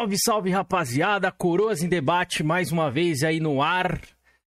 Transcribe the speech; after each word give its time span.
Salve, 0.00 0.16
salve, 0.18 0.50
rapaziada! 0.50 1.30
Coroas 1.30 1.82
em 1.82 1.88
debate 1.88 2.42
mais 2.42 2.72
uma 2.72 2.90
vez 2.90 3.22
aí 3.22 3.38
no 3.38 3.60
ar. 3.60 4.00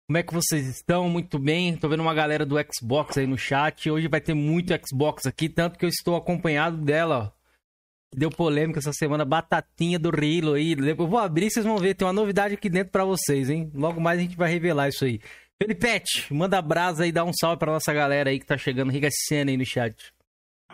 Como 0.07 0.17
é 0.17 0.23
que 0.23 0.33
vocês 0.33 0.67
estão? 0.67 1.07
Muito 1.07 1.39
bem. 1.39 1.77
Tô 1.77 1.87
vendo 1.87 2.01
uma 2.01 2.15
galera 2.15 2.47
do 2.47 2.57
Xbox 2.73 3.19
aí 3.19 3.27
no 3.27 3.37
chat. 3.37 3.91
Hoje 3.91 4.09
vai 4.09 4.23
ter 4.23 4.33
muito 4.33 4.73
Xbox 4.87 5.27
aqui, 5.27 5.51
tanto 5.51 5.79
que 5.79 5.85
eu 5.85 5.89
estou 5.91 6.17
acompanhado 6.17 6.79
dela, 6.79 7.31
ó. 7.31 8.17
Deu 8.17 8.31
polêmica 8.31 8.79
essa 8.79 8.95
semana, 8.95 9.23
batatinha 9.23 9.99
do 9.99 10.09
Rilo 10.09 10.55
aí. 10.55 10.75
Eu 10.79 10.97
vou 11.07 11.19
abrir, 11.19 11.51
vocês 11.51 11.67
vão 11.67 11.77
ver. 11.77 11.93
Tem 11.93 12.07
uma 12.07 12.15
novidade 12.15 12.55
aqui 12.55 12.71
dentro 12.71 12.91
para 12.91 13.05
vocês, 13.05 13.51
hein? 13.51 13.71
Logo 13.75 14.01
mais 14.01 14.19
a 14.19 14.23
gente 14.23 14.39
vai 14.39 14.51
revelar 14.51 14.89
isso 14.89 15.05
aí. 15.05 15.21
Felipete, 15.63 16.33
manda 16.33 16.63
brasa 16.63 17.05
aí, 17.05 17.13
dá 17.13 17.23
um 17.23 17.35
salve 17.39 17.59
pra 17.59 17.71
nossa 17.71 17.93
galera 17.93 18.31
aí 18.31 18.41
que 18.41 18.47
tá 18.47 18.57
chegando, 18.57 18.91
cena 19.29 19.51
aí 19.51 19.59
no 19.59 19.67
chat. 19.67 19.95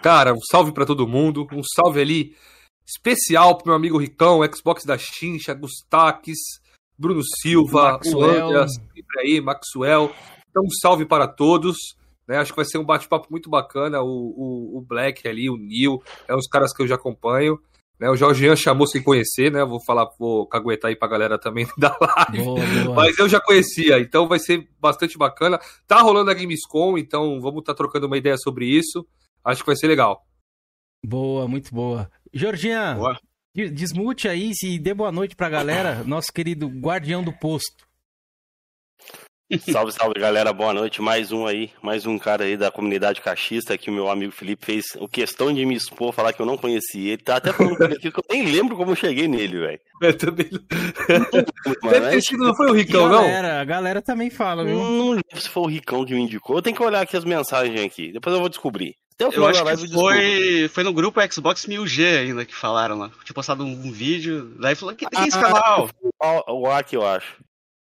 Cara, 0.00 0.32
um 0.32 0.40
salve 0.48 0.70
para 0.70 0.86
todo 0.86 1.08
mundo. 1.08 1.48
Um 1.50 1.62
salve 1.74 2.00
ali 2.00 2.36
especial 2.90 3.56
pro 3.56 3.68
meu 3.68 3.76
amigo 3.76 3.98
Ricão, 3.98 4.40
Xbox 4.52 4.84
da 4.84 4.98
Chincha, 4.98 5.54
Gustaques, 5.54 6.38
Bruno 6.98 7.22
Silva, 7.40 7.92
Maxwell. 7.92 8.18
o 8.18 8.48
Andreas, 8.48 8.72
aí, 9.18 9.40
Maxwell. 9.40 10.12
Então, 10.50 10.64
um 10.64 10.70
salve 10.82 11.06
para 11.06 11.28
todos. 11.28 11.76
Né? 12.26 12.38
Acho 12.38 12.52
que 12.52 12.56
vai 12.56 12.64
ser 12.64 12.78
um 12.78 12.84
bate-papo 12.84 13.28
muito 13.30 13.48
bacana. 13.48 14.02
O, 14.02 14.06
o, 14.06 14.78
o, 14.78 14.80
Black 14.82 15.26
ali, 15.26 15.48
o 15.48 15.56
Neil, 15.56 16.02
é 16.28 16.34
os 16.34 16.46
caras 16.48 16.74
que 16.74 16.82
eu 16.82 16.86
já 16.86 16.96
acompanho. 16.96 17.60
Né? 17.98 18.10
O 18.10 18.16
Jorgian 18.16 18.56
chamou 18.56 18.86
sem 18.86 19.02
conhecer, 19.02 19.52
né? 19.52 19.64
Vou 19.64 19.82
falar, 19.84 20.08
vou 20.18 20.46
caguetar 20.46 20.88
aí 20.88 20.96
pra 20.96 21.08
galera 21.08 21.38
também 21.38 21.68
da 21.78 21.96
live. 22.00 22.44
Boa, 22.44 22.66
boa. 22.84 22.94
Mas 22.96 23.18
eu 23.18 23.28
já 23.28 23.40
conhecia, 23.40 24.00
então 24.00 24.26
vai 24.26 24.38
ser 24.38 24.68
bastante 24.80 25.16
bacana. 25.16 25.60
Tá 25.86 26.00
rolando 26.00 26.30
a 26.30 26.34
Gamescom, 26.34 26.98
então 26.98 27.40
vamos 27.40 27.60
estar 27.60 27.72
tá 27.72 27.76
trocando 27.76 28.06
uma 28.06 28.18
ideia 28.18 28.36
sobre 28.36 28.66
isso. 28.66 29.06
Acho 29.44 29.62
que 29.62 29.66
vai 29.66 29.76
ser 29.76 29.86
legal. 29.86 30.24
Boa, 31.04 31.48
muito 31.48 31.74
boa. 31.74 32.10
Jorginho, 32.32 32.76
desmute 33.54 34.28
aí 34.28 34.52
e 34.62 34.78
dê 34.78 34.94
boa 34.94 35.10
noite 35.10 35.34
pra 35.34 35.48
galera, 35.48 36.02
nosso 36.04 36.32
querido 36.32 36.68
guardião 36.68 37.22
do 37.22 37.32
posto. 37.32 37.88
Salve, 39.58 39.90
salve 39.90 40.20
galera, 40.20 40.52
boa 40.52 40.72
noite. 40.72 41.02
Mais 41.02 41.32
um 41.32 41.44
aí, 41.44 41.72
mais 41.82 42.06
um 42.06 42.16
cara 42.16 42.44
aí 42.44 42.56
da 42.56 42.70
comunidade 42.70 43.20
cachista 43.20 43.76
que 43.76 43.90
o 43.90 43.92
meu 43.92 44.08
amigo 44.08 44.30
Felipe 44.30 44.64
fez 44.64 44.84
o 44.96 45.08
questão 45.08 45.52
de 45.52 45.66
me 45.66 45.74
expor, 45.74 46.12
falar 46.12 46.32
que 46.32 46.40
eu 46.40 46.46
não 46.46 46.56
conhecia. 46.56 47.14
Ele 47.14 47.22
tá 47.22 47.36
até 47.36 47.52
falando 47.52 47.82
aqui 47.82 48.12
que 48.12 48.20
eu 48.20 48.24
nem 48.30 48.46
lembro 48.46 48.76
como 48.76 48.92
eu 48.92 48.96
cheguei 48.96 49.26
nele, 49.26 49.58
velho. 49.58 49.80
Eu 50.00 50.16
também. 50.16 50.48
Deve 51.90 52.10
ter 52.10 52.22
sido, 52.22 52.44
não 52.44 52.54
foi 52.54 52.70
o 52.70 52.72
Ricão, 52.72 53.08
galera, 53.08 53.18
não? 53.18 53.26
Galera, 53.26 53.60
a 53.60 53.64
galera 53.64 54.02
também 54.02 54.30
fala, 54.30 54.64
viu? 54.64 54.76
Não 54.76 55.10
lembro 55.10 55.40
se 55.40 55.48
foi 55.48 55.62
o 55.64 55.66
Ricão 55.66 56.06
que 56.06 56.14
me 56.14 56.22
indicou. 56.22 56.56
Eu 56.56 56.62
tenho 56.62 56.76
que 56.76 56.82
olhar 56.82 57.02
aqui 57.02 57.16
as 57.16 57.24
mensagens 57.24 57.78
aqui, 57.84 58.12
depois 58.12 58.32
eu 58.32 58.40
vou 58.40 58.48
descobrir. 58.48 58.94
Até 59.20 59.28
o 59.28 59.32
final 59.32 59.48
eu 59.48 59.50
acho 59.50 59.58
da 59.58 59.64
live 59.64 59.88
que 59.88 59.92
foi, 59.92 60.68
foi 60.68 60.82
no 60.82 60.94
grupo 60.94 61.20
Xbox 61.30 61.66
1000G 61.66 62.20
ainda 62.20 62.46
que 62.46 62.54
falaram 62.54 62.96
lá. 62.96 63.10
Tinha 63.22 63.34
postado 63.34 63.62
um, 63.62 63.92
vídeo, 63.92 64.54
daí 64.58 64.74
falou 64.74 64.94
que 64.94 65.06
tem 65.06 65.26
esse 65.26 65.36
ah, 65.36 65.42
canal. 65.42 65.90
O 66.48 66.66
Aki, 66.66 66.96
eu 66.96 67.06
acho. 67.06 67.36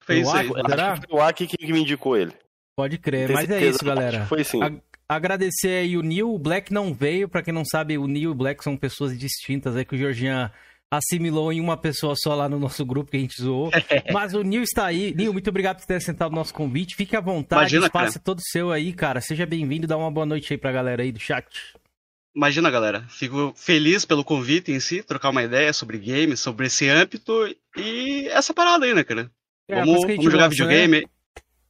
Foi 0.05 0.21
isso 0.21 0.37
aí. 0.37 0.51
Será? 0.69 0.97
Foi 0.97 1.19
o 1.19 1.23
Aki 1.23 1.47
que 1.47 1.73
me 1.73 1.81
indicou 1.81 2.15
ele. 2.15 2.33
Pode 2.77 2.99
crer, 2.99 3.31
mas 3.31 3.49
é 3.49 3.67
isso, 3.67 3.83
galera. 3.83 4.27
Foi 4.27 4.45
sim. 4.45 4.61
agradecer 5.09 5.83
aí 5.83 5.97
o 5.97 6.03
Neil, 6.03 6.31
o 6.31 6.39
Black 6.39 6.73
não 6.73 6.93
veio, 6.93 7.27
para 7.29 7.43
quem 7.43 7.55
não 7.55 7.65
sabe, 7.65 7.97
o 7.97 8.07
Neil 8.07 8.31
e 8.31 8.33
o 8.33 8.35
Black 8.35 8.63
são 8.63 8.77
pessoas 8.77 9.17
distintas, 9.17 9.77
é 9.77 9.85
que 9.85 9.95
o 9.95 9.99
Georgian 9.99 10.51
assimilou 10.97 11.53
em 11.53 11.61
uma 11.61 11.77
pessoa 11.77 12.15
só 12.17 12.35
lá 12.35 12.49
no 12.49 12.59
nosso 12.59 12.85
grupo 12.85 13.11
que 13.11 13.17
a 13.17 13.21
gente 13.21 13.41
zoou. 13.41 13.71
Mas 14.13 14.35
o 14.35 14.43
Nil 14.43 14.63
está 14.63 14.87
aí. 14.87 15.15
Nil, 15.15 15.33
muito 15.33 15.49
obrigado 15.49 15.79
por 15.79 15.87
ter 15.87 15.97
aceitado 15.97 16.33
o 16.33 16.35
nosso 16.35 16.53
convite. 16.53 16.97
Fique 16.97 17.17
à 17.17 17.21
vontade, 17.21 17.63
Imagina, 17.63 17.83
o 17.83 17.87
espaço 17.87 18.19
é 18.19 18.21
todo 18.21 18.41
seu 18.43 18.71
aí, 18.71 18.93
cara. 18.93 19.21
Seja 19.21 19.47
bem-vindo, 19.47 19.87
dá 19.87 19.97
uma 19.97 20.11
boa 20.11 20.27
noite 20.27 20.53
aí 20.53 20.59
pra 20.59 20.73
galera 20.73 21.03
aí 21.03 21.13
do 21.13 21.19
chat. 21.19 21.47
Imagina, 22.35 22.71
galera. 22.71 23.05
Fico 23.09 23.53
feliz 23.57 24.05
pelo 24.05 24.25
convite 24.25 24.73
em 24.73 24.81
si, 24.81 25.03
trocar 25.03 25.31
uma 25.31 25.43
ideia 25.43 25.73
sobre 25.73 25.99
games, 25.99 26.41
sobre 26.41 26.67
esse 26.67 26.89
âmbito 26.89 27.33
e 27.77 28.27
essa 28.29 28.53
parada 28.53 28.85
aí, 28.85 28.93
né, 28.93 29.05
cara? 29.05 29.31
É, 29.69 29.81
vamos, 29.81 30.03
vamos 30.03 30.25
jogar 30.25 30.49
gosta, 30.49 30.51
videogame. 30.51 31.01
Né? 31.01 31.07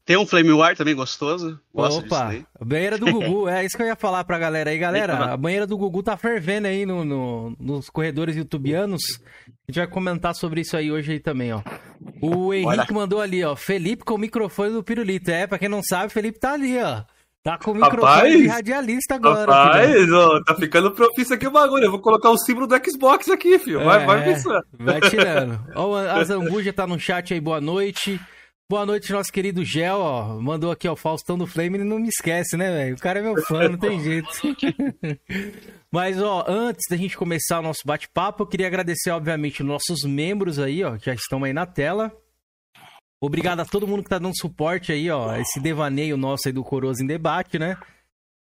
Tem 0.04 0.18
um 0.18 0.26
Flame 0.26 0.52
War 0.52 0.76
também 0.76 0.94
gostoso. 0.94 1.58
Gosto 1.73 2.04
Opa, 2.04 2.34
a 2.61 2.64
banheira 2.64 2.99
do 2.99 3.06
Gugu. 3.06 3.49
é 3.49 3.64
isso 3.64 3.75
que 3.75 3.82
eu 3.82 3.87
ia 3.87 3.96
falar 3.96 4.23
pra 4.25 4.38
galera 4.38 4.70
aí. 4.70 4.78
Galera, 4.78 5.32
a 5.32 5.37
banheira 5.37 5.66
do 5.66 5.78
Gugu 5.78 6.02
tá 6.02 6.14
fervendo 6.14 6.66
aí 6.66 6.84
no, 6.84 7.06
no, 7.06 7.56
nos 7.58 7.88
corredores 7.88 8.37
youtubianos. 8.37 9.00
A 9.46 9.70
gente 9.70 9.78
vai 9.78 9.87
comentar 9.87 10.34
sobre 10.34 10.61
isso 10.61 10.76
aí 10.76 10.92
hoje 10.92 11.12
aí 11.12 11.20
também, 11.20 11.54
ó. 11.54 11.62
O 12.20 12.52
Henrique 12.52 12.80
Olha. 12.80 12.87
mandou 12.92 13.20
ali, 13.20 13.42
ó. 13.42 13.56
Felipe 13.56 14.04
com 14.04 14.14
o 14.14 14.18
microfone 14.18 14.73
do 14.73 14.82
Pirulito. 14.82 15.30
É, 15.30 15.46
pra 15.46 15.58
quem 15.58 15.70
não 15.70 15.82
sabe, 15.82 16.12
Felipe 16.12 16.38
tá 16.38 16.52
ali, 16.52 16.78
ó. 16.78 17.02
Tá 17.42 17.58
com 17.58 17.73
o 17.73 17.75
microfone 17.75 18.06
rapaz, 18.06 18.34
de 18.34 18.46
radialista 18.46 19.14
agora. 19.14 19.52
Rapaz, 19.52 20.12
ó, 20.12 20.42
tá 20.44 20.54
ficando 20.54 20.90
propício 20.90 21.34
aqui 21.34 21.46
o 21.46 21.50
bagulho. 21.50 21.84
Eu 21.84 21.90
vou 21.90 22.00
colocar 22.00 22.30
o 22.30 22.38
símbolo 22.38 22.66
do 22.66 22.75
Xbox 22.76 23.28
aqui, 23.28 23.58
filho. 23.58 23.84
Vai, 23.84 24.02
é, 24.02 24.06
vai 24.06 24.25
pensando. 24.25 24.64
Vai 24.78 25.00
tirando. 25.02 25.61
Ó, 25.76 25.96
a 25.96 26.25
Zambuja 26.25 26.73
tá 26.73 26.87
no 26.87 26.99
chat 26.99 27.34
aí, 27.34 27.40
boa 27.40 27.61
noite. 27.61 28.18
Boa 28.66 28.87
noite, 28.87 29.12
nosso 29.12 29.30
querido 29.30 29.62
Gel, 29.62 29.99
ó. 29.99 30.40
Mandou 30.40 30.71
aqui, 30.71 30.88
ó, 30.88 30.97
Faustão 30.97 31.37
do 31.37 31.47
Flame, 31.47 31.76
ele 31.76 31.85
não 31.85 31.99
me 31.99 32.09
esquece, 32.09 32.56
né, 32.56 32.73
velho? 32.73 32.97
O 32.97 32.99
cara 32.99 33.18
é 33.18 33.23
meu 33.23 33.37
fã, 33.42 33.68
não 33.68 33.76
tem 33.76 34.00
jeito. 34.00 34.28
Mas, 35.92 36.18
ó, 36.18 36.47
antes 36.49 36.80
da 36.88 36.97
gente 36.97 37.14
começar 37.14 37.59
o 37.59 37.62
nosso 37.62 37.83
bate-papo, 37.85 38.42
eu 38.42 38.47
queria 38.47 38.66
agradecer, 38.66 39.11
obviamente, 39.11 39.61
os 39.61 39.68
nossos 39.68 40.02
membros 40.04 40.59
aí, 40.59 40.83
ó, 40.83 40.97
que 40.97 41.04
já 41.04 41.14
estão 41.14 41.44
aí 41.44 41.52
na 41.52 41.66
tela. 41.66 42.11
Obrigado 43.21 43.61
a 43.61 43.66
todo 43.66 43.87
mundo 43.87 44.02
que 44.02 44.09
tá 44.09 44.18
dando 44.18 44.37
suporte 44.37 44.92
aí, 44.92 45.11
ó, 45.11 45.37
esse 45.37 45.61
devaneio 45.61 46.16
nosso 46.16 46.49
aí 46.49 46.52
do 46.52 46.64
Coroas 46.64 47.00
em 47.00 47.06
Debate, 47.06 47.59
né? 47.59 47.76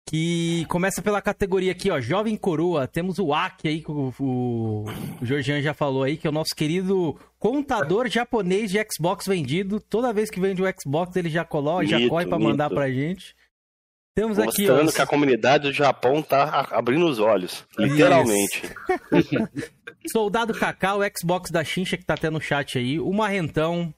Que 0.07 0.65
começa 0.69 1.01
pela 1.01 1.19
categoria 1.19 1.71
aqui, 1.71 1.89
ó, 1.89 1.99
Jovem 1.99 2.37
Coroa. 2.37 2.87
Temos 2.87 3.17
o 3.17 3.33
Aki 3.33 3.67
aí, 3.67 3.81
que 3.81 3.89
o, 3.89 4.13
o, 4.19 4.85
o 5.19 5.25
Georgian 5.25 5.61
já 5.61 5.73
falou 5.73 6.03
aí, 6.03 6.15
que 6.15 6.27
é 6.27 6.29
o 6.29 6.33
nosso 6.33 6.55
querido 6.55 7.19
contador 7.39 8.07
japonês 8.07 8.69
de 8.69 8.77
Xbox 8.93 9.25
vendido. 9.25 9.79
Toda 9.79 10.13
vez 10.13 10.29
que 10.29 10.39
vende 10.39 10.61
o 10.61 10.65
Xbox, 10.79 11.15
ele 11.15 11.29
já 11.29 11.43
coloca, 11.43 11.87
já 11.87 12.07
corre 12.07 12.27
pra 12.27 12.37
mandar 12.37 12.69
pra 12.69 12.91
gente. 12.91 13.35
Temos 14.15 14.39
aqui, 14.39 14.69
ó. 14.69 14.85
que 14.89 15.01
a 15.01 15.05
comunidade 15.05 15.63
do 15.63 15.73
Japão 15.73 16.21
tá 16.21 16.69
abrindo 16.71 17.05
os 17.05 17.19
olhos. 17.19 17.65
Literalmente. 17.77 18.61
Soldado 20.09 20.53
Cacau, 20.53 20.99
Xbox 21.19 21.51
da 21.51 21.63
Xincha, 21.65 21.97
que 21.97 22.05
tá 22.05 22.13
até 22.13 22.29
no 22.29 22.39
chat 22.39 22.77
aí. 22.77 22.97
O 22.97 23.11
Marrentão, 23.11 23.93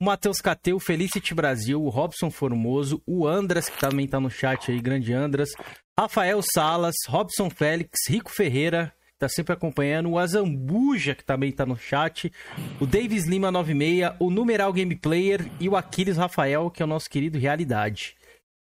o 0.00 0.04
Matheus 0.04 0.40
Cateu, 0.40 0.78
Felicity 0.78 1.34
Brasil, 1.34 1.82
o 1.82 1.88
Robson 1.88 2.30
Formoso, 2.30 3.02
o 3.06 3.26
Andras, 3.26 3.68
que 3.68 3.78
também 3.78 4.06
tá 4.06 4.20
no 4.20 4.30
chat 4.30 4.70
aí, 4.70 4.80
grande 4.80 5.12
Andras, 5.12 5.50
Rafael 5.98 6.40
Salas, 6.42 6.94
Robson 7.08 7.48
Félix, 7.48 8.00
Rico 8.08 8.30
Ferreira, 8.30 8.92
que 9.06 9.18
tá 9.18 9.28
sempre 9.28 9.54
acompanhando, 9.54 10.10
o 10.10 10.18
Azambuja, 10.18 11.14
que 11.14 11.24
também 11.24 11.50
tá 11.50 11.64
no 11.64 11.78
chat, 11.78 12.30
o 12.78 12.86
Davis 12.86 13.24
Lima 13.24 13.50
96, 13.50 14.16
o 14.20 14.30
Numeral 14.30 14.72
Game 14.72 14.94
Player 14.94 15.50
e 15.58 15.68
o 15.68 15.76
Aquiles 15.76 16.18
Rafael, 16.18 16.70
que 16.70 16.82
é 16.82 16.84
o 16.84 16.88
nosso 16.88 17.08
querido 17.08 17.38
Realidade. 17.38 18.14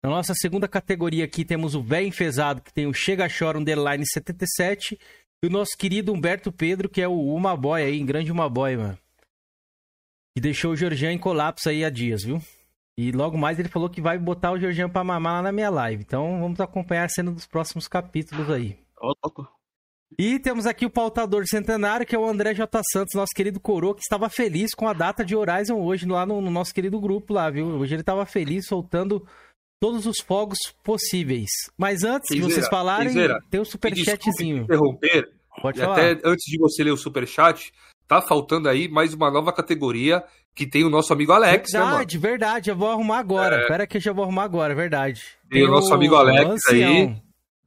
Na 0.04 0.10
nossa 0.10 0.34
segunda 0.34 0.68
categoria 0.68 1.24
aqui 1.24 1.44
temos 1.44 1.74
o 1.74 1.82
Véio 1.82 2.08
Enfesado, 2.08 2.60
que 2.60 2.72
tem 2.72 2.86
o 2.86 2.92
Chega 2.92 3.26
Chora 3.26 3.58
Underline 3.58 4.04
77, 4.06 4.98
e 5.42 5.46
o 5.46 5.50
nosso 5.50 5.72
querido 5.78 6.12
Humberto 6.12 6.52
Pedro, 6.52 6.90
que 6.90 7.00
é 7.00 7.08
o 7.08 7.34
Uma 7.34 7.56
Boy 7.56 7.82
aí, 7.82 8.02
grande 8.02 8.30
Uma 8.30 8.50
Boy, 8.50 8.76
mano. 8.76 8.98
Que 10.34 10.40
deixou 10.40 10.72
o 10.72 10.76
Georgian 10.76 11.12
em 11.12 11.18
colapso 11.18 11.68
aí 11.68 11.84
há 11.84 11.90
dias, 11.90 12.22
viu? 12.24 12.40
E 12.96 13.10
logo 13.10 13.38
mais 13.38 13.58
ele 13.58 13.68
falou 13.68 13.88
que 13.88 14.00
vai 14.00 14.18
botar 14.18 14.52
o 14.52 14.58
Georgian 14.58 14.88
pra 14.88 15.04
mamar 15.04 15.34
lá 15.34 15.42
na 15.42 15.52
minha 15.52 15.70
live. 15.70 16.02
Então 16.02 16.40
vamos 16.40 16.60
acompanhar 16.60 17.04
a 17.04 17.08
cena 17.08 17.30
dos 17.30 17.46
próximos 17.46 17.88
capítulos 17.88 18.50
aí. 18.50 18.78
Ô, 19.00 19.12
louco. 19.24 19.48
E 20.18 20.38
temos 20.38 20.66
aqui 20.66 20.84
o 20.84 20.90
pautador 20.90 21.46
centenário, 21.46 22.06
que 22.06 22.14
é 22.14 22.18
o 22.18 22.26
André 22.26 22.54
J. 22.54 22.80
Santos, 22.92 23.14
nosso 23.14 23.32
querido 23.34 23.58
coroa, 23.58 23.94
que 23.94 24.02
estava 24.02 24.28
feliz 24.28 24.74
com 24.74 24.86
a 24.86 24.92
data 24.92 25.24
de 25.24 25.34
Horizon 25.34 25.80
hoje, 25.80 26.06
lá 26.06 26.26
no, 26.26 26.40
no 26.40 26.50
nosso 26.50 26.74
querido 26.74 27.00
grupo 27.00 27.32
lá, 27.32 27.48
viu? 27.48 27.66
Hoje 27.66 27.94
ele 27.94 28.02
estava 28.02 28.26
feliz, 28.26 28.66
soltando 28.66 29.26
todos 29.80 30.06
os 30.06 30.18
fogos 30.20 30.58
possíveis. 30.84 31.50
Mas 31.78 32.04
antes 32.04 32.34
de 32.34 32.42
vocês 32.42 32.68
falarem, 32.68 33.14
tem 33.50 33.60
um 33.60 33.64
superchatzinho. 33.64 34.64
interromper. 34.64 35.32
Pode 35.60 35.80
falar. 35.80 35.94
Até 35.94 36.28
antes 36.28 36.44
de 36.44 36.58
você 36.58 36.84
ler 36.84 36.92
o 36.92 36.96
superchat, 36.96 37.72
tá 38.20 38.26
faltando 38.26 38.68
aí 38.68 38.88
mais 38.88 39.14
uma 39.14 39.30
nova 39.30 39.52
categoria 39.52 40.22
que 40.54 40.66
tem 40.66 40.84
o 40.84 40.90
nosso 40.90 41.12
amigo 41.12 41.32
Alex, 41.32 41.72
né, 41.72 41.80
verdade, 41.80 42.16
né, 42.16 42.20
Verdade, 42.20 42.70
eu 42.70 42.76
vou 42.76 42.90
arrumar 42.90 43.18
agora. 43.18 43.56
É... 43.56 43.66
Pera 43.66 43.86
que 43.86 43.96
eu 43.96 44.00
já 44.00 44.12
vou 44.12 44.24
arrumar 44.24 44.44
agora, 44.44 44.74
verdade. 44.74 45.22
Tem, 45.48 45.60
tem 45.60 45.68
o 45.68 45.70
nosso 45.70 45.92
amigo 45.92 46.14
Alex 46.14 46.60
aí. 46.68 47.16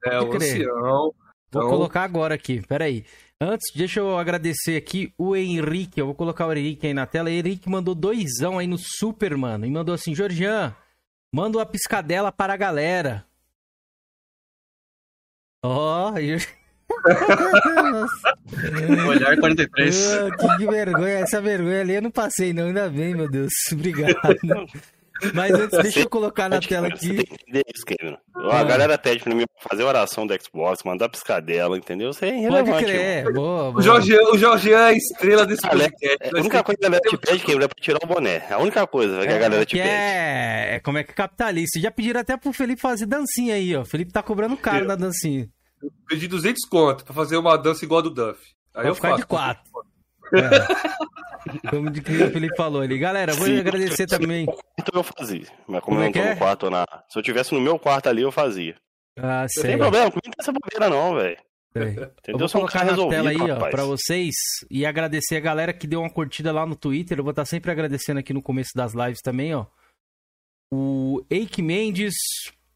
É, 0.06 0.22
o 0.22 0.36
ancião. 0.36 1.14
Vou 1.52 1.64
então... 1.64 1.70
colocar 1.70 2.04
agora 2.04 2.36
aqui, 2.36 2.62
pera 2.68 2.86
aí. 2.86 3.04
Antes, 3.42 3.74
deixa 3.76 4.00
eu 4.00 4.18
agradecer 4.18 4.78
aqui 4.78 5.14
o 5.18 5.36
Henrique. 5.36 6.00
Eu 6.00 6.06
vou 6.06 6.16
colocar 6.16 6.48
o 6.48 6.54
Henrique 6.54 6.88
aí 6.88 6.94
na 6.94 7.06
tela. 7.06 7.30
O 7.30 7.32
Henrique 7.32 7.70
mandou 7.70 7.94
doisão 7.94 8.60
aí 8.60 8.68
no 8.68 8.78
Super, 8.78 9.36
mano. 9.36 9.66
E 9.66 9.72
mandou 9.72 9.94
assim, 9.94 10.16
Georgian, 10.16 10.76
manda 11.34 11.58
uma 11.58 11.66
piscadela 11.66 12.32
para 12.32 12.54
a 12.54 12.58
galera. 12.58 13.26
Ó, 15.64 16.12
oh, 16.12 16.14
Olhar 19.08 19.38
43. 19.38 20.18
Oh, 20.18 20.58
que 20.58 20.68
vergonha. 20.68 21.20
Essa 21.20 21.42
vergonha 21.42 21.82
ali 21.82 21.96
eu 21.96 22.02
não 22.02 22.12
passei, 22.12 22.54
não. 22.54 22.68
Ainda 22.68 22.90
bem, 22.90 23.16
meu 23.16 23.30
Deus. 23.30 23.52
Obrigado. 23.72 24.16
Mas 25.34 25.52
antes, 25.52 25.82
deixa 25.82 26.02
eu 26.02 26.10
colocar 26.10 26.50
na 26.50 26.60
tela 26.60 26.88
aqui. 26.88 27.24
Isso. 27.48 27.86
A 28.36 28.60
ah. 28.60 28.64
galera 28.64 28.98
pede 28.98 29.24
pra 29.24 29.34
mim 29.34 29.46
fazer 29.58 29.84
oração 29.84 30.28
do 30.28 30.34
Xbox, 30.42 30.84
mandar 30.84 31.08
piscadela, 31.08 31.78
entendeu? 31.78 32.10
Isso 32.10 32.26
é 32.26 32.38
irrelevante. 32.38 32.72
Pode 32.72 32.86
crer, 32.86 33.34
boa, 33.34 33.72
boa. 33.72 33.80
O 33.80 33.82
Jorge, 33.82 34.14
o 34.14 34.38
Jorge 34.38 34.74
é 34.74 34.78
a 34.78 34.92
estrela 34.92 35.46
desse 35.46 35.62
podcast. 35.62 36.18
É, 36.22 36.38
a 36.38 36.42
única 36.42 36.64
coisa 36.64 36.78
que 36.78 36.86
a 36.86 36.90
galera 36.90 37.10
te 37.10 37.18
pede, 37.18 37.46
Cameron, 37.46 37.64
é 37.64 37.68
pra 37.68 37.82
tirar 37.82 38.00
o 38.04 38.08
boné. 38.08 38.46
A 38.50 38.58
única 38.58 38.86
coisa 38.86 39.22
que 39.22 39.28
a 39.28 39.32
é, 39.32 39.40
galera 39.40 39.66
te 39.66 39.78
pede. 39.78 39.88
É, 39.88 40.76
é 40.76 40.80
como 40.82 40.98
é 40.98 41.04
que 41.04 41.12
é 41.12 41.16
capitalista. 41.16 41.80
Já 41.80 41.90
pediram 41.90 42.20
até 42.20 42.36
pro 42.36 42.52
Felipe 42.52 42.82
fazer 42.82 43.06
dancinha 43.06 43.56
aí, 43.56 43.74
ó. 43.74 43.82
O 43.82 43.86
Felipe 43.86 44.12
tá 44.12 44.22
cobrando 44.22 44.58
caro 44.58 44.86
na 44.86 44.96
dancinha. 44.96 45.50
Eu 45.86 45.92
pedi 46.08 46.28
200 46.28 46.68
conto 46.68 47.06
pra 47.06 47.14
fazer 47.14 47.38
uma 47.38 47.58
dança 47.58 47.86
igual 47.86 48.00
a 48.00 48.04
do 48.04 48.10
Duff. 48.10 48.40
Aí 48.74 48.84
Vou 48.84 48.92
eu 48.92 48.96
ficar 48.96 49.10
faço. 49.10 49.22
de 49.22 49.28
quatro. 49.28 49.64
É. 50.34 51.06
Como 51.70 51.92
de 51.92 52.02
que 52.02 52.12
o 52.12 52.32
Felipe 52.32 52.56
falou 52.58 52.82
ali. 52.82 52.98
Galera, 52.98 53.34
vou 53.34 53.46
Sim, 53.46 53.60
agradecer 53.60 54.08
também. 54.08 54.48
Então 54.80 55.00
eu 55.00 55.04
fazia. 55.04 55.46
Mas 55.68 55.82
como, 55.84 55.98
como 55.98 56.00
eu 56.00 56.06
não 56.06 56.12
tô 56.12 56.20
é? 56.20 56.32
no 56.34 56.38
quarto 56.38 56.70
na. 56.72 56.86
Se 57.08 57.20
eu 57.20 57.24
tivesse 57.24 57.54
no 57.54 57.62
meu 57.62 57.78
quarto 57.78 58.10
ali, 58.10 58.24
eu 58.24 58.32
fazia. 58.32 58.76
Ah, 59.18 59.46
sei. 59.48 59.62
Não 59.64 59.70
tem 59.70 59.78
problema, 59.78 60.06
não 60.06 60.12
tem 60.12 60.32
essa 60.40 60.52
bobeira, 60.52 60.90
não, 60.90 61.16
velho. 61.16 61.38
Entendeu? 61.76 62.12
Eu 62.28 62.38
vou 62.40 62.50
colocar 62.50 62.84
na 62.86 62.96
tela 63.10 63.30
aí, 63.30 63.38
rapaz. 63.38 63.62
ó, 63.64 63.70
pra 63.70 63.84
vocês 63.84 64.34
e 64.72 64.86
agradecer 64.86 65.36
a 65.36 65.42
galera 65.42 65.74
que 65.74 65.86
deu 65.86 66.00
uma 66.00 66.10
curtida 66.10 66.52
lá 66.52 66.66
no 66.66 66.76
Twitter. 66.76 67.20
Eu 67.20 67.24
vou 67.24 67.32
estar 67.32 67.46
sempre 67.46 67.70
agradecendo 67.70 68.20
aqui 68.20 68.34
no 68.34 68.42
começo 68.42 68.72
das 68.76 68.94
lives 68.94 69.22
também, 69.22 69.54
ó. 69.54 69.66
O 70.74 71.24
Eike 71.30 71.62
Mendes, 71.62 72.16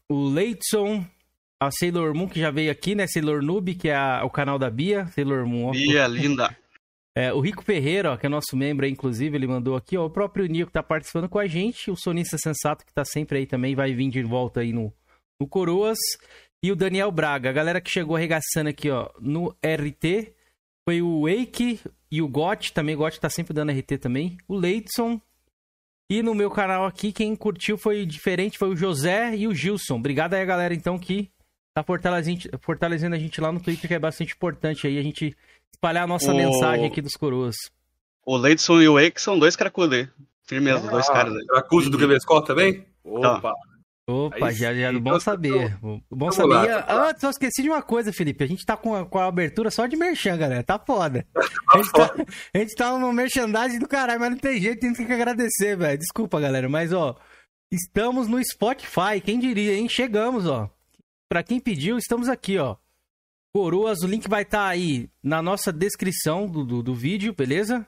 o 0.08 0.28
Leidson, 0.28 1.04
a 1.60 1.70
Sailor 1.70 2.14
Moon, 2.14 2.26
que 2.26 2.40
já 2.40 2.50
veio 2.50 2.72
aqui, 2.72 2.94
né? 2.94 3.06
Sailor 3.06 3.42
Noob, 3.42 3.74
que 3.74 3.90
é 3.90 3.94
a, 3.94 4.24
o 4.24 4.30
canal 4.30 4.58
da 4.58 4.70
Bia. 4.70 5.06
Sailor 5.08 5.46
Moon. 5.46 5.72
Bia, 5.72 6.06
linda. 6.06 6.56
É, 7.12 7.32
o 7.32 7.40
Rico 7.40 7.64
Ferreira, 7.64 8.12
ó, 8.12 8.16
que 8.16 8.26
é 8.26 8.28
nosso 8.28 8.56
membro 8.56 8.86
aí, 8.86 8.92
inclusive, 8.92 9.36
ele 9.36 9.46
mandou 9.46 9.74
aqui, 9.74 9.96
ó, 9.96 10.06
o 10.06 10.10
próprio 10.10 10.46
Nil 10.46 10.64
que 10.64 10.72
tá 10.72 10.80
participando 10.80 11.28
com 11.28 11.40
a 11.40 11.46
gente, 11.46 11.90
o 11.90 11.96
Sonista 11.96 12.38
Sensato, 12.38 12.86
que 12.86 12.94
tá 12.94 13.04
sempre 13.04 13.38
aí 13.38 13.46
também, 13.46 13.74
vai 13.74 13.92
vir 13.92 14.08
de 14.10 14.22
volta 14.22 14.60
aí 14.60 14.72
no, 14.72 14.92
no 15.40 15.48
Coroas, 15.48 15.98
e 16.64 16.70
o 16.70 16.76
Daniel 16.76 17.10
Braga, 17.10 17.50
a 17.50 17.52
galera 17.52 17.80
que 17.80 17.90
chegou 17.90 18.14
arregaçando 18.14 18.70
aqui, 18.70 18.88
ó, 18.90 19.10
no 19.20 19.48
RT, 19.60 20.32
foi 20.88 21.02
o 21.02 21.22
Wake 21.22 21.80
e 22.12 22.22
o 22.22 22.28
Got, 22.28 22.72
também 22.72 22.94
o 22.94 22.98
Got 22.98 23.18
tá 23.18 23.28
sempre 23.28 23.52
dando 23.52 23.72
RT 23.72 23.98
também, 23.98 24.38
o 24.46 24.56
Leidson, 24.56 25.20
e 26.08 26.22
no 26.22 26.32
meu 26.32 26.48
canal 26.48 26.86
aqui, 26.86 27.12
quem 27.12 27.34
curtiu 27.34 27.76
foi 27.76 28.06
diferente, 28.06 28.56
foi 28.56 28.68
o 28.68 28.76
José 28.76 29.36
e 29.36 29.48
o 29.48 29.54
Gilson. 29.54 29.96
Obrigado 29.96 30.34
aí, 30.34 30.46
galera, 30.46 30.72
então, 30.72 30.98
que 30.98 31.28
tá 31.74 31.82
fortalecendo, 31.82 32.58
fortalecendo 32.60 33.14
a 33.14 33.18
gente 33.18 33.40
lá 33.40 33.52
no 33.52 33.60
Twitter, 33.60 33.88
que 33.88 33.94
é 33.94 33.98
bastante 33.98 34.34
importante 34.34 34.86
aí 34.86 34.98
a 34.98 35.02
gente 35.02 35.36
espalhar 35.72 36.04
a 36.04 36.06
nossa 36.06 36.32
o... 36.32 36.36
mensagem 36.36 36.86
aqui 36.86 37.00
dos 37.00 37.14
coroas. 37.14 37.56
O 38.24 38.36
Leidson 38.36 38.80
e 38.80 38.88
o 38.88 38.98
Eike 38.98 39.20
são 39.20 39.38
dois 39.38 39.56
cracudos 39.56 40.08
Firmeza, 40.44 40.86
ah, 40.88 40.90
dois 40.90 41.06
caras 41.06 41.34
aí. 41.34 41.46
Cracudo 41.46 41.90
do 41.90 41.96
Gamescore 41.98 42.44
também? 42.44 42.84
Opa! 43.04 43.52
Opa, 44.08 44.48
aí, 44.48 44.54
já, 44.54 44.74
já 44.74 44.88
é 44.88 44.92
bom 44.92 45.20
saber. 45.20 45.78
Bom 46.10 46.32
saber. 46.32 46.54
Lá, 46.54 46.84
ah, 46.88 47.14
só 47.16 47.30
esqueci 47.30 47.62
de 47.62 47.68
uma 47.68 47.80
coisa, 47.80 48.12
Felipe. 48.12 48.42
A 48.42 48.46
gente 48.48 48.66
tá 48.66 48.76
com 48.76 48.94
a, 48.96 49.06
com 49.06 49.18
a 49.18 49.26
abertura 49.26 49.70
só 49.70 49.86
de 49.86 49.96
merchan, 49.96 50.36
galera. 50.36 50.64
Tá 50.64 50.76
foda. 50.78 51.24
A 51.72 51.78
gente 51.78 51.92
tá, 51.92 52.14
a 52.52 52.58
gente 52.58 52.74
tá 52.74 52.98
no 52.98 53.12
merchandising 53.12 53.78
do 53.78 53.86
caralho, 53.86 54.18
mas 54.18 54.30
não 54.30 54.38
tem 54.38 54.60
jeito, 54.60 54.80
tem 54.80 54.92
que 54.92 55.12
agradecer, 55.12 55.76
velho. 55.76 55.96
Desculpa, 55.96 56.40
galera. 56.40 56.68
Mas, 56.68 56.92
ó, 56.92 57.16
estamos 57.70 58.26
no 58.26 58.42
Spotify. 58.42 59.20
Quem 59.24 59.38
diria, 59.38 59.76
hein? 59.76 59.88
Chegamos, 59.88 60.46
ó. 60.46 60.68
Pra 61.30 61.44
quem 61.44 61.60
pediu, 61.60 61.96
estamos 61.96 62.28
aqui, 62.28 62.58
ó. 62.58 62.74
Coroas, 63.54 64.00
o 64.02 64.06
link 64.08 64.28
vai 64.28 64.42
estar 64.42 64.64
tá 64.64 64.66
aí 64.66 65.08
na 65.22 65.40
nossa 65.40 65.72
descrição 65.72 66.48
do, 66.48 66.64
do, 66.64 66.82
do, 66.82 66.92
vídeo, 66.92 67.32
beleza? 67.32 67.86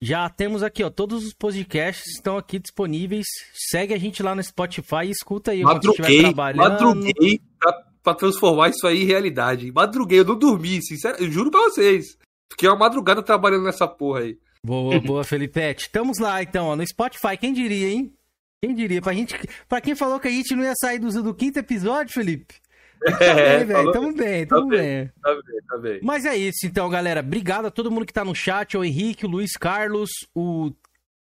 Já 0.00 0.28
temos 0.28 0.62
aqui, 0.62 0.84
ó, 0.84 0.88
todos 0.88 1.26
os 1.26 1.34
podcasts 1.34 2.06
estão 2.14 2.36
aqui 2.36 2.56
disponíveis. 2.60 3.26
Segue 3.52 3.92
a 3.94 3.98
gente 3.98 4.22
lá 4.22 4.32
no 4.32 4.44
Spotify 4.44 5.06
e 5.06 5.10
escuta 5.10 5.50
aí 5.50 5.62
madruguei, 5.62 6.20
trabalhando. 6.20 6.70
Madruguei 6.70 7.40
pra, 7.58 7.72
pra, 8.00 8.14
transformar 8.14 8.68
isso 8.68 8.86
aí 8.86 9.02
em 9.02 9.06
realidade. 9.06 9.72
Madruguei, 9.72 10.20
eu 10.20 10.24
não 10.24 10.38
dormi, 10.38 10.80
sincero, 10.80 11.16
eu 11.18 11.28
juro 11.32 11.50
pra 11.50 11.62
vocês. 11.62 12.16
Fiquei 12.48 12.68
uma 12.68 12.78
madrugada 12.78 13.24
trabalhando 13.24 13.64
nessa 13.64 13.88
porra 13.88 14.20
aí. 14.20 14.38
Boa, 14.62 15.00
boa, 15.00 15.24
Felipete. 15.24 15.86
Estamos 15.86 16.20
lá, 16.20 16.44
então, 16.44 16.66
ó, 16.66 16.76
no 16.76 16.86
Spotify. 16.86 17.36
Quem 17.36 17.52
diria, 17.52 17.88
hein? 17.88 18.14
Quem 18.62 18.72
diria? 18.72 19.02
Pra, 19.02 19.12
gente, 19.12 19.36
pra 19.68 19.80
quem 19.80 19.96
falou 19.96 20.20
que 20.20 20.28
a 20.28 20.30
gente 20.30 20.54
não 20.54 20.62
ia 20.62 20.74
sair 20.80 21.00
do, 21.00 21.10
do 21.24 21.34
quinto 21.34 21.58
episódio, 21.58 22.14
Felipe? 22.14 22.54
É, 23.20 23.64
tá 23.64 23.64
bem, 23.64 23.92
tamo 23.92 24.12
bem, 24.12 24.46
tamo 24.46 24.70
tá 24.70 24.76
bem. 24.76 25.12
Tá 25.22 25.34
bem, 25.34 25.62
tá 25.68 25.78
bem. 25.78 26.00
Mas 26.02 26.24
é 26.24 26.36
isso, 26.36 26.66
então, 26.66 26.88
galera. 26.88 27.20
Obrigado 27.20 27.66
a 27.66 27.70
todo 27.70 27.90
mundo 27.90 28.06
que 28.06 28.12
tá 28.12 28.24
no 28.24 28.34
chat. 28.34 28.76
O 28.76 28.84
Henrique, 28.84 29.26
o 29.26 29.28
Luiz 29.28 29.52
Carlos, 29.52 30.10
o. 30.34 30.72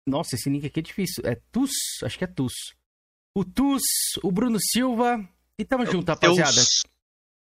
Nossa, 0.05 0.35
esse 0.35 0.49
nick 0.49 0.67
aqui 0.67 0.79
é 0.79 0.83
difícil. 0.83 1.23
É 1.25 1.37
Tus? 1.51 1.71
Acho 2.03 2.17
que 2.17 2.23
é 2.23 2.27
Tus. 2.27 2.53
O 3.35 3.45
Tus, 3.45 3.83
o 4.23 4.31
Bruno 4.31 4.57
Silva. 4.59 5.27
E 5.57 5.65
tamo 5.65 5.83
Meu 5.83 5.91
junto, 5.91 6.09
rapaziada. 6.09 6.51
Deus. 6.51 6.83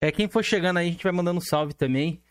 É, 0.01 0.12
quem 0.12 0.27
for 0.27 0.43
chegando 0.43 0.77
aí, 0.77 0.88
a 0.88 0.91
gente 0.91 1.03
vai 1.03 1.12
mandando 1.12 1.39
um 1.39 1.41
salve 1.41 1.74
também. 1.74 2.21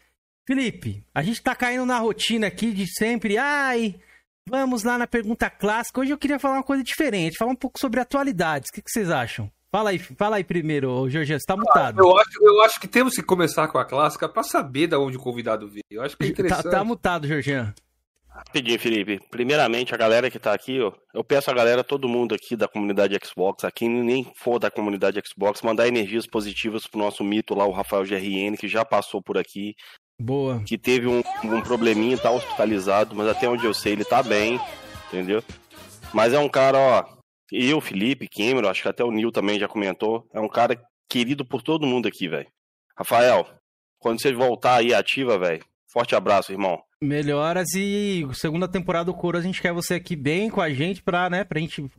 Felipe, 0.46 1.04
a 1.12 1.22
gente 1.22 1.42
tá 1.42 1.54
caindo 1.54 1.84
na 1.84 1.98
rotina 1.98 2.46
aqui 2.46 2.72
de 2.72 2.86
sempre. 2.86 3.36
Ai, 3.36 4.00
vamos 4.48 4.84
lá 4.84 4.96
na 4.96 5.06
pergunta 5.06 5.50
clássica. 5.50 6.00
Hoje 6.00 6.12
eu 6.12 6.18
queria 6.18 6.38
falar 6.38 6.54
uma 6.56 6.62
coisa 6.62 6.82
diferente, 6.82 7.36
falar 7.36 7.50
um 7.50 7.56
pouco 7.56 7.78
sobre 7.80 8.00
atualidades. 8.00 8.70
O 8.70 8.72
que, 8.72 8.82
que 8.82 8.90
vocês 8.90 9.10
acham? 9.10 9.50
Fala 9.76 9.90
aí, 9.90 9.98
fala 9.98 10.36
aí 10.36 10.44
primeiro, 10.44 11.06
Jorge, 11.10 11.38
você 11.38 11.44
tá 11.44 11.52
ah, 11.52 11.56
mutado. 11.58 11.98
Eu, 11.98 12.18
acho, 12.18 12.42
eu 12.42 12.62
acho 12.62 12.80
que 12.80 12.88
temos 12.88 13.14
que 13.14 13.22
começar 13.22 13.68
com 13.68 13.76
a 13.76 13.84
clássica 13.84 14.26
para 14.26 14.42
saber 14.42 14.86
de 14.86 14.96
onde 14.96 15.18
o 15.18 15.20
convidado 15.20 15.68
veio. 15.68 15.84
Eu 15.90 16.00
acho 16.00 16.16
que 16.16 16.24
é 16.24 16.28
interessante. 16.28 16.62
Tá, 16.62 16.70
tá 16.70 16.82
mutado, 16.82 17.28
Jorginho. 17.28 17.74
Rapidinho, 18.26 18.78
Felipe. 18.78 19.20
Primeiramente, 19.30 19.94
a 19.94 19.98
galera 19.98 20.30
que 20.30 20.38
tá 20.38 20.54
aqui, 20.54 20.80
ó, 20.80 20.92
eu 21.12 21.22
peço 21.22 21.50
a 21.50 21.54
galera, 21.54 21.84
todo 21.84 22.08
mundo 22.08 22.34
aqui 22.34 22.56
da 22.56 22.66
comunidade 22.66 23.18
Xbox, 23.22 23.64
aqui 23.64 23.86
nem 23.86 24.26
for 24.34 24.58
da 24.58 24.70
comunidade 24.70 25.20
Xbox, 25.22 25.60
mandar 25.60 25.86
energias 25.86 26.26
positivas 26.26 26.86
pro 26.86 26.98
nosso 26.98 27.22
mito 27.22 27.54
lá, 27.54 27.66
o 27.66 27.72
Rafael 27.72 28.04
GRN, 28.04 28.56
que 28.58 28.68
já 28.68 28.82
passou 28.82 29.20
por 29.20 29.36
aqui. 29.36 29.74
Boa. 30.18 30.62
Que 30.64 30.78
teve 30.78 31.06
um, 31.06 31.22
um 31.44 31.60
probleminha, 31.60 32.16
tá 32.16 32.30
hospitalizado, 32.30 33.14
mas 33.14 33.28
até 33.28 33.46
onde 33.46 33.66
eu 33.66 33.74
sei 33.74 33.92
ele 33.92 34.06
tá 34.06 34.22
bem, 34.22 34.58
entendeu? 35.08 35.44
Mas 36.14 36.32
é 36.32 36.38
um 36.38 36.48
cara, 36.48 36.78
ó, 36.78 37.15
eu, 37.52 37.80
Felipe, 37.80 38.28
Cameron, 38.28 38.68
acho 38.68 38.82
que 38.82 38.88
até 38.88 39.04
o 39.04 39.10
Nil 39.10 39.30
também 39.30 39.58
já 39.58 39.68
comentou. 39.68 40.28
É 40.32 40.40
um 40.40 40.48
cara 40.48 40.80
querido 41.08 41.44
por 41.44 41.62
todo 41.62 41.86
mundo 41.86 42.08
aqui, 42.08 42.28
velho. 42.28 42.48
Rafael, 42.96 43.46
quando 43.98 44.20
você 44.20 44.32
voltar 44.32 44.76
aí 44.76 44.92
ativa, 44.92 45.38
velho, 45.38 45.64
forte 45.92 46.14
abraço, 46.14 46.52
irmão. 46.52 46.82
Melhoras 47.00 47.74
e 47.74 48.26
segunda 48.32 48.66
temporada 48.66 49.06
do 49.06 49.14
Coro, 49.14 49.36
a 49.36 49.42
gente 49.42 49.60
quer 49.60 49.72
você 49.72 49.94
aqui 49.94 50.16
bem 50.16 50.48
com 50.50 50.60
a 50.60 50.70
gente 50.70 51.02
pra, 51.02 51.28
né, 51.28 51.44
pra 51.44 51.60
gente 51.60 51.90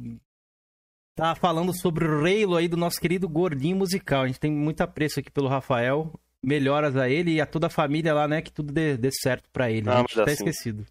tá 1.16 1.36
falando 1.36 1.74
sobre 1.74 2.06
o 2.06 2.22
Reilo 2.22 2.56
aí 2.56 2.68
do 2.68 2.78
nosso 2.78 3.00
querido 3.00 3.28
gordinho 3.30 3.78
musical. 3.78 4.24
A 4.24 4.28
gente 4.28 4.40
tem 4.40 4.52
muito 4.52 4.82
apreço 4.82 5.20
aqui 5.20 5.32
pelo 5.32 5.48
Rafael. 5.48 6.14
Melhoras 6.44 6.96
a 6.96 7.10
ele 7.10 7.34
e 7.34 7.42
a 7.42 7.46
toda 7.46 7.68
a 7.68 7.70
família 7.70 8.14
lá, 8.14 8.28
né, 8.28 8.42
que 8.42 8.52
tudo 8.52 8.72
dê, 8.72 8.96
dê 8.96 9.12
certo 9.12 9.50
pra 9.52 9.72
ele. 9.72 9.90
Ah, 9.90 9.96
a 9.96 9.98
gente 10.00 10.16
tá 10.16 10.24
assim. 10.24 10.34
esquecido 10.34 10.86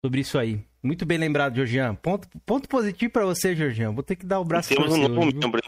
sobre 0.00 0.20
isso 0.20 0.38
aí. 0.38 0.64
Muito 0.82 1.04
bem 1.04 1.18
lembrado, 1.18 1.56
Georgian. 1.56 1.94
Ponto, 1.94 2.28
ponto 2.46 2.68
positivo 2.68 3.12
para 3.12 3.24
você, 3.24 3.54
Georgian. 3.54 3.92
Vou 3.92 4.02
ter 4.02 4.16
que 4.16 4.24
dar 4.24 4.40
o 4.40 4.44
braço 4.44 4.74
para 4.74 4.84
você. 4.84 5.00
Um 5.00 5.08
novo 5.08 5.26
membro. 5.26 5.60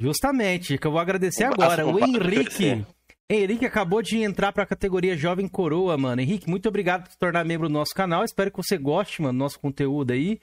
Justamente, 0.00 0.78
que 0.78 0.86
eu 0.86 0.90
vou 0.90 1.00
agradecer 1.00 1.48
um 1.48 1.52
agora. 1.52 1.86
O 1.86 1.98
Henrique. 1.98 2.84
Henrique 3.28 3.64
acabou 3.64 4.02
de 4.02 4.18
entrar 4.18 4.52
para 4.52 4.64
a 4.64 4.66
categoria 4.66 5.16
Jovem 5.16 5.46
Coroa, 5.46 5.96
mano. 5.96 6.20
Henrique, 6.20 6.50
muito 6.50 6.68
obrigado 6.68 7.04
por 7.04 7.12
se 7.12 7.18
tornar 7.18 7.44
membro 7.44 7.68
do 7.68 7.72
nosso 7.72 7.94
canal. 7.94 8.24
Espero 8.24 8.50
que 8.50 8.56
você 8.56 8.76
goste, 8.76 9.22
mano, 9.22 9.34
do 9.34 9.38
nosso 9.38 9.60
conteúdo 9.60 10.12
aí. 10.12 10.40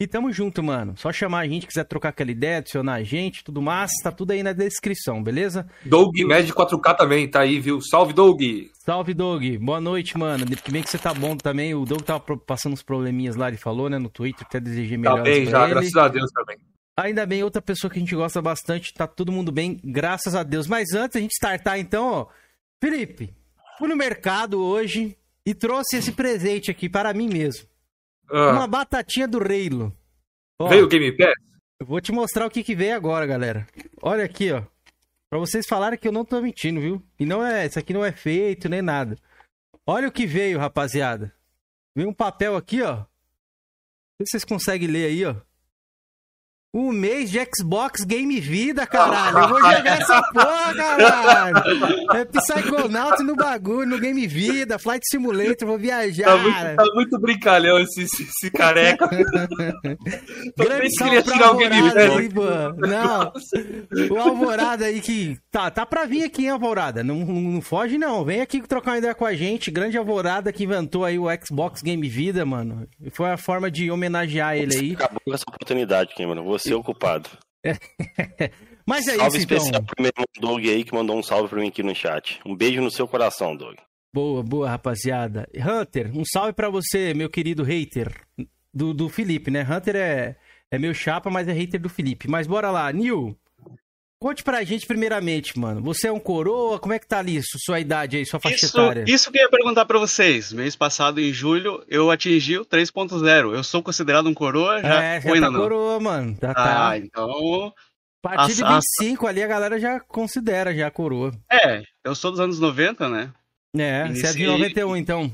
E 0.00 0.06
tamo 0.06 0.32
junto, 0.32 0.62
mano. 0.62 0.96
Só 0.96 1.12
chamar 1.12 1.40
a 1.40 1.46
gente, 1.46 1.66
quiser 1.66 1.84
trocar 1.84 2.08
aquela 2.08 2.30
ideia, 2.30 2.56
adicionar 2.56 2.94
a 2.94 3.02
gente, 3.02 3.44
tudo 3.44 3.60
mais, 3.60 3.90
tá 4.02 4.10
tudo 4.10 4.30
aí 4.30 4.42
na 4.42 4.54
descrição, 4.54 5.22
beleza? 5.22 5.68
Doug 5.84 6.16
Med 6.24 6.50
4K 6.50 6.96
também, 6.96 7.28
tá 7.28 7.40
aí, 7.40 7.60
viu? 7.60 7.82
Salve, 7.82 8.14
Doug! 8.14 8.40
Salve, 8.78 9.12
Doug! 9.12 9.44
Boa 9.58 9.78
noite, 9.78 10.16
mano. 10.16 10.46
Que 10.46 10.72
bem 10.72 10.82
que 10.82 10.88
você 10.88 10.96
tá 10.96 11.12
bom 11.12 11.36
também. 11.36 11.74
O 11.74 11.84
Doug 11.84 12.00
tava 12.00 12.24
passando 12.38 12.72
uns 12.72 12.82
probleminhas 12.82 13.36
lá, 13.36 13.48
ele 13.48 13.58
falou, 13.58 13.90
né, 13.90 13.98
no 13.98 14.08
Twitter, 14.08 14.46
até 14.46 14.58
desejei 14.58 14.96
melhor. 14.96 15.18
Tá 15.18 15.22
bem 15.22 15.44
já, 15.44 15.64
ele. 15.64 15.74
graças 15.74 15.94
a 15.94 16.08
Deus 16.08 16.30
também. 16.32 16.56
Ainda 16.96 17.26
bem, 17.26 17.44
outra 17.44 17.60
pessoa 17.60 17.90
que 17.90 17.98
a 17.98 18.00
gente 18.00 18.14
gosta 18.14 18.40
bastante, 18.40 18.94
tá 18.94 19.06
todo 19.06 19.30
mundo 19.30 19.52
bem, 19.52 19.78
graças 19.84 20.34
a 20.34 20.42
Deus. 20.42 20.66
Mas 20.66 20.94
antes 20.94 21.16
a 21.16 21.20
gente 21.20 21.32
startar, 21.32 21.78
então, 21.78 22.06
ó. 22.06 22.26
Felipe, 22.82 23.34
fui 23.78 23.86
no 23.86 23.96
mercado 23.96 24.62
hoje 24.62 25.14
e 25.44 25.52
trouxe 25.52 25.98
esse 25.98 26.12
presente 26.12 26.70
aqui 26.70 26.88
para 26.88 27.12
mim 27.12 27.28
mesmo. 27.28 27.69
Ah. 28.30 28.52
Uma 28.52 28.66
batatinha 28.66 29.26
do 29.26 29.38
Reilo. 29.38 29.94
Ó, 30.60 30.68
veio 30.68 30.84
o 30.84 30.88
Game 30.88 31.10
Pass? 31.16 31.34
Eu 31.80 31.86
vou 31.86 32.00
te 32.00 32.12
mostrar 32.12 32.46
o 32.46 32.50
que, 32.50 32.62
que 32.62 32.74
veio 32.74 32.94
agora, 32.94 33.26
galera. 33.26 33.66
Olha 34.02 34.24
aqui, 34.24 34.52
ó. 34.52 34.62
Pra 35.30 35.38
vocês 35.38 35.66
falarem 35.66 35.98
que 35.98 36.06
eu 36.06 36.12
não 36.12 36.24
tô 36.24 36.40
mentindo, 36.40 36.80
viu? 36.80 37.02
E 37.18 37.24
não 37.24 37.44
é, 37.44 37.66
isso 37.66 37.78
aqui 37.78 37.92
não 37.92 38.04
é 38.04 38.12
feito 38.12 38.68
nem 38.68 38.82
nada. 38.82 39.16
Olha 39.86 40.08
o 40.08 40.12
que 40.12 40.26
veio, 40.26 40.58
rapaziada. 40.58 41.34
Veio 41.96 42.08
um 42.08 42.14
papel 42.14 42.56
aqui, 42.56 42.82
ó. 42.82 42.96
Não 42.96 43.06
sei 44.18 44.26
se 44.26 44.30
vocês 44.32 44.44
conseguem 44.44 44.88
ler 44.88 45.06
aí, 45.06 45.24
ó. 45.24 45.36
Um 46.72 46.92
mês 46.92 47.30
de 47.30 47.38
Xbox 47.56 48.04
Game 48.04 48.38
Vida, 48.38 48.86
caralho. 48.86 49.38
Eu 49.38 49.48
vou 49.48 49.58
jogar 49.58 50.00
essa 50.00 50.22
porra, 50.32 50.74
caralho. 50.74 51.56
É 52.14 52.24
Psychonauts 52.24 53.26
no 53.26 53.34
bagulho, 53.34 53.88
no 53.88 53.98
Game 53.98 54.24
Vida, 54.26 54.78
Flight 54.78 55.04
Simulator, 55.10 55.66
vou 55.66 55.78
viajar. 55.78 56.26
Tá 56.26 56.36
muito, 56.36 56.76
tá 56.76 56.84
muito 56.94 57.18
brincalhão 57.18 57.78
esse, 57.80 58.02
esse, 58.02 58.22
esse 58.22 58.50
careca. 58.52 59.08
Grande 60.56 60.96
salve 60.96 61.22
pra 61.24 61.46
Alvorada 61.46 62.00
aí, 62.00 62.32
mano. 62.32 62.76
Não, 62.86 63.32
o 64.10 64.18
Alvorada 64.18 64.84
aí 64.84 65.00
que... 65.00 65.38
Tá, 65.50 65.70
tá 65.70 65.84
pra 65.84 66.04
vir 66.04 66.22
aqui, 66.22 66.42
hein, 66.42 66.50
Alvorada. 66.50 67.02
Não, 67.02 67.16
não, 67.16 67.40
não 67.40 67.60
foge, 67.60 67.98
não. 67.98 68.24
Vem 68.24 68.40
aqui 68.40 68.60
trocar 68.62 68.92
uma 68.92 68.98
ideia 68.98 69.14
com 69.14 69.24
a 69.24 69.34
gente. 69.34 69.72
Grande 69.72 69.98
Alvorada 69.98 70.52
que 70.52 70.62
inventou 70.62 71.04
aí 71.04 71.18
o 71.18 71.26
Xbox 71.44 71.82
Game 71.82 72.08
Vida, 72.08 72.46
mano. 72.46 72.86
Foi 73.10 73.30
a 73.30 73.36
forma 73.36 73.68
de 73.68 73.90
homenagear 73.90 74.56
ele 74.56 74.76
aí. 74.76 74.92
Acabou 74.92 75.34
essa 75.34 75.44
oportunidade, 75.48 76.14
Cameron. 76.14 76.44
Vou 76.64 76.72
ser 76.72 76.74
ocupado. 76.74 77.28
Mas 78.86 79.06
é 79.06 79.16
salve 79.16 79.36
isso, 79.36 79.46
especial 79.46 79.68
então. 79.68 79.84
pro 79.84 80.02
meu 80.02 80.10
irmão 80.14 80.26
Doug 80.40 80.66
aí 80.66 80.84
que 80.84 80.94
mandou 80.94 81.16
um 81.16 81.22
salve 81.22 81.48
pra 81.48 81.60
mim 81.60 81.68
aqui 81.68 81.82
no 81.82 81.94
chat. 81.94 82.40
Um 82.44 82.56
beijo 82.56 82.80
no 82.80 82.90
seu 82.90 83.06
coração, 83.06 83.56
Doug. 83.56 83.76
Boa, 84.12 84.42
boa, 84.42 84.68
rapaziada. 84.68 85.48
Hunter, 85.54 86.10
um 86.16 86.24
salve 86.24 86.52
pra 86.52 86.68
você, 86.68 87.14
meu 87.14 87.30
querido 87.30 87.62
hater 87.62 88.12
do, 88.74 88.92
do 88.92 89.08
Felipe, 89.08 89.50
né? 89.50 89.62
Hunter 89.62 89.94
é, 89.94 90.36
é 90.70 90.78
meu 90.78 90.92
chapa, 90.92 91.30
mas 91.30 91.46
é 91.46 91.52
hater 91.52 91.80
do 91.80 91.88
Felipe. 91.88 92.28
Mas 92.28 92.46
bora 92.46 92.70
lá, 92.70 92.92
Nil. 92.92 93.38
Conte 94.22 94.44
pra 94.44 94.62
gente 94.64 94.86
primeiramente, 94.86 95.58
mano. 95.58 95.80
Você 95.80 96.06
é 96.08 96.12
um 96.12 96.20
coroa? 96.20 96.78
Como 96.78 96.92
é 96.92 96.98
que 96.98 97.06
tá 97.06 97.20
ali 97.20 97.40
sua 97.42 97.80
idade 97.80 98.18
aí, 98.18 98.26
sua 98.26 98.38
faixa 98.38 98.66
Isso, 98.66 98.78
etária? 98.78 99.04
isso 99.08 99.32
que 99.32 99.38
eu 99.38 99.42
ia 99.44 99.48
perguntar 99.48 99.86
pra 99.86 99.98
vocês. 99.98 100.52
Mês 100.52 100.76
passado, 100.76 101.18
em 101.22 101.32
julho, 101.32 101.82
eu 101.88 102.10
atingi 102.10 102.58
o 102.58 102.64
3.0. 102.66 103.54
Eu 103.54 103.64
sou 103.64 103.82
considerado 103.82 104.28
um 104.28 104.34
coroa? 104.34 104.82
Já, 104.82 105.02
é, 105.02 105.20
já 105.22 105.28
ou 105.30 105.34
ainda 105.34 105.46
tá 105.46 105.50
não? 105.50 105.60
coroa, 105.60 105.98
mano. 106.00 106.36
Já 106.38 106.50
Ah, 106.50 106.54
tá. 106.54 106.98
então. 106.98 107.72
A 108.22 108.28
partir 108.36 108.56
de 108.56 108.62
a- 108.62 108.74
25 108.74 109.26
ali 109.26 109.42
a 109.42 109.46
galera 109.46 109.80
já 109.80 109.98
considera 109.98 110.74
já 110.74 110.88
a 110.88 110.90
coroa. 110.90 111.32
É, 111.50 111.82
eu 112.04 112.14
sou 112.14 112.30
dos 112.30 112.40
anos 112.40 112.60
90, 112.60 113.08
né? 113.08 113.32
É, 113.74 114.06
você 114.06 114.26
é 114.26 114.32
de 114.34 114.42
Iniciei- 114.42 114.46
91 114.48 114.96
então. 114.98 115.32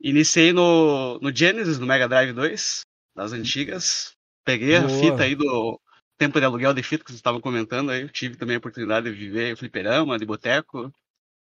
Iniciei 0.00 0.52
no, 0.52 1.18
no 1.20 1.34
Genesis, 1.34 1.80
no 1.80 1.86
Mega 1.86 2.06
Drive 2.06 2.32
2, 2.32 2.82
das 3.16 3.32
antigas. 3.32 4.12
Peguei 4.44 4.76
a 4.76 4.82
Boa. 4.82 5.00
fita 5.00 5.24
aí 5.24 5.34
do 5.34 5.80
tempo 6.18 6.38
de 6.38 6.46
aluguel 6.46 6.74
de 6.74 6.82
fita 6.82 7.04
que 7.04 7.10
vocês 7.10 7.18
estavam 7.18 7.40
comentando 7.40 7.90
aí. 7.90 8.02
Eu 8.02 8.08
tive 8.08 8.36
também 8.36 8.56
a 8.56 8.58
oportunidade 8.58 9.10
de 9.10 9.16
viver 9.16 9.56
fliperama, 9.56 10.18
de 10.18 10.24
boteco, 10.26 10.92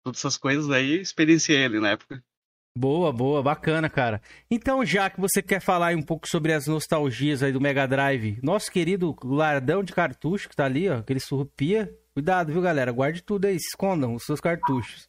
todas 0.04 0.19
essas 0.19 0.38
coisas 0.38 0.69
aí, 0.69 1.01
experienciei 1.01 1.63
ele 1.63 1.80
na 1.80 1.91
época. 1.91 2.23
Boa, 2.78 3.12
boa, 3.13 3.41
bacana, 3.41 3.89
cara. 3.89 4.21
Então, 4.51 4.86
já 4.86 5.10
que 5.10 5.19
você 5.19 5.41
quer 5.41 5.62
falar 5.62 5.95
um 5.95 6.01
pouco 6.01 6.28
sobre 6.28 6.51
as 6.51 6.67
nostalgias 6.67 7.41
aí 7.41 7.54
do 7.54 7.62
Mega 7.62 7.88
Drive, 7.88 8.38
nosso 8.43 8.69
querido 8.69 9.15
lardão 9.23 9.82
de 9.82 9.93
cartucho 9.93 10.49
que 10.49 10.56
tá 10.56 10.65
ali, 10.65 10.89
ó, 10.89 10.97
aquele 10.97 11.21
surrupia. 11.21 11.89
Cuidado, 12.13 12.51
viu, 12.51 12.62
galera? 12.62 12.91
Guarde 12.91 13.23
tudo 13.23 13.45
aí, 13.45 13.56
escondam 13.56 14.13
os 14.13 14.23
seus 14.23 14.41
cartuchos. 14.41 15.08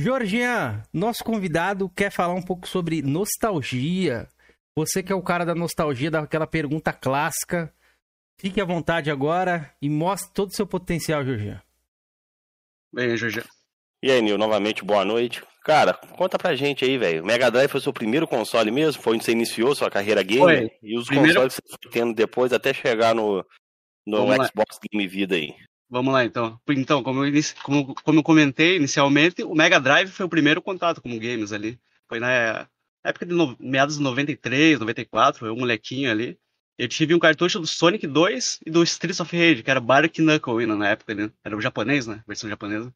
Jorginho, 0.00 0.82
nosso 0.92 1.22
convidado 1.24 1.88
quer 1.88 2.10
falar 2.10 2.34
um 2.34 2.42
pouco 2.42 2.68
sobre 2.68 3.00
nostalgia. 3.02 4.28
Você 4.76 5.00
que 5.00 5.12
é 5.12 5.16
o 5.16 5.22
cara 5.22 5.46
da 5.46 5.54
nostalgia, 5.54 6.10
daquela 6.10 6.46
pergunta 6.46 6.92
clássica. 6.92 7.72
Fique 8.38 8.60
à 8.60 8.64
vontade 8.64 9.10
agora 9.10 9.72
e 9.80 9.88
mostre 9.88 10.32
todo 10.34 10.50
o 10.50 10.54
seu 10.54 10.66
potencial, 10.66 11.24
Jorginho. 11.24 11.60
Bem, 12.92 13.16
Jorge. 13.16 13.42
E 14.02 14.10
aí, 14.10 14.20
Nil, 14.20 14.36
novamente, 14.38 14.84
boa 14.84 15.04
noite. 15.04 15.42
Cara, 15.64 15.94
conta 15.94 16.38
pra 16.38 16.54
gente 16.54 16.84
aí, 16.84 16.96
velho. 16.96 17.24
Mega 17.24 17.50
Drive 17.50 17.70
foi 17.70 17.80
o 17.80 17.82
seu 17.82 17.92
primeiro 17.92 18.28
console 18.28 18.70
mesmo? 18.70 19.02
Foi 19.02 19.14
onde 19.14 19.24
você 19.24 19.32
iniciou 19.32 19.74
sua 19.74 19.90
carreira 19.90 20.22
gamer? 20.22 20.68
Foi. 20.68 20.70
E 20.82 20.98
os 20.98 21.06
Primeiro- 21.06 21.32
consoles 21.34 21.56
que 21.58 21.68
você 21.68 21.76
foi 21.82 21.90
tendo 21.92 22.14
depois 22.14 22.52
até 22.52 22.72
chegar 22.72 23.14
no, 23.14 23.44
no 24.06 24.18
Vamos 24.18 24.36
lá. 24.36 24.46
Xbox 24.46 24.78
Game 24.92 25.08
Vida 25.08 25.34
aí? 25.34 25.54
Vamos 25.88 26.12
lá, 26.12 26.24
então. 26.24 26.60
Então, 26.68 27.02
como 27.02 27.20
eu, 27.24 27.28
inici- 27.28 27.54
como, 27.62 27.94
como 27.94 28.18
eu 28.18 28.22
comentei 28.22 28.76
inicialmente, 28.76 29.42
o 29.42 29.54
Mega 29.54 29.80
Drive 29.80 30.10
foi 30.10 30.26
o 30.26 30.30
primeiro 30.30 30.60
contato 30.62 31.00
com 31.00 31.18
games 31.18 31.52
ali. 31.52 31.78
Foi 32.08 32.20
na 32.20 32.68
época 33.02 33.26
de 33.26 33.32
no, 33.34 33.56
meados 33.58 33.96
de 33.96 34.02
93, 34.02 34.78
94, 34.78 35.46
eu 35.46 35.54
um 35.54 35.58
molequinho 35.60 36.10
ali. 36.10 36.38
Eu 36.78 36.88
tive 36.88 37.14
um 37.14 37.18
cartucho 37.18 37.58
do 37.58 37.66
Sonic 37.66 38.06
2 38.06 38.60
e 38.66 38.70
do 38.70 38.82
Streets 38.82 39.20
of 39.20 39.34
Rage, 39.34 39.62
que 39.62 39.70
era 39.70 39.80
Bark 39.80 40.18
Knuckle 40.18 40.58
ainda 40.58 40.76
na 40.76 40.88
época, 40.88 41.14
né? 41.14 41.30
Era 41.42 41.56
o 41.56 41.60
japonês, 41.60 42.06
né? 42.06 42.22
Versão 42.26 42.50
japonesa. 42.50 42.94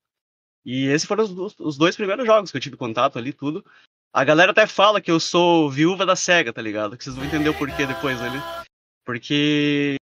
E 0.64 0.87
esses 0.87 1.09
foram 1.09 1.25
os, 1.25 1.59
os 1.59 1.79
dois 1.79 1.97
primeiros 1.97 2.27
jogos 2.27 2.51
que 2.51 2.57
eu 2.57 2.61
tive 2.61 2.77
contato 2.77 3.19
ali, 3.19 3.33
tudo. 3.33 3.64
A 4.12 4.23
galera 4.25 4.53
até 4.53 4.66
fala 4.66 5.01
que 5.01 5.11
eu 5.11 5.19
sou 5.19 5.71
viúva 5.71 6.05
da 6.05 6.14
SEGA, 6.14 6.53
tá 6.53 6.61
ligado? 6.61 6.97
Que 6.97 7.05
vocês 7.05 7.16
vão 7.16 7.25
entender 7.25 7.49
o 7.49 7.57
porquê 7.57 7.87
depois 7.87 8.21
ali. 8.21 8.38
Porque 9.05 9.97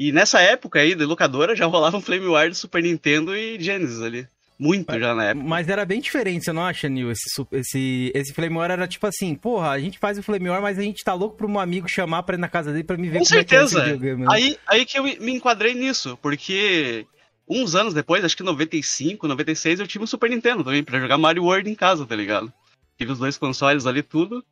e 0.00 0.12
nessa 0.12 0.40
época 0.40 0.78
aí, 0.78 0.94
de 0.94 1.04
locadora, 1.04 1.56
já 1.56 1.66
rolava 1.66 1.96
um 1.96 2.00
Flame 2.00 2.28
War 2.28 2.48
do 2.48 2.54
Super 2.54 2.80
Nintendo 2.80 3.34
e 3.36 3.60
Genesis 3.60 4.00
ali. 4.00 4.28
Muito 4.58 4.98
já 4.98 5.14
na 5.14 5.26
época. 5.26 5.46
Mas 5.46 5.68
era 5.68 5.84
bem 5.84 6.00
diferente, 6.00 6.44
você 6.44 6.52
não 6.52 6.64
acha, 6.64 6.88
Nil? 6.88 7.12
Esse, 7.12 7.24
esse, 7.52 8.12
esse 8.14 8.34
Flame 8.34 8.56
War 8.56 8.70
era 8.70 8.88
tipo 8.88 9.06
assim, 9.06 9.34
porra, 9.34 9.70
a 9.70 9.78
gente 9.78 9.98
faz 9.98 10.18
o 10.18 10.22
Flame 10.22 10.48
War, 10.48 10.60
mas 10.60 10.78
a 10.78 10.82
gente 10.82 11.04
tá 11.04 11.14
louco 11.14 11.36
pra 11.36 11.46
um 11.46 11.60
amigo 11.60 11.88
chamar 11.88 12.24
pra 12.24 12.34
ir 12.34 12.38
na 12.38 12.48
casa 12.48 12.72
dele 12.72 12.84
pra 12.84 12.96
me 12.96 13.08
ver 13.08 13.18
Com 13.20 13.24
como 13.24 13.40
é 13.40 13.44
que 13.44 13.54
é 13.54 13.66
certeza. 13.66 14.16
né? 14.16 14.26
Aí, 14.28 14.58
aí 14.66 14.84
que 14.84 14.98
eu 14.98 15.04
me 15.04 15.16
me 15.20 15.32
enquadrei 15.32 15.74
nisso, 15.74 16.18
porque 16.20 17.06
uns 17.48 17.74
anos 17.74 17.94
depois, 17.94 18.24
acho 18.24 18.36
que 18.36 18.42
95, 18.42 19.28
96, 19.28 19.80
eu 19.80 19.86
tive 19.86 20.02
um 20.04 20.06
Super 20.08 20.28
Nintendo 20.28 20.64
também, 20.64 20.82
pra 20.82 20.98
jogar 20.98 21.16
Mario 21.18 21.44
World 21.44 21.70
em 21.70 21.74
casa, 21.74 22.04
tá 22.04 22.16
ligado? 22.16 22.52
Tive 22.98 23.12
os 23.12 23.18
dois 23.20 23.38
consoles 23.38 23.86
ali, 23.86 24.02
tudo. 24.02 24.44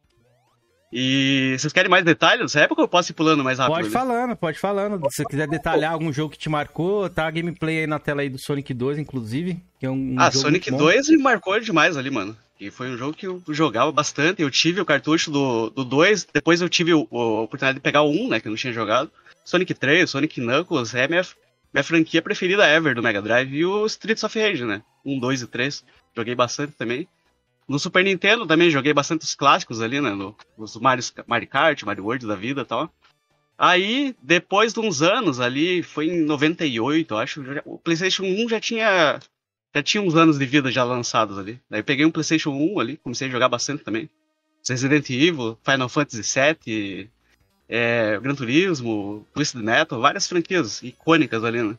E 0.92 1.56
vocês 1.58 1.72
querem 1.72 1.90
mais 1.90 2.04
detalhes 2.04 2.42
dessa 2.42 2.60
época 2.60 2.80
ou 2.80 2.84
eu 2.84 2.88
posso 2.88 3.10
ir 3.10 3.14
pulando 3.14 3.42
mais 3.42 3.58
rápido? 3.58 3.74
Pode 3.76 3.90
falando, 3.90 4.36
pode 4.36 4.58
falando. 4.58 4.96
Se 5.10 5.16
você 5.16 5.24
quiser 5.24 5.48
detalhar 5.48 5.92
algum 5.92 6.12
jogo 6.12 6.30
que 6.32 6.38
te 6.38 6.48
marcou, 6.48 7.10
tá 7.10 7.26
a 7.26 7.30
gameplay 7.30 7.80
aí 7.80 7.86
na 7.86 7.98
tela 7.98 8.22
aí 8.22 8.28
do 8.28 8.38
Sonic 8.38 8.72
2, 8.72 8.98
inclusive. 8.98 9.60
Que 9.80 9.86
é 9.86 9.90
um, 9.90 10.14
Ah, 10.18 10.30
Sonic 10.30 10.70
muito 10.70 10.80
bom. 10.82 10.90
2 10.90 11.08
me 11.08 11.18
marcou 11.18 11.58
demais 11.58 11.96
ali, 11.96 12.10
mano. 12.10 12.36
E 12.58 12.70
foi 12.70 12.88
um 12.88 12.96
jogo 12.96 13.12
que 13.14 13.26
eu 13.26 13.42
jogava 13.48 13.90
bastante. 13.92 14.40
Eu 14.40 14.50
tive 14.50 14.80
o 14.80 14.84
cartucho 14.86 15.30
do, 15.30 15.68
do 15.70 15.84
2, 15.84 16.26
depois 16.32 16.62
eu 16.62 16.68
tive 16.68 16.94
o- 16.94 17.06
o- 17.10 17.18
a 17.20 17.42
oportunidade 17.42 17.76
de 17.78 17.82
pegar 17.82 18.02
o 18.02 18.10
1, 18.10 18.28
né, 18.30 18.40
que 18.40 18.46
eu 18.48 18.50
não 18.50 18.56
tinha 18.56 18.72
jogado. 18.72 19.10
Sonic 19.44 19.74
3, 19.74 20.08
Sonic 20.08 20.40
Knuckles, 20.40 20.94
é 20.94 21.06
minha, 21.06 21.22
minha 21.74 21.84
franquia 21.84 22.22
preferida 22.22 22.66
ever 22.66 22.94
do 22.94 23.02
Mega 23.02 23.20
Drive. 23.20 23.52
E 23.54 23.64
o 23.66 23.84
Streets 23.86 24.24
of 24.24 24.40
Rage, 24.40 24.64
né? 24.64 24.80
1, 25.04 25.18
2 25.18 25.42
e 25.42 25.46
3. 25.46 25.84
Joguei 26.16 26.34
bastante 26.34 26.72
também. 26.78 27.06
No 27.68 27.78
Super 27.78 28.04
Nintendo 28.04 28.46
também 28.46 28.70
joguei 28.70 28.92
bastante 28.94 29.22
os 29.24 29.34
clássicos 29.34 29.80
ali, 29.80 30.00
né? 30.00 30.10
no- 30.10 30.36
os 30.56 30.76
Mario, 30.76 31.04
Mario 31.26 31.48
Kart, 31.48 31.82
Mario 31.82 32.04
World 32.04 32.26
da 32.26 32.36
vida 32.36 32.62
e 32.62 32.64
tal. 32.64 32.92
Aí, 33.58 34.14
depois 34.22 34.72
de 34.72 34.80
uns 34.80 35.00
anos 35.02 35.40
ali, 35.40 35.82
foi 35.82 36.06
em 36.08 36.20
98, 36.20 37.14
eu 37.14 37.18
acho, 37.18 37.42
o 37.64 37.78
PlayStation 37.78 38.24
1 38.24 38.48
já 38.48 38.60
tinha 38.60 39.18
já 39.74 39.82
tinha 39.82 40.02
uns 40.02 40.14
anos 40.14 40.38
de 40.38 40.46
vida 40.46 40.70
já 40.70 40.84
lançados 40.84 41.38
ali. 41.38 41.60
Daí 41.68 41.82
peguei 41.82 42.04
um 42.06 42.10
PlayStation 42.10 42.50
1 42.50 42.80
ali, 42.80 42.96
comecei 42.96 43.28
a 43.28 43.30
jogar 43.30 43.48
bastante 43.48 43.84
também. 43.84 44.08
Resident 44.66 45.08
Evil, 45.10 45.58
Final 45.62 45.88
Fantasy 45.88 46.22
VII, 46.22 47.10
é, 47.68 48.18
Gran 48.20 48.34
Turismo, 48.34 49.26
Twisted 49.34 49.62
Metal, 49.62 50.00
várias 50.00 50.26
franquias 50.26 50.82
icônicas 50.82 51.44
ali, 51.44 51.62
né? 51.62 51.76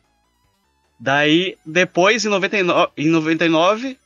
Daí, 1.00 1.56
depois, 1.64 2.24
em 2.24 2.28
99, 2.28 2.92
em 2.96 3.08
99 3.08 3.98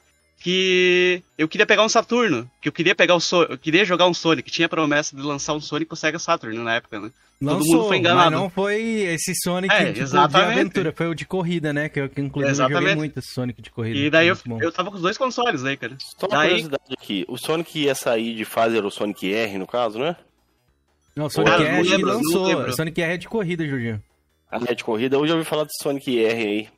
que 0.43 1.23
eu 1.39 1.47
queria 1.49 1.65
pegar 1.67 1.85
um 1.85 1.89
Saturno, 1.89 2.51
que 2.61 2.69
eu 2.69 2.73
queria 2.73 2.95
pegar 2.95 3.15
o 3.15 3.21
so 3.21 3.43
eu 3.45 3.57
queria 3.57 3.85
jogar 3.85 4.07
um 4.09 4.15
Sonic, 4.15 4.51
tinha 4.51 4.69
promessa 4.69 5.15
de 5.15 5.23
lançar 5.23 5.55
um 5.55 5.61
Sonic 5.61 5.89
com 5.89 5.95
o 5.95 5.97
Sega 5.97 6.19
Saturn 6.19 6.59
na 6.59 6.75
época, 6.75 6.99
né? 7.01 7.11
Todo 7.41 7.55
Lançou, 7.55 7.75
mundo 7.77 7.89
foi 7.89 7.97
enganado. 7.99 8.31
Mas 8.31 8.41
não 8.41 8.49
foi 8.51 8.81
esse 8.83 9.33
Sonic 9.43 9.75
É, 9.75 9.79
tipo, 9.79 9.93
de 9.95 10.01
exatamente. 10.01 10.59
aventura, 10.61 10.93
foi 10.97 11.07
o 11.09 11.15
de 11.15 11.25
corrida, 11.27 11.73
né? 11.73 11.89
Que 11.89 12.01
eu, 12.01 12.09
que, 12.09 12.21
inclusive 12.21 12.53
eu 12.53 12.55
joguei 12.57 12.77
Exatamente. 12.77 12.97
muito 12.99 13.19
esse 13.19 13.33
Sonic 13.33 13.61
de 13.63 13.71
corrida. 13.71 13.99
E 13.99 14.11
daí 14.11 14.29
eu, 14.29 14.37
eu 14.61 14.71
tava 14.73 14.91
com 14.91 14.97
os 14.97 15.03
dois 15.03 15.19
consoles 15.19 15.65
aí, 15.65 15.77
cara. 15.77 15.97
Só 15.99 16.27
uma 16.27 16.37
Daí- 16.39 16.49
curiosidade 16.51 16.83
aqui. 16.93 17.25
O 17.29 17.37
Sonic 17.37 17.81
ia 17.81 17.95
sair 17.97 18.35
de 18.37 18.45
fase 18.45 18.77
era 18.77 18.87
o 18.87 18.91
Sonic 18.93 19.33
R, 19.33 19.59
no 19.59 19.67
caso, 19.67 19.99
né? 19.99 20.15
Não, 21.17 21.27
o 21.27 21.31
Sonic 21.31 21.51
Cara, 21.51 21.65
R 21.65 21.77
não 21.77 21.91
lembro, 21.91 22.07
não 22.07 22.15
lançou. 22.17 22.65
O 22.65 22.73
Sonic 22.73 23.01
R 23.03 23.13
é 23.15 23.17
de 23.17 23.29
corrida, 23.29 23.67
Jorginho. 23.67 24.03
A 24.51 24.59
linha 24.59 24.75
de 24.77 24.85
corrida. 24.85 25.19
Hoje 25.19 25.33
eu 25.33 25.37
ouvi 25.37 25.49
falar 25.49 25.65
do 25.65 25.71
Sonic 25.83 26.19
R 26.25 26.43
aí. 26.47 26.69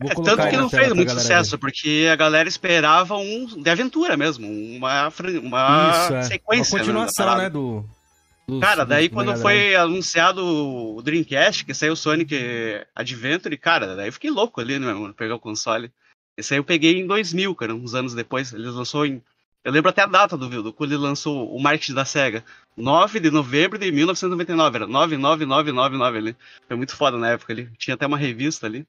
É, 0.00 0.14
tanto 0.14 0.48
que 0.48 0.56
não 0.56 0.70
fez 0.70 0.92
muito 0.92 1.10
sucesso, 1.10 1.58
porque 1.58 2.08
a 2.10 2.14
galera 2.14 2.48
esperava 2.48 3.16
um 3.16 3.46
de 3.46 3.68
aventura 3.68 4.16
mesmo, 4.16 4.46
uma, 4.48 5.08
uma 5.42 5.90
ver. 5.90 6.04
Isso, 6.04 6.14
é. 6.14 6.22
sequência. 6.22 6.74
Uma 6.74 6.78
continuação, 6.78 7.26
da 7.26 7.32
né, 7.32 7.36
parada. 7.36 7.50
do... 7.50 7.84
dos- 8.46 8.60
Cara, 8.60 8.84
daí 8.84 9.08
do 9.08 9.14
quando 9.14 9.36
foi 9.36 9.74
anunciado 9.74 10.44
o 10.44 11.02
Dreamcast, 11.02 11.64
que 11.64 11.74
saiu 11.74 11.94
o 11.94 11.96
Sonic 11.96 12.32
Adventure, 12.94 13.56
cara, 13.58 13.96
daí 13.96 14.08
eu 14.08 14.12
fiquei 14.12 14.30
louco 14.30 14.60
ali, 14.60 14.78
né, 14.78 14.92
mano, 14.92 15.12
pegar 15.12 15.34
o 15.34 15.40
console. 15.40 15.90
Esse 16.36 16.54
aí 16.54 16.60
eu 16.60 16.64
peguei 16.64 17.00
em 17.00 17.06
2000, 17.06 17.52
cara, 17.56 17.74
uns 17.74 17.94
anos 17.94 18.14
depois. 18.14 18.52
Ele 18.52 18.68
lançou 18.70 19.04
em. 19.04 19.20
Eu 19.64 19.72
lembro 19.72 19.90
até 19.90 20.02
a 20.02 20.06
data 20.06 20.36
do, 20.36 20.48
do 20.62 20.72
quando 20.72 20.92
ele 20.92 21.02
lançou 21.02 21.52
o 21.52 21.60
marketing 21.60 21.94
da 21.94 22.04
SEGA. 22.04 22.44
9 22.76 23.18
de 23.18 23.28
novembro 23.32 23.76
de 23.76 23.90
1999, 23.90 24.76
era 24.76 24.86
99999 24.86 26.18
ali. 26.18 26.36
Foi 26.68 26.76
muito 26.76 26.94
foda 26.94 27.18
na 27.18 27.30
época 27.30 27.52
ali. 27.52 27.68
Tinha 27.76 27.94
até 27.94 28.06
uma 28.06 28.16
revista 28.16 28.66
ali. 28.66 28.86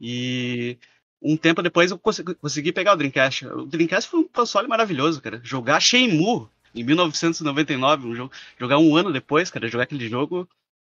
E 0.00 0.78
um 1.20 1.36
tempo 1.36 1.62
depois 1.62 1.90
eu 1.90 1.98
consegui, 1.98 2.34
consegui 2.34 2.72
pegar 2.72 2.92
o 2.92 2.96
Dreamcast. 2.96 3.46
O 3.46 3.66
Dreamcast 3.66 4.10
foi 4.10 4.20
um 4.20 4.28
console 4.28 4.68
maravilhoso, 4.68 5.20
cara. 5.20 5.40
Jogar 5.42 5.80
Shenmue 5.80 6.46
em 6.74 6.84
1999, 6.84 8.06
um 8.06 8.14
jogo, 8.14 8.32
jogar 8.58 8.78
um 8.78 8.94
ano 8.94 9.12
depois, 9.12 9.50
cara, 9.50 9.66
jogar 9.68 9.84
aquele 9.84 10.08
jogo. 10.08 10.48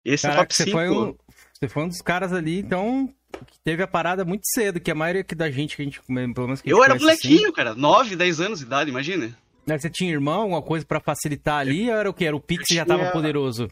Esse 0.05 0.27
é 0.27 0.31
Caraca, 0.31 0.49
top 0.49 0.55
você 0.55 0.65
5. 0.65 0.77
foi 0.77 0.91
um... 0.91 1.17
Você 1.53 1.69
foi 1.69 1.83
um 1.85 1.88
dos 1.88 2.03
caras 2.03 2.33
ali, 2.33 2.59
então, 2.59 3.09
que 3.47 3.59
teve 3.62 3.85
a 3.85 3.87
parada 3.87 4.25
muito 4.25 4.43
cedo, 4.53 4.81
que 4.81 4.91
a 4.91 4.95
maioria 4.97 5.25
da 5.37 5.49
gente 5.49 5.77
que 5.77 5.83
a 5.83 5.85
gente, 5.85 6.01
pelo 6.03 6.47
menos 6.47 6.61
que 6.61 6.69
Eu 6.69 6.83
era 6.83 6.97
molequinho, 6.97 7.45
assim, 7.45 7.53
cara, 7.53 7.75
9, 7.75 8.17
10 8.17 8.41
anos 8.41 8.59
de 8.59 8.65
idade, 8.65 8.91
imagina. 8.91 9.33
Você 9.65 9.88
tinha 9.88 10.11
irmão, 10.11 10.41
alguma 10.41 10.61
coisa 10.61 10.85
para 10.85 10.99
facilitar 10.99 11.59
ali, 11.59 11.88
ou 11.88 11.97
era 11.97 12.11
o 12.11 12.12
que? 12.12 12.25
Era 12.25 12.35
o 12.35 12.41
Pix 12.41 12.67
já 12.69 12.85
tava 12.85 13.12
poderoso? 13.12 13.69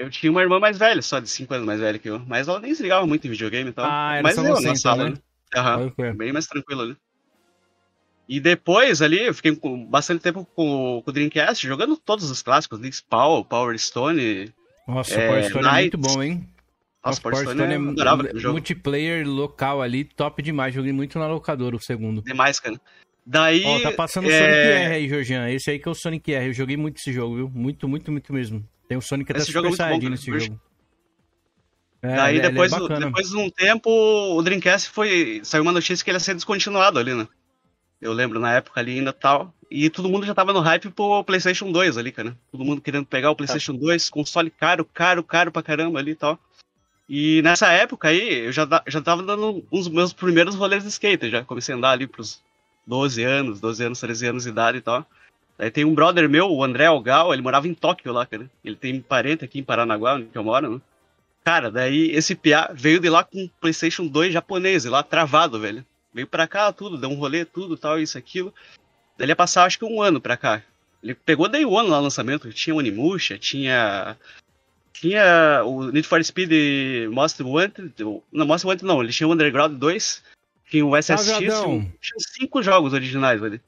Eu 0.00 0.08
tinha 0.08 0.32
uma 0.32 0.40
irmã 0.40 0.58
mais 0.58 0.78
velha, 0.78 1.02
só 1.02 1.20
de 1.20 1.28
5 1.28 1.52
anos 1.52 1.66
mais 1.66 1.78
velha 1.78 1.98
que 1.98 2.08
eu. 2.08 2.18
Mas 2.26 2.48
ela 2.48 2.58
nem 2.58 2.74
se 2.74 2.82
ligava 2.82 3.06
muito 3.06 3.26
em 3.26 3.30
videogame 3.30 3.68
e 3.68 3.72
tal. 3.72 3.84
Ah, 3.86 4.14
era 4.14 4.22
mas 4.22 4.34
só 4.34 4.42
eu 4.42 4.54
você, 4.54 4.62
na 4.62 4.68
então, 4.70 4.76
sala, 4.76 5.10
né? 5.10 5.16
Aham, 5.54 5.92
bem 6.16 6.32
mais 6.32 6.46
tranquilo 6.46 6.80
ali. 6.80 6.96
E 8.26 8.40
depois 8.40 9.02
ali, 9.02 9.26
eu 9.26 9.34
fiquei 9.34 9.54
com 9.54 9.84
bastante 9.84 10.22
tempo 10.22 10.46
com, 10.56 11.02
com 11.04 11.10
o 11.10 11.12
Dreamcast, 11.12 11.66
jogando 11.66 11.98
todos 11.98 12.30
os 12.30 12.40
clássicos, 12.40 12.80
Link 12.80 12.94
Spawn, 12.94 13.42
Power 13.42 13.78
Stone. 13.78 14.54
Nossa, 14.88 15.14
o 15.14 15.26
Power 15.26 15.48
Stone 15.50 15.66
é 15.66 15.72
muito 15.72 15.98
bom, 15.98 16.22
hein? 16.22 16.48
Nossa, 17.04 17.20
Power 17.20 17.36
Stone, 17.36 17.56
Stone 17.56 17.72
é, 17.72 18.40
é 18.42 18.48
multiplayer 18.48 19.28
local 19.28 19.82
ali, 19.82 20.04
top 20.04 20.42
demais. 20.42 20.72
Joguei 20.72 20.92
muito 20.92 21.18
na 21.18 21.26
locadora 21.26 21.76
o 21.76 21.80
segundo. 21.80 22.22
Demais, 22.22 22.58
cara. 22.58 22.80
Daí. 23.26 23.64
Ó, 23.64 23.80
tá 23.80 23.92
passando 23.92 24.26
o 24.26 24.30
é... 24.30 24.38
Sonic 24.38 24.56
R 24.56 24.94
aí, 24.94 25.08
Jorjan. 25.08 25.50
Esse 25.50 25.70
aí 25.72 25.78
que 25.78 25.88
é 25.88 25.90
o 25.90 25.94
Sonic 25.94 26.32
R. 26.32 26.46
Eu 26.46 26.52
joguei 26.54 26.76
muito 26.76 26.96
esse 26.96 27.12
jogo, 27.12 27.36
viu? 27.36 27.50
Muito, 27.50 27.86
muito, 27.86 28.10
muito 28.10 28.32
mesmo. 28.32 28.66
Tem 28.90 28.98
o 28.98 29.00
Sonic 29.00 29.30
até 29.30 29.40
esse 29.40 29.52
Super 29.52 29.72
Saiyajin 29.72 30.08
nesse 30.08 30.26
jogo. 30.26 30.60
É, 32.02 32.16
Daí 32.16 32.38
ele, 32.38 32.48
depois, 32.48 32.72
ele 32.72 32.92
é 32.92 32.98
depois 32.98 33.28
de 33.28 33.36
um 33.36 33.48
tempo, 33.48 33.88
o 33.88 34.42
Dreamcast 34.42 34.90
foi. 34.90 35.40
Saiu 35.44 35.62
uma 35.62 35.70
notícia 35.70 36.02
que 36.04 36.10
ele 36.10 36.16
ia 36.16 36.20
ser 36.20 36.34
descontinuado 36.34 36.98
ali, 36.98 37.14
né? 37.14 37.28
Eu 38.02 38.12
lembro 38.12 38.40
na 38.40 38.52
época 38.52 38.80
ali 38.80 38.98
ainda 38.98 39.12
tal. 39.12 39.54
E 39.70 39.88
todo 39.88 40.08
mundo 40.08 40.26
já 40.26 40.34
tava 40.34 40.52
no 40.52 40.58
hype 40.58 40.90
pro 40.90 41.22
PlayStation 41.22 41.70
2 41.70 41.98
ali, 41.98 42.10
cara. 42.10 42.36
Todo 42.50 42.64
mundo 42.64 42.80
querendo 42.80 43.06
pegar 43.06 43.30
o 43.30 43.36
PlayStation 43.36 43.76
2, 43.76 44.10
console 44.10 44.50
caro, 44.50 44.84
caro, 44.84 45.22
caro 45.22 45.52
pra 45.52 45.62
caramba 45.62 46.00
ali 46.00 46.10
e 46.10 46.16
tal. 46.16 46.36
E 47.08 47.40
nessa 47.42 47.70
época 47.70 48.08
aí, 48.08 48.46
eu 48.46 48.50
já, 48.50 48.66
já 48.88 49.00
tava 49.00 49.22
dando 49.22 49.64
uns 49.70 49.86
meus 49.86 50.12
primeiros 50.12 50.56
rolês 50.56 50.82
de 50.82 50.88
skate, 50.88 51.30
já 51.30 51.44
comecei 51.44 51.72
a 51.72 51.78
andar 51.78 51.90
ali 51.92 52.08
pros 52.08 52.42
12 52.88 53.22
anos, 53.22 53.60
12 53.60 53.84
anos, 53.84 54.00
13 54.00 54.26
anos 54.26 54.42
de 54.42 54.48
idade 54.48 54.78
e 54.78 54.80
tal. 54.80 55.06
Daí 55.60 55.70
tem 55.70 55.84
um 55.84 55.94
brother 55.94 56.26
meu, 56.26 56.50
o 56.50 56.64
André 56.64 56.86
Algal, 56.86 57.34
ele 57.34 57.42
morava 57.42 57.68
em 57.68 57.74
Tóquio 57.74 58.14
lá, 58.14 58.24
cara. 58.24 58.50
Ele 58.64 58.74
tem 58.74 58.98
parente 58.98 59.44
aqui 59.44 59.58
em 59.58 59.62
Paranaguá, 59.62 60.14
onde 60.14 60.30
eu 60.32 60.42
moro, 60.42 60.76
né? 60.76 60.80
Cara, 61.44 61.70
daí 61.70 62.10
esse 62.12 62.34
PA 62.34 62.70
veio 62.72 62.98
de 62.98 63.10
lá 63.10 63.22
com 63.22 63.42
um 63.42 63.50
PlayStation 63.60 64.06
2 64.06 64.32
japonês, 64.32 64.86
lá 64.86 65.02
travado, 65.02 65.60
velho. 65.60 65.84
Veio 66.14 66.26
pra 66.26 66.46
cá, 66.46 66.72
tudo, 66.72 66.96
deu 66.96 67.10
um 67.10 67.14
rolê, 67.14 67.44
tudo, 67.44 67.76
tal, 67.76 68.00
isso, 68.00 68.16
aquilo. 68.16 68.54
Daí 69.18 69.26
ele 69.26 69.32
ia 69.32 69.36
passar, 69.36 69.64
acho 69.64 69.78
que 69.78 69.84
um 69.84 70.00
ano 70.00 70.18
pra 70.18 70.34
cá. 70.34 70.62
Ele 71.02 71.14
pegou 71.14 71.46
Day 71.46 71.66
One 71.66 71.90
lá 71.90 71.98
no 71.98 72.04
lançamento, 72.04 72.50
tinha 72.54 72.74
Onimusha, 72.74 73.36
tinha. 73.38 74.16
Tinha 74.94 75.62
o 75.62 75.90
Need 75.92 76.08
for 76.08 76.24
Speed 76.24 76.52
Most 77.10 77.42
Wanted. 77.42 77.92
Não, 78.32 78.46
Most 78.46 78.66
Wanted 78.66 78.86
não, 78.86 79.02
ele 79.02 79.12
tinha 79.12 79.28
o 79.28 79.32
Underground 79.34 79.76
2, 79.76 80.22
tinha 80.70 80.86
o 80.86 80.96
SSX, 80.96 81.38
tinha 81.38 82.18
cinco 82.18 82.62
jogos 82.62 82.94
originais, 82.94 83.38
velho. 83.38 83.60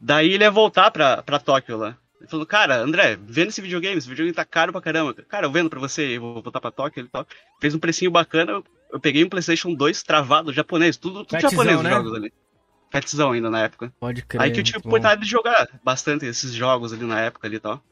Daí 0.00 0.32
ele 0.32 0.44
ia 0.44 0.50
voltar 0.50 0.90
pra, 0.90 1.22
pra 1.22 1.38
Tóquio 1.38 1.76
lá. 1.76 1.96
Ele 2.20 2.28
falou, 2.28 2.46
cara, 2.46 2.76
André, 2.76 3.18
vendo 3.20 3.48
esse 3.48 3.60
videogame, 3.60 3.98
esse 3.98 4.08
videogame 4.08 4.34
tá 4.34 4.44
caro 4.44 4.72
pra 4.72 4.80
caramba. 4.80 5.14
Cara, 5.28 5.46
eu 5.46 5.52
vendo 5.52 5.68
pra 5.68 5.80
você, 5.80 6.16
eu 6.16 6.20
vou 6.20 6.42
voltar 6.42 6.60
pra 6.60 6.70
Tóquio 6.70 7.04
e 7.04 7.08
tal. 7.08 7.26
Fez 7.60 7.74
um 7.74 7.78
precinho 7.78 8.10
bacana, 8.10 8.62
eu 8.90 9.00
peguei 9.00 9.24
um 9.24 9.28
PlayStation 9.28 9.74
2 9.74 10.02
travado, 10.02 10.52
japonês, 10.52 10.96
tudo, 10.96 11.24
tudo 11.24 11.40
japonês 11.40 11.76
os 11.76 11.82
né? 11.82 11.90
jogos 11.90 12.14
ali. 12.14 12.32
Fatzão 12.90 13.32
ainda 13.32 13.50
na 13.50 13.60
época. 13.62 13.92
Pode 13.98 14.22
crer. 14.22 14.40
Aí 14.40 14.52
que 14.52 14.60
eu 14.60 14.64
tive 14.64 14.76
a 14.76 14.80
oportunidade 14.80 15.20
de 15.20 15.26
jogar 15.26 15.68
bastante 15.82 16.24
esses 16.26 16.52
jogos 16.52 16.92
ali 16.92 17.04
na 17.04 17.20
época 17.20 17.46
ali 17.48 17.56
e 17.56 17.60
tal. 17.60 17.82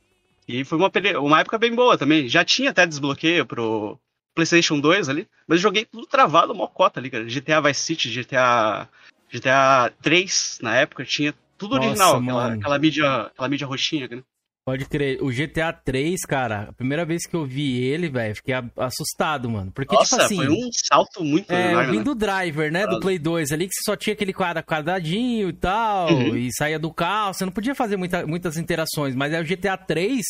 E 0.47 0.65
foi 0.65 0.79
uma, 0.79 0.91
uma 1.21 1.41
época 1.41 1.59
bem 1.59 1.75
boa 1.75 1.99
também. 1.99 2.29
Já 2.29 2.45
tinha 2.45 2.71
até 2.71 2.87
desbloqueio 2.87 3.45
pro 3.45 3.99
PlayStation 4.35 4.79
2 4.81 5.09
ali, 5.09 5.29
mas 5.47 5.59
eu 5.59 5.63
joguei 5.63 5.85
tudo 5.85 6.07
travado, 6.07 6.55
mocota 6.55 7.01
ali, 7.01 7.11
cara. 7.11 7.25
GTA 7.25 7.61
Vice 7.61 7.81
City, 7.81 8.11
GTA, 8.11 8.89
GTA 9.31 9.93
3 10.01 10.61
na 10.63 10.77
época, 10.77 11.05
tinha 11.05 11.35
tudo 11.63 11.77
Nossa, 11.77 11.87
original, 11.89 12.17
aquela, 12.19 12.55
aquela, 12.55 12.79
mídia, 12.79 13.21
aquela 13.23 13.49
mídia 13.49 13.67
roxinha, 13.67 14.09
né? 14.09 14.23
Pode 14.65 14.85
crer. 14.87 15.21
O 15.23 15.29
GTA 15.33 15.73
3, 15.73 16.21
cara, 16.23 16.69
a 16.69 16.73
primeira 16.73 17.05
vez 17.05 17.27
que 17.27 17.35
eu 17.35 17.45
vi 17.45 17.83
ele, 17.83 18.09
velho, 18.09 18.35
fiquei 18.37 18.55
assustado, 18.77 19.49
mano. 19.51 19.73
Porque, 19.73 19.95
Nossa, 19.95 20.11
tipo 20.11 20.23
assim. 20.23 20.37
foi 20.37 20.49
um 20.49 20.69
salto 20.73 21.25
muito 21.25 21.53
É, 21.53 21.73
enorme, 21.73 21.91
vim 21.93 21.99
né? 21.99 22.05
do 22.05 22.15
driver, 22.15 22.71
né? 22.73 22.87
Do 22.87 23.01
Play 23.01 23.19
2 23.19 23.51
ali, 23.53 23.67
que 23.69 23.75
você 23.75 23.81
só 23.85 23.97
tinha 23.97 24.15
aquele 24.15 24.33
quadra, 24.33 24.63
quadradinho 24.63 25.49
e 25.49 25.53
tal, 25.53 26.11
Uhum. 26.13 26.37
e 26.37 26.49
saía 26.57 26.79
do 26.79 26.93
carro, 26.93 27.35
você 27.35 27.45
não 27.45 27.53
podia 27.53 27.75
fazer 27.75 27.97
muita, 27.97 28.25
muitas 28.27 28.57
interações. 28.57 29.15
Mas 29.17 29.33
aí 29.35 29.41
o 29.43 29.45
GTA 29.45 29.77
3, 29.77 30.21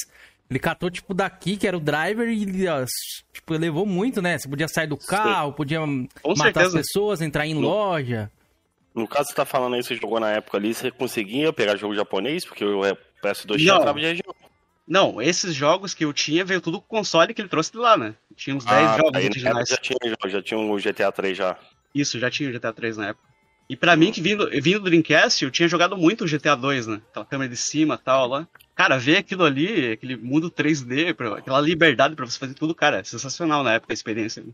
ele 0.51 0.59
catou, 0.59 0.90
tipo, 0.90 1.12
daqui, 1.12 1.57
que 1.59 1.66
era 1.68 1.77
o 1.77 1.81
driver, 1.81 2.27
e 2.29 2.66
ó, 2.68 2.85
tipo, 3.35 3.53
levou 3.55 3.85
muito, 3.85 4.23
né? 4.23 4.38
Você 4.38 4.49
podia 4.49 4.66
sair 4.68 4.87
do 4.87 4.97
carro, 4.97 5.53
podia 5.53 5.81
matar 5.87 6.37
certeza. 6.37 6.66
as 6.68 6.73
pessoas, 6.73 7.21
entrar 7.21 7.47
em 7.47 7.53
loja. 7.55 8.31
No 8.94 9.09
caso, 9.09 9.28
você 9.28 9.35
tá 9.35 9.44
falando 9.44 9.74
aí, 9.74 9.83
você 9.83 9.94
jogou 9.96 10.20
na 10.20 10.31
época 10.31 10.59
ali, 10.59 10.74
você 10.74 10.90
conseguia 10.90 11.52
pegar 11.52 11.76
jogo 11.76 11.94
japonês? 11.94 12.44
Porque 12.44 12.64
o 12.64 12.81
PS2 13.22 13.61
tinha 13.61 13.74
Não. 13.74 13.81
trava 13.81 13.98
de 13.98 14.07
região. 14.07 14.35
Não, 14.87 15.22
esses 15.22 15.55
jogos 15.55 15.94
que 15.94 16.05
eu 16.05 16.12
tinha 16.12 16.44
veio 16.44 16.61
tudo 16.61 16.78
com 16.81 16.85
o 16.85 16.98
console 16.98 17.33
que 17.33 17.40
ele 17.40 17.48
trouxe 17.48 17.70
de 17.72 17.78
lá, 17.78 17.96
né? 17.96 18.14
Tinha 18.37 18.55
uns 18.57 18.64
10 18.64 18.90
Ah, 18.90 18.96
jogos 18.96 19.12
aí 19.14 19.24
na 19.24 19.31
originais. 19.31 19.68
já 19.68 19.76
tinha, 19.76 19.96
já, 20.05 20.28
já 20.28 20.42
tinha 20.42 20.59
o 20.61 20.78
GTA 20.78 21.12
3 21.12 21.38
já. 21.38 21.57
Isso, 21.94 22.18
já 22.18 22.31
tinha 22.31 22.50
o 22.50 22.52
GTA 22.52 22.72
3 22.72 22.96
na 22.96 23.09
época. 23.09 23.26
E 23.70 23.76
pra 23.76 23.96
mim, 23.96 24.11
que 24.12 24.20
vindo, 24.20 24.50
vindo 24.61 24.81
do 24.81 24.85
Dreamcast, 24.90 25.44
eu 25.44 25.50
tinha 25.50 25.68
jogado 25.68 25.96
muito 25.96 26.24
o 26.24 26.28
GTA 26.28 26.55
2, 26.57 26.87
né? 26.87 27.00
Aquela 27.11 27.24
câmera 27.24 27.48
de 27.48 27.57
cima 27.57 27.94
e 27.94 28.05
tal 28.05 28.26
lá. 28.26 28.46
Cara, 28.74 28.98
ver 28.98 29.18
aquilo 29.18 29.44
ali, 29.44 29.92
aquele 29.92 30.16
mundo 30.16 30.50
3D, 30.50 31.14
pra- 31.14 31.38
aquela 31.38 31.61
liberdade 31.61 32.16
pra 32.16 32.26
você 32.26 32.38
fazer 32.38 32.55
tudo, 32.55 32.74
cara, 32.74 32.98
é 32.98 33.05
sensacional 33.05 33.62
na 33.62 33.74
época 33.74 33.92
a 33.92 33.94
experiência. 33.94 34.44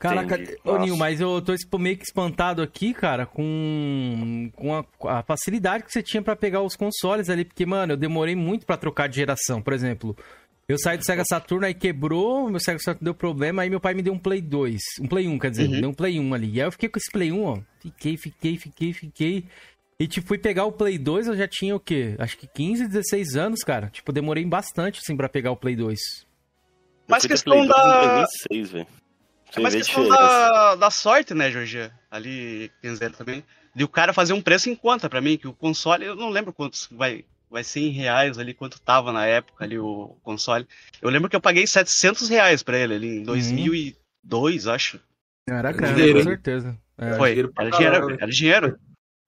Caraca, 0.00 0.34
Entendi. 0.34 0.56
ô 0.64 0.72
Nossa. 0.72 0.84
Nil, 0.86 0.96
mas 0.96 1.20
eu 1.20 1.42
tô 1.42 1.52
esp- 1.52 1.74
meio 1.78 1.96
que 1.96 2.04
espantado 2.04 2.62
aqui, 2.62 2.94
cara, 2.94 3.26
com, 3.26 4.50
com 4.56 4.74
a, 4.74 4.84
a 5.18 5.22
facilidade 5.22 5.84
que 5.84 5.92
você 5.92 6.02
tinha 6.02 6.22
pra 6.22 6.34
pegar 6.34 6.62
os 6.62 6.74
consoles 6.74 7.28
ali, 7.28 7.44
porque, 7.44 7.66
mano, 7.66 7.92
eu 7.92 7.96
demorei 7.98 8.34
muito 8.34 8.64
pra 8.64 8.78
trocar 8.78 9.08
de 9.08 9.16
geração. 9.16 9.60
Por 9.60 9.74
exemplo, 9.74 10.16
eu 10.66 10.78
saí 10.78 10.96
do 10.96 11.04
Sega 11.04 11.22
Saturn, 11.28 11.66
aí 11.66 11.74
quebrou, 11.74 12.48
meu 12.48 12.58
Sega 12.58 12.78
Saturn 12.78 13.04
deu 13.04 13.14
problema, 13.14 13.60
aí 13.60 13.68
meu 13.68 13.78
pai 13.78 13.92
me 13.92 14.00
deu 14.02 14.14
um 14.14 14.18
Play 14.18 14.40
2, 14.40 14.80
um 15.02 15.06
Play 15.06 15.28
1, 15.28 15.38
quer 15.38 15.50
dizer, 15.50 15.64
Uhum. 15.66 15.70
me 15.74 15.80
deu 15.82 15.90
um 15.90 15.94
Play 15.94 16.18
1 16.18 16.32
ali. 16.34 16.50
E 16.54 16.60
aí 16.62 16.66
eu 16.66 16.72
fiquei 16.72 16.88
com 16.88 16.98
esse 16.98 17.10
Play 17.12 17.30
1, 17.30 17.44
ó, 17.44 17.58
fiquei, 17.80 18.16
fiquei, 18.16 18.56
fiquei, 18.56 18.92
fiquei. 18.94 19.44
E, 19.98 20.08
tipo, 20.08 20.26
fui 20.26 20.38
pegar 20.38 20.64
o 20.64 20.72
Play 20.72 20.96
2, 20.96 21.26
eu 21.28 21.36
já 21.36 21.46
tinha 21.46 21.76
o 21.76 21.80
quê? 21.80 22.14
Acho 22.18 22.38
que 22.38 22.46
15, 22.46 22.88
16 22.88 23.36
anos, 23.36 23.60
cara. 23.62 23.90
Tipo, 23.92 24.12
demorei 24.12 24.46
bastante, 24.46 24.98
assim, 25.04 25.14
pra 25.14 25.28
pegar 25.28 25.50
o 25.50 25.56
Play 25.56 25.76
2. 25.76 25.98
Mas 27.06 27.26
questão 27.26 27.52
Play 27.52 27.68
2 27.68 27.78
em 27.78 27.82
da- 27.84 28.24
2006, 28.50 28.70
velho. 28.72 28.86
É 29.56 29.60
mais 29.60 29.74
questão 29.74 30.08
da, 30.08 30.74
da 30.76 30.90
sorte, 30.90 31.34
né, 31.34 31.50
Jorge? 31.50 31.90
Ali, 32.10 32.70
Kenzer 32.80 33.12
também. 33.12 33.44
De 33.74 33.84
o 33.84 33.88
cara 33.88 34.12
fazer 34.12 34.32
um 34.32 34.42
preço 34.42 34.68
em 34.68 34.74
conta 34.74 35.08
pra 35.08 35.20
mim, 35.20 35.36
que 35.36 35.48
o 35.48 35.52
console, 35.52 36.04
eu 36.04 36.16
não 36.16 36.28
lembro 36.28 36.52
quantos 36.52 36.88
vai, 36.90 37.24
vai 37.48 37.62
ser 37.62 37.80
em 37.80 37.90
reais 37.90 38.38
ali, 38.38 38.54
quanto 38.54 38.80
tava 38.80 39.12
na 39.12 39.26
época 39.26 39.64
ali 39.64 39.78
o 39.78 40.16
console. 40.22 40.66
Eu 41.00 41.10
lembro 41.10 41.28
que 41.28 41.36
eu 41.36 41.40
paguei 41.40 41.66
700 41.66 42.28
reais 42.28 42.62
pra 42.62 42.78
ele 42.78 42.94
ali 42.94 43.18
em 43.18 43.22
2002, 43.22 44.66
acho. 44.66 45.00
Era 45.48 45.72
grana, 45.72 45.94
grana, 45.94 46.14
com 46.14 46.22
certeza. 46.22 46.78
É. 46.98 47.14
Foi, 47.14 47.30
dinheiro 47.30 47.52
pra 47.52 47.64
era 47.64 47.76
dinheiro, 47.76 48.10
era 48.10 48.30
dinheiro. 48.30 48.78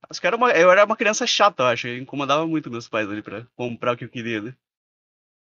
Acho 0.09 0.21
que 0.21 0.27
era 0.27 0.37
uma, 0.37 0.51
eu 0.51 0.71
era 0.71 0.85
uma 0.85 0.97
criança 0.97 1.27
chata, 1.27 1.63
eu 1.63 1.67
acho. 1.69 1.89
Eu 1.89 1.99
incomodava 1.99 2.47
muito 2.47 2.71
meus 2.71 2.89
pais 2.89 3.09
ali 3.09 3.23
pra 3.23 3.47
comprar 3.57 3.95
o 3.95 3.97
que 3.97 4.05
eu 4.05 4.09
queria, 4.09 4.43
né? 4.43 4.55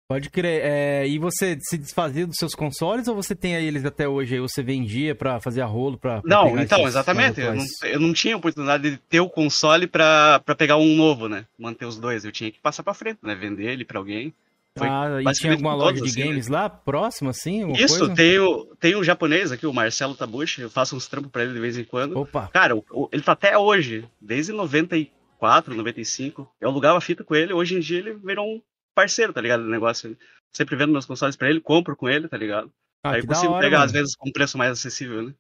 Pode 0.08 0.30
crer. 0.30 0.62
É, 0.64 1.08
e 1.08 1.18
você 1.18 1.58
se 1.62 1.78
desfazia 1.78 2.28
dos 2.28 2.36
seus 2.38 2.54
consoles 2.54 3.08
ou 3.08 3.16
você 3.16 3.34
tem 3.36 3.56
eles 3.56 3.84
até 3.86 4.08
hoje? 4.08 4.36
Aí 4.36 4.40
você 4.40 4.62
vendia 4.62 5.16
pra 5.16 5.40
fazer 5.40 5.62
a 5.62 5.66
rolo? 5.66 5.98
Pra, 5.98 6.22
pra 6.22 6.30
Não, 6.30 6.60
então, 6.60 6.86
exatamente. 6.88 7.42
Eu 7.42 7.56
não, 7.56 7.66
eu 7.84 8.00
não 8.00 8.14
tinha 8.14 8.38
oportunidade 8.38 8.92
de 8.92 8.98
ter 8.98 9.20
o 9.20 9.30
console 9.30 9.88
pra, 9.88 10.40
pra 10.46 10.54
pegar 10.54 10.78
um 10.78 10.96
novo, 10.96 11.28
né? 11.28 11.46
Manter 11.58 11.86
os 11.86 11.98
dois. 11.98 12.24
Eu 12.24 12.32
tinha 12.32 12.52
que 12.52 12.60
passar 12.60 12.84
pra 12.84 12.94
frente, 12.94 13.18
né? 13.24 13.34
Vender 13.34 13.66
ele 13.72 13.84
pra 13.84 13.98
alguém. 13.98 14.32
Foi 14.78 14.88
Ah, 14.88 15.22
e 15.22 15.34
tinha 15.34 15.54
alguma 15.54 15.74
loja 15.74 15.96
todos, 16.00 16.14
de 16.14 16.20
assim, 16.22 16.30
games 16.30 16.48
lá 16.50 16.70
próxima, 16.70 17.32
assim? 17.32 17.72
Isso, 17.72 17.98
coisa? 18.00 18.14
tem 18.14 18.38
o, 18.40 18.66
tem 18.80 18.96
um 18.96 19.04
japonês 19.04 19.52
aqui, 19.52 19.66
o 19.66 19.74
Marcelo 19.74 20.14
Tabuchi. 20.14 20.62
Eu 20.62 20.70
faço 20.70 20.96
uns 20.96 21.08
trampos 21.08 21.32
pra 21.32 21.44
ele 21.44 21.54
de 21.54 21.60
vez 21.60 21.78
em 21.78 21.84
quando. 21.86 22.20
Opa, 22.20 22.48
Cara, 22.54 22.76
o- 22.76 22.84
o- 22.92 23.10
ele 23.12 23.24
tá 23.24 23.32
até 23.32 23.58
hoje, 23.58 24.06
desde 24.22 24.52
94, 24.52 25.74
95. 25.74 26.48
Eu 26.60 26.70
alugava 26.70 27.00
fita 27.02 27.24
com 27.24 27.34
ele, 27.34 27.54
hoje 27.54 27.76
em 27.76 27.80
dia 27.80 28.00
ele 28.00 28.14
virou 28.16 28.46
um 28.48 28.62
parceiro, 28.96 29.32
tá 29.34 29.42
ligado? 29.42 29.64
Do 29.64 29.70
negócio. 29.70 30.18
Sempre 30.52 30.76
vendo 30.78 30.92
meus 30.94 31.06
consoles 31.06 31.36
pra 31.36 31.50
ele, 31.50 31.60
compro 31.60 31.96
com 31.96 32.08
ele, 32.10 32.28
tá 32.30 32.38
ligado? 32.38 32.72
ah, 33.04 33.12
Aí 33.12 33.26
consigo 33.26 33.52
hora, 33.54 33.62
pegar, 33.64 33.78
mano. 33.80 33.86
às 33.86 33.92
vezes, 33.92 34.16
com 34.16 34.30
um 34.30 34.32
preço 34.32 34.58
mais 34.58 34.72
acessível, 34.72 35.22
né? 35.22 35.34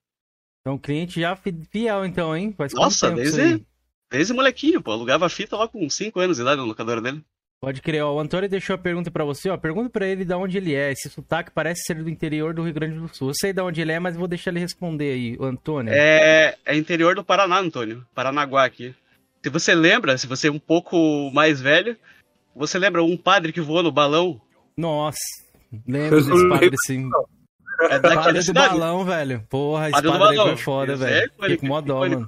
Então, 0.62 0.78
cliente 0.78 1.22
já 1.22 1.36
fi- 1.36 1.56
fiel, 1.72 2.06
então, 2.06 2.36
hein? 2.36 2.54
Faz 2.58 2.74
Nossa, 2.74 3.12
desde, 3.12 3.64
desde 4.12 4.34
molequinho, 4.34 4.82
pô. 4.82 4.92
Alugava 4.92 5.30
fita 5.30 5.56
lá 5.56 5.68
com 5.68 5.90
5 5.90 6.20
anos 6.20 6.38
de 6.38 6.44
idade 6.44 6.58
na 6.60 6.66
locadora 6.68 7.00
dele. 7.02 7.24
Pode 7.62 7.82
crer, 7.82 8.04
ó. 8.04 8.14
O 8.16 8.20
Antônio 8.20 8.50
deixou 8.50 8.74
a 8.74 8.78
pergunta 8.78 9.10
pra 9.10 9.24
você, 9.24 9.50
ó. 9.50 9.58
Pergunta 9.58 9.90
pra 9.90 10.06
ele 10.06 10.26
de 10.26 10.34
onde 10.34 10.58
ele 10.58 10.74
é. 10.76 10.92
Esse 10.92 11.10
sotaque 11.10 11.52
parece 11.52 11.84
ser 11.84 11.96
do 12.04 12.10
interior 12.10 12.54
do 12.54 12.64
Rio 12.64 12.74
Grande 12.74 13.00
do 13.00 13.08
Sul. 13.16 13.30
Eu 13.30 13.34
sei 13.36 13.54
de 13.54 13.62
onde 13.62 13.80
ele 13.82 13.92
é, 13.92 14.00
mas 14.00 14.16
vou 14.18 14.28
deixar 14.28 14.52
ele 14.52 14.60
responder 14.60 15.14
aí, 15.14 15.38
o 15.40 15.46
Antônio. 15.46 15.94
É, 15.94 16.58
é 16.66 16.76
interior 16.76 17.16
do 17.16 17.24
Paraná, 17.24 17.60
Antônio. 17.60 18.06
Paranaguá 18.14 18.66
aqui. 18.66 18.94
Se 19.44 19.50
você 19.50 19.74
lembra, 19.74 20.18
se 20.18 20.28
você 20.28 20.48
é 20.48 20.52
um 20.52 20.60
pouco 20.60 21.32
mais 21.32 21.62
velho, 21.62 21.96
você 22.56 22.80
lembra 22.80 23.04
um 23.04 23.18
padre 23.18 23.52
que 23.52 23.62
voou 23.62 23.84
no 23.84 23.92
balão? 23.92 24.40
Nossa, 24.78 25.18
lembro 25.88 26.18
desse 26.18 26.30
padre 26.50 26.60
lembro, 26.60 26.78
sim. 26.86 27.10
É 27.82 28.00
daqui 28.00 28.34
da 28.34 28.42
cidade. 28.42 28.74
do 28.74 28.80
balão, 28.80 29.04
velho. 29.04 29.46
Porra, 29.50 29.86
a 29.86 29.90
espada 29.90 30.12
do 30.12 30.20
balão. 30.20 30.50
é 30.50 30.58
foda, 30.58 30.96
velho. 30.96 31.14
É 31.14 31.30
Fiquei 31.30 31.58
com 31.58 31.68
mó 31.68 31.82
dó, 31.82 32.00
mano. 32.00 32.28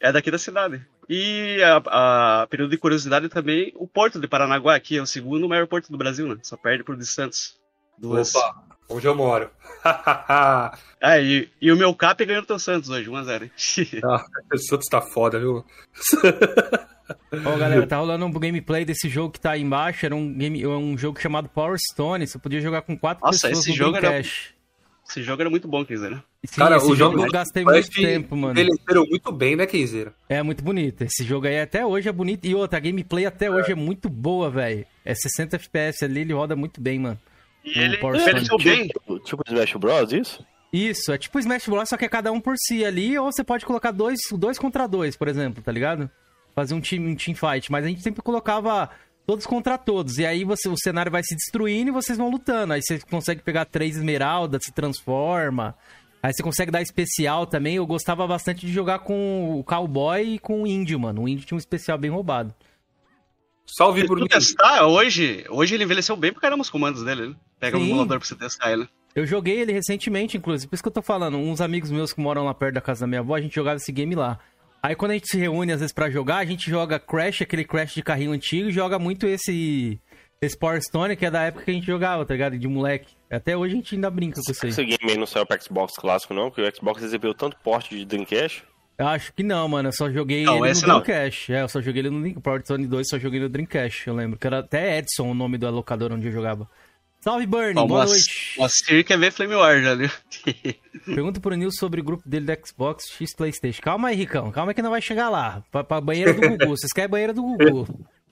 É 0.00 0.10
daqui 0.12 0.30
da 0.30 0.38
cidade. 0.38 0.86
E 1.08 1.62
a, 1.62 2.42
a, 2.42 2.46
período 2.48 2.70
de 2.70 2.78
curiosidade 2.78 3.28
também, 3.28 3.72
o 3.76 3.86
porto 3.86 4.20
de 4.20 4.28
Paranaguá 4.28 4.74
aqui 4.74 4.98
é 4.98 5.02
o 5.02 5.06
segundo 5.06 5.48
maior 5.48 5.66
porto 5.66 5.90
do 5.90 5.98
Brasil, 5.98 6.28
né? 6.28 6.36
Só 6.42 6.56
perde 6.56 6.84
pro 6.84 6.96
de 6.96 7.06
Santos. 7.06 7.58
Duas. 7.96 8.34
Opa, 8.34 8.62
onde 8.88 9.06
eu 9.06 9.14
moro. 9.14 9.50
ah, 9.84 10.72
e, 11.20 11.48
e, 11.60 11.72
o 11.72 11.76
meu 11.76 11.94
cap 11.94 12.24
ganhou 12.24 12.44
do 12.44 12.58
Santos 12.58 12.90
hoje, 12.90 13.10
1x0. 13.10 13.50
ah, 14.04 14.24
o 14.52 14.58
Santos 14.58 14.86
tá 14.88 15.00
foda, 15.00 15.38
viu? 15.38 15.64
Ó, 17.44 17.54
oh, 17.54 17.58
galera, 17.58 17.86
tá 17.86 17.96
rolando 17.98 18.26
um 18.26 18.30
gameplay 18.30 18.84
desse 18.84 19.08
jogo 19.08 19.32
que 19.32 19.40
tá 19.40 19.52
aí 19.52 19.62
embaixo. 19.62 20.04
Era 20.04 20.14
um, 20.14 20.32
game, 20.32 20.66
um 20.66 20.96
jogo 20.96 21.20
chamado 21.20 21.48
Power 21.48 21.78
Stone. 21.78 22.26
Você 22.26 22.38
podia 22.38 22.60
jogar 22.60 22.82
com 22.82 22.96
quatro 22.96 23.24
Nossa, 23.24 23.48
pessoas 23.48 23.58
esse 23.60 23.70
no 23.70 23.76
jogo 23.76 23.96
era, 23.96 24.20
Esse 24.20 25.22
jogo 25.22 25.42
era 25.42 25.50
muito 25.50 25.66
bom, 25.66 25.84
Kenzeira. 25.84 26.22
Sim, 26.44 26.56
Cara, 26.56 26.82
o 26.82 26.94
jogo 26.94 27.24
eu 27.24 27.30
gastei 27.30 27.64
muito 27.64 27.90
tempo, 27.90 28.36
mano. 28.36 28.58
Ele 28.58 28.70
entrou 28.72 29.06
muito 29.08 29.32
bem, 29.32 29.56
né, 29.56 29.66
Kenzeira? 29.66 30.14
É 30.28 30.42
muito 30.42 30.62
bonito. 30.62 31.02
Esse 31.02 31.24
jogo 31.24 31.46
aí 31.46 31.60
até 31.60 31.84
hoje 31.84 32.08
é 32.08 32.12
bonito. 32.12 32.46
E 32.46 32.54
outra, 32.54 32.78
a 32.78 32.80
gameplay 32.80 33.26
até 33.26 33.46
é. 33.46 33.50
hoje 33.50 33.72
é 33.72 33.74
muito 33.74 34.08
boa, 34.08 34.50
velho. 34.50 34.86
É 35.04 35.14
60 35.14 35.56
FPS 35.56 36.04
ali, 36.04 36.20
ele 36.20 36.32
roda 36.32 36.54
muito 36.54 36.80
bem, 36.80 36.98
mano. 36.98 37.18
E 37.64 37.78
ele 37.78 37.96
envelheceu 37.96 38.58
bem. 38.58 38.88
Tipo, 38.88 39.18
tipo 39.20 39.42
Smash 39.46 39.74
Bros, 39.74 40.12
isso? 40.12 40.44
Isso, 40.72 41.12
é 41.12 41.18
tipo 41.18 41.38
Smash 41.38 41.66
Bros, 41.66 41.88
só 41.88 41.96
que 41.96 42.04
é 42.04 42.08
cada 42.08 42.30
um 42.30 42.40
por 42.40 42.54
si 42.58 42.84
ali, 42.84 43.18
ou 43.18 43.32
você 43.32 43.42
pode 43.42 43.64
colocar 43.64 43.90
dois, 43.90 44.18
dois 44.32 44.58
contra 44.58 44.86
dois, 44.86 45.16
por 45.16 45.26
exemplo, 45.28 45.62
tá 45.62 45.72
ligado? 45.72 46.10
Fazer 46.58 46.74
um 46.74 46.80
team, 46.80 47.04
um 47.04 47.14
team 47.14 47.36
fight, 47.36 47.70
mas 47.70 47.84
a 47.84 47.88
gente 47.88 48.02
sempre 48.02 48.20
colocava 48.20 48.90
todos 49.24 49.46
contra 49.46 49.78
todos, 49.78 50.18
e 50.18 50.26
aí 50.26 50.42
você, 50.42 50.68
o 50.68 50.76
cenário 50.76 51.12
vai 51.12 51.22
se 51.22 51.36
destruindo 51.36 51.90
e 51.90 51.92
vocês 51.92 52.18
vão 52.18 52.28
lutando, 52.28 52.72
aí 52.72 52.82
você 52.82 52.98
consegue 52.98 53.42
pegar 53.42 53.64
três 53.64 53.96
esmeraldas, 53.96 54.64
se 54.64 54.72
transforma, 54.72 55.76
aí 56.20 56.32
você 56.32 56.42
consegue 56.42 56.72
dar 56.72 56.82
especial 56.82 57.46
também, 57.46 57.76
eu 57.76 57.86
gostava 57.86 58.26
bastante 58.26 58.66
de 58.66 58.72
jogar 58.72 58.98
com 58.98 59.60
o 59.60 59.62
cowboy 59.62 60.34
e 60.34 60.38
com 60.40 60.64
o 60.64 60.66
índio, 60.66 60.98
mano, 60.98 61.22
o 61.22 61.28
índio 61.28 61.46
tinha 61.46 61.54
um 61.54 61.60
especial 61.60 61.96
bem 61.96 62.10
roubado. 62.10 62.52
Salve, 63.64 64.04
Bruno. 64.04 64.26
testar 64.26 64.84
hoje, 64.84 65.46
hoje 65.50 65.76
ele 65.76 65.84
envelheceu 65.84 66.16
bem 66.16 66.32
pra 66.32 66.40
caramba 66.40 66.62
os 66.62 66.70
comandos 66.70 67.04
dele, 67.04 67.28
né? 67.28 67.36
Pega 67.60 67.78
Sim. 67.78 67.84
um 67.84 67.86
emulador 67.86 68.18
pra 68.18 68.26
você 68.26 68.34
testar 68.34 68.72
ele. 68.72 68.88
Eu 69.14 69.24
joguei 69.24 69.60
ele 69.60 69.72
recentemente, 69.72 70.36
inclusive, 70.36 70.68
por 70.68 70.74
isso 70.74 70.82
que 70.82 70.88
eu 70.88 70.92
tô 70.92 71.02
falando. 71.02 71.38
Uns 71.38 71.60
amigos 71.60 71.92
meus 71.92 72.12
que 72.12 72.20
moram 72.20 72.44
lá 72.44 72.52
perto 72.52 72.74
da 72.74 72.80
casa 72.80 73.02
da 73.02 73.06
minha 73.06 73.20
avó, 73.20 73.36
a 73.36 73.40
gente 73.40 73.54
jogava 73.54 73.76
esse 73.76 73.92
game 73.92 74.16
lá. 74.16 74.40
Aí 74.88 74.96
quando 74.96 75.10
a 75.10 75.14
gente 75.14 75.28
se 75.28 75.36
reúne 75.36 75.70
às 75.70 75.80
vezes 75.80 75.92
para 75.92 76.08
jogar, 76.08 76.38
a 76.38 76.46
gente 76.46 76.70
joga 76.70 76.98
Crash, 76.98 77.42
aquele 77.42 77.62
Crash 77.62 77.92
de 77.92 78.02
carrinho 78.02 78.32
antigo, 78.32 78.70
e 78.70 78.72
joga 78.72 78.98
muito 78.98 79.26
esse 79.26 80.00
esse 80.40 80.56
Power 80.56 80.82
Stone, 80.82 81.14
que 81.14 81.26
é 81.26 81.30
da 81.30 81.42
época 81.42 81.66
que 81.66 81.70
a 81.70 81.74
gente 81.74 81.86
jogava, 81.86 82.24
tá 82.24 82.32
ligado? 82.32 82.58
De 82.58 82.66
moleque. 82.66 83.14
Até 83.30 83.54
hoje 83.54 83.74
a 83.74 83.76
gente 83.76 83.94
ainda 83.96 84.10
brinca 84.10 84.40
com 84.42 84.50
isso 84.50 84.64
aí. 84.64 84.70
Esse 84.70 84.82
game 84.82 85.10
aí 85.10 85.18
não 85.18 85.26
saiu 85.26 85.44
pra 85.44 85.60
Xbox 85.60 85.92
clássico, 85.94 86.32
não? 86.32 86.50
Porque 86.50 86.62
o 86.62 86.74
Xbox 86.74 87.02
recebeu 87.02 87.34
tanto 87.34 87.58
porte 87.62 87.98
de 87.98 88.06
Dreamcast. 88.06 88.64
Eu 88.96 89.08
acho 89.08 89.30
que 89.34 89.42
não, 89.42 89.68
mano. 89.68 89.90
Eu 89.90 89.92
só 89.92 90.10
joguei 90.10 90.44
não, 90.44 90.64
ele 90.64 90.80
no 90.80 90.86
não. 90.86 91.00
Dreamcast. 91.02 91.52
É, 91.52 91.60
eu 91.60 91.68
só 91.68 91.82
joguei 91.82 92.00
ele 92.00 92.08
no 92.08 92.40
Power 92.40 92.62
Stone 92.62 92.86
2, 92.86 93.08
só 93.10 93.18
joguei 93.18 93.40
no 93.40 93.50
Dreamcast, 93.50 94.08
eu 94.08 94.14
lembro. 94.14 94.38
Que 94.38 94.46
era 94.46 94.60
até 94.60 94.96
Edson 94.96 95.30
o 95.30 95.34
nome 95.34 95.58
do 95.58 95.66
alocador 95.66 96.14
onde 96.14 96.28
eu 96.28 96.32
jogava. 96.32 96.66
Salve, 97.28 97.44
Bernie, 97.44 97.74
Bom, 97.74 97.86
boa 97.86 98.06
noite. 98.06 98.56
Quer 99.04 99.18
ver 99.18 99.30
Flame 99.30 99.54
War 99.54 99.82
já, 99.82 99.94
viu? 99.94 100.08
Pergunta 101.04 101.38
pro 101.38 101.54
Nil 101.54 101.70
sobre 101.70 102.00
o 102.00 102.04
grupo 102.04 102.26
dele 102.26 102.46
do 102.46 102.66
Xbox 102.66 103.04
X 103.10 103.36
Playstation. 103.36 103.82
Calma 103.82 104.08
aí, 104.08 104.16
Ricão, 104.16 104.50
calma 104.50 104.72
que 104.72 104.80
não 104.80 104.88
vai 104.88 105.02
chegar 105.02 105.28
lá. 105.28 105.62
Pra, 105.70 105.84
pra 105.84 106.00
banheira 106.00 106.32
do 106.32 106.40
Gugu. 106.40 106.68
Vocês 106.68 106.90
querem 106.90 107.10
banheira 107.10 107.34
do 107.34 107.42
Gugu. 107.42 107.86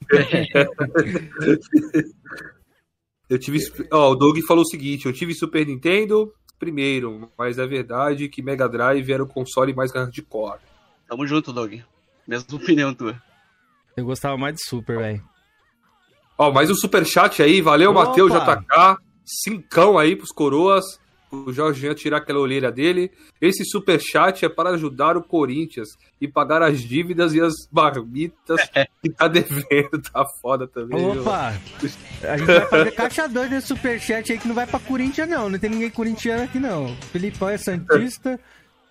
eu 3.28 3.38
tive. 3.38 3.59
Ó, 3.92 4.12
o 4.12 4.14
Doug 4.14 4.38
falou 4.48 4.62
o 4.62 4.66
seguinte: 4.66 5.04
eu 5.04 5.12
tive 5.12 5.35
Super 5.35 5.66
Nintendo 5.66 6.32
primeiro, 6.59 7.30
mas 7.37 7.59
é 7.59 7.66
verdade 7.66 8.30
que 8.30 8.40
Mega 8.40 8.66
Drive 8.66 9.12
era 9.12 9.22
o 9.22 9.28
console 9.28 9.74
mais 9.74 9.92
hardcore. 9.92 10.59
Tamo 11.06 11.26
junto, 11.26 11.52
Doug. 11.52 11.80
Mesma 12.26 12.56
opinião 12.56 12.94
tua. 12.94 13.22
Eu 13.94 14.06
gostava 14.06 14.38
mais 14.38 14.54
de 14.54 14.66
Super, 14.66 14.96
velho. 14.96 15.36
Ó, 16.38 16.53
mais 16.53 16.70
um 16.70 16.75
superchat 16.75 17.42
aí, 17.42 17.62
valeu, 17.62 17.94
Matheus 17.94 18.31
JK. 18.31 18.99
Cincão 19.25 19.99
aí 19.99 20.14
pros 20.14 20.31
coroas. 20.31 20.85
O 21.31 21.53
Jorginho 21.53 21.94
tirar 21.94 22.18
aquela 22.18 22.38
olheira 22.38 22.70
dele. 22.70 23.11
Esse 23.40 23.64
superchat 23.64 24.44
é 24.44 24.49
para 24.49 24.70
ajudar 24.70 25.16
o 25.16 25.22
Corinthians 25.22 25.88
e 26.20 26.29
pagar 26.29 26.62
as 26.62 26.81
dívidas 26.81 27.35
e 27.35 27.40
as 27.40 27.53
marmitas 27.72 28.61
que 29.03 29.11
tá 29.11 29.27
devendo. 29.27 30.01
Tá 30.12 30.25
foda 30.40 30.68
também. 30.68 31.05
Opa! 31.05 31.53
Viu? 31.81 31.90
A 32.22 32.37
gente 32.37 32.46
vai 32.46 32.66
fazer 32.66 32.90
caixa 32.92 33.29
2 33.29 33.51
nesse 33.51 33.66
superchat 33.66 34.33
aí 34.33 34.38
que 34.38 34.46
não 34.46 34.55
vai 34.55 34.66
pra 34.66 34.79
Corinthians, 34.79 35.29
não. 35.29 35.51
Não 35.51 35.59
tem 35.59 35.70
ninguém 35.70 35.90
corintiano 35.90 36.44
aqui, 36.44 36.61
não. 36.61 36.94
Filipão 37.12 37.49
é 37.49 37.59
Santista. 37.59 38.38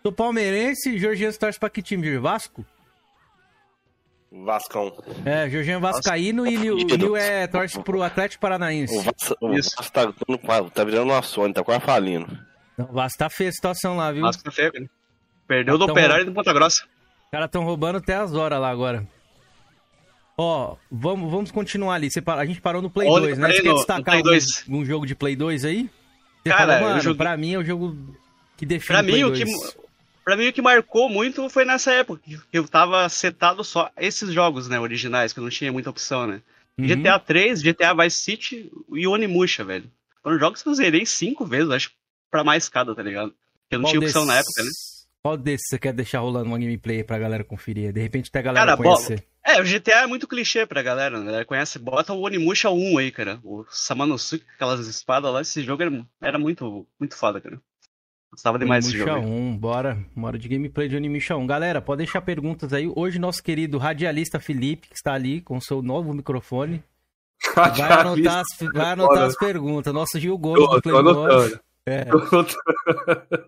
Sou 0.03 0.11
palmeirense. 0.11 0.99
Jorginho 0.99 1.33
torce 1.37 1.59
pra 1.59 1.69
que 1.69 1.81
time? 1.81 2.17
Vasco? 2.17 2.65
Vascão. 4.43 4.91
É, 5.25 5.49
Jorginho 5.49 5.79
Vascaíno 5.79 6.45
e 6.45 6.69
o 6.69 6.75
Nil 6.75 7.15
é 7.15 7.47
torce 7.47 7.79
pro 7.81 8.03
Atlético 8.03 8.41
Paranaense. 8.41 8.95
O 8.97 9.01
Vasco, 9.01 9.35
o 9.39 9.53
Vasco 9.53 9.91
tá, 9.91 10.13
tá 10.73 10.83
virando 10.83 11.11
uma 11.11 11.21
Sony, 11.21 11.53
tá 11.53 11.63
quase 11.63 11.85
falindo. 11.85 12.27
Não, 12.77 12.89
o 12.89 12.93
Vasco 12.93 13.17
tá 13.17 13.29
feio 13.29 13.49
a 13.49 13.53
situação 13.53 13.95
lá, 13.95 14.11
viu? 14.11 14.23
Vasco 14.23 14.43
tá 14.43 14.51
feio, 14.51 14.73
cara. 14.73 14.89
Perdeu 15.47 15.77
do 15.77 15.85
Operário 15.85 16.23
e 16.23 16.25
do 16.25 16.33
Ponta 16.33 16.51
Grossa. 16.51 16.83
Os 16.83 17.31
caras 17.31 17.49
tão 17.49 17.63
roubando 17.63 17.97
até 17.97 18.15
as 18.15 18.33
horas 18.33 18.59
lá 18.59 18.69
agora. 18.69 19.07
Ó, 20.37 20.75
vamos, 20.91 21.31
vamos 21.31 21.51
continuar 21.51 21.95
ali. 21.95 22.09
A 22.25 22.45
gente 22.45 22.59
parou 22.59 22.81
no 22.81 22.89
Play 22.89 23.07
Olha, 23.07 23.27
2, 23.27 23.37
né? 23.37 23.51
Você 23.51 23.61
quer 23.61 23.73
destacar 23.73 24.15
um, 24.17 24.79
um, 24.79 24.85
jogo 24.85 25.05
de 25.05 25.15
Play 25.15 25.35
2 25.35 25.63
aí? 25.63 25.89
Você 26.43 26.49
cara, 26.49 26.73
falou, 26.73 26.89
mano, 26.89 27.01
joguei... 27.01 27.17
pra 27.17 27.37
mim 27.37 27.53
é 27.53 27.57
o 27.57 27.63
jogo 27.63 27.97
que 28.57 28.65
define 28.65 28.97
pra 28.97 29.03
mim, 29.03 29.23
o 29.23 29.31
que 29.31 29.45
Pra 30.25 30.35
mim, 30.35 30.47
o 30.47 30.53
que 30.53 30.61
marcou 30.61 31.07
muito 31.07 31.47
foi 31.49 31.63
nessa 31.63 31.93
época, 31.93 32.19
que 32.25 32.39
eu 32.51 32.67
tava 32.67 33.07
setado 33.07 33.63
só 33.63 33.91
esses 33.95 34.33
jogos, 34.33 34.67
né, 34.67 34.79
originais, 34.79 35.31
que 35.31 35.39
eu 35.39 35.43
não 35.43 35.51
tinha 35.51 35.71
muita 35.71 35.91
opção, 35.91 36.25
né? 36.25 36.41
Uhum. 36.79 36.87
GTA 36.87 37.19
3, 37.19 37.61
GTA 37.61 37.93
Vice 37.93 38.17
City 38.17 38.71
e 38.91 39.07
Onimusha, 39.07 39.63
velho. 39.63 39.89
Foram 40.23 40.39
jogos 40.39 40.63
que 40.63 40.67
eu 40.67 40.73
zerei 40.73 41.05
cinco 41.05 41.45
vezes, 41.45 41.69
acho, 41.69 41.91
pra 42.31 42.43
mais 42.43 42.67
cada, 42.67 42.95
tá 42.95 43.03
ligado? 43.03 43.35
Porque 43.61 43.75
eu 43.75 43.79
não 43.79 43.83
Qual 43.83 43.93
tinha 43.93 44.01
opção 44.01 44.25
na 44.25 44.35
época, 44.35 44.63
né? 44.63 44.69
Qual 45.21 45.37
desses 45.37 45.67
você 45.69 45.77
quer 45.77 45.93
deixar 45.93 46.19
rolando 46.19 46.47
uma 46.47 46.57
gameplay 46.57 47.03
pra 47.03 47.19
galera 47.19 47.43
conferir? 47.43 47.93
De 47.93 48.01
repente 48.01 48.29
até 48.29 48.39
a 48.39 48.41
galera 48.41 48.65
cara, 48.65 48.77
conhecer. 48.77 49.23
É, 49.43 49.61
o 49.61 49.63
GTA 49.63 50.01
é 50.01 50.07
muito 50.07 50.27
clichê 50.27 50.65
pra 50.65 50.81
galera, 50.81 51.19
né? 51.19 51.43
Conhece, 51.45 51.77
bota 51.77 52.13
o 52.13 52.21
Onimusha 52.21 52.71
1 52.71 52.97
aí, 52.97 53.11
cara. 53.11 53.39
O 53.43 53.63
Samanosuke, 53.69 54.45
aquelas 54.55 54.87
espadas 54.87 55.31
lá, 55.31 55.41
esse 55.41 55.63
jogo 55.63 55.83
era, 55.83 56.05
era 56.19 56.39
muito, 56.39 56.87
muito 56.99 57.15
foda, 57.15 57.39
cara. 57.39 57.61
Gostava 58.35 58.59
demais 58.59 58.85
desse 58.85 58.97
jogo. 58.97 59.25
1, 59.25 59.57
bora. 59.57 59.97
Uma 60.13 60.27
hora 60.27 60.37
de 60.37 60.49
gameplay 60.49 60.89
de 60.89 60.97
Onimusha 60.97 61.37
1. 61.37 61.47
Galera, 61.47 61.81
pode 61.81 61.99
deixar 61.99 62.19
perguntas 62.19 62.73
aí. 62.73 62.91
Hoje, 62.93 63.17
nosso 63.17 63.41
querido 63.41 63.77
radialista 63.77 64.41
Felipe, 64.41 64.89
que 64.89 64.95
está 64.95 65.13
ali 65.13 65.39
com 65.39 65.59
seu 65.61 65.81
novo 65.81 66.13
microfone, 66.13 66.83
vai 67.55 67.91
anotar, 67.93 68.41
as, 68.41 68.47
vai 68.73 68.91
anotar 68.91 69.23
as 69.23 69.37
perguntas. 69.37 69.93
Nosso 69.93 70.19
Gil 70.19 70.37
Gomes 70.37 70.69
do 70.69 70.81
Playboy. 70.81 71.57
É. 71.87 72.07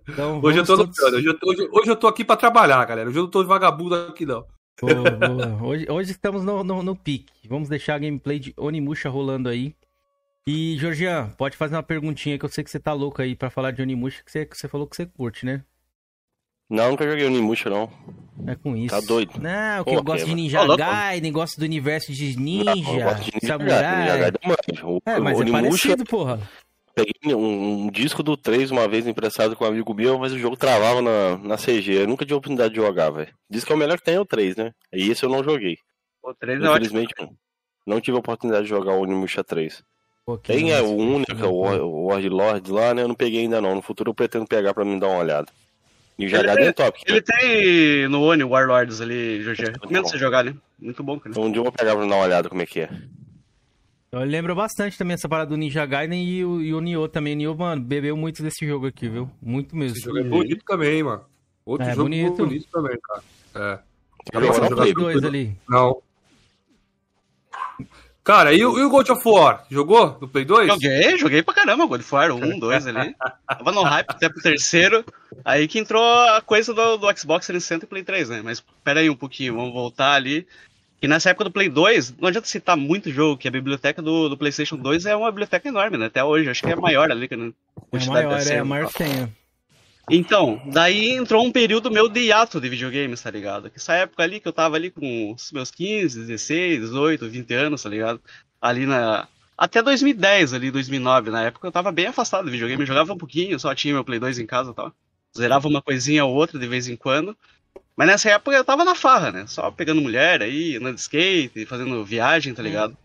Então, 0.10 0.39
hoje, 0.41 0.60
eu 0.60 0.65
tô 0.65 0.78
todos... 0.78 0.97
hoje, 1.00 1.38
hoje, 1.43 1.69
hoje, 1.69 1.89
eu 1.89 1.95
tô 1.95 2.08
aqui 2.08 2.23
para 2.23 2.38
trabalhar, 2.38 2.86
galera. 2.86 3.10
Hoje 3.10 3.17
eu 3.19 3.23
não 3.23 3.30
tô 3.30 3.43
vagabundo 3.43 3.93
aqui, 3.93 4.26
não. 4.26 4.45
Boa, 4.80 5.12
boa. 5.12 5.63
Hoje, 5.63 5.86
hoje 5.89 6.12
estamos 6.12 6.45
no, 6.45 6.63
no, 6.63 6.82
no 6.82 6.95
pique. 6.95 7.34
Vamos 7.50 7.67
deixar 7.67 7.95
a 7.95 8.00
gameplay 8.00 8.39
de 8.39 8.54
Onimusha 8.56 9.10
rolando 9.10 9.50
aí. 9.50 9.76
E, 10.47 10.77
Georgian, 10.77 11.27
pode 11.38 11.57
fazer 11.57 11.75
uma 11.75 11.83
perguntinha 11.83 12.39
que 12.39 12.45
eu 12.45 12.47
sei 12.47 12.63
que 12.63 12.71
você 12.71 12.79
tá 12.79 12.93
louco 12.93 13.21
aí 13.21 13.36
pra 13.36 13.49
falar 13.49 13.71
de 13.71 13.81
Onimusha, 13.81 14.23
que 14.23 14.31
você, 14.31 14.45
que 14.45 14.57
você 14.57 14.69
falou 14.69 14.88
que 14.88 14.95
você 14.95 15.05
curte, 15.05 15.45
né? 15.45 15.62
Não, 16.69 16.91
nunca 16.91 17.05
joguei 17.05 17.25
Onimusha, 17.25 17.69
não. 17.69 17.91
É 18.47 18.55
com 18.55 18.73
isso. 18.77 18.95
Tá 18.95 19.01
doido. 19.01 19.33
Não, 19.41 19.83
que 19.83 19.91
Pô, 19.91 19.97
eu 19.97 20.03
gosto 20.03 20.25
de 20.25 20.33
Ninja 20.33 20.63
oh, 20.63 20.77
Gaiden, 20.77 21.33
gosto 21.33 21.60
do 21.60 21.63
universo 21.63 22.13
de 22.13 22.39
Ninja, 22.39 22.63
não, 22.63 22.73
de 22.75 22.81
ninja 22.81 23.47
Samurai. 23.47 23.99
Ninja 23.99 24.17
Gaiden, 24.17 24.99
é, 25.05 25.19
mas 25.19 25.38
Onimusha, 25.38 25.57
é 25.57 25.62
parecido, 25.62 26.05
porra. 26.05 26.39
Peguei 26.95 27.36
um, 27.36 27.88
um, 27.88 27.91
disco 27.91 28.23
do 28.23 28.38
3 28.38 28.71
uma 28.71 28.88
vez 28.88 29.05
emprestado 29.05 29.53
com 29.53 29.65
um 29.65 29.67
amigo 29.67 29.93
meu, 29.93 30.17
mas 30.17 30.31
o 30.31 30.39
jogo 30.39 30.55
travava 30.55 31.01
na, 31.01 31.38
na 31.39 31.57
CG. 31.57 31.91
Eu 31.91 32.07
nunca 32.07 32.23
tive 32.23 32.36
a 32.36 32.38
oportunidade 32.38 32.73
de 32.73 32.79
jogar, 32.79 33.10
velho. 33.10 33.33
Diz 33.49 33.65
que 33.65 33.71
é 33.73 33.75
o 33.75 33.77
melhor 33.77 33.97
que 33.97 34.05
tem 34.05 34.15
é 34.15 34.19
o 34.19 34.25
3, 34.25 34.55
né? 34.55 34.71
E 34.93 35.10
esse 35.10 35.25
eu 35.25 35.29
não 35.29 35.43
joguei. 35.43 35.75
O 36.23 36.33
3 36.33 36.63
é 36.63 36.67
Infelizmente, 36.69 37.13
ótimo. 37.19 37.38
não 37.86 37.99
tive 37.99 38.15
a 38.15 38.21
oportunidade 38.21 38.63
de 38.63 38.69
jogar 38.69 38.93
o 38.93 39.01
Onimusha 39.01 39.43
3. 39.43 39.83
Tem 40.43 40.71
é 40.71 40.81
o 40.81 40.89
único, 40.89 41.31
é 41.31 41.45
o 41.45 42.07
Ward 42.07 42.27
Lord 42.27 42.71
lá, 42.71 42.93
né? 42.93 43.03
Eu 43.03 43.07
não 43.07 43.15
peguei 43.15 43.41
ainda 43.41 43.61
não. 43.61 43.75
No 43.75 43.81
futuro 43.81 44.09
eu 44.09 44.13
pretendo 44.13 44.45
pegar 44.45 44.73
pra 44.73 44.83
mim 44.83 44.99
dar 44.99 45.07
uma 45.07 45.19
olhada. 45.19 45.47
E 46.19 46.27
jogar 46.27 46.57
ele, 46.57 46.69
é 46.69 46.73
top. 46.73 46.99
Ele 47.05 47.21
tem 47.21 48.07
no 48.09 48.23
Oni 48.23 48.43
Warlords 48.43 48.99
ali, 48.99 49.41
Jorge. 49.41 49.63
Recomendo 49.63 50.09
você 50.09 50.17
jogar, 50.17 50.43
né? 50.43 50.53
Muito 50.77 51.01
bom, 51.01 51.17
cara. 51.17 51.29
Então 51.29 51.43
um 51.43 51.51
dia 51.51 51.59
eu 51.59 51.63
vou 51.63 51.71
pegar 51.71 51.95
pra 51.95 52.05
dar 52.05 52.15
uma 52.15 52.23
olhada 52.23 52.49
como 52.49 52.61
é 52.61 52.65
que 52.65 52.81
é. 52.81 52.89
Eu 54.11 54.21
lembro 54.21 54.55
bastante 54.55 54.97
também 54.97 55.13
essa 55.13 55.29
parada 55.29 55.49
do 55.49 55.57
Ninja 55.57 55.85
Gaiden 55.85 56.25
e 56.25 56.43
o, 56.43 56.61
e 56.61 56.73
o 56.73 56.81
Nioh 56.81 57.07
também. 57.07 57.33
O 57.33 57.37
Nioh, 57.37 57.57
mano, 57.57 57.81
bebeu 57.81 58.17
muito 58.17 58.41
desse 58.41 58.65
jogo 58.65 58.87
aqui, 58.87 59.07
viu? 59.07 59.29
Muito 59.41 59.75
mesmo. 59.77 59.97
Esse 59.97 60.05
jogo 60.05 60.19
é 60.19 60.23
bonito 60.23 60.65
também, 60.65 61.03
mano. 61.03 61.23
Outro 61.65 61.87
é, 61.87 61.91
jogo 61.91 62.03
bonito. 62.03 62.37
bonito 62.37 62.67
também, 62.71 62.97
cara. 63.01 63.23
É. 63.55 63.79
Joga 64.33 64.75
Play 64.75 64.93
2 64.93 65.23
ali. 65.23 65.57
Não. 65.69 66.01
Cara, 68.27 68.53
e, 68.53 68.65
o, 68.65 68.77
e 68.77 68.83
o 68.83 68.89
God 68.89 69.07
of 69.07 69.21
War? 69.25 69.63
Jogou 69.71 70.17
no 70.19 70.27
Play 70.27 70.43
2? 70.43 70.67
Joguei, 70.67 71.17
joguei 71.17 71.41
pra 71.41 71.53
caramba, 71.53 71.85
God 71.85 72.01
of 72.01 72.13
War 72.13 72.29
1, 72.29 72.59
2 72.59 72.87
ali. 72.87 73.15
Tava 73.47 73.71
no 73.71 73.83
hype 73.83 74.09
até 74.09 74.27
pro 74.27 74.41
terceiro. 74.41 75.05
Aí 75.45 75.65
que 75.65 75.79
entrou 75.79 76.03
a 76.03 76.41
coisa 76.41 76.73
do, 76.73 76.97
do 76.97 77.17
Xbox 77.17 77.47
360 77.47 77.85
e 77.85 77.87
Play 77.87 78.03
3, 78.03 78.27
né? 78.27 78.41
Mas 78.43 78.61
pera 78.83 78.99
aí 78.99 79.09
um 79.09 79.15
pouquinho, 79.15 79.55
vamos 79.55 79.71
voltar 79.71 80.11
ali. 80.11 80.45
Que 80.99 81.07
nessa 81.07 81.29
época 81.29 81.45
do 81.45 81.51
Play 81.51 81.69
2, 81.69 82.17
não 82.19 82.27
adianta 82.27 82.49
citar 82.49 82.75
muito 82.75 83.09
jogo, 83.09 83.37
que 83.37 83.47
a 83.47 83.51
biblioteca 83.51 84.01
do, 84.01 84.27
do 84.27 84.35
PlayStation 84.35 84.75
2 84.75 85.05
é 85.05 85.15
uma 85.15 85.31
biblioteca 85.31 85.65
enorme, 85.65 85.95
né? 85.95 86.07
Até 86.07 86.21
hoje, 86.21 86.49
acho 86.49 86.61
que 86.61 86.69
é 86.69 86.73
a 86.73 86.75
maior 86.75 87.09
ali. 87.09 87.29
Né? 87.31 87.51
É 87.93 88.05
maior, 88.07 88.41
é 88.45 88.57
a 88.59 88.65
maior 88.65 88.87
que 88.89 89.05
tem. 89.05 89.33
Então, 90.09 90.61
daí 90.71 91.11
entrou 91.11 91.45
um 91.45 91.51
período 91.51 91.91
meu 91.91 92.07
de 92.07 92.21
hiato 92.21 92.61
de 92.61 92.69
videogames, 92.69 93.21
tá 93.21 93.29
ligado? 93.29 93.69
Essa 93.75 93.93
época 93.93 94.23
ali 94.23 94.39
que 94.39 94.47
eu 94.47 94.53
tava 94.53 94.77
ali 94.77 94.89
com 94.89 95.33
os 95.33 95.51
meus 95.51 95.69
15, 95.69 96.25
16, 96.25 96.79
18, 96.79 97.29
20 97.29 97.53
anos, 97.53 97.83
tá 97.83 97.89
ligado? 97.89 98.21
Ali 98.61 98.85
na. 98.85 99.27
Até 99.57 99.81
2010, 99.81 100.53
ali, 100.53 100.71
2009, 100.71 101.29
na 101.31 101.43
época 101.43 101.67
eu 101.67 101.71
tava 101.71 101.91
bem 101.91 102.05
afastado 102.05 102.45
do 102.45 102.51
videogame, 102.51 102.83
eu 102.83 102.87
jogava 102.87 103.11
um 103.11 103.17
pouquinho, 103.17 103.59
só 103.59 103.73
tinha 103.75 103.93
meu 103.93 104.03
Play 104.05 104.19
2 104.19 104.39
em 104.39 104.45
casa 104.45 104.71
e 104.71 104.73
tal. 104.73 104.93
Zerava 105.35 105.67
uma 105.67 105.81
coisinha 105.81 106.23
ou 106.23 106.33
outra 106.33 106.57
de 106.57 106.67
vez 106.67 106.87
em 106.87 106.95
quando. 106.95 107.35
Mas 107.95 108.07
nessa 108.07 108.29
época 108.29 108.55
eu 108.55 108.63
tava 108.63 108.85
na 108.85 108.95
farra, 108.95 109.31
né? 109.31 109.47
Só 109.47 109.71
pegando 109.71 110.01
mulher 110.01 110.41
aí, 110.41 110.77
andando 110.77 110.95
de 110.95 111.01
skate, 111.01 111.65
fazendo 111.65 112.05
viagem, 112.05 112.53
tá 112.53 112.61
ligado? 112.61 112.95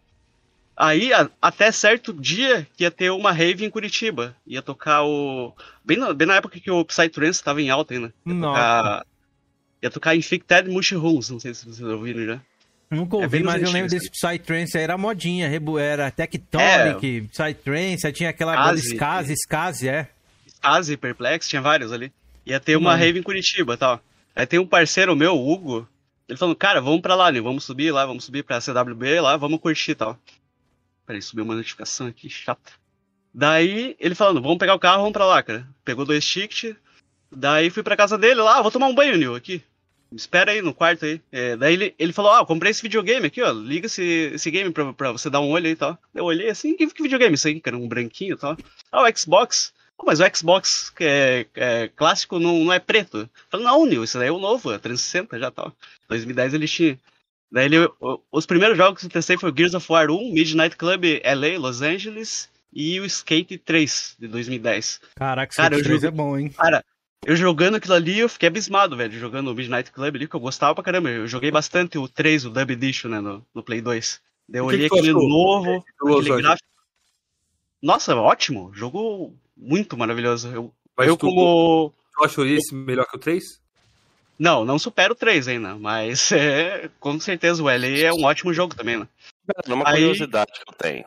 Aí, 0.77 1.13
a, 1.13 1.31
até 1.41 1.71
certo 1.71 2.13
dia, 2.13 2.67
que 2.77 2.85
ia 2.85 2.91
ter 2.91 3.11
uma 3.11 3.31
rave 3.31 3.65
em 3.65 3.71
Curitiba. 3.71 4.35
Ia 4.47 4.63
tocar 4.63 5.05
o. 5.05 5.55
Bem 5.85 5.99
na, 5.99 6.13
bem 6.13 6.27
na 6.27 6.37
época 6.37 6.59
que 6.59 6.71
o 6.71 6.85
Psytrance 6.85 7.41
estava 7.41 7.61
em 7.61 7.71
alta 7.71 7.95
ainda. 7.95 8.13
Ia 8.27 8.35
Nossa. 8.35 8.61
tocar, 8.61 9.07
ia 9.83 9.91
tocar 9.91 10.17
Infected 10.17 10.71
Mushrooms, 10.71 11.31
não 11.31 11.39
sei 11.39 11.55
se 11.55 11.67
vocês 11.67 11.81
ouviram 11.81 12.25
já. 12.25 12.41
Nunca 12.91 13.17
ouvi, 13.17 13.39
é 13.39 13.43
mas 13.43 13.63
eu 13.63 13.71
lembro 13.71 13.91
desse 13.91 14.11
Psytrance, 14.11 14.77
era 14.77 14.99
modinha, 14.99 15.51
era 15.81 16.11
Tectonic, 16.11 17.19
é, 17.19 17.21
Psytrance, 17.23 18.13
tinha 18.13 18.29
aquela 18.31 18.75
Skaz, 18.75 19.31
Skaz, 19.31 19.83
é. 19.83 20.09
Skaz 20.47 20.91
e 20.91 20.97
Perplex, 20.97 21.49
tinha 21.49 21.63
vários 21.63 21.91
ali. 21.91 22.13
Ia 22.45 22.61
ter 22.61 22.77
uma 22.77 22.93
hum. 22.95 22.97
rave 22.97 23.19
em 23.19 23.23
Curitiba 23.23 23.77
tal. 23.77 24.01
Aí 24.37 24.47
tem 24.47 24.59
um 24.59 24.67
parceiro 24.67 25.17
meu, 25.17 25.35
o 25.35 25.53
Hugo, 25.53 25.89
ele 26.29 26.39
falou, 26.39 26.55
cara, 26.55 26.81
vamos 26.81 27.01
pra 27.01 27.15
lá, 27.15 27.31
né? 27.31 27.41
Vamos 27.41 27.65
subir 27.65 27.91
lá, 27.93 28.07
vamos 28.07 28.25
subir 28.25 28.43
pra 28.43 28.61
CWB 28.61 29.21
lá, 29.21 29.37
vamos 29.37 29.61
curtir 29.61 29.93
e 29.93 29.95
tal. 29.95 30.19
Peraí, 31.07 31.21
subiu 31.21 31.45
uma 31.45 31.55
notificação 31.55 32.07
aqui, 32.07 32.29
chata. 32.29 32.73
Daí, 33.35 33.97
ele 33.99 34.15
falando, 34.15 34.43
vamos 34.43 34.59
pegar 34.59 34.75
o 34.75 34.79
carro, 34.79 34.99
vamos 34.99 35.13
pra 35.13 35.27
lá, 35.27 35.43
cara. 35.43 35.67
Pegou 35.85 36.05
dois 36.05 36.25
tickets. 36.25 36.77
Daí 37.31 37.71
fui 37.71 37.83
pra 37.83 37.97
casa 37.97 38.19
dele 38.19 38.43
lá, 38.43 38.59
ah, 38.59 38.63
vou 38.63 38.71
tomar 38.71 38.89
um 38.89 38.95
banho, 38.95 39.17
Nil, 39.17 39.35
aqui. 39.35 39.63
Espera 40.15 40.53
aí 40.53 40.61
no 40.61 40.75
quarto 40.75 41.07
aí. 41.07 41.21
É, 41.33 41.57
daí 41.57 41.73
ele, 41.73 41.95
ele 41.99 42.13
falou, 42.13 42.33
ah, 42.33 42.45
comprei 42.45 42.71
esse 42.71 42.83
videogame 42.83 43.27
aqui, 43.27 43.43
ó. 43.43 43.51
Liga 43.51 43.87
esse, 43.87 44.31
esse 44.35 44.51
game 44.51 44.71
pra, 44.71 44.93
pra 44.93 45.13
você 45.13 45.31
dar 45.31 45.41
um 45.41 45.51
olho 45.51 45.67
aí 45.67 45.73
e 45.73 45.77
tal. 45.77 45.99
Eu 46.15 46.25
olhei 46.25 46.51
assim, 46.51 46.77
que, 46.77 46.87
que 46.87 47.03
videogame 47.03 47.35
isso 47.35 47.49
aí, 47.49 47.59
cara? 47.61 47.77
Um 47.77 47.89
branquinho 47.89 48.35
e 48.35 48.39
tal. 48.39 48.57
Ah, 48.91 49.03
o 49.03 49.17
Xbox. 49.17 49.73
Oh, 49.97 50.05
mas 50.05 50.21
o 50.21 50.37
Xbox 50.37 50.93
é, 51.01 51.47
é, 51.55 51.89
clássico 51.89 52.39
não, 52.39 52.65
não 52.65 52.73
é 52.73 52.79
preto. 52.79 53.29
Falei, 53.51 53.65
não, 53.67 53.87
Nil, 53.87 54.05
isso 54.05 54.19
daí 54.19 54.29
é 54.29 54.33
o 54.33 54.39
novo, 54.39 54.73
é 54.73 54.79
360 54.79 55.39
já 55.39 55.51
tal. 55.51 55.73
2010 56.09 56.55
ele 56.55 56.69
tinha. 56.69 56.99
Daí 57.53 57.67
ele, 57.67 57.87
os 58.33 58.47
primeiros 58.47 58.79
jogos 58.79 59.01
que 59.01 59.07
eu 59.07 59.11
testei 59.11 59.37
foi 59.37 59.51
o 59.51 59.55
Gears 59.55 59.75
of 59.75 59.87
War 59.93 60.11
1, 60.11 60.33
Midnight 60.33 60.75
Club 60.75 61.05
LA, 61.23 61.59
Los 61.59 61.83
Angeles 61.83 62.49
e 62.73 62.99
o 62.99 63.05
Skate 63.05 63.59
3 63.59 64.17
de 64.19 64.27
2010. 64.27 65.01
Caraca, 65.15 65.53
Skate 65.53 65.71
cara, 65.71 65.83
3 65.83 65.95
joguei, 65.95 66.09
é 66.09 66.11
bom, 66.11 66.39
hein? 66.39 66.49
Cara, 66.49 66.83
eu 67.27 67.37
jogando 67.37 67.75
aquilo 67.75 67.93
ali, 67.93 68.21
eu 68.21 68.29
fiquei 68.29 68.49
abismado, 68.49 68.97
velho, 68.97 69.13
jogando 69.13 69.49
o 69.49 69.55
Midnight 69.55 69.93
Club 69.93 70.17
ali, 70.17 70.27
que 70.27 70.35
eu 70.35 70.41
gostava 70.41 70.75
pra 70.75 70.83
caramba. 70.83 71.11
Eu 71.11 71.27
joguei 71.29 71.51
bastante 71.51 71.99
o 71.99 72.09
3, 72.09 72.47
o 72.47 72.51
Dub 72.51 72.71
Edition, 72.71 73.09
né, 73.11 73.21
no, 73.21 73.47
no 73.55 73.63
Play 73.63 73.83
2. 73.83 74.21
Daí 74.49 74.61
eu 74.61 74.65
olhei 74.65 74.87
aquele 74.87 75.13
novo, 75.13 75.85
aquele 76.01 76.37
gráfico. 76.37 76.69
Nossa, 77.83 78.17
ótimo, 78.17 78.73
jogo 78.75 79.37
muito 79.55 79.95
maravilhoso. 79.97 80.49
Eu, 80.49 80.75
eu 80.99 81.17
tu, 81.19 81.27
como... 81.27 81.93
Tu 82.17 82.25
achou 82.25 82.47
esse 82.47 82.75
melhor 82.75 83.07
que 83.07 83.17
o 83.17 83.21
3? 83.21 83.62
Não, 84.43 84.65
não 84.65 84.77
supera 84.77 85.13
o 85.13 85.15
3 85.15 85.47
ainda, 85.47 85.77
mas 85.77 86.33
é, 86.33 86.91
com 86.99 87.21
certeza 87.21 87.63
o 87.63 87.67
LA 87.67 88.01
é 88.01 88.13
um 88.13 88.25
ótimo 88.25 88.53
jogo 88.53 88.75
também, 88.75 88.97
né? 88.97 89.07
Uma 89.69 89.89
aí... 89.89 90.01
curiosidade 90.01 90.51
que 90.51 90.69
eu 90.69 90.77
tenho. 90.77 91.05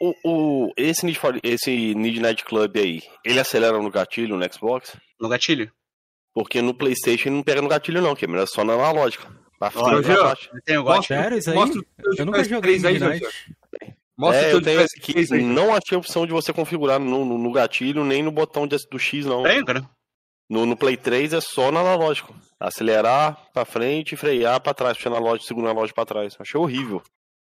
O, 0.00 0.14
o, 0.24 0.72
esse, 0.76 1.04
Need 1.04 1.18
for, 1.18 1.40
esse 1.42 1.92
Need 1.96 2.20
Night 2.20 2.44
Club 2.44 2.76
aí, 2.76 3.02
ele 3.24 3.40
acelera 3.40 3.76
no 3.82 3.90
gatilho 3.90 4.36
no 4.36 4.52
Xbox? 4.52 4.96
No 5.20 5.28
gatilho? 5.28 5.72
Porque 6.32 6.62
no 6.62 6.72
Playstation 6.72 7.30
ele 7.30 7.36
não 7.36 7.42
pega 7.42 7.60
no 7.60 7.68
gatilho 7.68 8.00
não, 8.00 8.14
que 8.14 8.24
é 8.24 8.46
só 8.46 8.62
na 8.62 8.74
analógica. 8.74 9.26
Tem 10.64 10.78
o 10.78 10.84
gatilho. 10.84 11.20
Sério, 11.20 11.38
isso 11.38 11.50
aí? 11.50 11.56
Mostra 11.56 11.82
eu 12.16 12.26
nunca 12.26 12.44
joguei 12.44 12.78
Need 12.78 13.00
Night. 13.00 13.26
Mostra 14.16 14.46
é, 14.46 14.52
eu 14.52 14.62
tenho 14.62 14.82
aqui, 14.82 15.42
não 15.42 15.74
achei 15.74 15.96
a 15.96 15.98
opção 15.98 16.24
de 16.24 16.32
você 16.32 16.52
configurar 16.52 17.00
no, 17.00 17.24
no, 17.24 17.36
no 17.36 17.50
gatilho 17.50 18.04
nem 18.04 18.22
no 18.22 18.30
botão 18.30 18.68
de, 18.68 18.76
do 18.88 19.00
X, 19.00 19.26
não. 19.26 19.42
Tem, 19.42 19.64
cara. 19.64 19.95
No, 20.48 20.64
no 20.64 20.76
Play 20.76 20.96
3 20.96 21.32
é 21.32 21.40
só 21.40 21.72
no 21.72 21.78
analógico. 21.78 22.34
Acelerar 22.58 23.36
pra 23.52 23.64
frente 23.64 24.16
frear 24.16 24.60
pra 24.60 24.72
trás, 24.72 24.96
puxar 24.96 25.10
analógico, 25.10 25.46
segundo 25.46 25.68
analógico 25.68 25.96
pra 25.96 26.06
trás. 26.06 26.36
Achei 26.38 26.58
horrível. 26.58 27.02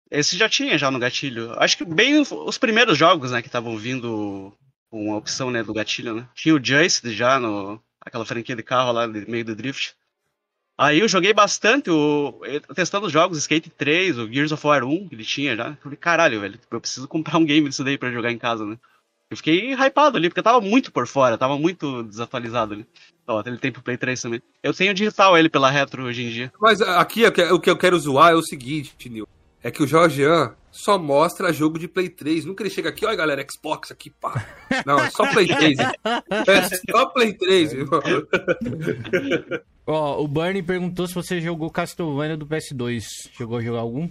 Esse 0.09 0.37
já 0.37 0.47
tinha 0.47 0.77
já 0.77 0.89
no 0.89 0.99
gatilho. 0.99 1.53
Acho 1.59 1.77
que 1.77 1.85
bem 1.85 2.19
os 2.19 2.57
primeiros 2.57 2.97
jogos, 2.97 3.31
né, 3.31 3.41
que 3.41 3.47
estavam 3.47 3.77
vindo 3.77 4.53
com 4.89 5.13
a 5.13 5.17
opção, 5.17 5.51
né, 5.51 5.63
do 5.63 5.73
gatilho, 5.73 6.13
né. 6.15 6.27
Tinha 6.33 6.55
o 6.55 6.63
Joyce 6.63 7.11
já 7.13 7.39
no 7.39 7.81
aquela 7.99 8.25
franquia 8.25 8.55
de 8.55 8.63
carro 8.63 8.91
lá 8.91 9.07
no 9.07 9.13
meio 9.27 9.43
do 9.43 9.55
drift. 9.55 9.95
Aí 10.77 10.99
eu 10.99 11.07
joguei 11.07 11.33
bastante, 11.33 11.89
o, 11.89 12.41
testando 12.75 13.07
os 13.07 13.13
jogos, 13.13 13.37
Skate 13.39 13.69
3, 13.69 14.19
o 14.19 14.31
Gears 14.31 14.51
of 14.51 14.67
War 14.67 14.83
1, 14.83 15.07
que 15.07 15.15
ele 15.15 15.23
tinha 15.23 15.55
já. 15.55 15.75
Falei, 15.77 15.97
caralho, 15.97 16.41
velho, 16.41 16.59
eu 16.69 16.81
preciso 16.81 17.07
comprar 17.07 17.37
um 17.37 17.45
game 17.45 17.67
disso 17.69 17.83
daí 17.83 17.97
pra 17.97 18.11
jogar 18.11 18.31
em 18.31 18.37
casa, 18.37 18.65
né. 18.65 18.77
Eu 19.29 19.37
fiquei 19.37 19.73
hypado 19.73 20.17
ali, 20.17 20.29
porque 20.29 20.39
eu 20.39 20.43
tava 20.43 20.61
muito 20.61 20.91
por 20.91 21.07
fora, 21.07 21.37
tava 21.37 21.57
muito 21.57 22.03
desatualizado 22.03 22.73
ali. 22.73 22.85
Ó, 23.27 23.41
ele 23.45 23.57
tem 23.57 23.71
pro 23.71 23.81
Play 23.81 23.97
3 23.97 24.21
também. 24.21 24.41
Eu 24.61 24.73
tenho 24.73 24.93
digital 24.93 25.37
ele 25.37 25.49
pela 25.49 25.71
Retro 25.71 26.03
hoje 26.03 26.23
em 26.23 26.29
dia. 26.29 26.53
Mas 26.61 26.79
aqui 26.81 27.25
o 27.25 27.59
que 27.59 27.69
eu 27.69 27.77
quero 27.77 27.99
zoar 27.99 28.31
é 28.31 28.35
o 28.35 28.43
seguinte, 28.43 29.09
Nil. 29.09 29.27
É 29.63 29.71
que 29.71 29.81
o 29.81 29.87
Jorgean 29.87 30.53
só 30.69 30.99
mostra 30.99 31.51
jogo 31.51 31.79
de 31.79 31.87
Play 31.87 32.07
3. 32.07 32.45
Nunca 32.45 32.61
ele 32.61 32.69
chega 32.69 32.89
aqui, 32.89 33.03
olha 33.03 33.15
galera, 33.15 33.43
Xbox 33.49 33.89
aqui, 33.89 34.11
pá. 34.11 34.45
Não, 34.85 34.99
é 34.99 35.09
só 35.09 35.25
Play 35.31 35.47
3. 35.47 35.79
é 36.47 36.91
só 36.91 37.07
Play 37.07 37.33
3, 37.33 37.73
irmão. 37.73 37.99
Ó, 39.87 40.21
o 40.23 40.27
Bernie 40.27 40.61
perguntou 40.61 41.07
se 41.07 41.15
você 41.15 41.41
jogou 41.41 41.71
Castlevania 41.71 42.37
do 42.37 42.45
PS2. 42.45 43.03
Chegou 43.35 43.57
a 43.57 43.61
jogar 43.61 43.79
algum? 43.79 44.07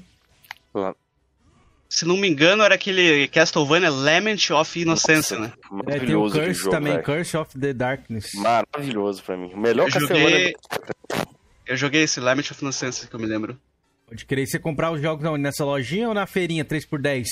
Se 1.95 2.05
não 2.05 2.17
me 2.17 2.29
engano, 2.29 2.65
era 2.65 2.75
aquele 2.75 3.29
Castlevania 3.29 3.89
Lament 3.89 4.51
of 4.51 4.81
Innocence, 4.81 5.39
né? 5.39 5.53
É, 5.87 6.01
tem 6.01 6.15
o 6.17 6.29
Curse 6.29 6.55
jogo, 6.55 6.71
também, 6.71 6.93
véio. 6.95 7.05
Curse 7.05 7.37
of 7.37 7.57
the 7.59 7.73
Darkness. 7.73 8.33
Maravilhoso 8.35 9.23
pra 9.23 9.37
mim. 9.37 9.53
O 9.55 9.57
melhor 9.57 9.87
eu 9.87 9.93
Castlevania. 9.93 10.31
Joguei... 10.31 10.55
Eu 11.67 11.77
joguei 11.77 12.03
esse 12.03 12.19
Lament 12.19 12.51
of 12.51 12.61
Innocence 12.61 13.07
que 13.07 13.15
eu 13.15 13.21
me 13.21 13.27
lembro. 13.27 13.57
Pode 14.09 14.27
querer 14.27 14.45
você 14.45 14.59
comprar 14.59 14.91
os 14.91 15.01
jogos 15.01 15.39
nessa 15.39 15.65
lojinha 15.65 16.09
ou 16.09 16.15
na 16.15 16.27
feirinha 16.27 16.65
3x10? 16.65 17.27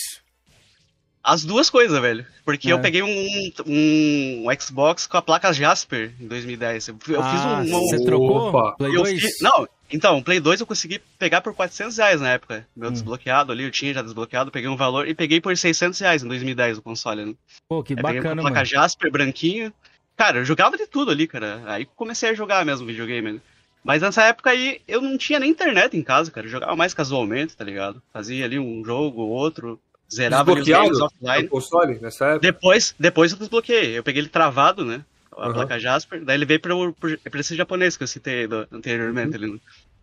As 1.22 1.44
duas 1.44 1.70
coisas, 1.70 2.00
velho. 2.00 2.26
Porque 2.44 2.68
é. 2.68 2.72
eu 2.72 2.80
peguei 2.80 3.02
um, 3.02 3.52
um, 3.66 4.44
Xbox 4.60 5.06
com 5.06 5.16
a 5.16 5.22
placa 5.22 5.52
Jasper 5.52 6.12
em 6.20 6.26
2010. 6.26 6.88
Eu, 6.88 6.98
eu 7.08 7.22
ah, 7.22 7.30
fiz 7.30 7.72
um. 7.72 7.80
Você 7.80 8.04
trocou? 8.04 8.48
Opa. 8.48 8.72
Play 8.76 8.92
2? 8.92 9.20
Fiz, 9.20 9.40
não, 9.40 9.68
então, 9.92 10.18
o 10.18 10.24
Play 10.24 10.40
2 10.40 10.60
eu 10.60 10.66
consegui 10.66 11.00
pegar 11.18 11.42
por 11.42 11.54
400 11.54 11.96
reais 11.98 12.20
na 12.20 12.30
época. 12.30 12.66
Meu 12.74 12.88
hum. 12.88 12.92
desbloqueado 12.92 13.52
ali, 13.52 13.64
eu 13.64 13.70
tinha 13.70 13.92
já 13.92 14.00
desbloqueado, 14.00 14.50
peguei 14.50 14.68
um 14.68 14.76
valor 14.76 15.06
e 15.06 15.14
peguei 15.14 15.40
por 15.40 15.54
600 15.56 15.98
reais 16.00 16.22
em 16.22 16.28
2010 16.28 16.78
o 16.78 16.82
console. 16.82 17.26
Né? 17.26 17.34
Pô, 17.68 17.82
que 17.82 17.94
bacana, 17.94 18.14
peguei 18.14 18.32
uma 18.32 18.42
placa 18.42 18.64
Jasper 18.64 19.12
branquinho. 19.12 19.72
Cara, 20.16 20.38
eu 20.38 20.44
jogava 20.44 20.78
de 20.78 20.86
tudo 20.86 21.10
ali, 21.10 21.26
cara. 21.26 21.62
Aí 21.66 21.84
comecei 21.84 22.30
a 22.30 22.34
jogar 22.34 22.64
mesmo 22.64 22.86
videogame. 22.86 23.32
Né? 23.32 23.40
Mas 23.84 24.00
nessa 24.00 24.22
época 24.24 24.50
aí 24.50 24.80
eu 24.88 25.02
não 25.02 25.18
tinha 25.18 25.38
nem 25.38 25.50
internet 25.50 25.96
em 25.96 26.02
casa, 26.02 26.30
cara. 26.30 26.46
Eu 26.46 26.50
jogava 26.50 26.74
mais 26.74 26.94
casualmente, 26.94 27.56
tá 27.56 27.64
ligado? 27.64 28.02
Fazia 28.12 28.46
ali 28.46 28.58
um 28.58 28.82
jogo, 28.84 29.22
outro, 29.22 29.78
Zerava 30.14 30.52
os 30.52 30.66
games 30.66 31.00
offline. 31.00 31.48
console 31.48 31.98
nessa 32.00 32.26
época? 32.26 32.40
Depois, 32.40 32.94
depois 32.98 33.32
eu 33.32 33.38
desbloqueei. 33.38 33.98
Eu 33.98 34.02
peguei 34.02 34.20
ele 34.22 34.28
travado, 34.28 34.84
né? 34.84 35.04
A 35.32 35.48
uhum. 35.48 35.54
placa 35.54 35.78
Jasper. 35.78 36.24
Daí 36.24 36.36
ele 36.36 36.44
veio 36.44 36.60
pro, 36.60 36.92
pro, 36.92 37.18
pra 37.18 37.40
esse 37.40 37.56
japonês 37.56 37.96
que 37.96 38.02
eu 38.02 38.08
citei 38.08 38.46
do, 38.46 38.66
anteriormente. 38.70 39.36
Uhum. 39.38 39.58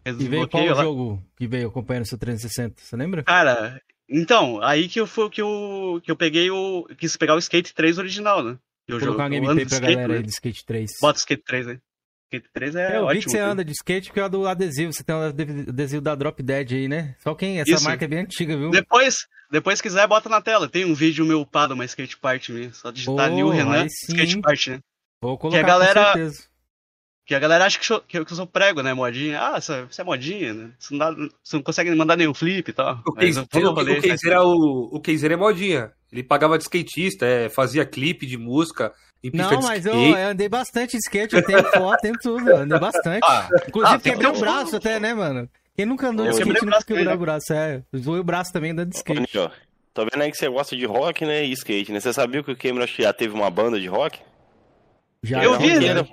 Ele, 0.05 0.23
e 0.23 0.27
veio 0.27 0.47
qual 0.47 0.65
lá. 0.65 0.83
jogo 0.83 1.23
que 1.37 1.47
veio 1.47 1.67
acompanhando 1.67 2.05
o 2.05 2.07
seu 2.07 2.17
360? 2.17 2.81
Você 2.81 2.95
lembra? 2.95 3.23
Cara, 3.23 3.79
então, 4.09 4.59
aí 4.63 4.87
que 4.87 4.99
eu, 4.99 5.05
foi, 5.05 5.29
que 5.29 5.41
eu, 5.41 6.01
que 6.03 6.09
eu 6.09 6.15
peguei 6.15 6.49
o. 6.49 6.87
Quis 6.97 7.15
pegar 7.15 7.35
o 7.35 7.39
Skate 7.39 7.73
3 7.73 7.99
original, 7.99 8.43
né? 8.43 8.57
Eu 8.87 8.97
Vou 8.97 9.07
colocar 9.07 9.23
uma 9.23 9.29
gameplay 9.29 9.65
pra 9.67 9.75
skate, 9.75 9.93
galera 9.93 10.13
aí 10.15 10.23
do 10.23 10.29
Skate 10.29 10.65
3. 10.65 10.91
Bota 10.99 11.17
o 11.17 11.21
Skate 11.21 11.43
3 11.45 11.67
aí. 11.67 11.79
Skate 12.29 12.49
3 12.53 12.75
é, 12.75 12.79
é 12.79 12.97
eu 12.97 13.03
ótimo. 13.05 13.19
vi 13.19 13.25
que 13.25 13.31
você 13.31 13.39
anda 13.39 13.65
de 13.65 13.71
skate 13.71 14.09
porque 14.09 14.19
é 14.19 14.29
do 14.29 14.47
adesivo. 14.47 14.93
Você 14.93 15.03
tem 15.03 15.15
o 15.15 15.23
adesivo 15.69 16.01
da 16.01 16.13
Drop 16.13 16.41
Dead 16.43 16.71
aí, 16.71 16.87
né? 16.87 17.15
Só 17.19 17.33
quem? 17.33 17.59
Essa 17.59 17.71
Isso. 17.71 17.83
marca 17.83 18.05
é 18.05 18.07
bem 18.07 18.19
antiga, 18.19 18.55
viu? 18.55 18.69
Depois, 18.69 19.27
depois 19.51 19.81
quiser, 19.81 20.07
bota 20.07 20.29
na 20.29 20.39
tela. 20.39 20.69
Tem 20.69 20.85
um 20.85 20.93
vídeo 20.93 21.25
meu 21.25 21.41
upado, 21.41 21.73
uma 21.73 21.85
skate 21.85 22.17
part 22.17 22.51
minha. 22.51 22.71
Só 22.71 22.91
digitar 22.91 23.31
oh, 23.31 23.35
New 23.35 23.49
Renan, 23.49 23.87
skate 23.87 24.39
part, 24.41 24.69
né? 24.69 24.79
Vou 25.21 25.37
colocar 25.37 25.57
que 25.57 25.63
a 25.63 25.67
galera, 25.67 26.13
Que 27.25 27.35
a 27.35 27.39
galera 27.39 27.65
acha 27.65 27.79
que, 27.79 27.91
eu, 27.91 28.25
que 28.25 28.31
eu 28.31 28.35
sou 28.35 28.45
prego, 28.45 28.83
né? 28.83 28.93
Modinha. 28.93 29.39
Ah, 29.41 29.59
você 29.59 29.87
é 29.97 30.03
modinha, 30.03 30.53
né? 30.53 30.71
Você 30.77 30.93
não, 30.93 30.99
dá, 30.99 31.29
você 31.43 31.55
não 31.55 31.63
consegue 31.63 31.93
mandar 31.95 32.15
nenhum 32.15 32.33
flip 32.33 32.69
e 32.69 32.73
tal. 32.73 33.01
O 33.05 33.13
Keizer 33.13 33.43
é, 34.31 34.39
o, 34.39 34.91
o 34.93 35.01
é 35.33 35.35
modinha. 35.35 35.91
Ele 36.11 36.23
pagava 36.23 36.57
de 36.57 36.63
skatista, 36.63 37.25
é, 37.25 37.49
fazia 37.49 37.85
clipe 37.85 38.25
de 38.25 38.37
música. 38.37 38.93
Não, 39.33 39.61
mas 39.61 39.85
eu, 39.85 39.93
eu, 39.93 40.29
andei 40.29 40.47
bastante 40.47 40.91
de 40.91 40.97
skate, 40.97 41.35
eu 41.35 41.45
tenho 41.45 41.63
foto, 41.71 41.99
tenho 42.01 42.15
tudo, 42.21 42.49
eu 42.49 42.57
andei 42.57 42.79
bastante. 42.79 43.19
Ah, 43.23 43.49
Inclusive 43.67 43.95
ah, 43.95 43.99
quebrei 43.99 44.29
o 44.29 44.39
braço 44.39 44.75
até, 44.77 44.99
né, 44.99 45.13
mano? 45.13 45.49
Quem 45.75 45.85
nunca 45.85 46.07
andou 46.07 46.25
de 46.25 46.31
skate 46.31 46.65
nunca 46.65 46.83
quebrou 46.83 47.13
o 47.13 47.17
braço, 47.17 47.53
é. 47.53 47.83
Zoei 47.95 48.19
o 48.21 48.23
braço 48.23 48.53
também 48.53 48.71
andando 48.71 48.89
de 48.89 48.95
skate. 48.95 49.37
Olha, 49.37 49.51
Tô 49.93 50.05
vendo 50.05 50.21
aí 50.21 50.31
que 50.31 50.37
você 50.37 50.47
gosta 50.47 50.75
de 50.75 50.85
rock, 50.85 51.25
né, 51.25 51.43
e 51.43 51.51
skate, 51.51 51.91
né? 51.91 51.99
Você 51.99 52.13
sabia 52.13 52.41
que 52.41 52.51
o 52.51 52.57
Cameron 52.57 52.87
já 52.87 53.11
teve 53.11 53.33
uma 53.33 53.49
banda 53.49 53.79
de 53.79 53.87
rock? 53.87 54.19
Já. 55.23 55.43
Eu 55.43 55.59
vi, 55.59 55.77
né? 55.79 56.07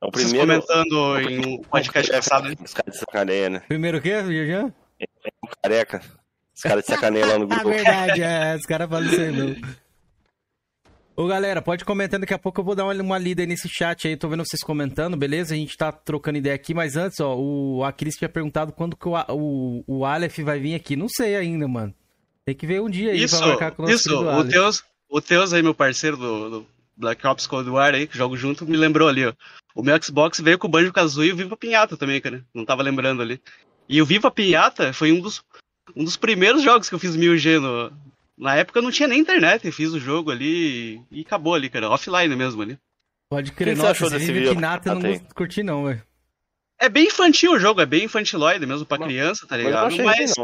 É 0.00 0.06
o 0.06 0.10
primeiro. 0.10 0.46
comentando 0.46 1.20
em 1.28 1.46
um 1.46 1.62
podcast 1.62 2.10
passado. 2.10 2.56
Os 2.64 2.72
caras 2.72 2.94
de 2.94 3.00
sacaneia, 3.00 3.50
né? 3.50 3.62
Primeiro 3.66 3.98
o 3.98 4.00
quê, 4.00 4.22
Jean? 4.24 4.72
É, 5.00 5.04
é 5.04 5.30
um 5.44 5.48
careca. 5.62 6.00
Os 6.54 6.62
caras 6.62 6.84
de 6.84 6.90
sacaneia 6.90 7.26
lá 7.26 7.38
no 7.38 7.46
grupo. 7.48 7.68
É 7.68 7.74
verdade, 7.74 8.22
é. 8.22 8.56
Os 8.56 8.66
caras 8.66 8.88
falam 8.88 9.06
isso 9.06 9.20
aí, 9.20 9.32
não. 9.32 9.56
Ô, 11.18 11.26
galera, 11.26 11.60
pode 11.60 11.84
comentar, 11.84 12.20
daqui 12.20 12.32
a 12.32 12.38
pouco 12.38 12.60
eu 12.60 12.64
vou 12.64 12.76
dar 12.76 12.84
uma, 12.84 12.94
uma 12.94 13.18
lida 13.18 13.42
aí 13.42 13.46
nesse 13.48 13.68
chat 13.68 14.06
aí, 14.06 14.16
tô 14.16 14.28
vendo 14.28 14.44
vocês 14.46 14.62
comentando, 14.62 15.16
beleza? 15.16 15.52
A 15.52 15.56
gente 15.56 15.76
tá 15.76 15.90
trocando 15.90 16.38
ideia 16.38 16.54
aqui, 16.54 16.72
mas 16.72 16.96
antes, 16.96 17.18
ó, 17.18 17.34
o, 17.36 17.82
a 17.82 17.90
Cris 17.90 18.14
tinha 18.14 18.28
perguntado 18.28 18.70
quando 18.70 18.96
que 18.96 19.08
o, 19.08 19.14
o, 19.30 19.82
o 19.84 20.04
Aleph 20.04 20.38
vai 20.38 20.60
vir 20.60 20.76
aqui. 20.76 20.94
Não 20.94 21.08
sei 21.08 21.34
ainda, 21.34 21.66
mano. 21.66 21.92
Tem 22.44 22.54
que 22.54 22.68
ver 22.68 22.80
um 22.80 22.88
dia 22.88 23.10
aí 23.10 23.20
isso, 23.20 23.36
pra 23.36 23.48
marcar 23.48 23.72
com 23.72 23.82
o 23.82 23.90
Isso, 23.90 24.16
o 24.16 24.44
Teus, 24.44 24.84
o 25.10 25.20
Teus 25.20 25.52
aí, 25.52 25.60
meu 25.60 25.74
parceiro 25.74 26.16
do, 26.16 26.50
do 26.50 26.66
Black 26.96 27.26
Ops 27.26 27.48
Cold 27.48 27.68
War 27.68 27.96
aí, 27.96 28.06
que 28.06 28.16
jogo 28.16 28.36
junto, 28.36 28.64
me 28.64 28.76
lembrou 28.76 29.08
ali, 29.08 29.26
ó. 29.26 29.32
O 29.74 29.82
meu 29.82 30.00
Xbox 30.00 30.38
veio 30.38 30.56
com 30.56 30.68
o 30.68 30.70
Banjo 30.70 30.92
Kazooie 30.92 31.30
e 31.30 31.32
o 31.32 31.36
Viva 31.36 31.56
Pinhata 31.56 31.96
também, 31.96 32.20
cara. 32.20 32.44
Não 32.54 32.64
tava 32.64 32.84
lembrando 32.84 33.22
ali. 33.22 33.42
E 33.88 34.00
o 34.00 34.06
Viva 34.06 34.30
Pinhata 34.30 34.92
foi 34.92 35.10
um 35.10 35.20
dos, 35.20 35.42
um 35.96 36.04
dos 36.04 36.16
primeiros 36.16 36.62
jogos 36.62 36.88
que 36.88 36.94
eu 36.94 36.98
fiz 37.00 37.16
1000G 37.16 37.58
no. 37.58 37.92
Na 38.38 38.54
época 38.54 38.78
eu 38.78 38.82
não 38.82 38.90
tinha 38.90 39.08
nem 39.08 39.20
internet, 39.20 39.70
fiz 39.72 39.92
o 39.92 39.98
jogo 39.98 40.30
ali 40.30 41.02
e 41.10 41.22
acabou 41.22 41.54
ali, 41.54 41.68
cara. 41.68 41.90
Offline 41.90 42.34
mesmo 42.36 42.62
ali. 42.62 42.78
Pode 43.28 43.52
crer, 43.52 43.74
que 43.74 43.78
nossa, 43.80 43.90
achou 43.90 44.08
desse 44.08 44.30
eu 44.30 44.54
não 44.54 45.18
curti 45.34 45.62
não, 45.62 45.84
velho. 45.84 46.02
É 46.80 46.88
bem 46.88 47.08
infantil 47.08 47.52
o 47.52 47.58
jogo, 47.58 47.80
é 47.80 47.86
bem 47.86 48.04
infantiloide 48.04 48.64
mesmo 48.64 48.86
pra 48.86 48.98
criança, 48.98 49.46
tá 49.46 49.56
ligado? 49.56 49.96
Mas, 50.02 50.34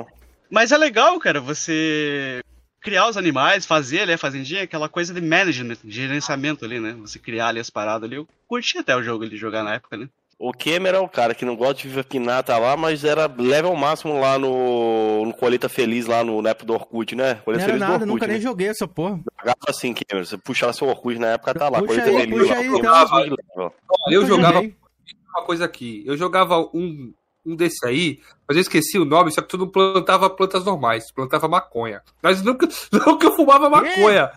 mas 0.51 0.73
é 0.73 0.77
legal, 0.77 1.19
cara, 1.21 1.41
você 1.41 2.43
criar 2.81 3.09
os 3.09 3.17
animais, 3.17 3.65
fazer 3.65 4.01
ali 4.01 4.13
a 4.13 4.19
fazendinha, 4.19 4.63
aquela 4.65 4.89
coisa 4.89 5.15
de 5.15 5.21
management, 5.21 5.79
de 5.83 5.93
gerenciamento 5.93 6.65
ali, 6.65 6.81
né? 6.81 6.93
Você 7.01 7.19
criar 7.19 7.49
ali 7.49 7.61
as 7.61 7.71
paradas 7.71 8.07
ali. 8.07 8.17
Eu 8.17 8.29
curti 8.47 8.77
até 8.77 8.95
o 8.95 9.03
jogo 9.03 9.25
ali 9.25 9.37
jogar 9.37 9.63
na 9.63 9.75
época, 9.75 9.97
né? 9.97 10.09
O 10.39 10.53
Kemer 10.53 10.95
é 10.95 10.99
o 10.99 11.09
cara 11.09 11.35
que 11.35 11.45
não 11.45 11.57
gosta 11.57 11.75
de 11.75 11.89
viver 11.89 12.05
pinata 12.05 12.57
lá, 12.59 12.77
mas 12.77 13.05
era 13.05 13.27
level 13.27 13.75
máximo 13.77 14.19
lá 14.19 14.39
no, 14.39 15.27
no 15.27 15.35
Colheita 15.35 15.69
Feliz, 15.69 16.07
lá 16.07 16.25
no, 16.25 16.43
na 16.43 16.51
época 16.51 16.67
do 16.67 16.75
Orkut, 16.75 17.15
né? 17.15 17.37
Colheita 17.37 17.67
não 17.67 17.75
era 17.75 17.79
nada, 17.79 17.93
Orkut, 17.93 18.09
nunca 18.09 18.27
né? 18.27 18.33
nem 18.35 18.43
joguei 18.43 18.69
essa 18.69 18.87
porra. 18.87 19.21
Jogava 19.39 19.59
assim, 19.69 19.95
Kemer, 19.95 20.27
você 20.27 20.37
puxava 20.37 20.73
seu 20.73 20.89
Orkut 20.89 21.19
na 21.19 21.29
época, 21.29 21.55
tá 21.55 21.69
lá. 21.69 21.81
Puxa 21.81 22.01
Colheita 22.01 22.11
aí, 22.11 22.17
Feliz, 22.17 22.39
puxa 22.39 22.91
lá, 22.91 23.19
aí, 23.19 23.35
então. 23.53 23.73
Eu 24.11 24.27
jogava 24.27 24.61
uma 24.61 25.43
coisa 25.45 25.65
aqui, 25.65 26.03
eu 26.07 26.17
jogava 26.17 26.59
um, 26.75 27.13
um 27.45 27.57
desse 27.57 27.87
aí, 27.87 28.21
mas 28.47 28.57
eu 28.57 28.61
esqueci 28.61 28.99
o 28.99 29.05
nome, 29.05 29.31
só 29.31 29.41
que 29.43 29.49
tu 29.49 29.59
não 29.59 29.69
plantava 29.69 30.31
plantas 30.31 30.65
normais, 30.65 31.07
tu 31.07 31.15
plantava 31.15 31.49
maconha. 31.49 32.03
Mas 32.23 32.43
nunca, 32.43 32.69
nunca 32.93 33.27
eu 33.27 33.37
fumava 33.37 33.69
maconha. 33.71 34.33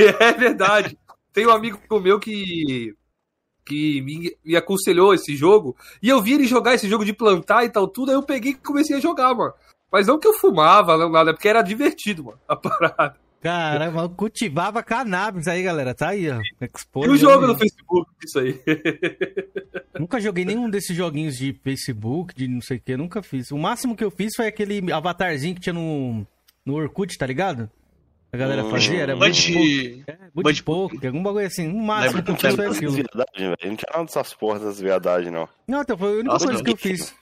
É, 0.00 0.24
é 0.28 0.32
verdade. 0.32 0.98
Tem 1.32 1.46
um 1.46 1.50
amigo 1.50 1.78
meu 2.00 2.20
que 2.20 2.94
que 3.64 4.00
me, 4.02 4.36
me, 4.44 4.56
aconselhou 4.56 5.14
esse 5.14 5.36
jogo, 5.36 5.76
e 6.02 6.08
eu 6.08 6.20
vi 6.20 6.34
ele 6.34 6.46
jogar 6.46 6.74
esse 6.74 6.88
jogo 6.88 7.04
de 7.04 7.12
plantar 7.12 7.64
e 7.64 7.70
tal, 7.70 7.86
tudo, 7.88 8.10
aí 8.10 8.16
eu 8.16 8.22
peguei 8.22 8.52
e 8.52 8.56
comecei 8.56 8.96
a 8.96 9.00
jogar, 9.00 9.34
mano. 9.34 9.52
Mas 9.90 10.06
não 10.06 10.18
que 10.18 10.26
eu 10.26 10.32
fumava, 10.32 10.96
não 10.96 11.10
nada, 11.10 11.34
porque 11.34 11.48
era 11.48 11.62
divertido, 11.62 12.24
mano, 12.24 12.38
a 12.48 12.56
parada. 12.56 13.22
Caramba, 13.42 14.08
cultivava 14.08 14.84
cannabis 14.84 15.48
aí, 15.48 15.64
galera. 15.64 15.92
Tá 15.92 16.10
aí, 16.10 16.30
ó. 16.30 16.40
Expor, 16.60 17.06
e 17.06 17.10
o 17.10 17.16
jogo 17.16 17.44
no 17.44 17.58
Facebook, 17.58 18.08
isso 18.24 18.38
aí. 18.38 18.60
nunca 19.98 20.20
joguei 20.20 20.44
nenhum 20.44 20.70
desses 20.70 20.96
joguinhos 20.96 21.36
de 21.36 21.52
Facebook, 21.52 22.36
de 22.36 22.46
não 22.46 22.60
sei 22.60 22.76
o 22.76 22.80
que, 22.80 22.96
nunca 22.96 23.20
fiz. 23.20 23.50
O 23.50 23.58
máximo 23.58 23.96
que 23.96 24.04
eu 24.04 24.12
fiz 24.12 24.30
foi 24.36 24.46
aquele 24.46 24.92
avatarzinho 24.92 25.56
que 25.56 25.60
tinha 25.60 25.72
no, 25.72 26.24
no 26.64 26.74
Orkut, 26.74 27.18
tá 27.18 27.26
ligado? 27.26 27.68
A 28.32 28.36
galera 28.38 28.64
fazia, 28.64 29.02
era 29.02 29.14
muito 29.14 29.52
pouco. 29.52 30.10
É, 30.10 30.16
muito 30.34 30.64
pouco, 30.64 31.06
algum 31.06 31.22
bagulho 31.22 31.46
assim. 31.46 31.68
O 31.68 31.82
máximo 31.82 32.22
que 32.22 32.30
eu 32.30 32.36
fiz 32.36 32.54
foi 32.54 32.66
aquilo. 32.66 32.92
Viadagem, 32.92 33.48
não 33.48 33.56
tinha 33.76 33.88
nada 33.92 34.04
dessas 34.04 34.32
porras 34.32 34.62
das 34.62 34.80
viadagens, 34.80 35.30
não. 35.30 35.46
Não, 35.68 35.82
então 35.82 35.98
foi 35.98 36.08
a 36.08 36.12
única 36.12 36.32
Nossa, 36.32 36.46
coisa 36.46 36.64
que 36.64 36.70
eu 36.70 36.76
fiz. 36.78 37.14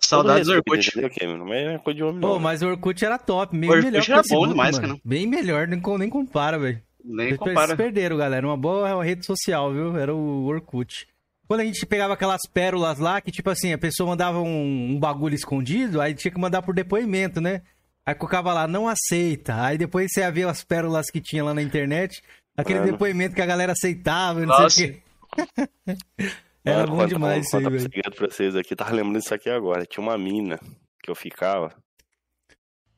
Saudades 0.00 0.48
do 0.48 0.54
Orkut. 0.54 0.90
Não 1.22 1.54
é 1.54 1.78
coisa 1.78 1.96
de 1.96 2.02
homem, 2.02 2.20
Pô, 2.20 2.40
mas 2.40 2.62
o 2.62 2.66
Orkut 2.66 3.04
era 3.04 3.16
top, 3.16 3.56
meio 3.56 3.72
Orkut 3.72 3.92
melhor 3.92 4.10
era 4.10 4.22
bom 4.28 4.48
demais, 4.48 4.76
cara. 4.76 4.96
Bem 5.04 5.24
melhor, 5.24 5.68
nem, 5.68 5.80
nem 5.98 6.10
compara, 6.10 6.58
velho. 6.58 6.82
Nem 7.04 7.28
Vocês 7.28 7.38
compara. 7.38 7.76
perderam, 7.76 8.16
galera. 8.16 8.44
Uma 8.44 8.56
boa 8.56 9.04
rede 9.04 9.24
social, 9.24 9.72
viu? 9.72 9.96
Era 9.96 10.12
o 10.12 10.46
Orkut. 10.46 11.06
Quando 11.46 11.60
a 11.60 11.64
gente 11.64 11.86
pegava 11.86 12.14
aquelas 12.14 12.40
pérolas 12.52 12.98
lá, 12.98 13.20
que 13.20 13.30
tipo 13.30 13.50
assim, 13.50 13.72
a 13.72 13.78
pessoa 13.78 14.08
mandava 14.08 14.40
um, 14.40 14.94
um 14.94 14.98
bagulho 14.98 15.34
escondido, 15.34 16.00
aí 16.00 16.12
tinha 16.14 16.32
que 16.32 16.40
mandar 16.40 16.62
por 16.62 16.74
depoimento, 16.74 17.40
né? 17.40 17.62
Aí 18.06 18.14
colocava 18.14 18.52
lá, 18.52 18.66
não 18.66 18.86
aceita. 18.86 19.62
Aí 19.62 19.78
depois 19.78 20.12
você 20.12 20.20
ia 20.20 20.30
ver 20.30 20.46
as 20.46 20.62
pérolas 20.62 21.10
que 21.10 21.20
tinha 21.20 21.42
lá 21.42 21.54
na 21.54 21.62
internet, 21.62 22.22
aquele 22.56 22.80
Mano. 22.80 22.92
depoimento 22.92 23.34
que 23.34 23.42
a 23.42 23.46
galera 23.46 23.72
aceitava, 23.72 24.40
não 24.40 24.46
Nossa. 24.46 24.70
sei 24.70 24.90
o 24.90 24.92
quê. 24.92 25.02
Era 26.64 26.86
bom 26.86 27.06
demais 27.06 27.46
isso 27.46 27.56
aí, 27.56 27.62
velho. 27.62 27.80
segredo 27.80 28.16
pra 28.16 28.26
vocês 28.26 28.56
aqui, 28.56 28.74
tava 28.74 28.92
lembrando 28.92 29.18
disso 29.18 29.34
aqui 29.34 29.50
agora. 29.50 29.84
Tinha 29.84 30.02
uma 30.02 30.16
mina 30.16 30.58
que 31.02 31.10
eu 31.10 31.14
ficava 31.14 31.74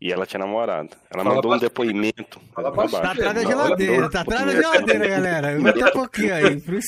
e 0.00 0.12
ela 0.12 0.24
tinha 0.24 0.38
namorado. 0.38 0.90
Ela 1.10 1.24
Fala 1.24 1.34
mandou 1.34 1.54
um 1.54 1.58
depoimento. 1.58 2.40
Fala 2.54 2.70
tá 2.88 3.10
atrás 3.10 3.34
da 3.34 3.44
geladeira, 3.44 4.10
tá 4.10 4.20
atrás 4.20 4.46
da 4.46 4.52
geladeira, 4.52 5.08
galera. 5.08 5.58
Mete 5.58 5.82
um 5.82 5.90
pouquinho 5.90 6.34
aí, 6.34 6.60
pro 6.60 6.78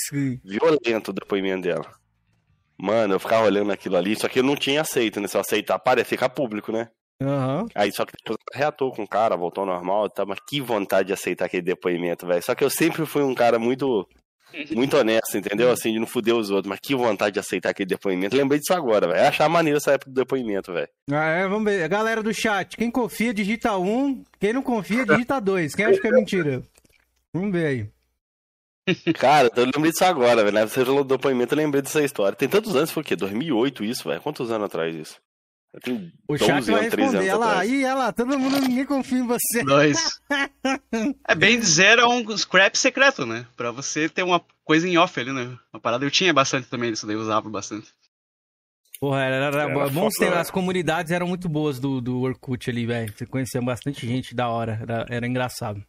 Violento 0.45 1.11
o 1.11 1.15
depoimento 1.15 1.63
dela. 1.63 1.87
Mano, 2.81 3.15
eu 3.15 3.19
ficava 3.19 3.47
olhando 3.47 3.73
aquilo 3.73 3.97
ali, 3.97 4.15
só 4.15 4.29
que 4.29 4.39
eu 4.39 4.45
não 4.45 4.55
tinha 4.55 4.83
aceito, 4.83 5.21
né? 5.21 5.27
Se 5.27 5.37
eu 5.37 5.41
aceitar, 5.41 5.81
para, 5.81 6.05
ficar 6.05 6.29
público, 6.29 6.71
né? 6.71 6.89
Uhum. 7.21 7.67
Aí 7.75 7.91
só 7.93 8.05
que 8.07 8.13
depois 8.13 8.39
reatou 8.55 8.93
com 8.93 9.03
o 9.03 9.09
cara, 9.09 9.37
voltou 9.37 9.63
ao 9.63 9.67
normal, 9.67 10.09
tá, 10.09 10.25
mas 10.25 10.39
que 10.47 10.61
vontade 10.61 11.09
de 11.09 11.13
aceitar 11.13 11.47
aquele 11.47 11.63
depoimento, 11.63 12.27
velho. 12.27 12.43
Só 12.43 12.55
que 12.55 12.63
eu 12.63 12.71
sempre 12.71 13.05
fui 13.05 13.23
um 13.23 13.35
cara 13.35 13.59
muito 13.59 14.07
muito 14.75 14.97
honesto, 14.97 15.37
entendeu? 15.37 15.71
Assim, 15.71 15.93
de 15.93 15.99
não 15.99 16.07
fuder 16.07 16.35
os 16.35 16.51
outros. 16.51 16.69
Mas 16.69 16.81
que 16.81 16.95
vontade 16.95 17.35
de 17.35 17.41
aceitar 17.41 17.71
aquele 17.71 17.89
depoimento. 17.89 18.37
Lembrei 18.37 18.59
disso 18.59 18.73
agora, 18.73 19.07
velho. 19.07 19.29
Achar 19.29 19.49
maneiro 19.49 19.77
essa 19.77 19.93
época 19.93 20.11
do 20.11 20.15
depoimento, 20.15 20.73
velho. 20.73 20.89
Ah, 21.11 21.29
é, 21.31 21.49
vamos 21.49 21.65
ver. 21.65 21.87
Galera 21.89 22.23
do 22.23 22.33
chat, 22.33 22.77
quem 22.77 22.91
confia, 22.91 23.35
digita 23.35 23.77
um. 23.77 24.23
Quem 24.41 24.53
não 24.53 24.63
confia, 24.63 25.05
digita 25.05 25.41
dois. 25.41 25.75
Quem 25.75 25.85
acha 25.85 26.01
que 26.01 26.07
é 26.07 26.13
mentira? 26.13 26.63
Vamos 27.33 27.53
ver 27.53 27.67
aí. 27.67 27.89
Cara, 29.15 29.51
eu 29.55 29.65
lembrei 29.67 29.91
disso 29.91 30.05
agora, 30.05 30.43
velho. 30.43 30.67
Você 30.67 30.85
falou 30.85 31.05
do 31.05 31.17
depoimento, 31.17 31.55
eu 31.55 31.59
lembrei 31.59 31.83
dessa 31.83 32.03
história. 32.03 32.35
Tem 32.35 32.49
tantos 32.49 32.75
anos, 32.75 32.91
foi 32.91 33.03
o 33.03 33.07
quê? 33.07 33.15
2008 33.15 33.85
isso, 33.85 34.09
velho? 34.09 34.21
Quantos 34.23 34.51
anos 34.51 34.65
atrás 34.65 34.97
isso? 34.97 35.21
O 36.27 36.37
chat 36.37 36.65
vai 36.71 36.83
responder. 36.83 37.27
Ela, 37.27 37.59
aí, 37.59 37.85
ela, 37.85 38.13
todo 38.13 38.39
mundo, 38.39 38.61
ninguém 38.61 38.87
confia 38.87 39.19
em 39.19 39.27
você. 39.27 39.63
Dois. 39.63 40.21
é 41.29 41.35
bem 41.35 41.61
dizer, 41.61 41.99
é 41.99 42.07
um 42.07 42.37
scrap 42.37 42.75
secreto, 42.77 43.27
né? 43.27 43.47
Pra 43.57 43.71
você 43.71 44.09
ter 44.09 44.23
uma 44.23 44.43
coisa 44.65 44.89
em 44.89 44.97
off 44.97 45.19
ali, 45.21 45.33
né? 45.33 45.57
Uma 45.73 45.81
parada 45.81 46.05
eu 46.05 46.11
tinha 46.11 46.33
bastante 46.33 46.69
também 46.69 46.91
disso 46.91 47.07
daí, 47.07 47.17
eu 47.17 47.21
usava 47.21 47.49
bastante. 47.51 47.89
Porra, 49.01 49.21
era, 49.21 49.37
era, 49.37 49.63
era 49.63 49.89
bom 49.91 50.09
ter, 50.09 50.33
as 50.33 50.51
comunidades 50.51 51.13
eram 51.13 51.29
muito 51.29 51.49
boas 51.49 51.79
do, 51.79 52.01
do 52.01 52.21
Orkut 52.21 52.69
ali, 52.69 52.85
velho. 52.85 53.13
Você 53.17 53.27
conhecia 53.27 53.63
bastante 53.63 54.07
gente 54.07 54.35
da 54.35 54.49
hora, 54.49 54.81
era, 54.83 55.07
era 55.09 55.27
engraçado. 55.27 55.85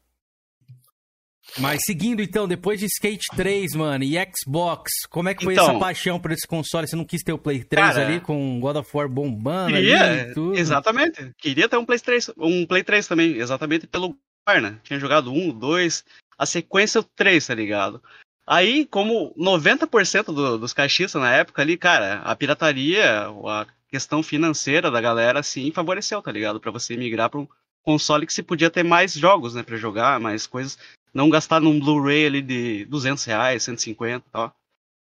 Mas 1.57 1.81
seguindo 1.85 2.21
então, 2.21 2.47
depois 2.47 2.79
de 2.79 2.85
Skate 2.85 3.25
3, 3.35 3.73
mano, 3.73 4.03
e 4.03 4.15
Xbox, 4.35 4.91
como 5.09 5.29
é 5.29 5.33
que 5.33 5.43
foi 5.43 5.53
então, 5.53 5.69
essa 5.69 5.79
paixão 5.79 6.19
por 6.19 6.31
esse 6.31 6.47
console? 6.47 6.87
Você 6.87 6.95
não 6.95 7.05
quis 7.05 7.23
ter 7.23 7.33
o 7.33 7.37
Play 7.37 7.63
3 7.63 7.87
cara, 7.87 8.05
ali 8.05 8.19
com 8.19 8.59
God 8.59 8.77
of 8.77 8.89
War 8.93 9.09
bombando 9.09 9.73
queria? 9.73 10.33
Exatamente. 10.55 11.31
Queria 11.37 11.67
ter 11.67 11.77
um 11.77 11.85
Play 11.85 11.99
3, 11.99 12.31
um 12.37 12.65
Play 12.65 12.83
3 12.83 13.07
também, 13.07 13.37
exatamente 13.37 13.87
pelo 13.87 14.15
War, 14.47 14.61
né? 14.61 14.77
Tinha 14.83 14.99
jogado 14.99 15.31
um, 15.31 15.51
dois, 15.51 16.03
a 16.37 16.45
sequência 16.45 17.03
3, 17.15 17.45
tá 17.45 17.55
ligado? 17.55 18.01
Aí, 18.45 18.85
como 18.85 19.33
90% 19.37 20.25
do, 20.25 20.57
dos 20.57 20.73
caixistas 20.73 21.21
na 21.21 21.31
época 21.31 21.61
ali, 21.61 21.77
cara, 21.77 22.15
a 22.23 22.35
pirataria, 22.35 23.27
a 23.27 23.67
questão 23.87 24.23
financeira 24.23 24.89
da 24.89 24.99
galera, 24.99 25.39
assim, 25.39 25.71
favoreceu, 25.71 26.21
tá 26.21 26.31
ligado? 26.31 26.59
Para 26.59 26.71
você 26.71 26.97
migrar 26.97 27.29
para 27.29 27.41
um 27.41 27.47
console 27.83 28.25
que 28.25 28.33
se 28.33 28.41
podia 28.41 28.69
ter 28.69 28.83
mais 28.83 29.13
jogos, 29.13 29.53
né, 29.53 29.63
para 29.63 29.77
jogar, 29.77 30.19
mais 30.19 30.47
coisas 30.47 30.77
não 31.13 31.29
gastar 31.29 31.59
num 31.59 31.79
Blu-ray 31.79 32.25
ali 32.25 32.41
de 32.41 32.85
200 32.85 33.23
reais, 33.25 33.63
150 33.63 34.25
e 34.27 34.31
tal. 34.31 34.55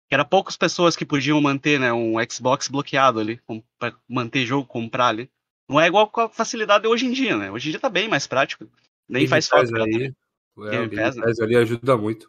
Que 0.08 0.16
era 0.16 0.26
poucas 0.26 0.58
pessoas 0.58 0.96
que 0.96 1.06
podiam 1.06 1.40
manter 1.40 1.80
né, 1.80 1.94
um 1.94 2.16
Xbox 2.30 2.68
bloqueado 2.68 3.20
ali, 3.20 3.40
para 3.80 3.96
manter 4.10 4.46
jogo, 4.46 4.68
comprar 4.68 5.08
ali. 5.08 5.30
Não 5.70 5.80
é 5.80 5.88
igual 5.88 6.10
com 6.10 6.22
a 6.22 6.30
facilidade 6.30 6.84
de 6.84 6.90
hoje 6.90 7.06
em 7.06 7.14
dia, 7.14 7.38
né? 7.38 7.50
Hoje 7.50 7.70
em 7.70 7.72
dia 7.72 7.80
tá 7.80 7.90
bem 7.90 8.10
mais 8.10 8.28
prático. 8.28 8.66
Nem 9.08 9.22
Game 9.22 9.30
faz 9.30 9.48
falta. 9.48 9.82
Ali, 9.82 10.14
é, 10.60 10.70
Game 10.70 10.96
Pass, 10.96 11.16
né? 11.16 11.24
ali 11.42 11.56
ajuda 11.56 11.96
muito. 11.96 12.28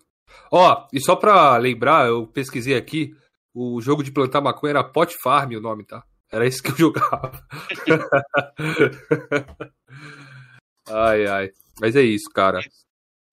Ó, 0.51 0.87
e 0.93 1.01
só 1.01 1.17
pra 1.17 1.57
lembrar, 1.57 2.07
eu 2.07 2.27
pesquisei 2.27 2.77
aqui, 2.77 3.15
o 3.53 3.81
jogo 3.81 4.03
de 4.03 4.13
plantar 4.13 4.41
maconha 4.41 4.71
era 4.71 4.85
Pot 4.85 5.15
Farm 5.23 5.53
o 5.53 5.61
nome, 5.61 5.85
tá? 5.85 6.05
Era 6.31 6.47
isso 6.47 6.63
que 6.63 6.71
eu 6.71 6.77
jogava. 6.95 7.45
ai, 10.89 11.27
ai. 11.27 11.51
Mas 11.81 11.97
é 11.97 12.03
isso, 12.03 12.31
cara. 12.33 12.61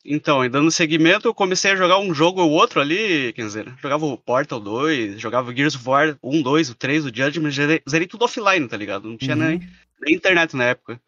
Então, 0.04 0.44
e 0.44 0.50
dando 0.50 0.72
seguimento, 0.72 1.28
eu 1.28 1.34
comecei 1.34 1.72
a 1.72 1.76
jogar 1.76 2.00
um 2.00 2.14
jogo 2.14 2.42
ou 2.42 2.52
outro 2.52 2.80
ali, 2.80 3.34
quer 3.34 3.44
dizer, 3.44 3.74
jogava 3.82 4.06
o 4.06 4.18
Portal 4.18 4.60
2, 4.60 5.20
jogava 5.20 5.54
Gears 5.54 5.76
of 5.76 5.88
War 5.88 6.18
1, 6.24 6.42
2, 6.42 6.70
o 6.70 6.76
3, 6.76 7.06
o 7.06 7.14
Judgment, 7.14 7.52
zerei, 7.52 7.82
zerei 7.88 8.08
tudo 8.08 8.24
offline, 8.24 8.68
tá 8.68 8.78
ligado? 8.78 9.10
Não 9.10 9.18
tinha 9.18 9.36
uhum. 9.36 9.44
nem, 9.44 9.70
nem 10.02 10.16
internet 10.16 10.56
na 10.56 10.66
época. 10.66 11.02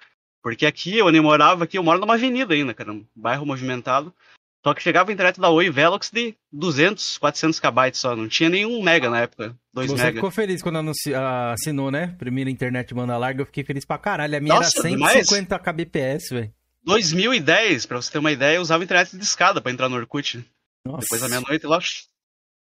Porque 0.44 0.66
aqui, 0.66 1.02
onde 1.02 1.18
eu 1.18 1.24
morava, 1.24 1.64
aqui, 1.64 1.78
eu 1.78 1.84
moro 1.84 2.00
numa 2.00 2.16
avenida 2.16 2.54
ainda, 2.54 2.74
cara, 2.74 2.92
um 2.92 3.06
bairro 3.16 3.46
movimentado. 3.46 4.14
Só 4.64 4.76
que 4.76 4.84
chegava 4.84 5.10
a 5.10 5.14
internet 5.14 5.40
da 5.40 5.50
Oi 5.50 5.72
Velox 5.72 6.12
de 6.12 6.36
200, 6.52 7.18
400 7.18 7.60
KB 7.60 7.94
só. 7.94 8.16
Não 8.16 8.28
tinha 8.28 8.48
nenhum 8.48 8.82
mega 8.84 9.10
na 9.10 9.22
época. 9.22 9.56
2 9.74 9.90
Você 9.90 10.04
mega. 10.04 10.16
ficou 10.16 10.30
feliz 10.30 10.62
quando 10.62 10.78
anunci... 10.78 11.16
Ah, 11.16 11.54
assinou, 11.54 11.90
né? 11.90 12.16
Primeira 12.20 12.48
internet 12.50 12.94
banda 12.94 13.18
larga. 13.18 13.42
Eu 13.42 13.46
fiquei 13.48 13.64
feliz 13.64 13.86
pra 13.86 13.98
caralho. 13.98 14.38
A 14.38 14.40
minha 14.40 14.54
Nossa, 14.54 14.78
era 14.78 14.90
150 14.90 15.58
demais. 15.58 15.64
kbps, 15.64 16.30
velho. 16.30 16.54
2010, 16.84 17.86
pra 17.86 18.02
você 18.02 18.12
ter 18.12 18.18
uma 18.18 18.32
ideia, 18.32 18.58
eu 18.58 18.62
usava 18.62 18.84
internet 18.84 19.16
de 19.16 19.24
escada 19.24 19.62
pra 19.62 19.72
entrar 19.72 19.90
no 19.90 19.96
Orkut. 19.96 20.44
Nossa. 20.86 21.02
Depois 21.02 21.22
da 21.22 21.30
meia-noite 21.30 21.68
lá. 21.68 21.80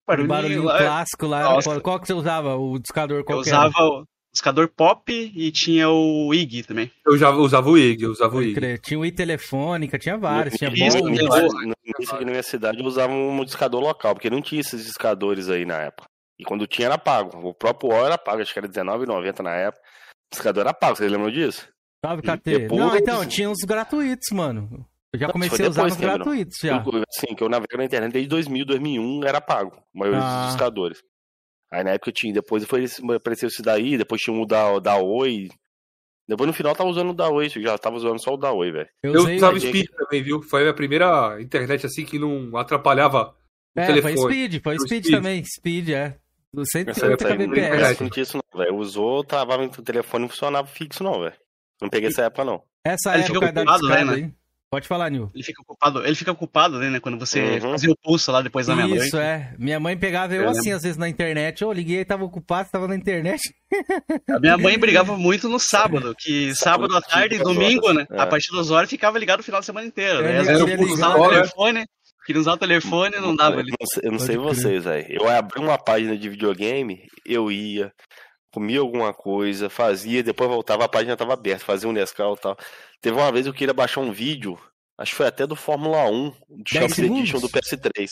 Barulhinho, 0.07 0.29
barulhinho 0.29 0.63
lá. 0.63 0.77
clássico 0.77 1.25
lá. 1.25 1.43
Nossa. 1.43 1.81
Qual 1.81 1.99
que 1.99 2.07
você 2.07 2.13
usava? 2.13 2.55
O 2.55 2.77
discador 2.77 3.23
qual 3.23 3.39
Eu 3.39 3.41
usava 3.41 3.73
o 3.79 4.05
discador 4.31 4.67
pop 4.67 5.11
e 5.11 5.51
tinha 5.51 5.89
o 5.89 6.33
IG 6.33 6.63
também. 6.63 6.91
Eu 7.05 7.17
já 7.17 7.31
usava 7.31 7.69
o 7.69 7.77
IG, 7.77 8.03
eu 8.03 8.11
usava 8.11 8.35
o 8.35 8.43
IG. 8.43 8.77
Tinha 8.79 8.99
o 8.99 9.05
I 9.05 9.11
telefônica, 9.11 9.97
tinha 9.97 10.17
vários, 10.17 10.53
no, 10.53 10.69
tinha 10.73 10.87
isso, 10.87 10.97
início 10.99 12.13
aqui 12.13 12.25
na 12.25 12.31
minha 12.31 12.43
cidade 12.43 12.79
eu 12.79 12.85
usava 12.85 13.13
um 13.13 13.43
discador 13.45 13.81
local, 13.81 14.13
porque 14.13 14.29
não 14.29 14.41
tinha 14.41 14.61
esses 14.61 14.85
discadores 14.85 15.49
aí 15.49 15.65
na 15.65 15.81
época. 15.81 16.07
E 16.37 16.43
quando 16.43 16.67
tinha 16.67 16.87
era 16.87 16.97
pago. 16.97 17.47
O 17.47 17.53
próprio 17.53 17.89
O 17.89 18.05
era 18.05 18.17
pago, 18.17 18.41
acho 18.41 18.51
que 18.51 18.59
era 18.59 18.67
R$19,90 18.67 19.39
na 19.39 19.55
época. 19.55 19.81
O 20.27 20.35
discador 20.35 20.61
era 20.61 20.73
pago, 20.73 20.97
vocês 20.97 21.11
lembram 21.11 21.31
disso? 21.31 21.67
Salve, 22.05 22.21
KT. 22.21 22.59
Depois... 22.59 22.79
Não, 22.79 22.95
então, 22.95 23.25
tinha 23.25 23.49
uns 23.49 23.63
gratuitos, 23.65 24.29
mano. 24.31 24.85
Eu 25.11 25.19
já 25.19 25.31
comecei 25.31 25.65
a 25.65 25.69
usar 25.69 25.85
os 25.85 25.95
gratuitos 25.95 26.57
já. 26.61 26.83
Sim, 27.09 27.35
que 27.35 27.43
eu 27.43 27.49
navego 27.49 27.77
na 27.77 27.85
internet 27.85 28.11
desde 28.11 28.29
2000, 28.29 28.65
2001 28.65 29.23
era 29.23 29.41
pago, 29.41 29.75
a 29.77 29.99
maioria 29.99 30.21
ah. 30.21 30.41
dos 30.41 30.47
discadores. 30.53 31.01
Aí 31.71 31.83
na 31.83 31.91
época 31.91 32.11
tinha, 32.11 32.33
depois 32.33 32.63
foi, 32.65 32.85
apareceu 33.15 33.47
esse 33.47 33.61
daí, 33.61 33.97
depois 33.97 34.21
tinha 34.21 34.35
um 34.35 34.45
da, 34.45 34.77
da 34.79 34.97
Oi. 34.97 35.49
Depois 36.27 36.47
no 36.47 36.53
final 36.53 36.73
eu 36.73 36.77
tava 36.77 36.89
usando 36.89 37.09
o 37.09 37.13
da 37.13 37.29
Oi, 37.29 37.49
já 37.49 37.77
tava 37.77 37.95
usando 37.95 38.21
só 38.21 38.33
o 38.33 38.37
da 38.37 38.51
Oi, 38.51 38.71
velho. 38.71 38.89
Eu, 39.01 39.13
eu 39.13 39.35
usava 39.35 39.59
Speed 39.59 39.87
que... 39.87 39.95
também, 39.95 40.21
viu? 40.21 40.41
Foi 40.41 40.61
a 40.61 40.63
minha 40.63 40.73
primeira 40.73 41.41
internet 41.41 41.85
assim 41.85 42.05
que 42.05 42.19
não 42.19 42.55
atrapalhava 42.57 43.35
o 43.75 43.79
é, 43.79 43.85
telefone. 43.85 44.17
Foi 44.17 44.31
Speed, 44.31 44.63
foi, 44.63 44.75
foi 44.77 44.87
Speed, 44.87 45.03
Speed, 45.05 45.15
também, 45.15 45.43
Speed, 45.45 45.89
é. 45.89 46.17
150 46.71 47.17
kbps. 47.17 47.99
Não 47.99 48.09
tinha 48.09 48.23
isso 48.23 48.37
não, 48.37 48.59
velho. 48.59 48.75
Usou, 48.75 49.23
travava 49.23 49.63
o 49.63 49.69
telefone, 49.69 50.23
não 50.23 50.29
funcionava 50.29 50.67
fixo 50.67 51.03
não, 51.03 51.21
velho. 51.21 51.35
Não 51.81 51.89
peguei 51.89 52.09
essa 52.09 52.23
época 52.23 52.43
não. 52.43 52.63
Essa 52.83 53.13
Ele 53.15 53.23
época 53.23 53.51
da 53.51 53.63
discada, 53.63 54.05
né? 54.05 54.31
Pode 54.69 54.87
falar, 54.87 55.09
Nil. 55.09 55.31
Ele 55.33 55.43
fica 55.43 55.61
ocupado, 55.61 56.05
ele 56.05 56.15
fica 56.15 56.31
ocupado, 56.31 56.79
né, 56.79 56.99
quando 56.99 57.17
você 57.17 57.39
uhum. 57.39 57.71
fazia 57.71 57.89
o 57.89 57.95
pulso 57.95 58.31
lá 58.31 58.41
depois 58.41 58.67
da 58.67 58.75
meia-noite. 58.75 59.05
Isso, 59.05 59.17
é. 59.17 59.53
Minha 59.57 59.79
mãe 59.79 59.95
pegava 59.95 60.35
eu, 60.35 60.43
eu 60.43 60.49
assim, 60.49 60.63
lembro. 60.63 60.75
às 60.77 60.83
vezes, 60.83 60.97
na 60.97 61.07
internet. 61.07 61.61
Eu 61.61 61.71
liguei, 61.71 62.03
tava 62.03 62.25
ocupado, 62.25 62.69
tava 62.69 62.87
na 62.87 62.95
internet. 62.95 63.41
A 64.29 64.39
minha 64.39 64.57
mãe 64.57 64.75
brigava 64.79 65.15
muito 65.15 65.47
no 65.47 65.59
sábado, 65.59 66.13
que 66.17 66.53
sábado, 66.55 66.91
sábado 66.91 66.97
à 66.97 67.01
tarde 67.01 67.35
e 67.35 67.39
domingo, 67.39 67.93
né, 67.93 68.05
é. 68.11 68.19
a 68.19 68.27
partir 68.27 68.53
das 68.53 68.69
horas, 68.69 68.89
ficava 68.89 69.17
ligado 69.17 69.39
o 69.39 69.43
final 69.43 69.61
de 69.61 69.65
semana 69.65 69.87
inteiro. 69.87 70.21
Né? 70.21 70.39
Às 70.39 70.47
vezes 70.47 70.67
eu 70.67 70.81
usava 70.81 71.21
o 71.21 71.29
telefone, 71.29 71.85
queria 72.25 72.41
usar 72.41 72.53
o 72.53 72.57
telefone 72.57 73.15
não 73.17 73.35
dava. 73.35 73.61
Eu 73.61 73.65
não 73.65 73.87
sei, 73.87 74.01
eu 74.03 74.11
não 74.11 74.19
sei 74.19 74.37
vocês, 74.37 74.83
velho. 74.83 75.07
Eu 75.09 75.29
abri 75.29 75.61
uma 75.61 75.77
página 75.77 76.17
de 76.17 76.27
videogame, 76.27 77.07
eu 77.25 77.49
ia, 77.49 77.93
comia 78.55 78.79
alguma 78.79 79.13
coisa, 79.13 79.69
fazia, 79.69 80.23
depois 80.23 80.49
voltava, 80.49 80.85
a 80.85 80.89
página 80.89 81.13
estava 81.13 81.33
aberta, 81.33 81.65
fazia 81.65 81.89
um 81.89 81.91
Nescau 81.91 82.35
e 82.35 82.39
tal. 82.39 82.57
Teve 83.01 83.17
uma 83.17 83.31
vez 83.31 83.45
eu 83.45 83.53
queria 83.53 83.73
baixar 83.73 83.99
um 83.99 84.11
vídeo 84.11 84.57
Acho 84.97 85.11
que 85.11 85.17
foi 85.17 85.27
até 85.27 85.45
do 85.45 85.55
Fórmula 85.55 86.09
1, 86.09 86.33
de 86.63 86.73
Champions 86.73 86.99
Edition 86.99 87.39
do 87.39 87.49
PS3. 87.49 88.11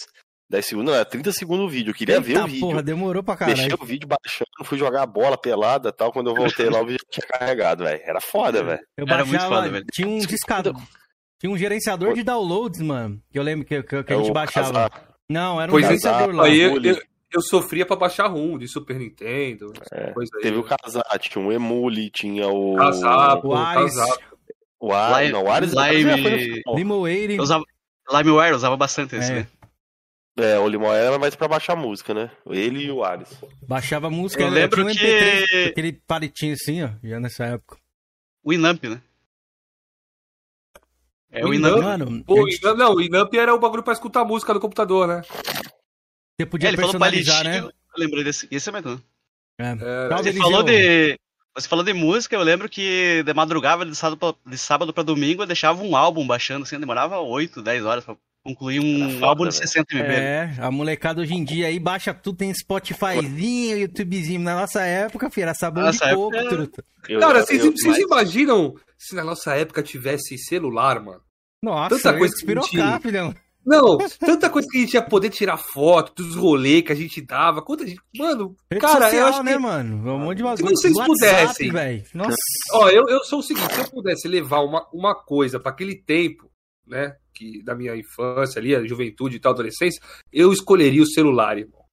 10 0.49 0.65
segundos, 0.65 0.91
não, 0.91 0.95
era 0.95 1.05
30 1.05 1.31
segundos 1.31 1.65
o 1.65 1.69
vídeo, 1.69 1.91
eu 1.91 1.95
queria 1.95 2.15
Eita, 2.15 2.27
ver 2.27 2.37
o 2.37 2.45
vídeo. 2.45 2.59
porra, 2.59 2.83
demorou 2.83 3.23
pra 3.23 3.37
caralho. 3.37 3.57
Deixei 3.57 3.73
o 3.73 3.85
vídeo 3.85 4.07
baixando, 4.07 4.49
fui 4.65 4.77
jogar 4.77 5.01
a 5.01 5.05
bola 5.05 5.37
pelada 5.37 5.91
tal, 5.91 6.11
quando 6.11 6.29
eu 6.29 6.35
voltei 6.35 6.69
lá 6.69 6.81
o 6.81 6.85
vídeo 6.85 6.99
tinha 7.09 7.25
carregado, 7.25 7.85
velho. 7.85 8.01
Era 8.03 8.19
foda, 8.19 8.61
velho. 8.61 8.81
Eu 8.97 9.05
baixava, 9.05 9.21
era 9.21 9.25
muito 9.25 9.55
foda, 9.55 9.69
velho. 9.69 9.85
Tinha 9.91 10.07
um 10.07 10.19
discador, 10.19 10.75
tinha 11.39 11.51
um 11.51 11.57
gerenciador 11.57 12.13
de 12.13 12.21
downloads, 12.21 12.81
mano, 12.81 13.19
que 13.31 13.39
eu 13.39 13.41
lembro 13.41 13.65
que, 13.65 13.81
que, 13.81 14.03
que 14.03 14.13
a 14.13 14.17
gente 14.17 14.29
é 14.29 14.33
baixava. 14.33 14.73
Casar. 14.73 15.07
Não, 15.29 15.59
era 15.59 15.71
um 15.71 15.73
pois 15.73 15.85
gerenciador 15.85 16.29
é, 16.29 16.33
lá. 16.33 16.45
Aí 16.45 16.59
eu, 16.59 16.83
eu, 16.83 17.01
eu, 17.33 17.41
sofria 17.41 17.85
pra 17.85 17.95
baixar 17.95 18.27
ROM 18.27 18.57
de 18.57 18.67
Super 18.67 18.97
Nintendo, 18.97 19.73
é, 19.91 20.13
Teve 20.41 20.57
o 20.57 20.63
Casar, 20.63 21.03
tinha 21.19 21.43
o 21.43 21.51
Emule, 21.51 22.09
tinha 22.09 22.47
o... 22.47 22.73
O 22.73 22.77
Casapo. 22.77 23.49
O 24.79 24.91
Ares, 24.91 25.31
não, 25.31 25.43
o 25.43 25.51
Ares 25.51 25.71
Lime... 25.73 26.63
Limoeire. 26.75 27.35
Eu 27.35 27.43
usava... 27.43 27.63
LimeWire, 28.11 28.53
usava 28.53 28.75
bastante 28.75 29.15
esse, 29.15 29.31
é. 29.31 29.35
né? 29.35 29.47
É, 30.35 30.59
o 30.59 30.67
Limoeiro 30.67 31.07
era 31.07 31.19
mais 31.19 31.35
pra 31.35 31.47
baixar 31.47 31.75
música, 31.75 32.13
né? 32.13 32.31
Ele 32.47 32.85
e 32.85 32.91
o 32.91 33.03
Ares. 33.03 33.29
Baixava 33.67 34.09
música, 34.09 34.43
eu 34.43 34.49
lembro 34.49 34.85
que... 34.87 34.93
MP3, 34.93 35.69
aquele 35.69 35.93
palitinho 35.93 36.53
assim, 36.53 36.83
ó, 36.83 36.89
já 37.03 37.19
nessa 37.19 37.45
época. 37.45 37.77
O 38.43 38.51
Inamp, 38.51 38.83
né? 38.83 39.01
É 41.31 41.45
o, 41.45 41.49
o 41.49 41.53
Inamp. 41.53 41.81
Mano, 41.81 42.23
o 42.27 42.49
gente... 42.49 42.61
Inamp, 42.61 42.77
não, 42.77 42.95
o 42.95 43.01
Inamp 43.01 43.33
era 43.35 43.53
o 43.53 43.59
bagulho 43.59 43.83
pra 43.83 43.93
escutar 43.93 44.25
música 44.25 44.53
no 44.53 44.59
computador, 44.59 45.07
né? 45.07 45.21
Você 46.43 46.45
podia 46.45 46.69
é, 46.69 46.75
personalizar, 46.75 47.43
né? 47.43 47.59
Eu 47.59 47.71
lembrei 47.97 48.23
desse, 48.23 48.47
esse 48.51 48.69
é 48.69 48.71
mesmo. 48.71 49.01
É. 49.57 49.71
É, 49.71 50.09
você 50.09 50.33
falou 50.33 50.63
de 50.63 51.17
você 51.55 51.67
falou 51.67 51.85
de 51.85 51.93
música, 51.93 52.35
eu 52.35 52.41
lembro 52.41 52.67
que 52.67 53.21
de 53.23 53.33
madrugada, 53.33 53.85
de 53.85 53.95
sábado 53.95 54.17
pra, 54.17 54.51
de 54.51 54.57
sábado 54.57 54.91
pra 54.91 55.03
domingo, 55.03 55.43
eu 55.43 55.47
deixava 55.47 55.83
um 55.83 55.95
álbum 55.95 56.25
baixando, 56.25 56.63
assim, 56.63 56.79
demorava 56.79 57.19
8, 57.19 57.61
10 57.61 57.85
horas 57.85 58.03
pra 58.03 58.17
concluir 58.43 58.79
um 58.79 59.11
foda, 59.11 59.25
álbum 59.27 59.47
de 59.47 59.55
60 59.55 59.95
MB. 59.95 60.11
É, 60.11 60.55
a 60.57 60.71
molecada 60.71 61.21
hoje 61.21 61.35
em 61.35 61.43
dia 61.43 61.67
aí 61.67 61.79
baixa 61.79 62.11
tudo, 62.11 62.39
tem 62.39 62.53
Spotifyzinho, 62.53 63.77
YouTubezinho. 63.77 64.41
Na 64.41 64.55
nossa 64.55 64.81
época, 64.81 65.29
filho, 65.29 65.43
era 65.43 65.53
sabão 65.53 65.83
nossa 65.83 66.07
de 66.07 66.15
coco, 66.15 66.49
truta. 66.49 66.83
Eu, 67.07 67.19
Cara, 67.19 67.45
vocês, 67.45 67.63
vocês 67.63 67.97
imaginam 67.99 68.75
se 68.97 69.13
na 69.13 69.23
nossa 69.23 69.55
época 69.55 69.83
tivesse 69.83 70.37
celular, 70.39 70.99
mano? 70.99 71.21
Nossa, 71.61 71.95
Tanta 71.95 72.17
coisa 72.17 72.35
que 72.35 72.45
pirocar, 72.45 72.99
filhão. 72.99 73.33
Não, 73.65 73.97
tanta 74.19 74.49
coisa 74.49 74.67
que 74.69 74.77
a 74.77 74.81
gente 74.81 74.93
ia 74.93 75.01
poder 75.01 75.29
tirar 75.29 75.57
foto 75.57 76.21
dos 76.21 76.35
rolês 76.35 76.83
que 76.83 76.91
a 76.91 76.95
gente 76.95 77.21
dava. 77.21 77.61
Quanta 77.61 77.87
gente. 77.87 78.01
Mano, 78.17 78.55
Rede 78.69 78.81
cara, 78.81 79.05
social, 79.05 79.21
eu 79.21 79.27
acho 79.27 79.43
né, 79.43 79.57
mano? 79.57 79.95
Um 79.95 80.19
monte 80.19 80.37
de 80.37 80.43
bagulho. 80.43 80.67
Se 80.67 80.75
vocês 80.75 80.93
WhatsApp, 80.95 81.53
pudessem. 81.53 82.03
Nossa. 82.13 82.35
Ó, 82.73 82.89
eu, 82.89 83.03
eu 83.07 83.23
sou 83.23 83.39
o 83.39 83.43
seguinte: 83.43 83.73
se 83.73 83.79
eu 83.79 83.89
pudesse 83.89 84.27
levar 84.27 84.59
uma, 84.59 84.85
uma 84.93 85.15
coisa 85.15 85.59
para 85.59 85.71
aquele 85.71 85.95
tempo, 85.95 86.51
né? 86.85 87.15
Que, 87.33 87.63
da 87.63 87.73
minha 87.73 87.95
infância 87.95 88.59
ali, 88.59 88.75
a 88.75 88.85
juventude 88.85 89.37
e 89.37 89.39
tal, 89.39 89.53
adolescência, 89.53 90.01
eu 90.31 90.51
escolheria 90.51 91.01
o 91.01 91.07
celular, 91.07 91.57
irmão. 91.57 91.83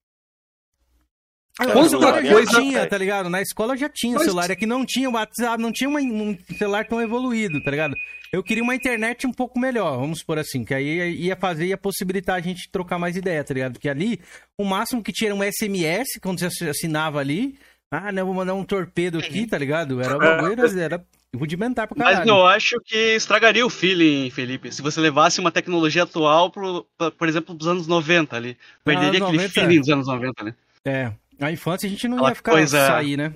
Ah, 1.58 1.66
Quanta 1.72 1.98
coisa 1.98 2.52
já 2.52 2.60
tinha, 2.60 2.86
tá 2.86 2.96
ligado? 2.96 3.28
Na 3.28 3.42
escola 3.42 3.76
já 3.76 3.88
tinha 3.88 4.14
Mas... 4.14 4.24
celular, 4.24 4.50
é 4.50 4.56
que 4.56 4.66
não 4.66 4.84
tinha 4.84 5.10
WhatsApp, 5.10 5.62
não 5.62 5.70
tinha 5.70 5.90
um 5.90 6.38
celular 6.56 6.86
tão 6.86 7.00
evoluído, 7.00 7.62
tá 7.62 7.70
ligado? 7.70 7.94
Eu 8.32 8.44
queria 8.44 8.62
uma 8.62 8.74
internet 8.74 9.26
um 9.26 9.32
pouco 9.32 9.58
melhor, 9.58 9.98
vamos 9.98 10.22
por 10.22 10.38
assim, 10.38 10.64
que 10.64 10.72
aí 10.72 11.16
ia 11.16 11.34
fazer, 11.34 11.66
ia 11.66 11.76
possibilitar 11.76 12.36
a 12.36 12.40
gente 12.40 12.70
trocar 12.70 12.98
mais 12.98 13.16
ideia, 13.16 13.42
tá 13.42 13.52
ligado? 13.52 13.72
Porque 13.72 13.88
ali, 13.88 14.20
o 14.56 14.64
máximo 14.64 15.02
que 15.02 15.12
tinha 15.12 15.30
era 15.30 15.34
um 15.34 15.42
SMS, 15.42 16.20
quando 16.22 16.38
você 16.38 16.68
assinava 16.68 17.18
ali, 17.18 17.58
ah, 17.90 18.12
não, 18.12 18.24
vou 18.24 18.34
mandar 18.34 18.54
um 18.54 18.64
torpedo 18.64 19.18
aqui, 19.18 19.48
tá 19.48 19.58
ligado? 19.58 20.00
Era 20.00 20.16
bagulho, 20.16 20.78
era 20.78 21.04
rudimentar 21.34 21.88
pra 21.88 21.96
caralho. 21.96 22.18
Mas 22.18 22.26
eu 22.28 22.46
acho 22.46 22.80
que 22.84 23.16
estragaria 23.16 23.66
o 23.66 23.70
feeling, 23.70 24.30
Felipe, 24.30 24.70
se 24.70 24.80
você 24.80 25.00
levasse 25.00 25.40
uma 25.40 25.50
tecnologia 25.50 26.04
atual, 26.04 26.52
pro, 26.52 26.86
por 27.18 27.28
exemplo, 27.28 27.52
dos 27.52 27.66
anos 27.66 27.88
90 27.88 28.36
ali. 28.36 28.56
Perderia 28.84 29.08
aquele 29.08 29.38
90, 29.38 29.48
feeling 29.48 29.80
dos 29.80 29.88
anos 29.88 30.06
90 30.06 30.42
ali. 30.42 30.54
É, 30.84 31.12
na 31.36 31.50
infância 31.50 31.88
a 31.88 31.90
gente 31.90 32.06
não 32.06 32.18
Aquela 32.18 32.30
ia 32.30 32.34
ficar 32.36 32.52
coisa... 32.52 32.86
sair, 32.86 33.16
né? 33.16 33.34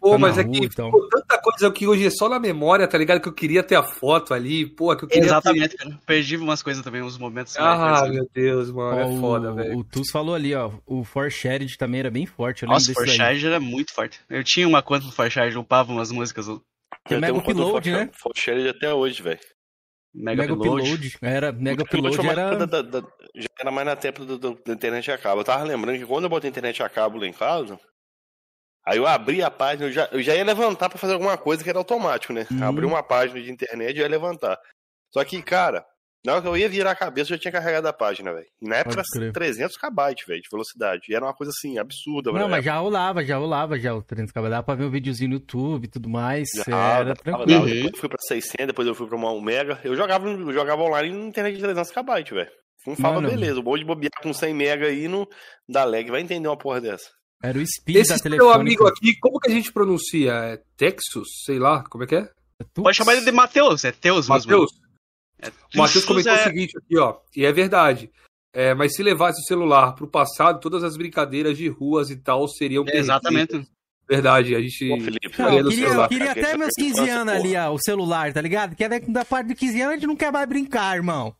Pô, 0.00 0.18
mas 0.18 0.38
é 0.38 0.44
que 0.44 0.58
então. 0.58 0.90
pô, 0.90 1.08
tanta 1.08 1.40
coisa 1.40 1.70
que 1.70 1.86
hoje 1.86 2.06
é 2.06 2.10
só 2.10 2.28
na 2.28 2.38
memória, 2.38 2.88
tá 2.88 2.98
ligado? 2.98 3.20
Que 3.20 3.28
eu 3.28 3.32
queria 3.32 3.62
ter 3.62 3.76
a 3.76 3.82
foto 3.82 4.34
ali, 4.34 4.66
pô, 4.66 4.94
que 4.96 5.04
eu 5.04 5.08
queria 5.08 5.24
Exatamente, 5.24 5.70
ter... 5.70 5.76
cara. 5.78 6.00
Perdi 6.06 6.36
umas 6.36 6.62
coisas 6.62 6.82
também, 6.82 7.02
uns 7.02 7.18
momentos. 7.18 7.56
Ah, 7.58 8.06
meu 8.08 8.28
Deus, 8.34 8.70
mano, 8.70 9.00
é 9.00 9.20
foda, 9.20 9.52
velho. 9.52 9.78
O 9.78 9.84
Tus 9.84 10.10
falou 10.10 10.34
ali, 10.34 10.54
ó, 10.54 10.70
o 10.86 11.04
Forshared 11.04 11.76
também 11.78 12.00
era 12.00 12.10
bem 12.10 12.26
forte. 12.26 12.64
Eu 12.64 12.68
Nossa, 12.68 12.90
o 12.90 12.94
Forshared 12.94 13.46
era 13.46 13.60
muito 13.60 13.92
forte. 13.92 14.20
Eu 14.28 14.42
tinha 14.42 14.66
uma 14.66 14.82
conta 14.82 15.06
do 15.06 15.12
Forshared, 15.12 15.56
upava 15.56 15.92
umas 15.92 16.10
músicas. 16.10 16.46
Tem 17.08 17.20
Mega 17.20 17.36
Upload, 17.36 17.90
né? 17.90 18.10
Forshared 18.12 18.68
até 18.68 18.92
hoje, 18.92 19.22
velho. 19.22 19.40
Mega, 20.14 20.42
Mega 20.42 20.54
Upload. 20.54 20.82
Upload. 20.82 21.18
Era, 21.22 21.52
Mega 21.52 21.82
Upload 21.82 22.26
era... 22.26 22.66
Da, 22.66 22.82
da, 22.82 23.00
já 23.34 23.48
era 23.58 23.70
mais 23.70 23.86
na 23.86 23.96
tempo 23.96 24.24
do, 24.24 24.38
do, 24.38 24.58
da 24.64 24.72
internet 24.74 25.10
a 25.10 25.16
cabo. 25.16 25.40
Eu 25.40 25.44
tava 25.44 25.64
lembrando 25.64 25.98
que 25.98 26.06
quando 26.06 26.24
eu 26.24 26.30
botei 26.30 26.50
internet 26.50 26.82
a 26.82 26.88
cabo 26.88 27.18
lá 27.18 27.26
em 27.26 27.32
casa, 27.32 27.78
Aí 28.84 28.98
eu 28.98 29.06
abri 29.06 29.42
a 29.42 29.50
página, 29.50 29.86
eu 29.88 29.92
já, 29.92 30.08
eu 30.10 30.20
já 30.22 30.34
ia 30.34 30.44
levantar 30.44 30.88
para 30.88 30.98
fazer 30.98 31.12
alguma 31.12 31.38
coisa 31.38 31.62
que 31.62 31.70
era 31.70 31.78
automático, 31.78 32.32
né? 32.32 32.46
Uhum. 32.50 32.64
Abri 32.64 32.84
uma 32.84 33.02
página 33.02 33.40
de 33.40 33.50
internet 33.50 33.96
e 33.96 34.00
ia 34.00 34.08
levantar. 34.08 34.58
Só 35.12 35.24
que, 35.24 35.40
cara, 35.42 35.84
Na 36.24 36.34
hora 36.34 36.42
que 36.42 36.48
eu 36.48 36.56
ia 36.56 36.68
virar 36.68 36.92
a 36.92 36.94
cabeça, 36.94 37.32
eu 37.32 37.36
já 37.36 37.40
tinha 37.40 37.52
carregado 37.52 37.88
a 37.88 37.92
página, 37.92 38.32
velho. 38.32 38.46
E 38.60 38.68
na 38.68 38.76
época 38.76 39.02
era 39.16 39.32
300 39.32 39.76
KB, 39.76 40.14
velho, 40.26 40.40
de 40.40 40.48
velocidade. 40.50 41.02
E 41.08 41.14
era 41.14 41.24
uma 41.24 41.34
coisa 41.34 41.50
assim, 41.50 41.78
absurda, 41.78 42.30
Não, 42.30 42.48
mas 42.48 42.64
já 42.64 42.76
rolava, 42.76 43.24
já 43.24 43.36
rolava 43.36 43.76
já 43.76 43.92
o 43.92 44.02
300 44.02 44.30
KB. 44.32 44.48
Dava 44.48 44.62
pra 44.62 44.76
ver 44.76 44.84
um 44.84 44.90
videozinho 44.90 45.30
no 45.30 45.36
YouTube 45.36 45.84
e 45.84 45.88
tudo 45.88 46.08
mais. 46.08 46.48
Já, 46.64 46.98
era 47.00 47.14
tranquilo. 47.16 47.66
Depois 47.66 47.92
eu 47.92 47.98
fui 47.98 48.08
pra 48.08 48.18
600, 48.20 48.66
depois 48.68 48.86
eu 48.86 48.94
fui 48.94 49.08
pra 49.08 49.16
1 49.18 49.40
mega. 49.40 49.80
Eu 49.82 49.96
jogava, 49.96 50.28
eu 50.28 50.52
jogava 50.52 50.82
online 50.82 51.12
na 51.12 51.26
internet 51.26 51.56
de 51.56 51.62
300 51.62 51.90
KB, 51.90 52.30
velho. 52.30 52.50
Não 52.86 52.96
fala, 52.96 53.20
beleza. 53.20 53.58
O 53.58 53.62
bom 53.62 53.76
de 53.76 53.84
bobear 53.84 54.12
com 54.22 54.32
100 54.32 54.54
mega 54.54 54.86
aí 54.86 55.08
não 55.08 55.26
dá 55.68 55.84
lag. 55.84 56.08
Vai 56.08 56.20
entender 56.20 56.46
uma 56.46 56.56
porra 56.56 56.80
dessa. 56.80 57.10
Era 57.42 57.58
o 57.58 57.66
speed 57.66 57.96
Esse 57.96 58.10
da 58.10 58.18
telefone. 58.20 58.50
Esse 58.50 58.60
amigo 58.60 58.86
aqui, 58.86 59.18
como 59.18 59.40
que 59.40 59.50
a 59.50 59.54
gente 59.54 59.72
pronuncia? 59.72 60.32
É 60.32 60.62
Texas? 60.76 61.26
Sei 61.44 61.58
lá, 61.58 61.82
como 61.82 62.04
é 62.04 62.06
que 62.06 62.14
é? 62.14 62.30
Pode 62.72 62.96
chamar 62.96 63.14
ele 63.14 63.24
de 63.24 63.32
Matheus, 63.32 63.84
é 63.84 63.90
Teus 63.90 64.28
Matheus. 64.28 64.70
É, 65.40 65.48
o 65.48 65.78
Matheus 65.78 66.04
comentou 66.04 66.32
é... 66.32 66.40
o 66.40 66.44
seguinte 66.44 66.78
aqui, 66.78 66.96
ó, 66.96 67.16
e 67.36 67.44
é 67.44 67.52
verdade. 67.52 68.10
É, 68.54 68.74
mas 68.74 68.94
se 68.94 69.02
levasse 69.02 69.40
o 69.40 69.44
celular 69.44 69.94
pro 69.94 70.06
passado, 70.06 70.60
todas 70.60 70.84
as 70.84 70.96
brincadeiras 70.96 71.56
de 71.56 71.68
ruas 71.68 72.10
e 72.10 72.16
tal 72.16 72.46
seriam 72.46 72.84
é, 72.86 72.98
Exatamente. 72.98 73.66
Verdade, 74.08 74.54
a 74.54 74.60
gente. 74.60 74.88
Pô, 74.88 75.00
Felipe, 75.00 75.38
não, 75.38 75.58
eu 75.58 75.68
queria, 75.68 75.88
eu 75.88 76.08
queria 76.08 76.32
até 76.32 76.56
meus 76.56 76.72
15 76.78 77.08
anos 77.08 77.34
ali, 77.34 77.56
ó, 77.56 77.72
o 77.72 77.78
celular, 77.78 78.32
tá 78.32 78.40
ligado? 78.40 78.76
Que 78.76 78.84
é 78.84 79.00
da 79.00 79.24
parte 79.24 79.48
de 79.48 79.54
15 79.54 79.80
anos 79.80 79.92
a 79.92 79.94
gente 79.96 80.06
não 80.06 80.16
quer 80.16 80.30
mais 80.30 80.48
brincar, 80.48 80.96
irmão. 80.96 81.34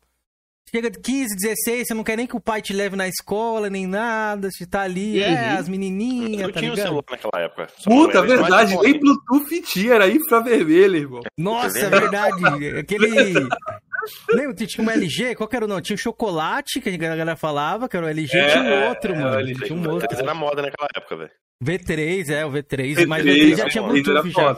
Chega 0.75 0.91
de 0.91 0.99
15, 1.01 1.37
16, 1.37 1.87
você 1.87 1.93
não 1.93 2.03
quer 2.03 2.17
nem 2.17 2.27
que 2.27 2.35
o 2.35 2.41
pai 2.41 2.63
te 2.63 2.73
leve 2.73 2.97
na 2.97 3.07
escola, 3.07 3.69
nem 3.69 3.87
nada, 3.87 4.49
você 4.51 4.65
tá 4.65 4.81
ali, 4.81 5.19
uhum. 5.19 5.25
é, 5.25 5.51
as 5.51 5.69
menininhas, 5.69 6.41
eu 6.41 6.51
tá 6.51 6.61
tinha 6.61 6.71
ligado? 6.71 6.87
celular 6.87 7.05
naquela 7.11 7.45
época. 7.45 7.69
Só 7.77 7.91
Puta, 7.91 8.23
verdade, 8.23 8.79
nem 8.79 8.99
Bluetooth 8.99 9.61
tinha, 9.67 9.95
era 9.97 10.09
infravermelho, 10.09 10.97
irmão. 10.97 11.21
Nossa, 11.37 11.79
é 11.79 11.91
verdade, 11.91 12.43
aquele... 12.79 13.09
Lembra, 14.33 14.67
tinha 14.67 14.85
um 14.85 14.91
LG, 14.91 15.35
qual 15.35 15.47
que 15.47 15.57
era 15.57 15.67
o 15.67 15.69
nome? 15.69 15.83
Tinha 15.83 15.95
um 15.95 15.99
chocolate, 15.99 16.81
que 16.81 16.89
a 16.89 16.97
galera 16.97 17.37
falava, 17.37 17.87
que 17.87 17.95
era 17.95 18.07
o 18.07 18.09
LG, 18.09 18.39
é, 18.39 18.49
tinha 18.49 18.65
um 18.65 18.89
outro, 18.89 19.13
é, 19.13 19.19
mano. 19.19 19.41
LG, 19.41 19.67
tinha 19.67 19.79
um 19.79 19.91
outro. 19.91 20.09
V3 20.09 20.19
era 20.21 20.35
moda 20.35 20.63
naquela 20.63 20.89
época, 20.97 21.17
velho. 21.17 21.31
V3, 21.63 22.31
é, 22.31 22.47
o 22.47 22.51
V3, 22.51 22.95
V3 22.95 23.07
mas 23.07 23.23
o 23.23 23.29
V3 23.29 23.57
já 23.57 23.69
tinha 23.69 23.83
Bluetooth 23.83 24.31
já. 24.31 24.57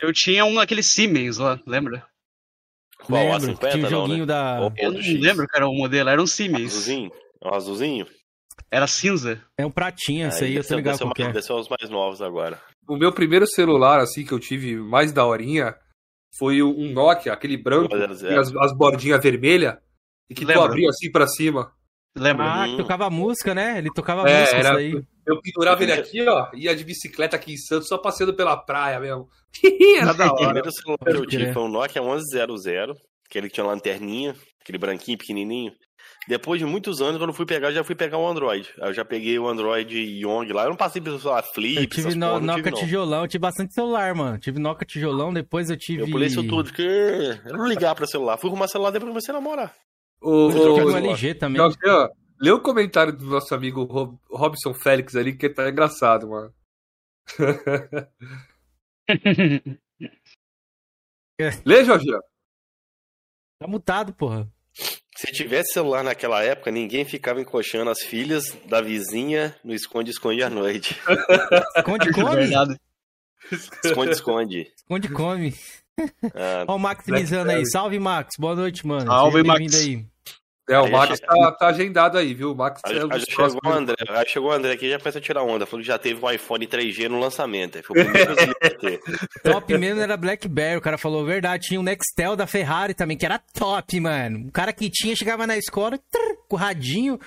Eu 0.00 0.12
tinha 0.12 0.44
um 0.44 0.60
aquele 0.60 0.84
Siemens 0.84 1.38
lá, 1.38 1.60
lembra? 1.66 2.06
Qual, 3.06 3.22
lembro, 3.22 3.40
50, 3.40 3.70
tinha 3.70 3.86
um 3.86 3.90
joguinho 3.90 4.26
não, 4.26 4.26
né? 4.26 4.70
da... 4.70 4.72
Eu 4.76 4.92
não 4.92 5.00
lembro 5.00 5.46
que 5.46 5.56
era 5.56 5.68
o 5.68 5.74
modelo, 5.74 6.10
era 6.10 6.22
um 6.22 6.26
Siemens. 6.26 6.72
Azulzinho? 6.72 7.10
É 7.42 7.48
um 7.48 7.54
azulzinho? 7.54 8.06
Era 8.70 8.86
cinza. 8.86 9.40
É 9.58 9.64
um 9.64 9.70
pratinho, 9.70 10.28
esse 10.28 10.44
aí, 10.44 10.50
aí 10.50 10.56
eu 10.56 10.66
tô 10.66 10.74
ligado 10.74 10.98
qual 10.98 11.12
é. 11.18 11.32
Desceu 11.32 11.56
os 11.56 11.68
mais 11.68 11.88
novos 11.88 12.20
agora. 12.20 12.60
O 12.88 12.96
meu 12.96 13.12
primeiro 13.12 13.46
celular, 13.46 14.00
assim, 14.00 14.24
que 14.24 14.32
eu 14.32 14.40
tive 14.40 14.76
mais 14.76 15.12
daorinha, 15.12 15.74
foi 16.38 16.62
um 16.62 16.92
Nokia, 16.92 17.32
aquele 17.32 17.56
branco, 17.56 17.94
as, 17.94 18.22
as 18.56 18.76
bordinhas 18.76 19.22
vermelhas, 19.22 19.76
e 20.28 20.34
que 20.34 20.44
Lembra? 20.44 20.62
tu 20.62 20.66
abria 20.66 20.88
assim 20.88 21.10
pra 21.10 21.26
cima. 21.26 21.72
Lembra? 22.16 22.44
Ah, 22.44 22.66
hum. 22.66 22.76
tocava 22.76 23.10
música, 23.10 23.54
né? 23.54 23.78
Ele 23.78 23.90
tocava 23.94 24.28
é, 24.28 24.40
música, 24.40 24.56
era, 24.56 24.76
aí. 24.76 25.04
Eu 25.26 25.40
pendurava 25.42 25.82
ele 25.82 25.92
aqui, 25.92 26.22
ó, 26.26 26.48
ia 26.54 26.74
de 26.74 26.84
bicicleta 26.84 27.34
aqui 27.34 27.54
em 27.54 27.56
Santos, 27.56 27.88
só 27.88 27.98
passeando 27.98 28.34
pela 28.34 28.56
praia 28.56 29.00
mesmo. 29.00 29.28
era 30.00 30.12
da 30.12 30.26
hora. 30.26 30.34
O 30.34 30.36
primeiro 30.36 30.72
celular 30.72 30.98
que 31.04 31.10
eu 31.10 31.26
tive 31.26 31.52
foi 31.52 31.62
um 31.62 31.68
Nokia 31.68 32.00
1100, 32.00 32.94
aquele 33.28 33.48
que 33.48 33.54
tinha 33.54 33.66
lanterninha, 33.66 34.36
aquele 34.62 34.78
branquinho, 34.78 35.18
pequenininho. 35.18 35.72
Depois 36.28 36.58
de 36.58 36.66
muitos 36.66 37.00
anos, 37.00 37.18
quando 37.18 37.30
eu 37.30 37.34
fui 37.34 37.46
pegar, 37.46 37.70
já 37.70 37.84
fui 37.84 37.94
pegar 37.94 38.18
um 38.18 38.26
Android. 38.26 38.68
Eu 38.78 38.92
já 38.92 39.04
peguei 39.04 39.38
o 39.38 39.46
Android 39.46 39.96
Young 39.96 40.52
lá. 40.52 40.64
Eu 40.64 40.70
não 40.70 40.76
passei 40.76 41.00
pelo 41.00 41.18
celular 41.20 41.42
Flip, 41.42 41.76
Eu 41.76 41.86
tive 41.86 42.14
no, 42.16 42.40
Nokia 42.40 42.64
tive, 42.64 42.76
tijolão, 42.84 43.22
eu 43.22 43.28
tive 43.28 43.42
bastante 43.42 43.74
celular, 43.74 44.14
mano. 44.14 44.38
Tive 44.38 44.58
Nokia 44.58 44.86
tijolão, 44.86 45.32
depois 45.32 45.70
eu 45.70 45.76
tive... 45.76 46.02
Eu 46.02 46.10
pulei 46.10 46.26
isso 46.26 46.42
tudo, 46.46 46.64
porque 46.64 46.82
eu 46.82 47.56
não 47.56 47.66
ligava 47.66 47.94
pra 47.94 48.06
celular. 48.06 48.36
Fui 48.38 48.50
arrumar 48.50 48.66
celular, 48.66 48.90
depois 48.90 49.08
comecei 49.08 49.32
a 49.32 49.38
namorar. 49.38 49.72
O, 50.20 50.50
eu 50.50 50.74
tive 50.74 50.86
um 50.86 50.96
LG 50.96 51.34
também. 51.34 51.62
Lê 52.40 52.50
o 52.50 52.60
comentário 52.60 53.12
do 53.12 53.24
nosso 53.26 53.54
amigo 53.54 53.84
Rob, 53.84 54.18
Robson 54.30 54.74
Félix 54.74 55.14
ali, 55.16 55.36
que 55.36 55.48
tá 55.48 55.68
engraçado, 55.68 56.28
mano. 56.28 56.54
lê, 61.64 61.84
Jorge. 61.84 62.06
Tá 63.58 63.66
mutado, 63.66 64.12
porra. 64.14 64.48
Se 65.16 65.32
tivesse 65.32 65.72
celular 65.72 66.04
naquela 66.04 66.42
época, 66.42 66.70
ninguém 66.70 67.06
ficava 67.06 67.40
encoxando 67.40 67.90
as 67.90 68.02
filhas 68.02 68.52
da 68.66 68.82
vizinha 68.82 69.58
no 69.64 69.72
esconde-esconde 69.72 70.42
à 70.42 70.50
noite. 70.50 70.94
Esconde-come? 71.76 72.50
Esconde-esconde. 73.82 74.72
Esconde-come. 74.76 75.54
Ah, 76.34 76.64
Ó 76.68 76.76
o 76.76 76.78
Max 76.78 77.04
finizando 77.04 77.50
aí. 77.50 77.66
Salve, 77.66 77.98
Max. 77.98 78.34
Boa 78.38 78.54
noite, 78.54 78.86
mano. 78.86 79.06
Salve, 79.06 79.42
Max. 79.42 79.74
Aí. 79.74 80.06
É, 80.68 80.80
o 80.80 80.90
Max 80.90 81.20
tá, 81.20 81.52
tá, 81.52 81.68
agendado 81.68 82.18
aí, 82.18 82.34
viu? 82.34 82.50
O 82.50 82.56
Max 82.56 82.80
aí, 82.84 82.98
é 82.98 83.02
aí 83.08 83.20
chegou, 83.20 83.60
o 83.64 83.72
André, 83.72 83.94
aí 84.08 84.28
chegou 84.28 84.50
o 84.50 84.52
André 84.52 84.72
aqui 84.72 84.86
e 84.86 84.90
já 84.90 84.98
começa 84.98 85.18
a 85.18 85.22
tirar 85.22 85.44
onda. 85.44 85.64
Falou 85.64 85.80
que 85.80 85.86
já 85.86 85.96
teve 85.96 86.24
um 86.24 86.28
iPhone 86.28 86.66
3G 86.66 87.08
no 87.08 87.20
lançamento. 87.20 87.80
Foi 87.84 88.00
o 88.00 88.04
primeiro 88.04 88.32
a 88.32 88.70
ter. 88.70 89.00
Top 89.44 89.78
mesmo 89.78 90.00
era 90.00 90.16
BlackBerry. 90.16 90.76
O 90.76 90.80
cara 90.80 90.98
falou 90.98 91.22
a 91.22 91.24
verdade. 91.24 91.68
Tinha 91.68 91.78
o 91.78 91.84
Nextel 91.84 92.34
da 92.34 92.48
Ferrari 92.48 92.94
também, 92.94 93.16
que 93.16 93.24
era 93.24 93.38
top, 93.38 94.00
mano. 94.00 94.48
O 94.48 94.52
cara 94.52 94.72
que 94.72 94.90
tinha, 94.90 95.14
chegava 95.14 95.46
na 95.46 95.56
escola, 95.56 96.00
trrr, 96.10 96.36
com 96.48 96.56
o 96.56 96.58
radinho. 96.58 97.20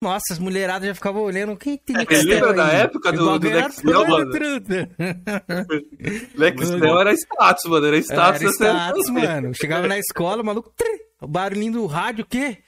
Nossa, 0.00 0.32
as 0.32 0.38
mulheradas 0.38 0.86
já 0.86 0.94
ficavam 0.94 1.22
olhando. 1.22 1.56
Quem 1.56 1.76
tem 1.76 1.96
Nextel? 1.96 2.22
Você 2.22 2.28
lembra 2.28 2.52
da 2.52 2.68
época 2.68 3.10
do, 3.10 3.38
do 3.40 3.50
Nextel, 3.50 4.06
mano? 4.06 4.30
Nextel 6.38 7.00
era 7.00 7.12
status, 7.12 7.64
mano. 7.64 7.86
Era 7.86 7.98
status. 7.98 8.40
Era 8.40 8.50
status, 8.50 9.10
mano. 9.10 9.52
Chegava 9.52 9.88
na 9.88 9.98
escola, 9.98 10.42
o 10.42 10.44
maluco... 10.44 10.72
Trrr, 10.76 11.00
o 11.20 11.26
barulhinho 11.26 11.72
do 11.72 11.86
rádio, 11.86 12.24
o 12.24 12.28
quê? 12.28 12.58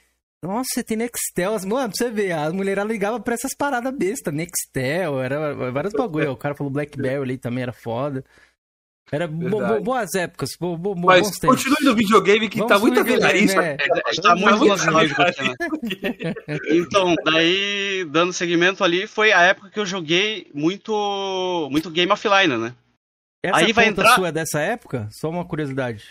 Nossa, 0.43 0.67
você 0.73 0.83
tem 0.83 0.97
Nextel. 0.97 1.53
Mano, 1.67 1.89
pra 1.89 1.97
você 1.97 2.11
ver, 2.11 2.31
as 2.31 2.53
mulheradas 2.53 2.91
ligavam 2.91 3.19
pra 3.19 3.33
essas 3.33 3.55
paradas 3.55 3.93
bestas. 3.95 4.33
Nextel, 4.33 5.21
era 5.21 5.53
vários 5.71 5.93
bagulho. 5.93 6.31
O 6.31 6.37
cara 6.37 6.55
falou 6.55 6.71
Blackberry 6.71 7.21
ali 7.21 7.37
também, 7.37 7.63
era 7.63 7.73
foda. 7.73 8.23
Era 9.09 9.25
bo 9.25 9.49
bo 9.49 9.81
boas 9.81 10.13
épocas, 10.15 10.49
bo 10.59 10.75
bo 10.75 10.93
Mas 10.93 11.21
bons 11.21 11.39
tempos. 11.39 11.63
continue 11.63 11.89
no 11.89 11.95
videogame 11.95 12.49
que 12.49 12.57
Vamos 12.57 12.73
tá 12.73 12.77
muito 12.77 13.03
velharice. 13.05 13.55
Né? 13.55 13.77
Tá 14.21 14.35
muito 14.35 14.65
né? 14.65 16.33
Então, 16.69 17.15
daí, 17.23 18.05
dando 18.09 18.33
seguimento 18.33 18.83
ali, 18.83 19.07
foi 19.07 19.31
a 19.31 19.41
época 19.43 19.69
que 19.69 19.79
eu 19.79 19.85
joguei 19.85 20.51
muito, 20.53 21.69
muito 21.71 21.89
game 21.89 22.11
offline, 22.11 22.57
né? 22.57 22.75
Essa 23.41 23.57
aí 23.59 23.71
vai 23.71 23.87
entrar... 23.87 24.13
sua 24.15 24.27
é 24.27 24.31
dessa 24.31 24.59
época? 24.59 25.07
Só 25.09 25.29
uma 25.29 25.45
curiosidade. 25.45 26.03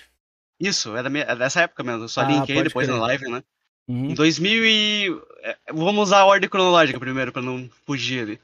Isso, 0.59 0.97
é, 0.97 1.03
da 1.03 1.11
minha, 1.11 1.25
é 1.25 1.37
dessa 1.37 1.61
época 1.61 1.85
mesmo. 1.85 2.09
só 2.09 2.23
ah, 2.23 2.25
linkei 2.25 2.63
depois 2.63 2.87
crer. 2.87 2.99
na 2.99 3.07
live, 3.07 3.31
né? 3.31 3.43
Uhum. 3.89 4.11
Em 4.11 4.15
2000 4.15 4.67
e... 4.67 5.21
É, 5.43 5.57
vamos 5.73 6.09
usar 6.09 6.21
a 6.21 6.27
ordem 6.27 6.49
cronológica 6.49 6.99
primeiro, 6.99 7.33
para 7.33 7.43
não 7.43 7.71
fugir 7.85 8.23
ali. 8.23 8.41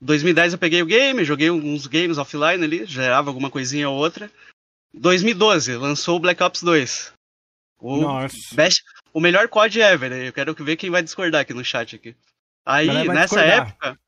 2010 0.00 0.54
eu 0.54 0.58
peguei 0.58 0.82
o 0.82 0.86
game, 0.86 1.24
joguei 1.24 1.50
uns 1.50 1.86
games 1.86 2.18
offline 2.18 2.62
ali, 2.62 2.84
gerava 2.84 3.30
alguma 3.30 3.50
coisinha 3.50 3.88
ou 3.88 3.96
outra. 3.96 4.30
2012 4.92 5.76
lançou 5.76 6.16
o 6.16 6.20
Black 6.20 6.42
Ops 6.42 6.62
2. 6.62 7.12
O, 7.80 7.96
Nossa. 7.96 8.54
Best, 8.54 8.82
o 9.12 9.20
melhor 9.20 9.48
COD 9.48 9.80
ever. 9.80 10.12
Eu 10.12 10.32
quero 10.32 10.54
ver 10.54 10.76
quem 10.76 10.90
vai 10.90 11.02
discordar 11.02 11.42
aqui 11.42 11.52
no 11.52 11.64
chat 11.64 11.96
aqui. 11.96 12.16
Aí, 12.64 12.86
nessa 13.08 13.36
discordar. 13.36 13.68
época. 13.68 13.98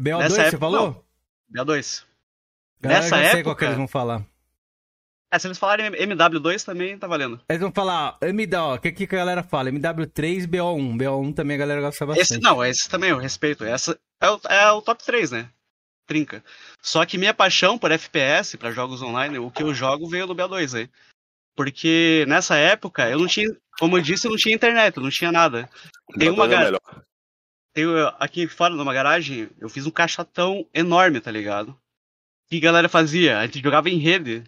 BO2, 0.00 0.18
nessa 0.18 0.42
época, 0.42 0.50
você 0.50 0.58
falou? 0.58 1.06
Não, 1.50 1.64
BO2. 1.64 2.04
Galera, 2.80 3.02
nessa 3.02 3.16
época. 3.16 3.32
Sei 3.32 3.42
qual 3.42 3.56
que 3.56 3.64
eles 3.64 3.76
vão 3.76 3.88
falar. 3.88 4.24
É, 5.32 5.38
se 5.38 5.46
eles 5.46 5.58
falarem 5.58 5.90
MW2 5.90 6.62
também 6.62 6.98
tá 6.98 7.06
valendo. 7.06 7.40
Eles 7.48 7.62
vão 7.62 7.72
falar 7.72 8.18
MW, 8.20 8.74
o 8.74 8.78
que, 8.78 8.92
que 8.92 9.04
a 9.04 9.18
galera 9.18 9.42
fala? 9.42 9.70
MW3 9.72 10.46
BO1. 10.46 10.98
BO1 10.98 11.34
também 11.34 11.56
a 11.56 11.60
galera 11.60 11.80
gosta 11.80 12.04
bastante. 12.04 12.34
Esse, 12.34 12.40
não, 12.40 12.62
esse 12.62 12.86
também 12.86 13.08
eu 13.08 13.16
respeito. 13.16 13.64
Essa 13.64 13.98
é 14.20 14.30
o, 14.30 14.40
é 14.46 14.70
o 14.72 14.82
top 14.82 15.02
3, 15.02 15.30
né? 15.30 15.48
Trinca. 16.06 16.44
Só 16.82 17.06
que 17.06 17.16
minha 17.16 17.32
paixão 17.32 17.78
por 17.78 17.90
FPS, 17.90 18.58
para 18.58 18.72
jogos 18.72 19.00
online, 19.00 19.38
o 19.38 19.50
que 19.50 19.62
eu 19.62 19.72
jogo 19.72 20.06
veio 20.06 20.26
do 20.26 20.34
BO2 20.34 20.78
aí. 20.78 20.90
Porque 21.56 22.26
nessa 22.28 22.56
época 22.56 23.08
eu 23.08 23.18
não 23.18 23.26
tinha, 23.26 23.48
como 23.78 23.96
eu 23.96 24.02
disse, 24.02 24.26
eu 24.26 24.30
não 24.30 24.36
tinha 24.36 24.54
internet, 24.54 24.98
eu 24.98 25.02
não 25.02 25.10
tinha 25.10 25.32
nada. 25.32 25.66
Tem 26.18 26.28
uma 26.28 26.46
garagem. 26.46 26.78
Tem, 27.72 27.86
aqui 28.18 28.46
fora 28.46 28.74
numa 28.74 28.92
garagem, 28.92 29.48
eu 29.58 29.70
fiz 29.70 29.86
um 29.86 29.90
caixotão 29.90 30.68
enorme, 30.74 31.22
tá 31.22 31.30
ligado? 31.30 31.70
O 31.70 31.78
que 32.50 32.58
a 32.58 32.60
galera 32.60 32.88
fazia? 32.90 33.38
A 33.38 33.46
gente 33.46 33.62
jogava 33.62 33.88
em 33.88 33.96
rede. 33.96 34.44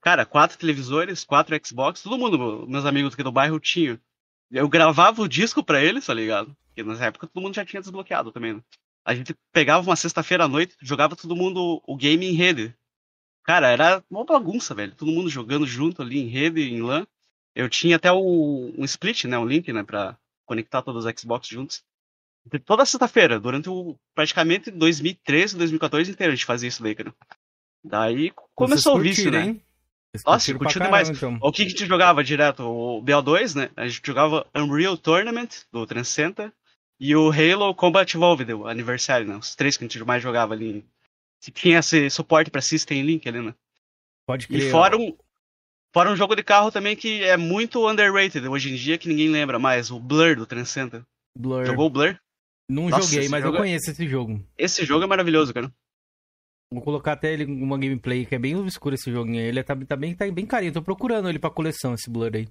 Cara, 0.00 0.24
quatro 0.24 0.56
televisores, 0.56 1.24
quatro 1.24 1.58
Xbox, 1.64 2.02
todo 2.02 2.18
mundo, 2.18 2.66
meus 2.68 2.84
amigos 2.84 3.14
aqui 3.14 3.22
do 3.22 3.32
bairro 3.32 3.58
tinham. 3.58 3.98
Eu 4.50 4.68
gravava 4.68 5.20
o 5.20 5.28
disco 5.28 5.62
pra 5.62 5.82
eles, 5.82 6.06
tá 6.06 6.14
ligado? 6.14 6.56
Porque 6.68 6.82
nessa 6.82 7.06
época 7.06 7.26
todo 7.26 7.42
mundo 7.42 7.54
já 7.54 7.64
tinha 7.64 7.80
desbloqueado 7.80 8.32
também, 8.32 8.54
né? 8.54 8.62
A 9.04 9.14
gente 9.14 9.34
pegava 9.52 9.88
uma 9.88 9.96
sexta-feira 9.96 10.44
à 10.44 10.48
noite, 10.48 10.76
jogava 10.80 11.16
todo 11.16 11.36
mundo 11.36 11.82
o 11.86 11.96
game 11.96 12.26
em 12.26 12.32
rede. 12.32 12.74
Cara, 13.42 13.68
era 13.68 14.04
uma 14.10 14.24
bagunça, 14.24 14.74
velho. 14.74 14.94
Todo 14.94 15.10
mundo 15.10 15.30
jogando 15.30 15.66
junto 15.66 16.02
ali 16.02 16.18
em 16.18 16.28
rede, 16.28 16.60
em 16.60 16.82
LAN. 16.82 17.06
Eu 17.54 17.68
tinha 17.68 17.96
até 17.96 18.12
um, 18.12 18.74
um 18.76 18.84
split, 18.84 19.24
né? 19.24 19.38
Um 19.38 19.46
link, 19.46 19.72
né? 19.72 19.82
Pra 19.82 20.16
conectar 20.44 20.82
todos 20.82 21.04
os 21.04 21.12
Xbox 21.18 21.48
juntos. 21.48 21.82
Toda 22.64 22.84
sexta-feira, 22.86 23.40
durante 23.40 23.68
o 23.68 23.96
praticamente 24.14 24.70
2013, 24.70 25.56
2014 25.56 26.10
inteiro, 26.10 26.32
a 26.32 26.36
gente 26.36 26.46
fazia 26.46 26.68
isso 26.68 26.82
daí, 26.82 26.94
cara. 26.94 27.14
Daí 27.82 28.32
começou 28.54 28.96
o 28.96 29.00
vício, 29.00 29.30
né? 29.30 29.46
Hein? 29.46 29.62
Nossa, 30.24 30.54
curti 30.54 30.78
demais. 30.78 31.08
Então. 31.10 31.38
O 31.40 31.52
que, 31.52 31.62
que 31.64 31.68
a 31.68 31.70
gente 31.70 31.86
jogava 31.86 32.24
direto? 32.24 32.62
O 32.62 33.02
BO2, 33.02 33.54
né? 33.54 33.70
A 33.76 33.86
gente 33.86 34.00
jogava 34.04 34.46
Unreal 34.54 34.96
Tournament, 34.96 35.48
do 35.72 35.86
360, 35.86 36.52
e 37.00 37.14
o 37.14 37.30
Halo 37.30 37.74
Combat 37.74 38.16
Evolved, 38.16 38.52
o 38.52 38.66
aniversário, 38.66 39.26
né? 39.26 39.36
Os 39.36 39.54
três 39.54 39.76
que 39.76 39.84
a 39.84 39.86
gente 39.88 40.02
mais 40.04 40.22
jogava 40.22 40.54
ali. 40.54 40.84
Tinha 41.54 41.78
esse 41.78 42.10
suporte 42.10 42.50
pra 42.50 42.60
System 42.60 43.02
Link 43.02 43.28
ali, 43.28 43.40
né? 43.40 43.54
Pode 44.26 44.48
crer. 44.48 44.60
E 44.60 44.70
fora 44.70 44.96
um, 44.96 45.16
fora 45.94 46.10
um 46.10 46.16
jogo 46.16 46.34
de 46.34 46.42
carro 46.42 46.72
também 46.72 46.96
que 46.96 47.22
é 47.22 47.36
muito 47.36 47.88
underrated 47.88 48.46
hoje 48.48 48.72
em 48.72 48.74
dia, 48.74 48.98
que 48.98 49.08
ninguém 49.08 49.28
lembra 49.28 49.58
mais, 49.58 49.90
o 49.90 50.00
Blur 50.00 50.34
do 50.34 50.46
360. 50.46 51.06
Blur. 51.38 51.64
Jogou 51.64 51.86
o 51.86 51.90
Blur? 51.90 52.18
Não 52.68 52.88
Nossa, 52.88 53.10
joguei, 53.10 53.28
mas 53.28 53.44
eu 53.44 53.54
é 53.54 53.56
conheço 53.56 53.90
esse 53.90 54.06
jogo. 54.06 54.44
Esse 54.56 54.84
jogo 54.84 55.04
é 55.04 55.06
maravilhoso, 55.06 55.54
cara. 55.54 55.72
Vou 56.70 56.82
colocar 56.82 57.12
até 57.12 57.32
ele 57.32 57.44
uma 57.44 57.78
gameplay, 57.78 58.26
que 58.26 58.34
é 58.34 58.38
bem 58.38 58.54
obscuro 58.54 58.94
esse 58.94 59.10
joguinho. 59.10 59.40
Ele 59.40 59.62
tá, 59.62 59.74
tá, 59.74 59.96
bem, 59.96 60.14
tá 60.14 60.30
bem 60.30 60.44
carinho. 60.44 60.72
Tô 60.72 60.82
procurando 60.82 61.28
ele 61.28 61.38
pra 61.38 61.50
coleção, 61.50 61.94
esse 61.94 62.10
Blur 62.10 62.30
aí. 62.34 62.46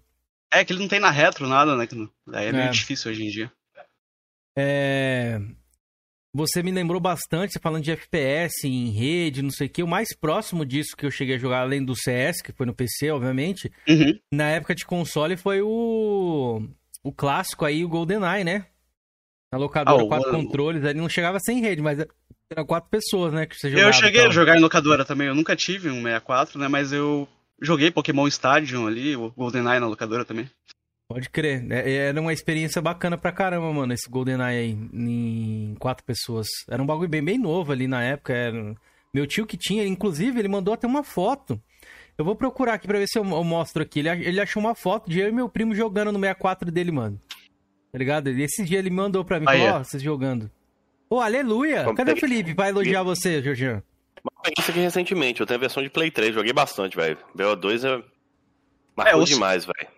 É, 0.51 0.65
que 0.65 0.73
ele 0.73 0.79
não 0.79 0.87
tem 0.87 0.99
na 0.99 1.11
retro 1.11 1.47
nada, 1.47 1.75
né? 1.75 1.87
Daí 2.25 2.45
é, 2.45 2.49
é. 2.49 2.51
meio 2.51 2.71
difícil 2.71 3.11
hoje 3.11 3.23
em 3.23 3.29
dia. 3.29 3.51
É... 4.57 5.39
Você 6.33 6.63
me 6.63 6.71
lembrou 6.71 6.99
bastante, 6.99 7.59
falando 7.59 7.83
de 7.83 7.91
FPS 7.91 8.67
em 8.67 8.89
rede, 8.89 9.41
não 9.41 9.51
sei 9.51 9.67
o 9.67 9.69
que. 9.69 9.83
O 9.83 9.87
mais 9.87 10.15
próximo 10.15 10.65
disso 10.65 10.95
que 10.95 11.05
eu 11.05 11.11
cheguei 11.11 11.35
a 11.35 11.39
jogar, 11.39 11.61
além 11.61 11.83
do 11.83 11.95
CS, 11.95 12.41
que 12.41 12.51
foi 12.51 12.65
no 12.65 12.75
PC, 12.75 13.11
obviamente, 13.11 13.71
uhum. 13.87 14.19
na 14.31 14.49
época 14.49 14.75
de 14.75 14.85
console 14.85 15.37
foi 15.37 15.61
o, 15.61 16.61
o 17.03 17.11
clássico 17.11 17.65
aí, 17.65 17.83
o 17.83 17.89
GoldenEye, 17.89 18.43
né? 18.43 18.65
Na 19.51 19.57
locadora, 19.57 20.03
ah, 20.03 20.07
quatro 20.07 20.29
o... 20.29 20.31
controles, 20.31 20.83
ali 20.83 20.99
não 20.99 21.09
chegava 21.09 21.39
sem 21.39 21.61
rede, 21.61 21.81
mas 21.81 21.99
eram 22.49 22.65
quatro 22.65 22.89
pessoas, 22.89 23.33
né, 23.33 23.45
que 23.45 23.55
você 23.55 23.69
jogava. 23.69 23.89
Eu 23.89 23.93
cheguei 23.93 24.25
a 24.25 24.29
jogar 24.29 24.57
em 24.57 24.61
locadora 24.61 25.03
também, 25.03 25.27
eu 25.27 25.35
nunca 25.35 25.55
tive 25.55 25.89
um 25.89 26.01
64, 26.01 26.59
né, 26.59 26.67
mas 26.67 26.91
eu 26.91 27.27
joguei 27.61 27.91
Pokémon 27.91 28.27
Stadium 28.27 28.87
ali, 28.87 29.15
o 29.15 29.31
GoldenEye 29.31 29.79
na 29.79 29.87
locadora 29.87 30.23
também. 30.23 30.49
Pode 31.09 31.29
crer. 31.29 31.65
É, 31.71 31.89
é, 31.89 31.95
era 32.09 32.19
uma 32.19 32.33
experiência 32.33 32.81
bacana 32.81 33.17
pra 33.17 33.31
caramba, 33.31 33.71
mano, 33.71 33.93
esse 33.93 34.09
GoldenEye 34.09 34.57
aí, 34.57 34.77
em 34.93 35.75
quatro 35.79 36.03
pessoas. 36.03 36.47
Era 36.69 36.83
um 36.83 36.85
bagulho 36.85 37.09
bem, 37.09 37.23
bem 37.23 37.37
novo 37.37 37.71
ali 37.71 37.87
na 37.87 38.03
época. 38.03 38.33
Era... 38.33 38.75
Meu 39.13 39.25
tio 39.25 39.47
que 39.47 39.57
tinha, 39.57 39.85
inclusive, 39.85 40.37
ele 40.37 40.49
mandou 40.49 40.73
até 40.73 40.85
uma 40.85 41.03
foto. 41.03 41.61
Eu 42.17 42.25
vou 42.25 42.35
procurar 42.35 42.73
aqui 42.73 42.87
pra 42.87 42.99
ver 42.99 43.07
se 43.07 43.17
eu, 43.17 43.23
mostro 43.23 43.83
aqui. 43.83 43.99
Ele, 43.99 44.09
ele 44.09 44.41
achou 44.41 44.61
uma 44.61 44.75
foto 44.75 45.09
de 45.09 45.19
eu 45.19 45.29
e 45.29 45.31
meu 45.31 45.47
primo 45.47 45.73
jogando 45.73 46.11
no 46.11 46.19
64 46.19 46.71
dele, 46.71 46.91
mano. 46.91 47.21
Tá 47.91 47.97
ligado? 47.97 48.29
E 48.29 48.43
esse 48.43 48.65
dia 48.65 48.79
ele 48.79 48.89
mandou 48.89 49.23
pra 49.23 49.39
mim, 49.39 49.45
falou, 49.45 49.67
ó, 49.67 49.79
oh, 49.79 49.83
vocês 49.83 50.03
jogando. 50.03 50.51
Ô, 51.09 51.15
oh, 51.15 51.19
aleluia! 51.21 51.93
Cadê 51.95 52.13
o 52.13 52.17
Felipe 52.17 52.53
pra 52.53 52.69
elogiar 52.69 53.03
você, 53.03 53.41
Jorginho? 53.41 53.81
Isso 54.57 54.71
aqui 54.71 54.79
recentemente, 54.79 55.39
eu 55.39 55.47
tenho 55.47 55.57
a 55.57 55.61
versão 55.61 55.81
de 55.81 55.89
Play 55.89 56.11
3, 56.11 56.33
joguei 56.33 56.53
bastante, 56.53 56.95
velho. 56.97 57.17
BO2 57.35 57.83
é... 57.83 58.03
Marcou 58.95 59.21
é, 59.21 59.25
demais, 59.25 59.65
velho 59.65 59.97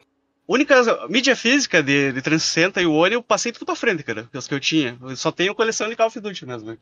única 0.50 1.08
mídia 1.08 1.36
física 1.36 1.84
de, 1.84 2.12
de 2.12 2.22
360 2.22 2.82
e 2.82 2.86
o 2.88 2.94
One 2.94 3.14
eu 3.14 3.22
passei 3.22 3.52
tudo 3.52 3.68
pra 3.68 3.76
frente, 3.76 4.04
cara. 4.04 4.28
Os 4.34 4.48
que 4.48 4.54
eu 4.54 4.60
tinha. 4.60 4.98
Eu 5.02 5.16
só 5.16 5.32
tenho 5.32 5.54
coleção 5.54 5.88
de 5.88 5.96
Call 5.96 6.08
of 6.08 6.20
Duty 6.20 6.46
mesmo. 6.46 6.76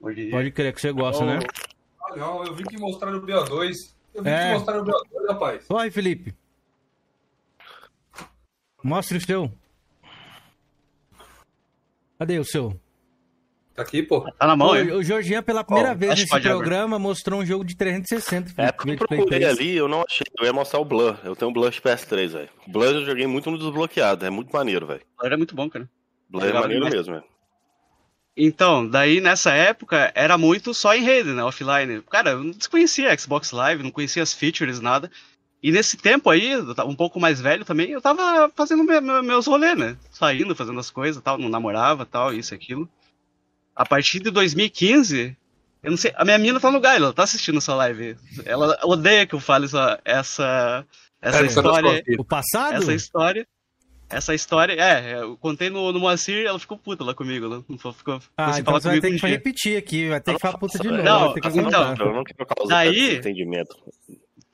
Pode 0.00 0.50
crer 0.50 0.74
que 0.74 0.80
você 0.80 0.90
gosta, 0.90 1.24
né? 1.24 1.38
Ah, 2.02 2.16
não, 2.16 2.44
eu 2.44 2.54
vim 2.54 2.64
te 2.64 2.76
mostrar 2.76 3.12
no 3.12 3.22
BO2. 3.22 3.94
Eu 4.12 4.22
vim 4.22 4.30
é. 4.30 4.48
te 4.48 4.54
mostrar 4.54 4.78
no 4.78 4.84
BO2, 4.84 5.28
rapaz. 5.28 5.64
Vai, 5.68 5.90
Felipe. 5.90 6.34
Mostre 8.82 9.16
o 9.16 9.20
seu. 9.20 9.50
Cadê 12.18 12.38
o 12.38 12.44
seu? 12.44 12.78
Tá 13.74 13.82
aqui, 13.82 14.04
pô. 14.04 14.20
Tá 14.20 14.46
na 14.46 14.54
mão, 14.54 14.68
Pô, 14.68 14.94
O 14.94 15.02
Jorginho, 15.02 15.42
pela 15.42 15.64
primeira 15.64 15.92
oh, 15.92 15.96
vez 15.96 16.20
nesse 16.20 16.40
programa, 16.40 16.96
mostrou 16.96 17.40
um 17.40 17.46
jogo 17.46 17.64
de 17.64 17.74
360. 17.74 18.54
É, 18.56 18.68
eu 18.68 18.96
procurei 18.96 19.44
ali, 19.44 19.76
eu 19.76 19.88
não 19.88 20.04
achei. 20.08 20.24
Eu 20.38 20.46
ia 20.46 20.52
mostrar 20.52 20.78
o 20.78 20.84
Blur. 20.84 21.18
Eu 21.24 21.34
tenho 21.34 21.50
um 21.50 21.52
Blur 21.52 21.70
de 21.70 21.80
PS3, 21.80 22.28
velho. 22.28 22.48
Blur 22.68 22.84
eu 22.84 23.04
joguei 23.04 23.26
muito 23.26 23.50
no 23.50 23.58
desbloqueado. 23.58 24.24
É 24.24 24.30
muito 24.30 24.52
maneiro, 24.52 24.86
velho. 24.86 25.00
Blur 25.18 25.32
é 25.32 25.36
muito 25.36 25.56
bom, 25.56 25.68
cara. 25.68 25.90
Blur 26.30 26.44
é, 26.44 26.50
é 26.50 26.52
maneiro 26.52 26.88
mesmo, 26.88 27.14
velho. 27.14 27.24
Então, 28.36 28.86
daí 28.86 29.20
nessa 29.20 29.52
época 29.52 30.12
era 30.14 30.38
muito 30.38 30.72
só 30.72 30.94
em 30.94 31.02
rede, 31.02 31.30
né? 31.30 31.42
Offline. 31.42 32.00
Cara, 32.02 32.30
eu 32.30 32.44
não 32.44 32.52
desconhecia 32.52 33.16
Xbox 33.18 33.50
Live, 33.50 33.82
não 33.82 33.90
conhecia 33.90 34.22
as 34.22 34.32
features, 34.32 34.80
nada. 34.80 35.10
E 35.60 35.72
nesse 35.72 35.96
tempo 35.96 36.30
aí, 36.30 36.52
um 36.86 36.94
pouco 36.94 37.18
mais 37.18 37.40
velho 37.40 37.64
também, 37.64 37.90
eu 37.90 38.00
tava 38.00 38.52
fazendo 38.54 38.84
meus 38.84 39.46
rolês, 39.48 39.76
né? 39.76 39.96
Saindo, 40.10 40.54
fazendo 40.54 40.78
as 40.78 40.90
coisas 40.90 41.20
tal, 41.20 41.38
não 41.38 41.48
namorava 41.48 42.06
tal, 42.06 42.32
isso 42.32 42.54
e 42.54 42.56
aquilo 42.56 42.88
a 43.74 43.84
partir 43.84 44.20
de 44.20 44.30
2015, 44.30 45.36
eu 45.82 45.90
não 45.90 45.96
sei, 45.98 46.12
a 46.16 46.24
minha 46.24 46.38
mina 46.38 46.58
tá 46.58 46.70
no 46.70 46.80
Gaio, 46.80 47.04
ela 47.04 47.12
tá 47.12 47.24
assistindo 47.24 47.58
essa 47.58 47.74
live. 47.74 48.16
Ela 48.46 48.78
odeia 48.84 49.26
que 49.26 49.34
eu 49.34 49.40
fale 49.40 49.66
essa, 49.66 50.00
essa, 50.04 50.86
essa 51.20 51.42
é, 51.42 51.46
história. 51.46 52.04
O 52.18 52.24
passado? 52.24 52.76
Essa 52.76 52.94
história. 52.94 53.46
Essa 54.08 54.34
história, 54.34 54.74
é, 54.74 55.22
eu 55.22 55.36
contei 55.36 55.70
no, 55.70 55.90
no 55.90 55.98
Moacir, 55.98 56.46
ela 56.46 56.58
ficou 56.58 56.78
puta 56.78 57.02
lá 57.02 57.14
comigo, 57.14 57.46
ela 57.46 57.64
não 57.66 57.92
ficou, 57.92 58.20
ah, 58.36 58.50
então 58.50 58.64
falar 58.64 58.80
você 58.80 58.88
vai 58.88 59.00
ter 59.00 59.18
que 59.18 59.26
repetir 59.26 59.78
aqui, 59.78 60.08
vai 60.08 60.20
ter 60.20 60.34
que 60.34 60.40
falar 60.40 60.58
puta 60.58 60.78
de 60.78 60.88
novo. 60.88 61.02
Não, 61.02 61.32
ter 61.32 61.40
que 61.40 61.48
então, 61.48 61.94
eu 61.98 62.12
não 62.12 62.22
quero 62.22 62.46
causar 62.46 62.74
daí, 62.84 63.16
entendimento. 63.16 63.76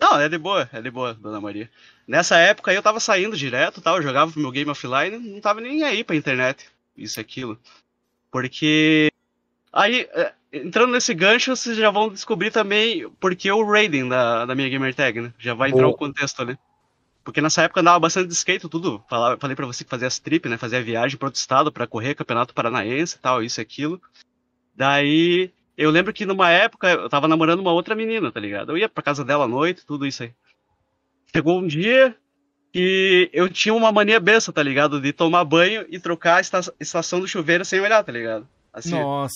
Não, 0.01 0.19
é 0.19 0.29
de 0.29 0.39
boa, 0.39 0.71
é 0.73 0.81
de 0.81 0.91
boa, 0.91 1.13
dona 1.15 1.41
Maria. 1.41 1.69
Nessa 2.07 2.39
época 2.39 2.71
aí 2.71 2.77
eu 2.77 2.83
tava 2.83 3.01
saindo 3.01 3.37
direto, 3.37 3.83
tal, 3.83 3.97
eu 3.97 4.03
jogava 4.03 4.33
meu 4.37 4.51
game 4.51 4.71
offline, 4.71 5.19
não 5.19 5.41
tava 5.41 5.61
nem 5.61 5.83
aí 5.83 6.05
pra 6.05 6.17
internet, 6.17 6.67
isso 6.97 7.19
e 7.19 7.21
aquilo. 7.21 7.59
Porque 8.31 9.11
aí, 9.73 10.09
é, 10.13 10.33
entrando 10.53 10.93
nesse 10.93 11.15
gancho, 11.15 11.55
vocês 11.55 11.77
já 11.77 11.91
vão 11.91 12.09
descobrir 12.09 12.51
também 12.51 13.09
porque 13.21 13.51
o 13.51 13.65
raiding 13.65 14.09
da, 14.09 14.47
da 14.47 14.55
minha 14.55 14.69
gamer 14.69 14.95
tag, 14.95 15.21
né? 15.21 15.33
Já 15.39 15.55
vai 15.55 15.71
entrar 15.71 15.89
o 15.89 15.97
contexto 15.97 16.41
ali. 16.41 16.59
Porque 17.23 17.41
nessa 17.41 17.63
época 17.63 17.81
andava 17.81 17.99
bastante 17.99 18.29
de 18.29 18.35
skate, 18.35 18.69
tudo. 18.69 19.05
Falei, 19.09 19.39
falei 19.39 19.57
pra 19.57 19.67
você 19.67 19.85
que 19.85 19.91
fazia 19.91 20.09
as 20.09 20.19
trip, 20.19 20.49
né? 20.49 20.57
Fazia 20.57 20.83
viagem 20.83 21.19
para 21.19 21.27
outro 21.27 21.39
estado 21.39 21.71
para 21.71 21.87
correr 21.87 22.15
campeonato 22.15 22.55
paranaense 22.55 23.17
e 23.17 23.19
tal, 23.21 23.43
isso 23.43 23.61
e 23.61 23.63
aquilo. 23.63 24.01
Daí, 24.75 25.53
eu 25.77 25.91
lembro 25.91 26.13
que 26.13 26.25
numa 26.25 26.51
época 26.51 26.91
eu 26.91 27.09
tava 27.09 27.29
namorando 27.29 27.61
uma 27.61 27.73
outra 27.73 27.95
menina, 27.95 28.33
tá 28.33 28.41
ligado? 28.41 28.73
Eu 28.73 28.79
ia 28.79 28.89
pra 28.89 29.03
casa 29.03 29.25
dela 29.25 29.45
à 29.45 29.49
noite, 29.49 29.85
tudo 29.87 30.07
isso 30.07 30.23
aí. 30.23 30.33
Chegou 31.35 31.61
um 31.61 31.67
dia, 31.67 32.17
que 32.73 33.31
eu 33.33 33.49
tinha 33.49 33.75
uma 33.75 33.91
mania 33.91 34.21
besta, 34.21 34.53
tá 34.53 34.63
ligado? 34.63 35.01
De 35.01 35.13
tomar 35.13 35.45
banho 35.45 35.85
e 35.89 35.99
trocar 35.99 36.37
a 36.37 36.41
esta 36.41 36.61
estação 36.79 37.21
do 37.21 37.29
chuveiro 37.29 37.65
sem 37.65 37.81
olhar, 37.81 38.03
tá 38.05 38.13
ligado? 38.13 38.47
Assim, 38.73 38.93
Nossa. 38.93 39.35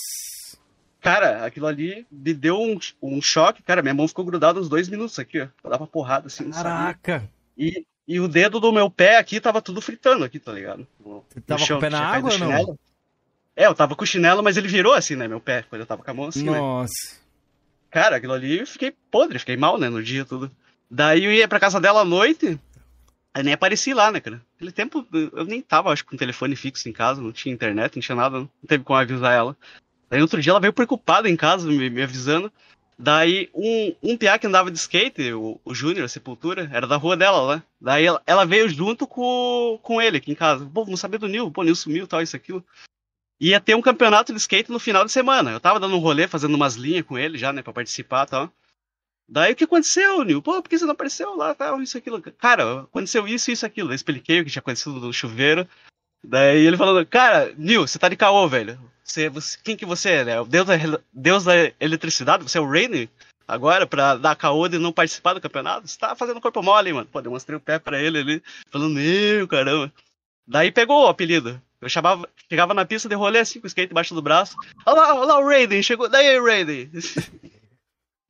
Cara, 1.01 1.45
aquilo 1.45 1.67
ali 1.67 2.07
me 2.11 2.33
deu 2.33 2.59
um, 2.59 2.79
um 3.03 3.21
choque. 3.21 3.63
Cara, 3.63 3.83
minha 3.83 3.93
mão 3.93 4.09
ficou 4.09 4.25
grudada 4.25 4.59
uns 4.59 4.71
dois 4.71 4.89
minutos 4.89 5.19
aqui, 5.19 5.41
ó. 5.41 5.49
Eu 5.63 5.71
dava 5.71 5.87
porrada 5.87 6.29
assim. 6.29 6.51
Caraca! 6.51 7.29
E, 7.59 7.85
e 8.09 8.19
o 8.19 8.27
dedo 8.27 8.59
do 8.59 8.73
meu 8.73 8.91
pé 8.91 9.19
aqui 9.19 9.39
tava 9.39 9.61
tudo 9.61 9.83
fritando 9.83 10.25
aqui, 10.25 10.39
tá 10.39 10.51
ligado? 10.51 10.87
Você 10.99 11.43
tava 11.43 11.61
chão, 11.61 11.77
com 11.77 11.79
o 11.79 11.81
pé 11.81 11.91
na 11.91 12.07
água 12.07 12.33
ou 12.33 12.39
não? 12.39 12.79
É, 13.55 13.67
eu 13.67 13.75
tava 13.75 13.95
com 13.95 14.03
o 14.03 14.07
chinelo, 14.07 14.43
mas 14.43 14.57
ele 14.57 14.67
virou 14.67 14.95
assim, 14.95 15.15
né, 15.15 15.29
meu 15.29 15.41
pé, 15.41 15.65
quando 15.69 15.83
eu 15.83 15.87
tava 15.87 16.03
com 16.03 16.11
a 16.11 16.15
mão 16.15 16.27
assim, 16.27 16.45
né? 16.45 16.59
Nossa. 16.59 16.93
Né? 17.13 17.19
Cara, 17.91 18.17
aquilo 18.17 18.33
ali 18.33 18.61
eu 18.61 18.67
fiquei 18.67 18.93
podre, 19.11 19.39
fiquei 19.39 19.57
mal, 19.57 19.79
né, 19.79 19.89
no 19.89 20.03
dia 20.03 20.25
tudo. 20.25 20.51
Daí 20.91 21.25
eu 21.25 21.33
ia 21.33 21.47
pra 21.47 21.61
casa 21.61 21.81
dela 21.81 22.01
à 22.01 22.05
noite, 22.05 22.59
Aí 23.35 23.43
nem 23.43 23.53
apareci 23.53 23.93
lá, 23.93 24.13
né, 24.13 24.21
cara? 24.21 24.41
Aquele 24.55 24.71
tempo 24.71 25.05
eu 25.13 25.45
nem 25.45 25.61
tava, 25.61 25.93
acho, 25.93 26.05
com 26.05 26.17
telefone 26.17 26.55
fixo 26.55 26.89
em 26.89 26.93
casa, 26.93 27.21
não 27.21 27.33
tinha 27.33 27.53
internet, 27.53 27.97
não 27.97 28.03
tinha 28.03 28.15
nada, 28.15 28.39
não 28.39 28.49
teve 28.67 28.85
como 28.85 28.97
avisar 28.97 29.35
ela. 29.35 29.57
Daí 30.09 30.23
outro 30.23 30.41
dia 30.41 30.53
ela 30.53 30.61
veio 30.61 30.73
preocupada 30.73 31.29
em 31.29 31.35
casa, 31.37 31.67
me, 31.67 31.91
me 31.91 32.03
avisando. 32.03 32.53
Daí 32.97 33.51
um, 33.53 33.95
um 34.01 34.17
piá 34.17 34.39
que 34.39 34.47
andava 34.47 34.71
de 34.71 34.79
skate, 34.79 35.33
o, 35.33 35.61
o 35.65 35.75
Júnior, 35.75 36.05
a 36.05 36.09
Sepultura, 36.09 36.71
era 36.73 36.87
da 36.87 36.97
rua 36.97 37.17
dela 37.17 37.41
lá. 37.41 37.63
Daí 37.81 38.07
ela, 38.07 38.23
ela, 38.25 38.47
veio 38.47 38.69
junto 38.69 39.05
com, 39.05 39.81
com 39.83 40.01
ele 40.01 40.19
aqui 40.19 40.31
em 40.31 40.37
casa. 40.37 40.65
Pô, 40.73 40.85
não 40.85 40.97
sabia 40.97 41.19
do 41.19 41.27
Nil, 41.27 41.51
pô, 41.51 41.65
Nil 41.65 41.75
sumiu, 41.75 42.07
tal, 42.07 42.23
isso, 42.23 42.37
aquilo. 42.37 42.65
Ia 43.41 43.61
ter 43.61 43.75
um 43.75 43.83
campeonato 43.83 44.33
de 44.33 44.39
skate 44.39 44.71
no 44.71 44.79
final 44.79 45.05
de 45.05 45.11
semana. 45.11 45.51
Eu 45.51 45.59
tava 45.59 45.81
dando 45.81 45.97
um 45.97 45.99
rolê, 46.01 46.29
fazendo 46.29 46.55
umas 46.55 46.77
linhas 46.77 47.05
com 47.05 47.19
ele 47.19 47.37
já, 47.37 47.53
né, 47.53 47.63
pra 47.63 47.73
participar 47.73 48.29
e 48.29 48.31
tal. 48.31 48.53
Daí 49.29 49.53
o 49.53 49.57
que 49.57 49.65
aconteceu, 49.65 50.23
Nil? 50.23 50.43
Pô, 50.43 50.61
por 50.63 50.69
que 50.69 50.79
você 50.79 50.85
não 50.85 50.93
apareceu 50.93 51.35
lá, 51.35 51.55
tal, 51.55 51.81
isso, 51.81 51.97
aquilo? 51.97 52.21
Cara, 52.21 52.83
aconteceu 52.83 53.27
isso, 53.27 53.51
isso, 53.51 53.65
aquilo. 53.65 53.91
Eu 53.91 53.95
expliquei 53.95 54.41
o 54.41 54.45
que 54.45 54.51
tinha 54.51 54.61
acontecido 54.61 55.01
no 55.01 55.13
chuveiro. 55.13 55.67
Daí 56.23 56.65
ele 56.65 56.77
falando, 56.77 57.05
cara, 57.07 57.53
Nil, 57.57 57.87
você 57.87 57.99
tá 57.99 58.09
de 58.09 58.17
caô, 58.17 58.47
velho. 58.49 58.79
Você, 59.03 59.29
você, 59.29 59.59
quem 59.63 59.77
que 59.77 59.85
você 59.85 60.11
é, 60.11 60.25
né? 60.25 60.41
O 60.41 60.45
deus 60.45 60.67
da, 60.67 60.75
deus 61.13 61.45
da 61.45 61.55
eletricidade? 61.81 62.43
Você 62.43 62.59
é 62.59 62.61
o 62.61 62.71
Rainer? 62.71 63.09
Agora, 63.47 63.87
pra 63.87 64.17
dar 64.17 64.35
caô 64.37 64.67
de 64.69 64.79
não 64.79 64.93
participar 64.93 65.35
do 65.35 65.41
campeonato? 65.41 65.87
Você 65.87 65.99
tá 65.99 66.17
fazendo 66.17 66.41
corpo 66.41 66.63
mole, 66.63 66.93
mano. 66.93 67.09
Pô, 67.11 67.21
demonstrei 67.21 67.57
o 67.57 67.61
pé 67.61 67.79
pra 67.79 68.01
ele 68.01 68.19
ali, 68.19 68.43
falando, 68.71 68.95
meu, 68.95 69.47
caramba. 69.47 69.93
Daí 70.47 70.73
pegou 70.73 71.05
o 71.05 71.09
apelido. 71.09 71.61
Eu 71.81 71.89
chamava, 71.89 72.27
chegava 72.49 72.73
na 72.73 72.87
pista 72.87 73.09
de 73.09 73.15
rolê 73.15 73.41
assim, 73.41 73.61
com 73.61 73.67
o 73.67 73.69
skate 73.69 73.93
embaixo 73.93 74.15
do 74.15 74.23
braço. 74.23 74.57
Olha 74.87 75.01
lá, 75.01 75.15
olha 75.15 75.27
lá 75.27 75.39
o 75.39 75.47
Raiden, 75.47 75.83
chegou. 75.83 76.09
Daí, 76.09 76.39
Raiden. 76.41 76.91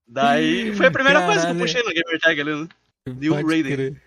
Daí 0.07 0.74
foi 0.74 0.86
a 0.86 0.90
primeira 0.90 1.20
Caralho. 1.20 1.40
coisa 1.40 1.46
que 1.46 1.52
eu 1.52 1.64
puxei 1.64 1.82
no 1.82 1.90
Gamer 1.90 2.20
Tag 2.20 2.40
ali, 2.40 2.62
né? 2.62 2.68
New 3.07 3.46
Raiden. 3.46 4.00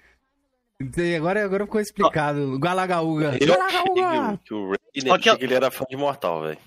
Agora, 1.17 1.43
agora 1.43 1.65
ficou 1.65 1.81
explicado. 1.81 2.53
Oh. 2.53 2.59
Galagaúga. 2.59 3.37
Galagaúga! 3.39 4.39
Que 4.45 4.53
o 4.53 4.71
Raiden 4.71 5.37
que... 5.37 5.43
ele 5.43 5.53
era 5.53 5.71
fã 5.71 5.85
de 5.89 5.97
Mortal, 5.97 6.43
velho. 6.43 6.57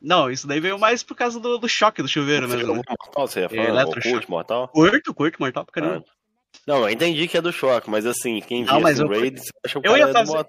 Não, 0.00 0.30
isso 0.30 0.46
daí 0.46 0.60
veio 0.60 0.78
mais 0.78 1.02
por 1.02 1.16
causa 1.16 1.40
do, 1.40 1.56
do 1.56 1.68
choque 1.68 2.02
do 2.02 2.08
chuveiro 2.08 2.46
você 2.46 2.56
mesmo. 2.58 2.74
Né? 2.74 2.82
Mortal, 2.86 3.26
você 3.26 3.40
é 3.40 3.48
fã 3.48 3.84
curto 4.02 4.30
Mortal? 4.30 4.68
Curto, 4.68 5.14
curto 5.14 5.38
Mortal 5.40 5.64
pra 5.64 5.72
caramba. 5.72 6.04
Ah. 6.06 6.14
Não, 6.66 6.78
eu 6.82 6.90
entendi 6.90 7.26
que 7.26 7.36
é 7.36 7.42
do 7.42 7.52
choque, 7.52 7.90
mas 7.90 8.06
assim, 8.06 8.40
quem 8.40 8.64
viu 8.64 8.74
o 8.74 8.88
eu... 8.88 9.08
Raid, 9.08 9.40
acha 9.64 9.80
que 9.80 9.88
eu 9.88 9.96
ia 9.96 10.04
é 10.04 10.12
fazer... 10.12 10.46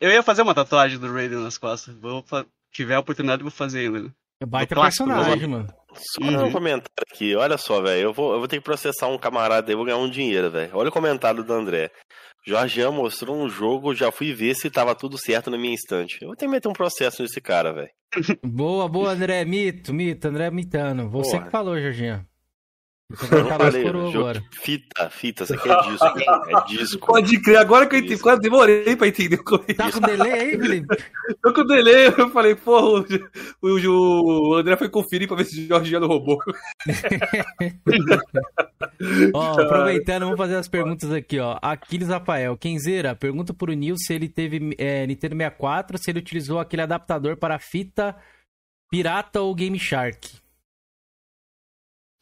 Eu 0.00 0.10
ia 0.10 0.22
fazer 0.22 0.42
uma 0.42 0.54
tatuagem 0.54 0.98
do 0.98 1.12
Raiden 1.12 1.38
nas 1.38 1.58
costas. 1.58 1.94
Vou 1.94 2.24
tiver 2.72 2.94
a 2.94 3.00
oportunidade, 3.00 3.42
vou 3.42 3.50
fazer 3.50 3.80
ainda. 3.80 4.00
Né? 4.00 4.10
É 4.40 4.46
baita 4.46 4.74
personagem, 4.74 5.46
mano. 5.46 5.68
Só 6.00 6.22
uhum. 6.22 6.46
um 6.46 6.52
comentário 6.52 7.06
aqui, 7.10 7.34
olha 7.34 7.58
só, 7.58 7.80
velho. 7.80 8.02
Eu 8.02 8.12
vou, 8.12 8.32
eu 8.32 8.38
vou 8.38 8.48
ter 8.48 8.56
que 8.56 8.64
processar 8.64 9.08
um 9.08 9.18
camarada 9.18 9.70
aí, 9.70 9.76
vou 9.76 9.84
ganhar 9.84 9.98
um 9.98 10.10
dinheiro, 10.10 10.50
velho. 10.50 10.70
Olha 10.74 10.88
o 10.88 10.92
comentário 10.92 11.44
do 11.44 11.52
André. 11.52 11.90
Jorgean 12.46 12.90
mostrou 12.90 13.36
um 13.36 13.48
jogo, 13.48 13.94
já 13.94 14.10
fui 14.10 14.32
ver 14.32 14.54
se 14.54 14.70
tava 14.70 14.94
tudo 14.94 15.18
certo 15.18 15.50
na 15.50 15.58
minha 15.58 15.74
instante. 15.74 16.18
Eu 16.22 16.28
vou 16.28 16.36
ter 16.36 16.46
que 16.46 16.52
meter 16.52 16.68
um 16.68 16.72
processo 16.72 17.22
nesse 17.22 17.40
cara, 17.40 17.72
velho. 17.72 17.90
Boa, 18.44 18.88
boa, 18.88 19.12
André. 19.12 19.44
Mito, 19.44 19.94
mito, 19.94 20.26
André 20.26 20.50
mitando. 20.50 21.08
Você 21.10 21.32
Porra. 21.32 21.44
que 21.44 21.50
falou, 21.50 21.80
Jorginho. 21.80 22.26
Vai 23.10 23.58
falei, 23.58 23.88
agora. 23.88 24.40
Fita, 24.52 25.10
fita, 25.10 25.42
isso 25.42 25.54
aqui 25.54 25.68
é 25.68 25.82
disco. 25.82 26.06
é 26.48 26.64
disco. 26.68 27.06
Pode 27.08 27.40
crer, 27.40 27.56
agora 27.56 27.84
que 27.86 27.96
eu 27.96 27.98
entendi, 27.98 28.22
quase 28.22 28.40
demorei 28.40 28.94
pra 28.94 29.08
entender 29.08 29.40
é 29.68 29.74
Tá 29.74 29.90
com 29.90 29.98
delay 29.98 30.32
aí, 30.32 30.56
Felipe? 30.56 30.96
Tô 31.42 31.52
com 31.52 31.66
delay, 31.66 32.06
eu 32.06 32.30
falei, 32.30 32.54
porra, 32.54 33.04
o, 33.60 33.68
o, 33.68 34.50
o 34.50 34.54
André 34.54 34.76
foi 34.76 34.88
conferir 34.88 35.26
pra 35.26 35.36
ver 35.36 35.44
se 35.44 35.60
o 35.60 35.66
Jorginho 35.66 35.98
não 35.98 36.06
roubou. 36.06 36.38
ó, 39.34 39.60
aproveitando, 39.60 40.22
vamos 40.22 40.38
fazer 40.38 40.54
as 40.54 40.68
perguntas 40.68 41.10
aqui, 41.10 41.40
ó. 41.40 41.58
Aquiles 41.60 42.08
Rafael, 42.08 42.56
Kenzeira, 42.56 43.16
pergunta 43.16 43.52
pro 43.52 43.72
Nil 43.72 43.96
se 43.98 44.14
ele 44.14 44.28
teve 44.28 44.76
é, 44.78 45.04
Nintendo 45.04 45.34
64, 45.34 45.98
se 45.98 46.12
ele 46.12 46.20
utilizou 46.20 46.60
aquele 46.60 46.82
adaptador 46.82 47.36
para 47.36 47.58
fita 47.58 48.14
pirata 48.88 49.40
ou 49.40 49.52
Game 49.52 49.78
Shark. 49.78 50.40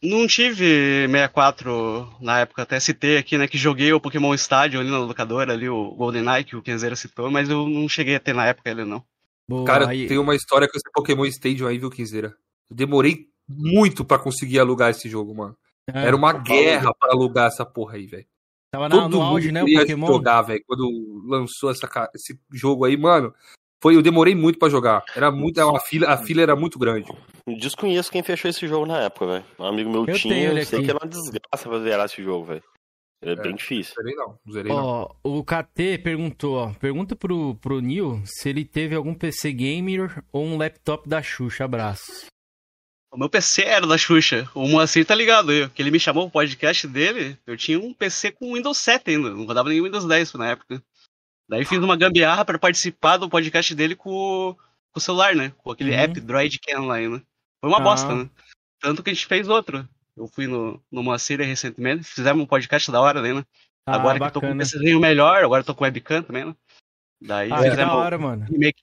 Não 0.02 0.26
tive 0.26 1.06
64 1.08 2.08
na 2.20 2.40
época, 2.40 2.62
até 2.62 2.78
citei 2.78 3.18
aqui, 3.18 3.36
né, 3.36 3.48
que 3.48 3.58
joguei 3.58 3.92
o 3.92 4.00
Pokémon 4.00 4.32
Stadium 4.34 4.80
ali 4.80 4.90
na 4.90 4.98
locadora, 4.98 5.52
ali 5.52 5.68
o 5.68 5.90
GoldenEye, 5.92 6.44
que 6.44 6.54
o 6.54 6.62
Kenzeira 6.62 6.94
citou, 6.94 7.30
mas 7.30 7.48
eu 7.48 7.68
não 7.68 7.88
cheguei 7.88 8.14
a 8.14 8.20
ter 8.20 8.32
na 8.32 8.46
época 8.46 8.70
ele, 8.70 8.84
não. 8.84 9.02
Boa, 9.48 9.64
Cara, 9.64 9.88
aí... 9.88 10.06
tem 10.06 10.18
uma 10.18 10.36
história 10.36 10.68
com 10.68 10.76
esse 10.76 10.88
Pokémon 10.92 11.24
Stadium 11.24 11.66
aí, 11.66 11.78
viu, 11.78 11.90
Kenzeira? 11.90 12.36
Eu 12.70 12.76
demorei 12.76 13.28
muito 13.48 14.04
para 14.04 14.22
conseguir 14.22 14.60
alugar 14.60 14.90
esse 14.90 15.08
jogo, 15.08 15.34
mano. 15.34 15.56
É, 15.92 16.04
Era 16.04 16.14
uma 16.14 16.32
guerra 16.32 16.92
para 16.94 17.12
alugar 17.12 17.48
essa 17.48 17.64
porra 17.64 17.94
aí, 17.94 18.06
velho. 18.06 18.26
Tava 18.70 18.88
na, 18.88 19.08
no 19.08 19.22
auge, 19.22 19.50
né, 19.50 19.62
o 19.62 19.66
Pokémon? 19.66 20.06
jogar, 20.06 20.42
velho, 20.42 20.62
quando 20.66 21.24
lançou 21.26 21.70
essa, 21.70 21.88
esse 22.14 22.38
jogo 22.52 22.84
aí, 22.84 22.96
mano. 22.96 23.34
Foi, 23.80 23.94
eu 23.94 24.02
demorei 24.02 24.34
muito 24.34 24.58
para 24.58 24.68
jogar. 24.68 25.04
Era 25.14 25.30
muito, 25.30 25.60
a 25.60 25.80
fila, 25.80 26.08
a 26.08 26.16
fila 26.16 26.42
era 26.42 26.56
muito 26.56 26.78
grande. 26.78 27.12
Desconheço 27.46 28.10
quem 28.10 28.22
fechou 28.22 28.50
esse 28.50 28.66
jogo 28.66 28.86
na 28.86 29.02
época, 29.02 29.26
velho. 29.26 29.44
Um 29.58 29.64
amigo 29.64 29.90
meu 29.90 30.04
eu 30.06 30.14
tinha, 30.16 30.52
eu 30.52 30.66
sei 30.66 30.82
que 30.82 30.90
era 30.90 30.98
uma 30.98 31.08
desgraça 31.08 31.68
pra 31.68 31.78
zerar 31.78 32.06
esse 32.06 32.22
jogo, 32.22 32.46
velho. 32.46 32.62
É, 33.22 33.32
é, 33.32 33.36
bem 33.36 33.54
difícil. 33.54 33.94
Zerei 33.94 34.14
não, 34.14 34.38
zerei 34.50 34.72
ó, 34.72 35.08
não. 35.24 35.38
O 35.38 35.44
KT 35.44 35.98
perguntou, 36.02 36.56
ó, 36.56 36.72
pergunta 36.74 37.16
pro, 37.16 37.54
pro 37.56 37.80
Neil 37.80 38.20
se 38.24 38.48
ele 38.48 38.64
teve 38.64 38.94
algum 38.94 39.14
PC 39.14 39.52
gamer 39.52 40.22
ou 40.32 40.44
um 40.44 40.56
laptop 40.56 41.08
da 41.08 41.22
Xuxa. 41.22 41.64
Abraço. 41.64 42.26
O 43.10 43.18
meu 43.18 43.28
PC 43.28 43.62
era 43.62 43.86
da 43.86 43.96
Xuxa. 43.96 44.48
O 44.54 44.68
Moacir 44.68 45.04
tá 45.04 45.14
ligado 45.14 45.50
aí, 45.50 45.68
que 45.70 45.80
ele 45.80 45.90
me 45.90 45.98
chamou 45.98 46.24
pro 46.24 46.34
podcast 46.34 46.86
dele. 46.86 47.38
Eu 47.46 47.56
tinha 47.56 47.78
um 47.78 47.94
PC 47.94 48.32
com 48.32 48.54
Windows 48.54 48.78
7 48.78 49.10
ainda, 49.10 49.30
não 49.30 49.46
rodava 49.46 49.68
nem 49.68 49.82
Windows 49.82 50.04
10 50.04 50.34
na 50.34 50.50
época. 50.50 50.82
Daí 51.48 51.64
fiz 51.64 51.78
uma 51.78 51.96
gambiarra 51.96 52.44
para 52.44 52.58
participar 52.58 53.16
do 53.16 53.28
podcast 53.28 53.74
dele 53.74 53.96
com, 53.96 54.54
com 54.92 54.98
o 54.98 55.00
celular, 55.00 55.34
né? 55.34 55.52
Com 55.58 55.70
aquele 55.70 55.92
uhum. 55.92 55.98
app 55.98 56.20
Droid 56.20 56.58
Can 56.60 56.82
lá, 56.82 56.98
né? 56.98 57.22
Foi 57.60 57.70
uma 57.70 57.78
ah. 57.78 57.82
bosta, 57.82 58.14
né? 58.14 58.28
Tanto 58.80 59.02
que 59.02 59.10
a 59.10 59.14
gente 59.14 59.26
fez 59.26 59.48
outro. 59.48 59.88
Eu 60.16 60.26
fui 60.26 60.46
no, 60.46 60.82
no 60.90 61.02
Moacir 61.02 61.40
recentemente, 61.40 62.04
fizemos 62.04 62.42
um 62.42 62.46
podcast 62.46 62.90
da 62.90 63.00
hora, 63.00 63.22
né? 63.22 63.44
Ah, 63.86 63.94
agora 63.94 64.18
bacana. 64.18 64.30
que 64.30 64.36
eu 64.36 64.40
tô 64.40 64.46
com 64.46 64.52
um 64.52 64.58
PCzinho 64.58 65.00
melhor, 65.00 65.42
agora 65.42 65.60
eu 65.62 65.64
tô 65.64 65.74
com 65.74 65.84
webcam 65.84 66.22
também, 66.22 66.44
né? 66.44 66.54
Daí 67.20 67.50
ah, 67.50 67.74
da 67.74 67.94
hora, 67.94 68.18
mano. 68.18 68.44
Remake. 68.44 68.82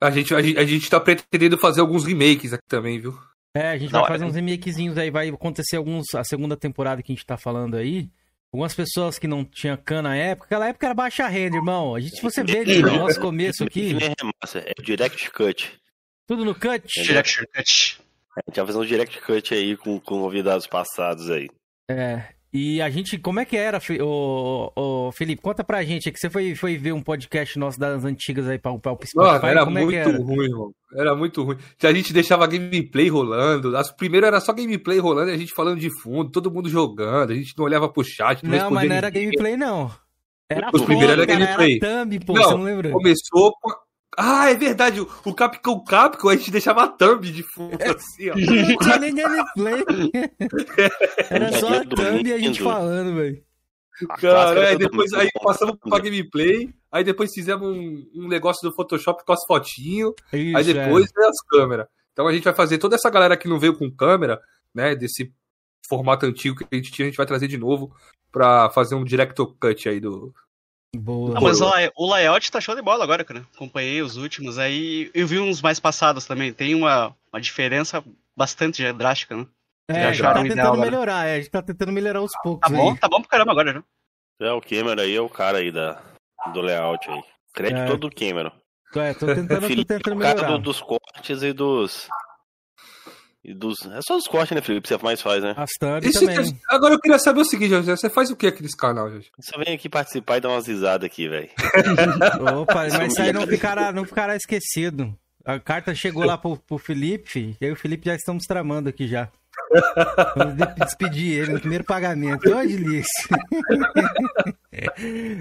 A 0.00 0.10
gente, 0.10 0.34
a, 0.34 0.42
gente, 0.42 0.58
a 0.58 0.64
gente 0.64 0.90
tá 0.90 1.00
pretendendo 1.00 1.58
fazer 1.58 1.80
alguns 1.80 2.04
remakes 2.04 2.52
aqui 2.52 2.66
também, 2.68 3.00
viu? 3.00 3.18
É, 3.56 3.70
a 3.70 3.78
gente 3.78 3.90
da 3.90 3.98
vai 3.98 4.02
hora, 4.02 4.14
fazer 4.14 4.24
uns 4.24 4.34
remakezinhos 4.34 4.98
aí, 4.98 5.10
vai 5.10 5.28
acontecer 5.28 5.76
alguns. 5.76 6.14
A 6.14 6.24
segunda 6.24 6.56
temporada 6.56 7.02
que 7.02 7.12
a 7.12 7.14
gente 7.14 7.24
tá 7.24 7.36
falando 7.36 7.76
aí. 7.76 8.10
Algumas 8.54 8.72
pessoas 8.72 9.18
que 9.18 9.26
não 9.26 9.44
tinham 9.44 9.76
cana 9.76 10.10
na 10.10 10.16
época, 10.16 10.46
aquela 10.46 10.68
época 10.68 10.86
era 10.86 10.94
baixa 10.94 11.26
renda, 11.26 11.56
irmão. 11.56 11.96
A 11.96 11.98
gente, 11.98 12.14
se 12.14 12.22
você 12.22 12.44
vê 12.44 12.64
no 12.64 12.98
nosso 12.98 13.20
começo 13.20 13.64
aqui. 13.64 13.96
É 13.98 14.80
direct 14.80 15.28
cut. 15.32 15.72
Tudo 16.24 16.44
no 16.44 16.54
cut? 16.54 17.00
É 17.00 17.02
direct 17.02 17.44
cut. 17.48 17.98
A 18.36 18.42
gente 18.46 18.56
vai 18.56 18.66
fazer 18.66 18.78
um 18.78 18.84
direct 18.84 19.20
cut 19.22 19.52
aí 19.52 19.76
com, 19.76 19.98
com 19.98 20.20
convidados 20.20 20.68
passados 20.68 21.32
aí. 21.32 21.48
É. 21.90 22.28
E 22.56 22.80
a 22.80 22.88
gente, 22.88 23.18
como 23.18 23.40
é 23.40 23.44
que 23.44 23.56
era, 23.56 23.80
o, 24.00 24.70
o 24.76 25.10
Felipe? 25.10 25.42
Conta 25.42 25.64
pra 25.64 25.82
gente, 25.82 26.08
é 26.08 26.12
que 26.12 26.20
você 26.20 26.30
foi, 26.30 26.54
foi 26.54 26.78
ver 26.78 26.92
um 26.92 27.02
podcast 27.02 27.58
nosso 27.58 27.80
das 27.80 28.04
antigas 28.04 28.46
aí 28.46 28.60
pra 28.60 28.70
o 28.70 28.78
Spotify. 28.78 29.16
Mano, 29.16 29.44
era 29.44 29.64
como 29.64 29.80
muito 29.80 29.92
é 29.92 29.96
era? 29.96 30.16
ruim, 30.16 30.44
irmão. 30.44 30.70
Era 30.96 31.16
muito 31.16 31.42
ruim. 31.42 31.56
A 31.82 31.92
gente 31.92 32.12
deixava 32.12 32.46
gameplay 32.46 33.08
rolando. 33.08 33.76
As 33.76 33.90
primeiras 33.90 34.28
era 34.28 34.40
só 34.40 34.52
gameplay 34.52 35.00
rolando 35.00 35.32
e 35.32 35.34
a 35.34 35.36
gente 35.36 35.52
falando 35.52 35.80
de 35.80 35.90
fundo, 36.00 36.30
todo 36.30 36.48
mundo 36.48 36.68
jogando, 36.68 37.32
a 37.32 37.34
gente 37.34 37.58
não 37.58 37.64
olhava 37.64 37.88
pro 37.88 38.04
chat. 38.04 38.44
Não, 38.44 38.56
não 38.56 38.70
mas 38.70 38.88
não 38.88 38.94
era 38.94 39.10
gameplay, 39.10 39.56
não. 39.56 39.90
Era 40.48 40.70
Os 40.72 40.82
primeiros 40.82 41.12
era 41.12 41.26
gameplay. 41.26 41.80
Era 41.82 42.04
thumb, 42.04 42.20
pô, 42.20 42.34
não, 42.34 42.58
não? 42.58 42.92
Começou 42.92 43.52
com 43.60 43.72
ah, 44.16 44.50
é 44.50 44.54
verdade. 44.54 45.00
O 45.00 45.34
Capcom 45.34 45.84
Capcom 45.84 46.28
a 46.28 46.36
gente 46.36 46.50
deixava 46.50 46.84
a 46.84 46.88
thumb 46.88 47.30
de 47.30 47.42
fundo, 47.42 47.76
é. 47.80 47.90
assim, 47.90 48.30
ó. 48.30 48.34
Não 48.68 48.78
tinha 48.78 48.98
nem 48.98 49.14
gameplay. 49.14 49.84
Era 51.30 51.52
só 51.58 51.68
a 51.68 51.84
thumb 51.84 52.28
e 52.28 52.32
a 52.32 52.38
gente 52.38 52.62
falando, 52.62 53.14
velho. 53.16 53.42
Cara, 54.20 54.68
aí 54.68 54.78
depois 54.78 55.12
aí 55.12 55.28
passamos 55.40 55.76
pra 55.78 56.00
gameplay, 56.00 56.74
aí 56.90 57.04
depois 57.04 57.32
fizemos 57.32 57.68
um, 57.68 58.10
um 58.14 58.28
negócio 58.28 58.68
do 58.68 58.74
Photoshop 58.74 59.24
com 59.24 59.32
as 59.32 59.44
fotinhos, 59.46 60.12
aí 60.32 60.64
depois 60.64 61.06
é. 61.16 61.26
as 61.26 61.40
câmeras. 61.48 61.86
Então 62.12 62.26
a 62.26 62.32
gente 62.32 62.42
vai 62.42 62.54
fazer 62.54 62.78
toda 62.78 62.96
essa 62.96 63.08
galera 63.08 63.36
que 63.36 63.48
não 63.48 63.58
veio 63.58 63.76
com 63.76 63.90
câmera, 63.90 64.40
né, 64.74 64.96
desse 64.96 65.32
formato 65.88 66.26
antigo 66.26 66.56
que 66.56 66.66
a 66.70 66.74
gente 66.74 66.90
tinha, 66.90 67.06
a 67.06 67.08
gente 67.10 67.16
vai 67.16 67.26
trazer 67.26 67.46
de 67.46 67.56
novo 67.56 67.94
pra 68.32 68.68
fazer 68.70 68.96
um 68.96 69.04
director 69.04 69.54
cut 69.60 69.88
aí 69.88 70.00
do, 70.00 70.34
Boa. 70.98 71.36
Ah, 71.36 71.40
mas 71.40 71.60
o, 71.60 71.70
o 71.96 72.12
layout 72.12 72.50
tá 72.50 72.60
show 72.60 72.74
de 72.74 72.82
bola 72.82 73.04
agora, 73.04 73.24
cara. 73.24 73.46
Acompanhei 73.54 74.02
os 74.02 74.16
últimos 74.16 74.58
aí. 74.58 75.10
Eu 75.14 75.26
vi 75.26 75.38
uns 75.38 75.60
mais 75.60 75.80
passados 75.80 76.26
também. 76.26 76.52
Tem 76.52 76.74
uma, 76.74 77.14
uma 77.32 77.40
diferença 77.40 78.02
bastante 78.36 78.92
drástica, 78.92 79.36
né? 79.36 79.46
É, 79.88 80.06
a 80.06 80.12
gente 80.12 80.22
tá 80.22 80.34
tentando 80.34 80.52
ideal, 80.52 80.76
melhorar, 80.78 81.26
é, 81.26 81.34
a 81.34 81.36
gente 81.38 81.50
tá 81.50 81.60
tentando 81.60 81.92
melhorar 81.92 82.20
aos 82.20 82.32
poucos. 82.42 82.68
Tá 82.68 82.74
bom, 82.74 82.92
aí. 82.92 82.98
tá 82.98 83.08
bom 83.08 83.20
pra 83.20 83.28
caramba 83.28 83.52
agora, 83.52 83.72
já. 84.40 84.46
É, 84.46 84.52
o 84.52 84.60
Cameron 84.60 85.02
aí 85.02 85.14
é 85.14 85.20
o 85.20 85.28
cara 85.28 85.58
aí 85.58 85.70
da, 85.70 86.00
do 86.52 86.60
layout 86.62 87.08
aí. 87.10 87.22
Crédito 87.52 87.80
é. 87.80 87.86
todo 87.86 88.08
do 88.08 88.14
Cameron. 88.14 88.50
É, 88.96 89.12
tô 89.12 89.26
tentando, 89.26 89.68
tô 89.68 89.68
tentando 89.84 90.16
melhorar. 90.16 90.36
O 90.36 90.40
cara 90.40 90.52
do, 90.52 90.58
dos 90.58 90.80
cortes 90.80 91.42
e 91.42 91.52
dos, 91.52 92.08
e 93.44 93.52
dos... 93.52 93.74
É 93.82 94.00
só 94.00 94.16
os 94.16 94.26
cortes, 94.26 94.54
né, 94.54 94.62
Felipe? 94.62 94.88
Você 94.88 94.96
mais 95.02 95.20
faz, 95.20 95.42
né? 95.42 95.54
As 95.56 95.70
também. 95.74 96.58
Agora 96.70 96.94
eu 96.94 97.00
queria 97.00 97.18
saber 97.18 97.42
o 97.42 97.44
seguinte, 97.44 97.70
José. 97.70 97.94
Você 97.94 98.08
faz 98.08 98.30
o 98.30 98.36
que 98.36 98.46
aqui 98.46 98.62
nesse 98.62 98.76
canal, 98.76 99.10
José? 99.10 99.26
Só 99.40 99.58
vem 99.58 99.74
aqui 99.74 99.88
participar 99.88 100.38
e 100.38 100.40
dar 100.40 100.48
umas 100.48 100.66
risadas 100.66 101.04
aqui, 101.04 101.28
velho. 101.28 101.50
Opa, 102.60 102.86
mas 102.98 103.12
isso 103.12 103.20
aí 103.20 103.32
não 103.32 103.46
ficará, 103.46 103.92
não 103.92 104.06
ficará 104.06 104.34
esquecido. 104.34 105.14
A 105.44 105.60
carta 105.60 105.94
chegou 105.94 106.24
lá 106.24 106.38
pro, 106.38 106.56
pro 106.56 106.78
Felipe, 106.78 107.54
e 107.60 107.66
aí 107.66 107.70
o 107.70 107.76
Felipe 107.76 108.06
já 108.06 108.14
estamos 108.14 108.44
tramando 108.46 108.88
aqui 108.88 109.06
já. 109.06 109.28
Vamos 110.34 110.54
despedir 110.76 111.40
ele 111.40 111.52
no 111.52 111.60
primeiro 111.60 111.84
pagamento. 111.84 112.50
Olha, 112.50 112.66
delícia. 112.66 113.36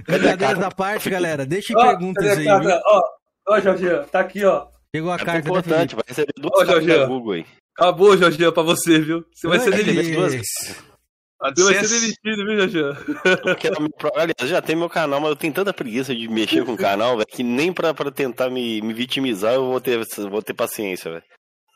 Brincadeiras 0.06 0.60
da 0.60 0.72
parte, 0.72 1.10
galera. 1.10 1.46
Deixem 1.46 1.74
oh, 1.76 1.82
perguntas 1.82 2.38
aí. 2.38 2.48
Ó, 2.50 3.02
ó, 3.48 3.60
Jorge, 3.62 3.88
tá 4.12 4.20
aqui, 4.20 4.44
ó. 4.44 4.68
Chegou 4.94 5.12
a 5.12 5.16
é 5.16 5.20
carta 5.20 5.50
importante, 5.50 5.96
vai 5.96 6.04
receber 6.06 6.34
duas 6.38 6.54
oh, 6.54 6.66
cartas 6.66 7.08
Google 7.08 7.34
aí. 7.34 7.46
Acabou, 7.78 8.18
Jorginho, 8.18 8.54
pra 8.54 8.64
você, 8.64 9.00
viu? 9.00 9.26
Você 9.34 9.48
vai 9.48 9.60
ser 9.60 9.72
demitido. 9.72 10.22
Você 11.56 11.64
vai 11.64 11.84
ser 11.84 12.00
demitido, 12.00 12.46
viu, 12.46 12.56
Jorginho? 12.58 12.98
Aliás, 14.16 14.50
já 14.50 14.62
tem 14.62 14.76
meu 14.76 14.90
canal, 14.90 15.20
mas 15.20 15.30
eu 15.32 15.36
tenho 15.36 15.54
tanta 15.54 15.74
preguiça 15.74 16.16
de 16.16 16.28
mexer 16.28 16.64
com 16.64 16.74
o 16.74 16.78
canal, 16.78 17.18
velho, 17.18 17.28
que 17.28 17.44
nem 17.44 17.74
pra, 17.74 17.94
pra 17.94 18.12
tentar 18.12 18.50
me, 18.50 18.82
me 18.82 18.94
vitimizar 18.94 19.54
eu 19.54 19.66
vou 19.66 19.82
ter, 19.82 20.00
vou 20.30 20.42
ter 20.42 20.54
paciência, 20.54 21.12
velho. 21.12 21.24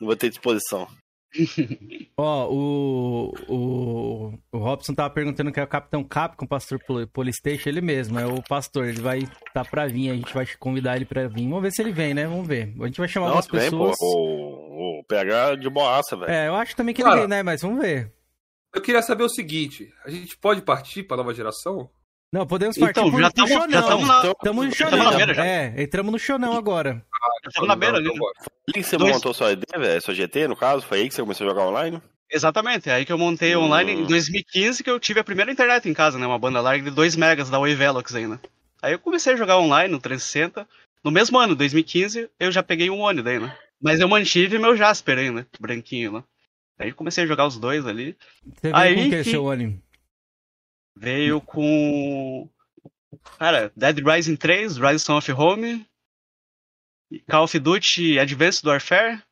Não 0.00 0.06
vou 0.06 0.16
ter 0.16 0.28
disposição. 0.30 0.86
Ó, 2.16 2.48
o, 2.50 3.34
o, 3.48 4.38
o 4.50 4.58
Robson 4.58 4.94
tava 4.94 5.10
perguntando 5.10 5.52
que 5.52 5.60
é 5.60 5.62
o 5.62 5.68
Capitão 5.68 6.02
Capcom, 6.02 6.46
pastor 6.46 6.80
Polystation, 7.12 7.68
ele 7.68 7.80
mesmo, 7.80 8.18
é 8.18 8.26
o 8.26 8.42
pastor, 8.42 8.86
ele 8.86 9.00
vai 9.00 9.28
tá 9.52 9.64
pra 9.64 9.86
vir, 9.86 10.10
a 10.10 10.14
gente 10.14 10.32
vai 10.32 10.46
convidar 10.58 10.96
ele 10.96 11.04
pra 11.04 11.28
vir. 11.28 11.48
Vamos 11.48 11.62
ver 11.62 11.70
se 11.70 11.82
ele 11.82 11.92
vem, 11.92 12.14
né? 12.14 12.26
Vamos 12.26 12.46
ver. 12.46 12.74
A 12.80 12.86
gente 12.86 12.98
vai 12.98 13.08
chamar 13.08 13.26
algumas 13.26 13.46
pessoas. 13.46 13.96
Pô, 13.98 14.06
o, 14.06 15.00
o 15.00 15.04
PH 15.04 15.56
de 15.56 15.70
boaça, 15.70 16.16
velho. 16.16 16.30
É, 16.30 16.48
eu 16.48 16.54
acho 16.54 16.74
também 16.74 16.94
que 16.94 17.02
ele 17.02 17.08
Cara, 17.08 17.20
vem, 17.20 17.28
né? 17.28 17.42
Mas 17.42 17.62
vamos 17.62 17.80
ver. 17.80 18.12
Eu 18.74 18.82
queria 18.82 19.02
saber 19.02 19.24
o 19.24 19.28
seguinte: 19.28 19.92
a 20.04 20.10
gente 20.10 20.36
pode 20.36 20.62
partir 20.62 21.02
pra 21.02 21.16
nova 21.16 21.34
geração? 21.34 21.90
Não, 22.32 22.46
podemos 22.46 22.76
partir 22.76 23.00
então, 23.00 23.10
pro, 23.10 23.20
já 23.20 23.30
tamo, 23.30 23.48
Chonão. 23.48 23.70
Já 23.70 23.80
estamos 23.80 24.06
na... 24.06 24.34
Tamo 24.34 24.64
no 24.64 24.74
Chonão. 24.74 25.20
É, 25.42 25.82
entramos 25.82 26.12
no 26.12 26.18
Chonão 26.18 26.52
agora. 26.52 27.02
Ah, 27.20 27.48
estamos 27.48 27.68
na 27.68 27.76
beira 27.76 27.96
ali. 27.98 28.08
Né? 28.08 28.20
que 28.72 28.82
você 28.82 28.96
Dois... 28.96 29.12
montou 29.14 29.34
sua 29.34 29.52
ideia, 29.52 29.78
velho? 29.82 30.02
Sua 30.02 30.14
GT, 30.14 30.48
no 30.48 30.56
caso? 30.56 30.84
Foi 30.86 31.00
aí 31.00 31.08
que 31.08 31.14
você 31.14 31.22
começou 31.22 31.46
a 31.46 31.50
jogar 31.50 31.66
online? 31.66 32.00
Exatamente, 32.30 32.90
é 32.90 32.92
aí 32.92 33.04
que 33.06 33.12
eu 33.12 33.16
montei 33.18 33.56
online 33.56 33.92
em 33.92 34.04
2015 34.04 34.84
que 34.84 34.90
eu 34.90 35.00
tive 35.00 35.18
a 35.20 35.24
primeira 35.24 35.50
internet 35.50 35.88
em 35.88 35.94
casa, 35.94 36.18
né? 36.18 36.26
Uma 36.26 36.38
banda 36.38 36.60
larga 36.60 36.84
de 36.84 36.90
2 36.94 37.16
megas 37.16 37.48
da 37.48 37.58
Oi 37.58 37.74
Velox 37.74 38.14
ainda. 38.14 38.38
Aí 38.82 38.92
eu 38.92 38.98
comecei 38.98 39.32
a 39.32 39.36
jogar 39.36 39.58
online 39.58 39.90
no 39.90 39.98
360. 39.98 40.68
No 41.02 41.10
mesmo 41.10 41.38
ano, 41.38 41.54
2015, 41.56 42.28
eu 42.38 42.52
já 42.52 42.62
peguei 42.62 42.90
um 42.90 43.00
Oni 43.00 43.22
daí, 43.22 43.38
né? 43.38 43.56
Mas 43.80 43.98
eu 44.00 44.08
mantive 44.08 44.58
meu 44.58 44.76
Jasper 44.76 45.18
ainda, 45.18 45.46
branquinho 45.58 46.12
lá. 46.12 46.24
Aí 46.78 46.92
comecei 46.92 47.24
a 47.24 47.26
jogar 47.26 47.46
os 47.46 47.56
dois 47.58 47.86
ali. 47.86 48.14
Você 48.44 48.70
Aí 48.74 48.94
com 48.94 49.00
o 49.00 49.08
que 49.08 49.14
é 49.14 49.24
que- 49.24 49.30
seu 49.30 49.44
Oni? 49.44 49.80
Veio 50.96 51.40
com. 51.40 52.48
Cara, 53.38 53.72
Dead 53.76 53.98
Rising 54.04 54.36
3, 54.36 54.76
Rise 54.76 55.10
of 55.10 55.32
Home, 55.32 55.86
Call 57.28 57.44
of 57.44 57.58
Duty 57.58 58.18
Advanced 58.18 58.64
Warfare. 58.66 59.22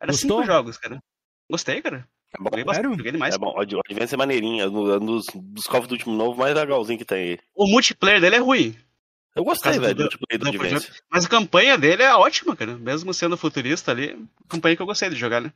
Era 0.00 0.12
Gostou? 0.12 0.40
cinco 0.40 0.46
jogos, 0.46 0.78
cara. 0.78 1.02
Gostei, 1.50 1.82
cara. 1.82 2.08
É 2.32 2.38
bom, 2.38 2.44
Joguei 2.50 2.64
bastante, 2.64 2.96
joguei 2.96 3.12
demais. 3.12 3.34
é 3.34 3.38
bom. 3.38 3.52
O 3.56 3.60
Advance 3.60 4.14
é 4.14 4.16
maneirinho. 4.16 4.62
É 4.64 4.68
um 4.68 4.90
é 4.92 4.96
um 4.98 5.04
dos, 5.06 5.26
dos 5.34 5.64
Call 5.66 5.80
of 5.80 5.88
Duty 5.88 6.08
novo 6.08 6.38
mais 6.38 6.54
legalzinho 6.54 6.98
que 6.98 7.04
tem 7.04 7.18
aí. 7.32 7.38
O 7.54 7.66
multiplayer 7.66 8.20
dele 8.20 8.36
é 8.36 8.38
ruim, 8.38 8.76
Eu 9.34 9.44
gostei, 9.44 9.78
velho, 9.78 9.94
do- 9.94 10.02
multiplayer 10.02 10.38
do 10.38 10.44
do- 10.44 10.48
Advance. 10.64 10.90
mas 11.10 11.24
a 11.24 11.28
campanha 11.28 11.76
dele 11.76 12.02
é 12.04 12.14
ótima, 12.14 12.54
cara. 12.56 12.76
Mesmo 12.76 13.12
sendo 13.12 13.36
futurista 13.36 13.90
ali, 13.90 14.16
campanha 14.48 14.76
que 14.76 14.82
eu 14.82 14.86
gostei 14.86 15.10
de 15.10 15.16
jogar, 15.16 15.40
né? 15.40 15.52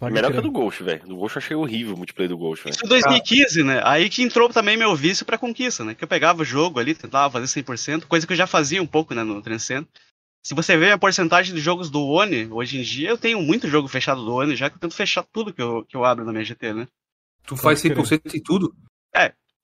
Pode 0.00 0.12
Melhor 0.12 0.28
crer. 0.28 0.40
que 0.42 0.46
a 0.46 0.50
do 0.50 0.52
Ghost, 0.52 0.82
velho. 0.82 1.06
Do 1.06 1.16
Ghost 1.16 1.36
eu 1.36 1.42
achei 1.42 1.56
horrível 1.56 1.94
o 1.94 1.96
multiplayer 1.96 2.28
do 2.28 2.36
Ghost, 2.36 2.64
velho. 2.64 2.74
Isso 2.74 2.84
em 2.84 2.88
2015, 2.88 3.62
né? 3.62 3.80
Aí 3.84 4.10
que 4.10 4.22
entrou 4.22 4.48
também 4.50 4.76
meu 4.76 4.94
vício 4.96 5.24
pra 5.24 5.38
conquista, 5.38 5.84
né? 5.84 5.94
Que 5.94 6.04
eu 6.04 6.08
pegava 6.08 6.42
o 6.42 6.44
jogo 6.44 6.78
ali, 6.80 6.94
tentava 6.94 7.30
fazer 7.32 7.46
100%, 7.62 8.06
coisa 8.06 8.26
que 8.26 8.32
eu 8.32 8.36
já 8.36 8.46
fazia 8.46 8.82
um 8.82 8.86
pouco, 8.86 9.14
né, 9.14 9.22
no 9.22 9.40
300. 9.40 9.88
Se 10.46 10.54
você 10.54 10.76
vê 10.76 10.92
a 10.92 10.98
porcentagem 10.98 11.52
de 11.52 11.60
jogos 11.60 11.90
do 11.90 12.06
One, 12.06 12.46
hoje 12.52 12.78
em 12.78 12.82
dia, 12.82 13.08
eu 13.08 13.18
tenho 13.18 13.42
muito 13.42 13.66
jogo 13.66 13.88
fechado 13.88 14.24
do 14.24 14.32
One, 14.32 14.54
já 14.54 14.70
que 14.70 14.76
eu 14.76 14.80
tento 14.80 14.94
fechar 14.94 15.24
tudo 15.24 15.52
que 15.52 15.60
eu, 15.60 15.84
que 15.84 15.96
eu 15.96 16.04
abro 16.04 16.24
na 16.24 16.30
minha 16.30 16.44
GT, 16.44 16.72
né? 16.72 16.88
Tu 17.44 17.56
faz 17.56 17.82
Pode 17.82 17.94
100% 17.96 18.32
em 18.32 18.40
tudo? 18.40 18.72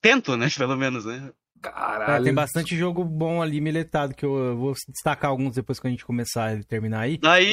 Tento, 0.01 0.37
né, 0.37 0.49
pelo 0.59 0.77
menos, 0.77 1.05
né? 1.05 1.31
É, 1.31 1.61
Caralho. 1.61 2.25
tem 2.25 2.35
bastante 2.35 2.77
jogo 2.77 3.05
bom 3.05 3.41
ali 3.41 3.61
miletado, 3.61 4.13
que 4.13 4.25
eu, 4.25 4.37
eu 4.37 4.57
vou 4.57 4.75
destacar 4.89 5.31
alguns 5.31 5.55
depois 5.55 5.79
que 5.79 5.87
a 5.87 5.91
gente 5.91 6.05
começar 6.05 6.59
e 6.59 6.65
terminar 6.65 7.03
aí. 7.03 7.17
Daí. 7.17 7.53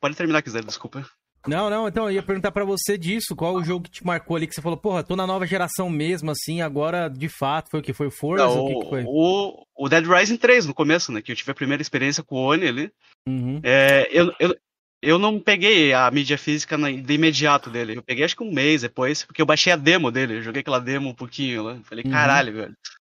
Pode 0.00 0.16
terminar 0.16 0.42
quiser, 0.42 0.64
desculpa. 0.64 1.08
Não, 1.46 1.68
não, 1.68 1.88
então 1.88 2.04
eu 2.04 2.12
ia 2.12 2.22
perguntar 2.22 2.50
pra 2.52 2.64
você 2.64 2.96
disso, 2.96 3.36
qual 3.36 3.54
o 3.54 3.64
jogo 3.64 3.84
que 3.84 3.90
te 3.90 4.06
marcou 4.06 4.36
ali, 4.36 4.46
que 4.46 4.54
você 4.54 4.62
falou, 4.62 4.78
porra, 4.78 5.02
tô 5.02 5.14
na 5.14 5.26
nova 5.26 5.46
geração 5.46 5.90
mesmo, 5.90 6.30
assim, 6.30 6.62
agora 6.62 7.08
de 7.08 7.28
fato, 7.28 7.70
foi 7.70 7.80
o 7.80 7.82
que? 7.82 7.92
Foi 7.92 8.06
o 8.06 8.10
Forza? 8.10 8.46
Não, 8.46 8.64
o 8.64 8.68
que, 8.68 8.80
que 8.80 8.88
foi? 8.88 9.04
o, 9.06 9.66
o 9.76 9.88
Dead 9.88 10.06
Rising 10.06 10.36
3 10.36 10.66
no 10.66 10.74
começo, 10.74 11.12
né? 11.12 11.20
Que 11.20 11.32
eu 11.32 11.36
tive 11.36 11.50
a 11.50 11.54
primeira 11.54 11.82
experiência 11.82 12.22
com 12.22 12.36
o 12.36 12.50
One 12.50 12.66
ali. 12.66 12.92
Uhum. 13.28 13.60
É, 13.62 14.08
eu, 14.10 14.32
eu, 14.38 14.56
eu 15.02 15.18
não 15.18 15.38
peguei 15.38 15.92
a 15.92 16.10
mídia 16.10 16.38
física 16.38 16.78
de 16.78 17.14
imediato 17.14 17.68
dele. 17.68 17.96
Eu 17.96 18.02
peguei 18.02 18.24
acho 18.24 18.36
que 18.36 18.42
um 18.42 18.52
mês 18.52 18.80
depois, 18.82 19.22
porque 19.22 19.42
eu 19.42 19.46
baixei 19.46 19.72
a 19.72 19.76
demo 19.76 20.10
dele. 20.10 20.38
Eu 20.38 20.42
joguei 20.42 20.60
aquela 20.60 20.80
demo 20.80 21.10
um 21.10 21.14
pouquinho 21.14 21.62
lá. 21.62 21.78
Falei, 21.84 22.04
Uhum. 22.04 22.10
caralho, 22.10 22.54
velho. 22.54 22.76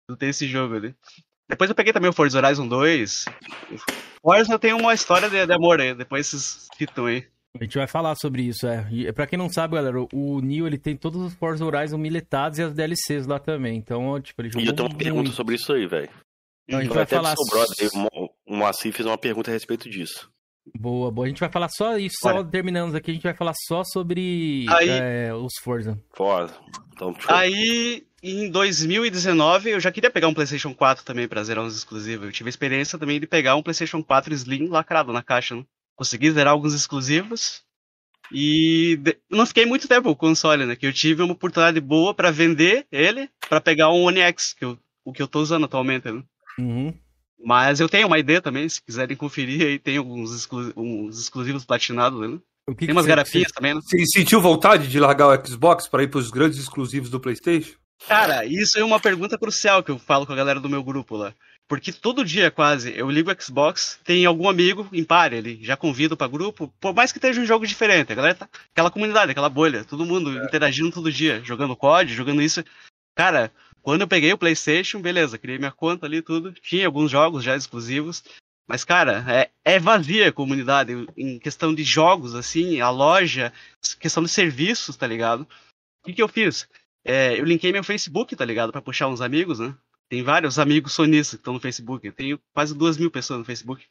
Não 0.09 0.17
tem 0.17 0.29
esse 0.29 0.47
jogo 0.47 0.75
ali. 0.75 0.93
Depois 1.49 1.69
eu 1.69 1.75
peguei 1.75 1.93
também 1.93 2.09
o 2.09 2.13
Forza 2.13 2.37
Horizon 2.37 2.67
2. 2.67 3.25
Forza 4.21 4.59
tenho 4.59 4.77
uma 4.77 4.93
história 4.93 5.29
de, 5.29 5.45
de 5.45 5.53
amor 5.53 5.79
aí. 5.79 5.93
Depois 5.95 6.27
vocês 6.27 6.67
citam 6.77 7.05
aí. 7.05 7.25
A 7.59 7.63
gente 7.63 7.77
vai 7.77 7.87
falar 7.87 8.15
sobre 8.15 8.43
isso, 8.43 8.67
é. 8.67 8.87
E 8.91 9.11
pra 9.13 9.25
quem 9.27 9.37
não 9.37 9.49
sabe, 9.49 9.75
galera, 9.75 9.97
o 10.13 10.41
Neo, 10.41 10.67
ele 10.67 10.77
tem 10.77 10.95
todos 10.95 11.21
os 11.21 11.33
Forza 11.33 11.63
Horizon 11.65 11.97
miletados 11.97 12.59
e 12.59 12.63
as 12.63 12.73
DLCs 12.73 13.25
lá 13.27 13.39
também. 13.39 13.77
Então, 13.77 14.19
tipo, 14.21 14.41
ele 14.41 14.49
jogou 14.49 14.63
E 14.63 14.67
eu 14.67 14.73
tenho 14.73 14.87
uma 14.87 14.93
muito. 14.93 15.03
pergunta 15.03 15.31
sobre 15.31 15.55
isso 15.55 15.71
aí, 15.73 15.87
velho. 15.87 16.09
Então, 16.67 16.79
a 16.79 16.83
gente 16.83 16.93
vai 16.93 17.03
até 17.03 17.15
falar... 17.15 17.33
brother, 17.49 17.89
o 17.93 17.97
Mo- 17.97 18.33
o 18.45 18.55
Moacir 18.57 18.91
fez 18.93 19.05
uma 19.05 19.17
pergunta 19.17 19.49
a 19.49 19.53
respeito 19.53 19.89
disso. 19.89 20.29
Boa, 20.77 21.09
boa. 21.09 21.25
A 21.25 21.29
gente 21.29 21.39
vai 21.39 21.49
falar 21.49 21.69
só 21.69 21.97
isso, 21.97 22.17
só 22.21 22.29
Olha. 22.29 22.43
terminamos 22.43 22.93
aqui, 22.93 23.11
a 23.11 23.13
gente 23.13 23.23
vai 23.23 23.33
falar 23.33 23.53
só 23.67 23.83
sobre 23.85 24.65
Aí- 24.69 24.89
é, 24.89 25.33
os 25.33 25.53
Forza. 25.63 25.97
Foda. 26.13 26.53
Então. 26.93 27.15
Aí, 27.29 28.05
em 28.21 28.51
2019, 28.51 29.69
eu 29.69 29.79
já 29.79 29.91
queria 29.91 30.11
pegar 30.11 30.27
um 30.27 30.33
PlayStation 30.33 30.73
4 30.73 31.05
também 31.05 31.27
pra 31.27 31.43
zerar 31.43 31.63
uns 31.63 31.75
exclusivos. 31.77 32.25
Eu 32.25 32.31
tive 32.33 32.49
a 32.49 32.51
experiência 32.51 32.99
também 32.99 33.17
de 33.19 33.25
pegar 33.27 33.55
um 33.55 33.63
PlayStation 33.63 34.03
4 34.03 34.33
Slim 34.33 34.67
lacrado 34.67 35.13
na 35.13 35.23
caixa. 35.23 35.55
Né? 35.55 35.63
Consegui 35.97 36.31
zerar 36.31 36.53
alguns 36.53 36.73
exclusivos. 36.73 37.61
E 38.31 38.99
não 39.29 39.45
fiquei 39.45 39.65
muito 39.65 39.87
tempo 39.87 40.03
com 40.03 40.11
o 40.11 40.15
console, 40.15 40.65
né? 40.65 40.75
Que 40.75 40.85
eu 40.85 40.93
tive 40.93 41.21
uma 41.23 41.33
oportunidade 41.33 41.79
boa 41.81 42.13
pra 42.13 42.31
vender 42.31 42.85
ele, 42.91 43.29
pra 43.49 43.59
pegar 43.59 43.89
um 43.91 44.03
One 44.03 44.19
X, 44.19 44.53
que 44.53 44.63
eu, 44.65 44.77
o 45.03 45.11
que 45.13 45.21
eu 45.21 45.27
tô 45.27 45.39
usando 45.41 45.65
atualmente. 45.65 46.09
Né? 46.11 46.23
Uhum. 46.59 46.93
Mas 47.43 47.79
eu 47.79 47.87
tenho 47.89 48.07
uma 48.07 48.19
ID 48.19 48.41
também, 48.41 48.67
se 48.67 48.81
quiserem 48.81 49.15
conferir 49.15 49.61
aí, 49.65 49.79
tem 49.79 49.97
alguns 49.97 50.33
exclu- 50.35 50.73
uns 50.75 51.19
exclusivos 51.19 51.63
platinados, 51.65 52.19
né? 52.19 52.39
O 52.67 52.73
que 52.73 52.79
Tem 52.79 52.87
que 52.87 52.91
umas 52.91 53.05
você- 53.05 53.09
garapinhas 53.09 53.51
também, 53.53 53.73
né? 53.73 53.81
Você 53.81 54.05
sentiu 54.07 54.41
vontade 54.41 54.87
de 54.89 54.99
largar 54.99 55.27
o 55.27 55.47
Xbox 55.47 55.87
para 55.87 56.03
ir 56.03 56.09
pros 56.09 56.29
grandes 56.29 56.59
exclusivos 56.59 57.09
do 57.09 57.19
PlayStation? 57.19 57.75
Cara, 58.07 58.45
isso 58.45 58.77
é 58.77 58.83
uma 58.83 58.99
pergunta 58.99 59.37
crucial 59.37 59.81
que 59.81 59.89
eu 59.89 59.97
falo 59.97 60.25
com 60.27 60.33
a 60.33 60.35
galera 60.35 60.59
do 60.59 60.67
meu 60.69 60.83
grupo 60.83 61.15
lá. 61.15 61.33
Porque 61.67 61.91
todo 61.91 62.23
dia, 62.23 62.49
quase, 62.49 62.97
eu 62.97 63.09
ligo 63.09 63.29
o 63.29 63.41
Xbox, 63.41 63.99
tem 64.03 64.25
algum 64.25 64.47
amigo 64.47 64.87
em 64.93 65.03
pare 65.03 65.37
ali, 65.37 65.59
já 65.61 65.75
convido 65.75 66.15
pra 66.15 66.27
grupo, 66.27 66.73
por 66.79 66.93
mais 66.93 67.11
que 67.11 67.17
esteja 67.17 67.41
um 67.41 67.45
jogo 67.45 67.67
diferente, 67.67 68.11
a 68.11 68.15
galera 68.15 68.35
tá. 68.35 68.49
Aquela 68.71 68.89
comunidade, 68.89 69.31
aquela 69.31 69.49
bolha, 69.49 69.83
todo 69.83 70.05
mundo 70.05 70.41
interagindo 70.45 70.91
todo 70.91 71.11
dia, 71.11 71.41
jogando 71.43 71.75
COD, 71.75 72.13
jogando 72.13 72.41
isso. 72.41 72.63
Cara, 73.15 73.51
quando 73.81 74.01
eu 74.01 74.07
peguei 74.07 74.31
o 74.31 74.37
PlayStation, 74.37 75.01
beleza, 75.01 75.37
criei 75.37 75.57
minha 75.57 75.71
conta 75.71 76.05
ali 76.05 76.21
tudo, 76.21 76.53
tinha 76.53 76.85
alguns 76.85 77.11
jogos 77.11 77.43
já 77.43 77.55
exclusivos. 77.55 78.23
Mas, 78.67 78.83
cara, 78.83 79.25
é, 79.29 79.49
é 79.63 79.79
vazia 79.79 80.27
a 80.27 80.33
comunidade 80.33 81.07
em 81.17 81.39
questão 81.39 81.73
de 81.73 81.83
jogos, 81.83 82.35
assim, 82.35 82.81
a 82.81 82.89
loja, 82.89 83.53
questão 83.99 84.21
de 84.21 84.29
serviços, 84.29 84.97
tá 84.97 85.07
ligado? 85.07 85.41
O 85.41 86.05
que, 86.05 86.13
que 86.13 86.21
eu 86.21 86.27
fiz? 86.27 86.67
É, 87.05 87.39
eu 87.39 87.45
linkei 87.45 87.71
meu 87.71 87.83
Facebook, 87.83 88.35
tá 88.35 88.43
ligado? 88.43 88.73
Pra 88.73 88.81
puxar 88.81 89.07
uns 89.07 89.21
amigos, 89.21 89.59
né? 89.59 89.73
Tem 90.09 90.23
vários 90.23 90.57
amigos 90.57 90.93
sonistas 90.93 91.31
que 91.31 91.41
estão 91.41 91.53
no 91.53 91.59
Facebook. 91.59 92.05
Eu 92.05 92.13
tenho 92.13 92.39
quase 92.53 92.73
duas 92.73 92.97
mil 92.97 93.11
pessoas 93.11 93.39
no 93.39 93.45
Facebook. 93.45 93.85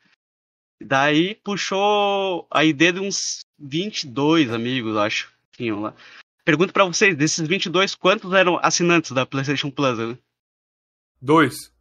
Daí 0.81 1.35
puxou 1.37 2.47
a 2.51 2.65
ID 2.65 2.93
de 2.93 3.01
uns 3.01 3.45
22 3.59 4.53
amigos, 4.53 4.95
eu 4.95 5.01
acho. 5.01 5.33
Tinham 5.53 5.81
lá. 5.81 5.95
Pergunto 6.45 6.73
pra 6.73 6.85
vocês, 6.85 7.17
desses 7.17 7.47
22, 7.47 7.95
quantos 7.95 8.33
eram 8.33 8.59
assinantes 8.63 9.11
da 9.11 9.27
PlayStation 9.27 9.71
Plus? 9.71 9.99
Né? 9.99 10.19
Dois. 11.21 11.73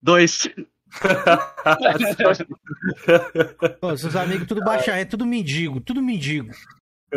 Dois. 0.00 0.48
Pô, 3.80 3.96
seus 3.96 4.14
amigos 4.14 4.46
tudo 4.46 4.62
baixa, 4.62 4.92
é 4.92 5.04
tudo 5.04 5.26
mendigo, 5.26 5.80
tudo 5.80 6.00
mendigo. 6.00 6.50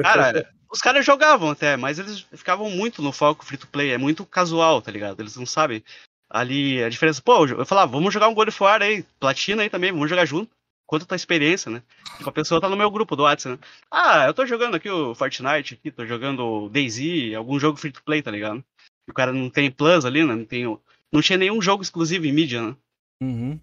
Cara, 0.01 0.49
os 0.71 0.79
caras 0.79 1.05
jogavam 1.05 1.51
até, 1.51 1.77
mas 1.77 1.99
eles 1.99 2.21
ficavam 2.31 2.69
muito 2.69 3.01
no 3.01 3.11
foco 3.11 3.45
free 3.45 3.57
to 3.57 3.67
play. 3.67 3.91
É 3.91 3.97
muito 3.97 4.25
casual, 4.25 4.81
tá 4.81 4.91
ligado? 4.91 5.19
Eles 5.19 5.35
não 5.35 5.45
sabem 5.45 5.83
ali 6.29 6.83
a 6.83 6.89
diferença. 6.89 7.21
Pô, 7.21 7.45
eu 7.47 7.65
falava, 7.65 7.91
vamos 7.91 8.13
jogar 8.13 8.27
um 8.27 8.33
God 8.33 8.49
of 8.49 8.63
War 8.63 8.81
aí, 8.81 9.03
platina 9.19 9.63
aí 9.63 9.69
também, 9.69 9.91
vamos 9.91 10.09
jogar 10.09 10.25
junto. 10.25 10.51
Quanto 10.85 11.05
tá 11.05 11.13
a 11.13 11.17
experiência, 11.17 11.69
né? 11.69 11.83
Tipo, 12.17 12.29
a 12.29 12.33
pessoa 12.33 12.59
tá 12.59 12.67
no 12.67 12.75
meu 12.75 12.89
grupo 12.89 13.15
do 13.15 13.21
WhatsApp, 13.21 13.55
né? 13.55 13.67
Ah, 13.91 14.25
eu 14.25 14.33
tô 14.33 14.43
jogando 14.45 14.75
aqui 14.75 14.89
o 14.89 15.13
Fortnite, 15.13 15.75
aqui, 15.75 15.91
tô 15.91 16.03
jogando 16.03 16.43
o 16.43 16.69
DayZ, 16.69 17.35
algum 17.35 17.59
jogo 17.59 17.77
free 17.77 17.91
to 17.91 18.01
play, 18.03 18.23
tá 18.23 18.31
ligado? 18.31 18.63
O 19.07 19.13
cara 19.13 19.31
não 19.31 19.51
tem 19.51 19.69
plus 19.69 20.03
ali, 20.03 20.23
né? 20.23 20.33
Não, 20.33 20.45
tem, 20.45 20.63
não 21.11 21.21
tinha 21.21 21.37
nenhum 21.37 21.61
jogo 21.61 21.83
exclusivo 21.83 22.25
em 22.25 22.31
mídia, 22.31 22.61
né? 22.61 22.75
Uhum. 23.21 23.59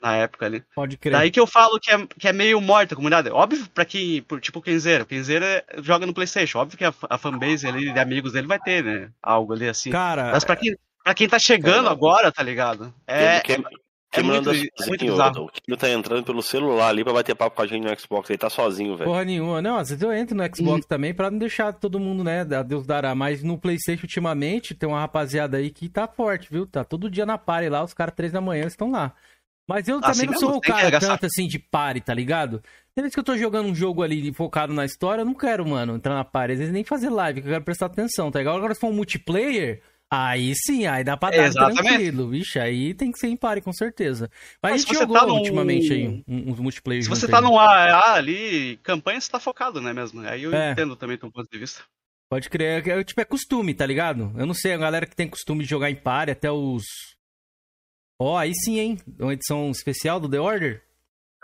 Na 0.00 0.16
época 0.16 0.46
ali. 0.46 0.64
Pode 0.74 0.96
crer. 0.96 1.12
Daí 1.12 1.30
que 1.30 1.40
eu 1.40 1.46
falo 1.46 1.78
que 1.80 1.90
é, 1.90 2.06
que 2.06 2.28
é 2.28 2.32
meio 2.32 2.60
morta 2.60 2.94
a 2.94 2.96
comunidade. 2.96 3.30
Óbvio 3.30 3.68
pra 3.74 3.84
quem, 3.84 4.24
tipo 4.40 4.60
o 4.60 4.62
Kenzeira. 4.62 5.02
O 5.02 5.06
Kenzeira 5.06 5.64
joga 5.78 6.06
no 6.06 6.14
Playstation. 6.14 6.58
Óbvio 6.58 6.78
que 6.78 6.84
a, 6.84 6.94
a 7.08 7.18
fanbase 7.18 7.66
ali 7.66 7.92
de 7.92 7.98
amigos 7.98 8.32
dele 8.32 8.46
vai 8.46 8.58
ter, 8.58 8.82
né? 8.82 9.10
Algo 9.20 9.52
ali 9.52 9.68
assim. 9.68 9.90
Cara, 9.90 10.30
Mas 10.30 10.44
pra 10.44 10.56
quem, 10.56 10.74
pra 11.04 11.14
quem 11.14 11.28
tá 11.28 11.38
chegando 11.38 11.88
É, 11.88 11.90
agora, 11.92 12.30
tá 12.32 12.42
ligado? 12.42 12.92
É, 13.06 13.40
Quem, 13.40 13.56
é 13.56 13.58
quem 14.12 14.24
muito- 14.24 14.46
manda 14.46 14.56
é 14.58 14.86
muito 14.88 15.04
bizarro. 15.04 15.44
o 15.44 15.48
Kino 15.50 15.76
tá 15.76 15.88
entrando 15.88 16.24
pelo 16.24 16.42
celular 16.42 16.88
ali 16.88 17.04
pra 17.04 17.12
bater 17.12 17.34
papo 17.34 17.54
com 17.56 17.62
a 17.62 17.66
gente 17.66 17.84
no 17.84 17.98
Xbox. 18.00 18.28
Ele 18.28 18.38
tá 18.38 18.50
sozinho, 18.50 18.96
velho. 18.96 19.08
porra 19.10 19.24
nenhuma. 19.24 19.62
Não, 19.62 19.76
às 19.76 19.88
vezes 19.90 20.02
eu 20.02 20.12
entro 20.12 20.36
no 20.36 20.44
Xbox 20.54 20.84
também 20.86 21.14
pra 21.14 21.30
não 21.30 21.38
deixar 21.38 21.72
todo 21.72 22.00
mundo, 22.00 22.24
né, 22.24 22.40
a 22.40 22.62
Deus 22.62 22.86
dará. 22.86 23.14
Mas 23.14 23.42
no 23.42 23.56
Playstation, 23.58 24.02
ultimamente, 24.04 24.74
tem 24.74 24.88
uma 24.88 25.00
rapaziada 25.00 25.56
aí 25.58 25.70
que 25.70 25.88
tá 25.88 26.08
forte, 26.08 26.48
viu? 26.50 26.66
Tá 26.66 26.82
todo 26.84 27.08
dia 27.10 27.24
na 27.24 27.38
party 27.38 27.68
lá, 27.68 27.82
os 27.84 27.94
caras 27.94 28.14
três 28.14 28.32
da 28.32 28.40
manhã 28.40 28.66
estão 28.66 28.90
lá. 28.90 29.12
Mas 29.68 29.86
eu 29.86 30.00
Assim 30.02 30.22
também 30.22 30.26
não 30.26 30.32
mesmo, 30.32 30.48
sou 30.48 30.56
o 30.56 30.60
que 30.60 30.72
cara 30.72 30.98
tanto 30.98 31.26
assim 31.26 31.46
de 31.46 31.60
party, 31.60 32.00
tá 32.00 32.12
ligado? 32.12 32.60
Tem 32.92 33.02
vezes 33.04 33.14
que 33.14 33.20
eu 33.20 33.24
tô 33.24 33.36
jogando 33.38 33.68
um 33.68 33.74
jogo 33.74 34.02
ali 34.02 34.32
focado 34.34 34.72
na 34.72 34.84
história, 34.84 35.22
eu 35.22 35.24
não 35.26 35.34
quero, 35.34 35.64
mano, 35.64 35.94
entrar 35.94 36.14
na 36.16 36.24
party. 36.24 36.54
Às 36.54 36.58
vezes 36.58 36.74
nem 36.74 36.82
fazer 36.82 37.08
live, 37.08 37.40
que 37.40 37.46
eu 37.46 37.52
quero 37.52 37.64
prestar 37.64 37.86
atenção, 37.86 38.32
tá 38.32 38.40
ligado? 38.40 38.56
Agora 38.56 38.74
se 38.74 38.80
for 38.80 38.88
um 38.88 38.92
multiplayer, 38.92 39.80
aí 40.10 40.52
sim, 40.56 40.86
aí 40.86 41.04
dá 41.04 41.16
pra 41.16 41.30
dar 41.30 41.44
Exatamente. 41.46 41.82
tranquilo, 41.82 42.28
vixe, 42.28 42.58
aí 42.58 42.92
tem 42.94 43.12
que 43.12 43.18
ser 43.18 43.28
em 43.28 43.36
party, 43.36 43.60
com 43.62 43.72
certeza. 43.72 44.28
Mas, 44.62 44.72
Mas 44.72 44.72
a 44.72 44.76
gente 44.78 44.88
você 44.94 45.00
jogou 45.00 45.16
tá 45.16 45.26
ultimamente 45.26 45.92
aí 45.92 46.06
um- 46.26 46.50
uns 46.50 46.58
multiplayer 46.58 47.02
Se 47.04 47.08
você 47.08 47.26
aí. 47.26 47.30
tá 47.30 47.40
num 47.40 47.58
AA 47.58 48.14
ali, 48.14 48.76
campanha, 48.82 49.20
você 49.20 49.30
tá 49.30 49.38
focado, 49.38 49.80
né 49.80 49.92
mesmo? 49.92 50.20
Aí 50.22 50.42
eu 50.42 50.54
É. 50.54 50.72
entendo 50.72 50.96
também 50.96 51.16
teu 51.16 51.30
ponto 51.30 51.48
de 51.50 51.58
vista. 51.58 51.82
Pode 52.28 52.48
crer. 52.48 52.86
É, 52.88 53.04
tipo, 53.04 53.20
é 53.20 53.24
costume, 53.24 53.74
tá 53.74 53.84
ligado? 53.86 54.32
Eu 54.36 54.46
não 54.46 54.54
sei, 54.54 54.72
a 54.72 54.76
galera 54.78 55.04
que 55.06 55.16
tem 55.16 55.28
costume 55.28 55.64
de 55.64 55.70
jogar 55.70 55.90
em 55.90 55.96
party 55.96 56.30
até 56.32 56.50
os. 56.50 56.82
Ó, 58.20 58.36
aí 58.36 58.52
sim, 58.54 58.78
hein? 58.78 58.98
Uma 59.18 59.32
edição 59.32 59.70
especial 59.70 60.20
do 60.20 60.28
The 60.28 60.38
Order. 60.40 60.82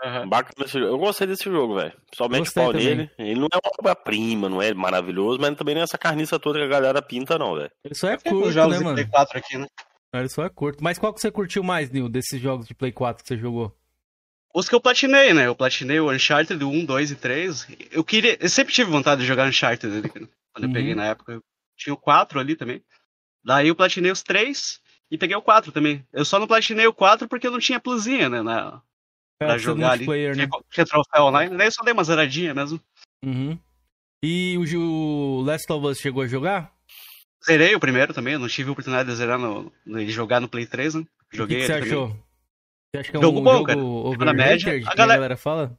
Uhum. 0.03 0.29
Bacana 0.29 0.65
esse 0.65 0.79
jogo. 0.79 0.93
Eu 0.93 0.97
gostei 0.97 1.27
desse 1.27 1.43
jogo, 1.45 1.75
velho. 1.75 1.93
Somente 2.13 2.49
o 2.49 2.53
pau 2.53 2.71
nele. 2.71 3.09
Ele 3.17 3.39
não 3.39 3.47
é 3.51 3.57
uma 3.57 3.71
obra-prima, 3.79 4.47
não 4.47 4.61
é 4.61 4.73
maravilhoso, 4.73 5.39
mas 5.39 5.55
também 5.55 5.73
não 5.73 5.81
é 5.81 5.83
essa 5.83 5.97
carniça 5.97 6.39
toda 6.39 6.59
que 6.59 6.65
a 6.65 6.67
galera 6.67 7.01
pinta, 7.01 7.37
não, 7.37 7.55
velho. 7.55 7.71
Ele 7.83 7.95
só 7.95 8.09
é 8.09 8.17
curto, 8.17 8.55
né, 8.55 8.79
mano? 8.79 8.93
Play 8.93 9.07
4 9.07 9.37
aqui, 9.37 9.57
né? 9.57 9.67
Ele 10.13 10.29
só 10.29 10.43
é 10.43 10.49
curto. 10.49 10.83
Mas 10.83 10.97
qual 10.99 11.13
que 11.13 11.19
você 11.19 11.31
curtiu 11.31 11.63
mais, 11.63 11.89
Nil, 11.89 12.09
desses 12.09 12.39
jogos 12.39 12.67
de 12.67 12.75
Play 12.75 12.91
4 12.91 13.23
que 13.23 13.27
você 13.27 13.37
jogou? 13.37 13.75
Os 14.53 14.69
que 14.69 14.75
eu 14.75 14.81
platinei, 14.81 15.33
né? 15.33 15.47
Eu 15.47 15.55
platinei 15.55 15.99
o 15.99 16.11
Uncharted 16.11 16.63
1, 16.63 16.85
2 16.85 17.11
e 17.11 17.15
3. 17.15 17.67
Eu 17.91 18.03
queria. 18.03 18.37
Eu 18.39 18.49
sempre 18.49 18.73
tive 18.73 18.89
vontade 18.89 19.21
de 19.21 19.27
jogar 19.27 19.47
Uncharted 19.47 19.97
ali, 19.97 20.09
quando 20.09 20.29
eu 20.59 20.63
uhum. 20.67 20.73
peguei 20.73 20.95
na 20.95 21.05
época. 21.05 21.33
Eu 21.33 21.43
tinha 21.75 21.93
o 21.93 21.97
4 21.97 22.39
ali 22.39 22.55
também. 22.55 22.83
Daí 23.43 23.67
eu 23.67 23.75
platinei 23.75 24.11
os 24.11 24.23
3 24.23 24.79
e 25.11 25.17
peguei 25.17 25.35
o 25.35 25.41
4 25.41 25.71
também. 25.71 26.05
Eu 26.11 26.25
só 26.25 26.39
não 26.39 26.47
platinei 26.47 26.87
o 26.87 26.93
4 26.93 27.27
porque 27.27 27.47
eu 27.47 27.51
não 27.51 27.59
tinha 27.59 27.79
plusinha, 27.79 28.29
né? 28.29 28.41
Na, 28.41 28.81
é, 29.39 29.45
pra 29.45 29.57
jogar 29.57 29.91
ali. 29.91 30.05
Né? 30.35 30.47
Tinha 30.71 30.85
troféu 30.85 31.23
online, 31.23 31.55
daí 31.55 31.67
eu 31.67 31.71
só 31.71 31.83
dei 31.83 31.93
uma 31.93 32.03
zeradinha 32.03 32.53
mesmo. 32.53 32.79
Uhum. 33.23 33.57
E 34.23 34.57
o, 34.57 35.41
Last 35.45 35.71
of 35.71 35.85
Us 35.85 35.99
chegou 35.99 36.23
a 36.23 36.27
jogar? 36.27 36.73
Zerei 37.45 37.75
o 37.75 37.79
primeiro 37.79 38.13
também, 38.13 38.33
eu 38.33 38.39
não 38.39 38.47
tive 38.47 38.69
a 38.69 38.71
oportunidade 38.71 39.09
de 39.09 39.15
zerar 39.15 39.37
no, 39.37 39.71
de 39.85 40.09
jogar 40.09 40.39
no 40.39 40.49
Play 40.49 40.65
3, 40.65 40.95
né? 40.95 41.05
Joguei 41.31 41.57
o 41.57 41.59
que, 41.61 41.67
que 41.67 41.73
você 41.73 41.79
achou? 41.79 42.07
Também. 42.07 42.23
Você 42.89 42.97
acha 42.99 43.11
que 43.11 43.17
é 43.17 43.19
um 43.19 43.23
jogo 43.23 43.41
bom, 43.41 43.57
jogo 43.57 44.17
cara. 44.17 44.33
média, 44.33 44.73
a 44.73 44.95
galera... 44.95 45.13
a 45.13 45.15
galera 45.15 45.37
fala? 45.37 45.77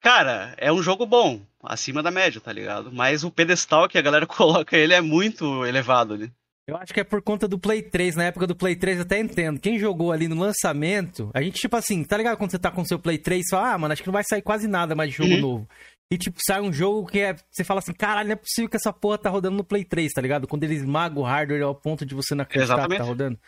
Cara, 0.00 0.54
é 0.56 0.72
um 0.72 0.82
jogo 0.82 1.06
bom, 1.06 1.40
acima 1.62 2.02
da 2.02 2.10
média, 2.10 2.40
tá 2.40 2.52
ligado? 2.52 2.90
Mas 2.90 3.22
o 3.22 3.30
pedestal 3.30 3.88
que 3.88 3.98
a 3.98 4.02
galera 4.02 4.26
coloca 4.26 4.76
ele 4.76 4.94
é 4.94 5.00
muito 5.00 5.64
elevado 5.64 6.14
ali. 6.14 6.32
Eu 6.72 6.78
acho 6.78 6.94
que 6.94 7.00
é 7.00 7.04
por 7.04 7.20
conta 7.20 7.46
do 7.46 7.58
Play 7.58 7.82
3. 7.82 8.16
Na 8.16 8.24
época 8.24 8.46
do 8.46 8.56
Play 8.56 8.74
3 8.74 8.98
eu 8.98 9.02
até 9.02 9.18
entendo. 9.18 9.60
Quem 9.60 9.78
jogou 9.78 10.10
ali 10.10 10.26
no 10.26 10.36
lançamento, 10.36 11.30
a 11.34 11.42
gente, 11.42 11.60
tipo 11.60 11.76
assim, 11.76 12.02
tá 12.02 12.16
ligado? 12.16 12.38
Quando 12.38 12.50
você 12.50 12.58
tá 12.58 12.70
com 12.70 12.80
o 12.80 12.86
seu 12.86 12.98
Play 12.98 13.18
3, 13.18 13.42
você 13.44 13.50
fala, 13.50 13.74
ah, 13.74 13.78
mano, 13.78 13.92
acho 13.92 14.02
que 14.02 14.08
não 14.08 14.12
vai 14.12 14.24
sair 14.24 14.42
quase 14.42 14.66
nada 14.66 14.94
mais 14.94 15.10
de 15.10 15.16
jogo 15.16 15.34
uhum. 15.34 15.40
novo. 15.40 15.68
E, 16.10 16.18
tipo, 16.18 16.38
sai 16.44 16.60
um 16.60 16.72
jogo 16.72 17.06
que 17.06 17.20
é. 17.20 17.36
Você 17.50 17.62
fala 17.62 17.80
assim, 17.80 17.92
caralho, 17.92 18.28
não 18.28 18.34
é 18.34 18.36
possível 18.36 18.68
que 18.68 18.76
essa 18.76 18.92
porra 18.92 19.18
tá 19.18 19.28
rodando 19.30 19.56
no 19.56 19.64
Play 19.64 19.84
3, 19.84 20.12
tá 20.12 20.20
ligado? 20.20 20.48
Quando 20.48 20.64
eles 20.64 20.78
esmagam 20.78 21.22
o 21.22 21.26
hardware 21.26 21.62
ao 21.62 21.74
ponto 21.74 22.06
de 22.06 22.14
você 22.14 22.34
não 22.34 22.42
acreditar 22.42 22.88
que 22.88 22.96
tá 22.96 23.04
rodando. 23.04 23.38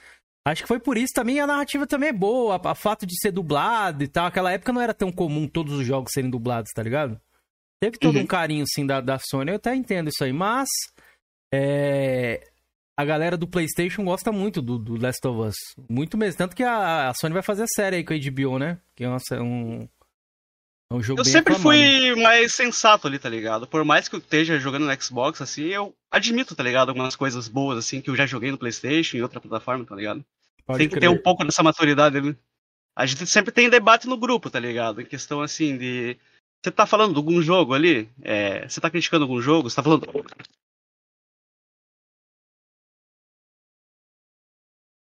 Acho 0.46 0.62
que 0.62 0.68
foi 0.68 0.78
por 0.78 0.98
isso 0.98 1.14
também 1.14 1.40
a 1.40 1.46
narrativa 1.46 1.86
também 1.86 2.10
é 2.10 2.12
boa. 2.12 2.60
A, 2.62 2.70
a 2.72 2.74
fato 2.74 3.06
de 3.06 3.18
ser 3.18 3.32
dublado 3.32 4.04
e 4.04 4.08
tal. 4.08 4.26
Aquela 4.26 4.52
época 4.52 4.72
não 4.72 4.80
era 4.80 4.92
tão 4.92 5.10
comum 5.10 5.48
todos 5.48 5.72
os 5.72 5.86
jogos 5.86 6.12
serem 6.12 6.30
dublados, 6.30 6.70
tá 6.74 6.82
ligado? 6.82 7.18
Teve 7.80 7.98
todo 7.98 8.16
uhum. 8.16 8.22
um 8.22 8.26
carinho, 8.26 8.64
assim, 8.64 8.86
da, 8.86 9.00
da 9.00 9.18
Sony. 9.18 9.50
Eu 9.50 9.56
até 9.56 9.74
entendo 9.74 10.08
isso 10.08 10.22
aí, 10.22 10.32
mas. 10.32 10.68
É 11.52 12.50
a 12.96 13.04
galera 13.04 13.36
do 13.36 13.46
PlayStation 13.46 14.04
gosta 14.04 14.30
muito 14.30 14.62
do, 14.62 14.78
do, 14.78 15.00
Last 15.00 15.26
of 15.26 15.48
Us. 15.48 15.56
Muito 15.88 16.16
mesmo. 16.16 16.38
Tanto 16.38 16.54
que 16.54 16.62
a, 16.62 17.08
a, 17.08 17.14
Sony 17.14 17.32
vai 17.32 17.42
fazer 17.42 17.64
a 17.64 17.68
série 17.68 17.96
aí 17.96 18.04
com 18.04 18.14
a 18.14 18.16
HBO, 18.16 18.58
né? 18.58 18.78
Que 18.94 19.04
é 19.04 19.08
um, 19.08 19.16
um, 19.40 19.88
é 20.90 20.94
um 20.94 21.02
jogo 21.02 21.20
Eu 21.20 21.24
sempre 21.24 21.54
aclamado. 21.54 21.62
fui 21.62 22.22
mais 22.22 22.54
sensato 22.54 23.06
ali, 23.06 23.18
tá 23.18 23.28
ligado? 23.28 23.66
Por 23.66 23.84
mais 23.84 24.08
que 24.08 24.14
eu 24.14 24.20
esteja 24.20 24.58
jogando 24.60 24.86
no 24.86 25.02
Xbox, 25.02 25.42
assim, 25.42 25.64
eu 25.64 25.94
admito, 26.10 26.54
tá 26.54 26.62
ligado? 26.62 26.90
Algumas 26.90 27.16
coisas 27.16 27.48
boas, 27.48 27.78
assim, 27.78 28.00
que 28.00 28.10
eu 28.10 28.16
já 28.16 28.26
joguei 28.26 28.50
no 28.50 28.58
PlayStation 28.58 29.16
e 29.16 29.22
outra 29.22 29.40
plataforma, 29.40 29.84
tá 29.84 29.96
ligado? 29.96 30.24
Pode 30.64 30.78
tem 30.78 30.88
que 30.88 30.98
ter 30.98 31.08
um 31.08 31.18
pouco 31.18 31.44
dessa 31.44 31.62
maturidade 31.62 32.16
ali. 32.16 32.36
A 32.96 33.06
gente 33.06 33.26
sempre 33.26 33.50
tem 33.50 33.68
debate 33.68 34.06
no 34.06 34.16
grupo, 34.16 34.48
tá 34.48 34.60
ligado? 34.60 35.00
Em 35.00 35.04
questão, 35.04 35.42
assim, 35.42 35.76
de. 35.76 36.16
Você 36.62 36.70
tá 36.70 36.86
falando 36.86 37.12
de 37.12 37.18
algum 37.18 37.42
jogo 37.42 37.74
ali? 37.74 38.08
É... 38.22 38.66
Você 38.66 38.80
tá 38.80 38.88
criticando 38.88 39.24
algum 39.24 39.42
jogo? 39.42 39.68
Você 39.68 39.76
tá 39.76 39.82
falando 39.82 40.06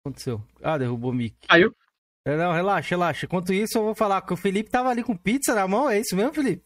aconteceu? 0.04 0.42
Ah, 0.62 0.76
derrubou 0.76 1.10
o 1.10 1.14
mic. 1.14 1.34
Caiu? 1.48 1.74
É, 2.24 2.36
não, 2.36 2.52
relaxa, 2.52 2.90
relaxa. 2.90 3.26
Enquanto 3.26 3.52
isso, 3.52 3.78
eu 3.78 3.84
vou 3.84 3.94
falar 3.94 4.22
que 4.22 4.32
o 4.32 4.36
Felipe 4.36 4.70
tava 4.70 4.88
ali 4.90 5.02
com 5.02 5.16
pizza 5.16 5.54
na 5.54 5.66
mão, 5.66 5.88
é 5.88 6.00
isso 6.00 6.14
mesmo, 6.14 6.34
Felipe? 6.34 6.64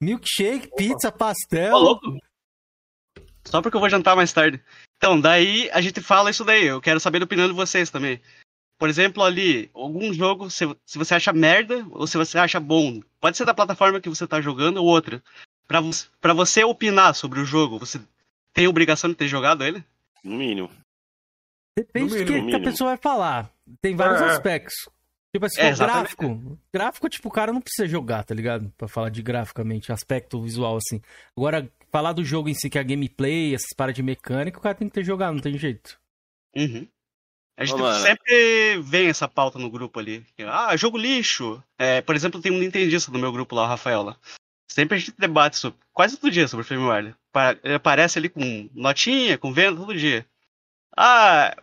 Milkshake, 0.00 0.68
Opa. 0.68 0.76
pizza, 0.76 1.12
pastel. 1.12 1.74
Ô, 1.74 1.78
louco. 1.78 2.18
Só 3.44 3.60
porque 3.60 3.76
eu 3.76 3.80
vou 3.80 3.90
jantar 3.90 4.16
mais 4.16 4.32
tarde. 4.32 4.62
Então, 4.96 5.20
daí 5.20 5.70
a 5.72 5.80
gente 5.80 6.00
fala 6.00 6.30
isso 6.30 6.44
daí. 6.44 6.66
Eu 6.66 6.80
quero 6.80 7.00
saber 7.00 7.20
a 7.20 7.24
opinião 7.24 7.48
de 7.48 7.54
vocês 7.54 7.90
também. 7.90 8.20
Por 8.78 8.88
exemplo, 8.88 9.22
ali, 9.22 9.70
algum 9.74 10.12
jogo, 10.12 10.48
se, 10.50 10.64
se 10.86 10.96
você 10.96 11.14
acha 11.14 11.32
merda 11.32 11.86
ou 11.90 12.06
se 12.06 12.16
você 12.16 12.38
acha 12.38 12.58
bom, 12.58 13.00
pode 13.20 13.36
ser 13.36 13.44
da 13.44 13.52
plataforma 13.52 14.00
que 14.00 14.08
você 14.08 14.26
tá 14.26 14.40
jogando 14.40 14.78
ou 14.78 14.86
outra. 14.86 15.22
Pra, 15.68 15.80
pra 16.20 16.32
você 16.32 16.64
opinar 16.64 17.14
sobre 17.14 17.40
o 17.40 17.44
jogo, 17.44 17.78
você 17.78 18.00
tem 18.54 18.66
obrigação 18.66 19.10
de 19.10 19.16
ter 19.16 19.28
jogado 19.28 19.64
ele? 19.64 19.84
No 20.24 20.36
mínimo. 20.36 20.70
Depende 21.86 22.18
do 22.18 22.24
que, 22.24 22.42
que, 22.46 22.56
a 22.56 22.60
pessoa 22.60 22.90
vai 22.90 22.96
falar. 22.98 23.50
Tem 23.80 23.94
vários 23.94 24.20
é. 24.20 24.24
aspectos. 24.26 24.74
Tipo 25.32 25.46
assim, 25.46 25.60
é, 25.60 25.74
gráfico. 25.74 26.58
Gráfico, 26.72 27.08
tipo, 27.08 27.28
o 27.28 27.32
cara 27.32 27.52
não 27.52 27.60
precisa 27.60 27.86
jogar, 27.86 28.24
tá 28.24 28.34
ligado? 28.34 28.72
Pra 28.76 28.88
falar 28.88 29.10
de 29.10 29.22
graficamente, 29.22 29.92
aspecto 29.92 30.42
visual, 30.42 30.76
assim. 30.76 31.00
Agora, 31.36 31.70
falar 31.90 32.12
do 32.12 32.24
jogo 32.24 32.48
em 32.48 32.54
si, 32.54 32.68
que 32.68 32.78
é 32.78 32.80
a 32.80 32.84
gameplay, 32.84 33.54
essas 33.54 33.72
paradas 33.76 33.96
de 33.96 34.02
mecânica, 34.02 34.58
o 34.58 34.62
cara 34.62 34.74
tem 34.74 34.88
que 34.88 34.94
ter 34.94 35.04
jogado, 35.04 35.34
não 35.34 35.40
tem 35.40 35.56
jeito. 35.56 35.98
Uhum. 36.56 36.86
A 37.56 37.64
gente 37.64 37.80
Ô, 37.80 37.92
sempre 37.94 38.80
vem 38.82 39.08
essa 39.08 39.28
pauta 39.28 39.58
no 39.58 39.70
grupo 39.70 40.00
ali. 40.00 40.24
Ah, 40.46 40.74
jogo 40.76 40.96
lixo. 40.96 41.62
É, 41.78 42.00
por 42.00 42.16
exemplo, 42.16 42.40
tem 42.40 42.50
um 42.50 42.58
nintendista 42.58 43.12
no 43.12 43.18
meu 43.18 43.30
grupo 43.30 43.54
lá, 43.54 43.64
o 43.64 43.66
Rafael 43.66 44.02
lá. 44.02 44.16
Sempre 44.70 44.96
a 44.96 44.98
gente 44.98 45.14
debate 45.18 45.56
sobre, 45.58 45.78
quase 45.92 46.16
todo 46.16 46.30
dia 46.30 46.48
sobre 46.48 46.64
o 46.64 46.66
firmware. 46.66 47.14
Ele 47.62 47.74
aparece 47.74 48.18
ali 48.18 48.28
com 48.28 48.68
notinha, 48.72 49.36
com 49.36 49.52
venda 49.52 49.78
todo 49.78 49.94
dia. 49.94 50.26
Ah, 50.96 51.54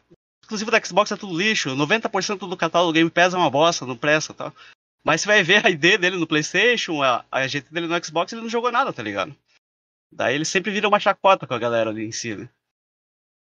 exclusivo 0.42 0.72
da 0.72 0.84
Xbox 0.84 1.12
é 1.12 1.18
tudo 1.18 1.38
lixo, 1.38 1.76
90% 1.76 2.48
do 2.48 2.58
catálogo 2.58 2.94
Game 2.94 3.10
Pass 3.10 3.34
é 3.34 3.38
uma 3.38 3.50
bosta, 3.50 3.86
não 3.86 3.98
presta 3.98 4.34
tal. 4.34 4.54
Mas 5.04 5.22
você 5.22 5.28
vai 5.28 5.44
ver 5.44 5.66
a 5.66 5.70
ID 5.70 5.98
dele 6.00 6.18
no 6.18 6.28
PlayStation, 6.28 7.02
a, 7.02 7.26
a 7.32 7.48
GT 7.48 7.70
dele 7.72 7.88
no 7.88 8.06
Xbox, 8.06 8.32
ele 8.32 8.42
não 8.42 8.50
jogou 8.50 8.72
nada, 8.72 8.92
tá 8.92 9.04
ligado? 9.04 9.36
Daí 10.12 10.36
ele 10.36 10.46
sempre 10.46 10.72
vira 10.72 10.88
uma 10.88 11.00
chacota 11.00 11.46
com 11.46 11.54
a 11.54 11.60
galera 11.60 11.90
ali 11.90 12.06
em 12.06 12.12
si, 12.12 12.36
né? 12.36 12.50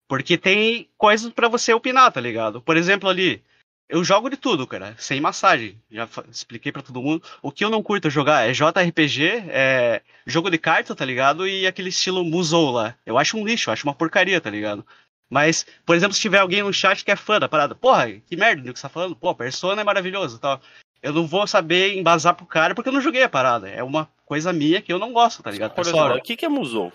Porque 0.08 0.38
tem 0.38 0.90
coisas 0.98 1.32
para 1.32 1.48
você 1.48 1.74
opinar, 1.74 2.12
tá 2.12 2.22
ligado? 2.22 2.62
Por 2.62 2.78
exemplo, 2.78 3.10
ali, 3.10 3.44
eu 3.90 4.04
jogo 4.04 4.30
de 4.30 4.38
tudo, 4.38 4.68
cara, 4.68 4.96
sem 4.98 5.20
massagem. 5.20 5.80
Já 5.90 6.08
expliquei 6.30 6.72
para 6.72 6.82
todo 6.82 7.02
mundo. 7.02 7.24
O 7.42 7.52
que 7.52 7.64
eu 7.64 7.70
não 7.70 7.84
curto 7.84 8.10
jogar 8.10 8.48
é 8.48 8.54
JRPG, 8.54 9.44
é 9.50 10.02
jogo 10.26 10.50
de 10.50 10.58
carta, 10.58 10.96
tá 10.96 11.06
ligado? 11.06 11.48
E 11.48 11.66
aquele 11.66 11.90
estilo 11.90 12.24
Musou 12.24 12.72
lá. 12.72 12.96
Eu 13.06 13.18
acho 13.18 13.38
um 13.38 13.46
lixo, 13.46 13.70
eu 13.70 13.74
acho 13.74 13.86
uma 13.86 13.96
porcaria, 13.96 14.40
tá 14.40 14.50
ligado? 14.50 14.86
Mas, 15.30 15.66
por 15.86 15.96
exemplo, 15.96 16.14
se 16.14 16.22
tiver 16.22 16.40
alguém 16.40 16.62
no 16.62 16.74
chat 16.74 17.04
que 17.04 17.12
é 17.12 17.16
fã 17.16 17.40
da 17.40 17.50
parada, 17.50 17.74
porra, 17.74 18.12
que 18.12 18.36
merda 18.36 18.62
do 18.62 18.74
que 18.74 18.80
você 18.80 18.84
tá 18.84 18.90
falando, 18.90 19.16
pô, 19.16 19.34
Persona 19.34 19.82
é 19.82 19.84
maravilhoso 19.84 20.40
tal. 20.40 20.62
Eu 21.02 21.12
não 21.12 21.26
vou 21.26 21.46
saber 21.48 21.98
embasar 21.98 22.36
pro 22.36 22.46
cara 22.46 22.74
porque 22.74 22.90
eu 22.90 22.94
não 22.94 23.02
joguei 23.02 23.24
a 23.24 23.30
parada. 23.30 23.68
É 23.68 23.84
uma 23.84 24.08
coisa 24.26 24.54
minha 24.54 24.82
que 24.82 24.94
eu 24.94 25.00
não 25.00 25.12
gosto, 25.12 25.44
tá 25.44 25.52
ligado? 25.52 25.74
Por 25.74 25.82
exemplo, 25.82 26.16
o 26.16 26.22
que, 26.22 26.38
que 26.38 26.46
é 26.46 26.50
Musou? 26.50 26.94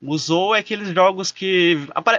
Musou 0.00 0.54
é 0.54 0.60
aqueles 0.60 0.88
jogos 0.90 1.32
que. 1.32 1.76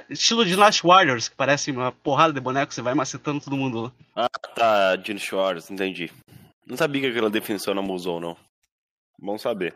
Estilo 0.10 0.46
de 0.46 0.56
Last 0.56 0.86
Warriors, 0.86 1.30
que 1.30 1.36
parece 1.36 1.72
uma 1.72 1.92
porrada 1.92 2.34
de 2.34 2.40
boneco, 2.40 2.74
você 2.74 2.82
vai 2.82 2.94
macetando 2.94 3.40
todo 3.40 3.56
mundo 3.56 3.82
lá. 3.82 3.92
Ah, 4.16 4.30
tá, 4.56 4.96
Dynasty 4.96 5.36
Warriors, 5.36 5.70
entendi. 5.70 6.12
Não 6.66 6.76
sabia 6.76 7.02
que 7.02 7.08
aquela 7.08 7.30
definição 7.30 7.72
era 7.72 7.82
Musou, 7.82 8.20
não. 8.20 8.36
Bom 9.20 9.38
saber. 9.38 9.76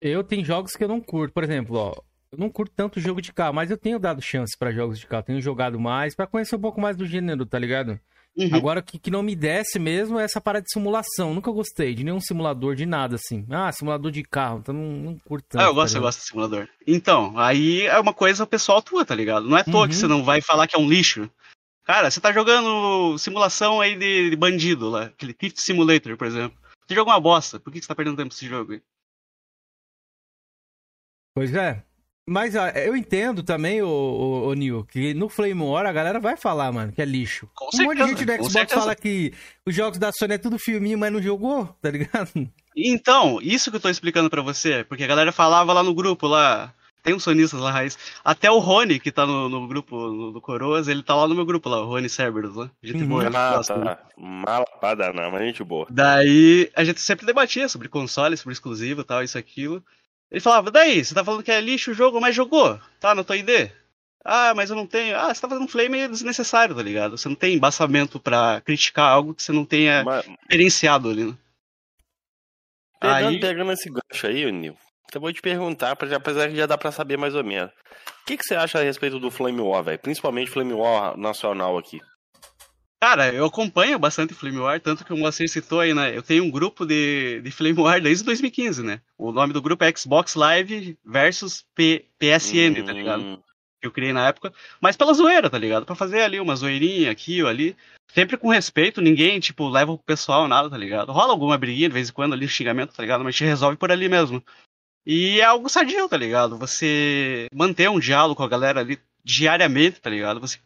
Eu 0.00 0.24
tenho 0.24 0.44
jogos 0.44 0.72
que 0.72 0.82
eu 0.82 0.88
não 0.88 1.00
curto. 1.00 1.32
Por 1.32 1.44
exemplo, 1.44 1.76
ó, 1.76 1.94
eu 2.32 2.38
não 2.38 2.48
curto 2.48 2.72
tanto 2.74 2.98
jogo 2.98 3.20
de 3.20 3.30
carro, 3.30 3.52
mas 3.52 3.70
eu 3.70 3.76
tenho 3.76 3.98
dado 3.98 4.22
chance 4.22 4.56
para 4.56 4.72
jogos 4.72 4.98
de 4.98 5.06
carro. 5.06 5.22
Tenho 5.22 5.40
jogado 5.40 5.78
mais 5.78 6.14
para 6.14 6.26
conhecer 6.26 6.56
um 6.56 6.60
pouco 6.60 6.80
mais 6.80 6.96
do 6.96 7.04
gênero, 7.04 7.44
tá 7.44 7.58
ligado? 7.58 8.00
Uhum. 8.34 8.48
Agora, 8.54 8.80
o 8.80 8.82
que, 8.82 8.98
que 8.98 9.10
não 9.10 9.22
me 9.22 9.36
desce 9.36 9.78
mesmo 9.78 10.18
é 10.18 10.24
essa 10.24 10.40
parada 10.40 10.64
de 10.64 10.72
simulação. 10.72 11.34
Nunca 11.34 11.52
gostei 11.52 11.94
de 11.94 12.02
nenhum 12.02 12.20
simulador 12.20 12.74
de 12.74 12.86
nada, 12.86 13.16
assim. 13.16 13.46
Ah, 13.50 13.70
simulador 13.70 14.10
de 14.10 14.22
carro, 14.22 14.60
então 14.60 14.74
não, 14.74 15.10
não 15.10 15.18
curto 15.18 15.44
tanto. 15.50 15.60
Ah, 15.60 15.66
eu 15.66 15.74
gosto, 15.74 15.92
tá 15.92 15.98
eu 15.98 16.02
gosto 16.02 16.20
de 16.20 16.24
simulador. 16.24 16.68
Então, 16.86 17.38
aí 17.38 17.82
é 17.82 18.00
uma 18.00 18.14
coisa 18.14 18.46
pessoal 18.46 18.80
tua, 18.80 19.04
tá 19.04 19.14
ligado? 19.14 19.46
Não 19.46 19.58
é 19.58 19.62
toa 19.62 19.82
uhum. 19.82 19.88
que 19.88 19.94
você 19.94 20.06
não 20.06 20.24
vai 20.24 20.40
falar 20.40 20.66
que 20.66 20.74
é 20.74 20.78
um 20.78 20.88
lixo. 20.88 21.30
Cara, 21.84 22.10
você 22.10 22.18
tá 22.18 22.32
jogando 22.32 23.18
simulação 23.18 23.78
aí 23.78 23.94
de, 23.94 24.30
de 24.30 24.36
bandido 24.36 24.88
lá, 24.88 25.04
aquele 25.04 25.34
Thief 25.34 25.52
Simulator, 25.56 26.16
por 26.16 26.26
exemplo. 26.26 26.56
Você 26.86 26.94
joga 26.94 27.10
uma 27.10 27.20
bosta, 27.20 27.60
por 27.60 27.70
que 27.70 27.82
você 27.82 27.88
tá 27.88 27.94
perdendo 27.94 28.16
tempo 28.16 28.32
nesse 28.32 28.48
jogo 28.48 28.72
aí? 28.72 28.82
Pois 31.34 31.52
é. 31.54 31.84
Mas 32.26 32.54
ó, 32.54 32.68
eu 32.68 32.96
entendo 32.96 33.42
também, 33.42 33.82
o, 33.82 33.88
o, 33.88 34.48
o 34.48 34.54
Nil, 34.54 34.84
que 34.84 35.12
no 35.12 35.28
Flame 35.28 35.60
War 35.60 35.86
a 35.86 35.92
galera 35.92 36.20
vai 36.20 36.36
falar, 36.36 36.70
mano, 36.70 36.92
que 36.92 37.02
é 37.02 37.04
lixo. 37.04 37.48
Com 37.54 37.66
um 37.66 37.70
certeza, 37.72 37.88
monte 37.88 37.98
de 37.98 38.08
gente 38.10 38.24
do 38.24 38.44
Xbox 38.44 38.72
fala 38.72 38.94
que 38.94 39.32
os 39.66 39.74
jogos 39.74 39.98
da 39.98 40.12
Sony 40.12 40.34
é 40.34 40.38
tudo 40.38 40.58
filminho, 40.58 40.98
mas 40.98 41.12
não 41.12 41.20
jogou, 41.20 41.66
tá 41.82 41.90
ligado? 41.90 42.30
Então, 42.76 43.38
isso 43.42 43.70
que 43.70 43.76
eu 43.76 43.80
tô 43.80 43.88
explicando 43.88 44.30
para 44.30 44.40
você, 44.40 44.84
porque 44.84 45.02
a 45.02 45.08
galera 45.08 45.32
falava 45.32 45.72
lá 45.72 45.82
no 45.82 45.92
grupo, 45.92 46.28
lá, 46.28 46.72
tem 47.02 47.12
uns 47.12 47.24
sonistas 47.24 47.60
lá, 47.60 47.72
raiz. 47.72 47.98
Até 48.24 48.48
o 48.50 48.60
Rony, 48.60 49.00
que 49.00 49.10
tá 49.10 49.26
no, 49.26 49.48
no 49.48 49.66
grupo 49.66 49.96
no, 49.96 50.32
do 50.32 50.40
Coroas, 50.40 50.86
ele 50.86 51.02
tá 51.02 51.16
lá 51.16 51.26
no 51.26 51.34
meu 51.34 51.44
grupo 51.44 51.68
lá, 51.68 51.82
o 51.82 51.86
Rony 51.86 52.08
Cerberus, 52.08 52.54
lá. 52.54 52.70
Gente 52.80 53.02
uhum. 53.02 53.08
boa. 53.08 53.30
Malapada 54.16 55.12
não, 55.12 55.30
mas 55.32 55.42
gente 55.42 55.64
boa. 55.64 55.86
Daí, 55.90 56.70
a 56.76 56.84
gente 56.84 57.00
sempre 57.00 57.26
debatia 57.26 57.68
sobre 57.68 57.88
console, 57.88 58.36
sobre 58.36 58.52
exclusivo 58.52 59.00
e 59.00 59.04
tal, 59.04 59.24
isso 59.24 59.36
aquilo. 59.36 59.82
Ele 60.32 60.40
falava, 60.40 60.70
daí, 60.70 61.04
você 61.04 61.14
tá 61.14 61.22
falando 61.22 61.42
que 61.42 61.52
é 61.52 61.60
lixo 61.60 61.90
o 61.90 61.94
jogo, 61.94 62.18
mas 62.18 62.34
jogou, 62.34 62.80
tá 62.98 63.14
na 63.14 63.22
tua 63.22 63.36
ID? 63.36 63.70
Ah, 64.24 64.54
mas 64.54 64.70
eu 64.70 64.76
não 64.76 64.86
tenho. 64.86 65.14
Ah, 65.14 65.32
você 65.32 65.42
tá 65.42 65.48
fazendo 65.48 65.68
flame 65.68 66.08
desnecessário, 66.08 66.74
tá 66.74 66.82
ligado? 66.82 67.18
Você 67.18 67.28
não 67.28 67.36
tem 67.36 67.54
embasamento 67.54 68.18
para 68.18 68.62
criticar 68.62 69.10
algo 69.10 69.34
que 69.34 69.42
você 69.42 69.52
não 69.52 69.66
tenha 69.66 70.02
mas... 70.02 70.26
experienciado 70.26 71.10
ali, 71.10 71.24
né? 71.24 71.36
Pegando, 72.98 73.28
aí... 73.28 73.40
pegando 73.40 73.72
esse 73.72 73.90
gancho 73.90 74.26
aí, 74.26 74.50
Nil, 74.50 74.74
eu 75.12 75.20
vou 75.20 75.32
te 75.32 75.42
perguntar, 75.42 75.90
apesar 75.90 76.48
que 76.48 76.56
já 76.56 76.64
dá 76.64 76.78
para 76.78 76.92
saber 76.92 77.18
mais 77.18 77.34
ou 77.34 77.44
menos. 77.44 77.70
O 78.22 78.24
que, 78.24 78.38
que 78.38 78.44
você 78.44 78.54
acha 78.54 78.78
a 78.78 78.82
respeito 78.82 79.18
do 79.18 79.30
Flame 79.30 79.60
War, 79.60 79.82
velho? 79.82 79.98
Principalmente 79.98 80.50
Flame 80.50 80.72
War 80.72 81.14
nacional 81.18 81.76
aqui. 81.76 82.00
Cara, 83.02 83.34
eu 83.34 83.46
acompanho 83.46 83.98
bastante 83.98 84.32
Flame 84.32 84.58
War, 84.58 84.80
tanto 84.80 85.04
que 85.04 85.12
o 85.12 85.16
Moacir 85.16 85.48
citou 85.48 85.80
aí, 85.80 85.92
né? 85.92 86.16
Eu 86.16 86.22
tenho 86.22 86.44
um 86.44 86.50
grupo 86.52 86.86
de, 86.86 87.40
de 87.40 87.50
Flame 87.50 87.80
War 87.80 88.00
desde 88.00 88.22
2015, 88.22 88.80
né? 88.84 89.00
O 89.18 89.32
nome 89.32 89.52
do 89.52 89.60
grupo 89.60 89.82
é 89.82 89.92
Xbox 89.92 90.36
Live 90.36 90.96
versus 91.04 91.66
P, 91.74 92.06
PSN, 92.16 92.80
hum... 92.80 92.84
tá 92.84 92.92
ligado? 92.92 93.20
Hum. 93.20 93.42
Que 93.80 93.88
eu 93.88 93.90
criei 93.90 94.12
na 94.12 94.28
época. 94.28 94.54
Mas 94.80 94.96
pela 94.96 95.12
zoeira, 95.14 95.50
tá 95.50 95.58
ligado? 95.58 95.84
Pra 95.84 95.96
fazer 95.96 96.20
ali 96.20 96.38
uma 96.38 96.54
zoeirinha 96.54 97.10
aqui 97.10 97.42
ou 97.42 97.48
ali. 97.48 97.76
Sempre 98.14 98.36
com 98.36 98.48
respeito, 98.48 99.00
ninguém, 99.00 99.40
tipo, 99.40 99.68
leva 99.68 99.90
o 99.90 99.98
pessoal, 99.98 100.46
nada, 100.46 100.70
tá 100.70 100.78
ligado? 100.78 101.10
Rola 101.10 101.32
alguma 101.32 101.58
briguinha 101.58 101.88
de 101.88 101.94
vez 101.94 102.08
em 102.08 102.12
quando 102.12 102.34
ali, 102.34 102.46
xingamento, 102.46 102.94
tá 102.94 103.02
ligado? 103.02 103.24
Mas 103.24 103.34
gente 103.34 103.48
resolve 103.48 103.76
por 103.76 103.90
ali 103.90 104.08
mesmo. 104.08 104.40
E 105.04 105.40
é 105.40 105.44
algo 105.44 105.68
sadio, 105.68 106.08
tá 106.08 106.16
ligado? 106.16 106.56
Você 106.56 107.48
manter 107.52 107.90
um 107.90 107.98
diálogo 107.98 108.36
com 108.36 108.44
a 108.44 108.48
galera 108.48 108.78
ali 108.78 108.96
diariamente, 109.24 110.00
tá 110.00 110.08
ligado? 110.08 110.38
Você 110.38 110.60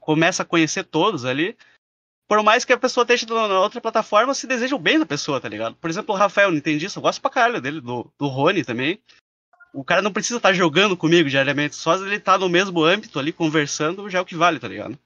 começa 0.00 0.42
a 0.42 0.46
conhecer 0.46 0.84
todos 0.84 1.24
ali. 1.24 1.56
Por 2.28 2.42
mais 2.42 2.64
que 2.64 2.72
a 2.72 2.78
pessoa 2.78 3.04
esteja 3.04 3.26
na 3.26 3.60
outra 3.60 3.80
plataforma, 3.80 4.34
se 4.34 4.46
deseja 4.46 4.76
o 4.76 4.78
bem 4.78 4.98
da 4.98 5.06
pessoa, 5.06 5.40
tá 5.40 5.48
ligado? 5.48 5.76
Por 5.76 5.88
exemplo, 5.88 6.14
o 6.14 6.18
Rafael, 6.18 6.50
Nintendista, 6.50 6.98
eu 6.98 7.02
gosto 7.02 7.22
pra 7.22 7.30
caralho 7.30 7.60
dele, 7.60 7.80
do, 7.80 8.12
do 8.18 8.26
Rony 8.26 8.64
também. 8.64 9.00
O 9.72 9.82
cara 9.82 10.02
não 10.02 10.12
precisa 10.12 10.36
estar 10.36 10.50
tá 10.50 10.54
jogando 10.54 10.96
comigo 10.96 11.28
diariamente, 11.28 11.74
só 11.74 11.94
ele 11.94 12.20
tá 12.20 12.36
no 12.36 12.48
mesmo 12.48 12.82
âmbito 12.82 13.18
ali, 13.18 13.32
conversando, 13.32 14.10
já 14.10 14.18
é 14.18 14.20
o 14.20 14.26
que 14.26 14.34
vale, 14.34 14.58
tá 14.58 14.68
ligado? 14.68 14.98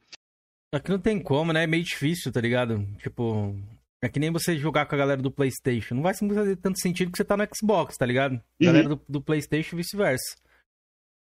Aqui 0.75 0.91
não 0.91 0.99
tem 0.99 1.21
como, 1.21 1.53
né? 1.53 1.65
É 1.65 1.67
meio 1.67 1.85
difícil, 1.85 2.33
tá 2.33 2.41
ligado? 2.41 2.85
Tipo, 2.99 3.55
é 4.03 4.09
que 4.09 4.19
nem 4.19 4.33
você 4.33 4.57
jogar 4.57 4.87
com 4.87 4.95
a 4.97 4.99
galera 4.99 5.23
do 5.23 5.31
PlayStation. 5.31 5.95
Não 5.95 6.03
vai 6.03 6.15
fazer 6.15 6.57
tanto 6.57 6.81
sentido 6.81 7.13
que 7.13 7.19
você 7.19 7.25
tá 7.25 7.37
no 7.37 7.47
Xbox, 7.55 7.97
tá 7.97 8.05
ligado? 8.05 8.33
Uhum. 8.33 8.41
Galera 8.61 8.89
do, 8.89 9.01
do 9.09 9.21
PlayStation 9.23 9.77
e 9.77 9.79
vice-versa. 9.79 10.37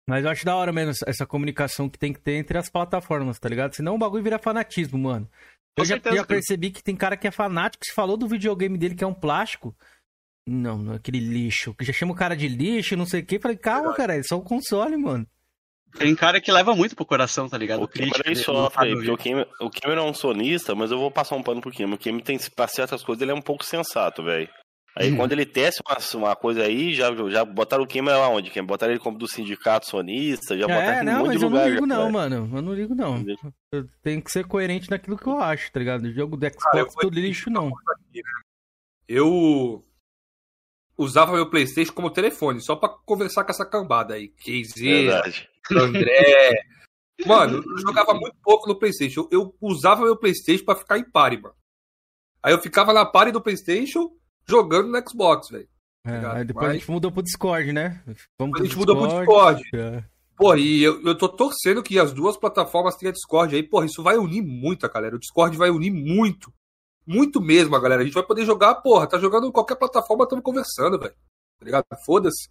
Mas 0.08 0.24
eu 0.24 0.30
acho 0.30 0.44
da 0.44 0.56
hora 0.56 0.72
mesmo 0.72 0.92
essa 1.06 1.26
comunicação 1.26 1.88
que 1.88 1.98
tem 1.98 2.12
que 2.12 2.20
ter 2.20 2.32
entre 2.32 2.58
as 2.58 2.68
plataformas, 2.68 3.38
tá 3.38 3.48
ligado? 3.48 3.74
Senão 3.74 3.94
o 3.94 3.98
bagulho 3.98 4.24
vira 4.24 4.38
fanatismo, 4.38 4.98
mano. 4.98 5.28
Eu 5.76 5.84
já, 5.84 5.96
já, 5.96 6.24
percebi 6.24 6.70
que 6.70 6.82
tem 6.82 6.96
cara 6.96 7.16
que 7.16 7.28
é 7.28 7.30
fanático, 7.30 7.84
se 7.84 7.94
falou 7.94 8.16
do 8.16 8.28
videogame 8.28 8.76
dele 8.76 8.94
que 8.94 9.04
é 9.04 9.06
um 9.06 9.14
plástico. 9.14 9.74
Não, 10.46 10.78
não 10.78 10.92
é 10.94 10.96
aquele 10.96 11.20
lixo. 11.20 11.74
Que 11.74 11.84
já 11.84 11.92
chama 11.92 12.12
o 12.12 12.16
cara 12.16 12.36
de 12.36 12.48
lixo, 12.48 12.96
não 12.96 13.06
sei 13.06 13.20
o 13.20 13.26
quê. 13.26 13.38
Falei, 13.38 13.56
calma, 13.56 13.94
cara, 13.94 14.16
é 14.16 14.22
só 14.22 14.36
o 14.36 14.42
console, 14.42 14.96
mano. 14.96 15.26
Tem 15.96 16.14
cara 16.14 16.40
que 16.40 16.52
leva 16.52 16.74
muito 16.74 16.94
pro 16.94 17.04
coração, 17.04 17.48
tá 17.48 17.58
ligado? 17.58 17.82
O 17.82 17.88
Cameron 17.88 18.22
ele 18.24 18.36
sofre, 18.36 18.94
porque 18.94 19.10
o 19.10 19.16
Cameron, 19.16 19.50
o 19.60 19.70
Cameron 19.70 20.06
é 20.06 20.10
um 20.10 20.14
sonista, 20.14 20.74
mas 20.74 20.90
eu 20.90 20.98
vou 20.98 21.10
passar 21.10 21.36
um 21.36 21.42
pano 21.42 21.60
pro 21.60 21.72
Cameron. 21.72 21.94
O 21.94 21.98
Cameron 21.98 22.24
tem, 22.24 22.38
pra 22.54 22.68
certas 22.68 23.02
coisas, 23.02 23.22
ele 23.22 23.32
é 23.32 23.34
um 23.34 23.42
pouco 23.42 23.64
sensato, 23.64 24.22
velho. 24.22 24.48
Aí 24.96 25.12
hum. 25.12 25.16
quando 25.16 25.32
ele 25.32 25.46
testa 25.46 25.82
uma, 25.86 26.26
uma, 26.26 26.36
coisa 26.36 26.64
aí, 26.64 26.92
já, 26.92 27.14
já 27.28 27.44
botaram 27.44 27.84
o 27.84 27.86
Cameron 27.86 28.22
aonde? 28.22 28.50
Quem? 28.50 28.62
Botaram 28.62 28.92
ele 28.92 29.00
como 29.00 29.16
do 29.16 29.28
sindicato 29.28 29.86
sonista, 29.86 30.58
já 30.58 30.64
é, 30.64 30.68
botaram 30.68 31.04
não, 31.04 31.22
um 31.22 31.26
monte 31.26 31.38
de 31.38 31.44
lugar. 31.44 31.68
Eu 31.68 31.68
não 31.68 31.74
ligo 31.74 31.88
já, 31.88 31.94
não, 31.94 32.10
mano. 32.10 32.56
Eu 32.56 32.62
não 32.62 32.74
ligo 32.74 32.94
não. 32.94 33.24
Eu 33.72 33.88
tenho 34.02 34.20
que 34.20 34.32
ser 34.32 34.44
coerente 34.46 34.90
naquilo 34.90 35.16
que 35.16 35.26
eu 35.26 35.38
acho, 35.38 35.70
tá 35.70 35.78
ligado? 35.78 36.04
O 36.04 36.12
jogo 36.12 36.36
do 36.36 36.46
Xbox 36.46 36.94
ah, 36.96 37.00
todo 37.00 37.14
lixo, 37.14 37.50
não. 37.50 37.70
Eu 39.06 39.84
usava 40.98 41.32
meu 41.32 41.48
Playstation 41.48 41.92
como 41.92 42.10
telefone, 42.10 42.60
só 42.60 42.74
pra 42.74 42.88
conversar 42.88 43.44
com 43.44 43.50
essa 43.50 43.64
cambada 43.64 44.14
aí. 44.14 44.28
Keizeira, 44.28 45.22
André. 45.70 46.64
Mano, 47.26 47.62
eu 47.62 47.78
jogava 47.78 48.14
muito 48.14 48.36
pouco 48.42 48.66
no 48.66 48.78
Playstation. 48.78 49.28
Eu 49.30 49.54
usava 49.60 50.04
meu 50.04 50.16
Playstation 50.16 50.64
pra 50.64 50.74
ficar 50.74 50.98
em 50.98 51.04
pare, 51.04 51.36
mano. 51.36 51.54
Aí 52.42 52.52
eu 52.52 52.62
ficava 52.62 52.94
na 52.94 53.04
pare 53.04 53.30
do 53.30 53.42
Playstation 53.42 54.10
jogando 54.48 54.88
no 54.88 55.08
Xbox, 55.08 55.48
velho. 55.48 55.68
É, 56.06 56.26
aí 56.26 56.44
depois 56.44 56.66
Mas... 56.66 56.76
a 56.76 56.78
gente 56.78 56.90
mudou 56.90 57.12
pro 57.12 57.22
Discord, 57.22 57.72
né? 57.72 58.02
Vamos 58.38 58.60
a 58.60 58.64
gente 58.64 58.76
mudou 58.76 58.96
pro 58.96 59.18
Discord. 59.18 59.62
É. 59.74 60.04
Pô, 60.36 60.54
e 60.56 60.82
eu, 60.82 61.02
eu 61.02 61.16
tô 61.16 61.28
torcendo 61.28 61.82
que 61.82 61.98
as 61.98 62.14
duas 62.14 62.36
plataformas 62.38 62.96
tenham 62.96 63.12
Discord 63.12 63.54
aí. 63.54 63.62
Porra, 63.62 63.84
isso 63.84 64.02
vai 64.02 64.16
unir 64.16 64.42
muito, 64.42 64.88
galera. 64.88 65.16
O 65.16 65.18
Discord 65.18 65.56
vai 65.56 65.68
unir 65.68 65.90
muito. 65.90 66.50
Muito 67.06 67.40
mesmo, 67.40 67.78
galera. 67.78 68.00
A 68.00 68.04
gente 68.04 68.14
vai 68.14 68.22
poder 68.22 68.46
jogar, 68.46 68.76
porra, 68.76 69.06
tá 69.06 69.18
jogando 69.18 69.46
em 69.48 69.52
qualquer 69.52 69.76
plataforma, 69.76 70.24
estamos 70.24 70.44
conversando, 70.44 70.98
velho. 70.98 71.14
Tá 71.58 71.64
ligado? 71.64 71.84
Foda-se. 72.06 72.48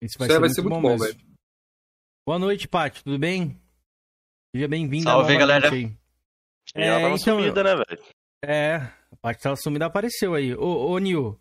Isso 0.00 0.18
vai, 0.18 0.28
isso 0.28 0.34
ser, 0.34 0.40
vai 0.40 0.48
muito 0.48 0.54
ser, 0.54 0.62
muito 0.62 0.80
bom, 0.80 0.96
velho. 0.96 1.16
Boa 2.26 2.38
noite, 2.38 2.66
Paty, 2.66 3.04
tudo 3.04 3.18
bem? 3.18 3.60
Seja 4.54 4.68
bem-vindo. 4.68 5.04
Salve, 5.04 5.36
galera. 5.36 5.68
É, 6.74 6.86
ela 6.86 7.00
tava 7.00 7.14
então, 7.14 7.18
sumida, 7.18 7.62
né, 7.62 7.74
velho? 7.76 8.02
É, 8.42 8.92
tava 9.34 9.56
sumida 9.56 9.86
apareceu 9.86 10.34
aí. 10.34 10.54
Ô, 10.54 10.90
ô 10.90 10.98
Nil, 10.98 11.38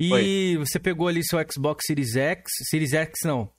e 0.00 0.12
Oi. 0.12 0.56
você 0.58 0.78
pegou 0.78 1.08
ali 1.08 1.22
seu 1.22 1.38
Xbox 1.50 1.84
Series 1.86 2.16
X, 2.16 2.50
Series 2.70 2.94
X 2.94 3.20
não, 3.24 3.50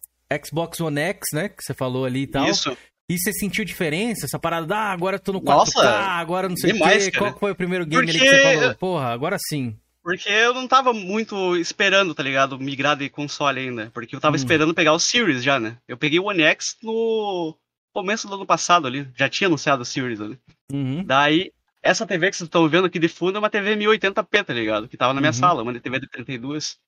Xbox 0.43 0.79
One 0.79 0.99
X, 0.99 1.27
né, 1.33 1.49
que 1.49 1.63
você 1.63 1.73
falou 1.73 2.03
ali 2.03 2.23
e 2.23 2.27
tal. 2.27 2.47
Isso. 2.47 2.75
E 3.07 3.17
você 3.17 3.33
sentiu 3.33 3.65
diferença? 3.65 4.25
Essa 4.25 4.39
parada, 4.39 4.75
ah, 4.75 4.91
agora 4.91 5.17
eu 5.17 5.19
tô 5.19 5.33
no 5.33 5.41
4K, 5.41 5.45
Nossa, 5.45 5.89
agora 5.89 6.47
não 6.47 6.55
sei 6.55 6.71
o 6.71 6.75
quê. 6.75 7.11
Qual 7.11 7.37
foi 7.37 7.51
o 7.51 7.55
primeiro 7.55 7.85
game 7.85 8.05
Porque... 8.05 8.17
ali 8.17 8.29
que 8.29 8.37
você 8.37 8.57
falou? 8.57 8.75
Porra, 8.75 9.07
agora 9.07 9.37
sim. 9.39 9.77
Porque 10.03 10.29
eu 10.29 10.53
não 10.53 10.67
tava 10.67 10.93
muito 10.93 11.55
esperando, 11.57 12.15
tá 12.15 12.23
ligado? 12.23 12.57
Migrar 12.57 12.97
de 12.97 13.07
console 13.09 13.59
ainda. 13.59 13.91
Porque 13.93 14.15
eu 14.15 14.19
tava 14.19 14.33
hum. 14.33 14.37
esperando 14.37 14.73
pegar 14.73 14.93
o 14.93 14.99
Series 14.99 15.43
já, 15.43 15.59
né? 15.59 15.77
Eu 15.87 15.97
peguei 15.97 16.19
o 16.19 16.25
One 16.25 16.41
X 16.41 16.77
no 16.81 17.55
começo 17.93 18.27
do 18.27 18.33
ano 18.35 18.45
passado 18.45 18.87
ali. 18.87 19.07
Já 19.15 19.29
tinha 19.29 19.47
anunciado 19.47 19.83
o 19.83 19.85
Series 19.85 20.19
ali. 20.19 20.39
Uhum. 20.71 21.03
Daí, 21.03 21.51
essa 21.81 22.05
TV 22.05 22.29
que 22.29 22.37
vocês 22.37 22.47
estão 22.47 22.67
vendo 22.69 22.85
aqui 22.85 22.99
de 22.99 23.07
fundo 23.07 23.37
é 23.37 23.39
uma 23.39 23.49
TV 23.49 23.75
1080p, 23.75 24.45
tá 24.45 24.53
ligado? 24.53 24.87
Que 24.87 24.97
tava 24.97 25.13
na 25.13 25.21
minha 25.21 25.31
uhum. 25.31 25.37
sala, 25.37 25.63
uma 25.63 25.79
TV 25.79 25.99
de 25.99 26.07
32. 26.07 26.79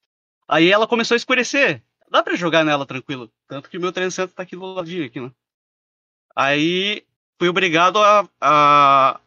Aí 0.48 0.72
ela 0.72 0.88
começou 0.88 1.15
a 1.15 1.18
escurecer. 1.18 1.82
Dá 2.11 2.22
pra 2.22 2.36
jogar 2.36 2.64
nela 2.64 2.86
tranquilo. 2.86 3.32
Tanto 3.48 3.70
que 3.70 3.78
o 3.78 3.82
meu 3.82 3.91
300 3.91 4.34
tá 4.34 4.44
aqui 4.44 4.56
do 4.56 4.65
ladinho, 4.65 5.06
aqui, 5.06 5.20
né? 5.20 5.32
Aí 6.36 7.03
fui 7.40 7.49
obrigado 7.49 7.98
a, 7.99 8.28
a, 8.40 9.20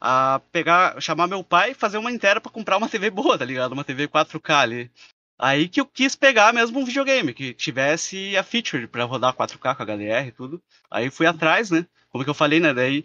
a 0.00 0.40
pegar, 0.50 1.00
chamar 1.00 1.28
meu 1.28 1.44
pai 1.44 1.70
e 1.70 1.74
fazer 1.74 1.98
uma 1.98 2.10
inteira 2.10 2.40
para 2.40 2.50
comprar 2.50 2.76
uma 2.76 2.88
TV 2.88 3.08
boa, 3.10 3.38
tá 3.38 3.44
ligado? 3.44 3.72
Uma 3.72 3.84
TV 3.84 4.08
4K 4.08 4.54
ali. 4.54 4.90
Aí 5.38 5.68
que 5.68 5.80
eu 5.80 5.86
quis 5.86 6.16
pegar 6.16 6.52
mesmo 6.52 6.80
um 6.80 6.84
videogame 6.84 7.34
que 7.34 7.54
tivesse 7.54 8.36
a 8.36 8.42
feature 8.42 8.86
para 8.86 9.04
rodar 9.04 9.34
4K 9.34 9.76
com 9.76 9.82
HDR 9.84 10.28
e 10.28 10.32
tudo. 10.32 10.62
Aí 10.90 11.10
fui 11.10 11.26
atrás, 11.26 11.70
né? 11.70 11.86
Como 12.10 12.24
que 12.24 12.30
eu 12.30 12.34
falei, 12.34 12.60
né? 12.60 12.72
Daí 12.72 13.04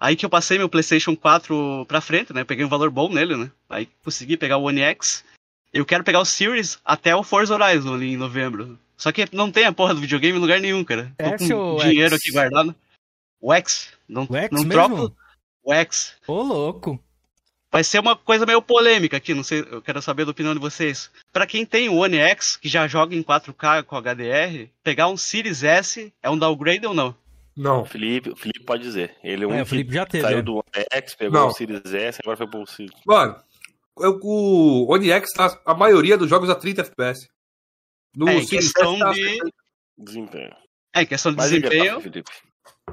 aí 0.00 0.16
que 0.16 0.24
eu 0.24 0.30
passei 0.30 0.56
meu 0.56 0.68
PlayStation 0.68 1.14
4 1.14 1.84
pra 1.86 2.00
frente, 2.00 2.32
né? 2.32 2.42
Peguei 2.42 2.64
um 2.64 2.68
valor 2.68 2.90
bom 2.90 3.12
nele, 3.12 3.36
né? 3.36 3.50
Aí 3.68 3.86
consegui 4.02 4.36
pegar 4.36 4.56
o 4.56 4.64
One 4.64 4.80
X. 4.80 5.22
Eu 5.72 5.84
quero 5.84 6.02
pegar 6.02 6.20
o 6.20 6.24
Series 6.24 6.80
até 6.84 7.14
o 7.14 7.22
Forza 7.22 7.54
Horizon 7.54 7.94
ali 7.94 8.14
em 8.14 8.16
novembro. 8.16 8.78
Só 8.96 9.12
que 9.12 9.28
não 9.32 9.52
tem 9.52 9.64
a 9.64 9.72
porra 9.72 9.94
do 9.94 10.00
videogame 10.00 10.36
em 10.36 10.40
lugar 10.40 10.60
nenhum, 10.60 10.82
cara. 10.82 11.12
Tô 11.16 11.36
com 11.36 11.76
dinheiro 11.76 12.14
X? 12.14 12.20
aqui 12.20 12.32
guardado. 12.32 12.74
O 13.40 13.52
X. 13.52 13.92
Não, 14.08 14.26
o 14.28 14.36
X 14.36 14.50
não 14.50 14.64
mesmo? 14.64 14.72
troco 14.72 15.16
o 15.62 15.72
X. 15.72 16.14
Ô, 16.26 16.42
louco. 16.42 17.02
Vai 17.72 17.84
ser 17.84 18.00
uma 18.00 18.16
coisa 18.16 18.44
meio 18.44 18.60
polêmica 18.60 19.16
aqui, 19.16 19.32
não 19.32 19.44
sei, 19.44 19.60
eu 19.60 19.80
quero 19.80 20.02
saber 20.02 20.24
da 20.24 20.32
opinião 20.32 20.52
de 20.52 20.60
vocês. 20.60 21.08
Para 21.32 21.46
quem 21.46 21.64
tem 21.64 21.88
o 21.88 21.98
One 21.98 22.16
X, 22.16 22.56
que 22.56 22.68
já 22.68 22.88
joga 22.88 23.14
em 23.14 23.22
4K 23.22 23.84
com 23.84 23.96
HDR, 23.96 24.68
pegar 24.82 25.06
um 25.06 25.16
Series 25.16 25.62
S 25.62 26.12
é 26.20 26.28
um 26.28 26.36
downgrade 26.36 26.84
ou 26.84 26.92
não? 26.92 27.14
Não. 27.56 27.82
O 27.82 27.84
Felipe, 27.84 28.30
o 28.30 28.36
Felipe 28.36 28.64
pode 28.64 28.82
dizer. 28.82 29.16
Ele 29.22 29.44
é 29.44 29.46
um 29.46 29.52
é, 29.52 29.62
o 29.62 29.66
Felipe 29.66 29.92
já 29.92 30.06
teve, 30.06 30.24
saiu 30.24 30.38
é. 30.38 30.42
do 30.42 30.54
One 30.54 30.86
X, 30.92 31.14
pegou 31.14 31.40
não. 31.40 31.48
o 31.48 31.52
Series 31.52 31.92
S, 31.92 32.18
agora 32.22 32.36
foi 32.36 32.48
pro 32.48 32.66
Series. 32.66 32.92
Mano, 33.06 33.36
o 33.96 34.92
One 34.92 35.10
X, 35.10 35.30
tá 35.32 35.60
a 35.66 35.74
maioria 35.74 36.16
dos 36.16 36.30
jogos 36.30 36.48
a 36.48 36.54
30 36.54 36.82
FPS. 36.82 37.28
No 38.16 38.28
é, 38.28 38.44
questão 38.44 38.98
tá 38.98 39.12
de... 39.12 39.38
Desempenho. 39.96 40.54
É, 40.94 41.04
questão 41.04 41.32
de 41.32 41.38
Mas 41.38 41.50
desempenho... 41.50 42.00
Felipe. 42.00 42.30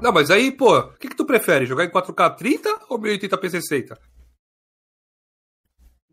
Não, 0.00 0.12
mas 0.12 0.30
aí, 0.30 0.52
pô, 0.52 0.78
o 0.78 0.96
que, 0.96 1.08
que 1.08 1.16
tu 1.16 1.24
prefere? 1.24 1.66
Jogar 1.66 1.84
em 1.84 1.90
4K 1.90 2.36
30 2.36 2.86
ou 2.88 3.00
1080p 3.00 3.50
60? 3.50 4.00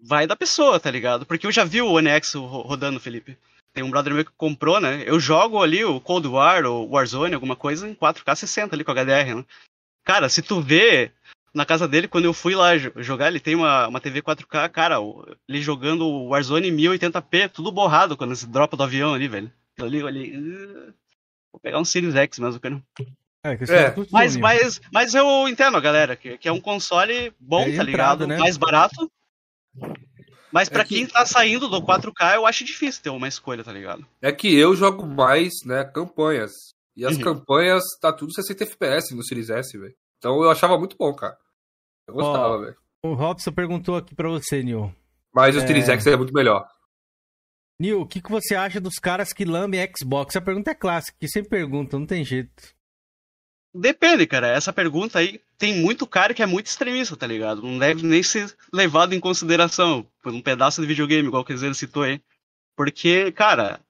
Vai 0.01 0.27
da 0.27 0.35
pessoa, 0.35 0.79
tá 0.79 0.89
ligado? 0.89 1.25
Porque 1.25 1.45
eu 1.45 1.51
já 1.51 1.63
vi 1.63 1.81
o 1.81 1.91
One 1.91 2.09
X 2.09 2.33
rodando, 2.33 2.99
Felipe. 2.99 3.37
Tem 3.75 3.83
um 3.83 3.91
brother 3.91 4.13
meu 4.13 4.23
que 4.23 4.31
comprou, 4.37 4.79
né? 4.79 5.03
Eu 5.05 5.19
jogo 5.19 5.61
ali 5.61 5.83
o 5.83 5.99
Cold 5.99 6.25
War 6.29 6.65
ou 6.65 6.89
Warzone, 6.91 7.35
alguma 7.35 7.57
coisa, 7.57 7.85
em 7.85 7.93
4K 7.93 8.33
60 8.33 8.73
ali 8.73 8.85
com 8.85 8.93
HDR, 8.93 9.35
né? 9.35 9.45
Cara, 10.05 10.29
se 10.29 10.41
tu 10.41 10.61
vê 10.61 11.11
na 11.53 11.65
casa 11.65 11.85
dele, 11.85 12.07
quando 12.07 12.23
eu 12.23 12.33
fui 12.33 12.55
lá 12.55 12.77
jogar, 12.77 13.27
ele 13.27 13.39
tem 13.41 13.53
uma, 13.53 13.89
uma 13.89 13.99
TV 13.99 14.21
4K, 14.21 14.69
cara, 14.69 14.95
ele 15.47 15.61
jogando 15.61 16.05
o 16.05 16.29
Warzone 16.29 16.69
em 16.69 16.75
1080p, 16.75 17.49
tudo 17.49 17.69
borrado 17.69 18.15
quando 18.15 18.33
se 18.33 18.47
dropa 18.47 18.77
do 18.77 18.83
avião 18.83 19.13
ali, 19.13 19.27
velho. 19.27 19.51
Eu 19.77 19.85
ali, 19.85 20.01
ali. 20.07 20.37
Uh, 20.37 20.93
vou 21.51 21.59
pegar 21.61 21.79
um 21.79 21.85
Series 21.85 22.15
X 22.15 22.39
mesmo, 22.39 22.61
cara. 22.61 22.81
É, 23.43 23.51
é. 23.51 23.95
Mas, 24.09 24.37
mas, 24.37 24.81
mas 24.91 25.13
eu 25.13 25.49
entendo, 25.49 25.79
galera, 25.81 26.15
que, 26.15 26.37
que 26.37 26.47
é 26.47 26.51
um 26.51 26.61
console 26.61 27.33
bom, 27.37 27.63
é 27.67 27.75
tá 27.75 27.83
ligado? 27.83 28.25
Né? 28.25 28.37
Mais 28.37 28.55
barato. 28.55 29.11
Mas 30.55 30.69
para 30.69 30.83
é 30.83 30.85
que... 30.85 30.95
quem 30.95 31.05
tá 31.05 31.25
saindo 31.25 31.67
do 31.67 31.81
4K, 31.81 32.35
eu 32.35 32.45
acho 32.45 32.63
difícil 32.63 33.03
ter 33.03 33.09
uma 33.09 33.27
escolha, 33.27 33.61
tá 33.61 33.73
ligado? 33.73 34.07
É 34.21 34.31
que 34.31 34.57
eu 34.57 34.73
jogo 34.73 35.05
mais, 35.05 35.51
né, 35.65 35.83
campanhas. 35.83 36.53
E 36.95 37.05
as 37.05 37.17
uhum. 37.17 37.23
campanhas, 37.23 37.83
tá 37.99 38.13
tudo 38.13 38.33
60 38.33 38.63
FPS 38.63 39.13
no 39.13 39.21
Series 39.21 39.49
S, 39.49 39.77
velho. 39.77 39.93
Então 40.17 40.41
eu 40.41 40.49
achava 40.49 40.77
muito 40.79 40.95
bom, 40.97 41.13
cara. 41.13 41.37
Eu 42.07 42.13
gostava, 42.13 42.57
velho. 42.61 42.77
O 43.03 43.13
Robson 43.13 43.51
perguntou 43.51 43.97
aqui 43.97 44.15
pra 44.15 44.29
você, 44.29 44.63
Nil. 44.63 44.95
Mas 45.33 45.57
o 45.57 45.59
é... 45.59 45.67
Series 45.67 45.89
X 45.89 46.07
é 46.07 46.15
muito 46.15 46.33
melhor. 46.33 46.65
Nil, 47.77 47.99
o 47.99 48.07
que, 48.07 48.21
que 48.21 48.31
você 48.31 48.55
acha 48.55 48.79
dos 48.79 48.95
caras 48.95 49.33
que 49.33 49.43
lambem 49.43 49.85
Xbox? 49.93 50.37
A 50.37 50.41
pergunta 50.41 50.71
é 50.71 50.73
clássica, 50.73 51.17
que 51.19 51.27
sempre 51.27 51.49
perguntam, 51.49 51.99
não 51.99 52.07
tem 52.07 52.23
jeito. 52.23 52.73
Depende, 53.77 54.25
cara. 54.25 54.47
Essa 54.47 54.71
pergunta 54.71 55.19
aí 55.19 55.41
tem 55.57 55.75
muito 55.75 56.07
cara 56.07 56.33
que 56.33 56.41
é 56.41 56.45
muito 56.45 56.67
extremista, 56.67 57.17
tá 57.17 57.27
ligado? 57.27 57.61
Não 57.61 57.77
deve 57.77 58.05
nem 58.07 58.23
ser 58.23 58.55
levado 58.71 59.13
em 59.13 59.19
consideração 59.19 60.07
por 60.23 60.33
um 60.33 60.41
pedaço 60.41 60.79
de 60.79 60.87
videogame, 60.87 61.27
igual 61.27 61.43
que 61.43 61.53
o 61.53 61.75
citou 61.75 62.03
aí. 62.03 62.21
Porque, 62.73 63.33
cara, 63.33 63.81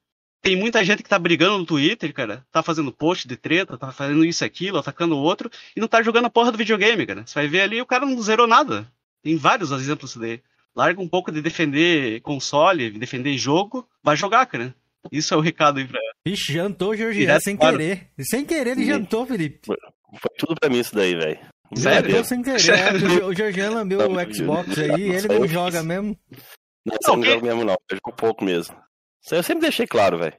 tem 0.41 0.55
muita 0.55 0.83
gente 0.83 1.03
que 1.03 1.09
tá 1.09 1.19
brigando 1.19 1.59
no 1.59 1.65
Twitter, 1.67 2.11
cara. 2.13 2.43
Tá 2.51 2.63
fazendo 2.63 2.91
post 2.91 3.27
de 3.27 3.37
treta, 3.37 3.77
tá 3.77 3.91
fazendo 3.91 4.25
isso 4.25 4.43
e 4.43 4.45
aquilo, 4.45 4.79
atacando 4.79 5.15
o 5.15 5.19
outro, 5.21 5.51
e 5.75 5.79
não 5.79 5.87
tá 5.87 6.01
jogando 6.01 6.25
a 6.25 6.31
porra 6.31 6.51
do 6.51 6.57
videogame, 6.57 7.05
cara. 7.05 7.25
Você 7.25 7.35
vai 7.35 7.47
ver 7.47 7.61
ali, 7.61 7.79
o 7.79 7.85
cara 7.85 8.07
não 8.07 8.19
zerou 8.23 8.47
nada. 8.47 8.91
Tem 9.21 9.37
vários 9.37 9.69
exemplos 9.71 10.15
daí. 10.17 10.41
Larga 10.75 10.99
um 10.99 11.07
pouco 11.07 11.31
de 11.31 11.43
defender 11.43 12.21
console, 12.21 12.89
defender 12.89 13.37
jogo, 13.37 13.87
vai 14.03 14.15
jogar, 14.15 14.47
cara. 14.47 14.75
Isso 15.11 15.31
é 15.33 15.37
o 15.37 15.41
recado 15.41 15.77
aí 15.77 15.87
pra. 15.87 15.99
Ixi, 16.25 16.53
jantou, 16.53 16.95
Georgiano, 16.95 17.39
sem 17.41 17.55
claro. 17.55 17.77
querer. 17.77 18.09
Sem 18.19 18.45
querer, 18.45 18.71
ele 18.71 18.85
jantou, 18.85 19.25
Felipe. 19.25 19.59
Foi 19.65 20.31
tudo 20.37 20.55
pra 20.59 20.69
mim 20.69 20.79
isso 20.79 20.95
daí, 20.95 21.15
velho. 21.15 21.39
Sério? 21.75 22.23
sem 22.25 22.41
querer. 22.41 22.59
Sério? 22.59 23.27
O 23.27 23.33
Georgiano 23.33 23.75
lambeu 23.75 23.99
o 23.99 24.33
Xbox 24.33 24.77
aí, 24.77 25.01
ele 25.11 25.27
não 25.27 25.47
joga 25.47 25.83
mesmo. 25.83 26.17
Não, 26.85 26.97
não, 27.03 27.15
não 27.15 27.21
quem... 27.21 27.31
joga 27.31 27.45
mesmo, 27.45 27.63
não. 27.65 27.75
Eu 27.89 27.97
jogo 27.97 28.17
pouco 28.17 28.43
mesmo. 28.43 28.75
Isso 29.23 29.35
eu 29.35 29.43
sempre 29.43 29.61
deixei 29.61 29.85
claro, 29.87 30.17
velho. 30.17 30.35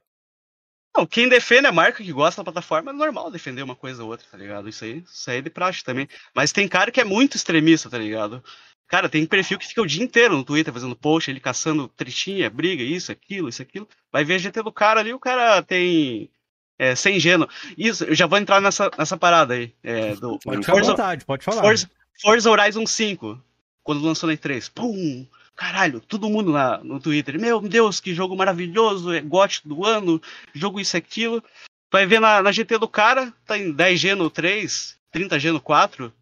Não, 0.97 1.07
quem 1.07 1.29
defende 1.29 1.67
a 1.67 1.73
marca 1.73 2.03
que 2.03 2.13
gosta 2.13 2.41
da 2.41 2.51
plataforma 2.51 2.91
é 2.91 2.95
normal 2.95 3.31
defender 3.31 3.63
uma 3.63 3.77
coisa 3.77 4.03
ou 4.03 4.11
outra, 4.11 4.27
tá 4.31 4.39
ligado? 4.39 4.69
Isso 4.69 4.85
aí, 4.85 5.05
isso 5.07 5.31
aí 5.31 5.39
é 5.39 5.43
de 5.43 5.51
praxe 5.51 5.85
também. 5.85 6.09
Mas 6.35 6.53
tem 6.53 6.67
cara 6.67 6.91
que 6.91 7.01
é 7.01 7.05
muito 7.05 7.37
extremista, 7.37 7.91
tá 7.91 7.99
ligado? 7.99 8.43
Cara, 8.89 9.09
tem 9.09 9.27
perfil 9.27 9.59
que 9.59 9.67
fica 9.67 9.83
o 9.83 9.87
dia 9.87 10.03
inteiro 10.03 10.37
no 10.37 10.45
Twitter 10.45 10.73
fazendo 10.73 10.95
post, 10.95 11.29
ele 11.29 11.41
caçando 11.41 11.89
tretinha, 11.89 12.49
briga, 12.49 12.83
isso, 12.83 13.11
aquilo, 13.11 13.49
isso, 13.49 13.61
aquilo. 13.61 13.89
Vai 14.13 14.25
ver 14.25 14.35
a 14.35 14.39
GT 14.39 14.63
do 14.63 14.73
cara 14.73 15.01
ali, 15.01 15.13
o 15.13 15.19
cara 15.19 15.61
tem 15.63 16.31
é, 16.79 16.95
sem 16.95 17.19
geno. 17.19 17.49
Isso, 17.77 18.05
eu 18.05 18.15
já 18.15 18.27
vou 18.27 18.39
entrar 18.39 18.61
nessa, 18.61 18.89
nessa 18.97 19.17
parada 19.17 19.55
aí. 19.55 19.75
É, 19.83 20.15
do, 20.15 20.39
pode 20.39 20.65
falar 20.65 20.83
vontade, 20.83 21.25
pode 21.25 21.45
falar. 21.45 21.63
Forza, 21.63 21.91
Forza 22.21 22.51
Horizon 22.51 22.87
5, 22.87 23.43
quando 23.83 24.05
lançou 24.05 24.29
na 24.29 24.37
E3. 24.37 24.71
Pum! 24.73 25.27
Caralho, 25.57 26.01
todo 26.01 26.29
mundo 26.29 26.53
lá 26.53 26.79
no 26.85 27.01
Twitter. 27.01 27.41
Meu 27.41 27.61
Deus, 27.61 27.99
que 27.99 28.15
jogo 28.15 28.37
maravilhoso, 28.37 29.13
é 29.13 29.21
GOT 29.21 29.63
do 29.65 29.85
ano, 29.85 30.21
jogo 30.55 30.79
isso 30.79 30.97
e 30.97 30.99
aquilo. 30.99 31.43
Vai 31.91 32.07
ver 32.07 32.21
na, 32.21 32.43
na 32.43 32.53
GT 32.53 32.79
do 32.79 32.87
cara, 32.87 33.33
tá 33.45 33.59
em 33.59 33.73
10G 33.75 34.15
no 34.15 34.31
3, 34.31 34.97
30G 35.13 35.53
no 35.53 35.61
4. 35.61 36.13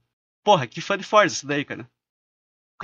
Porra, 0.43 0.67
que 0.67 0.81
fã 0.81 0.97
de 0.97 1.05
Forza 1.05 1.35
isso 1.35 1.47
daí, 1.47 1.65
cara 1.65 1.87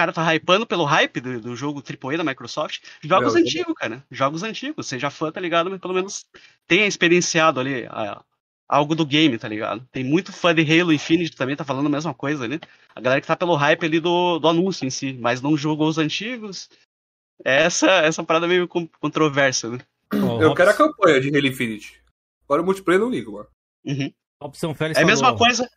cara 0.00 0.14
tá 0.14 0.34
hypando 0.34 0.66
pelo 0.66 0.84
hype 0.84 1.20
do, 1.20 1.40
do 1.40 1.54
jogo 1.54 1.82
AAA 1.82 2.16
da 2.16 2.24
Microsoft. 2.24 2.82
Jogos 3.02 3.34
Meu 3.34 3.42
antigos, 3.42 3.74
cara. 3.74 4.02
Jogos 4.10 4.42
antigos. 4.42 4.86
Seja 4.86 5.10
fã, 5.10 5.30
tá 5.30 5.38
ligado? 5.38 5.68
Mas 5.68 5.78
pelo 5.78 5.92
menos 5.92 6.24
tenha 6.66 6.86
experienciado 6.86 7.60
ali 7.60 7.84
a, 7.86 8.24
algo 8.66 8.94
do 8.94 9.04
game, 9.04 9.36
tá 9.36 9.46
ligado? 9.46 9.86
Tem 9.92 10.02
muito 10.02 10.32
fã 10.32 10.54
de 10.54 10.62
Halo 10.62 10.90
Infinite 10.90 11.36
também, 11.36 11.54
tá 11.54 11.64
falando 11.64 11.86
a 11.86 11.90
mesma 11.90 12.14
coisa 12.14 12.44
ali. 12.44 12.58
A 12.94 13.00
galera 13.00 13.20
que 13.20 13.26
tá 13.26 13.36
pelo 13.36 13.54
hype 13.54 13.84
ali 13.84 14.00
do, 14.00 14.38
do 14.38 14.48
anúncio 14.48 14.86
em 14.86 14.90
si, 14.90 15.12
mas 15.20 15.42
não 15.42 15.54
jogou 15.54 15.86
os 15.86 15.98
antigos. 15.98 16.70
Essa, 17.44 17.90
essa 17.98 18.24
parada 18.24 18.46
é 18.46 18.48
meio 18.48 18.68
controversa, 18.68 19.68
né? 19.68 19.80
Oh, 20.14 20.40
eu 20.40 20.54
quero 20.54 20.70
a 20.70 20.74
campanha 20.74 21.20
de 21.20 21.28
Halo 21.28 21.46
Infinite. 21.46 22.02
Agora 22.44 22.62
o 22.62 22.64
multiplayer 22.64 23.02
não 23.02 23.10
ligo, 23.10 23.32
mano. 23.32 23.48
Uhum. 23.84 24.10
Opção 24.40 24.74
Félix 24.74 24.98
é 24.98 25.02
a 25.02 25.06
mesma 25.06 25.36
coisa. 25.36 25.68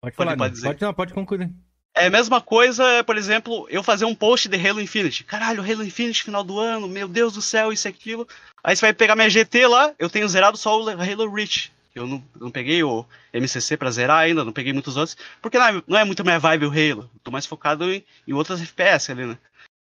Pode 0.00 0.14
falar, 0.14 0.30
pode, 0.30 0.38
pode, 0.38 0.54
dizer. 0.54 0.66
pode, 0.68 0.80
não, 0.80 0.94
pode 0.94 1.12
concluir. 1.12 1.52
É 1.98 2.06
a 2.06 2.10
mesma 2.10 2.40
coisa, 2.40 3.02
por 3.02 3.16
exemplo, 3.16 3.66
eu 3.68 3.82
fazer 3.82 4.04
um 4.04 4.14
post 4.14 4.48
de 4.48 4.56
Halo 4.56 4.80
Infinite. 4.80 5.24
Caralho, 5.24 5.60
Halo 5.60 5.82
Infinite 5.82 6.22
final 6.22 6.44
do 6.44 6.60
ano, 6.60 6.86
meu 6.86 7.08
Deus 7.08 7.34
do 7.34 7.42
céu, 7.42 7.72
isso 7.72 7.88
e 7.88 7.90
aquilo. 7.90 8.26
Aí 8.62 8.76
você 8.76 8.86
vai 8.86 8.92
pegar 8.92 9.16
minha 9.16 9.28
GT 9.28 9.66
lá, 9.66 9.92
eu 9.98 10.08
tenho 10.08 10.28
zerado 10.28 10.56
só 10.56 10.80
o 10.80 10.88
Halo 10.88 11.34
Reach. 11.34 11.72
Eu 11.92 12.06
não, 12.06 12.22
não 12.40 12.52
peguei 12.52 12.84
o 12.84 13.04
MCC 13.32 13.76
pra 13.76 13.90
zerar 13.90 14.18
ainda, 14.18 14.44
não 14.44 14.52
peguei 14.52 14.72
muitos 14.72 14.96
outros. 14.96 15.16
Porque 15.42 15.58
não 15.58 15.66
é, 15.66 15.82
não 15.88 15.98
é 15.98 16.04
muito 16.04 16.22
minha 16.22 16.38
vibe 16.38 16.66
o 16.66 16.70
Halo. 16.70 17.10
Tô 17.24 17.32
mais 17.32 17.46
focado 17.46 17.92
em, 17.92 18.04
em 18.28 18.32
outras 18.32 18.62
FPS 18.62 19.10
ali, 19.10 19.26
né? 19.26 19.36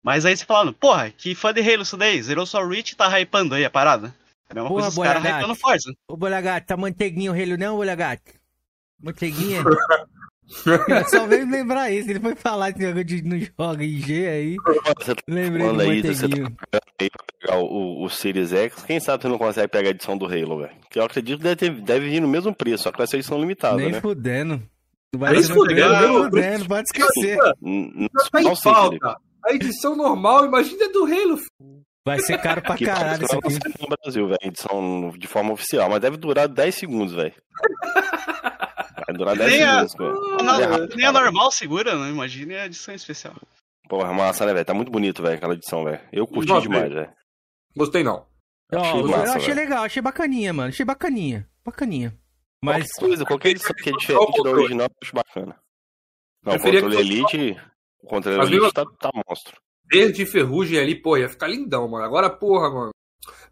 Mas 0.03 0.23
aí 0.23 0.37
você 0.37 0.45
falando, 0.45 0.71
porra, 0.71 1.09
que 1.09 1.33
fã 1.33 1.51
de 1.51 1.61
Halo 1.61 1.81
isso 1.81 1.97
daí? 1.97 2.21
Zerou 2.21 2.45
só 2.45 2.61
o 2.61 2.69
Reach 2.69 2.91
e 2.91 2.95
tá 2.95 3.19
hypando 3.19 3.55
aí 3.55 3.65
a 3.65 3.71
parada. 3.71 4.13
É 4.47 4.51
a 4.51 4.53
mesma 4.53 4.69
porra, 4.69 4.83
coisa 4.83 5.01
os 5.01 5.07
caras 5.07 5.23
hypando 5.23 5.55
Forza. 5.55 5.95
Ô, 6.07 6.15
Bolagato, 6.15 6.67
tá 6.67 6.77
manteiguinho 6.77 7.31
o 7.31 7.35
Halo 7.35 7.57
não, 7.57 7.75
Bolagato? 7.75 8.31
Manteiguinha? 9.01 9.63
só 11.09 11.25
veio 11.27 11.49
lembrar 11.49 11.91
isso. 11.91 12.09
Ele 12.09 12.19
foi 12.19 12.35
falar 12.35 12.69
esse 12.69 12.79
negócio 12.79 13.03
de 13.03 13.21
não 13.23 13.39
joga 13.39 13.83
IG 13.83 14.27
aí. 14.27 14.55
Você 14.97 15.15
tá 15.15 15.21
Lembrei 15.27 15.73
do 15.73 15.81
aí, 15.81 16.01
você 16.01 16.27
tá 16.27 16.35
aí 16.99 17.09
pra 17.09 17.25
pegar 17.39 17.57
o, 17.59 18.03
o 18.03 18.09
Series 18.09 18.53
X. 18.53 18.83
Quem 18.83 18.99
sabe 18.99 19.23
você 19.23 19.29
não 19.29 19.37
consegue 19.37 19.67
pegar 19.67 19.89
a 19.89 19.91
edição 19.91 20.17
do 20.17 20.25
Halo, 20.25 20.59
velho? 20.59 20.73
Que 20.89 20.99
eu 20.99 21.03
acredito 21.03 21.37
que 21.37 21.43
deve, 21.43 21.55
ter, 21.55 21.71
deve 21.81 22.09
vir 22.09 22.21
no 22.21 22.27
mesmo 22.27 22.53
preço, 22.53 22.83
só 22.83 22.91
que 22.91 22.97
vai 22.97 23.07
ser 23.07 23.17
edição 23.17 23.39
limitada, 23.39 23.77
Nem 23.77 23.91
né? 23.91 24.01
fudendo. 24.01 24.61
Vai 25.15 25.41
ser 25.41 25.53
fudendo, 25.53 25.99
nem 25.99 26.23
fudendo, 26.23 26.65
pode 26.65 26.83
esquecer. 26.87 27.37
Não, 27.61 28.09
não 28.41 28.55
falta. 28.55 29.17
A 29.45 29.53
edição 29.53 29.95
normal, 29.95 30.45
imagina 30.45 30.89
do 30.89 31.05
Halo. 31.05 31.39
Vai 32.05 32.19
ser 32.19 32.37
caro 32.39 32.61
pra 32.61 32.75
que 32.75 32.85
caralho 32.85 33.23
isso 33.23 33.37
aqui. 33.37 33.81
no 33.81 33.87
Brasil, 33.87 34.27
velho, 34.27 34.39
edição 34.43 35.13
de 35.17 35.27
forma 35.27 35.53
oficial, 35.53 35.89
mas 35.89 36.01
deve 36.01 36.17
durar 36.17 36.47
10 36.47 36.75
segundos, 36.75 37.13
velho. 37.13 37.33
Vai 39.13 39.35
durar 39.35 39.37
10 39.37 39.51
nem 39.51 39.67
minutos, 39.67 39.95
a, 39.95 40.43
não, 40.43 40.61
é 40.61 40.87
Nem 40.95 41.05
a 41.05 41.11
normal 41.11 41.51
segura, 41.51 41.95
não 41.95 42.09
imagine 42.09 42.55
a 42.55 42.65
edição 42.65 42.93
especial. 42.95 43.35
Porra, 43.87 44.13
massa, 44.13 44.45
né, 44.45 44.53
velho? 44.53 44.65
Tá 44.65 44.73
muito 44.73 44.91
bonito, 44.91 45.21
velho, 45.21 45.35
aquela 45.35 45.53
edição, 45.53 45.83
velho. 45.83 46.01
Eu 46.11 46.25
curti 46.25 46.51
Gostei. 46.51 46.71
demais, 46.71 46.91
velho. 46.91 47.13
Gostei 47.75 48.03
não. 48.03 48.25
Eu 48.71 48.79
achei, 48.79 49.01
eu 49.01 49.07
massa, 49.07 49.37
achei 49.37 49.53
legal, 49.53 49.83
achei 49.83 50.01
bacaninha, 50.01 50.53
mano. 50.53 50.69
Achei 50.69 50.85
bacaninha. 50.85 51.47
Bacaninha. 51.63 52.17
Mas. 52.63 52.91
Qualquer 52.93 53.07
coisa, 53.07 53.25
qualquer 53.25 53.49
edição 53.49 53.75
que 53.75 53.89
é 53.89 53.93
diferente 53.93 54.43
da 54.43 54.49
original, 54.49 54.87
eu 54.87 54.95
acho 55.03 55.13
bacana. 55.13 55.59
Não, 56.43 56.55
o 56.55 56.59
controle 56.59 56.97
Elite. 56.97 57.57
O 58.01 58.07
controle 58.07 58.55
Elite 58.55 58.73
tá, 58.73 58.85
tá 58.99 59.11
monstro. 59.27 59.61
Verde 59.91 60.25
ferrugem 60.25 60.79
ali, 60.79 60.99
pô, 60.99 61.17
ia 61.17 61.29
ficar 61.29 61.47
lindão, 61.47 61.87
mano. 61.87 62.03
Agora, 62.03 62.29
porra, 62.29 62.69
mano. 62.69 62.91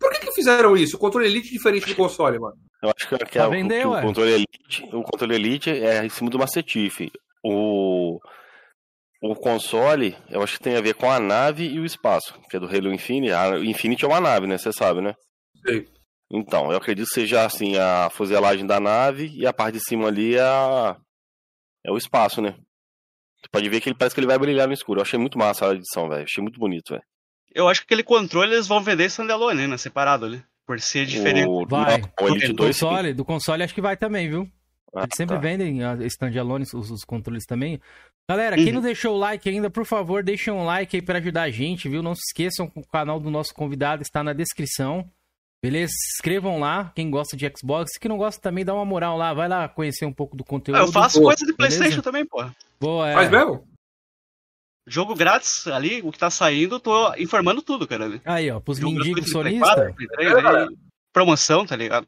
Por 0.01 0.11
que 0.13 0.25
que 0.25 0.33
fizeram 0.33 0.75
isso? 0.75 0.97
O 0.97 0.99
controle 0.99 1.27
Elite 1.27 1.51
diferente 1.51 1.87
do 1.87 1.95
console, 1.95 2.39
mano? 2.39 2.57
Eu 2.81 2.89
acho 2.89 3.07
que, 3.07 3.17
que, 3.25 3.37
é, 3.37 3.47
vender, 3.47 3.85
o, 3.85 3.91
que 3.91 3.99
o, 3.99 4.01
controle 4.01 4.31
Elite, 4.31 4.89
o 4.91 5.03
controle 5.03 5.35
Elite 5.35 5.69
é 5.69 6.03
em 6.03 6.09
cima 6.09 6.27
do 6.31 6.39
Macetif. 6.39 7.11
O, 7.43 8.19
o 9.21 9.35
console, 9.35 10.17
eu 10.27 10.41
acho 10.41 10.57
que 10.57 10.63
tem 10.63 10.75
a 10.75 10.81
ver 10.81 10.95
com 10.95 11.09
a 11.09 11.19
nave 11.19 11.67
e 11.67 11.79
o 11.79 11.85
espaço, 11.85 12.33
que 12.49 12.57
é 12.57 12.59
do 12.59 12.65
Halo 12.65 12.91
Infinite. 12.91 13.31
A 13.31 13.59
Infinite 13.59 14.03
é 14.03 14.07
uma 14.07 14.19
nave, 14.19 14.47
né? 14.47 14.57
Você 14.57 14.73
sabe, 14.73 15.01
né? 15.01 15.13
Sim. 15.67 15.85
Então, 16.31 16.71
eu 16.71 16.77
acredito 16.77 17.07
que 17.07 17.13
seja 17.13 17.45
assim 17.45 17.77
a 17.77 18.09
fuselagem 18.09 18.65
da 18.65 18.79
nave 18.79 19.31
e 19.35 19.45
a 19.45 19.53
parte 19.53 19.75
de 19.75 19.83
cima 19.83 20.07
ali 20.07 20.35
é, 20.35 20.41
a, 20.41 20.97
é 21.85 21.91
o 21.91 21.97
espaço, 21.97 22.41
né? 22.41 22.55
Você 23.37 23.49
pode 23.51 23.69
ver 23.69 23.81
que 23.81 23.89
ele 23.89 23.97
parece 23.97 24.15
que 24.15 24.19
ele 24.19 24.27
vai 24.27 24.39
brilhar 24.39 24.67
no 24.67 24.73
escuro. 24.73 24.99
Eu 24.99 25.03
achei 25.03 25.19
muito 25.19 25.37
massa 25.37 25.69
a 25.69 25.75
edição, 25.75 26.09
velho. 26.09 26.23
Achei 26.23 26.41
muito 26.41 26.59
bonito, 26.59 26.93
velho. 26.93 27.03
Eu 27.53 27.67
acho 27.67 27.81
que 27.81 27.85
aquele 27.85 28.03
controle 28.03 28.53
eles 28.53 28.67
vão 28.67 28.81
vender 28.81 29.05
standalone, 29.05 29.67
né? 29.67 29.77
Separado 29.77 30.25
ali. 30.25 30.43
Por 30.65 30.79
ser 30.79 31.05
diferente. 31.05 31.47
O, 31.47 31.65
vai. 31.65 32.01
O 32.19 32.27
Elite 32.27 32.53
2, 32.53 32.55
do 32.55 32.55
console, 32.55 33.13
do 33.13 33.25
console 33.25 33.63
acho 33.63 33.73
que 33.73 33.81
vai 33.81 33.97
também, 33.97 34.29
viu? 34.29 34.49
Ah, 34.95 35.01
Eles 35.01 35.15
sempre 35.15 35.35
tá. 35.35 35.41
vendem 35.41 35.83
a 35.83 35.95
standalone, 36.05 36.65
os, 36.73 36.91
os, 36.91 37.03
controles 37.03 37.45
também. 37.45 37.79
Galera, 38.29 38.55
quem 38.55 38.67
uhum. 38.67 38.73
não 38.73 38.81
deixou 38.81 39.15
o 39.15 39.17
like 39.17 39.49
ainda, 39.49 39.69
por 39.69 39.85
favor, 39.85 40.23
deixem 40.23 40.53
um 40.53 40.65
like 40.65 40.95
aí 40.95 41.01
para 41.01 41.19
ajudar 41.19 41.43
a 41.43 41.49
gente, 41.49 41.89
viu? 41.89 42.03
Não 42.03 42.15
se 42.15 42.21
esqueçam, 42.29 42.71
o 42.75 42.87
canal 42.87 43.19
do 43.19 43.29
nosso 43.29 43.53
convidado 43.53 44.01
está 44.01 44.23
na 44.23 44.33
descrição. 44.33 45.09
Beleza? 45.61 45.91
Se 45.91 46.15
inscrevam 46.15 46.59
lá, 46.59 46.91
quem 46.95 47.09
gosta 47.11 47.37
de 47.37 47.51
Xbox. 47.55 47.91
Quem 47.99 48.09
não 48.09 48.17
gosta 48.17 48.41
também, 48.41 48.65
dá 48.65 48.73
uma 48.73 48.85
moral 48.85 49.15
lá. 49.15 49.33
Vai 49.33 49.47
lá 49.47 49.67
conhecer 49.69 50.05
um 50.05 50.13
pouco 50.13 50.35
do 50.35 50.43
conteúdo. 50.43 50.77
Ah, 50.77 50.81
eu 50.81 50.91
faço 50.91 51.21
coisa 51.21 51.45
de 51.45 51.53
Playstation 51.53 51.83
beleza? 51.83 52.01
também, 52.01 52.25
porra. 52.25 52.55
Boa, 52.79 53.09
é. 53.09 53.13
Faz 53.13 53.29
mesmo? 53.29 53.63
Jogo 54.91 55.15
grátis 55.15 55.67
ali, 55.67 56.01
o 56.03 56.11
que 56.11 56.19
tá 56.19 56.29
saindo, 56.29 56.77
tô 56.77 57.15
informando 57.15 57.61
tudo, 57.61 57.87
cara. 57.87 58.21
Aí, 58.25 58.51
ó, 58.51 58.59
pros 58.59 58.77
mendigos 58.77 59.31
sonistas. 59.31 59.95
Promoção, 61.13 61.65
tá 61.65 61.77
ligado? 61.77 62.05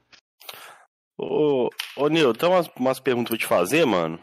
Ô, 1.18 1.70
ô 1.96 2.10
Nil, 2.10 2.34
tem 2.34 2.50
umas, 2.50 2.70
umas 2.78 3.00
perguntas 3.00 3.30
pra 3.30 3.38
te 3.38 3.46
fazer, 3.48 3.86
mano. 3.86 4.20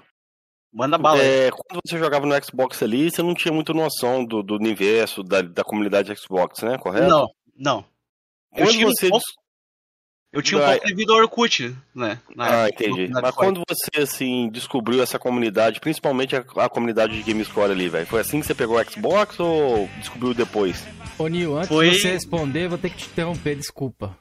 Manda 0.71 0.99
bala. 0.99 1.23
É, 1.23 1.51
quando 1.51 1.81
você 1.83 1.99
jogava 1.99 2.27
no 2.27 2.45
Xbox 2.45 2.83
ali, 2.83 3.11
você 3.11 3.23
não 3.23 3.35
tinha 3.35 3.53
muita 3.53 3.73
noção 3.73 4.27
do, 4.27 4.43
do 4.43 4.57
universo, 4.57 5.23
da, 5.23 5.41
da 5.41 5.65
comunidade 5.65 6.15
Xbox, 6.15 6.63
né? 6.63 6.77
Correto? 6.77 7.09
Não, 7.09 7.29
não. 7.57 7.85
Quando 8.53 8.79
eu 8.79 8.89
você. 8.91 9.07
Um 9.07 9.11
pouco, 9.11 9.25
eu 10.33 10.41
tinha 10.41 10.61
um 10.61 10.65
pouco 10.65 10.87
de 10.87 10.95
vida 10.95 11.13
Orkut, 11.13 11.75
né? 11.95 12.19
ah, 12.39 12.69
entendi. 12.69 13.09
Mas 13.09 13.35
quando 13.35 13.63
você, 13.69 14.03
assim, 14.03 14.49
descobriu 14.51 15.03
essa 15.03 15.19
comunidade, 15.19 15.81
principalmente 15.81 16.37
a, 16.37 16.45
a 16.57 16.69
comunidade 16.69 17.21
de 17.21 17.23
GameScore 17.23 17.73
ali, 17.73 17.89
velho, 17.89 18.07
foi 18.07 18.21
assim 18.21 18.41
que 18.41 18.47
você 18.47 18.55
pegou 18.55 18.79
o 18.79 18.85
Xbox 18.85 19.41
ou 19.41 19.89
descobriu 19.99 20.33
depois? 20.33 20.87
Ô, 21.19 21.27
Nil, 21.27 21.57
antes 21.57 21.69
foi... 21.69 21.91
de 21.91 22.01
você 22.01 22.13
responder, 22.13 22.69
vou 22.69 22.79
ter 22.79 22.91
que 22.91 22.99
te 22.99 23.07
interromper, 23.07 23.57
desculpa. 23.57 24.17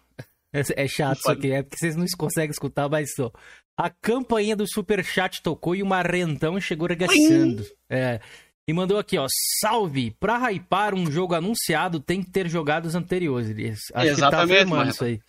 É, 0.51 0.83
é 0.83 0.87
chato 0.87 1.19
isso 1.19 1.31
aqui, 1.31 1.51
é 1.51 1.61
porque 1.61 1.77
vocês 1.77 1.95
não 1.95 2.05
conseguem 2.17 2.49
escutar, 2.49 2.89
mas 2.89 3.13
só. 3.13 3.31
A 3.77 3.89
campainha 3.89 4.55
do 4.55 4.65
Superchat 4.67 5.41
tocou 5.43 5.75
e 5.75 5.83
o 5.83 5.85
Marrentão 5.85 6.59
chegou 6.59 6.87
regaçando. 6.87 7.63
É. 7.89 8.19
E 8.67 8.73
mandou 8.73 8.97
aqui, 8.97 9.17
ó. 9.17 9.25
Salve! 9.61 10.11
Pra 10.19 10.37
hypar 10.51 10.93
um 10.93 11.09
jogo 11.09 11.33
anunciado, 11.33 11.99
tem 11.99 12.21
que 12.21 12.29
ter 12.29 12.49
jogado 12.49 12.87
os 12.87 12.95
anteriores. 12.95 13.79
Acho 13.93 14.07
Exatamente, 14.07 14.65
que 14.65 14.71
tá 14.71 14.85
isso 14.85 15.05
aí. 15.05 15.19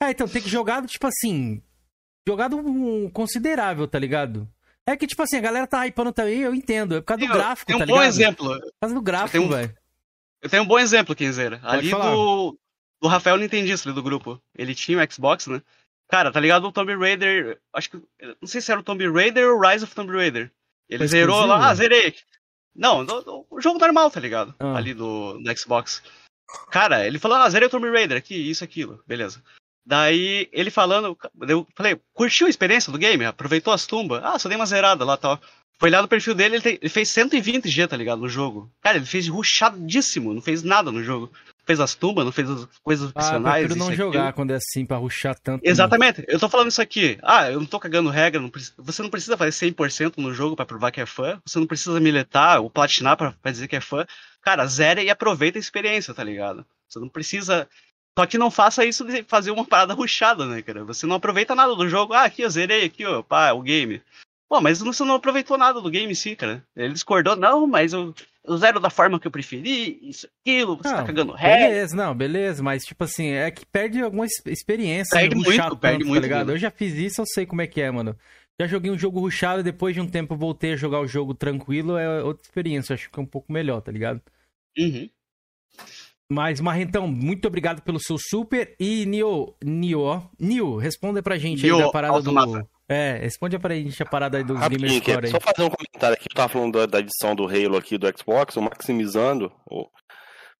É, 0.00 0.10
então 0.10 0.28
tem 0.28 0.42
que 0.42 0.48
jogar, 0.48 0.84
tipo 0.86 1.06
assim. 1.06 1.62
Jogado 2.26 2.56
um 2.56 3.10
considerável, 3.10 3.88
tá 3.88 3.98
ligado? 3.98 4.48
É 4.86 4.96
que, 4.96 5.06
tipo 5.06 5.22
assim, 5.22 5.36
a 5.36 5.40
galera 5.40 5.66
tá 5.66 5.86
hypando 5.86 6.12
também, 6.12 6.40
eu 6.40 6.54
entendo. 6.54 6.96
É 6.96 7.00
por 7.00 7.06
causa 7.06 7.26
do 7.26 7.32
gráfico, 7.32 7.66
tem 7.66 7.76
um 7.76 7.78
tá 7.80 7.86
bom 7.86 8.02
exemplo. 8.02 8.60
Por 8.60 8.72
causa 8.80 8.94
do 8.94 9.02
gráfico, 9.02 9.48
velho. 9.48 9.76
Eu 10.40 10.48
tenho 10.48 10.62
um 10.62 10.66
bom 10.66 10.78
exemplo, 10.78 11.14
Kenzeira. 11.14 11.60
Ali 11.62 11.90
do, 11.90 12.56
do 13.00 13.08
Rafael 13.08 13.36
Nintendista 13.36 13.92
do 13.92 14.02
grupo. 14.02 14.40
Ele 14.56 14.74
tinha 14.74 14.98
o 14.98 15.12
Xbox, 15.12 15.46
né? 15.46 15.60
Cara, 16.08 16.32
tá 16.32 16.40
ligado 16.40 16.66
o 16.66 16.72
Tomb 16.72 16.94
Raider. 16.96 17.60
Acho 17.72 17.90
que. 17.90 18.02
Não 18.40 18.48
sei 18.48 18.60
se 18.60 18.70
era 18.70 18.80
o 18.80 18.84
Tomb 18.84 19.06
Raider 19.10 19.48
ou 19.48 19.60
Rise 19.60 19.84
of 19.84 19.94
Tomb 19.94 20.10
Raider. 20.12 20.50
Ele 20.88 20.98
Foi 21.00 21.08
zerou 21.08 21.44
lá, 21.44 21.68
ah, 21.68 21.74
zerei. 21.74 22.14
Não, 22.74 23.04
o 23.50 23.60
jogo 23.60 23.78
normal, 23.78 24.10
tá 24.10 24.20
ligado? 24.20 24.54
Ah. 24.58 24.76
Ali 24.76 24.94
do, 24.94 25.38
do 25.38 25.58
Xbox. 25.58 26.02
Cara, 26.70 27.06
ele 27.06 27.18
falou, 27.18 27.36
ah, 27.36 27.50
zerei 27.50 27.68
o 27.68 27.70
Tomb 27.70 27.90
Raider 27.90 28.16
aqui, 28.16 28.34
isso, 28.34 28.64
aquilo, 28.64 29.02
beleza. 29.06 29.42
Daí 29.88 30.50
ele 30.52 30.70
falando, 30.70 31.16
eu 31.48 31.66
falei, 31.74 31.98
curtiu 32.12 32.46
a 32.46 32.50
experiência 32.50 32.92
do 32.92 32.98
game? 32.98 33.24
Aproveitou 33.24 33.72
as 33.72 33.86
tumbas? 33.86 34.22
Ah, 34.22 34.38
só 34.38 34.46
dei 34.46 34.54
uma 34.54 34.66
zerada 34.66 35.02
lá 35.02 35.16
tal. 35.16 35.40
Foi 35.78 35.88
lá 35.88 36.02
no 36.02 36.08
perfil 36.08 36.34
dele, 36.34 36.56
ele, 36.56 36.62
te, 36.62 36.78
ele 36.82 36.90
fez 36.90 37.08
120 37.08 37.70
G, 37.70 37.86
tá 37.86 37.96
ligado? 37.96 38.20
No 38.20 38.28
jogo. 38.28 38.70
Cara, 38.82 38.98
ele 38.98 39.06
fez 39.06 39.26
ruxadíssimo, 39.28 40.34
não 40.34 40.42
fez 40.42 40.62
nada 40.62 40.92
no 40.92 41.02
jogo. 41.02 41.32
Fez 41.64 41.80
as 41.80 41.94
tumbas, 41.94 42.26
não 42.26 42.32
fez 42.32 42.50
as 42.50 42.68
coisas 42.82 43.08
opcionais. 43.08 43.54
Ah, 43.54 43.62
eu 43.62 43.66
prefiro 43.66 43.86
não 43.86 43.96
jogar 43.96 44.20
aquilo. 44.20 44.34
quando 44.34 44.50
é 44.50 44.56
assim, 44.56 44.84
pra 44.84 44.98
ruxar 44.98 45.38
tanto. 45.38 45.62
Exatamente. 45.64 46.18
Não. 46.18 46.26
Eu 46.28 46.38
tô 46.38 46.50
falando 46.50 46.68
isso 46.68 46.82
aqui. 46.82 47.18
Ah, 47.22 47.50
eu 47.50 47.58
não 47.58 47.66
tô 47.66 47.80
cagando 47.80 48.10
regra. 48.10 48.42
Não 48.42 48.50
precisa, 48.50 48.74
você 48.76 49.02
não 49.02 49.08
precisa 49.08 49.38
fazer 49.38 49.52
100% 49.72 50.18
no 50.18 50.34
jogo 50.34 50.54
para 50.54 50.66
provar 50.66 50.90
que 50.90 51.00
é 51.00 51.06
fã. 51.06 51.40
Você 51.46 51.58
não 51.58 51.66
precisa 51.66 51.98
militar 51.98 52.60
ou 52.60 52.68
platinar 52.68 53.16
pra, 53.16 53.32
pra 53.32 53.52
dizer 53.52 53.68
que 53.68 53.76
é 53.76 53.80
fã. 53.80 54.04
Cara, 54.42 54.66
zere 54.66 55.02
e 55.02 55.08
aproveita 55.08 55.58
a 55.58 55.60
experiência, 55.60 56.12
tá 56.12 56.22
ligado? 56.22 56.66
Você 56.88 56.98
não 56.98 57.08
precisa 57.08 57.68
só 58.18 58.26
que 58.26 58.36
não 58.36 58.50
faça 58.50 58.84
isso 58.84 59.04
de 59.04 59.22
fazer 59.22 59.52
uma 59.52 59.64
parada 59.64 59.94
ruxada, 59.94 60.44
né, 60.44 60.60
cara? 60.60 60.82
Você 60.82 61.06
não 61.06 61.14
aproveita 61.14 61.54
nada 61.54 61.76
do 61.76 61.88
jogo. 61.88 62.14
Ah, 62.14 62.24
aqui 62.24 62.42
eu 62.42 62.50
zerei, 62.50 62.84
aqui, 62.84 63.06
ó, 63.06 63.22
pá, 63.22 63.52
o 63.52 63.62
game. 63.62 64.02
Pô, 64.48 64.60
mas 64.60 64.80
você 64.80 65.04
não 65.04 65.14
aproveitou 65.14 65.56
nada 65.56 65.80
do 65.80 65.88
game 65.88 66.10
em 66.10 66.16
si, 66.16 66.34
cara. 66.34 66.64
Ele 66.74 66.94
discordou, 66.94 67.36
não, 67.36 67.64
mas 67.64 67.92
eu, 67.92 68.12
eu 68.44 68.56
zero 68.56 68.80
da 68.80 68.90
forma 68.90 69.20
que 69.20 69.28
eu 69.28 69.30
preferi, 69.30 70.00
isso, 70.02 70.28
aquilo, 70.40 70.76
você 70.76 70.82
tá 70.82 70.90
não, 70.90 70.96
tá 70.96 71.04
cagando 71.04 71.32
ré. 71.32 71.68
Beleza, 71.68 71.94
não, 71.94 72.12
beleza, 72.12 72.60
mas 72.60 72.82
tipo 72.82 73.04
assim, 73.04 73.28
é 73.28 73.52
que 73.52 73.64
perde 73.64 74.02
alguma 74.02 74.26
experiência. 74.46 75.16
Perde 75.16 75.36
muito, 75.36 75.50
ruxado, 75.50 75.78
perde 75.78 75.98
tanto, 75.98 76.08
muito. 76.08 76.20
Tá 76.20 76.26
ligado? 76.26 76.50
Eu 76.50 76.58
já 76.58 76.72
fiz 76.72 76.94
isso, 76.94 77.20
eu 77.20 77.26
sei 77.26 77.46
como 77.46 77.62
é 77.62 77.68
que 77.68 77.80
é, 77.80 77.88
mano. 77.88 78.18
Já 78.60 78.66
joguei 78.66 78.90
um 78.90 78.98
jogo 78.98 79.20
ruxado 79.20 79.60
e 79.60 79.62
depois 79.62 79.94
de 79.94 80.00
um 80.00 80.10
tempo 80.10 80.34
voltei 80.34 80.72
a 80.72 80.76
jogar 80.76 80.98
o 80.98 81.06
jogo 81.06 81.34
tranquilo, 81.34 81.96
é 81.96 82.20
outra 82.24 82.42
experiência, 82.42 82.90
eu 82.90 82.94
acho 82.96 83.10
que 83.12 83.20
é 83.20 83.22
um 83.22 83.26
pouco 83.26 83.52
melhor, 83.52 83.80
tá 83.80 83.92
ligado? 83.92 84.20
Uhum. 84.76 85.08
Mas, 86.30 86.60
Marrentão, 86.60 87.08
muito 87.08 87.48
obrigado 87.48 87.80
pelo 87.80 87.98
seu 87.98 88.18
super. 88.18 88.76
E, 88.78 89.06
Nio, 89.06 89.54
Nio, 89.64 90.22
Nio, 90.38 90.76
responda 90.76 91.22
pra 91.22 91.38
gente 91.38 91.62
Nio, 91.62 91.76
aí 91.76 91.82
da 91.82 91.90
parada 91.90 92.20
do... 92.20 92.68
É, 92.88 93.18
responde 93.18 93.58
pra 93.58 93.74
gente 93.74 94.02
a 94.02 94.06
parada 94.06 94.38
aí 94.38 94.44
dos 94.44 94.58
Gamer 94.58 94.90
Score 94.90 95.26
aí. 95.26 95.30
Só 95.30 95.40
fazer 95.40 95.62
um 95.62 95.70
comentário 95.70 96.14
aqui, 96.14 96.26
eu 96.30 96.34
tava 96.34 96.48
falando 96.48 96.78
da, 96.78 96.86
da, 96.86 97.00
edição 97.00 97.34
do 97.34 97.46
Halo 97.46 97.76
aqui 97.76 97.98
do 97.98 98.06
Xbox, 98.16 98.56
o 98.56 98.62
Maximizando, 98.62 99.52
o... 99.70 99.86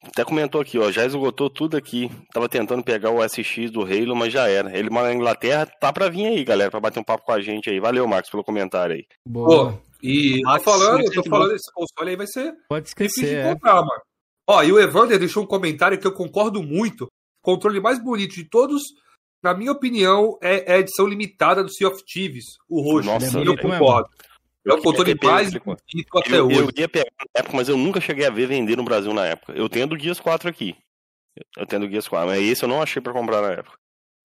até 0.05 0.27
comentou 0.27 0.61
aqui, 0.61 0.79
ó, 0.79 0.91
já 0.91 1.07
esgotou 1.07 1.49
tudo 1.49 1.75
aqui, 1.75 2.11
tava 2.35 2.47
tentando 2.47 2.83
pegar 2.83 3.11
o 3.11 3.27
SX 3.27 3.71
do 3.71 3.83
Halo, 3.83 4.15
mas 4.15 4.31
já 4.31 4.47
era. 4.47 4.77
Ele 4.77 4.91
mora 4.91 5.09
na 5.09 5.15
Inglaterra, 5.15 5.67
tá 5.81 5.91
pra 5.91 6.11
vir 6.11 6.27
aí, 6.27 6.45
galera, 6.45 6.71
pra 6.71 6.81
bater 6.81 7.01
um 7.01 7.05
papo 7.05 7.25
com 7.25 7.33
a 7.33 7.41
gente 7.41 7.71
aí. 7.71 7.81
Valeu, 7.81 8.07
Max, 8.07 8.29
pelo 8.29 8.45
comentário 8.45 8.95
aí. 8.95 9.07
Boa. 9.27 9.73
Pô, 9.73 9.79
e 10.03 10.43
tô 10.43 10.61
falando, 10.61 11.11
tô 11.11 11.23
falando, 11.25 11.55
esse 11.55 11.73
console 11.73 12.11
aí 12.11 12.17
vai 12.17 12.27
ser 12.27 12.55
Pode 12.69 12.89
esquecer, 12.89 13.21
difícil 13.21 13.43
de 13.43 13.55
comprar, 13.55 13.73
é. 13.73 13.81
mano. 13.81 14.03
Ó, 14.49 14.63
e 14.63 14.73
o 14.73 14.81
Evander 14.81 15.19
deixou 15.19 15.43
um 15.43 15.47
comentário 15.47 15.99
que 15.99 16.07
eu 16.07 16.13
concordo 16.13 16.63
muito. 16.63 17.05
O 17.05 17.09
controle 17.43 17.81
mais 17.81 18.03
bonito 18.03 18.35
de 18.35 18.45
todos 18.45 18.83
na 19.43 19.55
minha 19.55 19.73
opinião, 19.73 20.37
é, 20.43 20.73
é 20.73 20.77
a 20.77 20.79
edição 20.81 21.07
limitada 21.07 21.63
do 21.63 21.71
Sea 21.71 21.89
of 21.89 22.03
Thieves, 22.05 22.59
o 22.69 22.81
roxo. 22.81 23.09
Nossa, 23.09 23.39
eu 23.39 23.57
concordo. 23.57 24.09
É 24.67 24.75
o 24.75 24.83
controle 24.83 25.17
mais 25.23 25.51
bonito 25.53 26.19
até 26.19 26.39
eu, 26.39 26.47
hoje. 26.47 26.59
Eu 26.59 26.71
ia 26.77 26.89
pegar 26.89 27.11
na 27.21 27.41
época, 27.41 27.57
mas 27.57 27.69
eu 27.69 27.77
nunca 27.77 28.01
cheguei 28.01 28.27
a 28.27 28.31
ver 28.31 28.47
vender 28.47 28.77
no 28.77 28.85
Brasil 28.85 29.15
na 29.15 29.25
época. 29.25 29.53
Eu 29.53 29.69
tenho 29.69 29.87
do 29.87 29.97
Guias 29.97 30.21
4 30.21 30.49
aqui. 30.49 30.77
Eu 31.57 31.67
tenho 31.67 31.83
do 31.83 31.89
Guias 31.89 32.09
4, 32.09 32.29
mas 32.29 32.43
esse 32.43 32.65
eu 32.65 32.69
não 32.69 32.83
achei 32.83 33.01
pra 33.01 33.13
comprar 33.13 33.41
na 33.41 33.53
época. 33.53 33.79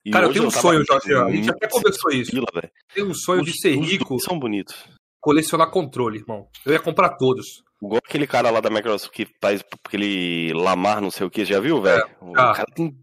E 0.04 0.12
Cara, 0.12 0.26
eu 0.26 0.34
tenho 0.34 0.48
um 0.48 0.52
sonho, 0.52 0.84
Jorge. 0.84 1.14
A 1.14 1.30
gente 1.30 1.50
até 1.50 1.68
conversou 1.68 2.12
isso. 2.12 2.32
Fila, 2.32 2.48
tem 2.94 3.04
um 3.06 3.14
sonho 3.14 3.42
os, 3.42 3.46
de 3.46 3.58
ser 3.58 3.78
rico. 3.78 4.20
São 4.20 4.38
bonitos. 4.38 4.76
Colecionar 5.22 5.72
controle, 5.72 6.20
irmão. 6.20 6.50
Eu 6.66 6.74
ia 6.74 6.80
comprar 6.80 7.16
todos. 7.16 7.64
Igual 7.86 8.02
aquele 8.04 8.26
cara 8.26 8.50
lá 8.50 8.62
da 8.62 8.70
Microsoft 8.70 9.14
que 9.14 9.28
faz 9.42 9.64
aquele 9.86 10.54
Lamar, 10.54 11.02
não 11.02 11.12
sei 11.12 11.28
o 11.28 11.30
que, 11.30 11.44
já 11.44 11.60
viu, 11.60 11.82
velho? 11.82 12.02
É, 12.02 12.16
o 12.22 12.32
cara 12.32 12.66
tem 12.74 12.96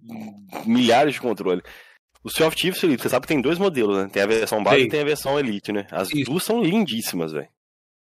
milhares 0.65 1.15
de 1.15 1.21
controle. 1.21 1.63
O 2.23 2.31
Sea 2.31 2.47
of 2.47 2.57
Thieves, 2.57 2.81
Felipe, 2.81 3.03
você 3.03 3.09
sabe 3.09 3.27
que 3.27 3.33
tem 3.33 3.41
dois 3.41 3.59
modelos, 3.59 3.97
né? 3.97 4.09
Tem 4.11 4.23
a 4.23 4.27
versão 4.27 4.63
base 4.63 4.81
Sim. 4.81 4.87
e 4.87 4.89
tem 4.89 5.01
a 5.01 5.05
versão 5.05 5.39
Elite, 5.39 5.73
né? 5.73 5.87
As 5.91 6.13
Isso. 6.13 6.31
duas 6.31 6.45
são 6.45 6.63
lindíssimas, 6.63 7.33
velho. 7.33 7.49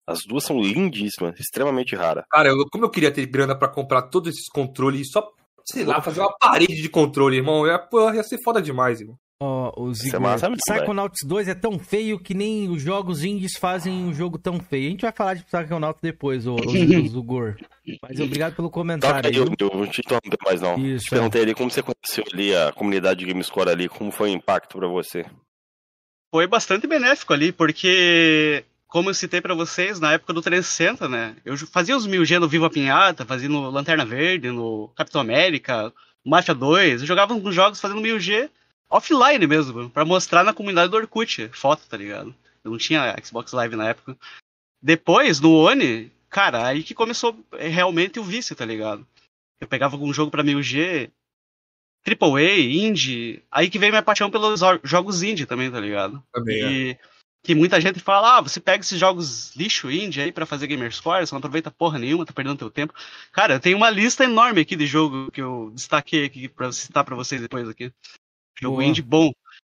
As 0.06 0.20
duas 0.26 0.44
são 0.44 0.60
lindíssimas, 0.60 1.38
extremamente 1.38 1.94
raras. 1.94 2.24
Cara, 2.30 2.48
eu, 2.48 2.66
como 2.70 2.84
eu 2.84 2.90
queria 2.90 3.12
ter 3.12 3.26
grana 3.26 3.56
para 3.56 3.68
comprar 3.68 4.02
todos 4.02 4.34
esses 4.34 4.48
controles 4.48 5.10
só, 5.10 5.26
sei 5.64 5.84
lá, 5.84 6.02
fazer 6.02 6.20
uma 6.20 6.36
parede 6.36 6.82
de 6.82 6.88
controle, 6.88 7.36
irmão, 7.36 7.66
ia, 7.66 7.88
ia 8.14 8.22
ser 8.22 8.38
foda 8.42 8.60
demais, 8.60 9.00
irmão. 9.00 9.16
Ó, 9.42 9.72
oh, 9.74 9.84
o 9.84 9.92
é 9.92 10.18
massa, 10.18 10.50
Psychonauts 10.50 11.20
2 11.24 11.48
é 11.48 11.54
tão 11.54 11.78
feio 11.78 12.18
que 12.18 12.34
nem 12.34 12.68
os 12.68 12.82
jogos 12.82 13.24
indies 13.24 13.56
fazem 13.56 13.90
um 13.90 14.12
jogo 14.12 14.38
tão 14.38 14.60
feio. 14.60 14.88
A 14.88 14.90
gente 14.90 15.00
vai 15.00 15.12
falar 15.12 15.32
de 15.32 15.44
Psychonauts 15.44 16.02
depois, 16.02 16.44
o, 16.46 16.56
o, 16.56 17.18
o 17.18 17.22
Gor. 17.22 17.56
Mas 18.02 18.20
obrigado 18.20 18.54
pelo 18.54 18.68
comentário. 18.68 19.34
eu, 19.34 19.46
eu 19.58 19.78
não 19.78 19.86
te 19.86 20.02
interromper 20.02 20.36
mais 20.44 20.60
não. 20.60 20.78
Isso, 20.78 21.06
te 21.06 21.10
perguntei 21.10 21.40
é. 21.40 21.44
ali 21.44 21.54
como 21.54 21.70
você 21.70 21.82
conheceu 21.82 22.22
ali 22.30 22.54
a 22.54 22.70
comunidade 22.72 23.20
de 23.20 23.32
GameScore 23.32 23.70
ali, 23.70 23.88
como 23.88 24.10
foi 24.10 24.28
o 24.28 24.34
impacto 24.34 24.76
para 24.76 24.86
você? 24.86 25.24
Foi 26.30 26.46
bastante 26.46 26.86
benéfico 26.86 27.32
ali, 27.32 27.50
porque 27.50 28.62
como 28.86 29.08
eu 29.08 29.14
citei 29.14 29.40
para 29.40 29.54
vocês, 29.54 29.98
na 29.98 30.12
época 30.12 30.34
do 30.34 30.42
360, 30.42 31.08
né? 31.08 31.34
Eu 31.46 31.56
fazia 31.56 31.96
os 31.96 32.06
1000G 32.06 32.38
no 32.38 32.48
Viva 32.48 32.68
Pinhata, 32.68 33.24
fazia 33.24 33.48
no 33.48 33.70
Lanterna 33.70 34.04
Verde, 34.04 34.50
no 34.50 34.88
Capitão 34.94 35.22
América, 35.22 35.90
Mafia 36.22 36.54
2, 36.54 37.00
eu 37.00 37.06
jogava 37.06 37.32
alguns 37.32 37.54
jogos 37.54 37.80
fazendo 37.80 38.02
1000G 38.02 38.50
offline 38.90 39.46
mesmo, 39.46 39.88
para 39.88 40.04
mostrar 40.04 40.42
na 40.42 40.52
comunidade 40.52 40.90
do 40.90 40.96
Orkut, 40.96 41.48
foto, 41.52 41.86
tá 41.88 41.96
ligado? 41.96 42.34
Não 42.64 42.76
tinha 42.76 43.16
Xbox 43.24 43.52
Live 43.52 43.76
na 43.76 43.88
época. 43.88 44.18
Depois, 44.82 45.40
no 45.40 45.54
One, 45.54 46.10
cara, 46.28 46.66
aí 46.66 46.82
que 46.82 46.94
começou 46.94 47.38
realmente 47.52 48.18
o 48.18 48.24
vício, 48.24 48.56
tá 48.56 48.64
ligado? 48.64 49.06
Eu 49.60 49.68
pegava 49.68 49.94
algum 49.94 50.12
jogo 50.12 50.30
pra 50.30 50.42
1000G, 50.42 51.10
AAA, 52.06 52.60
indie, 52.60 53.42
aí 53.50 53.68
que 53.68 53.78
veio 53.78 53.92
minha 53.92 54.02
paixão 54.02 54.30
pelos 54.30 54.60
jogos 54.82 55.22
indie 55.22 55.46
também, 55.46 55.70
tá 55.70 55.78
ligado? 55.78 56.22
Também, 56.32 56.56
e 56.56 56.90
é. 56.92 56.98
que 57.42 57.54
muita 57.54 57.80
gente 57.80 58.00
fala, 58.00 58.38
ah, 58.38 58.40
você 58.40 58.58
pega 58.58 58.80
esses 58.80 58.98
jogos 58.98 59.54
lixo 59.54 59.90
indie 59.90 60.22
aí 60.22 60.32
para 60.32 60.46
fazer 60.46 60.66
Gamerscore, 60.66 61.26
você 61.26 61.34
não 61.34 61.40
aproveita 61.40 61.70
porra 61.70 61.98
nenhuma, 61.98 62.24
tá 62.24 62.32
perdendo 62.32 62.56
teu 62.56 62.70
tempo. 62.70 62.94
Cara, 63.32 63.54
eu 63.54 63.60
tenho 63.60 63.76
uma 63.76 63.90
lista 63.90 64.24
enorme 64.24 64.62
aqui 64.62 64.74
de 64.74 64.86
jogo 64.86 65.30
que 65.30 65.42
eu 65.42 65.70
destaquei 65.74 66.24
aqui 66.24 66.48
pra 66.48 66.72
citar 66.72 67.04
pra 67.04 67.16
vocês 67.16 67.40
depois 67.40 67.68
aqui. 67.68 67.92
Jogo 68.60 68.82
indie 68.82 69.02
bom. 69.02 69.30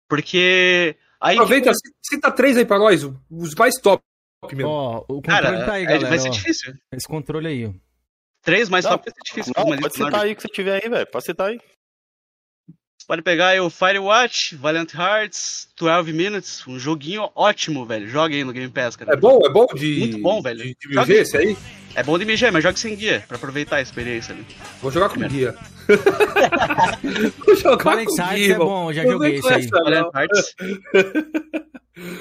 Porque. 0.09 0.97
Aí 1.20 1.36
Aproveita, 1.36 1.70
que... 1.70 1.77
cita 2.02 2.31
três 2.31 2.56
aí 2.56 2.65
pra 2.65 2.78
nós, 2.78 3.02
os 3.31 3.55
mais 3.55 3.74
top 3.81 4.02
mesmo. 4.52 4.69
Ó, 4.69 4.98
o 5.09 5.23
controle 5.23 5.23
Cara, 5.23 5.65
tá 5.65 5.73
aí, 5.73 5.85
é, 5.85 5.86
galera. 5.86 6.09
Vai 6.09 6.19
ser 6.19 6.31
difícil. 6.31 6.74
Esse 6.93 7.09
controle 7.09 7.47
aí, 7.47 7.66
ó. 7.66 7.73
Três 8.43 8.69
mais 8.69 8.85
não, 8.85 8.93
top 8.93 9.05
vai 9.06 9.15
ser 9.15 9.23
difícil. 9.24 9.52
Não, 9.56 9.65
pode 9.65 9.94
citar 9.94 10.20
aí 10.23 10.35
que 10.35 10.43
você 10.43 10.48
tiver 10.48 10.82
aí, 10.82 10.90
velho. 10.90 11.06
Pode 11.06 11.24
citar 11.24 11.48
aí. 11.48 11.59
Você 12.98 13.06
pode 13.06 13.23
pegar 13.23 13.48
aí 13.48 13.61
o 13.61 13.70
Firewatch, 13.70 14.56
Valiant 14.56 14.93
Hearts, 14.94 15.69
12 15.78 16.12
Minutes, 16.12 16.66
um 16.66 16.78
joguinho 16.78 17.31
ótimo, 17.35 17.86
velho. 17.86 18.06
Joga 18.06 18.35
aí 18.35 18.44
no 18.44 18.52
Game 18.52 18.70
Pass, 18.70 18.97
cara. 18.97 19.12
É 19.12 19.16
bom? 19.16 19.40
É 19.44 19.51
bom 19.51 19.66
de. 19.74 19.98
Muito 19.98 20.19
bom, 20.19 20.43
velho. 20.43 20.62
De, 20.62 20.74
de 20.74 21.12
esse 21.12 21.36
aí? 21.36 21.56
É 21.94 22.02
bom 22.02 22.18
de 22.18 22.24
MG, 22.24 22.50
mas 22.50 22.62
joga 22.62 22.76
sem 22.76 22.96
guia, 22.96 23.24
pra 23.28 23.36
aproveitar 23.36 23.76
a 23.76 23.82
experiência 23.82 24.34
ali. 24.34 24.44
Vou 24.82 24.90
jogar 24.90 25.08
com 25.10 25.20
guia. 25.20 25.54
Vou 27.46 27.56
jogar 27.56 28.04
com 28.04 28.14
guia. 28.14 28.54
é 28.54 28.58
bom, 28.58 28.92
já 28.92 29.04
joguei 29.04 29.36
esse 29.36 29.52
aí. 29.52 29.68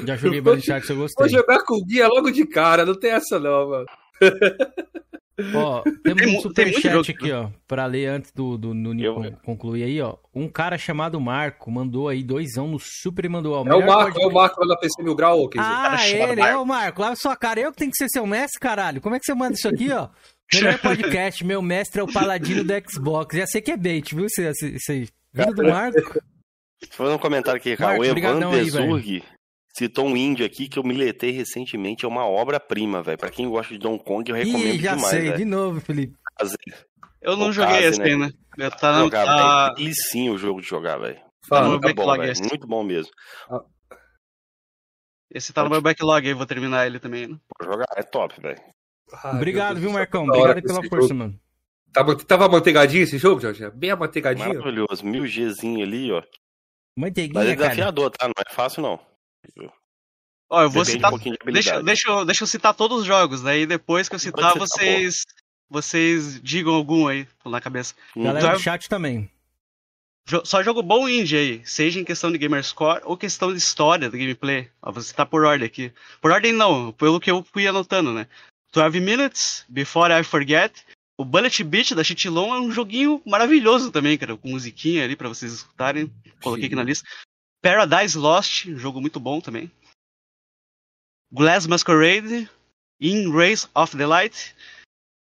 Já 0.06 0.16
joguei 0.16 0.42
Valiant 0.42 0.68
Hearts, 0.68 0.90
eu 0.90 0.98
gostei. 0.98 1.28
Vou 1.28 1.40
jogar 1.40 1.64
com 1.64 1.84
guia 1.84 2.08
logo 2.08 2.30
de 2.30 2.46
cara, 2.46 2.86
não 2.86 2.94
tem 2.94 3.12
essa 3.12 3.40
não, 3.40 3.70
mano. 3.70 3.86
Ó, 5.56 5.82
temos 6.04 6.22
tem, 6.22 6.38
um 6.38 6.42
superchat 6.42 7.12
aqui, 7.12 7.32
ó, 7.32 7.50
pra 7.68 7.88
ler 7.88 8.06
antes 8.06 8.32
do, 8.32 8.56
do, 8.56 8.74
do 8.74 8.94
Nico 8.94 9.32
concluir 9.44 9.84
aí, 9.84 10.00
ó. 10.00 10.16
Um 10.34 10.48
cara 10.48 10.78
chamado 10.78 11.20
Marco 11.20 11.72
mandou 11.72 12.08
aí 12.08 12.24
doisão 12.24 12.68
no 12.68 12.80
super 12.80 13.26
e 13.26 13.30
mandou... 13.30 13.56
Ó, 13.56 13.68
é 13.68 13.76
o 13.76 13.86
Marco, 13.86 14.22
é 14.22 14.28
o 14.28 14.32
Marco 14.32 14.62
lá 14.62 14.76
da 14.76 14.80
PC 14.80 15.02
Mil 15.02 15.16
Grau, 15.16 15.50
dizer, 15.50 15.60
Ah, 15.60 16.08
ele, 16.08 16.42
é 16.42 16.56
o 16.56 16.66
Marco. 16.66 17.02
Lá 17.02 17.16
sua 17.16 17.36
cara, 17.36 17.60
eu 17.60 17.72
que 17.72 17.78
tenho 17.78 17.92
que 17.92 17.98
ser 17.98 18.10
seu 18.10 18.28
mestre, 18.28 18.60
caralho. 18.60 19.02
Como 19.02 19.16
é 19.16 19.20
que 19.20 19.26
você 19.26 19.34
manda 19.34 19.54
isso 19.54 19.68
aqui, 19.68 19.92
ó? 19.92 20.10
Melhor 20.54 20.78
podcast, 20.82 21.44
meu 21.44 21.62
mestre 21.64 22.00
é 22.00 22.04
o 22.04 22.12
paladino 22.12 22.64
do 22.64 22.74
Xbox. 22.88 23.36
Já 23.36 23.48
sei 23.48 23.62
que 23.62 23.72
é 23.72 23.78
bait, 23.78 24.14
viu? 24.14 24.28
Isso, 24.28 24.66
isso 24.66 24.92
aí. 24.92 25.08
Vindo 25.34 25.56
do 25.56 25.64
Marco. 25.64 26.14
Vou 26.98 27.08
fazer 27.08 27.14
um 27.14 27.18
comentário 27.18 27.58
aqui, 27.58 27.78
cara. 27.78 27.98
o 27.98 28.04
Evan 28.04 28.52
Desurg 28.52 29.24
citou 29.76 30.06
um 30.08 30.16
indie 30.16 30.44
aqui 30.44 30.68
que 30.68 30.78
eu 30.78 30.84
miletei 30.84 31.32
recentemente. 31.32 32.06
É 32.06 32.08
uma 32.08 32.26
obra-prima, 32.26 33.02
velho. 33.02 33.18
Pra 33.18 33.30
quem 33.30 33.50
gosta 33.50 33.74
de 33.74 33.80
Donkey 33.80 34.06
Kong, 34.06 34.30
eu 34.30 34.36
recomendo 34.36 34.76
Ih, 34.76 34.80
já 34.80 34.96
demais. 34.96 35.10
sei, 35.10 35.22
véio. 35.22 35.38
de 35.38 35.46
novo, 35.46 35.82
Felipe. 35.82 36.16
Eu 37.22 37.38
não 37.38 37.52
joguei 37.52 37.86
esse 37.86 38.00
né? 38.00 38.06
ainda. 38.06 38.34
Eu 38.58 38.72
tá, 38.72 39.00
jogar, 39.00 39.26
tá... 39.26 39.74
véio. 39.76 39.94
sim 39.96 40.30
o 40.30 40.38
jogo 40.38 40.62
de 40.62 40.68
jogar, 40.68 40.98
velho. 40.98 41.20
Fala. 41.48 41.62
meu 41.64 41.72
Muito 41.72 41.82
bom, 41.82 41.88
backlog 41.88 42.20
velho. 42.20 42.32
esse. 42.32 42.42
Muito 42.42 42.68
bom 42.68 42.84
mesmo. 42.84 43.12
Esse 45.34 45.52
tá 45.52 45.64
no 45.64 45.70
meu 45.70 45.82
backlog 45.82 46.28
aí, 46.28 46.34
vou 46.34 46.46
terminar 46.46 46.86
ele 46.86 47.00
também. 47.00 47.28
Né? 47.28 47.38
Pô, 47.48 47.66
jogar 47.66 47.88
é 47.96 48.04
top, 48.04 48.40
velho. 48.40 48.62
Ai, 49.24 49.36
Obrigado, 49.36 49.80
viu, 49.80 49.92
Marcão? 49.92 50.24
Obrigado 50.26 50.62
pela 50.62 50.84
força, 50.84 51.08
jogo- 51.08 51.16
mano. 51.16 51.40
Tava, 51.92 52.16
tava 52.18 52.50
manteigadinho 52.50 53.04
esse 53.04 53.18
jogo, 53.18 53.40
Jorge? 53.40 53.70
Bem 53.72 53.92
amantegadinho? 53.92 54.50
Maravilhoso. 54.50 55.06
Mil 55.06 55.26
Gzinho 55.26 55.84
ali, 55.84 56.12
ó. 56.12 56.22
Mas 56.96 57.10
Manteiguinha, 57.10 57.44
é 57.44 57.56
cara. 57.56 57.70
desafiador, 57.70 58.12
tá? 58.12 58.28
Não 58.28 58.34
é 58.38 58.54
fácil, 58.54 58.82
não. 58.82 59.00
Ó, 60.50 60.62
eu 60.62 60.70
vou 60.70 60.84
Depende 60.84 60.92
citar. 60.98 61.10
um 61.10 61.14
pouquinho 61.14 61.38
de 61.44 61.52
Deixa, 61.52 61.82
deixa, 61.82 62.10
eu- 62.10 62.26
deixa 62.26 62.44
eu 62.44 62.48
citar 62.48 62.74
todos 62.76 63.00
os 63.02 63.06
jogos, 63.06 63.42
daí 63.42 63.66
depois 63.66 64.08
que 64.08 64.16
eu 64.16 64.20
citar, 64.20 64.58
vocês. 64.58 65.26
Vocês 65.70 66.40
digam 66.42 66.74
algum 66.76 67.08
aí, 67.08 67.28
na 67.46 67.60
cabeça. 67.60 67.96
Hum. 68.16 68.24
Galera 68.26 68.46
Já- 68.48 68.54
do 68.54 68.60
chat 68.60 68.88
também. 68.88 69.28
Só 70.46 70.64
jogo 70.64 70.82
bom 70.84 71.10
indie 71.10 71.36
aí, 71.36 71.62
seja 71.66 72.00
em 72.00 72.06
questão 72.06 72.32
de 72.32 72.38
gamerscore 72.38 73.02
ou 73.04 73.18
questão 73.18 73.52
de 73.52 73.58
história 73.58 74.10
do 74.10 74.18
gameplay. 74.18 74.70
Ó, 74.82 74.92
vou 74.92 75.02
citar 75.02 75.26
por 75.26 75.44
ordem 75.44 75.66
aqui. 75.66 75.92
Por 76.22 76.32
ordem 76.32 76.54
não, 76.54 76.94
pelo 76.94 77.20
que 77.20 77.30
eu 77.32 77.44
fui 77.52 77.68
anotando, 77.68 78.14
né? 78.14 78.28
12 78.72 79.00
Minutes, 79.02 79.66
Before 79.68 80.14
I 80.14 80.24
Forget. 80.24 80.74
O 81.20 81.26
Bullet 81.26 81.64
Beat 81.64 81.94
da 81.94 82.04
Chitilon 82.04 82.56
é 82.56 82.60
um 82.60 82.72
joguinho 82.72 83.22
maravilhoso 83.26 83.92
também, 83.92 84.18
cara, 84.18 84.38
com 84.38 84.50
musiquinha 84.50 85.04
ali 85.04 85.16
pra 85.16 85.28
vocês 85.30 85.52
escutarem. 85.52 86.12
Coloquei 86.42 86.66
aqui 86.68 86.76
na 86.76 86.84
lista. 86.84 87.08
Paradise 87.64 88.18
Lost, 88.18 88.66
jogo 88.76 89.00
muito 89.00 89.22
bom 89.22 89.40
também. 89.40 89.72
Glass 91.32 91.66
Masquerade, 91.66 92.50
In 93.00 93.32
Race 93.32 93.70
of 93.74 93.96
the 93.96 94.06
Light. 94.06 94.54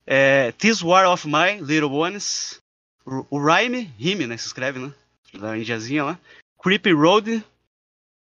É, 0.07 0.53
This 0.53 0.83
War 0.83 1.11
of 1.11 1.27
My 1.27 1.59
Little 1.59 1.91
Ones. 1.91 2.61
O 3.07 3.39
Rhyme, 3.39 3.91
Rime, 3.99 4.27
né? 4.27 4.37
Se 4.37 4.47
escreve, 4.47 4.79
né? 4.79 4.93
Da 5.33 5.57
indiazinha 5.57 6.05
lá. 6.05 6.21
Creepy 6.63 6.93
Road. 6.93 7.43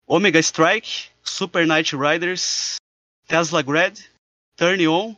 Omega 0.07 0.39
Strike. 0.39 1.09
Super 1.21 1.67
Night 1.67 1.93
Riders. 1.93 2.77
Tesla 3.27 3.61
Grad. 3.61 3.99
Turn 4.55 4.87
On. 4.87 5.13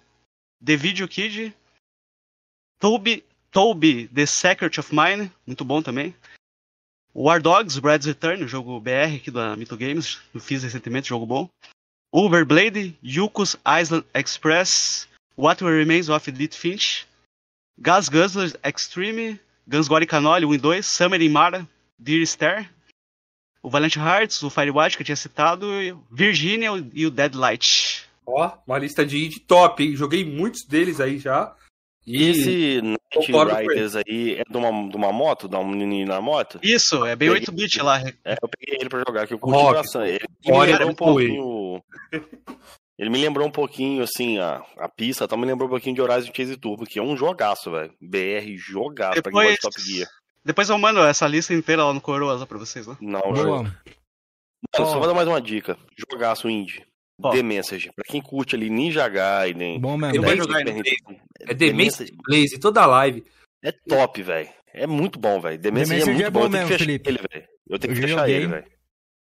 The 0.66 0.76
Video 0.76 1.08
Kid. 1.08 1.56
Toby, 2.80 3.24
Toby 3.52 4.08
The 4.08 4.26
Secret 4.26 4.80
of 4.80 4.90
Mine. 4.92 5.32
Muito 5.46 5.64
bom 5.64 5.84
também. 5.84 6.16
War 7.14 7.42
Dogs, 7.42 7.78
Brad's 7.80 8.06
Return, 8.06 8.48
jogo 8.48 8.80
BR 8.80 9.16
aqui 9.18 9.30
da 9.30 9.56
Mito 9.56 9.76
Games. 9.76 10.20
Eu 10.34 10.40
fiz 10.40 10.64
recentemente, 10.64 11.10
jogo 11.10 11.26
bom. 11.26 11.50
Overblade, 12.12 12.98
Yuko's 13.04 13.58
Island 13.66 14.06
Express. 14.14 15.08
What 15.38 15.64
Will 15.64 15.78
Remains 15.78 16.10
of 16.10 16.30
Edith 16.30 16.56
Finch. 16.56 17.06
Gas 17.78 18.08
Guzzlers 18.08 18.56
Extreme. 18.64 19.40
Guns 19.68 19.88
Gore 19.88 20.06
Canoli 20.06 20.46
1 20.46 20.54
e 20.54 20.58
2. 20.58 20.86
Summer 20.86 21.22
in 21.22 21.30
Mara. 21.30 21.68
Dear 22.00 22.26
Star. 22.26 22.70
O 23.62 23.70
Valiant 23.70 23.96
Hearts, 23.96 24.42
o 24.42 24.50
Firewatch 24.50 24.96
que 24.96 25.04
eu 25.04 25.06
tinha 25.06 25.16
citado. 25.16 25.68
o 25.68 26.04
Virginia 26.10 26.70
e 26.94 27.06
o 27.06 27.12
Deadlight. 27.12 28.06
Ó, 28.26 28.58
uma 28.66 28.80
lista 28.80 29.06
de 29.06 29.26
indie 29.26 29.40
top, 29.40 29.84
hein? 29.84 29.96
Joguei 29.96 30.26
muitos 30.26 30.66
deles 30.66 31.00
aí 31.00 31.20
já. 31.20 31.56
E 32.08 32.24
esse 32.24 32.82
Concordo 33.14 33.54
Riders 33.56 33.96
aí 33.96 34.36
é 34.40 34.44
de 34.50 34.58
uma, 34.58 34.90
de 34.90 34.96
uma 34.96 35.12
moto? 35.12 35.48
De 35.50 35.56
um 35.56 35.68
menino 35.68 36.10
na 36.14 36.22
moto? 36.22 36.60
Isso, 36.64 37.06
é 37.06 37.16
bem 37.16 37.30
Peguei. 37.32 37.46
8-bit 37.48 37.82
lá. 37.82 38.00
É, 38.24 38.36
eu 38.42 38.48
peguei 38.50 38.78
ele 38.80 38.90
pra 38.90 39.04
jogar, 39.08 39.28
que 39.28 39.34
eu 39.34 39.40
curti 39.40 39.60
Rock. 39.60 39.74
bastante. 39.76 40.10
Ele 40.12 40.26
me 40.46 40.52
Olha, 40.54 40.72
lembrou 40.72 40.90
um 40.90 40.96
pouquinho. 40.96 41.84
Ele 43.00 43.10
me 43.10 43.20
lembrou 43.20 43.48
um 43.48 43.52
pouquinho, 43.52 44.04
assim, 44.04 44.38
a, 44.38 44.64
a 44.78 44.88
pista, 44.88 45.28
tá? 45.28 45.36
Me 45.36 45.46
lembrou 45.48 45.68
um 45.68 45.72
pouquinho 45.72 45.96
de 45.96 46.02
Horizon 46.04 46.32
Chase 46.36 46.56
Turbo, 46.56 46.86
que 46.86 47.00
é 47.00 47.02
um 47.02 47.18
jogaço, 47.18 47.72
velho. 47.72 47.92
BR 48.00 48.56
jogaço 48.58 49.24
pra 49.24 49.32
quem 49.32 49.42
gosta 49.42 49.54
de 49.56 49.58
Top 49.60 49.82
Gear. 49.82 50.08
Depois 50.46 50.70
eu 50.70 50.78
mando 50.78 51.00
essa 51.00 51.28
lista 51.28 51.52
inteira 51.52 51.84
lá 51.84 51.94
no 51.94 52.00
Coroas 52.02 52.40
lá 52.42 52.46
pra 52.46 52.60
vocês. 52.60 52.86
Né? 52.86 52.96
Não, 53.02 53.20
Boa. 53.22 53.64
Mano, 53.64 53.76
só 54.76 55.00
vou 55.00 55.08
dar 55.08 55.16
mais 55.16 55.28
uma 55.28 55.42
dica. 55.42 55.80
Jogaço 56.12 56.48
indie. 56.48 56.86
Ó. 57.24 57.32
The 57.32 57.42
Message. 57.42 57.92
Pra 57.96 58.06
quem 58.06 58.22
curte 58.22 58.56
ali 58.56 58.70
Ninja 58.70 59.08
Gaiden. 59.10 59.80
Bom 59.80 59.94
Eu 59.94 59.98
mesmo. 59.98 60.22
vai 60.48 60.64
Demence 60.64 60.90
jogar. 61.08 61.21
É 61.48 61.54
Demence 61.54 62.12
Blaze, 62.28 62.60
toda 62.60 62.82
a 62.82 62.86
live. 62.86 63.24
É 63.64 63.72
top, 63.72 64.22
velho. 64.24 64.50
É 64.74 64.88
muito 64.88 65.20
bom, 65.20 65.40
velho. 65.40 65.60
The 65.60 65.70
Message 65.72 66.02
é 66.02 66.06
muito 66.06 66.24
é 66.24 66.30
bom. 66.30 66.40
bom 66.42 66.46
Eu 66.46 66.52
tenho 66.52 66.52
que 66.52 66.58
mesmo, 66.58 66.68
fechar 66.68 66.86
Felipe. 66.86 67.10
ele, 67.10 67.20
velho. 67.32 67.48
Eu 67.70 67.80
tenho 67.80 67.94
que 67.94 68.00
Eu 68.00 68.04
fechar 68.08 68.20
joguei. 68.20 68.36
ele, 68.36 68.48
velho. 68.48 68.66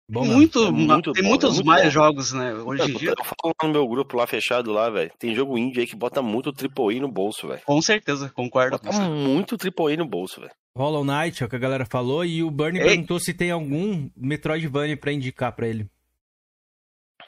Bom 0.09 0.21
mesmo. 0.21 0.35
muito, 0.35 0.65
É 0.67 0.71
muito 0.71 1.11
tem 1.13 1.23
bom, 1.23 1.29
muitos 1.29 1.49
é 1.51 1.53
muito 1.53 1.65
mais 1.65 1.83
bom. 1.85 1.89
jogos, 1.89 2.33
né? 2.33 2.53
Hoje 2.53 2.83
em 2.83 2.91
Eu, 2.93 2.99
dia, 2.99 3.09
eu 3.17 3.23
falo 3.23 3.55
lá 3.61 3.67
no 3.67 3.73
meu 3.73 3.87
grupo 3.87 4.17
lá 4.17 4.27
fechado 4.27 4.71
lá, 4.71 4.89
velho. 4.89 5.11
Tem 5.17 5.33
jogo 5.33 5.57
indie 5.57 5.79
aí 5.81 5.87
que 5.87 5.95
bota 5.95 6.21
muito 6.21 6.49
AAA 6.51 6.99
no 6.99 7.07
bolso, 7.07 7.47
velho. 7.47 7.61
com 7.65 7.81
certeza, 7.81 8.29
concordo. 8.29 8.77
com 8.77 8.85
Bota 8.85 8.97
você. 8.97 9.09
muito 9.09 9.55
AAA 9.55 9.95
no 9.97 10.05
bolso, 10.05 10.41
velho. 10.41 10.51
Hollow 10.77 11.03
Knight, 11.05 11.41
é 11.41 11.45
o 11.45 11.49
que 11.49 11.55
a 11.55 11.59
galera 11.59 11.85
falou. 11.85 12.23
E 12.25 12.43
o 12.43 12.51
Bernie 12.51 12.81
Ei. 12.81 12.87
perguntou 12.89 13.19
se 13.19 13.33
tem 13.33 13.51
algum 13.51 14.09
Metroidvania 14.15 14.95
pra 14.97 15.11
indicar 15.13 15.53
pra 15.53 15.67
ele. 15.67 15.87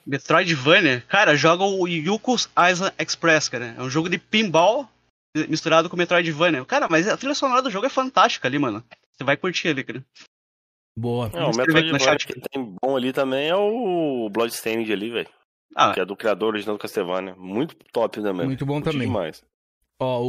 Metroidvania, 0.06 1.02
cara, 1.08 1.36
joga 1.36 1.64
o 1.64 1.88
Yuko's 1.88 2.50
Island 2.72 2.94
Express, 3.00 3.50
cara. 3.50 3.76
É 3.78 3.82
um 3.82 3.90
jogo 3.90 4.10
de 4.10 4.18
pinball 4.18 4.88
misturado 5.50 5.90
com 5.90 5.98
Metroidvania. 5.98 6.64
Cara, 6.66 6.88
mas 6.90 7.08
a 7.08 7.18
trilha 7.18 7.34
sonora 7.36 7.62
do 7.62 7.70
jogo 7.72 7.86
é 7.86 7.90
fantástica 7.90 8.48
ali, 8.48 8.60
mano. 8.60 8.84
Você 9.12 9.24
vai 9.24 9.38
curtir 9.38 9.70
ali, 9.70 9.84
cara. 9.84 10.04
Boa. 10.98 11.30
Não, 11.30 11.52
o 11.52 11.56
Metroidvania 11.56 12.18
que 12.18 12.40
tem 12.50 12.76
bom 12.82 12.96
ali 12.96 13.12
também 13.14 13.50
é 13.50 13.56
o 13.56 14.30
Bloodstained 14.30 14.92
ali, 14.92 15.10
velho. 15.10 15.30
Ah, 15.76 15.92
Que 15.94 16.02
é 16.02 16.06
do 16.06 16.16
criador 16.16 16.50
original 16.50 16.76
do 16.76 16.80
Castlevania. 16.80 17.36
Muito 17.36 17.76
top 17.92 18.22
também. 18.22 18.46
Muito 18.46 18.66
bom 18.66 18.76
Curti 18.76 18.92
também. 18.92 19.08
demais. 19.08 19.44
Ó, 20.00 20.22
o, 20.22 20.26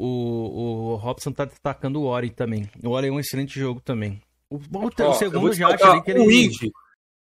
o, 0.00 0.92
o 0.92 0.96
Robson 0.96 1.30
tá 1.30 1.44
destacando 1.44 2.00
o 2.00 2.04
Ori 2.04 2.30
também. 2.30 2.68
O 2.82 2.90
Ori 2.90 3.08
é 3.08 3.12
um 3.12 3.20
excelente 3.20 3.58
jogo 3.60 3.80
também. 3.80 4.20
O, 4.50 4.56
o, 4.56 4.60
Ó, 5.00 5.10
o 5.10 5.14
segundo 5.14 5.52
já 5.52 5.76
que 5.76 6.12
um 6.14 6.22
ele. 6.24 6.44
indie 6.46 6.72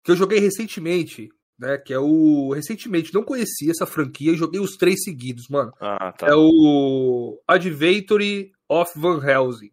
que 0.03 0.11
eu 0.11 0.15
joguei 0.15 0.39
recentemente, 0.39 1.29
né? 1.59 1.77
Que 1.77 1.93
é 1.93 1.99
o. 1.99 2.51
Recentemente, 2.53 3.13
não 3.13 3.23
conhecia 3.23 3.71
essa 3.71 3.85
franquia 3.85 4.31
e 4.31 4.37
joguei 4.37 4.59
os 4.59 4.77
três 4.77 5.03
seguidos, 5.03 5.47
mano. 5.49 5.71
Ah, 5.79 6.11
tá. 6.11 6.27
É 6.27 6.35
o 6.35 7.39
Adventure 7.47 8.51
of 8.69 8.91
Van 8.95 9.21
Helsing. 9.23 9.71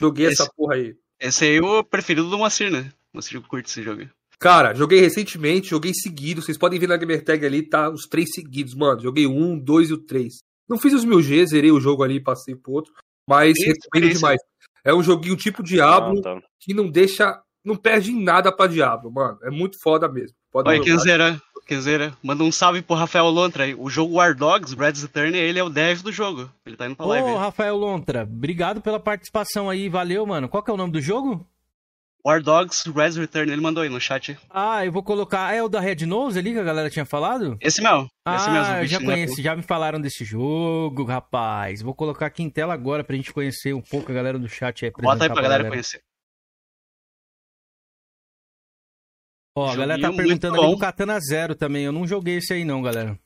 Joguei 0.00 0.26
essa 0.26 0.44
Esse- 0.44 0.52
porra 0.56 0.74
aí. 0.74 0.94
esse 1.20 1.44
aí 1.44 1.56
é 1.56 1.62
o 1.62 1.82
preferido 1.84 2.28
do 2.30 2.38
Moacir, 2.38 2.70
né? 2.70 2.92
O 3.12 3.16
Moacir 3.16 3.40
curte 3.42 3.68
esse 3.68 3.82
jogo. 3.82 4.08
Cara, 4.38 4.72
joguei 4.74 5.00
recentemente, 5.00 5.68
joguei 5.70 5.92
seguido. 5.92 6.40
Vocês 6.40 6.56
podem 6.56 6.78
ver 6.78 6.86
na 6.86 6.96
Gamer 6.96 7.24
Tag 7.24 7.44
ali, 7.44 7.62
tá? 7.62 7.90
Os 7.90 8.06
três 8.06 8.28
seguidos, 8.32 8.74
mano. 8.74 9.00
Joguei 9.00 9.26
um, 9.26 9.58
dois 9.58 9.90
e 9.90 9.94
o 9.94 9.98
três. 9.98 10.38
Não 10.68 10.78
fiz 10.78 10.92
os 10.94 11.04
mil 11.04 11.20
G, 11.20 11.44
zerei 11.46 11.72
o 11.72 11.80
jogo 11.80 12.04
ali 12.04 12.16
e 12.16 12.22
passei 12.22 12.54
pro 12.54 12.72
outro. 12.72 12.92
Mas 13.28 13.54
Que 13.58 13.72
recomendo 13.72 14.14
demais. 14.14 14.40
É 14.84 14.94
um 14.94 15.02
joguinho 15.02 15.36
tipo 15.36 15.62
Diablo 15.62 16.20
Ah, 16.20 16.22
tá. 16.22 16.40
que 16.60 16.72
não 16.72 16.88
deixa. 16.88 17.42
Não 17.64 17.74
perde 17.76 18.12
em 18.12 18.22
nada 18.22 18.52
pra 18.54 18.68
Diablo, 18.68 19.10
mano. 19.12 19.38
É 19.42 19.50
muito 19.50 19.76
foda 19.82 20.08
mesmo. 20.08 20.36
Pode 20.52 20.74
jogar. 20.76 20.84
Kenzeira, 20.84 21.42
Kenzeira, 21.66 22.12
manda 22.22 22.42
um 22.42 22.50
salve 22.50 22.80
pro 22.82 22.96
Rafael 22.96 23.26
Lontra 23.28 23.64
aí. 23.64 23.74
O 23.74 23.90
jogo 23.90 24.14
War 24.14 24.34
Dogs, 24.34 24.74
Brad's 24.74 25.02
Return, 25.02 25.36
ele 25.36 25.58
é 25.58 25.62
o 25.62 25.68
dev 25.68 26.00
do 26.02 26.10
jogo. 26.10 26.50
Ele 26.64 26.76
tá 26.76 26.86
indo 26.86 26.96
pra 26.96 27.04
Ô, 27.04 27.08
live. 27.10 27.28
aí. 27.28 27.36
Rafael 27.36 27.76
Lontra, 27.76 28.22
obrigado 28.22 28.80
pela 28.80 28.98
participação 28.98 29.68
aí. 29.68 29.88
Valeu, 29.88 30.24
mano. 30.26 30.48
Qual 30.48 30.62
que 30.62 30.70
é 30.70 30.74
o 30.74 30.78
nome 30.78 30.92
do 30.92 31.00
jogo? 31.00 31.46
War 32.26 32.42
Dogs, 32.42 32.90
Brad's 32.90 33.16
Return, 33.16 33.50
ele 33.50 33.60
mandou 33.60 33.82
aí 33.82 33.88
no 33.88 34.00
chat. 34.00 34.36
Ah, 34.50 34.84
eu 34.84 34.90
vou 34.90 35.02
colocar. 35.02 35.54
É 35.54 35.62
o 35.62 35.68
da 35.68 35.78
Red 35.80 36.04
Nose 36.04 36.38
ali 36.38 36.52
que 36.52 36.58
a 36.58 36.64
galera 36.64 36.90
tinha 36.90 37.04
falado? 37.06 37.56
Esse 37.60 37.80
mesmo. 37.80 38.02
esse 38.02 38.48
Ah, 38.48 38.50
mesmo. 38.50 38.74
eu 38.76 38.86
já 38.86 38.98
conheço, 39.00 39.40
já 39.42 39.54
me 39.56 39.62
falaram 39.62 40.00
desse 40.00 40.24
jogo, 40.24 41.04
rapaz. 41.04 41.80
Vou 41.80 41.94
colocar 41.94 42.26
aqui 42.26 42.42
em 42.42 42.50
tela 42.50 42.74
agora 42.74 43.04
pra 43.04 43.14
gente 43.16 43.32
conhecer 43.32 43.72
um 43.72 43.80
pouco 43.80 44.10
a 44.10 44.14
galera 44.14 44.38
do 44.38 44.48
chat 44.48 44.84
aí. 44.84 44.90
Bota 45.00 45.24
aí 45.24 45.30
pra 45.30 45.40
galera 45.42 45.68
conhecer. 45.68 46.02
Ó, 49.58 49.70
a 49.70 49.76
galera 49.76 50.00
tá 50.00 50.12
perguntando 50.12 50.60
ali 50.60 50.72
do. 50.72 50.78
Katana 50.78 51.18
Zero 51.20 51.54
também. 51.54 51.84
Eu 51.84 51.92
não 51.92 52.06
joguei 52.06 52.36
esse 52.36 52.52
aí 52.52 52.64
não, 52.64 52.80
galera. 52.82 53.18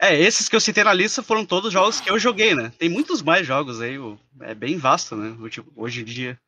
É, 0.00 0.18
esses 0.20 0.48
que 0.48 0.56
eu 0.56 0.60
citei 0.60 0.82
na 0.84 0.92
lista 0.92 1.22
foram 1.22 1.46
todos 1.46 1.72
jogos 1.72 2.00
que 2.00 2.10
eu 2.10 2.18
joguei, 2.18 2.54
né? 2.54 2.72
Tem 2.78 2.88
muitos 2.88 3.22
mais 3.22 3.46
jogos 3.46 3.80
aí, 3.80 3.96
é 4.40 4.54
bem 4.54 4.76
vasto, 4.76 5.14
né? 5.16 5.36
tipo- 5.48 5.72
Hoje 5.76 6.02
em 6.02 6.04
dia. 6.04 6.38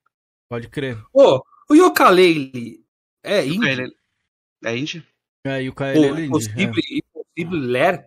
Pode 0.49 0.69
crer. 0.69 0.99
Ô, 1.12 1.41
o 1.70 1.74
Yooka-Laylee 1.74 2.85
é 3.23 3.47
indie? 3.47 3.95
É 4.65 4.77
indie? 4.77 5.03
É, 5.47 5.62
e 5.62 5.69
o 5.69 5.74
Kael 5.74 6.03
ele 6.16 6.27
impossível, 6.27 6.74
impossível 6.91 7.59
ler. 7.59 8.07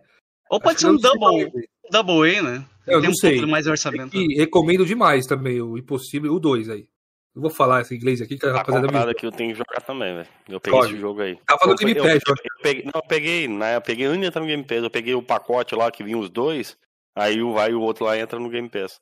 Ou 0.50 0.60
pode 0.60 0.76
Acho 0.76 0.86
ser 0.86 0.92
um 0.92 0.96
double, 0.96 1.44
é. 1.44 1.90
double 1.90 2.36
A, 2.36 2.42
né? 2.42 2.66
Eu 2.86 3.00
Tem 3.00 3.02
não 3.08 3.10
um 3.10 3.14
sei. 3.14 3.46
mais 3.46 3.66
orçamento. 3.66 4.16
E 4.16 4.34
recomendo 4.36 4.84
demais 4.84 5.26
também 5.26 5.60
o 5.60 5.78
Impossível, 5.78 6.34
o 6.34 6.40
2 6.40 6.68
aí. 6.68 6.86
Eu 7.34 7.42
vou 7.42 7.50
falar 7.50 7.82
esse 7.82 7.94
inglês 7.94 8.20
aqui 8.20 8.36
que 8.36 8.44
a 8.44 8.50
Tá 8.50 8.58
rapaziada 8.58 8.86
me. 8.86 8.92
comprado 8.92 9.10
aqui, 9.10 9.24
eu 9.24 9.30
tenho 9.30 9.52
que 9.52 9.58
jogar 9.58 9.80
também, 9.82 10.14
velho. 10.14 10.28
Eu 10.48 10.60
peguei 10.60 10.78
Pode. 10.80 10.92
esse 10.92 11.00
jogo 11.00 11.20
aí. 11.22 11.38
Tava 11.46 11.64
no 11.66 11.72
Eu 11.72 11.76
Game 11.76 11.94
peguei- 11.94 12.12
Pass, 12.12 12.22
eu, 12.26 12.32
ó. 12.32 12.36
eu 12.42 12.62
peguei, 12.62 12.84
não, 12.84 12.92
eu 12.94 13.02
peguei, 13.08 13.48
né, 13.48 13.76
eu 13.76 13.80
peguei, 13.80 14.06
ainda 14.06 14.32
tá 14.32 14.40
no 14.40 14.46
Game 14.46 14.64
Pass, 14.64 14.82
eu 14.82 14.90
peguei 14.90 15.14
o 15.14 15.22
pacote 15.22 15.74
lá 15.76 15.90
que 15.92 16.02
vinha 16.02 16.18
os 16.18 16.28
dois, 16.28 16.76
aí 17.14 17.40
o 17.40 17.52
vai 17.52 17.70
e 17.70 17.74
o 17.74 17.80
outro 17.80 18.04
lá 18.04 18.18
entra 18.18 18.38
no 18.40 18.48
Game 18.50 18.68
Pass. 18.68 19.00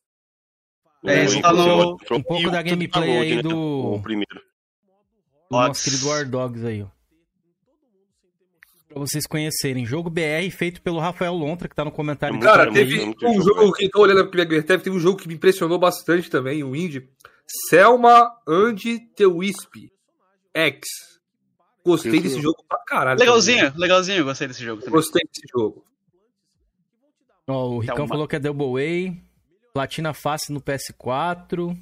É, 1.06 1.20
O 1.20 1.24
isso 1.24 1.40
tá 1.40 1.52
no- 1.52 1.92
um 1.94 2.22
pouco 2.22 2.42
e 2.48 2.50
da 2.50 2.60
gameplay 2.60 3.16
aí 3.18 3.36
né, 3.36 3.42
do- 3.42 3.94
O 3.94 4.02
primeiro. 4.02 4.34
do 5.50 5.56
nosso 5.56 5.84
querido 5.84 6.08
War 6.08 6.28
Dogs 6.28 6.66
aí, 6.66 6.82
ó. 6.82 6.86
Pra 8.88 8.98
vocês 9.00 9.26
conhecerem. 9.26 9.84
Jogo 9.84 10.08
BR 10.10 10.50
feito 10.50 10.80
pelo 10.82 10.98
Rafael 10.98 11.34
Lontra, 11.34 11.68
que 11.68 11.74
tá 11.74 11.84
no 11.84 11.92
comentário. 11.92 12.38
Cara, 12.40 12.72
teve 12.72 13.00
um 13.22 13.40
jogo 13.42 13.72
que 13.72 13.88
tô 13.90 14.00
olhando 14.00 14.20
aqui, 14.22 14.30
teve, 14.36 14.62
teve 14.62 14.90
um 14.90 14.98
jogo 14.98 15.18
que 15.18 15.28
me 15.28 15.34
impressionou 15.34 15.78
bastante 15.78 16.30
também, 16.30 16.64
o 16.64 16.74
Indie. 16.74 17.08
Selma 17.68 18.30
and 18.46 18.76
the 19.16 19.26
Wisp 19.26 19.90
X. 20.54 20.88
Gostei 21.84 22.20
desse 22.20 22.40
jogo 22.40 22.62
pra 22.68 22.78
caralho. 22.86 23.18
Legalzinho, 23.18 23.66
também. 23.66 23.80
legalzinho, 23.80 24.24
gostei 24.24 24.48
desse 24.48 24.62
jogo 24.62 24.82
também. 24.82 24.94
Gostei 24.94 25.22
desse 25.24 25.46
jogo. 25.50 25.84
Ó, 27.46 27.68
o 27.70 27.78
Ricão 27.78 28.06
falou 28.06 28.28
que 28.28 28.36
é 28.36 28.38
Double 28.38 28.72
Way. 28.72 29.22
Platina 29.72 30.12
fácil 30.12 30.52
no 30.54 30.60
PS4. 30.60 31.76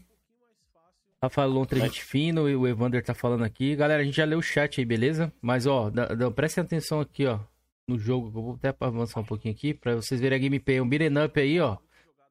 Rafael 1.20 1.48
Lontra, 1.48 1.80
gente 1.80 2.04
fino, 2.04 2.48
e 2.48 2.54
o 2.54 2.68
Evander 2.68 3.02
tá 3.02 3.14
falando 3.14 3.42
aqui. 3.42 3.74
Galera, 3.74 4.02
a 4.02 4.04
gente 4.04 4.16
já 4.16 4.24
leu 4.24 4.38
o 4.38 4.42
chat 4.42 4.80
aí, 4.80 4.84
beleza? 4.84 5.32
Mas, 5.40 5.66
ó, 5.66 5.90
dá, 5.90 6.06
dá, 6.06 6.30
prestem 6.30 6.62
atenção 6.62 7.00
aqui, 7.00 7.26
ó, 7.26 7.40
no 7.88 7.98
jogo. 7.98 8.28
Eu 8.28 8.30
vou 8.30 8.54
até 8.54 8.74
avançar 8.78 9.20
um 9.20 9.24
pouquinho 9.24 9.54
aqui, 9.54 9.74
pra 9.74 9.96
vocês 9.96 10.20
verem 10.20 10.38
a 10.38 10.42
gameplay. 10.42 10.80
Um 10.80 10.88
beat'em 10.88 11.24
up 11.24 11.40
aí, 11.40 11.58
ó. 11.58 11.78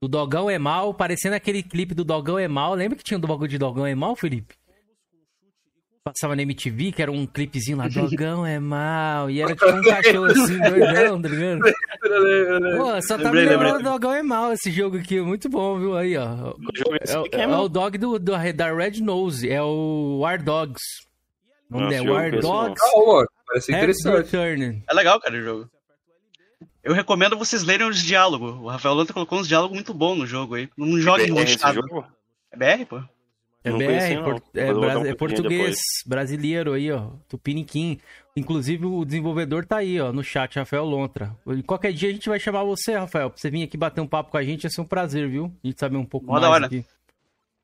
Do 0.02 0.08
Dogão 0.08 0.50
é 0.50 0.60
mal, 0.60 0.94
parecendo 0.94 1.36
aquele 1.36 1.64
clipe 1.64 1.94
do 1.96 2.04
Dogão 2.04 2.38
é 2.38 2.48
mal. 2.48 2.74
Lembra 2.74 2.98
que 2.98 3.04
tinha 3.04 3.18
um 3.18 3.22
do 3.22 3.28
bagulho 3.28 3.50
de 3.50 3.58
Dogão 3.58 3.86
é 3.86 3.96
mal, 3.96 4.16
Felipe? 4.16 4.56
Passava 6.04 6.36
na 6.36 6.44
MTV, 6.44 6.92
que 6.92 7.02
era 7.02 7.12
um 7.12 7.26
clipezinho 7.26 7.80
lá, 7.80 7.88
Dogão 7.88 8.46
é 8.46 8.60
mal. 8.60 9.28
E 9.28 9.42
era 9.42 9.56
tipo 9.56 9.72
um 9.72 9.82
cachorro 9.82 10.26
assim, 10.26 10.60
doidão, 10.60 11.20
tá 11.20 11.30
ligado? 11.30 11.62
Pô, 12.78 13.02
só 13.02 13.18
tá 13.18 13.32
me 13.32 13.44
lembrando 13.44 13.82
Dogão 13.82 14.14
é 14.14 14.22
mal 14.22 14.54
esse 14.54 14.70
jogo 14.70 14.98
aqui. 14.98 15.20
Muito 15.20 15.50
bom, 15.50 15.80
viu? 15.80 15.98
Aí, 15.98 16.16
ó. 16.16 16.54
É, 17.32 17.40
é, 17.40 17.42
é 17.42 17.48
o 17.48 17.68
dog 17.68 17.98
do, 17.98 18.20
do, 18.20 18.34
da 18.54 18.72
Red 18.72 19.02
Nose, 19.02 19.50
é 19.50 19.64
o 19.64 20.20
War 20.20 20.44
Dogs. 20.44 20.84
O 21.72 21.80
nome 21.80 21.96
é 21.96 22.02
War 22.02 22.30
Dogs. 22.40 22.80
Ah, 22.84 23.26
parece 23.48 23.72
interessante. 23.72 24.36
É 24.88 24.94
legal, 24.94 25.20
cara, 25.20 25.36
o 25.36 25.42
jogo. 25.42 25.70
Eu 26.86 26.94
recomendo 26.94 27.36
vocês 27.36 27.64
lerem 27.64 27.88
os 27.88 28.00
diálogos. 28.00 28.52
O 28.62 28.68
Rafael 28.68 28.94
Lanta 28.94 29.12
colocou 29.12 29.40
uns 29.40 29.48
diálogos 29.48 29.76
muito 29.76 29.92
bons 29.92 30.20
no 30.20 30.28
jogo 30.28 30.54
aí. 30.54 30.70
Não 30.78 31.00
jogue 31.00 31.24
é, 31.24 31.32
muito. 31.32 31.66
É 32.52 32.56
BR, 32.56 32.86
pô? 32.88 33.04
É 33.64 33.72
BR, 33.72 33.84
é, 33.84 35.08
é, 35.08 35.10
é 35.10 35.16
português, 35.16 35.60
depois. 35.60 35.78
brasileiro 36.06 36.74
aí, 36.74 36.92
ó. 36.92 37.10
Tupiniquim. 37.28 38.00
Inclusive 38.38 38.86
o 38.86 39.04
desenvolvedor 39.04 39.66
tá 39.66 39.78
aí, 39.78 40.00
ó, 40.00 40.14
no 40.14 40.24
chat, 40.24 40.58
Rafael 40.60 40.86
Lontra. 40.86 41.36
Qualquer 41.66 41.92
dia 41.92 42.10
a 42.10 42.14
gente 42.14 42.30
vai 42.30 42.40
chamar 42.40 42.64
você, 42.64 42.96
Rafael, 42.96 43.32
pra 43.32 43.40
você 43.40 43.50
vir 43.50 43.64
aqui 43.64 43.76
bater 43.76 44.02
um 44.02 44.08
papo 44.08 44.30
com 44.30 44.38
a 44.38 44.44
gente, 44.44 44.66
ia 44.66 44.70
ser 44.70 44.82
um 44.82 44.86
prazer, 44.86 45.28
viu? 45.28 45.52
A 45.64 45.68
gente 45.68 45.80
saber 45.80 45.98
um 45.98 46.06
pouco 46.06 46.28
Boa 46.28 46.40
mais 46.40 46.64
aqui 46.64 46.86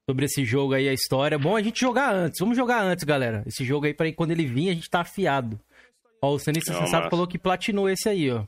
sobre 0.09 0.25
esse 0.25 0.43
jogo 0.43 0.73
aí, 0.73 0.89
a 0.89 0.93
história. 0.93 1.37
Bom 1.37 1.55
a 1.55 1.61
gente 1.61 1.79
jogar 1.79 2.13
antes, 2.13 2.39
vamos 2.39 2.57
jogar 2.57 2.81
antes, 2.83 3.03
galera. 3.03 3.43
Esse 3.45 3.63
jogo 3.63 3.85
aí, 3.85 3.93
para 3.93 4.11
quando 4.13 4.31
ele 4.31 4.45
vir, 4.45 4.69
a 4.69 4.73
gente 4.73 4.89
tá 4.89 5.01
afiado. 5.01 5.59
Ó, 6.21 6.33
o 6.33 6.39
Sanista 6.39 6.73
Sensato 6.73 7.09
falou 7.09 7.27
que 7.27 7.37
platinou 7.37 7.89
esse 7.89 8.09
aí, 8.09 8.31
ó. 8.31 8.43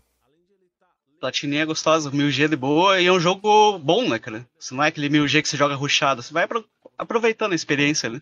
Platininha 1.23 1.63
é 1.63 1.65
gostosa, 1.65 2.11
1000G 2.11 2.49
de 2.49 2.57
boa, 2.57 2.99
e 2.99 3.05
é 3.05 3.11
um 3.11 3.17
jogo 3.17 3.79
bom, 3.79 4.09
né, 4.09 4.19
cara? 4.19 4.45
Isso 4.59 4.75
não 4.75 4.83
é 4.83 4.89
aquele 4.89 5.07
1000G 5.07 5.41
que 5.41 5.47
você 5.47 5.55
joga 5.55 5.73
ruxado, 5.73 6.21
você 6.21 6.33
vai 6.33 6.45
aproveitando 6.97 7.53
a 7.53 7.55
experiência, 7.55 8.09
né? 8.09 8.19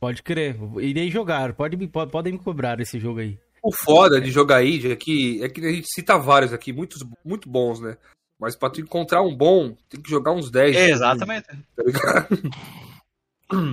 Pode 0.00 0.20
crer, 0.20 0.56
irei 0.80 1.12
jogar, 1.12 1.52
pode, 1.52 1.76
pode, 1.86 2.10
podem 2.10 2.32
me 2.32 2.38
cobrar 2.40 2.80
esse 2.80 2.98
jogo 2.98 3.20
aí. 3.20 3.38
O 3.62 3.70
foda 3.70 4.20
de 4.20 4.32
jogar 4.32 4.56
aí 4.56 4.84
é 4.90 4.96
que, 4.96 5.44
é 5.44 5.48
que 5.48 5.64
a 5.64 5.70
gente 5.70 5.86
cita 5.94 6.18
vários 6.18 6.52
aqui, 6.52 6.72
muitos 6.72 7.06
muito 7.24 7.48
bons, 7.48 7.78
né? 7.78 7.96
Mas 8.36 8.56
pra 8.56 8.68
tu 8.68 8.80
encontrar 8.80 9.22
um 9.22 9.32
bom, 9.32 9.76
tem 9.88 10.02
que 10.02 10.10
jogar 10.10 10.32
uns 10.32 10.50
10. 10.50 10.74
É, 10.74 10.90
exatamente. 10.90 11.46
Tá 11.46 12.28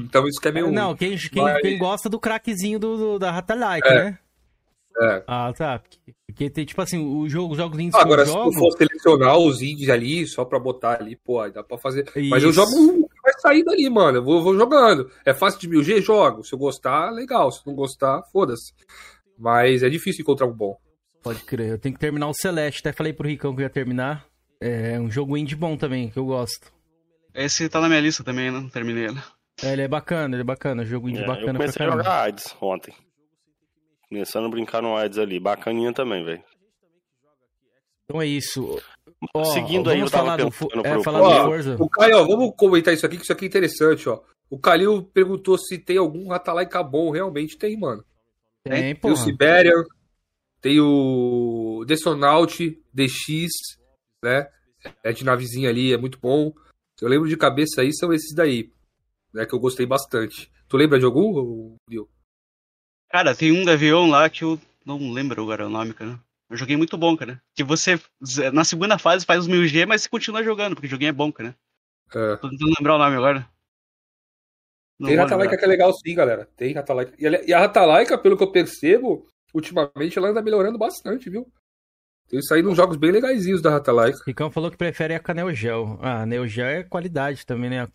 então 0.06 0.28
isso 0.28 0.40
que 0.40 0.48
é 0.48 0.52
meio. 0.52 0.72
Não, 0.72 0.96
quem, 0.96 1.18
quem, 1.18 1.42
Mas... 1.42 1.62
quem 1.62 1.80
gosta 1.80 2.08
do 2.08 2.20
craquezinho 2.20 2.78
do, 2.78 2.96
do 2.96 3.20
da 3.20 3.32
Rata 3.32 3.56
Like, 3.56 3.88
é. 3.88 4.04
né? 4.04 4.20
É. 4.99 5.23
Ah, 5.27 5.53
tá. 5.55 5.80
Porque, 5.80 6.13
porque 6.27 6.49
tem, 6.49 6.65
tipo 6.65 6.81
assim, 6.81 6.97
o 6.97 7.27
jogo, 7.30 7.53
os 7.53 7.57
jogos 7.57 7.80
indies. 7.80 7.95
Agora, 7.95 8.26
se 8.26 8.31
jogo... 8.31 8.53
for 8.53 8.72
selecionar 8.72 9.38
os 9.38 9.61
indies 9.61 9.89
ali, 9.89 10.27
só 10.27 10.43
pra 10.43 10.59
botar 10.59 10.99
ali, 10.99 11.15
pô, 11.15 11.47
dá 11.49 11.63
pra 11.63 11.77
fazer. 11.77 12.05
Isso. 12.15 12.30
Mas 12.30 12.43
eu 12.43 12.51
jogo 12.51 12.72
um 12.76 13.07
que 13.07 13.22
vai 13.23 13.34
sair 13.39 13.63
dali, 13.63 13.89
mano. 13.89 14.18
Eu 14.18 14.23
vou, 14.23 14.43
vou 14.43 14.55
jogando. 14.55 15.09
É 15.26 15.34
fácil 15.34 15.59
de 15.59 15.69
1000G? 15.69 16.01
Jogo. 16.01 16.43
Se 16.43 16.53
eu 16.53 16.59
gostar, 16.59 17.11
legal. 17.11 17.51
Se 17.51 17.65
não 17.65 17.73
gostar, 17.73 18.22
foda-se. 18.31 18.73
Mas 19.38 19.84
é 19.84 19.89
difícil 19.89 20.22
encontrar 20.22 20.47
um 20.47 20.53
bom. 20.53 20.77
Pode 21.23 21.43
crer. 21.43 21.69
Eu 21.69 21.77
tenho 21.77 21.93
que 21.93 22.01
terminar 22.01 22.27
o 22.27 22.34
Celeste. 22.34 22.80
Até 22.80 22.91
falei 22.91 23.13
pro 23.13 23.27
Ricão 23.27 23.55
que 23.55 23.61
eu 23.61 23.65
ia 23.65 23.69
terminar. 23.69 24.26
É 24.59 24.99
um 24.99 25.09
jogo 25.09 25.38
indie 25.38 25.55
bom 25.55 25.76
também, 25.76 26.09
que 26.09 26.18
eu 26.18 26.26
gosto. 26.26 26.72
Esse 27.34 27.69
tá 27.69 27.80
na 27.80 27.88
minha 27.88 28.01
lista 28.01 28.23
também, 28.23 28.51
né? 28.51 28.59
Não 28.59 28.69
terminei 28.69 29.05
ele. 29.05 29.19
É, 29.63 29.73
ele 29.73 29.81
é 29.84 29.88
bacana, 29.88 30.35
ele 30.35 30.41
é 30.41 30.45
bacana. 30.45 30.85
Jogo 30.85 31.09
indie 31.09 31.23
é, 31.23 31.27
bacana. 31.27 31.49
Eu 31.49 31.53
comecei 31.53 31.85
a 31.85 31.89
jogar 31.89 32.22
AIDS 32.23 32.55
ontem. 32.61 32.93
Começando 34.12 34.48
a 34.48 34.50
brincar 34.50 34.82
no 34.82 34.94
AIDS 34.98 35.18
ali. 35.18 35.40
Bacaninha 35.40 35.94
também, 35.94 36.22
velho. 36.26 36.44
Então 38.04 38.22
é 38.22 38.28
isso. 38.28 38.78
Ó, 39.34 39.46
Seguindo 39.46 39.90
aí, 39.90 40.02
eu 40.02 40.10
falar 40.10 40.36
do, 40.36 40.48
é, 40.48 40.50
pro... 40.50 41.02
falar 41.02 41.22
ó, 41.22 41.44
do 41.44 41.46
Forza. 41.46 41.78
O 41.80 41.90
Caio, 41.90 42.18
ó, 42.18 42.26
vamos 42.26 42.54
comentar 42.58 42.94
isso 42.94 43.06
aqui, 43.06 43.16
que 43.16 43.24
isso 43.24 43.32
aqui 43.32 43.46
é 43.46 43.48
interessante, 43.48 44.10
ó. 44.10 44.22
O 44.50 44.60
Calil 44.60 45.02
perguntou 45.14 45.58
se 45.58 45.78
tem 45.78 45.96
algum 45.96 46.28
Ratalaika 46.28 46.84
bom. 46.84 47.10
Realmente 47.10 47.58
tem, 47.58 47.80
mano. 47.80 48.04
Tem, 48.66 48.94
pô. 48.94 49.08
Tem 49.08 49.12
o 49.14 49.16
Siberian, 49.16 49.84
tem 50.60 50.82
o 50.82 51.86
Dessonaut 51.88 52.84
DX, 52.94 53.50
né? 54.22 54.46
É 55.06 55.14
de 55.14 55.24
navezinha 55.24 55.70
ali, 55.70 55.94
é 55.94 55.98
muito 55.98 56.20
bom. 56.20 56.52
Eu 57.02 57.08
lembro 57.08 57.30
de 57.30 57.38
cabeça 57.38 57.80
aí, 57.80 57.94
são 57.94 58.12
esses 58.12 58.36
daí, 58.36 58.74
né? 59.34 59.46
Que 59.46 59.56
eu 59.56 59.60
gostei 59.60 59.86
bastante. 59.86 60.52
Tu 60.68 60.76
lembra 60.76 61.00
de 61.00 61.06
algum, 61.06 61.78
Bill? 61.88 62.10
Cara, 63.12 63.36
tem 63.36 63.52
um 63.52 63.66
Gavião 63.66 64.10
lá 64.10 64.30
que 64.30 64.44
eu 64.44 64.60
não 64.86 65.12
lembro 65.12 65.42
agora 65.42 65.68
o 65.68 65.70
nome, 65.70 65.94
cara. 65.94 66.20
Eu 66.50 66.58
joguei 66.58 66.78
muito 66.78 66.98
bom, 66.98 67.16
cara. 67.16 67.42
Que 67.56 67.64
você, 67.64 68.00
na 68.54 68.64
segunda 68.64 68.98
fase, 68.98 69.26
faz 69.26 69.42
os 69.42 69.48
1000G, 69.48 69.86
mas 69.86 70.02
você 70.02 70.10
continua 70.10 70.44
jogando, 70.44 70.76
porque 70.76 70.88
o 70.88 70.90
joguinho 70.90 71.10
é 71.10 71.14
bom, 71.14 71.32
cara. 71.32 71.56
É. 72.14 72.36
Tô 72.38 72.50
tentando 72.50 72.74
lembrar 72.78 72.96
o 72.96 72.98
nome 72.98 73.16
agora. 73.16 73.48
Não 75.00 75.08
tem 75.08 75.18
Ratalaika 75.18 75.58
que 75.58 75.66
é 75.66 75.68
legal 75.68 75.94
sim, 75.94 76.14
galera. 76.14 76.48
Tem 76.56 76.74
Ratalaika. 76.74 77.14
E 77.18 77.54
a 77.54 77.60
Ratalaika, 77.60 78.18
pelo 78.18 78.38
que 78.38 78.44
eu 78.44 78.52
percebo, 78.52 79.28
ultimamente 79.54 80.18
ela 80.18 80.30
anda 80.30 80.42
melhorando 80.42 80.78
bastante, 80.78 81.30
viu? 81.30 81.52
Tem 82.30 82.42
saído 82.42 82.70
uns 82.70 82.78
jogos 82.78 82.98
bem 82.98 83.12
legaisinhos 83.12 83.62
da 83.62 83.72
Ratalaika. 83.72 84.20
Ricão 84.26 84.52
falou 84.52 84.70
que 84.70 84.78
prefere 84.78 85.16
a 85.16 85.34
Neo 85.34 85.54
Geo. 85.54 85.98
Ah, 86.02 86.22
a 86.22 86.26
Neo 86.26 86.48
Geo 86.48 86.66
é 86.66 86.84
qualidade 86.84 87.46
também, 87.46 87.70
né? 87.70 87.88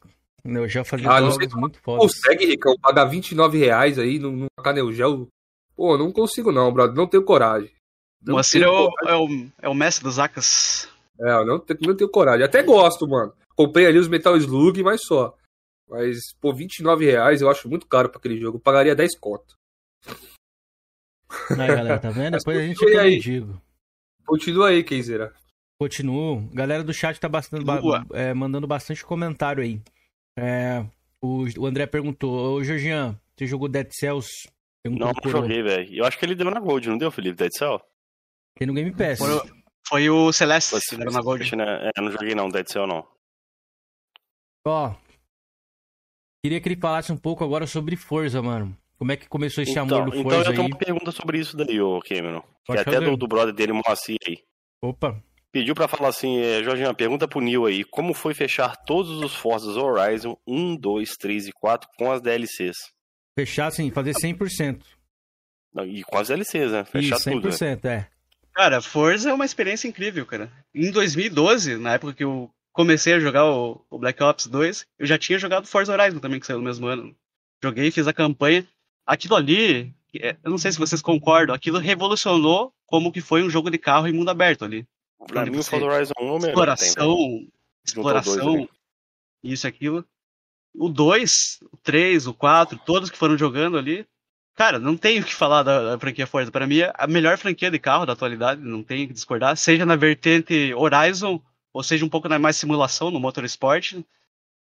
Neo 0.46 0.68
Geo 0.68 0.84
fazia 0.84 1.10
ah, 1.10 1.20
jogos 1.20 1.54
muito 1.54 1.80
fodas. 1.80 2.02
Consegue, 2.02 2.46
Ricão, 2.46 2.74
pagar 2.80 3.06
29 3.06 3.58
reais 3.58 3.98
aí 3.98 4.18
numa 4.18 4.46
Neo 4.74 4.92
Geo? 4.92 5.28
Pô, 5.74 5.98
não 5.98 6.10
consigo 6.10 6.50
não, 6.50 6.72
brother. 6.72 6.96
Não 6.96 7.06
tenho 7.06 7.24
coragem. 7.24 7.70
o 8.26 8.32
Moacir 8.32 8.62
é 8.62 8.68
o, 8.68 8.90
é, 9.06 9.14
o, 9.14 9.28
é 9.62 9.68
o 9.68 9.74
mestre 9.74 10.04
dos 10.04 10.18
Akas. 10.18 10.88
É, 11.20 11.30
eu 11.30 11.46
não, 11.46 11.64
não 11.82 11.96
tenho 11.96 12.10
coragem. 12.10 12.44
Até 12.44 12.62
gosto, 12.62 13.06
mano. 13.06 13.32
Comprei 13.54 13.86
ali 13.86 13.98
os 13.98 14.08
Metal 14.08 14.36
Slug, 14.36 14.82
mas 14.82 15.02
só. 15.02 15.34
Mas, 15.88 16.32
pô, 16.40 16.52
29 16.52 17.04
reais 17.04 17.40
eu 17.40 17.50
acho 17.50 17.68
muito 17.68 17.86
caro 17.86 18.08
pra 18.08 18.18
aquele 18.18 18.38
jogo. 18.40 18.56
Eu 18.56 18.60
pagaria 18.60 18.94
10 18.94 19.18
conto. 19.18 19.54
Aí, 21.50 21.68
galera, 21.68 21.98
tá 21.98 22.10
vendo? 22.10 22.36
Depois 22.38 22.58
a 22.58 22.62
gente 22.62 22.78
fica 22.78 23.02
mendigo. 23.02 23.60
Continua 24.26 24.68
aí, 24.68 24.82
Keizera. 24.82 25.32
Continuo. 25.78 26.48
Galera 26.52 26.82
do 26.82 26.92
chat 26.92 27.18
tá 27.20 27.28
bastante, 27.28 27.64
é, 28.12 28.32
mandando 28.34 28.66
bastante 28.66 29.04
comentário 29.04 29.62
aí. 29.62 29.80
É, 30.38 30.84
o, 31.20 31.44
o, 31.58 31.66
André 31.66 31.86
perguntou, 31.86 32.56
ô 32.56 32.62
Georgian, 32.62 33.18
você 33.36 33.46
jogou 33.46 33.68
Dead 33.68 33.88
Cells? 33.90 34.28
Não, 34.84 35.12
não 35.12 35.30
joguei, 35.30 35.62
velho. 35.62 35.94
Eu 35.94 36.04
acho 36.04 36.18
que 36.18 36.24
ele 36.24 36.34
deu 36.34 36.50
na 36.50 36.60
Gold, 36.60 36.88
não 36.88 36.98
deu, 36.98 37.10
Felipe, 37.10 37.36
Dead 37.36 37.50
Cell? 37.52 37.80
Tem 38.54 38.66
no 38.66 38.74
Game 38.74 38.92
Pass. 38.92 39.18
Foi, 39.18 39.50
foi 39.88 40.10
o 40.10 40.32
Celeste 40.32 40.78
que 40.88 40.96
deu 40.96 41.10
na 41.10 41.20
Gold. 41.20 41.56
Né? 41.56 41.90
É, 41.96 42.00
não 42.00 42.10
joguei 42.10 42.34
não, 42.34 42.48
Dead 42.48 42.66
Cell 42.70 42.86
não. 42.86 43.06
Ó, 44.64 44.94
queria 46.42 46.60
que 46.60 46.68
ele 46.68 46.80
falasse 46.80 47.12
um 47.12 47.16
pouco 47.16 47.44
agora 47.44 47.66
sobre 47.66 47.96
Forza, 47.96 48.40
mano. 48.42 48.76
Como 48.98 49.12
é 49.12 49.16
que 49.16 49.28
começou 49.28 49.62
esse 49.62 49.72
então, 49.72 49.84
amor 49.84 50.10
do 50.10 50.22
Forza 50.22 50.28
Então 50.28 50.38
eu 50.38 50.54
tenho 50.54 50.66
uma 50.66 50.78
pergunta 50.78 51.12
sobre 51.12 51.38
isso 51.38 51.56
daí, 51.56 51.80
ô 51.80 52.00
Cameron. 52.00 52.42
Pode 52.66 52.82
que 52.82 52.90
é 52.90 52.96
até 52.96 53.04
do, 53.04 53.16
do 53.16 53.28
brother 53.28 53.54
dele, 53.54 53.72
Moacir 53.72 54.16
aí. 54.26 54.38
Opa. 54.82 55.22
Pediu 55.52 55.74
para 55.74 55.88
falar 55.88 56.08
assim, 56.08 56.38
é, 56.38 56.62
Jorginho, 56.62 56.94
pergunta 56.94 57.26
pro 57.26 57.40
Neil 57.40 57.64
aí, 57.64 57.84
como 57.84 58.12
foi 58.12 58.34
fechar 58.34 58.76
todos 58.76 59.22
os 59.22 59.34
Forzas 59.34 59.76
Horizon 59.76 60.36
1, 60.46 60.76
2, 60.76 61.16
3 61.16 61.48
e 61.48 61.52
4 61.52 61.88
com 61.96 62.12
as 62.12 62.20
DLCs? 62.20 62.76
Fechar, 63.38 63.70
sim, 63.70 63.90
fazer 63.90 64.12
100%. 64.12 64.82
Não, 65.72 65.84
e 65.86 66.02
com 66.02 66.18
as 66.18 66.28
DLCs, 66.28 66.72
né? 66.72 66.84
Fechar 66.84 67.16
Isso, 67.16 67.30
100%, 67.30 67.32
tudo. 67.32 67.48
100%, 67.48 67.84
né? 67.84 67.94
é. 67.94 68.16
Cara, 68.54 68.80
Forza 68.80 69.28
é 69.28 69.34
uma 69.34 69.44
experiência 69.44 69.86
incrível, 69.86 70.24
cara. 70.24 70.50
Em 70.74 70.90
2012, 70.90 71.76
na 71.76 71.92
época 71.92 72.14
que 72.14 72.24
eu 72.24 72.50
comecei 72.72 73.12
a 73.12 73.20
jogar 73.20 73.44
o, 73.44 73.84
o 73.90 73.98
Black 73.98 74.22
Ops 74.22 74.46
2, 74.46 74.86
eu 74.98 75.06
já 75.06 75.18
tinha 75.18 75.38
jogado 75.38 75.66
Forza 75.66 75.92
Horizon 75.92 76.18
também, 76.18 76.40
que 76.40 76.46
saiu 76.46 76.58
no 76.58 76.64
mesmo 76.64 76.86
ano. 76.86 77.14
Joguei, 77.62 77.90
fiz 77.90 78.06
a 78.06 78.14
campanha. 78.14 78.66
Aquilo 79.06 79.36
ali, 79.36 79.94
é, 80.18 80.36
eu 80.42 80.50
não 80.50 80.56
sei 80.56 80.72
se 80.72 80.78
vocês 80.78 81.02
concordam, 81.02 81.54
aquilo 81.54 81.78
revolucionou 81.78 82.72
como 82.86 83.12
que 83.12 83.20
foi 83.20 83.42
um 83.42 83.50
jogo 83.50 83.70
de 83.70 83.76
carro 83.76 84.06
em 84.08 84.12
mundo 84.12 84.30
aberto 84.30 84.64
ali. 84.64 84.86
Pra 85.26 85.46
mim, 85.46 85.58
o 85.58 85.62
Forza 85.62 85.86
Horizon 85.86 86.14
1 86.20 86.34
é 86.46 86.48
Exploração, 86.48 87.16
tem, 87.16 87.52
exploração, 87.84 88.68
isso 89.42 89.66
e 89.66 89.68
aquilo. 89.68 90.04
O 90.74 90.88
2, 90.88 91.60
o 91.72 91.76
3, 91.78 92.26
o 92.26 92.34
4, 92.34 92.78
todos 92.84 93.10
que 93.10 93.16
foram 93.16 93.36
jogando 93.36 93.78
ali, 93.78 94.06
Cara, 94.56 94.78
não 94.78 94.96
tenho 94.96 95.20
o 95.20 95.24
que 95.24 95.34
falar 95.34 95.62
da, 95.62 95.90
da, 95.90 95.98
franquia 95.98 96.26
Forza. 96.26 96.50
Para 96.50 96.66
mim, 96.66 96.78
é 96.78 96.90
a 96.96 97.06
melhor 97.06 97.36
franquia 97.36 97.70
de 97.70 97.78
carro 97.78 98.06
da 98.06 98.14
atualidade, 98.14 98.62
não 98.62 98.82
tenho 98.82 99.06
que 99.06 99.12
discordar. 99.12 99.54
Seja 99.54 99.84
na 99.84 99.96
vertente 99.96 100.72
Horizon, 100.74 101.42
ou 101.74 101.82
seja 101.82 102.06
um 102.06 102.08
pouco 102.08 102.26
mais 102.40 102.56
simulação 102.56 103.10
no 103.10 103.20
Motorsport. 103.20 104.02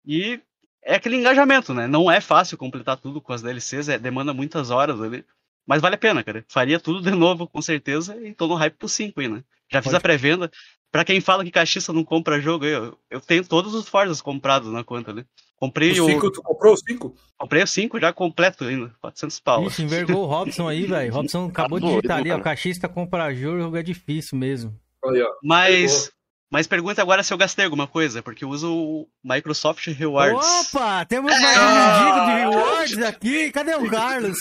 E 0.07 0.41
é 0.85 0.95
aquele 0.95 1.17
engajamento, 1.17 1.75
né? 1.75 1.89
Não 1.89 2.09
é 2.09 2.21
fácil 2.21 2.57
completar 2.57 2.97
tudo 2.97 3.21
com 3.21 3.33
as 3.33 3.43
DLCs, 3.43 3.89
é, 3.89 3.99
demanda 3.99 4.33
muitas 4.33 4.71
horas 4.71 5.01
ali. 5.01 5.25
Mas 5.67 5.81
vale 5.81 5.95
a 5.95 5.99
pena, 5.99 6.23
cara. 6.23 6.45
Faria 6.49 6.79
tudo 6.79 7.01
de 7.03 7.11
novo, 7.11 7.47
com 7.47 7.63
certeza, 7.63 8.17
e 8.21 8.35
tô 8.35 8.47
no 8.47 8.55
hype 8.55 8.75
pro 8.75 8.89
5 8.89 9.21
aí, 9.21 9.29
né? 9.29 9.45
Já 9.71 9.79
Pode. 9.79 9.85
fiz 9.85 9.95
a 9.95 10.01
pré-venda. 10.01 10.51
Pra 10.91 11.05
quem 11.05 11.21
fala 11.23 11.43
que 11.43 11.51
caixista 11.51 11.91
não 11.93 12.05
compra 12.05 12.39
jogo, 12.39 12.67
eu, 12.67 12.99
eu 13.11 13.21
tenho 13.21 13.43
todos 13.43 13.75
os 13.75 13.89
Forzas 13.89 14.21
comprados 14.21 14.71
na 14.71 14.85
conta, 14.85 15.15
né? 15.15 15.25
Comprei 15.57 15.99
o. 15.99 16.07
5, 16.07 16.31
tu 16.31 16.43
comprou 16.43 16.75
o 16.75 16.77
5? 16.77 17.15
Comprei 17.39 17.63
o 17.63 17.67
5 17.67 18.01
já 18.01 18.13
completo 18.13 18.65
ainda, 18.65 18.93
400 19.01 19.41
pau. 19.41 19.67
Ixi, 19.67 19.85
envergou 19.85 20.25
o 20.25 20.27
Robson 20.27 20.69
aí, 20.69 20.85
velho. 20.85 21.13
Robson 21.15 21.47
acabou 21.47 21.81
de 21.81 21.87
digitar 21.87 22.19
ali, 22.19 22.31
ó. 22.31 22.41
Caixista 22.41 22.89
comprar 22.89 23.33
jogo 23.33 23.77
é 23.77 23.83
difícil 23.83 24.37
mesmo. 24.37 24.79
Aí, 25.05 25.23
ó. 25.23 25.29
Mas. 25.43 26.13
Mas 26.51 26.67
pergunta 26.67 27.01
agora 27.01 27.23
se 27.23 27.33
eu 27.33 27.39
gastei 27.39 27.65
alguma 27.65 27.87
coisa, 27.87 28.23
porque 28.23 28.45
eu 28.45 28.51
uso 28.51 28.71
o 28.71 29.09
Microsoft 29.25 29.87
Rewards. 29.87 30.75
Opa, 30.75 31.03
temos 31.07 31.33
mais 31.41 31.59
um 31.59 31.75
mendigo 31.75 32.27
de 32.27 32.33
rewards 32.33 32.99
aqui. 32.99 33.51
Cadê 33.51 33.75
o 33.75 33.89
Carlos? 33.89 34.37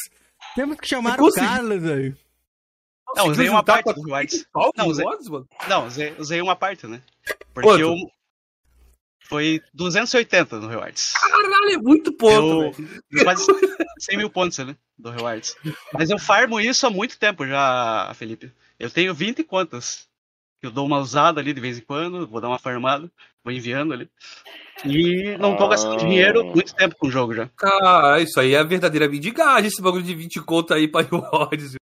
Temos 0.55 0.77
que 0.77 0.87
chamar 0.87 1.19
o 1.19 1.31
Carlos 1.31 1.83
aí. 1.85 2.13
Não, 3.15 3.27
usei 3.27 3.49
uma 3.49 3.63
parte 3.63 3.93
do 3.93 4.01
Rewards. 4.01 4.45
Não, 4.77 4.87
usei, 4.87 5.05
não 5.67 5.87
usei, 5.87 6.15
usei 6.17 6.41
uma 6.41 6.55
parte, 6.55 6.87
né? 6.87 7.01
Porque 7.53 7.67
Quanto? 7.69 7.81
eu, 7.81 7.95
foi 9.31 9.61
280 9.73 10.59
no 10.59 10.67
Rewards. 10.67 11.13
Caralho, 11.13 11.71
é 11.71 11.77
muito 11.77 12.11
ponto. 12.13 12.75
Eu, 13.11 13.23
quase 13.23 13.45
100 13.99 14.17
mil 14.17 14.29
pontos 14.29 14.57
né, 14.57 14.75
do 14.97 15.09
Rewards. 15.09 15.55
Mas 15.93 16.09
eu 16.09 16.19
farmo 16.19 16.59
isso 16.59 16.85
há 16.85 16.89
muito 16.89 17.17
tempo 17.17 17.45
já, 17.45 18.11
Felipe. 18.15 18.51
Eu 18.79 18.89
tenho 18.89 19.13
20 19.13 19.43
contas. 19.43 20.07
Eu 20.61 20.69
dou 20.69 20.85
uma 20.85 20.99
usada 20.99 21.39
ali 21.39 21.53
de 21.53 21.61
vez 21.61 21.77
em 21.77 21.81
quando, 21.81 22.27
vou 22.27 22.39
dar 22.39 22.47
uma 22.47 22.59
farmada, 22.59 23.11
enviando 23.47 23.93
ali. 23.93 24.09
E 24.85 25.37
não 25.37 25.55
tô 25.55 25.67
gastando 25.67 25.95
ah. 25.95 25.97
dinheiro 25.97 26.43
muito 26.45 26.73
tempo 26.75 26.95
com 26.97 27.07
o 27.07 27.11
jogo 27.11 27.33
já. 27.33 27.47
Cara, 27.55 28.19
isso 28.19 28.39
aí 28.39 28.53
é 28.53 28.59
a 28.59 28.63
verdadeira 28.63 29.07
mendigagem, 29.07 29.67
esse 29.67 29.81
bagulho 29.81 30.03
de 30.03 30.13
20 30.13 30.41
contas 30.41 30.77
aí 30.77 30.87
pra 30.87 31.01
rewards. 31.09 31.75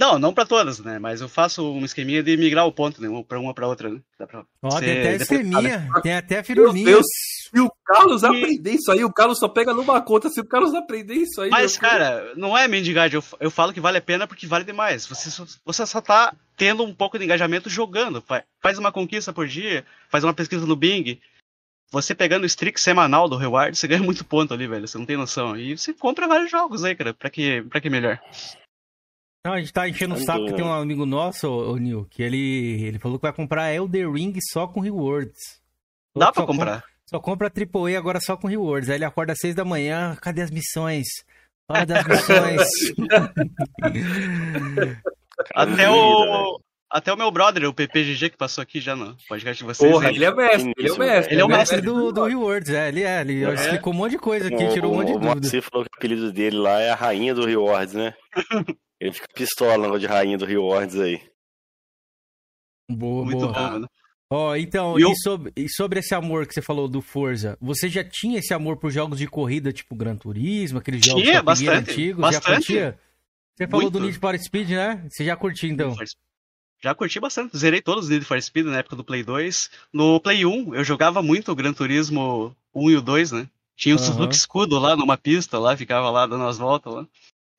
Não, 0.00 0.18
não 0.18 0.32
pra 0.32 0.46
todas, 0.46 0.78
né? 0.80 0.98
Mas 0.98 1.20
eu 1.20 1.28
faço 1.28 1.62
um 1.62 1.84
esqueminha 1.84 2.22
de 2.22 2.34
migrar 2.34 2.66
o 2.66 2.72
ponto, 2.72 3.02
né? 3.02 3.24
Pra 3.28 3.38
uma 3.38 3.52
pra 3.52 3.68
outra, 3.68 3.90
né? 3.90 4.00
Dá 4.18 4.26
pra 4.26 4.46
Ó, 4.62 4.80
tem 4.80 4.98
até 4.98 5.16
esqueminha, 5.16 5.90
tem 6.02 6.14
até 6.14 6.38
a 6.38 6.42
firulinha. 6.42 6.86
Meu 6.86 6.94
Deus, 6.94 7.06
se 7.50 7.60
o 7.60 7.70
Carlos 7.84 8.22
e... 8.22 8.26
aprender 8.26 8.70
isso 8.70 8.90
aí, 8.90 9.04
o 9.04 9.12
Carlos 9.12 9.38
só 9.38 9.46
pega 9.46 9.74
numa 9.74 10.00
conta. 10.00 10.30
Se 10.30 10.40
o 10.40 10.44
Carlos 10.46 10.72
aprender 10.72 11.16
isso 11.16 11.42
aí. 11.42 11.50
Mas, 11.50 11.76
cara, 11.76 12.32
não 12.34 12.56
é 12.56 12.66
mendigade. 12.66 13.14
Eu, 13.14 13.22
eu 13.38 13.50
falo 13.50 13.74
que 13.74 13.80
vale 13.80 13.98
a 13.98 14.00
pena 14.00 14.26
porque 14.26 14.46
vale 14.46 14.64
demais. 14.64 15.06
Você 15.06 15.30
só, 15.30 15.44
você 15.62 15.84
só 15.84 16.00
tá 16.00 16.34
tendo 16.56 16.82
um 16.82 16.94
pouco 16.94 17.18
de 17.18 17.24
engajamento 17.26 17.68
jogando. 17.68 18.24
Faz 18.62 18.78
uma 18.78 18.90
conquista 18.90 19.34
por 19.34 19.46
dia, 19.46 19.84
faz 20.08 20.24
uma 20.24 20.32
pesquisa 20.32 20.64
no 20.64 20.76
Bing. 20.76 21.20
Você 21.92 22.14
pegando 22.14 22.44
o 22.44 22.46
streak 22.46 22.80
semanal 22.80 23.28
do 23.28 23.36
reward, 23.36 23.76
você 23.76 23.86
ganha 23.86 24.02
muito 24.02 24.24
ponto 24.24 24.54
ali, 24.54 24.66
velho. 24.66 24.88
Você 24.88 24.96
não 24.96 25.04
tem 25.04 25.18
noção. 25.18 25.58
E 25.58 25.76
você 25.76 25.92
compra 25.92 26.26
vários 26.26 26.50
jogos 26.50 26.84
aí, 26.84 26.94
cara. 26.94 27.12
Pra 27.12 27.28
que, 27.28 27.60
pra 27.68 27.82
que 27.82 27.90
melhor? 27.90 28.18
Não, 29.44 29.54
a 29.54 29.58
gente 29.58 29.72
tá 29.72 29.88
enchendo 29.88 30.14
o 30.14 30.18
saco 30.18 30.46
que 30.46 30.52
tem 30.52 30.64
um 30.64 30.72
amigo 30.72 31.06
nosso, 31.06 31.48
o 31.48 31.76
Nil, 31.78 32.06
que 32.10 32.22
ele, 32.22 32.84
ele 32.84 32.98
falou 32.98 33.18
que 33.18 33.22
vai 33.22 33.32
comprar 33.32 33.72
Elder 33.72 34.12
Ring 34.12 34.34
só 34.52 34.66
com 34.66 34.80
rewards. 34.80 35.60
Dá 36.14 36.30
pra 36.30 36.44
comprar. 36.44 36.84
só 37.08 37.18
compra 37.18 37.50
AAA 37.50 37.96
agora 37.96 38.20
só 38.20 38.36
com 38.36 38.46
rewards. 38.46 38.90
Aí 38.90 38.96
ele 38.96 39.04
acorda 39.04 39.32
às 39.32 39.38
seis 39.38 39.54
da 39.54 39.64
manhã, 39.64 40.14
cadê 40.20 40.42
as 40.42 40.50
missões? 40.50 41.06
Hora 41.70 41.86
das 41.86 42.06
missões. 42.06 42.68
até 45.54 45.88
o, 45.88 46.60
até 46.90 47.10
o 47.10 47.16
meu 47.16 47.30
brother, 47.30 47.64
o 47.64 47.72
PPGG, 47.72 48.30
que 48.30 48.36
passou 48.36 48.60
aqui 48.60 48.78
já 48.78 48.94
no 48.94 49.16
podcast 49.26 49.62
de 49.62 49.64
vocês. 49.64 49.90
Porra, 49.90 50.10
ele 50.10 50.24
é 50.24 50.34
mestre, 50.34 50.74
ele 50.76 50.88
é 50.88 50.92
o 50.92 50.98
mestre. 50.98 51.34
Ele 51.34 51.40
é 51.40 51.44
o 51.44 51.48
mestre 51.48 51.80
do, 51.80 52.12
do 52.12 52.24
Rewards, 52.24 52.70
é, 52.70 52.88
ele 52.88 53.04
é. 53.04 53.22
Ele 53.22 53.44
é. 53.44 53.54
explicou 53.54 53.94
um 53.94 53.96
monte 53.96 54.10
de 54.10 54.18
coisa 54.18 54.48
aqui, 54.48 54.64
o, 54.64 54.72
tirou 54.74 54.92
um 54.92 54.96
monte 54.96 55.14
de 55.14 55.18
dúvida. 55.18 55.48
Você 55.48 55.62
falou 55.62 55.86
que 55.86 55.94
o 55.94 55.96
apelido 55.96 56.30
dele 56.30 56.56
lá 56.56 56.78
é 56.78 56.90
a 56.90 56.94
rainha 56.94 57.34
do 57.34 57.46
Rewards, 57.46 57.94
né? 57.94 58.12
Ele 59.00 59.12
fica 59.12 59.26
pistola 59.34 59.98
de 59.98 60.06
rainha 60.06 60.36
do 60.36 60.44
Rewards 60.44 60.96
aí. 60.96 61.22
Boa, 62.90 63.24
Muito 63.24 63.38
boa. 63.38 63.52
bom, 63.52 63.78
né? 63.78 63.86
Ó, 64.32 64.50
oh, 64.50 64.56
então, 64.56 64.96
e, 64.96 65.02
eu... 65.02 65.10
e, 65.10 65.16
sobre, 65.16 65.52
e, 65.56 65.68
sobre, 65.68 65.98
esse 65.98 66.14
amor 66.14 66.46
que 66.46 66.54
você 66.54 66.62
falou 66.62 66.86
do 66.86 67.00
Forza, 67.00 67.58
você 67.60 67.88
já 67.88 68.04
tinha 68.04 68.38
esse 68.38 68.54
amor 68.54 68.76
por 68.76 68.92
jogos 68.92 69.18
de 69.18 69.26
corrida, 69.26 69.72
tipo 69.72 69.96
Gran 69.96 70.14
Turismo, 70.14 70.78
aqueles 70.78 71.04
jogos 71.04 71.24
tinha, 71.24 71.42
bastante, 71.42 71.90
antigos? 71.90 72.20
Bastante. 72.20 72.44
Já 72.44 72.54
curtia? 72.54 73.00
Você 73.56 73.66
falou 73.66 73.82
Muito. 73.82 73.98
do 73.98 74.04
Need 74.06 74.18
for 74.18 74.38
Speed, 74.38 74.70
né? 74.70 75.04
Você 75.08 75.24
já 75.24 75.36
curtiu, 75.36 75.68
então? 75.68 75.94
Já 76.82 76.94
curti 76.94 77.18
bastante. 77.18 77.58
Zerei 77.58 77.82
todos 77.82 78.04
os 78.04 78.10
Need 78.10 78.24
for 78.24 78.40
Speed 78.40 78.66
na 78.66 78.78
época 78.78 78.94
do 78.94 79.04
Play 79.04 79.24
2. 79.24 79.68
No 79.92 80.20
Play 80.20 80.46
1, 80.46 80.76
eu 80.76 80.84
jogava 80.84 81.20
muito 81.20 81.50
o 81.50 81.54
Gran 81.54 81.72
Turismo 81.72 82.54
1 82.72 82.90
e 82.90 82.96
o 82.96 83.02
2, 83.02 83.32
né? 83.32 83.48
Tinha 83.76 83.96
o 83.96 83.98
uhum. 83.98 84.04
Suzuki 84.04 84.34
Escudo 84.34 84.78
lá 84.78 84.94
numa 84.94 85.16
pista, 85.16 85.58
lá, 85.58 85.76
ficava 85.76 86.08
lá 86.08 86.26
dando 86.26 86.44
as 86.44 86.56
voltas 86.56 86.94
lá. 86.94 87.06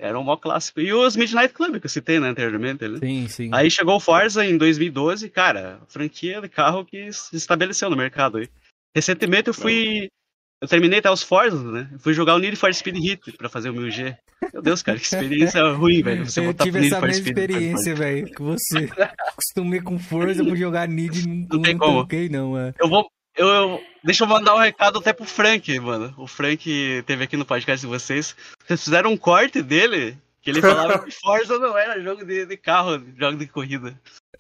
Era 0.01 0.19
um 0.19 0.23
mó 0.23 0.35
clássico. 0.35 0.81
E 0.81 0.91
os 0.91 1.15
Midnight 1.15 1.53
Club 1.53 1.79
que 1.79 1.85
eu 1.85 1.89
citei, 1.89 2.19
né, 2.19 2.29
anteriormente. 2.29 2.87
Né? 2.87 2.97
Sim, 2.97 3.27
sim. 3.27 3.49
Aí 3.53 3.69
chegou 3.69 3.97
o 3.97 3.99
Forza 3.99 4.43
em 4.43 4.57
2012, 4.57 5.29
cara, 5.29 5.79
franquia 5.87 6.41
de 6.41 6.49
carro 6.49 6.83
que 6.83 7.13
se 7.13 7.35
estabeleceu 7.35 7.87
no 7.87 7.95
mercado 7.95 8.39
aí. 8.39 8.49
Recentemente 8.95 9.49
eu 9.49 9.53
fui. 9.53 10.09
Eu 10.59 10.67
terminei 10.67 10.99
até 10.99 11.09
os 11.09 11.21
Forza, 11.21 11.63
né? 11.71 11.87
Eu 11.91 11.99
fui 11.99 12.13
jogar 12.13 12.35
o 12.35 12.39
Need 12.39 12.55
for 12.55 12.73
Speed 12.73 12.97
Hit 12.97 13.31
pra 13.33 13.47
fazer 13.47 13.69
o 13.69 13.73
1000G. 13.73 14.17
Meu 14.51 14.61
Deus, 14.61 14.81
cara, 14.81 14.97
que 14.97 15.05
experiência 15.05 15.61
ruim, 15.73 16.01
velho. 16.01 16.25
Você 16.25 16.39
eu 16.39 16.53
tive 16.53 16.87
essa 16.87 16.99
mesma 16.99 17.29
experiência, 17.29 17.95
velho, 17.95 18.25
que 18.25 18.41
você. 18.41 18.89
Acostumei 19.29 19.81
com 19.81 19.99
Forza 19.99 20.43
pra 20.43 20.55
jogar 20.55 20.87
Need 20.87 21.19
e 21.19 21.27
não, 21.27 21.47
não 21.51 21.61
tem 21.61 21.77
como. 21.77 22.07
Não, 22.31 22.57
é. 22.57 22.73
Eu 22.79 22.89
vou, 22.89 23.07
eu, 23.35 23.47
eu, 23.47 23.83
deixa 24.03 24.23
eu 24.23 24.27
mandar 24.27 24.55
um 24.55 24.59
recado 24.59 24.99
até 24.99 25.13
pro 25.13 25.25
Frank, 25.25 25.79
mano. 25.79 26.13
O 26.17 26.27
Frank 26.27 27.03
teve 27.05 27.23
aqui 27.23 27.37
no 27.37 27.45
podcast 27.45 27.85
de 27.85 27.91
vocês. 27.91 28.35
Vocês 28.65 28.83
fizeram 28.83 29.11
um 29.11 29.17
corte 29.17 29.61
dele 29.61 30.17
que 30.41 30.49
ele 30.49 30.61
falava 30.61 30.99
que 30.99 31.11
Forza 31.11 31.57
não 31.59 31.77
era 31.77 32.01
jogo 32.01 32.25
de, 32.25 32.45
de 32.45 32.57
carro, 32.57 33.01
jogo 33.17 33.37
de 33.37 33.47
corrida. 33.47 33.99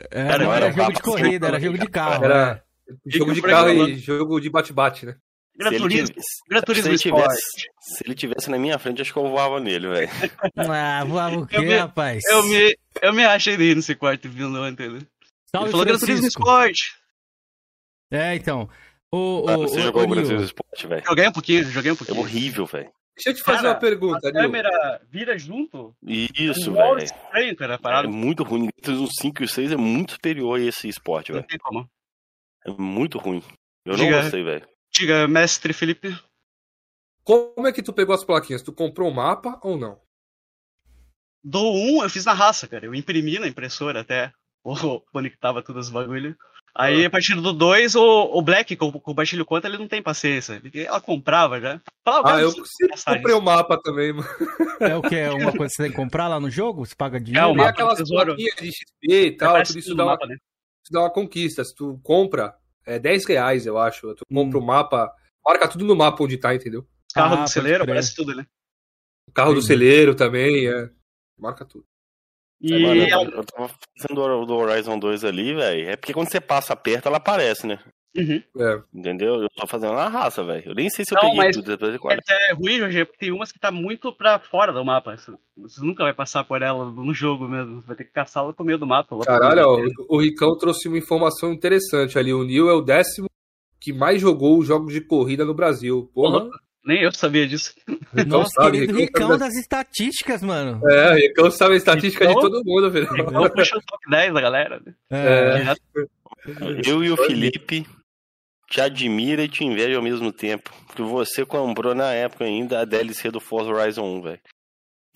É, 0.09 0.27
cara, 0.27 0.43
não 0.43 0.53
era 0.53 0.71
jogo 0.71 0.93
de 0.93 1.01
corrida, 1.01 1.47
era 1.47 1.59
jogo 1.59 1.77
de 1.77 1.87
carro. 1.87 2.25
Era 2.25 2.63
é. 2.87 2.93
jogo 3.05 3.33
de 3.33 3.41
carro 3.41 3.69
e 3.69 3.97
jogo 3.97 4.39
de 4.39 4.49
bate-bate, 4.49 5.05
né? 5.05 5.15
Gran 5.55 5.77
Turismo, 5.77 6.15
Gran 6.49 6.61
Turismo 6.61 6.97
se, 6.97 7.09
ele 7.09 7.15
tivesse, 7.15 7.41
se 7.81 8.03
ele 8.03 8.15
tivesse 8.15 8.49
na 8.49 8.57
minha 8.57 8.79
frente, 8.79 9.01
acho 9.01 9.13
que 9.13 9.19
eu 9.19 9.29
voava 9.29 9.59
nele, 9.59 9.87
velho. 9.89 10.09
Ah, 10.57 11.03
voava 11.05 11.37
o 11.37 11.45
quê, 11.45 11.57
eu 11.57 11.61
me, 11.61 11.77
rapaz? 11.77 12.23
Eu 12.31 12.43
me, 12.43 12.75
eu 13.01 13.13
me 13.13 13.23
achei 13.25 13.57
dele 13.57 13.75
nesse 13.75 13.93
quarto 13.93 14.27
vindo 14.27 14.59
ontem, 14.59 14.89
né? 14.89 15.01
Salve, 15.53 15.67
ele 15.67 15.71
falou 15.71 15.85
Gran 15.85 15.99
Turismo 15.99 16.27
Sport. 16.27 16.77
É, 18.11 18.35
então. 18.35 18.69
O, 19.11 19.45
ah, 19.47 19.57
você 19.57 19.79
o, 19.79 19.81
jogou 19.81 20.03
o 20.03 20.07
Turismo 20.07 20.41
Sport, 20.41 20.85
velho? 20.85 21.03
Joguei 21.05 21.27
um 21.27 21.31
pouquinho, 21.31 21.63
joguei 21.65 21.91
um 21.91 21.95
pouquinho. 21.95 22.17
É 22.17 22.21
horrível, 22.21 22.65
velho. 22.65 22.91
Deixa 23.15 23.29
eu 23.29 23.33
te 23.35 23.43
fazer 23.43 23.57
cara, 23.57 23.69
uma 23.69 23.79
pergunta, 23.79 24.29
A 24.29 24.33
câmera 24.33 25.01
vira 25.09 25.37
junto? 25.37 25.95
Isso, 26.01 26.73
velho. 26.73 26.97
É 27.33 28.07
muito 28.07 28.43
ruim. 28.43 28.69
O 28.87 29.07
5 29.07 29.43
e 29.43 29.45
o 29.45 29.49
6 29.49 29.71
é 29.73 29.77
muito 29.77 30.13
superior 30.13 30.59
a 30.59 30.63
esse 30.63 30.87
esporte, 30.87 31.31
velho. 31.31 31.41
Não 31.41 31.47
tem 31.47 31.59
como. 31.59 31.89
É 32.65 32.71
muito 32.71 33.17
ruim. 33.17 33.43
Eu 33.85 33.95
diga, 33.95 34.11
não 34.11 34.21
gostei, 34.21 34.43
velho. 34.43 34.67
Diga, 34.91 35.27
mestre 35.27 35.73
Felipe. 35.73 36.17
Como 37.23 37.67
é 37.67 37.71
que 37.71 37.83
tu 37.83 37.93
pegou 37.93 38.15
as 38.15 38.23
plaquinhas? 38.23 38.61
Tu 38.61 38.73
comprou 38.73 39.07
o 39.07 39.11
um 39.11 39.15
mapa 39.15 39.59
ou 39.61 39.77
não? 39.77 39.99
Do 41.43 41.59
1 41.59 41.97
um, 41.97 42.03
eu 42.03 42.09
fiz 42.09 42.25
na 42.25 42.33
raça, 42.33 42.67
cara. 42.67 42.85
Eu 42.85 42.95
imprimi 42.95 43.39
na 43.39 43.47
impressora 43.47 44.01
até. 44.01 44.31
Conectava 45.11 45.61
todos 45.61 45.87
os 45.87 45.93
bagulhos. 45.93 46.35
Aí, 46.73 47.05
a 47.05 47.09
partir 47.09 47.35
do 47.35 47.51
2, 47.51 47.95
o, 47.95 48.37
o 48.37 48.41
Black, 48.41 48.75
com, 48.77 48.91
com 48.91 49.11
o 49.11 49.13
Bastilho 49.13 49.45
Conta, 49.45 49.67
ele 49.67 49.77
não 49.77 49.87
tem 49.87 50.01
paciência. 50.01 50.61
Ela 50.73 51.01
comprava 51.01 51.59
já. 51.59 51.81
Falava, 52.03 52.37
ah, 52.37 52.41
eu 52.41 52.53
comprei 53.05 53.35
o 53.35 53.41
mapa 53.41 53.77
também, 53.81 54.13
mano. 54.13 54.27
É 54.79 54.95
o 54.95 55.01
que? 55.01 55.15
É 55.15 55.29
uma 55.29 55.51
coisa 55.51 55.67
que 55.67 55.75
você 55.75 55.83
tem 55.83 55.91
que 55.91 55.97
comprar 55.97 56.27
lá 56.29 56.39
no 56.39 56.49
jogo? 56.49 56.85
Você 56.85 56.95
paga 56.95 57.19
dinheiro? 57.19 57.45
É, 57.45 57.51
o 57.51 57.53
mapa 57.53 57.69
aquelas 57.69 58.09
plaquinhas 58.09 58.55
de 58.55 58.71
XP 58.71 59.25
e 59.25 59.37
tal, 59.37 59.61
tudo 59.63 59.79
isso 59.79 59.93
dá, 59.93 60.05
uma, 60.05 60.17
né? 60.25 60.35
isso 60.35 60.91
dá 60.91 61.01
uma 61.01 61.09
conquista. 61.09 61.63
Se 61.63 61.75
tu 61.75 61.99
compra, 62.01 62.55
é 62.85 62.97
10 62.97 63.25
reais, 63.25 63.65
eu 63.65 63.77
acho. 63.77 64.15
Tu 64.15 64.25
compra 64.25 64.57
hum. 64.57 64.61
o 64.61 64.65
mapa, 64.65 65.13
marca 65.45 65.67
tudo 65.67 65.83
no 65.83 65.95
mapa 65.95 66.23
onde 66.23 66.37
tá, 66.37 66.55
entendeu? 66.55 66.87
Carro 67.13 67.35
ah, 67.35 67.43
do 67.43 67.49
celeiro, 67.49 67.85
parece 67.85 68.15
tudo, 68.15 68.33
né? 68.33 68.45
O 69.27 69.31
carro 69.33 69.53
do 69.53 69.61
celeiro 69.61 70.15
também, 70.15 70.67
é. 70.67 70.89
Marca 71.37 71.65
tudo. 71.65 71.85
E 72.61 72.75
Agora, 72.75 73.09
eu, 73.09 73.31
eu 73.37 73.43
tava 73.43 73.71
fazendo 73.97 74.45
do 74.45 74.53
Horizon 74.53 74.99
2 74.99 75.23
ali, 75.25 75.53
velho. 75.53 75.89
É 75.89 75.95
porque 75.95 76.13
quando 76.13 76.29
você 76.29 76.39
passa 76.39 76.75
perto, 76.75 77.07
ela 77.07 77.17
aparece, 77.17 77.65
né? 77.65 77.79
Uhum. 78.15 78.43
É. 78.59 78.81
Entendeu? 78.93 79.41
Eu 79.41 79.49
tô 79.49 79.65
fazendo 79.65 79.93
na 79.93 80.07
raça, 80.09 80.43
velho. 80.43 80.63
Eu 80.65 80.75
nem 80.75 80.89
sei 80.89 81.05
se 81.05 81.13
eu 81.13 81.15
não, 81.15 81.29
peguei 81.29 81.37
mas 81.37 81.55
tudo 81.55 81.65
depois 81.65 81.93
de 81.93 81.99
quase. 81.99 82.19
É, 82.29 82.51
é 82.51 82.53
ruim, 82.53 82.77
Jorge, 82.77 83.05
porque 83.05 83.19
tem 83.19 83.31
umas 83.31 83.51
que 83.51 83.59
tá 83.59 83.71
muito 83.71 84.13
pra 84.13 84.37
fora 84.37 84.73
do 84.73 84.83
mapa. 84.83 85.15
Você 85.15 85.81
nunca 85.81 86.03
vai 86.03 86.13
passar 86.13 86.43
por 86.43 86.61
ela 86.61 86.91
no 86.91 87.13
jogo 87.13 87.47
mesmo. 87.47 87.81
Você 87.81 87.87
vai 87.87 87.95
ter 87.95 88.03
que 88.03 88.11
caçá-la 88.11 88.53
pro 88.53 88.65
meio 88.65 88.77
do 88.77 88.85
mapa. 88.85 89.17
Caralho, 89.25 89.65
ó, 89.65 89.79
o, 89.79 90.17
o 90.17 90.21
Ricão 90.21 90.57
trouxe 90.57 90.87
uma 90.87 90.97
informação 90.97 91.53
interessante 91.53 92.19
ali. 92.19 92.33
O 92.33 92.43
Neil 92.43 92.69
é 92.69 92.73
o 92.73 92.81
décimo 92.81 93.27
que 93.79 93.93
mais 93.93 94.21
jogou 94.21 94.59
os 94.59 94.67
jogos 94.67 94.93
de 94.93 95.01
corrida 95.01 95.45
no 95.45 95.55
Brasil. 95.55 96.11
Porra. 96.13 96.43
Uhum. 96.43 96.51
Nem 96.83 97.03
eu 97.03 97.11
sabia 97.11 97.47
disso. 97.47 97.73
Nossa, 98.27 98.51
sabe, 98.51 98.79
querido 98.79 98.97
Ricão, 98.97 99.27
Ricão 99.27 99.37
das 99.37 99.55
estatísticas, 99.55 100.41
mano. 100.41 100.81
É, 100.89 101.13
Ricão 101.13 101.51
sabe 101.51 101.75
a 101.75 101.77
estatística 101.77 102.27
Ricão, 102.27 102.41
de 102.41 102.49
todo 102.49 102.65
mundo, 102.65 102.89
velho. 102.89 103.11
Ricão 103.11 103.49
puxa 103.49 103.77
o 103.77 103.81
top 103.81 104.09
10 104.09 104.33
da 104.33 104.41
galera. 104.41 104.81
Né? 104.83 104.95
É. 105.11 105.71
é. 105.71 106.81
Eu 106.85 107.03
e 107.03 107.11
o 107.11 107.17
Felipe 107.17 107.85
te 108.67 108.81
admira 108.81 109.43
e 109.43 109.49
te 109.49 109.63
inveja 109.63 109.97
ao 109.97 110.03
mesmo 110.03 110.31
tempo. 110.31 110.71
Porque 110.87 111.03
você 111.03 111.45
comprou 111.45 111.93
na 111.93 112.11
época 112.13 112.45
ainda 112.45 112.79
a 112.81 112.85
DLC 112.85 113.29
do 113.29 113.39
Forza 113.39 113.69
Horizon 113.69 114.03
1, 114.17 114.21
velho. 114.21 114.39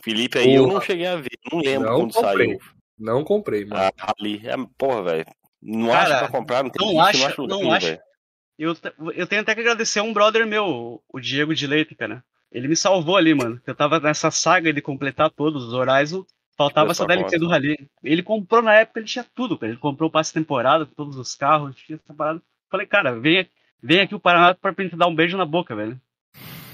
Felipe 0.03 0.37
aí 0.37 0.45
porra. 0.45 0.57
eu 0.57 0.67
não 0.67 0.81
cheguei 0.81 1.07
a 1.07 1.15
ver, 1.15 1.39
não 1.51 1.59
lembro 1.59 1.89
não 1.89 1.99
quando 1.99 2.13
comprei. 2.13 2.47
saiu. 2.47 2.59
Não 2.97 3.23
comprei, 3.23 3.65
mano. 3.65 3.81
Ah, 3.81 4.13
ali, 4.19 4.41
é, 4.45 4.55
porra, 4.77 5.03
velho. 5.03 5.25
Não 5.61 5.87
Cara, 5.87 6.01
acho 6.03 6.19
pra 6.19 6.27
comprar, 6.27 6.63
não 6.63 6.69
tem 6.69 6.93
não 6.93 7.01
acho, 7.01 7.17
não 7.17 7.27
acho, 7.27 7.47
não 7.47 7.71
acho. 7.71 7.99
Eu, 8.57 8.73
eu 9.13 9.27
tenho 9.27 9.41
até 9.41 9.53
que 9.53 9.61
agradecer 9.61 9.99
a 9.99 10.03
um 10.03 10.13
brother 10.13 10.47
meu, 10.47 11.01
o 11.07 11.19
Diego 11.19 11.53
de 11.53 11.67
Leite, 11.67 11.95
cara. 11.95 12.23
Ele 12.51 12.67
me 12.67 12.75
salvou 12.75 13.17
ali, 13.17 13.33
mano. 13.33 13.61
Eu 13.67 13.75
tava 13.75 13.99
nessa 13.99 14.31
saga 14.31 14.71
de 14.71 14.81
completar 14.81 15.29
todos 15.29 15.65
os 15.65 15.73
Horizon. 15.73 16.25
Faltava 16.57 16.91
essa 16.91 17.05
DLC 17.05 17.37
do 17.37 17.49
Rally. 17.49 17.89
Ele 18.01 18.23
comprou 18.23 18.61
na 18.61 18.73
época, 18.75 18.99
ele 18.99 19.07
tinha 19.07 19.25
tudo, 19.35 19.57
cara. 19.57 19.73
Ele 19.73 19.79
comprou 19.79 20.07
o 20.07 20.11
passe 20.11 20.33
temporada, 20.33 20.85
todos 20.85 21.17
os 21.17 21.35
carros, 21.35 21.75
tinha 21.75 21.99
essa 22.01 22.13
parada. 22.13 22.41
Falei, 22.71 22.87
cara, 22.87 23.19
vem, 23.19 23.45
vem 23.83 23.99
aqui 23.99 24.15
o 24.15 24.19
Paraná 24.19 24.55
pra 24.55 24.73
te 24.73 24.95
dar 24.95 25.07
um 25.07 25.15
beijo 25.15 25.35
na 25.37 25.45
boca, 25.45 25.75
velho. 25.75 25.99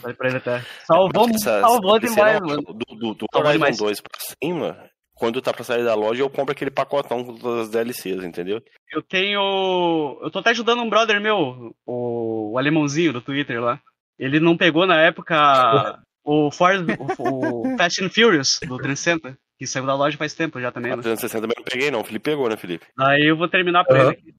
Falei 0.02 0.16
pra 0.16 0.28
ele 0.28 0.38
até. 0.38 0.64
Salvou, 0.86 1.28
salvou 1.40 2.00
demais, 2.00 2.40
mano. 2.42 2.62
Do, 2.62 2.96
do, 2.96 3.14
do 3.16 3.26
Horizon 3.34 3.86
2 3.86 4.02
pra 4.02 4.20
cima, 4.20 4.90
quando 5.22 5.40
tá 5.40 5.54
pra 5.54 5.64
sair 5.64 5.84
da 5.84 5.94
loja, 5.94 6.24
eu 6.24 6.30
compro 6.32 6.52
aquele 6.52 6.72
pacotão 6.72 7.24
com 7.24 7.38
todas 7.38 7.68
as 7.68 7.70
DLCs, 7.70 8.24
entendeu? 8.24 8.60
Eu 8.92 9.04
tenho. 9.04 10.18
Eu 10.20 10.32
tô 10.32 10.40
até 10.40 10.50
ajudando 10.50 10.82
um 10.82 10.90
brother 10.90 11.22
meu, 11.22 11.76
o, 11.86 12.54
o 12.54 12.58
alemãozinho 12.58 13.14
do 13.14 13.22
Twitter 13.22 13.62
lá. 13.62 13.80
Ele 14.18 14.40
não 14.40 14.58
pegou 14.58 14.88
na 14.88 15.00
época 15.00 16.02
o 16.24 16.50
Ford, 16.50 16.88
o, 17.20 17.74
o 17.74 17.78
Fast 17.78 18.04
and 18.04 18.10
Furious 18.10 18.60
do 18.68 18.80
360, 18.80 19.38
que 19.60 19.68
saiu 19.68 19.86
da 19.86 19.94
loja 19.94 20.18
faz 20.18 20.34
tempo 20.34 20.60
já 20.60 20.72
também. 20.72 20.92
O 20.92 20.96
né? 20.96 21.04
360 21.04 21.40
também 21.40 21.56
não 21.56 21.66
peguei, 21.66 21.92
não. 21.92 22.02
O 22.02 22.04
Felipe 22.04 22.32
pegou, 22.32 22.50
né, 22.50 22.58
Felipe? 22.58 22.88
Aí 22.98 23.22
eu 23.22 23.38
vou 23.38 23.48
terminar 23.48 23.86
por 23.86 23.96
uhum. 23.96 24.02
ele 24.02 24.10
aqui. 24.10 24.36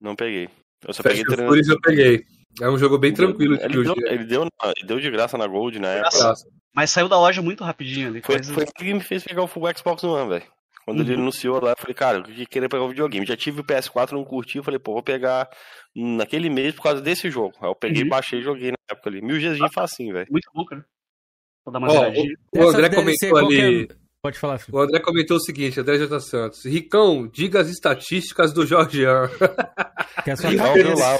Não 0.00 0.16
peguei. 0.16 0.48
Eu 0.88 0.94
só 0.94 1.02
Fast 1.02 1.18
peguei 1.18 1.36
360. 1.36 1.72
eu 1.74 1.80
peguei. 1.82 2.24
É 2.60 2.68
um 2.68 2.76
jogo 2.76 2.98
bem 2.98 3.12
tranquilo. 3.12 3.54
Ele, 3.60 3.82
deu, 3.82 3.94
ele, 4.06 4.24
deu, 4.24 4.48
ele 4.76 4.86
deu 4.86 5.00
de 5.00 5.10
graça 5.10 5.38
na 5.38 5.46
Gold 5.46 5.78
na 5.78 5.88
época. 5.88 6.34
Mas 6.74 6.90
saiu 6.90 7.08
da 7.08 7.18
loja 7.18 7.42
muito 7.42 7.64
rapidinho 7.64 8.08
ali. 8.08 8.22
Foi, 8.22 8.42
foi 8.42 8.66
que 8.66 8.94
me 8.94 9.00
fez 9.00 9.24
pegar 9.24 9.42
o 9.42 9.46
Full 9.46 9.76
Xbox 9.76 10.02
One, 10.04 10.28
velho. 10.28 10.44
Quando 10.84 10.98
uhum. 10.98 11.04
ele 11.04 11.14
anunciou 11.14 11.62
lá, 11.62 11.70
eu 11.70 11.76
falei, 11.78 11.94
cara, 11.94 12.18
eu 12.18 12.46
queria 12.46 12.68
pegar 12.68 12.82
o 12.82 12.88
videogame. 12.88 13.26
Já 13.26 13.36
tive 13.36 13.60
o 13.60 13.64
PS4, 13.64 14.12
não 14.12 14.24
curti, 14.24 14.58
eu 14.58 14.64
falei, 14.64 14.80
pô, 14.80 14.92
vou 14.92 15.02
pegar 15.02 15.48
naquele 15.94 16.50
mês 16.50 16.74
por 16.74 16.82
causa 16.82 17.00
desse 17.00 17.30
jogo. 17.30 17.54
Aí 17.60 17.68
eu 17.68 17.74
peguei, 17.74 18.02
uhum. 18.02 18.08
baixei 18.08 18.40
e 18.40 18.42
joguei 18.42 18.70
na 18.72 18.76
época 18.90 19.08
ali. 19.08 19.22
Mil 19.22 19.38
dias 19.38 19.56
de 19.56 19.72
facinho, 19.72 20.14
velho. 20.14 20.26
Muito 20.30 20.50
bom, 20.52 20.64
cara. 20.64 20.84
Vou 21.64 21.72
dar 21.72 21.78
uma 21.78 21.88
oh, 21.88 22.58
o, 22.58 22.64
o 22.64 22.68
André 22.68 22.90
comentou 22.90 23.36
ali. 23.36 23.88
Pode 24.20 24.38
falar, 24.38 24.58
filho. 24.58 24.76
O 24.76 24.80
André 24.80 25.00
comentou 25.00 25.36
o 25.36 25.40
seguinte, 25.40 25.80
André 25.80 25.98
J. 25.98 26.20
Santos. 26.20 26.64
Ricão, 26.64 27.28
diga 27.28 27.60
as 27.60 27.68
estatísticas 27.68 28.52
do 28.52 28.66
Jorgean. 28.66 29.28
Que 30.22 30.30
é 30.30 30.32
a 30.32 30.36
sua 30.36 30.50
Não, 30.52 30.94
lá, 30.94 31.18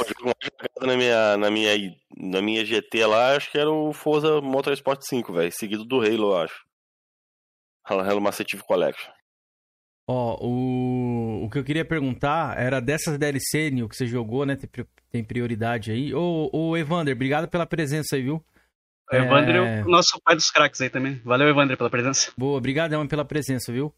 na 0.86 0.96
minha, 0.96 1.36
na, 1.36 1.50
minha, 1.50 1.96
na 2.16 2.42
minha 2.42 2.64
GT 2.64 3.06
lá, 3.06 3.36
acho 3.36 3.50
que 3.50 3.58
era 3.58 3.70
o 3.70 3.92
Forza 3.92 4.40
Motorsport 4.40 5.00
5, 5.02 5.32
velho. 5.32 5.52
Seguido 5.52 5.84
do 5.84 6.00
Halo, 6.00 6.32
eu 6.32 6.36
acho. 6.36 6.64
Halo 7.84 8.20
Master 8.20 8.46
Chief 8.48 8.62
Collection. 8.62 9.10
Ó, 10.08 10.36
o, 10.44 11.44
o 11.44 11.50
que 11.50 11.58
eu 11.58 11.64
queria 11.64 11.84
perguntar 11.84 12.58
era 12.58 12.80
dessas 12.80 13.18
DLC, 13.18 13.70
Nil, 13.70 13.88
que 13.88 13.96
você 13.96 14.06
jogou, 14.06 14.44
né? 14.44 14.56
Tem, 15.10 15.22
prioridade 15.22 15.92
aí. 15.92 16.12
Ô, 16.14 16.50
ô, 16.52 16.76
Evander, 16.76 17.14
obrigado 17.14 17.48
pela 17.48 17.66
presença 17.66 18.16
aí, 18.16 18.22
viu? 18.22 18.44
O 19.10 19.16
Evander 19.16 19.56
é, 19.56 19.78
é 19.80 19.82
o 19.82 19.88
nosso 19.88 20.20
pai 20.22 20.34
dos 20.34 20.50
craques 20.50 20.80
aí 20.80 20.90
também. 20.90 21.20
Valeu, 21.24 21.48
Evander, 21.48 21.76
pela 21.76 21.90
presença. 21.90 22.32
Boa, 22.36 22.58
obrigadão 22.58 23.06
pela 23.06 23.24
presença, 23.24 23.72
viu? 23.72 23.94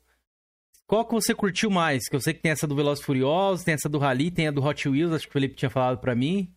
Qual 0.87 1.05
que 1.07 1.15
você 1.15 1.35
curtiu 1.35 1.71
mais? 1.71 2.09
Que 2.09 2.17
eu 2.17 2.21
sei 2.21 2.35
que 2.35 2.41
tem 2.41 2.53
essa 2.53 2.67
do 2.67 2.77
Velozes 2.77 3.03
Furiosos, 3.03 3.65
tem 3.65 3.75
essa 3.75 3.89
do 3.89 3.99
Rally, 3.99 4.31
tem 4.31 4.49
a 4.49 4.51
do 4.51 4.63
Hot 4.63 4.87
Wheels, 4.89 5.15
acho 5.15 5.25
que 5.25 5.31
o 5.31 5.33
Felipe 5.33 5.55
tinha 5.55 5.71
falado 5.71 5.99
para 5.99 6.15
mim. 6.15 6.53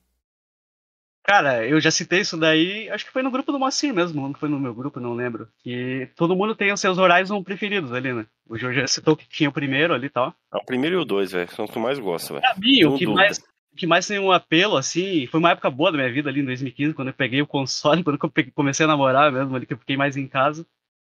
Cara, 1.28 1.68
eu 1.68 1.78
já 1.82 1.92
citei 1.92 2.22
isso 2.22 2.38
daí, 2.38 2.90
acho 2.90 3.06
que 3.06 3.12
foi 3.12 3.22
no 3.22 3.30
grupo 3.30 3.52
do 3.52 3.60
Moacir 3.60 3.94
mesmo, 3.94 4.22
não 4.22 4.34
foi 4.34 4.48
no 4.48 4.58
meu 4.58 4.74
grupo, 4.74 4.98
não 4.98 5.14
lembro. 5.14 5.50
Que 5.62 6.10
todo 6.16 6.34
mundo 6.38 6.56
tem 6.56 6.72
os 6.72 6.80
seus 6.80 6.98
Horizon 6.98 7.44
preferidos 7.44 7.92
ali, 7.92 8.14
né? 8.14 8.26
O 8.48 8.58
Jorge 8.58 8.88
citou 8.88 9.18
que 9.18 9.28
tinha 9.28 9.50
o 9.50 9.54
primeiro 9.54 9.94
ali 9.94 10.06
e 10.06 10.10
tal. 10.10 10.34
É, 10.54 10.58
o 10.58 10.64
primeiro 10.64 10.96
e 10.96 11.00
o 11.00 11.04
dois, 11.04 11.34
velho, 11.34 11.52
são 11.52 11.66
os 11.66 11.72
que 11.72 11.78
eu 11.78 11.82
mais 11.82 12.00
gosto, 12.00 12.30
velho. 12.30 12.42
Pra 12.42 12.56
mim, 12.58 12.86
o 12.86 12.98
que 12.98 13.06
mais, 13.06 13.44
que 13.76 13.86
mais 13.86 14.08
tem 14.08 14.20
um 14.20 14.32
apelo, 14.32 14.78
assim, 14.78 15.28
foi 15.28 15.42
uma 15.42 15.52
época 15.52 15.70
boa 15.70 15.92
da 15.92 15.98
minha 15.98 16.12
vida 16.12 16.30
ali 16.30 16.40
em 16.40 16.46
2015, 16.46 16.94
quando 16.94 17.10
eu 17.10 17.14
peguei 17.14 17.42
o 17.42 17.48
console, 17.48 18.04
quando 18.06 18.18
eu 18.24 18.52
comecei 18.56 18.86
a 18.86 18.88
namorar 18.88 19.30
mesmo, 19.30 19.54
ali 19.54 19.66
que 19.66 19.74
eu 19.74 19.78
fiquei 19.78 19.98
mais 19.98 20.16
em 20.16 20.30
casa, 20.30 20.66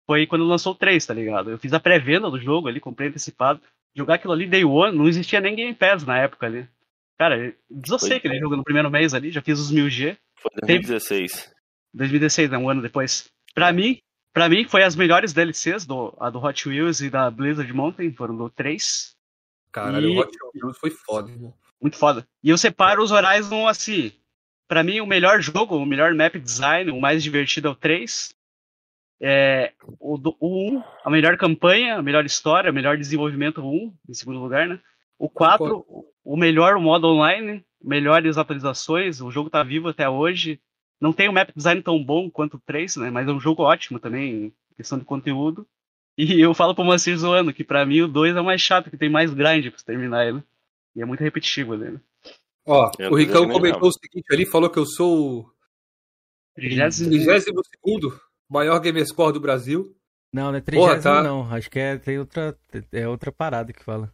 foi 0.07 0.28
quando 0.28 0.45
lançou 0.45 0.74
o 0.74 0.77
3, 0.77 1.05
tá 1.05 1.12
ligado? 1.12 1.51
Eu 1.51 1.59
fiz 1.59 1.73
a 1.73 1.81
pré-venda 1.81 2.31
do 2.31 2.41
jogo 2.41 2.69
ali, 2.69 2.78
comprei 2.78 3.09
antecipado. 3.09 3.61
Jogar 3.97 4.15
aquilo 4.15 4.32
ali 4.32 4.47
day 4.47 4.65
one, 4.65 4.97
não 4.97 5.09
existia 5.09 5.41
nem 5.41 5.57
Game 5.57 5.74
Pass 5.74 6.05
na 6.05 6.19
época 6.19 6.47
ali. 6.47 6.69
Cara, 7.19 7.55
desossei 7.70 8.16
aquele 8.16 8.39
jogo 8.39 8.57
no 8.57 8.65
primeiro 8.65 8.91
mês 8.91 9.15
ali, 9.15 9.31
já 9.31 9.41
fiz 9.41 9.59
os 9.59 9.73
1000G. 9.73 10.16
Foi 10.36 10.51
2016. 10.61 11.53
2016, 11.95 12.51
né? 12.51 12.59
Um 12.59 12.69
ano 12.69 12.82
depois. 12.82 13.31
Pra 13.55 13.73
mim, 13.73 13.99
pra 14.32 14.49
mim 14.49 14.65
foi 14.65 14.82
as 14.82 14.97
melhores 14.97 15.32
DLCs, 15.32 15.86
do, 15.86 16.15
a 16.19 16.28
do 16.28 16.45
Hot 16.45 16.69
Wheels 16.69 17.01
e 17.01 17.09
da 17.09 17.31
Blizzard 17.31 17.73
Mountain, 17.73 18.12
foram 18.12 18.36
do 18.36 18.51
3. 18.51 19.15
Caralho, 19.70 20.09
e... 20.09 20.16
o 20.16 20.20
Hot 20.20 20.36
Wheels 20.55 20.78
foi 20.78 20.91
foda, 20.91 21.31
irmão. 21.31 21.55
Muito 21.81 21.97
foda. 21.97 22.27
E 22.43 22.51
eu 22.51 22.59
separo 22.59 23.03
os 23.03 23.12
Horizon 23.12 23.69
assim. 23.69 24.12
Pra 24.66 24.82
mim, 24.82 25.01
o 25.01 25.07
melhor 25.07 25.41
jogo, 25.41 25.77
o 25.77 25.86
melhor 25.86 26.15
map 26.15 26.35
design, 26.36 26.91
o 26.91 27.01
mais 27.01 27.23
divertido 27.23 27.69
é 27.69 27.70
o 27.70 27.74
3. 27.74 28.35
É, 29.20 29.73
o, 30.01 30.19
do, 30.19 30.36
o 30.41 30.78
1, 30.78 30.85
a 31.05 31.11
melhor 31.11 31.36
campanha, 31.36 31.97
a 31.97 32.03
melhor 32.03 32.24
história, 32.24 32.70
o 32.70 32.74
melhor 32.74 32.97
desenvolvimento, 32.97 33.61
o 33.61 33.70
1, 33.70 33.95
em 34.09 34.15
segundo 34.15 34.41
lugar, 34.41 34.66
né? 34.66 34.81
O 35.19 35.28
4, 35.28 35.85
o 36.24 36.36
melhor 36.36 36.78
modo 36.78 37.09
online, 37.09 37.65
melhores 37.82 38.36
atualizações, 38.36 39.20
o 39.20 39.31
jogo 39.31 39.51
tá 39.51 39.62
vivo 39.62 39.89
até 39.89 40.09
hoje. 40.09 40.61
Não 41.01 41.12
tem 41.12 41.28
um 41.28 41.32
map 41.32 41.51
design 41.55 41.82
tão 41.82 42.03
bom 42.03 42.31
quanto 42.31 42.57
o 42.57 42.62
3, 42.65 42.97
né? 42.97 43.11
Mas 43.11 43.28
é 43.28 43.32
um 43.32 43.41
jogo 43.41 43.62
ótimo 43.62 43.99
também, 43.99 44.47
em 44.47 44.55
questão 44.77 44.99
de 44.99 45.05
conteúdo. 45.05 45.66
E 46.16 46.41
eu 46.41 46.55
falo 46.55 46.74
pro 46.74 46.85
Mancir 46.85 47.16
zoando 47.16 47.53
que 47.53 47.65
pra 47.65 47.85
mim 47.85 48.03
o 48.03 48.09
2 48.09 48.36
é 48.36 48.41
o 48.41 48.45
mais 48.45 48.61
chato, 48.61 48.91
que 48.91 48.97
tem 48.97 49.11
mais 49.11 49.35
grind 49.35 49.69
pra 49.70 49.82
terminar 49.85 50.27
ele. 50.27 50.43
E 50.95 51.03
é 51.03 51.05
muito 51.05 51.23
repetitivo 51.23 51.73
ali, 51.73 51.91
né? 51.91 52.01
Ó, 52.66 52.91
eu 52.99 53.11
o 53.11 53.16
Ricão 53.16 53.49
comentou 53.49 53.89
o 53.89 53.93
seguinte 53.93 54.32
ali, 54.32 54.47
falou 54.47 54.70
que 54.70 54.78
eu 54.78 54.86
sou 54.86 55.41
o 55.41 55.51
32 56.55 57.45
maior 58.49 58.78
gamerscore 58.78 59.32
do 59.32 59.41
Brasil. 59.41 59.95
Não, 60.32 60.51
não 60.51 60.59
é 60.59 60.61
30 60.61 61.01
tá... 61.01 61.23
não. 61.23 61.53
Acho 61.53 61.70
que 61.70 61.78
é, 61.78 61.99
tem 61.99 62.19
outra, 62.19 62.57
é 62.93 63.09
outra 63.09 63.31
parada 63.31 63.73
que 63.73 63.85
fala. 63.85 64.12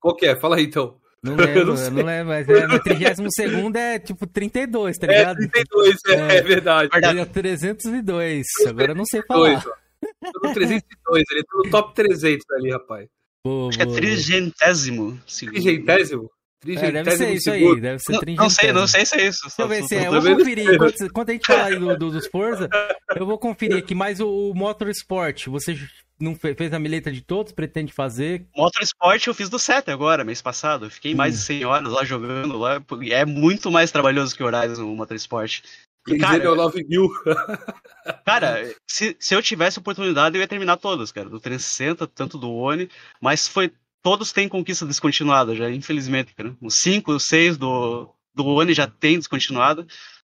Qual 0.00 0.14
que 0.14 0.26
é? 0.26 0.38
Fala 0.38 0.56
aí 0.56 0.64
então. 0.64 0.96
Não 1.22 1.34
lembro, 1.36 1.74
não, 1.74 1.90
não, 1.90 2.04
lembro, 2.04 2.28
mas 2.28 2.48
é, 2.48 2.66
no 2.66 2.80
32 2.80 3.74
é 3.74 3.98
tipo 3.98 4.26
32, 4.26 4.96
tá 4.96 5.06
ligado? 5.06 5.42
É, 5.42 5.48
32, 5.48 5.96
é, 6.06 6.12
é, 6.12 6.36
é 6.36 6.42
verdade. 6.42 6.90
É 6.92 7.24
302, 7.24 8.46
agora 8.68 8.92
eu 8.92 8.94
não 8.94 9.04
sei 9.04 9.22
falar. 9.26 9.62
Tô 9.62 10.48
no 10.48 10.54
302, 10.54 11.24
ele 11.30 11.42
tá 11.42 11.58
no 11.64 11.70
top 11.70 11.94
300 11.94 12.46
ali, 12.52 12.70
rapaz. 12.70 13.08
Boa, 13.44 13.68
Acho 13.68 13.78
que 13.78 13.84
é 13.84 13.86
trigentésimo. 13.86 15.20
Trigentésimo? 15.26 16.30
É, 16.66 16.90
deve 16.90 17.16
ser 17.16 17.32
isso 17.34 17.50
aí, 17.52 17.80
deve 17.80 17.98
ser 18.00 18.12
não, 18.12 18.34
não 18.34 18.50
sei, 18.50 18.72
não 18.72 18.86
sei 18.86 19.06
se 19.06 19.14
é 19.16 19.28
isso. 19.28 19.42
Deixa 19.44 19.62
eu 19.62 19.68
ver 19.68 19.84
se 19.84 19.94
é. 19.94 20.08
Eu 20.08 20.20
vou 20.20 20.36
conferir. 20.36 20.74
Enquanto, 20.74 21.12
quando 21.12 21.30
a 21.30 21.32
gente 21.32 21.46
falar 21.46 21.70
do, 21.78 21.96
do, 21.96 22.10
dos 22.10 22.26
Forza, 22.26 22.68
eu 23.14 23.24
vou 23.24 23.38
conferir 23.38 23.78
aqui. 23.78 23.94
Mas 23.94 24.18
o, 24.18 24.28
o 24.28 24.54
Motorsport, 24.54 25.46
você 25.46 25.78
não 26.20 26.34
fez 26.34 26.72
a 26.72 26.78
mileta 26.78 27.12
de 27.12 27.20
todos? 27.20 27.52
Pretende 27.52 27.92
fazer? 27.92 28.46
Motorsport 28.56 29.26
eu 29.26 29.34
fiz 29.34 29.48
do 29.48 29.58
7 29.58 29.90
agora, 29.90 30.24
mês 30.24 30.42
passado. 30.42 30.86
Eu 30.86 30.90
fiquei 30.90 31.14
hum. 31.14 31.16
mais 31.16 31.34
de 31.34 31.40
100 31.42 31.64
horas 31.64 31.92
lá 31.92 32.04
jogando 32.04 32.58
lá. 32.58 32.82
É 33.10 33.24
muito 33.24 33.70
mais 33.70 33.90
trabalhoso 33.90 34.34
que 34.34 34.42
o 34.42 34.46
Horizon 34.46 34.84
o 34.84 34.96
Motorsport. 34.96 35.62
E, 36.06 36.18
cara, 36.18 36.42
é 36.42 36.46
9 36.46 36.84
mil. 36.84 37.08
cara, 38.24 38.74
se, 38.86 39.16
se 39.20 39.34
eu 39.34 39.42
tivesse 39.42 39.78
oportunidade, 39.78 40.36
eu 40.36 40.40
ia 40.40 40.48
terminar 40.48 40.76
todos, 40.78 41.12
cara. 41.12 41.28
Do 41.28 41.38
360, 41.38 42.06
tanto 42.06 42.38
do 42.38 42.50
One. 42.50 42.90
Mas 43.20 43.46
foi 43.46 43.72
todos 44.02 44.32
têm 44.32 44.48
conquista 44.48 44.86
descontinuada 44.86 45.54
já, 45.54 45.70
infelizmente, 45.70 46.34
cara. 46.34 46.56
Os 46.60 46.76
5, 46.78 47.12
os 47.12 47.24
6 47.24 47.56
do, 47.56 48.08
do 48.34 48.46
One 48.46 48.72
já 48.72 48.86
tem 48.86 49.18
descontinuada. 49.18 49.86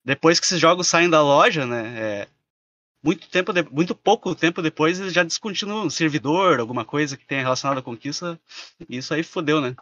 Depois 0.05 0.39
que 0.39 0.47
esses 0.47 0.61
jogos 0.61 0.89
saem 0.89 1.09
da 1.09 1.23
loja, 1.23 1.65
né? 1.65 1.95
É, 1.97 2.29
muito 3.03 3.29
tempo, 3.29 3.53
de, 3.53 3.63
muito 3.71 3.95
pouco 3.95 4.35
tempo 4.35 4.63
depois 4.63 5.01
eles 5.01 5.13
já 5.13 5.23
descontinuam 5.23 5.87
um 5.87 5.91
servidor, 5.91 6.61
alguma 6.61 6.85
coisa 6.85 7.17
que 7.17 7.27
tenha 7.27 7.43
relacionado 7.43 7.79
à 7.79 7.83
conquista. 7.83 8.39
E 8.89 8.99
isso 8.99 9.13
aí 9.13 9.23
fodeu, 9.23 9.61
né? 9.61 9.75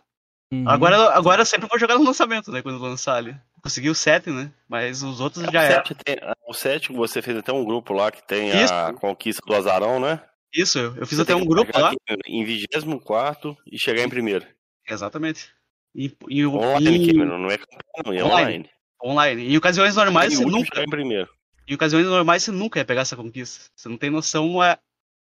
Uhum. 0.52 0.68
Agora, 0.68 1.14
agora 1.14 1.44
sempre 1.44 1.68
vou 1.68 1.78
jogar 1.78 1.96
no 1.96 2.04
lançamento, 2.04 2.50
né? 2.50 2.62
Quando 2.62 2.78
lançar 2.78 3.16
ali. 3.16 3.36
Consegui 3.62 3.90
o 3.90 3.94
7, 3.94 4.30
né? 4.30 4.50
Mas 4.68 5.02
os 5.02 5.20
outros 5.20 5.44
é, 5.44 5.52
já 5.52 5.62
o 5.62 5.66
7 5.66 5.94
tem, 5.94 6.16
o 6.48 6.54
7 6.54 6.92
você 6.92 7.20
fez 7.20 7.36
até 7.36 7.52
um 7.52 7.64
grupo 7.64 7.92
lá 7.92 8.10
que 8.10 8.26
tem 8.26 8.48
isso. 8.48 8.72
a 8.72 8.92
conquista 8.92 9.42
do 9.46 9.54
Azarão, 9.54 10.00
né? 10.00 10.20
Isso, 10.52 10.78
eu 10.78 11.06
fiz 11.06 11.18
Você 11.18 11.22
até 11.22 11.36
um 11.36 11.44
grupo 11.44 11.78
lá. 11.78 11.92
Em 12.26 12.44
24 12.44 13.56
e 13.70 13.78
chegar 13.78 14.02
em 14.02 14.08
primeiro. 14.08 14.44
Exatamente. 14.88 15.48
E, 15.94 16.12
e, 16.28 16.44
online, 16.46 17.04
e... 17.04 17.12
Cameron, 17.12 17.38
não 17.38 17.50
é 17.50 17.58
campeão, 17.58 18.12
é 18.12 18.24
online. 18.24 18.24
online. 18.24 18.70
Online. 19.02 19.52
Em 19.52 19.56
ocasiões 19.56 19.94
normais, 19.94 20.34
você 20.34 20.44
nunca. 20.44 20.82
Em 20.82 20.90
primeiro. 20.90 21.28
Em 21.70 21.74
ocasiões 21.74 22.04
normais 22.04 22.42
você 22.42 22.50
nunca 22.50 22.80
ia 22.80 22.84
pegar 22.84 23.02
essa 23.02 23.16
conquista. 23.16 23.70
Você 23.76 23.88
não 23.88 23.96
tem 23.96 24.10
noção 24.10 24.60
a, 24.60 24.76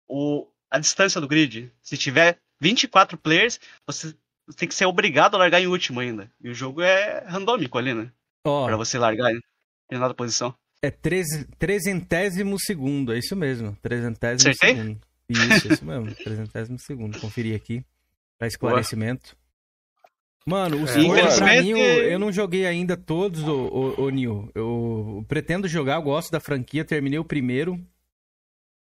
o, 0.09 0.49
a 0.71 0.79
distância 0.79 1.21
do 1.21 1.29
grid. 1.29 1.71
Se 1.83 1.99
tiver 1.99 2.39
24 2.59 3.19
players, 3.19 3.61
você 3.87 4.15
tem 4.57 4.67
que 4.67 4.75
ser 4.75 4.87
obrigado 4.87 5.35
a 5.35 5.39
largar 5.39 5.61
em 5.61 5.67
último 5.67 6.01
ainda. 6.01 6.31
E 6.41 6.49
o 6.49 6.55
jogo 6.55 6.81
é 6.81 7.23
randômico 7.27 7.77
ali, 7.77 7.93
né? 7.93 8.11
Oh, 8.45 8.65
pra 8.65 8.77
você 8.77 8.99
largar 8.99 9.31
em 9.31 9.41
determinada 9.83 10.15
posição. 10.15 10.55
É 10.81 10.91
trezentésimo 10.91 12.59
segundo, 12.59 13.13
é 13.13 13.19
isso 13.19 13.37
mesmo. 13.37 13.77
Trezentésimo 13.83 14.51
Acertei? 14.51 14.75
segundo. 14.75 15.01
Isso, 15.29 15.73
isso 15.73 15.85
mesmo. 15.85 16.15
Trezentésimo 16.17 16.79
segundo. 16.79 17.21
Conferir 17.21 17.55
aqui. 17.55 17.85
Pra 18.39 18.49
esclarecimento. 18.49 19.37
Mano, 20.45 20.79
o 20.79 21.17
é, 21.17 21.37
pra 21.37 21.63
mim, 21.63 21.71
eu, 21.71 21.79
eu, 21.79 22.19
não 22.19 22.33
joguei 22.33 22.67
ainda 22.67 22.97
todos, 22.97 23.43
o, 23.45 23.53
o, 23.53 24.03
o 24.03 24.11
Nil. 24.11 24.51
Eu 24.55 25.25
pretendo 25.29 25.69
jogar, 25.69 25.97
eu 25.97 26.03
gosto 26.03 26.33
da 26.33 26.41
franquia, 26.41 26.85
terminei 26.85 27.19
o 27.19 27.25
primeiro. 27.25 27.79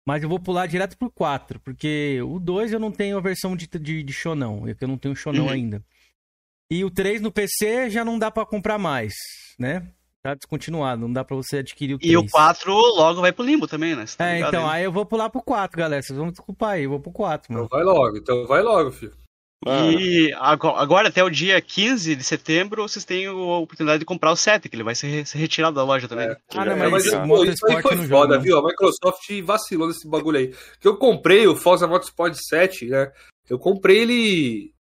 Mas 0.06 0.22
eu 0.22 0.28
vou 0.28 0.39
pular 0.39 0.66
direto 0.66 0.97
pro 0.97 1.10
4, 1.10 1.60
porque 1.60 2.18
o 2.22 2.39
2 2.39 2.72
eu 2.72 2.80
não 2.80 2.90
tenho 2.90 3.18
a 3.18 3.20
versão 3.20 3.55
de, 3.55 3.66
de, 3.66 4.02
de 4.02 4.12
Shonão, 4.12 4.66
é 4.66 4.74
que 4.74 4.82
eu 4.82 4.89
não 4.89 4.97
tenho 4.97 5.14
Shonão 5.14 5.47
uhum. 5.47 5.51
ainda. 5.51 5.85
E 6.70 6.82
o 6.85 6.90
3 6.90 7.20
no 7.20 7.30
PC 7.30 7.90
já 7.90 8.05
não 8.05 8.18
dá 8.18 8.30
para 8.30 8.47
comprar 8.47 8.78
mais, 8.78 9.12
né? 9.59 9.86
Tá 10.22 10.35
descontinuado, 10.35 11.02
não 11.02 11.12
dá 11.12 11.24
pra 11.24 11.36
você 11.36 11.59
adquirir 11.59 11.94
o 11.94 11.98
3. 11.98 12.12
E 12.12 12.16
o 12.16 12.26
4 12.26 12.72
logo 12.72 13.20
vai 13.20 13.32
pro 13.32 13.44
limbo 13.44 13.66
também, 13.66 13.94
né? 13.94 14.05
Tá 14.16 14.30
é, 14.30 14.40
então, 14.40 14.68
aí? 14.68 14.85
eu 14.85 14.93
vou 14.93 15.05
pular 15.05 15.28
pro 15.28 15.43
4, 15.43 15.76
galera. 15.76 16.02
Vocês 16.02 16.18
vão 16.18 16.30
desculpar 16.30 16.70
aí, 16.70 16.85
eu 16.85 16.90
vou 16.90 17.01
pro 17.01 17.12
4, 17.12 17.52
mano. 17.52 17.66
Então 17.66 17.78
vai 17.78 17.85
logo, 17.85 18.16
então 18.16 18.47
vai 18.47 18.62
logo, 18.62 18.90
filho. 18.90 19.14
Mano. 19.64 20.01
E 20.01 20.32
agora, 20.35 21.09
até 21.09 21.22
o 21.22 21.30
dia 21.30 21.60
15 21.60 22.14
de 22.14 22.22
setembro, 22.22 22.82
vocês 22.82 23.05
têm 23.05 23.26
a 23.26 23.32
oportunidade 23.32 23.98
de 23.98 24.05
comprar 24.05 24.30
o 24.30 24.36
7, 24.36 24.68
que 24.68 24.76
ele 24.76 24.85
vai 24.85 24.94
ser, 24.94 25.24
retirado 25.35 25.74
da 25.74 25.82
loja 25.82 26.06
também. 26.06 26.28
É. 26.28 26.36
Ah, 26.55 26.64
não, 26.64 26.76
mas, 26.76 27.10
mas 27.10 27.28
pô, 27.28 27.44
isso 27.44 27.66
aí 27.66 27.82
foi 27.82 27.97
foda, 28.09 28.35
jogo, 28.35 28.44
viu? 28.44 28.59
A 28.59 28.64
Microsoft 28.64 29.43
vacilou 29.43 29.89
nesse 29.89 30.09
bagulho 30.09 30.39
aí. 30.39 30.55
Que 30.80 30.86
eu 30.86 30.97
comprei 30.97 31.47
o 31.48 31.56
Forza 31.56 31.89
Motorsport 31.89 32.35
7, 32.35 32.86
né? 32.86 33.12
Eu 33.48 33.59
comprei 33.59 33.98
ele. 33.98 34.72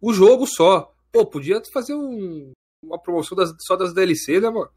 O 0.00 0.14
jogo 0.14 0.46
só. 0.46 0.94
Pô, 1.12 1.26
podia 1.26 1.60
fazer 1.72 1.94
um... 1.94 2.52
uma 2.82 2.98
promoção 2.98 3.36
das... 3.36 3.52
só 3.60 3.76
das 3.76 3.92
DLC, 3.92 4.40
né, 4.40 4.48
mano? 4.48 4.70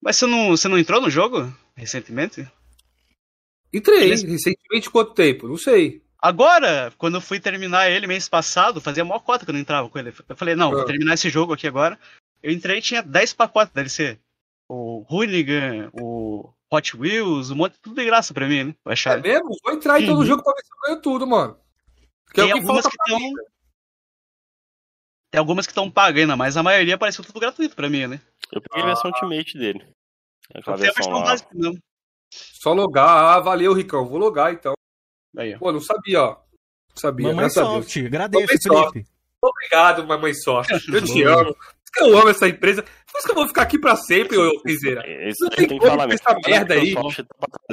Mas 0.00 0.16
você 0.16 0.26
não, 0.26 0.48
você 0.50 0.68
não 0.68 0.78
entrou 0.78 1.00
no 1.00 1.10
jogo 1.10 1.52
recentemente? 1.76 2.46
Entrei. 3.72 4.10
Recentemente 4.10 4.88
quanto 4.90 5.12
tempo? 5.12 5.46
Não 5.46 5.58
sei. 5.58 6.02
Agora, 6.20 6.92
quando 6.98 7.14
eu 7.14 7.20
fui 7.20 7.38
terminar 7.38 7.90
ele 7.90 8.06
mês 8.06 8.28
passado, 8.28 8.80
fazia 8.80 9.04
maior 9.04 9.20
cota 9.20 9.44
que 9.44 9.50
eu 9.50 9.52
não 9.52 9.60
entrava 9.60 9.88
com 9.88 9.98
ele. 9.98 10.12
Eu 10.28 10.36
falei, 10.36 10.56
não, 10.56 10.70
vou 10.70 10.80
ah. 10.80 10.86
terminar 10.86 11.14
esse 11.14 11.30
jogo 11.30 11.52
aqui 11.52 11.66
agora. 11.66 11.98
Eu 12.42 12.52
entrei 12.52 12.78
e 12.78 12.82
tinha 12.82 13.02
10 13.02 13.32
pacotes 13.34 13.72
da 13.72 13.82
DLC. 13.82 14.18
O 14.68 15.06
Hooligan, 15.08 15.90
o 15.92 16.52
Hot 16.70 16.96
Wheels, 16.96 17.50
um 17.50 17.56
monte, 17.56 17.78
tudo 17.80 17.96
de 17.96 18.04
graça 18.04 18.34
pra 18.34 18.48
mim, 18.48 18.64
né? 18.64 18.74
É 19.06 19.16
mesmo? 19.16 19.56
Vou 19.64 19.72
entrar 19.72 20.00
em 20.00 20.06
todo 20.06 20.18
uhum. 20.18 20.26
jogo 20.26 20.42
pra 20.42 20.52
ver 20.52 20.62
se 20.62 20.70
eu 20.70 20.88
ganho 20.88 21.02
tudo, 21.02 21.26
mano. 21.26 21.58
Que 22.28 22.34
Tem 22.34 22.44
é 22.44 22.46
o 22.46 22.52
que 22.54 22.60
algumas 22.60 22.86
que 22.86 22.96
estão. 22.96 23.18
Tem 25.30 25.38
algumas 25.38 25.66
que 25.66 25.70
estão 25.72 25.90
pagando, 25.90 26.36
mas 26.36 26.56
a 26.56 26.62
maioria 26.62 26.96
apareceu 26.96 27.24
tudo 27.24 27.40
gratuito 27.40 27.76
pra 27.76 27.88
mim, 27.88 28.06
né? 28.06 28.20
Eu 28.52 28.60
peguei 28.60 28.82
a 28.82 28.86
versão 28.86 29.10
ah. 29.10 29.14
Ultimate 29.14 29.56
dele. 29.56 29.86
Aquela 30.54 30.76
versão, 30.76 31.02
a 31.02 31.04
versão 31.04 31.22
básica, 31.22 31.50
não. 31.54 31.74
Só 32.30 32.72
logar. 32.72 33.08
Ah, 33.08 33.40
valeu, 33.40 33.72
Ricão. 33.72 34.06
Vou 34.06 34.18
logar 34.18 34.52
então. 34.52 34.74
Aí, 35.36 35.58
Pô, 35.58 35.72
não 35.72 35.80
sabia, 35.80 36.22
ó. 36.22 36.28
Não 36.30 36.96
sabia. 36.96 37.28
Mamãe 37.28 37.50
Soft, 37.50 37.96
agradeço, 37.96 38.42
Mamãe 38.42 38.58
Felipe. 38.58 39.06
Soft. 39.06 39.18
Obrigado, 39.42 40.06
Mamãe 40.06 40.34
Soft. 40.34 40.70
Eu 40.92 41.04
te 41.04 41.22
amo. 41.22 41.56
Eu 41.96 42.18
amo 42.18 42.28
essa 42.28 42.48
empresa. 42.48 42.82
Por 42.82 43.18
isso 43.18 43.26
que 43.26 43.30
eu 43.30 43.34
vou 43.34 43.48
ficar 43.48 43.62
aqui 43.62 43.78
pra 43.78 43.96
sempre, 43.96 44.36
ô 44.36 44.62
Piseira. 44.62 45.02
Isso 45.26 45.48
tem, 45.50 45.66
tem 45.66 45.78
que 45.78 45.86
falar 45.86 46.06
mesmo. 46.06 46.20
Essa 46.26 46.38
merda 46.46 46.74
aí. 46.74 46.94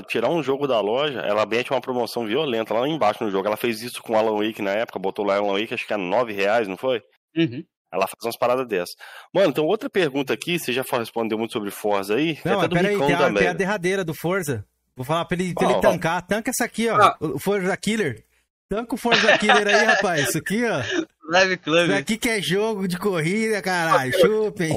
Tirar 0.08 0.30
um 0.30 0.42
jogo 0.42 0.68
da 0.68 0.80
loja, 0.80 1.20
ela 1.20 1.46
mete 1.46 1.72
uma 1.72 1.82
promoção 1.82 2.26
violenta 2.26 2.74
lá 2.74 2.88
embaixo 2.88 3.24
no 3.24 3.30
jogo. 3.30 3.48
Ela 3.48 3.58
fez 3.58 3.82
isso 3.82 4.02
com 4.02 4.14
o 4.14 4.16
Alan 4.16 4.38
Wake 4.38 4.62
na 4.62 4.72
época, 4.72 4.98
botou 4.98 5.26
lá 5.26 5.36
Alan 5.36 5.60
Wake, 5.60 5.74
acho 5.74 5.86
que 5.86 5.94
é 5.94 5.98
9 5.98 6.34
reais, 6.34 6.68
não 6.68 6.78
foi? 6.78 7.02
Uhum. 7.36 7.64
Ela 7.94 8.08
faz 8.08 8.24
umas 8.24 8.38
paradas 8.38 8.68
dessas. 8.68 8.96
Mano, 9.34 9.50
então 9.50 9.66
outra 9.66 9.90
pergunta 9.90 10.34
aqui, 10.34 10.58
você 10.58 10.74
já 10.74 10.84
respondeu 10.94 11.38
muito 11.38 11.54
sobre 11.54 11.70
Forza 11.70 12.16
aí? 12.16 12.40
Não, 12.44 12.64
é 12.64 12.70
peraí, 12.70 12.98
tem, 12.98 13.14
a, 13.14 13.34
tem 13.34 13.48
a 13.48 13.54
derradeira 13.54 14.04
do 14.04 14.14
Forza. 14.14 14.66
Vou 14.96 15.06
falar 15.06 15.26
pra 15.26 15.38
ele, 15.38 15.54
pra 15.54 15.70
ele 15.70 15.82
tancar. 15.82 16.26
Tanca 16.26 16.52
essa 16.52 16.66
aqui, 16.66 16.88
ó. 16.90 16.96
Ah. 16.96 17.18
O 17.20 17.40
Forza 17.40 17.76
Killer. 17.78 18.24
Tanca 18.70 18.96
o 18.96 18.98
Forza 18.98 19.38
Killer 19.38 19.68
aí, 19.68 19.86
rapaz. 19.86 20.30
Isso 20.30 20.38
aqui, 20.38 20.64
ó. 20.66 20.82
Live 21.30 21.58
Club. 21.58 21.90
Isso 21.90 21.98
aqui 21.98 22.18
que 22.18 22.30
é 22.30 22.42
jogo 22.42 22.88
de 22.88 22.98
corrida, 22.98 23.62
caralho. 23.62 24.12
Chupem. 24.20 24.72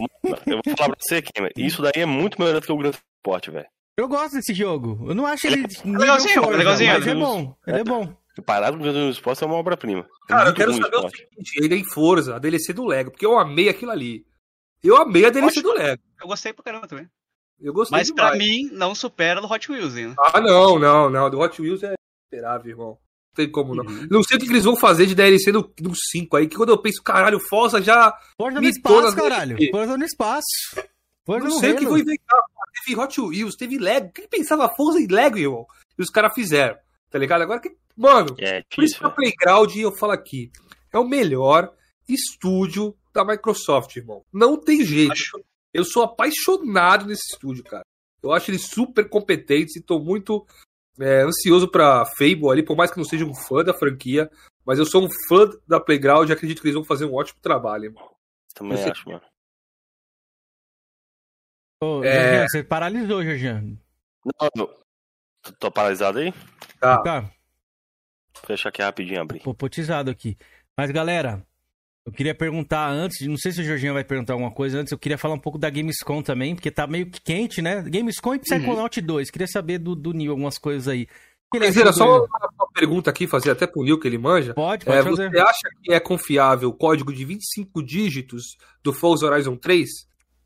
Eu 0.46 0.60
vou 0.64 0.76
falar 0.76 0.90
pra 0.90 0.98
você, 0.98 1.22
Kim. 1.22 1.48
Isso 1.56 1.82
daí 1.82 1.92
é 1.96 2.06
muito 2.06 2.40
melhor 2.40 2.60
do 2.60 2.66
que 2.66 2.72
o 2.72 2.76
Grand 2.76 2.92
Sport, 3.24 3.48
velho. 3.48 3.66
Eu 3.96 4.08
gosto 4.08 4.34
desse 4.34 4.54
jogo. 4.54 5.06
Eu 5.08 5.14
não 5.14 5.26
acho 5.26 5.46
ele. 5.46 5.64
É 5.64 5.98
legalzinho, 5.98 6.42
Forza, 6.42 6.56
legalzinho. 6.56 6.92
Mas 6.92 7.06
é 7.06 7.14
bom. 7.14 7.56
Ele 7.66 7.78
é 7.80 7.84
bom. 7.84 8.16
Parado 8.46 8.76
com 8.78 8.84
o 8.84 8.92
Grand 8.92 9.10
Sport 9.10 9.42
é 9.42 9.46
uma 9.46 9.56
obra-prima. 9.56 10.00
É 10.00 10.28
Cara, 10.28 10.50
eu 10.50 10.54
quero 10.54 10.72
saber 10.74 10.96
o 10.96 11.10
seguinte: 11.10 11.52
ele 11.56 11.74
é 11.74 11.78
em 11.78 11.84
Forza, 11.84 12.36
a 12.36 12.38
DLC 12.38 12.72
do 12.72 12.86
Lego, 12.86 13.10
porque 13.10 13.26
eu 13.26 13.38
amei 13.38 13.68
aquilo 13.68 13.90
ali. 13.90 14.24
Eu 14.82 14.96
amei 14.96 15.24
a 15.26 15.30
DLC 15.30 15.60
do 15.60 15.72
Lego. 15.72 16.00
Eu 16.20 16.28
gostei 16.28 16.52
pra 16.52 16.62
caramba 16.62 16.86
também. 16.86 17.08
Eu 17.60 17.72
gostei 17.72 17.98
Mas 17.98 18.06
demais. 18.06 18.30
pra 18.30 18.38
mim, 18.38 18.70
não 18.72 18.94
supera 18.94 19.40
do 19.40 19.50
Hot 19.50 19.70
Wheels 19.70 19.96
ainda. 19.96 20.14
Ah, 20.18 20.40
não, 20.40 20.78
não, 20.78 21.10
não. 21.10 21.28
Do 21.28 21.40
Hot 21.40 21.60
Wheels 21.60 21.82
é 21.82 21.94
esperável, 22.24 22.70
irmão. 22.70 22.88
Não 22.88 22.98
tem 23.34 23.50
como 23.50 23.74
não. 23.74 23.84
Uhum. 23.84 24.06
Não 24.10 24.22
sei 24.22 24.36
o 24.36 24.40
que 24.40 24.46
eles 24.46 24.64
vão 24.64 24.76
fazer 24.76 25.06
de 25.06 25.14
DLC 25.14 25.50
no, 25.50 25.72
no 25.80 25.92
5 25.94 26.36
aí, 26.36 26.48
que 26.48 26.56
quando 26.56 26.70
eu 26.70 26.78
penso, 26.78 27.02
caralho, 27.02 27.40
Forza 27.48 27.82
já. 27.82 28.16
Forza 28.36 28.60
no 28.60 28.68
espaço, 28.68 29.16
caralho. 29.16 29.56
Forza 29.70 29.96
no 29.96 30.04
espaço. 30.04 30.46
Forza 31.24 31.48
não 31.48 31.58
sei 31.58 31.72
o 31.72 31.76
que 31.76 31.86
vou 31.86 31.98
inventar. 31.98 32.40
Teve 32.84 33.00
Hot 33.00 33.20
Wheels, 33.20 33.56
teve 33.56 33.78
Lego. 33.78 34.12
Quem 34.12 34.28
pensava 34.28 34.72
Forza 34.74 35.00
e 35.00 35.06
Lego, 35.06 35.38
irmão? 35.38 35.66
E 35.98 36.02
os 36.02 36.10
caras 36.10 36.32
fizeram, 36.34 36.76
tá 37.10 37.18
ligado? 37.18 37.42
Agora 37.42 37.60
que. 37.60 37.76
Mano, 37.96 38.36
é, 38.38 38.62
por 38.72 38.84
isso 38.84 38.98
que 38.98 39.04
a 39.04 39.10
Playground, 39.10 39.74
eu 39.74 39.90
falo 39.96 40.12
aqui, 40.12 40.52
é 40.92 40.98
o 40.98 41.08
melhor 41.08 41.72
estúdio 42.08 42.94
da 43.12 43.24
Microsoft, 43.24 43.96
irmão. 43.96 44.24
Não 44.32 44.56
tem 44.56 44.84
jeito. 44.84 45.12
Acho... 45.12 45.40
Eu 45.72 45.84
sou 45.84 46.02
apaixonado 46.02 47.06
nesse 47.06 47.34
estúdio, 47.34 47.64
cara. 47.64 47.84
Eu 48.22 48.32
acho 48.32 48.50
eles 48.50 48.66
super 48.66 49.08
competentes 49.08 49.76
e 49.76 49.82
tô 49.82 49.98
muito 49.98 50.46
é, 50.98 51.22
ansioso 51.22 51.68
pra 51.68 52.04
Fable 52.04 52.50
ali, 52.50 52.62
por 52.64 52.76
mais 52.76 52.90
que 52.90 52.96
não 52.96 53.04
seja 53.04 53.24
um 53.24 53.34
fã 53.34 53.62
da 53.62 53.72
franquia, 53.72 54.30
mas 54.64 54.78
eu 54.78 54.86
sou 54.86 55.04
um 55.04 55.08
fã 55.28 55.48
da 55.66 55.78
Playground 55.78 56.28
e 56.28 56.32
acredito 56.32 56.60
que 56.60 56.66
eles 56.66 56.74
vão 56.74 56.84
fazer 56.84 57.04
um 57.04 57.14
ótimo 57.14 57.40
trabalho, 57.40 57.84
irmão. 57.84 58.10
Também 58.54 58.76
você... 58.76 58.90
acho, 58.90 59.08
mano. 59.08 59.22
Ô, 61.80 62.02
é... 62.02 62.46
você 62.48 62.64
paralisou, 62.64 63.22
Jorginho. 63.22 63.80
Não, 64.24 64.48
não. 64.56 64.74
Tô 65.60 65.70
paralisado 65.70 66.18
aí? 66.18 66.32
Tá. 66.80 67.00
tá. 67.02 67.30
Fecha 68.44 68.68
aqui 68.68 68.82
rapidinho, 68.82 69.20
abrir. 69.20 69.40
Popotizado 69.40 70.10
aqui. 70.10 70.36
Mas, 70.76 70.90
galera, 70.90 71.46
eu 72.08 72.12
queria 72.12 72.34
perguntar 72.34 72.88
antes, 72.88 73.26
não 73.26 73.36
sei 73.36 73.52
se 73.52 73.60
o 73.60 73.64
Jorginho 73.64 73.92
vai 73.92 74.02
perguntar 74.02 74.32
alguma 74.32 74.50
coisa 74.50 74.78
antes, 74.78 74.90
eu 74.90 74.98
queria 74.98 75.18
falar 75.18 75.34
um 75.34 75.38
pouco 75.38 75.58
da 75.58 75.68
Gamescom 75.68 76.22
também, 76.22 76.54
porque 76.54 76.70
tá 76.70 76.86
meio 76.86 77.06
que 77.06 77.20
quente, 77.20 77.60
né? 77.60 77.82
Gamescom 77.82 78.34
e 78.34 78.38
Psychonaut 78.38 78.98
uhum. 78.98 79.06
2. 79.06 79.30
Queria 79.30 79.46
saber 79.46 79.78
do, 79.78 79.94
do 79.94 80.12
Nil 80.12 80.30
algumas 80.30 80.56
coisas 80.56 80.88
aí. 80.88 81.06
Queria 81.52 81.92
só 81.92 82.24
uma 82.24 82.72
pergunta 82.74 83.10
aqui, 83.10 83.26
fazer 83.26 83.50
até 83.50 83.66
pro 83.66 83.82
Nil 83.82 84.00
que 84.00 84.08
ele 84.08 84.16
manja. 84.16 84.54
Pode, 84.54 84.86
pode 84.86 84.98
é, 84.98 85.02
fazer. 85.02 85.30
Você 85.30 85.38
acha 85.38 85.68
que 85.82 85.92
é 85.92 86.00
confiável 86.00 86.70
o 86.70 86.72
código 86.72 87.12
de 87.12 87.24
25 87.26 87.82
dígitos 87.82 88.56
do 88.82 88.92
Forza 88.92 89.26
Horizon 89.26 89.56
3? 89.56 89.88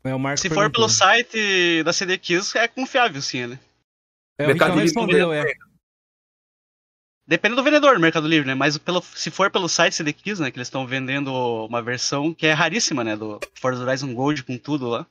É, 0.03 0.13
o 0.13 0.19
Marco 0.19 0.41
Se 0.41 0.49
for 0.49 0.69
pelo 0.69 0.89
site 0.89 1.81
da 1.83 1.93
CD 1.93 2.17
Kills, 2.17 2.57
é 2.57 2.67
confiável 2.67 3.21
sim, 3.21 3.47
né? 3.47 3.59
É, 4.37 4.43
o 4.43 4.47
Mercado 4.47 4.77
respondeu, 4.77 5.31
é. 5.31 5.45
Depende 7.25 7.55
do 7.55 7.63
vendedor 7.63 7.93
no 7.93 8.01
Mercado 8.01 8.27
Livre, 8.27 8.47
né? 8.47 8.53
Mas 8.53 8.77
pelo, 8.77 9.01
se 9.01 9.31
for 9.31 9.49
pelo 9.49 9.69
site 9.69 9.95
CD 9.95 10.11
Keys, 10.11 10.39
né? 10.39 10.51
Que 10.51 10.57
eles 10.57 10.67
estão 10.67 10.85
vendendo 10.85 11.33
uma 11.65 11.81
versão 11.81 12.33
que 12.33 12.45
é 12.45 12.51
raríssima, 12.51 13.03
né? 13.03 13.15
Do 13.15 13.39
Forza 13.59 13.83
Horizon 13.83 14.13
Gold 14.13 14.43
com 14.43 14.57
tudo 14.57 14.89
lá. 14.89 15.07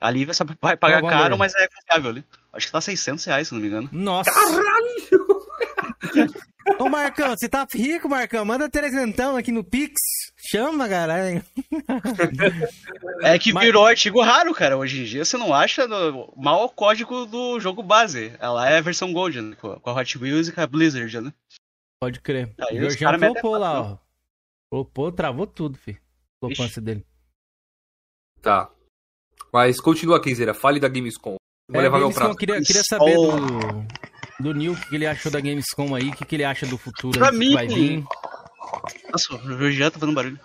Ali 0.00 0.24
você 0.24 0.42
vai 0.62 0.76
pagar 0.76 1.02
caro, 1.02 1.36
mas 1.36 1.54
é 1.54 1.68
confiável 1.68 2.10
ali. 2.10 2.24
Acho 2.52 2.66
que 2.66 2.72
tá 2.72 2.80
600 2.80 3.22
reais, 3.26 3.48
se 3.48 3.54
não 3.54 3.60
me 3.60 3.68
engano. 3.68 3.88
Nossa! 3.92 4.30
Caralho! 4.32 5.40
Ô 6.78 6.88
Marcão, 6.88 7.30
você 7.30 7.48
tá 7.48 7.66
rico, 7.70 8.08
Marcão? 8.08 8.44
Manda 8.44 8.68
trezentão 8.68 9.36
aqui 9.36 9.52
no 9.52 9.62
Pix. 9.62 9.94
Chama, 10.50 10.88
caralho. 10.88 11.44
É 13.22 13.38
que 13.38 13.52
virou 13.52 13.82
Mas... 13.82 13.90
artigo 13.90 14.22
raro, 14.22 14.54
cara. 14.54 14.78
Hoje 14.78 15.02
em 15.02 15.04
dia 15.04 15.24
você 15.24 15.36
não 15.36 15.52
acha 15.52 15.86
no... 15.86 16.32
mal 16.36 16.64
o 16.64 16.68
código 16.70 17.26
do 17.26 17.60
jogo 17.60 17.82
base. 17.82 18.32
Ela 18.40 18.68
é 18.68 18.78
a 18.78 18.82
versão 18.82 19.12
Gold, 19.12 19.40
né? 19.40 19.56
Com 19.60 19.78
a 19.84 19.92
Hot 19.92 20.18
Wheels 20.18 20.48
e 20.48 20.52
com 20.52 20.60
a 20.60 20.66
Blizzard, 20.66 21.20
né? 21.20 21.32
Pode 22.00 22.20
crer. 22.20 22.54
Aí 22.58 22.82
o 22.82 22.90
já 22.90 23.18
flopou 23.18 23.58
lá, 23.58 23.80
ó. 23.82 23.98
Flopou, 24.72 25.12
travou 25.12 25.46
tudo, 25.46 25.76
fi. 25.76 26.00
Flopância 26.42 26.80
dele. 26.80 27.04
Tá. 28.40 28.70
Mas 29.52 29.78
continua 29.80 30.16
aqui, 30.16 30.34
Zera. 30.34 30.54
Fale 30.54 30.80
da 30.80 30.88
Gamescom. 30.88 31.36
Vou 31.70 31.80
é, 31.80 31.84
levar 31.84 32.00
Gamescom, 32.00 32.20
meu 32.20 32.28
prato. 32.28 32.38
Queria, 32.38 32.62
queria 32.62 32.82
saber 32.82 33.16
oh. 33.18 33.36
do, 33.36 34.52
do 34.52 34.54
Neil 34.54 34.72
o 34.72 34.80
que 34.80 34.94
ele 34.94 35.06
achou 35.06 35.30
da 35.30 35.40
Gamescom 35.40 35.94
aí, 35.94 36.08
o 36.08 36.16
que, 36.16 36.24
que 36.24 36.36
ele 36.36 36.44
acha 36.44 36.66
do 36.66 36.78
futuro 36.78 37.18
pra 37.18 37.30
mim, 37.32 37.52
vai 37.52 37.68
vir. 37.68 38.02
Nossa, 39.12 39.34
o 39.34 39.58
Jorgian 39.58 39.90
tá 39.90 39.98
fazendo 39.98 40.14
barulho. 40.14 40.40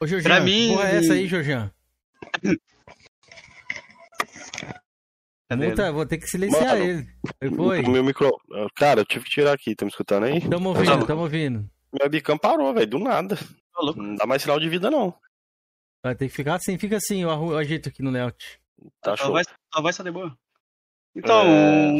Ô, 0.00 0.06
Jorgian, 0.06 0.30
pra 0.30 0.40
mim... 0.40 0.68
porra 0.68 0.90
é 0.90 0.96
essa 0.96 1.14
aí, 1.14 1.26
Jorgian? 1.26 1.72
Multa, 5.56 5.92
vou 5.92 6.06
ter 6.06 6.18
que 6.18 6.26
silenciar 6.26 6.78
Mano, 6.78 6.84
ele. 6.84 7.56
Foi. 7.56 7.82
O 7.82 7.90
meu 7.90 8.04
micro. 8.04 8.30
Cara, 8.76 9.00
eu 9.00 9.04
tive 9.04 9.24
que 9.24 9.30
tirar 9.30 9.52
aqui, 9.52 9.74
tá 9.74 9.84
me 9.84 9.90
escutando 9.90 10.24
aí? 10.24 10.40
Tamo 10.48 10.70
ouvindo, 10.70 11.06
tamo 11.06 11.22
ouvindo. 11.22 11.68
Minha 11.92 12.08
bicam 12.08 12.36
parou, 12.36 12.72
velho, 12.74 12.86
do 12.86 12.98
nada. 12.98 13.36
Tá 13.36 13.92
não 13.96 14.14
dá 14.16 14.26
mais 14.26 14.42
sinal 14.42 14.58
de 14.58 14.68
vida, 14.68 14.90
não. 14.90 15.14
Vai 16.02 16.14
ter 16.14 16.28
que 16.28 16.34
ficar 16.34 16.56
assim, 16.56 16.76
fica 16.78 16.96
assim, 16.96 17.22
eu 17.22 17.56
ajeito 17.56 17.88
aqui 17.88 18.02
no 18.02 18.10
layout. 18.10 18.60
Tá 19.00 19.16
show. 19.16 19.32
Vai, 19.32 19.44
vai 19.80 19.92
ser 19.92 20.02
de 20.02 20.10
boa. 20.10 20.36
Então. 21.14 21.42
É... 21.46 21.94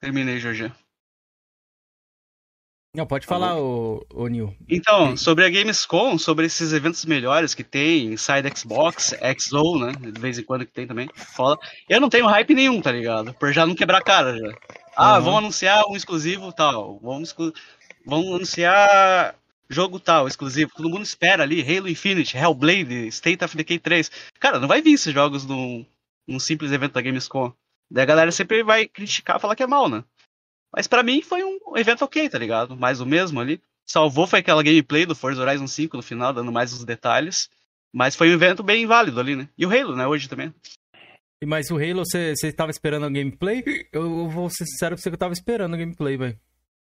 Terminei, 0.00 0.38
Jorge. 0.38 0.72
Não, 2.94 3.06
pode 3.06 3.26
falar, 3.26 3.58
o, 3.58 4.04
o 4.12 4.28
Nil. 4.28 4.54
Então, 4.68 5.16
sobre 5.16 5.46
a 5.46 5.48
Gamescom, 5.48 6.18
sobre 6.18 6.44
esses 6.44 6.74
eventos 6.74 7.06
melhores 7.06 7.54
que 7.54 7.64
tem, 7.64 8.12
Inside 8.12 8.52
Xbox, 8.54 9.14
XO, 9.38 9.78
né? 9.78 9.92
De 9.92 10.20
vez 10.20 10.38
em 10.38 10.42
quando 10.42 10.66
que 10.66 10.72
tem 10.74 10.86
também. 10.86 11.08
Foda. 11.14 11.58
Eu 11.88 12.02
não 12.02 12.10
tenho 12.10 12.26
hype 12.26 12.54
nenhum, 12.54 12.82
tá 12.82 12.92
ligado? 12.92 13.32
Por 13.32 13.50
já 13.50 13.64
não 13.64 13.74
quebrar 13.74 13.98
a 13.98 14.04
cara 14.04 14.36
já. 14.36 14.54
Ah, 14.94 15.16
uhum. 15.16 15.24
vão 15.24 15.38
anunciar 15.38 15.82
um 15.88 15.96
exclusivo 15.96 16.52
tal. 16.52 16.98
Vamos, 17.02 17.34
vão 18.04 18.34
anunciar 18.34 19.34
jogo 19.70 19.98
tal, 19.98 20.28
exclusivo. 20.28 20.72
Todo 20.76 20.90
mundo 20.90 21.02
espera 21.02 21.44
ali, 21.44 21.62
Halo 21.62 21.88
Infinite, 21.88 22.36
Hellblade, 22.36 23.08
State 23.08 23.42
of 23.42 23.56
Decay 23.56 23.78
3. 23.78 24.10
Cara, 24.38 24.58
não 24.58 24.68
vai 24.68 24.82
vir 24.82 24.92
esses 24.92 25.14
jogos 25.14 25.46
num, 25.46 25.86
num 26.28 26.38
simples 26.38 26.70
evento 26.70 26.92
da 26.92 27.00
Gamescom. 27.00 27.54
Daí 27.90 28.02
a 28.02 28.06
galera 28.06 28.30
sempre 28.30 28.62
vai 28.62 28.86
criticar, 28.86 29.40
falar 29.40 29.56
que 29.56 29.62
é 29.62 29.66
mal, 29.66 29.88
né? 29.88 30.04
Mas 30.74 30.86
para 30.86 31.02
mim 31.02 31.20
foi 31.22 31.44
um 31.44 31.51
evento 31.76 32.04
ok, 32.04 32.28
tá 32.28 32.38
ligado? 32.38 32.76
Mais 32.76 33.00
o 33.00 33.06
mesmo 33.06 33.40
ali. 33.40 33.60
Salvou 33.84 34.26
foi 34.26 34.38
aquela 34.38 34.62
gameplay 34.62 35.04
do 35.04 35.14
Forza 35.14 35.42
Horizon 35.42 35.66
5 35.66 35.96
no 35.96 36.02
final, 36.02 36.32
dando 36.32 36.52
mais 36.52 36.72
os 36.72 36.84
detalhes. 36.84 37.48
Mas 37.92 38.16
foi 38.16 38.30
um 38.30 38.34
evento 38.34 38.62
bem 38.62 38.86
válido 38.86 39.20
ali, 39.20 39.36
né? 39.36 39.48
E 39.56 39.66
o 39.66 39.70
Halo, 39.70 39.94
né, 39.94 40.06
hoje 40.06 40.28
também. 40.28 40.52
Mas 41.44 41.70
o 41.70 41.76
Halo, 41.76 42.04
você, 42.04 42.34
você 42.34 42.52
tava 42.52 42.70
esperando 42.70 43.04
a 43.04 43.10
gameplay? 43.10 43.62
Eu 43.92 44.28
vou 44.28 44.48
ser 44.48 44.64
sincero 44.64 44.96
com 44.96 45.02
você 45.02 45.10
que 45.10 45.14
eu 45.14 45.18
tava 45.18 45.32
esperando 45.32 45.74
a 45.74 45.76
gameplay, 45.76 46.16
velho. 46.16 46.38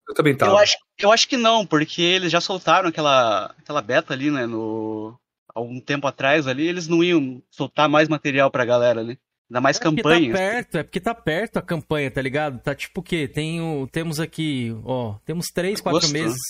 Eu 0.08 0.14
também 0.14 0.36
tava. 0.36 0.52
Eu 0.52 0.58
acho, 0.58 0.76
eu 0.98 1.10
acho 1.10 1.26
que 1.26 1.36
não, 1.36 1.66
porque 1.66 2.02
eles 2.02 2.30
já 2.30 2.40
soltaram 2.40 2.88
aquela, 2.88 3.46
aquela 3.58 3.82
beta 3.82 4.12
ali, 4.12 4.30
né, 4.30 4.46
no... 4.46 5.18
Algum 5.54 5.80
tempo 5.80 6.06
atrás 6.06 6.46
ali, 6.46 6.66
eles 6.66 6.88
não 6.88 7.04
iam 7.04 7.42
soltar 7.50 7.88
mais 7.88 8.08
material 8.08 8.50
pra 8.50 8.64
galera 8.64 9.00
ali. 9.00 9.18
Ainda 9.52 9.60
mais 9.60 9.76
é 9.76 9.80
campanha. 9.80 10.32
Tá 10.32 10.38
perto, 10.38 10.78
é 10.78 10.82
porque 10.82 10.98
tá 10.98 11.14
perto 11.14 11.58
a 11.58 11.62
campanha, 11.62 12.10
tá 12.10 12.22
ligado? 12.22 12.58
Tá 12.58 12.74
tipo 12.74 13.00
o 13.02 13.04
quê? 13.04 13.28
Tem 13.28 13.60
o, 13.60 13.86
temos 13.86 14.18
aqui, 14.18 14.74
ó, 14.82 15.16
temos 15.26 15.48
três, 15.48 15.78
quatro 15.78 16.08
meses. 16.08 16.40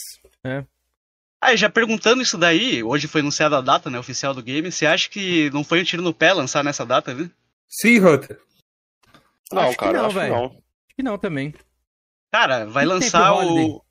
É. 0.45 0.65
Ah, 1.41 1.57
já 1.57 1.69
perguntando 1.69 2.23
isso 2.23 2.39
daí, 2.39 2.81
hoje 2.81 3.09
foi 3.09 3.21
anunciada 3.21 3.59
a 3.59 3.61
data, 3.61 3.91
né, 3.91 3.99
oficial 3.99 4.33
do 4.33 4.41
game, 4.41 4.71
você 4.71 4.87
acha 4.87 5.11
que 5.11 5.51
não 5.51 5.65
foi 5.65 5.81
um 5.81 5.85
tiro 5.85 6.01
no 6.01 6.15
pé 6.15 6.33
lançar 6.33 6.63
nessa 6.63 6.87
data, 6.87 7.13
viu? 7.13 7.29
Sim, 7.69 7.99
Hunter. 7.99 8.39
Não, 9.51 9.63
acho 9.63 9.77
cara, 9.77 9.93
que 9.93 9.99
não, 9.99 10.11
velho. 10.11 10.35
Acho 10.37 10.55
que 10.97 11.03
não 11.03 11.19
também. 11.19 11.53
Cara, 12.31 12.67
vai 12.67 12.85
lançar 12.85 13.35
o 13.35 13.82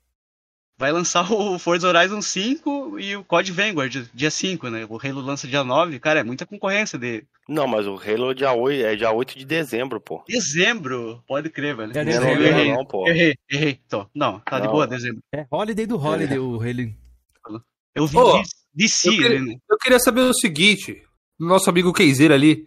vai 0.78 0.92
lançar 0.92 1.30
o 1.32 1.58
Forza 1.58 1.88
Horizon 1.88 2.20
5 2.20 2.98
e 2.98 3.16
o 3.16 3.24
Code 3.24 3.52
Vanguard 3.52 4.08
dia 4.12 4.30
5, 4.30 4.68
né? 4.68 4.86
O 4.88 4.98
Halo 4.98 5.20
lança 5.20 5.46
dia 5.46 5.62
9, 5.62 5.98
cara, 6.00 6.20
é 6.20 6.24
muita 6.24 6.46
concorrência 6.46 6.98
de. 6.98 7.24
Não, 7.48 7.66
mas 7.66 7.86
o 7.86 7.94
Halo 7.94 8.30
é 8.30 8.34
dia 8.34 8.52
8, 8.52 8.86
é 8.86 8.96
dia 8.96 9.12
8 9.12 9.38
de 9.38 9.44
dezembro, 9.44 10.00
pô. 10.00 10.22
Dezembro? 10.28 11.22
Pode 11.26 11.50
crer, 11.50 11.76
velho. 11.76 11.96
É 11.96 12.04
dezembro, 12.04 12.44
errei, 12.44 12.72
não, 12.72 12.84
pô. 12.84 13.08
Errei, 13.08 13.34
errei. 13.50 13.80
Tô. 13.88 14.06
Não, 14.14 14.40
tá 14.40 14.58
não. 14.58 14.66
de 14.66 14.72
boa, 14.72 14.86
dezembro. 14.86 15.22
É 15.32 15.46
Holiday 15.50 15.86
do 15.86 15.96
Holiday, 15.96 16.36
é. 16.36 16.40
o 16.40 16.60
Halo. 16.60 17.64
Eu 17.94 18.06
vi 18.06 18.16
oh, 18.16 18.42
de 18.74 18.88
si, 18.88 19.08
eu, 19.08 19.22
queria, 19.22 19.40
né? 19.40 19.54
eu 19.70 19.76
queria 19.76 19.98
saber 19.98 20.22
o 20.22 20.32
seguinte, 20.32 21.02
nosso 21.38 21.68
amigo 21.68 21.92
Keizeira 21.92 22.34
ali. 22.34 22.66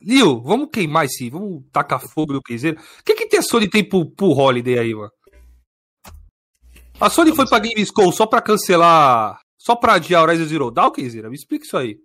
Lio, 0.00 0.42
vamos 0.42 0.68
queimar 0.70 1.06
esse. 1.06 1.30
Vamos 1.30 1.64
tacar 1.72 1.98
fogo 1.98 2.34
no 2.34 2.42
Keizeira. 2.42 2.78
O 2.78 3.02
que, 3.02 3.26
que 3.26 3.36
a 3.36 3.42
Sony 3.42 3.68
tem 3.68 3.82
pro, 3.82 4.04
pro 4.04 4.28
Holiday 4.28 4.78
aí, 4.78 4.94
mano? 4.94 5.10
A 6.98 7.10
Sony 7.10 7.34
foi 7.34 7.46
pra 7.46 7.58
Gamescom 7.58 8.10
só 8.10 8.24
pra 8.24 8.40
cancelar. 8.40 9.38
Só 9.58 9.76
pra 9.76 9.94
adiar 9.94 10.22
Horizon 10.22 10.46
Zero 10.46 10.70
Dawn, 10.70 10.90
Kizira? 10.90 11.28
Me 11.28 11.36
explica 11.36 11.64
isso 11.64 11.76
aí. 11.76 11.98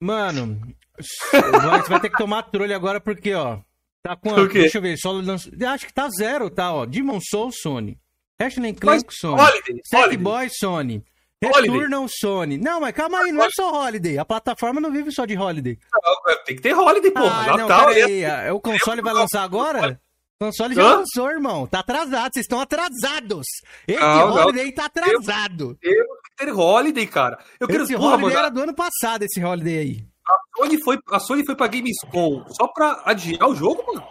Mano, 0.00 0.60
você 0.98 1.88
vai 1.88 2.00
ter 2.00 2.10
que 2.10 2.16
tomar 2.16 2.42
trolha 2.42 2.74
agora 2.74 3.00
porque, 3.00 3.34
ó. 3.34 3.58
Tá 4.02 4.16
com. 4.16 4.34
A, 4.34 4.46
deixa 4.46 4.78
eu 4.78 4.82
ver, 4.82 4.96
só 4.96 5.12
lançou. 5.12 5.52
Acho 5.68 5.86
que 5.86 5.92
tá 5.92 6.08
zero, 6.08 6.50
tá, 6.50 6.72
ó. 6.72 6.84
Demon 6.84 7.20
Soul, 7.20 7.52
Sony. 7.52 7.98
Ratchet 8.38 8.74
Clank, 8.74 9.14
Sony. 9.14 9.40
Holiday, 9.40 9.80
Sack 9.84 10.16
Boy, 10.16 10.48
Sony. 10.50 11.04
Returnal, 11.42 12.06
Sony. 12.08 12.58
Não, 12.58 12.80
mas 12.80 12.94
calma 12.94 13.18
aí, 13.20 13.30
não 13.30 13.44
é 13.44 13.48
só 13.50 13.70
Holiday. 13.70 14.18
A 14.18 14.24
plataforma 14.24 14.80
não 14.80 14.90
vive 14.90 15.12
só 15.12 15.24
de 15.24 15.36
Holiday. 15.36 15.78
Não, 15.92 16.44
tem 16.44 16.56
que 16.56 16.62
ter 16.62 16.74
Holiday, 16.74 17.10
porra. 17.10 17.52
Ah, 17.52 17.56
Natal, 17.56 17.86
não, 17.86 17.94
peraí. 17.94 18.22
É... 18.22 18.52
O 18.52 18.60
console 18.60 19.02
vai 19.02 19.12
lançar 19.12 19.42
agora? 19.42 20.00
O 20.38 20.44
console 20.44 20.74
já 20.74 20.82
Hã? 20.82 20.96
lançou, 20.98 21.30
irmão. 21.30 21.66
Tá 21.66 21.78
atrasado, 21.78 22.30
vocês 22.34 22.44
estão 22.44 22.60
atrasados. 22.60 23.46
Esse 23.88 23.98
não, 23.98 24.34
Holiday 24.34 24.66
não. 24.66 24.74
tá 24.74 24.84
atrasado. 24.84 25.74
Temos 25.80 26.18
que 26.24 26.36
ter 26.44 26.52
Holiday, 26.52 27.06
cara. 27.06 27.38
Eu 27.58 27.66
esse 27.68 27.86
quero 27.94 28.02
Holiday 28.02 28.20
porra, 28.20 28.38
era 28.40 28.48
do 28.50 28.60
ano 28.60 28.74
passado, 28.74 29.22
esse 29.22 29.42
Holiday 29.42 29.78
aí. 29.78 30.06
A 30.26 30.58
Sony 30.58 30.82
foi, 30.82 30.98
a 31.10 31.18
Sony 31.20 31.46
foi 31.46 31.56
pra 31.56 31.66
Gamescom 31.68 32.44
só 32.50 32.68
pra 32.68 33.00
adiar 33.06 33.48
o 33.48 33.54
jogo, 33.54 33.82
mano? 33.86 34.06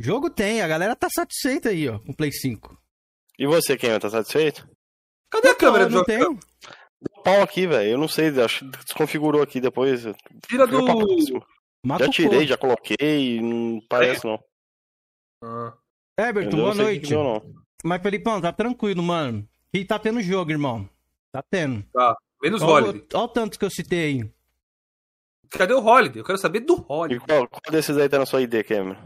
Jogo 0.00 0.30
tem, 0.30 0.62
a 0.62 0.68
galera 0.68 0.96
tá 0.96 1.08
satisfeita 1.14 1.68
aí, 1.68 1.86
ó, 1.86 1.98
com 1.98 2.12
o 2.12 2.16
Play 2.16 2.32
5. 2.32 2.74
E 3.38 3.46
você, 3.46 3.76
quem 3.76 3.98
tá 3.98 4.08
satisfeito? 4.08 4.66
Cadê 5.30 5.48
a 5.48 5.54
câmera 5.54 5.84
do 5.86 5.92
jogo? 5.92 6.04
Tenho. 6.06 6.38
Deu 7.00 7.22
pau 7.22 7.42
aqui, 7.42 7.66
velho. 7.66 7.90
Eu 7.90 7.98
não 7.98 8.08
sei, 8.08 8.28
acho 8.40 8.60
que 8.64 8.84
desconfigurou 8.84 9.42
aqui 9.42 9.60
depois. 9.60 10.02
Tira 10.48 10.66
do. 10.66 10.86
Já 11.98 12.08
tirei, 12.08 12.46
já 12.46 12.56
coloquei, 12.56 13.40
não 13.42 13.80
parece 13.86 14.24
não. 14.24 14.38
Ah. 15.46 15.72
Everton, 16.18 16.56
boa 16.56 16.74
noite. 16.74 17.14
Mas, 17.84 18.02
Felipão, 18.02 18.40
tá 18.40 18.52
tranquilo, 18.52 19.02
mano. 19.02 19.48
E 19.72 19.84
tá 19.84 19.98
tendo 19.98 20.20
jogo, 20.20 20.50
irmão. 20.50 20.88
Tá 21.30 21.42
tendo. 21.48 21.84
Tá. 21.92 22.16
Menos 22.42 22.62
olha, 22.62 22.88
Holiday. 22.88 23.06
Olha 23.14 23.24
o 23.24 23.28
tanto 23.28 23.58
que 23.58 23.64
eu 23.64 23.70
citei 23.70 24.04
aí. 24.04 24.30
Cadê 25.50 25.72
o 25.72 25.84
Holiday? 25.84 26.20
Eu 26.20 26.24
quero 26.24 26.38
saber 26.38 26.60
do 26.60 26.84
Holiday. 26.88 27.18
E 27.18 27.20
qual, 27.20 27.48
qual 27.48 27.62
desses 27.70 27.96
aí 27.96 28.08
tá 28.08 28.18
na 28.18 28.26
sua 28.26 28.42
ID, 28.42 28.64
Cameron? 28.66 28.96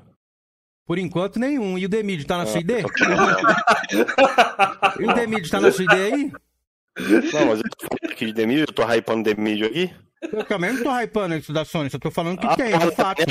Por 0.87 0.99
enquanto, 0.99 1.39
nenhum. 1.39 1.77
E 1.77 1.85
o 1.85 1.89
Demid 1.89 2.25
tá 2.25 2.39
na 2.39 2.47
sua 2.47 2.61
ID? 2.61 2.71
e 4.99 5.05
o 5.05 5.15
Demid 5.15 5.51
tá 5.51 5.61
na 5.61 5.71
sua 5.71 5.85
ID 5.85 5.93
aí? 5.93 6.33
Não, 7.33 7.47
mas 7.47 7.59
eu 7.59 7.71
tô 7.71 7.87
falando 7.87 8.13
aqui 8.13 8.27
de 8.27 8.33
Demid, 8.33 8.63
eu 8.63 8.73
tô 8.73 8.83
hypando 8.85 9.23
Demid 9.23 9.65
aqui. 9.65 9.95
Eu 10.23 10.45
também 10.45 10.73
não 10.73 10.83
tô 10.83 10.91
hypando 10.91 11.35
isso 11.35 11.53
da 11.53 11.65
Sony, 11.65 11.89
só 11.89 11.99
tô 11.99 12.11
falando 12.11 12.39
que 12.39 12.47
ah, 12.47 12.57
tem, 12.57 12.73
é 12.73 12.91
fato. 12.91 13.23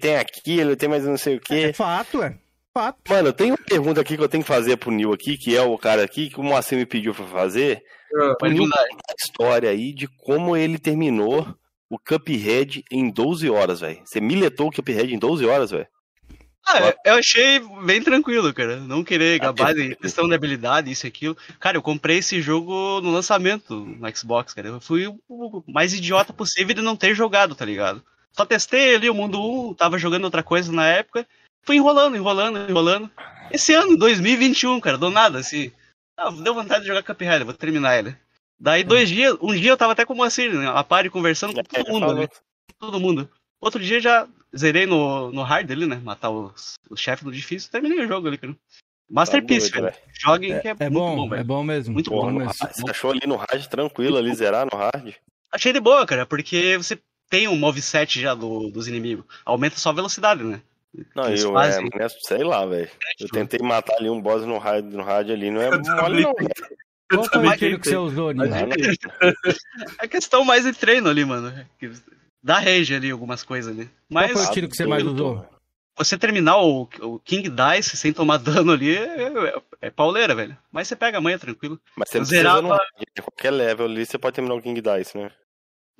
Tem 0.00 0.16
aquilo, 0.16 0.76
tem 0.76 0.88
mais 0.88 1.04
não 1.04 1.18
sei 1.18 1.36
o 1.36 1.40
quê. 1.40 1.54
É 1.54 1.72
fato, 1.72 2.22
é. 2.22 2.38
Fato. 2.72 2.98
Mano, 3.08 3.32
tem 3.32 3.50
uma 3.50 3.58
pergunta 3.58 4.00
aqui 4.00 4.16
que 4.16 4.22
eu 4.22 4.28
tenho 4.28 4.42
que 4.42 4.48
fazer 4.48 4.76
pro 4.76 4.90
Nil 4.90 5.12
aqui, 5.12 5.36
que 5.36 5.56
é 5.56 5.62
o 5.62 5.78
cara 5.78 6.02
aqui, 6.04 6.28
que 6.28 6.38
o 6.38 6.42
Moacir 6.42 6.76
me 6.78 6.86
pediu 6.86 7.14
pra 7.14 7.26
fazer. 7.26 7.82
É, 8.14 8.48
Nil 8.48 8.64
a 8.64 9.14
história 9.18 9.70
aí 9.70 9.92
de 9.92 10.06
como 10.06 10.56
ele 10.56 10.78
terminou 10.78 11.54
o 11.88 11.98
Cuphead 11.98 12.84
em 12.90 13.10
12 13.10 13.48
horas, 13.48 13.80
velho. 13.80 14.00
Você 14.04 14.20
miletou 14.20 14.68
o 14.68 14.72
Cuphead 14.72 15.14
em 15.14 15.18
12 15.18 15.46
horas, 15.46 15.70
velho. 15.70 15.86
Ah, 16.68 16.92
eu 17.04 17.14
achei 17.14 17.60
bem 17.84 18.02
tranquilo, 18.02 18.52
cara. 18.52 18.76
Não 18.80 19.04
querer 19.04 19.38
gabar 19.38 19.72
de 19.72 19.94
questão 19.94 20.28
de 20.28 20.34
habilidade, 20.34 20.90
isso 20.90 21.06
e 21.06 21.08
aquilo. 21.08 21.36
Cara, 21.60 21.76
eu 21.76 21.82
comprei 21.82 22.18
esse 22.18 22.42
jogo 22.42 23.00
no 23.00 23.12
lançamento 23.12 23.74
no 23.74 24.16
Xbox, 24.16 24.52
cara. 24.52 24.68
Eu 24.68 24.80
fui 24.80 25.06
o 25.06 25.62
mais 25.68 25.94
idiota 25.94 26.32
possível 26.32 26.74
de 26.74 26.82
não 26.82 26.96
ter 26.96 27.14
jogado, 27.14 27.54
tá 27.54 27.64
ligado? 27.64 28.04
Só 28.32 28.44
testei 28.44 28.96
ali 28.96 29.08
o 29.08 29.14
mundo 29.14 29.40
1, 29.40 29.74
tava 29.74 29.96
jogando 29.96 30.24
outra 30.24 30.42
coisa 30.42 30.72
na 30.72 30.86
época. 30.86 31.26
Fui 31.62 31.76
enrolando, 31.76 32.16
enrolando, 32.16 32.68
enrolando. 32.68 33.10
Esse 33.52 33.72
ano, 33.72 33.96
2021, 33.96 34.80
cara, 34.80 34.98
do 34.98 35.08
nada, 35.08 35.38
assim. 35.38 35.70
Ah, 36.16 36.30
deu 36.30 36.52
vontade 36.52 36.80
de 36.80 36.88
jogar 36.88 37.02
Cuphead, 37.04 37.44
vou 37.44 37.54
terminar 37.54 37.96
ele. 37.96 38.16
Daí 38.58 38.82
dois 38.82 39.08
dias, 39.08 39.36
um 39.40 39.54
dia 39.54 39.70
eu 39.70 39.76
tava 39.76 39.92
até 39.92 40.04
com 40.04 40.14
o 40.14 40.16
Moacir, 40.16 40.52
né? 40.52 40.68
A 40.68 40.82
pare 40.82 41.10
conversando 41.10 41.54
com 41.54 41.62
todo 41.62 41.92
mundo 41.92 42.10
ali. 42.10 42.28
Todo 42.78 43.00
mundo. 43.00 43.30
Outro 43.60 43.80
dia 43.80 44.00
já 44.00 44.26
zerei 44.54 44.86
no, 44.86 45.32
no 45.32 45.42
hard 45.42 45.70
ali, 45.70 45.86
né? 45.86 45.96
Matar 45.96 46.30
os, 46.30 46.74
o 46.90 46.96
chefe 46.96 47.24
no 47.24 47.32
difícil, 47.32 47.70
terminei 47.70 48.04
o 48.04 48.08
jogo 48.08 48.28
ali, 48.28 48.38
cara. 48.38 48.54
Masterpiece, 49.08 49.70
tá 49.70 49.80
velho. 49.80 49.94
Joguem 50.20 50.52
é, 50.52 50.60
que 50.60 50.68
é, 50.68 50.76
é 50.78 50.90
bom, 50.90 51.28
bom 51.28 51.34
É 51.34 51.44
bom 51.44 51.62
mesmo. 51.62 51.94
Muito 51.94 52.10
bom, 52.10 52.22
bom 52.22 52.32
mesmo. 52.32 52.52
Você 52.52 52.90
achou 52.90 53.12
ali 53.12 53.26
no 53.26 53.36
hard 53.36 53.66
tranquilo 53.66 54.16
ali, 54.16 54.34
zerar 54.34 54.66
no 54.70 54.76
hard? 54.76 55.14
Achei 55.52 55.72
de 55.72 55.80
boa, 55.80 56.04
cara, 56.04 56.26
porque 56.26 56.76
você 56.76 56.98
tem 57.30 57.46
um 57.48 57.56
moveset 57.56 58.20
já 58.20 58.34
do, 58.34 58.68
dos 58.70 58.88
inimigos. 58.88 59.24
Aumenta 59.44 59.76
só 59.76 59.90
a 59.90 59.94
velocidade, 59.94 60.42
né? 60.42 60.60
Não, 61.14 61.28
eu, 61.28 61.52
fazem... 61.52 61.88
é, 61.94 62.08
sei 62.08 62.42
lá, 62.42 62.64
velho. 62.64 62.88
Eu 63.20 63.28
tentei 63.28 63.60
matar 63.60 63.96
ali 63.96 64.08
um 64.08 64.20
boss 64.20 64.44
no 64.46 64.58
hard, 64.58 64.86
no 64.86 65.02
hard 65.02 65.30
ali, 65.30 65.50
não 65.50 65.60
é 65.60 65.70
mole 65.70 66.22
não, 66.22 66.34
Qual 67.10 67.24
foi 67.24 67.46
o 67.46 67.56
tiro 67.56 67.78
que 67.78 67.88
você 67.88 67.96
usou, 67.96 68.32
Nino? 68.32 68.46
É 70.00 70.08
questão 70.08 70.44
mais 70.44 70.64
de 70.64 70.72
treino 70.72 71.08
ali, 71.08 71.24
mano 71.24 71.52
dá 72.46 72.60
rage 72.60 72.94
ali 72.94 73.10
algumas 73.10 73.42
coisas 73.42 73.72
ali. 73.72 73.90
Mas, 74.08 74.30
Qual 74.30 74.44
foi 74.44 74.50
o 74.50 74.54
tiro 74.54 74.68
que 74.68 74.76
você 74.76 74.86
mais 74.86 75.02
usou? 75.02 75.44
Você 75.98 76.16
terminar 76.16 76.58
o, 76.58 76.88
o, 77.00 77.18
King 77.18 77.50
Dice 77.50 77.96
sem 77.96 78.12
tomar 78.12 78.36
dano 78.38 78.70
ali 78.70 78.96
é, 78.96 79.02
é, 79.02 79.62
é, 79.80 79.90
pauleira, 79.90 80.34
velho. 80.34 80.56
Mas 80.70 80.86
você 80.86 80.94
pega 80.94 81.18
a 81.18 81.20
manha 81.20 81.38
tranquilo. 81.38 81.80
Mas 81.96 82.08
você 82.08 82.18
não 82.18 82.24
Zerava... 82.24 82.62
no, 82.62 83.22
qualquer 83.22 83.50
level 83.50 83.86
ali 83.86 84.06
você 84.06 84.16
pode 84.16 84.34
terminar 84.34 84.54
o 84.54 84.62
King 84.62 84.80
Dice, 84.80 85.18
né? 85.18 85.30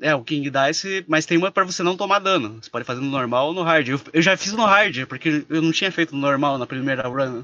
É, 0.00 0.14
o 0.14 0.22
King 0.22 0.48
Dice, 0.48 1.04
mas 1.08 1.26
tem 1.26 1.36
uma 1.36 1.50
para 1.50 1.64
você 1.64 1.82
não 1.82 1.96
tomar 1.96 2.20
dano. 2.20 2.62
Você 2.62 2.70
pode 2.70 2.84
fazer 2.84 3.00
no 3.00 3.10
normal 3.10 3.48
ou 3.48 3.54
no 3.54 3.62
hard. 3.62 3.88
Eu, 3.88 4.00
eu, 4.12 4.22
já 4.22 4.36
fiz 4.36 4.52
no 4.52 4.64
hard, 4.64 5.06
porque 5.06 5.44
eu 5.48 5.62
não 5.62 5.72
tinha 5.72 5.90
feito 5.90 6.14
no 6.14 6.20
normal 6.20 6.58
na 6.58 6.66
primeira 6.66 7.08
run. 7.08 7.42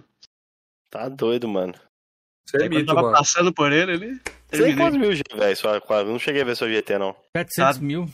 Tá 0.90 1.08
doido, 1.08 1.48
mano. 1.48 1.74
Você 2.46 2.58
é 2.58 2.68
mito, 2.68 2.82
eu 2.82 2.86
tava 2.86 3.02
mano. 3.02 3.16
passando 3.16 3.52
por 3.52 3.72
ele, 3.72 3.92
ele. 3.92 4.20
Você 4.50 4.62
tem 4.62 4.76
quantos 4.76 4.98
mil 4.98 5.14
G, 5.14 5.22
velho? 5.34 5.56
Não 6.06 6.18
cheguei 6.18 6.42
a 6.42 6.44
ver 6.44 6.54
sua 6.54 6.68
GT, 6.68 6.98
não. 6.98 7.16
700 7.34 7.76
tá. 7.78 7.82
mil. 7.82 8.08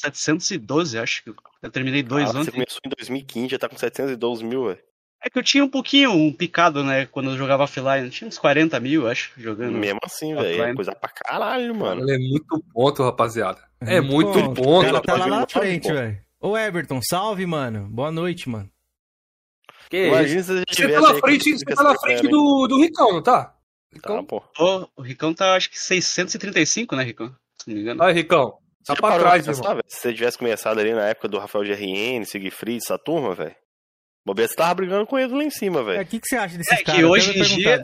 712, 0.00 0.98
acho 0.98 1.24
que. 1.24 1.34
Eu 1.62 1.70
terminei 1.70 2.02
dois 2.02 2.30
ah, 2.30 2.32
Você 2.44 2.52
começou 2.52 2.80
em 2.84 2.90
2015, 2.90 3.48
já 3.48 3.58
tá 3.58 3.68
com 3.68 3.76
712 3.76 4.44
mil, 4.44 4.66
velho. 4.66 4.78
É 5.20 5.28
que 5.28 5.36
eu 5.38 5.42
tinha 5.42 5.64
um 5.64 5.68
pouquinho, 5.68 6.12
um 6.12 6.32
picado, 6.32 6.84
né, 6.84 7.06
quando 7.06 7.30
eu 7.30 7.36
jogava 7.36 7.64
offline. 7.64 8.08
Tinha 8.08 8.28
uns 8.28 8.38
40 8.38 8.78
mil, 8.78 9.08
acho, 9.08 9.32
jogando. 9.36 9.76
Mesmo 9.76 9.98
assim, 10.04 10.34
velho. 10.34 10.62
É 10.62 10.74
coisa 10.74 10.94
pra 10.94 11.08
caralho, 11.08 11.74
mano. 11.74 12.02
Ele 12.02 12.14
é 12.14 12.18
muito 12.18 12.64
ponto, 12.72 13.02
rapaziada. 13.02 13.60
É, 13.80 13.96
é 13.96 14.00
muito 14.00 14.32
ponto. 14.32 14.62
ponto. 14.62 14.88
O 14.88 14.92
cara 14.92 15.00
tá 15.00 15.16
lá 15.16 15.26
na 15.26 15.46
frente, 15.46 15.92
velho. 15.92 16.20
Ô, 16.40 16.56
Everton, 16.56 17.00
salve, 17.02 17.44
mano. 17.46 17.88
Boa 17.88 18.12
noite, 18.12 18.48
mano. 18.48 18.70
Que 19.90 20.06
Imagina 20.06 20.42
se 20.42 20.64
você 20.68 20.88
tá 20.88 21.00
na 21.00 21.14
frente, 21.14 21.52
você 21.52 21.64
tá 21.64 21.82
na 21.82 21.98
frente 21.98 22.28
do, 22.28 22.66
do 22.68 22.78
Ricão, 22.78 23.12
não 23.12 23.22
tá? 23.22 23.56
Ricão? 23.92 24.16
Tá, 24.16 24.22
pô. 24.22 24.44
Oh, 24.58 24.86
o 24.96 25.02
Ricão 25.02 25.32
tá, 25.32 25.56
acho 25.56 25.70
que 25.70 25.78
635, 25.78 26.94
né, 26.94 27.02
Ricão? 27.02 27.34
Se 27.60 27.68
não 27.68 27.74
me 27.74 27.82
engano. 27.82 28.02
Aí, 28.02 28.12
Ricão. 28.12 28.57
Tá 28.88 28.96
pra 28.96 29.18
trás, 29.18 29.46
pensar, 29.46 29.76
Se 29.86 30.00
você 30.00 30.14
tivesse 30.14 30.38
começado 30.38 30.78
ali 30.78 30.92
na 30.92 31.08
época 31.08 31.28
do 31.28 31.38
Rafael 31.38 31.64
GRN, 31.64 32.24
Siegfried, 32.24 32.80
essa 32.82 32.98
turma, 32.98 33.34
velho. 33.34 33.54
Bobeira, 34.24 34.48
você 34.48 34.56
tava 34.56 34.74
brigando 34.74 35.06
com 35.06 35.18
ele 35.18 35.34
lá 35.34 35.44
em 35.44 35.50
cima, 35.50 35.82
velho. 35.82 35.98
O 35.98 36.00
é, 36.00 36.04
que, 36.04 36.18
que 36.18 36.26
você 36.26 36.36
acha 36.36 36.56
desses 36.56 36.72
é, 36.72 36.82
caras? 36.82 37.00
que 37.00 37.04
hoje 37.04 37.38
em 37.38 37.42
dia... 37.42 37.82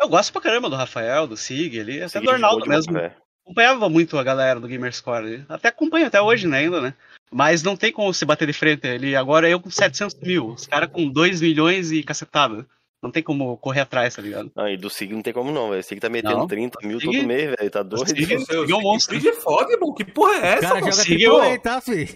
Eu 0.00 0.08
gosto 0.08 0.32
pra 0.32 0.40
caramba 0.40 0.70
do 0.70 0.76
Rafael, 0.76 1.26
do 1.26 1.36
Sig 1.36 1.78
ali, 1.78 2.02
até 2.02 2.20
do 2.20 2.30
Arnaldo 2.30 2.66
mesmo. 2.66 2.94
Véio. 2.94 3.12
Acompanhava 3.44 3.88
muito 3.88 4.18
a 4.18 4.22
galera 4.22 4.60
do 4.60 4.68
Gamerscore 4.68 5.18
ali. 5.18 5.44
Até 5.48 5.68
acompanho 5.68 6.06
até 6.06 6.20
hoje, 6.20 6.46
né, 6.46 6.58
ainda, 6.58 6.80
né? 6.80 6.94
Mas 7.30 7.62
não 7.62 7.76
tem 7.76 7.92
como 7.92 8.12
se 8.14 8.24
bater 8.24 8.46
de 8.46 8.52
frente. 8.52 8.86
Ele 8.86 9.14
agora 9.14 9.48
é 9.48 9.52
eu 9.52 9.60
com 9.60 9.70
700 9.70 10.14
mil, 10.20 10.48
os 10.48 10.66
caras 10.66 10.90
com 10.90 11.08
2 11.08 11.40
milhões 11.40 11.92
e 11.92 12.02
cacetada. 12.02 12.66
Não 13.02 13.10
tem 13.10 13.22
como 13.22 13.56
correr 13.56 13.80
atrás, 13.80 14.14
tá 14.14 14.20
ligado? 14.20 14.52
Ah, 14.54 14.70
e 14.70 14.76
do 14.76 14.90
Sig 14.90 15.08
não 15.12 15.22
tem 15.22 15.32
como 15.32 15.50
não, 15.50 15.70
velho. 15.70 15.80
O 15.80 15.82
Sig 15.82 15.98
tá 15.98 16.10
metendo 16.10 16.36
não. 16.36 16.46
30 16.46 16.86
mil 16.86 17.00
Sig... 17.00 17.10
todo 17.10 17.26
mês, 17.26 17.54
velho. 17.58 17.70
Tá 17.70 17.82
doido. 17.82 18.02
O 18.02 18.06
Sig, 18.06 18.36
o 18.36 18.40
Sig 18.40 18.70
é 18.70 18.74
um 18.74 18.82
monstro. 18.82 19.18
Sig 19.18 19.30
é 19.30 19.32
foda, 19.32 19.72
irmão. 19.72 19.94
Que 19.94 20.04
porra 20.04 20.34
é 20.34 20.46
essa, 20.48 20.68
cara? 20.68 20.80
Joga 20.80 20.92
Sig, 20.92 21.26
aí, 21.26 21.58
tá, 21.58 21.80
filho? 21.80 22.08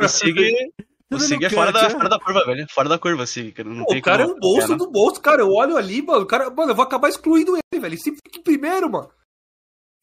O 0.00 0.08
Sig... 0.08 0.34
O 1.12 1.18
Sig 1.18 1.44
é 1.44 1.50
fora 1.50 1.72
da, 1.72 1.90
fora 1.90 2.08
da 2.08 2.20
curva, 2.20 2.44
velho. 2.44 2.66
Fora 2.70 2.88
da 2.88 2.98
curva, 2.98 3.26
Sig. 3.26 3.54
Não 3.64 3.84
Pô, 3.84 3.94
o 3.94 4.02
cara 4.02 4.22
é 4.22 4.26
um 4.26 4.38
bolso 4.38 4.76
do 4.76 4.90
bolso, 4.90 5.20
cara. 5.20 5.40
Eu 5.40 5.50
olho 5.50 5.76
ali, 5.76 6.02
mano. 6.02 6.22
O 6.22 6.26
cara, 6.26 6.50
mano, 6.50 6.72
eu 6.72 6.76
vou 6.76 6.84
acabar 6.84 7.08
excluindo 7.08 7.56
ele, 7.56 7.80
velho. 7.80 7.94
Ele 7.94 8.00
sempre 8.00 8.20
fica 8.24 8.42
primeiro, 8.42 8.90
mano. 8.90 9.10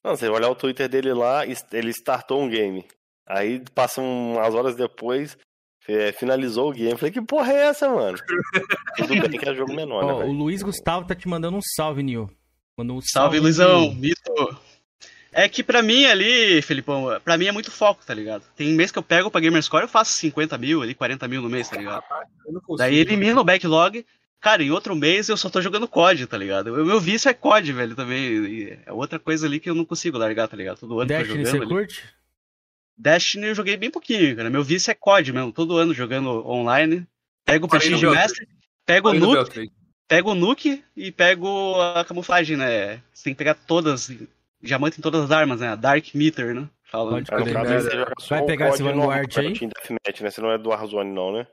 Não, 0.03 0.15
você 0.15 0.27
olhar 0.27 0.49
o 0.49 0.56
Twitter 0.56 0.89
dele 0.89 1.14
lá, 1.14 1.44
ele 1.45 1.91
startou 1.91 2.41
um 2.41 2.49
game. 2.49 2.85
Aí 3.27 3.61
passam 3.76 4.03
umas 4.34 4.56
horas 4.56 4.76
depois, 4.76 5.38
é, 5.88 6.11
finalizou 6.11 6.69
o 6.69 6.73
game. 6.73 6.91
Eu 6.91 6.97
falei, 6.97 7.11
que 7.11 7.22
porra 7.22 7.53
é 7.53 7.68
essa, 7.68 7.89
mano? 7.89 8.18
Tudo 8.97 9.27
bem 9.27 9.39
que 9.39 9.47
é 9.47 9.55
jogo 9.55 9.73
menor, 9.73 10.05
né, 10.05 10.14
O 10.26 10.31
Luiz 10.31 10.61
Gustavo 10.61 11.05
tá 11.05 11.15
te 11.15 11.27
mandando 11.27 11.57
um 11.57 11.61
salve, 11.61 12.03
Nil. 12.03 12.30
Mandou 12.77 12.97
um 12.97 13.01
salve, 13.01 13.38
salve 13.38 13.39
Luizão, 13.39 13.93
mito. 13.95 14.57
É 15.31 15.47
que 15.47 15.64
pra 15.64 15.81
mim 15.81 16.05
ali, 16.05 16.61
Felipão, 16.61 17.19
pra 17.23 17.38
mim 17.38 17.45
é 17.45 17.51
muito 17.51 17.69
foco, 17.69 18.03
tá 18.05 18.14
ligado? 18.14 18.43
Tem 18.55 18.73
mês 18.73 18.91
que 18.91 18.97
eu 18.97 19.03
pego 19.03 19.30
pra 19.30 19.41
Gamerscore 19.41 19.84
eu 19.84 19.88
faço 19.88 20.14
50 20.14 20.57
mil 20.57 20.81
ali, 20.81 20.95
40 20.95 21.27
mil 21.27 21.41
no 21.41 21.49
mês, 21.49 21.69
tá 21.69 21.77
ligado? 21.77 22.03
Daí 22.77 22.97
elimina 22.97 23.39
o 23.39 23.43
backlog. 23.43 24.05
Cara, 24.39 24.64
em 24.64 24.72
outro 24.72 24.95
mês 24.95 25.30
eu 25.30 25.38
só 25.38 25.49
tô 25.49 25.61
jogando 25.61 25.88
COD, 25.88 26.27
tá 26.27 26.38
ligado? 26.38 26.73
O 26.73 26.85
meu 26.85 26.99
vício 26.99 27.30
é 27.30 27.34
COD, 27.34 27.73
velho, 27.73 27.95
também. 27.95 28.77
É 28.85 28.91
outra 28.91 29.19
coisa 29.19 29.47
ali 29.47 29.59
que 29.59 29.69
eu 29.69 29.76
não 29.76 29.85
consigo 29.85 30.18
largar, 30.18 30.47
tá 30.47 30.55
ligado? 30.55 30.80
Todo 30.80 30.99
ano 30.99 31.07
Destiny, 31.07 31.43
tô 31.43 31.49
jogando. 31.49 31.51
Você 31.51 31.57
ali. 31.57 31.68
curte? 31.68 32.03
Destiny 32.98 33.48
eu 33.48 33.56
joguei 33.56 33.78
bem 33.78 33.91
pouquinho, 33.91 34.36
cara. 34.36 34.49
Meu 34.49 34.64
vício 34.64 34.90
é 34.90 34.94
COD 34.94 35.32
mesmo, 35.32 35.52
todo 35.52 35.78
ano 35.78 35.94
jogando 35.94 36.45
online. 36.48 37.06
Pego 37.45 37.65
o 37.65 37.69
Prestige 37.69 38.06
Master, 38.06 38.48
pego 38.86 39.10
o 39.10 39.14
Nuke, 39.14 39.72
pego 40.07 40.32
o 40.32 40.36
Nuke 40.36 40.84
e 40.95 41.11
pego 41.11 41.80
a 41.80 42.03
camuflagem, 42.03 42.57
né? 42.57 43.02
Você 43.14 43.26
tem 43.26 43.34
que 43.34 43.38
pegar 43.38 43.53
todas, 43.53 44.11
diamante 44.61 44.99
em 44.99 45.02
todas 45.02 45.24
as 45.24 45.32
armas, 45.32 45.60
né? 45.61 45.76
Dark 45.76 46.14
Meter, 46.14 46.56
né? 46.56 46.68
Fala, 46.84 47.11
Pode. 47.11 47.30
Vai 48.30 48.45
pegar 48.45 48.69
esse 48.69 48.82
Vanguard 48.82 49.38
aí? 49.38 49.53
Deathmatch, 49.53 50.22
né? 50.22 50.32
Você 50.32 50.41
não 50.41 50.52
é 50.52 50.57
do 50.57 50.69
Warzone 50.69 51.11
não, 51.11 51.32
né? 51.32 51.48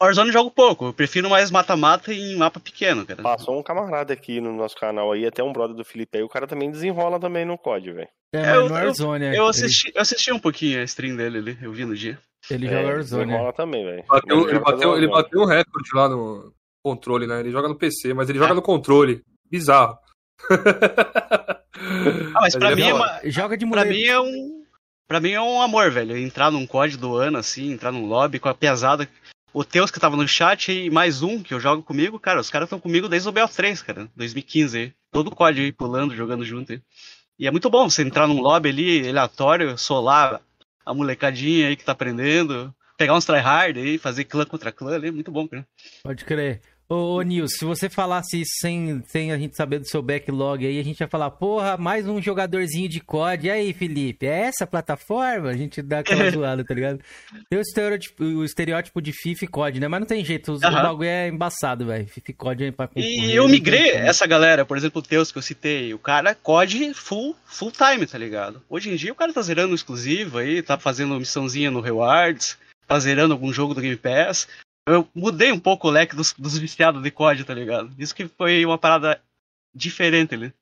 Warzone 0.00 0.28
eu 0.28 0.32
jogo 0.32 0.50
pouco, 0.50 0.86
eu 0.86 0.92
prefiro 0.92 1.30
mais 1.30 1.50
mata-mata 1.50 2.12
em 2.12 2.36
mapa 2.36 2.60
pequeno, 2.60 3.06
cara. 3.06 3.22
Passou 3.22 3.58
um 3.58 3.62
camarada 3.62 4.12
aqui 4.12 4.40
no 4.40 4.52
nosso 4.54 4.76
canal 4.76 5.10
aí, 5.10 5.24
até 5.26 5.42
um 5.42 5.52
brother 5.52 5.74
do 5.74 5.84
Felipe 5.84 6.18
aí, 6.18 6.22
o 6.22 6.28
cara 6.28 6.46
também 6.46 6.70
desenrola 6.70 7.18
também 7.18 7.46
no 7.46 7.56
COD, 7.56 7.92
velho. 7.92 8.08
É, 8.32 8.56
eu, 8.56 8.68
no 8.68 8.74
Warzone, 8.74 9.26
eu, 9.26 9.34
eu, 9.34 9.46
assisti, 9.46 9.92
eu 9.94 10.02
assisti 10.02 10.32
um 10.32 10.38
pouquinho 10.38 10.80
a 10.80 10.84
stream 10.84 11.16
dele 11.16 11.38
ali, 11.38 11.58
eu 11.62 11.72
vi 11.72 11.84
no 11.84 11.94
dia. 11.94 12.18
Ele 12.50 12.66
é, 12.66 12.70
joga 12.70 12.88
Warzone. 12.88 13.24
Desenrola 13.26 13.52
também, 13.52 13.84
velho. 13.84 14.04
Bateu, 14.08 14.48
ele, 14.48 14.58
bateu, 14.58 14.96
ele 14.96 15.08
bateu 15.08 15.40
um 15.40 15.46
recorde 15.46 15.90
lá 15.94 16.08
no 16.08 16.52
controle, 16.82 17.26
né? 17.26 17.40
Ele 17.40 17.50
joga 17.50 17.68
no 17.68 17.76
PC, 17.76 18.14
mas 18.14 18.28
ele 18.28 18.38
joga 18.38 18.54
no 18.54 18.62
controle. 18.62 19.22
Bizarro. 19.50 19.98
ah, 20.50 22.40
mas 22.40 22.54
pra, 22.54 22.74
mim 22.74 22.82
é 22.82 22.94
uma, 22.94 23.20
joga 23.24 23.56
de 23.56 23.66
pra 23.66 23.84
mim 23.84 24.02
é 24.02 24.20
um 24.20 24.64
Pra 25.08 25.20
mim 25.20 25.30
é 25.30 25.40
um 25.40 25.62
amor, 25.62 25.90
velho. 25.90 26.16
Entrar 26.16 26.50
num 26.50 26.66
COD 26.66 26.96
do 26.96 27.14
ano, 27.14 27.38
assim, 27.38 27.70
entrar 27.70 27.92
num 27.92 28.06
lobby 28.06 28.40
com 28.40 28.48
a 28.48 28.54
pesada 28.54 29.08
o 29.56 29.64
Teus 29.64 29.90
que 29.90 29.98
tava 29.98 30.16
no 30.18 30.28
chat 30.28 30.70
e 30.70 30.90
mais 30.90 31.22
um 31.22 31.42
que 31.42 31.54
eu 31.54 31.58
jogo 31.58 31.82
comigo, 31.82 32.20
cara, 32.20 32.40
os 32.40 32.50
caras 32.50 32.66
estão 32.66 32.78
comigo 32.78 33.08
desde 33.08 33.26
o 33.26 33.32
BO3, 33.32 33.82
cara, 33.82 34.06
2015. 34.14 34.92
Todo 35.10 35.28
o 35.28 35.34
código 35.34 35.64
aí 35.64 35.72
pulando, 35.72 36.14
jogando 36.14 36.44
junto. 36.44 36.72
Aí. 36.72 36.82
E 37.38 37.46
é 37.46 37.50
muito 37.50 37.68
bom 37.68 37.88
você 37.88 38.02
entrar 38.02 38.26
num 38.26 38.40
lobby 38.40 38.70
ali, 38.70 39.08
aleatório, 39.08 39.76
solar 39.76 40.40
a 40.84 40.94
molecadinha 40.94 41.68
aí 41.68 41.76
que 41.76 41.84
tá 41.84 41.92
aprendendo, 41.92 42.74
pegar 42.96 43.14
uns 43.14 43.24
tryhard 43.24 43.78
aí, 43.78 43.98
fazer 43.98 44.24
clã 44.24 44.46
contra 44.46 44.72
clã 44.72 44.94
ali, 44.94 45.08
é 45.08 45.10
muito 45.10 45.30
bom, 45.30 45.46
cara. 45.46 45.66
Pode 46.02 46.24
crer. 46.24 46.62
Ô, 46.88 47.16
ô 47.16 47.22
Nils, 47.22 47.54
se 47.58 47.64
você 47.64 47.90
falasse 47.90 48.42
isso 48.42 48.52
sem, 48.60 49.02
sem 49.08 49.32
a 49.32 49.38
gente 49.38 49.56
saber 49.56 49.80
do 49.80 49.88
seu 49.88 50.00
backlog 50.00 50.64
aí, 50.64 50.78
a 50.78 50.84
gente 50.84 51.00
ia 51.00 51.08
falar, 51.08 51.32
porra, 51.32 51.76
mais 51.76 52.06
um 52.06 52.22
jogadorzinho 52.22 52.88
de 52.88 53.00
COD. 53.00 53.48
E 53.48 53.50
aí, 53.50 53.72
Felipe, 53.72 54.24
é 54.24 54.42
essa 54.42 54.64
plataforma? 54.64 55.48
A 55.48 55.56
gente 55.56 55.82
dá 55.82 55.98
aquela 55.98 56.30
zoada, 56.30 56.64
tá 56.64 56.72
ligado? 56.72 57.00
Tem 57.50 57.58
o 57.58 57.62
estereótipo, 57.62 58.22
o 58.22 58.44
estereótipo 58.44 59.02
de 59.02 59.12
FIFA 59.12 59.44
e 59.44 59.48
COD, 59.48 59.80
né? 59.80 59.88
Mas 59.88 59.98
não 59.98 60.06
tem 60.06 60.24
jeito, 60.24 60.52
o 60.52 60.60
bagulho 60.60 61.08
é 61.08 61.26
embaçado, 61.26 61.86
velho. 61.86 62.06
FIFA 62.06 62.30
e 62.30 62.34
COD 62.34 62.64
é 62.66 62.70
pra 62.70 62.88
E 62.94 63.32
eu 63.32 63.48
migrei 63.48 63.90
essa 63.90 64.24
galera, 64.24 64.64
por 64.64 64.76
exemplo, 64.76 65.00
o 65.00 65.04
Teus 65.04 65.32
que 65.32 65.38
eu 65.38 65.42
citei, 65.42 65.92
o 65.92 65.98
cara 65.98 66.36
COD 66.36 66.94
full, 66.94 67.34
full 67.44 67.72
time, 67.72 68.06
tá 68.06 68.16
ligado? 68.16 68.62
Hoje 68.70 68.90
em 68.90 68.94
dia 68.94 69.10
o 69.10 69.16
cara 69.16 69.32
tá 69.32 69.42
zerando 69.42 69.74
exclusivo 69.74 70.38
aí, 70.38 70.62
tá 70.62 70.78
fazendo 70.78 71.18
missãozinha 71.18 71.68
no 71.68 71.80
Rewards, 71.80 72.56
tá 72.86 72.96
zerando 73.00 73.34
algum 73.34 73.52
jogo 73.52 73.74
do 73.74 73.80
Game 73.80 73.96
Pass 73.96 74.46
eu 74.86 75.08
mudei 75.14 75.52
um 75.52 75.58
pouco 75.58 75.88
o 75.88 75.90
leque 75.90 76.14
dos, 76.14 76.32
dos 76.32 76.56
viciados 76.56 77.02
de 77.02 77.10
COD, 77.10 77.44
tá 77.44 77.54
ligado? 77.54 77.90
Isso 77.98 78.14
que 78.14 78.28
foi 78.28 78.64
uma 78.64 78.78
parada 78.78 79.20
diferente 79.74 80.34
ali. 80.34 80.52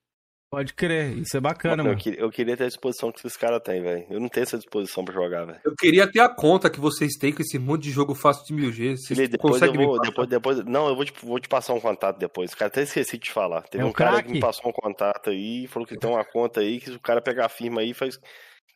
Pode 0.51 0.73
crer, 0.73 1.19
isso 1.19 1.37
é 1.37 1.41
bacana, 1.41 1.83
mano. 1.83 1.97
Eu, 1.97 1.99
queria, 1.99 2.21
eu 2.21 2.31
queria 2.31 2.57
ter 2.57 2.63
a 2.63 2.69
disposição 2.69 3.11
que 3.11 3.19
esses 3.19 3.37
caras 3.37 3.61
têm, 3.61 3.83
velho. 3.83 4.07
Eu 4.09 4.21
não 4.21 4.29
tenho 4.29 4.45
essa 4.45 4.57
disposição 4.57 5.05
pra 5.05 5.13
jogar, 5.13 5.45
velho. 5.45 5.61
Eu 5.65 5.75
queria 5.75 6.07
ter 6.07 6.21
a 6.21 6.29
conta 6.29 6.71
que 6.71 6.79
vocês 6.79 7.15
têm 7.19 7.33
com 7.33 7.43
esse 7.43 7.59
monte 7.59 7.83
de 7.83 7.91
jogo 7.91 8.15
fácil 8.15 8.47
de 8.47 8.55
1000G. 8.55 8.97
Vocês 8.97 9.19
Filho, 9.19 9.29
depois 9.29 9.61
eu 9.61 9.73
vou, 9.75 10.01
depois, 10.01 10.29
depois, 10.29 10.65
Não, 10.65 10.87
eu 10.87 10.95
vou 10.95 11.05
te, 11.05 11.13
vou 11.25 11.41
te 11.41 11.49
passar 11.49 11.75
um 11.75 11.81
contato 11.81 12.19
depois. 12.19 12.55
Cara, 12.55 12.69
até 12.69 12.83
esqueci 12.83 13.19
de 13.19 13.25
te 13.25 13.33
falar. 13.33 13.63
Teve 13.63 13.83
é 13.83 13.85
um, 13.85 13.91
um 13.91 13.93
cara 13.93 14.23
que 14.23 14.31
me 14.31 14.39
passou 14.39 14.71
um 14.71 14.73
contato 14.73 15.31
aí, 15.31 15.67
falou 15.67 15.89
que 15.89 15.99
tem 15.99 16.09
uma 16.09 16.25
conta 16.25 16.61
aí, 16.61 16.79
que 16.79 16.87
se 16.87 16.97
o 16.97 17.01
cara 17.01 17.21
pegar 17.21 17.47
a 17.47 17.49
firma 17.49 17.81
aí, 17.81 17.93
faz 17.93 18.17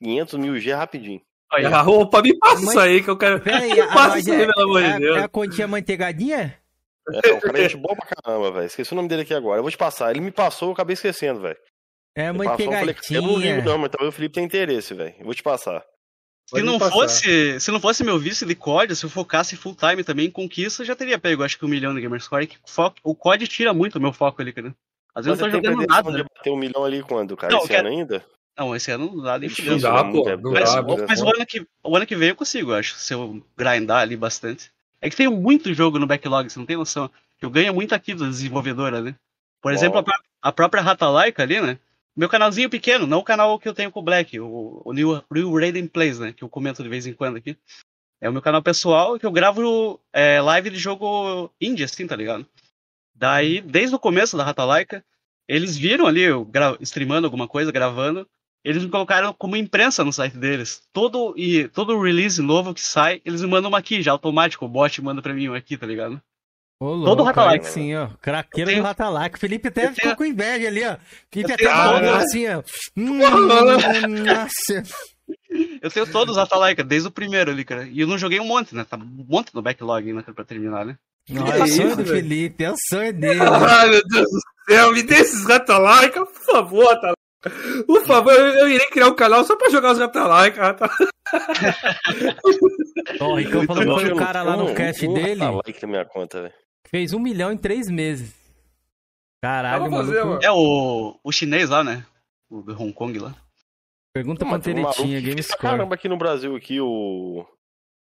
500 0.00 0.34
mil 0.34 0.58
G 0.58 0.72
rapidinho. 0.74 1.20
Olha, 1.52 1.68
a 1.68 1.80
roupa, 1.80 2.20
me 2.20 2.36
passa 2.38 2.82
aí 2.82 3.02
que 3.02 3.08
eu 3.08 3.16
quero. 3.16 3.40
Pera 3.40 3.58
aí, 3.58 3.72
a, 3.80 3.86
passa 3.88 4.18
isso 4.18 4.32
aí, 4.32 4.46
pelo 4.46 4.62
amor 4.62 4.82
de 4.82 4.98
Deus. 4.98 5.16
É 5.16 5.20
a 5.22 5.28
continha 5.28 5.66
manteigadinha? 5.66 6.58
É, 7.24 7.32
o 7.32 7.40
cara 7.40 7.58
é 7.58 7.62
gente 7.62 7.76
boa 7.78 7.96
pra 7.96 8.06
caramba, 8.06 8.52
velho. 8.52 8.66
Esqueci 8.66 8.92
o 8.92 8.96
nome 8.96 9.08
dele 9.08 9.22
aqui 9.22 9.32
agora. 9.32 9.58
Eu 9.58 9.62
vou 9.62 9.70
te 9.70 9.78
passar. 9.78 10.10
Ele 10.10 10.20
me 10.20 10.30
passou, 10.30 10.68
eu 10.68 10.72
acabei 10.72 10.92
esquecendo, 10.92 11.40
velho. 11.40 11.56
É, 12.14 12.30
manteigadinha. 12.32 12.94
Passou, 12.94 13.16
eu, 13.16 13.22
falei, 13.22 13.22
eu 13.22 13.22
não 13.22 13.38
ligo, 13.38 13.68
não, 13.68 13.78
mas 13.78 13.90
talvez 13.90 14.12
o 14.12 14.16
Felipe 14.16 14.34
tenha 14.34 14.46
interesse, 14.46 14.92
velho. 14.92 15.14
Eu 15.18 15.24
vou 15.24 15.34
te 15.34 15.42
passar. 15.42 15.82
Se 16.48 16.62
não, 16.62 16.78
fosse, 16.80 17.60
se 17.60 17.70
não 17.70 17.78
fosse 17.78 18.02
meu 18.02 18.18
vício 18.18 18.46
de 18.46 18.54
COD, 18.54 18.96
se 18.96 19.04
eu 19.04 19.10
focasse 19.10 19.54
full 19.54 19.74
time 19.74 20.02
também 20.02 20.26
em 20.26 20.30
conquista, 20.30 20.80
eu 20.80 20.86
já 20.86 20.96
teria 20.96 21.18
pego, 21.18 21.42
acho 21.42 21.58
que 21.58 21.64
um 21.64 21.68
milhão 21.68 21.94
de 21.94 22.00
Gamerscore. 22.00 22.46
Que 22.46 22.56
foco, 22.66 22.96
o 23.04 23.14
COD 23.14 23.46
tira 23.46 23.74
muito 23.74 23.96
o 23.96 24.00
meu 24.00 24.14
foco 24.14 24.40
ali, 24.40 24.50
cara. 24.50 24.74
Às 25.14 25.26
vezes 25.26 25.40
Mas 25.40 25.52
eu 25.52 25.60
tô 25.60 25.68
jogando 25.68 25.86
nada. 25.86 26.10
Você 26.10 26.22
bater 26.22 26.50
um 26.50 26.56
milhão 26.56 26.84
ali 26.84 27.02
quando, 27.02 27.36
cara? 27.36 27.52
Não, 27.52 27.64
Esse 27.64 27.74
ano 27.74 27.88
ainda? 27.88 28.24
Não, 28.59 28.74
esse 28.74 28.90
ano 28.90 29.14
não 29.14 29.22
dá 29.22 29.39
nem 29.39 29.48
fudendo. 29.48 29.74
Não 29.74 29.80
dá, 29.80 30.05
pô. 30.05 30.36
Não 30.36 30.52
mas, 30.52 30.74
dá, 30.74 30.82
mas 30.82 31.22
o, 31.22 31.28
ano 31.28 31.47
que, 31.47 31.66
o 31.82 31.97
ano 31.97 32.06
que 32.06 32.16
vem 32.16 32.30
eu 32.30 32.36
consigo, 32.36 32.72
acho, 32.72 32.97
se 32.97 33.14
eu 33.14 33.40
grindar 33.56 34.01
ali 34.01 34.16
bastante. 34.16 34.70
É 35.01 35.09
que 35.09 35.14
tem 35.14 35.28
muito 35.28 35.72
jogo 35.72 35.98
no 35.98 36.06
backlog, 36.09 36.51
você 36.51 36.59
não 36.59 36.66
tem 36.66 36.76
noção. 36.76 37.09
Eu 37.40 37.51
ganho 37.51 37.72
muito 37.72 37.94
aqui 37.94 38.14
da 38.14 38.26
desenvolvedora, 38.26 39.01
né? 39.01 39.14
Por 39.62 39.72
exemplo, 39.72 40.01
a, 40.01 40.48
a, 40.48 40.52
própria 40.52 40.82
Rata 40.82 41.09
Laika 41.09 41.44
ali, 41.44 41.60
né? 41.60 41.78
Meu 42.16 42.28
canalzinho 42.28 42.68
pequeno, 42.68 43.06
não 43.06 43.18
o 43.18 43.24
canal 43.24 43.56
que 43.60 43.68
eu 43.68 43.74
tenho 43.74 43.93
com 43.93 44.01
o 44.01 44.02
Black, 44.02 44.40
o, 44.40 44.82
o 44.85 44.93
New, 44.93 45.22
New 45.30 45.55
Raiden 45.55 45.86
Plays, 45.86 46.18
né? 46.18 46.32
Que 46.32 46.43
eu 46.43 46.48
comento 46.48 46.82
de 46.82 46.89
vez 46.89 47.06
em 47.06 47.12
quando 47.12 47.36
aqui. 47.36 47.56
É 48.20 48.28
o 48.28 48.32
meu 48.32 48.43
canal 48.43 48.60
pessoal 48.60 49.16
que 49.20 49.24
eu 49.24 49.30
gravo 49.30 50.01
é, 50.12 50.40
live 50.40 50.70
de 50.70 50.78
jogo 50.78 51.48
indie, 51.60 51.85
assim, 51.85 52.09
tá 52.09 52.16
ligado? 52.16 52.44
Daí, 53.14 53.60
desde 53.60 53.94
o 53.94 54.01
começo 54.01 54.36
da 54.36 54.43
Rata 54.43 54.64
Laika, 54.64 55.05
eles 55.47 55.76
viram 55.76 56.06
ali 56.06 56.22
eu 56.22 56.48
streamando 56.80 57.26
alguma 57.28 57.47
coisa, 57.47 57.70
gravando. 57.70 58.28
Eles 58.64 58.82
me 58.82 58.90
colocaram 58.90 59.32
como 59.32 59.56
imprensa 59.56 60.05
no 60.05 60.12
site 60.12 60.36
deles. 60.36 60.82
Todo 60.93 61.35
e 61.36 61.68
todo 61.68 62.01
release 62.01 62.40
novo 62.40 62.74
que 62.74 62.80
sai, 62.80 63.20
eles 63.24 63.43
me 63.43 63.48
mandam 63.48 63.70
uma 63.70 63.78
aqui 63.78 64.02
já 64.02 64.12
automático, 64.12 64.64
o 64.64 64.68
bot 64.68 65.01
manda 65.02 65.22
pra 65.22 65.35
mim 65.35 65.48
uma 65.48 65.56
aqui, 65.56 65.76
tá 65.76 65.86
ligado? 65.86 66.20
Ô, 66.80 66.90
louco, 66.90 67.06
Todo 67.06 67.22
Ratalike. 67.24 67.66
Sim, 67.66 67.97
ó. 67.97 68.09
Craqueiro 68.22 68.70
tenho... 68.70 68.82
do 68.82 68.86
Ratalike. 68.86 69.39
Felipe 69.39 69.66
até 69.66 69.86
eu 69.86 69.89
ficou 69.89 70.02
tenho... 70.02 70.16
com 70.16 70.24
inveja 70.24 70.68
ali, 70.68 70.85
ó. 70.86 70.97
Felipe 71.32 71.52
até 71.52 71.68
falou 71.68 72.14
assim, 72.14 72.47
ó. 72.47 72.62
Hum, 72.97 73.18
nossa. 74.24 74.82
Eu 75.82 75.90
tenho 75.90 76.06
todos 76.10 76.36
os 76.36 76.40
Ratalike, 76.40 76.85
desde 76.85 77.09
o 77.09 77.10
primeiro 77.12 77.51
ali, 77.51 77.64
cara. 77.64 77.89
E 77.90 78.01
eu 78.01 78.06
não 78.06 78.16
joguei 78.16 78.39
um 78.39 78.47
monte, 78.47 78.76
né? 78.76 78.85
Tá 78.89 78.97
um 78.97 79.26
monte 79.28 79.52
no 79.55 79.60
backlog 79.62 80.09
ainda 80.09 80.22
pra 80.22 80.44
terminar, 80.44 80.86
né? 80.86 80.97
Nossa, 81.28 81.64
é 81.64 81.66
sonho 81.66 81.97
do 81.97 82.06
Felipe, 82.06 82.64
é 82.64 82.70
o 82.70 82.76
sonho 82.89 83.12
dele. 83.18 83.40
Ai, 83.40 83.90
meu 83.90 84.02
Deus 84.06 84.24
do 84.24 84.40
céu, 84.72 84.93
me 84.93 85.02
dê 85.02 85.14
esses 85.16 85.44
Ratalike, 85.47 86.14
por 86.14 86.44
favor, 86.44 87.01
tá? 87.01 87.12
Por 87.86 88.05
favor, 88.05 88.32
eu, 88.32 88.47
eu, 88.47 88.69
irei 88.69 88.86
criar 88.89 89.09
um 89.09 89.15
canal 89.15 89.44
só 89.44 89.56
pra 89.56 89.70
jogar 89.70 89.93
os 89.93 89.98
Ratalike, 89.98 90.56
cara. 90.56 90.74
Tá? 90.74 90.89
Oh, 93.20 93.39
então 93.39 93.65
falou 93.65 93.97
que 93.97 94.05
foi 94.05 94.12
o 94.12 94.16
cara 94.16 94.43
lá 94.43 94.56
no 94.56 94.74
cast 94.74 95.06
um, 95.06 95.15
dele. 95.15 95.40
Na 95.40 95.89
minha 95.89 96.05
conta, 96.05 96.43
velho. 96.43 96.55
Fez 96.89 97.12
um 97.12 97.19
milhão 97.19 97.51
em 97.52 97.56
três 97.56 97.89
meses. 97.89 98.35
Caralho, 99.43 99.90
mano. 99.90 100.39
É 100.43 100.51
o, 100.51 101.19
o 101.23 101.32
chinês 101.32 101.70
lá, 101.70 101.82
né? 101.82 102.05
O 102.51 102.62
do 102.62 102.73
Hong 102.73 102.93
Kong 102.93 103.19
lá. 103.19 103.35
Pergunta 104.12 104.44
pra 104.44 104.59
Teretinha, 104.59 105.20
GameScore. 105.20 105.60
Caramba, 105.60 105.94
aqui 105.94 106.09
no 106.09 106.16
Brasil, 106.16 106.56
aqui, 106.56 106.81
o... 106.81 107.47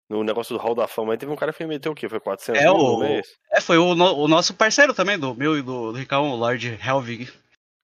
No 0.09 0.23
negócio 0.23 0.55
do 0.55 0.61
Hall 0.61 0.75
da 0.75 0.87
Fama, 0.87 1.13
aí 1.13 1.17
teve 1.17 1.31
um 1.31 1.35
cara 1.35 1.53
que 1.53 1.65
meteu 1.65 1.91
o 1.91 1.95
quê? 1.95 2.09
Foi 2.09 2.19
400 2.19 2.61
é, 2.61 2.69
o... 2.69 2.99
mês? 2.99 3.27
É, 3.51 3.61
foi 3.61 3.77
o, 3.77 3.95
no... 3.95 4.13
o, 4.17 4.27
nosso 4.27 4.53
parceiro 4.53 4.93
também, 4.93 5.17
do 5.17 5.35
meu 5.35 5.57
e 5.57 5.61
do, 5.61 5.91
do 5.91 5.97
Ricardo, 5.97 6.25
o 6.25 6.35
Lord 6.35 6.79
Helvig. 6.85 7.31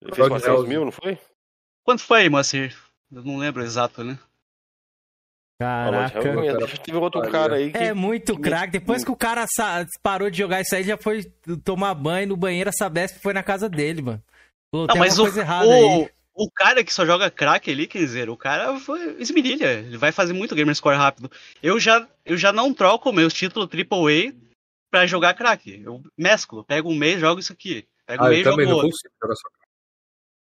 Ele 0.02 0.14
fez 0.14 0.28
400 0.28 0.68
mil, 0.68 0.86
não 0.86 0.92
foi? 0.92 1.18
Quanto 1.84 2.02
foi, 2.02 2.30
Moacir? 2.30 2.76
Eu 3.12 3.24
não 3.24 3.38
lembro 3.38 3.64
exato, 3.64 4.04
né? 4.04 4.18
Caraca. 5.60 6.22
Teve 6.84 6.98
outro 6.98 7.22
cara 7.32 7.56
aí 7.56 7.72
que... 7.72 7.78
É 7.78 7.94
muito 7.94 8.38
craque. 8.40 8.74
Depois 8.74 9.04
que 9.04 9.10
o 9.10 9.16
cara 9.16 9.46
parou 10.04 10.30
de 10.30 10.38
jogar 10.38 10.62
isso 10.62 10.76
aí, 10.76 10.84
já 10.84 10.98
foi 10.98 11.24
tomar 11.64 11.96
banho 11.96 12.28
no 12.28 12.38
banheiro, 12.38 12.70
a 12.70 12.74
Sabesp 12.74 13.20
foi 13.20 13.34
na 13.34 13.42
casa 13.42 13.68
dele, 13.68 14.02
mano. 14.02 14.24
Pô, 14.72 14.86
não, 14.86 14.96
mas 14.98 15.18
o, 15.18 15.26
o, 15.26 16.10
o, 16.36 16.52
cara 16.52 16.84
que 16.84 16.94
só 16.94 17.06
joga 17.06 17.32
craque 17.32 17.72
ali, 17.72 17.88
quer 17.88 18.00
dizer, 18.00 18.30
o 18.30 18.38
cara 18.38 18.78
foi 18.80 19.16
esmirilha. 19.18 19.80
Ele 19.80 19.98
vai 19.98 20.12
fazer 20.12 20.34
muito 20.34 20.54
gamer 20.54 20.76
score 20.76 20.98
rápido. 20.98 21.32
Eu 21.64 21.80
já, 21.80 22.08
eu 22.26 22.38
já 22.38 22.52
não 22.52 22.74
troco 22.74 23.12
meus 23.14 23.34
títulos 23.34 23.70
AAA 23.74 24.34
pra 24.92 25.08
jogar 25.08 25.34
craque. 25.34 25.82
Eu 25.84 26.04
mesclo. 26.18 26.66
Pego 26.66 26.92
um 26.92 26.96
mês, 26.96 27.20
jogo 27.20 27.40
isso 27.40 27.54
aqui. 27.54 27.88
Pego 28.06 28.26
ah, 28.26 28.28
um 28.28 28.30
mês, 28.30 28.44
jogo 28.44 28.62
outro. 28.70 28.92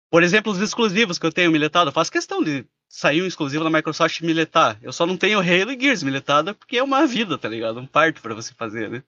Por 0.10 0.24
exemplo, 0.24 0.52
os 0.52 0.62
exclusivos 0.62 1.20
que 1.20 1.26
eu 1.26 1.32
tenho 1.32 1.52
miletado, 1.52 1.90
eu 1.90 1.94
faço 1.94 2.12
questão 2.12 2.42
de 2.42 2.66
sair 2.88 3.22
um 3.22 3.28
exclusivo 3.28 3.64
da 3.64 3.70
Microsoft 3.70 4.22
miletar. 4.22 4.80
Eu 4.82 4.94
só 4.94 5.06
não 5.06 5.18
tenho 5.18 5.40
Halo 5.40 5.72
e 5.72 5.80
Gears 5.80 6.04
miletado 6.04 6.56
porque 6.56 6.78
é 6.78 6.84
uma 6.84 7.06
vida, 7.06 7.38
tá 7.38 7.50
ligado? 7.50 7.80
Um 7.80 7.86
parto 7.86 8.22
para 8.22 8.34
você 8.34 8.54
fazer, 8.54 8.90
né? 8.90 9.04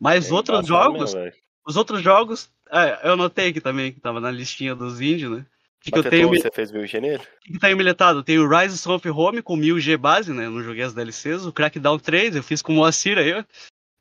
Mas 0.00 0.30
é 0.30 0.34
outros 0.34 0.66
jogos, 0.66 1.14
mesmo, 1.14 1.32
os 1.66 1.76
outros 1.76 2.00
jogos, 2.00 2.50
é, 2.70 3.10
eu 3.10 3.16
notei 3.16 3.48
aqui 3.48 3.60
também, 3.60 3.92
que 3.92 4.00
tava 4.00 4.20
na 4.20 4.30
listinha 4.30 4.74
dos 4.74 5.00
índios, 5.00 5.38
né? 5.38 5.46
Que, 5.80 5.92
que 5.92 5.98
eu 5.98 6.02
tenho, 6.02 6.28
você 6.28 6.50
fez 6.52 6.72
1000G 6.72 7.00
nele? 7.00 7.22
O 7.48 7.52
que 7.52 7.58
tá 7.58 7.74
miletado? 7.74 8.18
Eu 8.18 8.22
tenho 8.24 8.48
Rise 8.48 8.88
of 8.88 9.08
Home 9.10 9.42
com 9.42 9.56
1000G 9.56 9.96
base, 9.96 10.32
né? 10.32 10.46
Eu 10.46 10.50
não 10.50 10.62
joguei 10.62 10.82
as 10.82 10.92
DLCs. 10.92 11.46
O 11.46 11.52
Crackdown 11.52 11.98
3, 11.98 12.34
eu 12.36 12.42
fiz 12.42 12.60
com 12.60 12.72
o 12.72 12.76
Moacir 12.76 13.16
aí, 13.18 13.32
ó. 13.32 13.44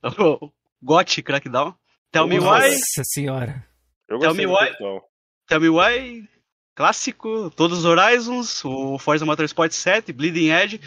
O 0.41 0.51
GOT 0.81 1.21
Crackdown. 1.21 1.75
Tell 2.11 2.27
Me 2.27 2.39
Why. 2.39 2.45
Nossa 2.45 3.03
senhora. 3.03 3.65
Tell 4.07 4.33
Me 4.33 4.45
Why. 4.45 4.71
Tell 5.47 5.59
Me 5.59 5.69
Why 5.69 6.27
clássico, 6.77 7.49
todos 7.55 7.79
os 7.79 7.85
Horizons, 7.85 8.63
o 8.63 8.99
Forza 8.99 9.25
Motorsport 9.25 9.71
7, 9.71 10.13
Bleeding 10.13 10.51
Edge. 10.51 10.79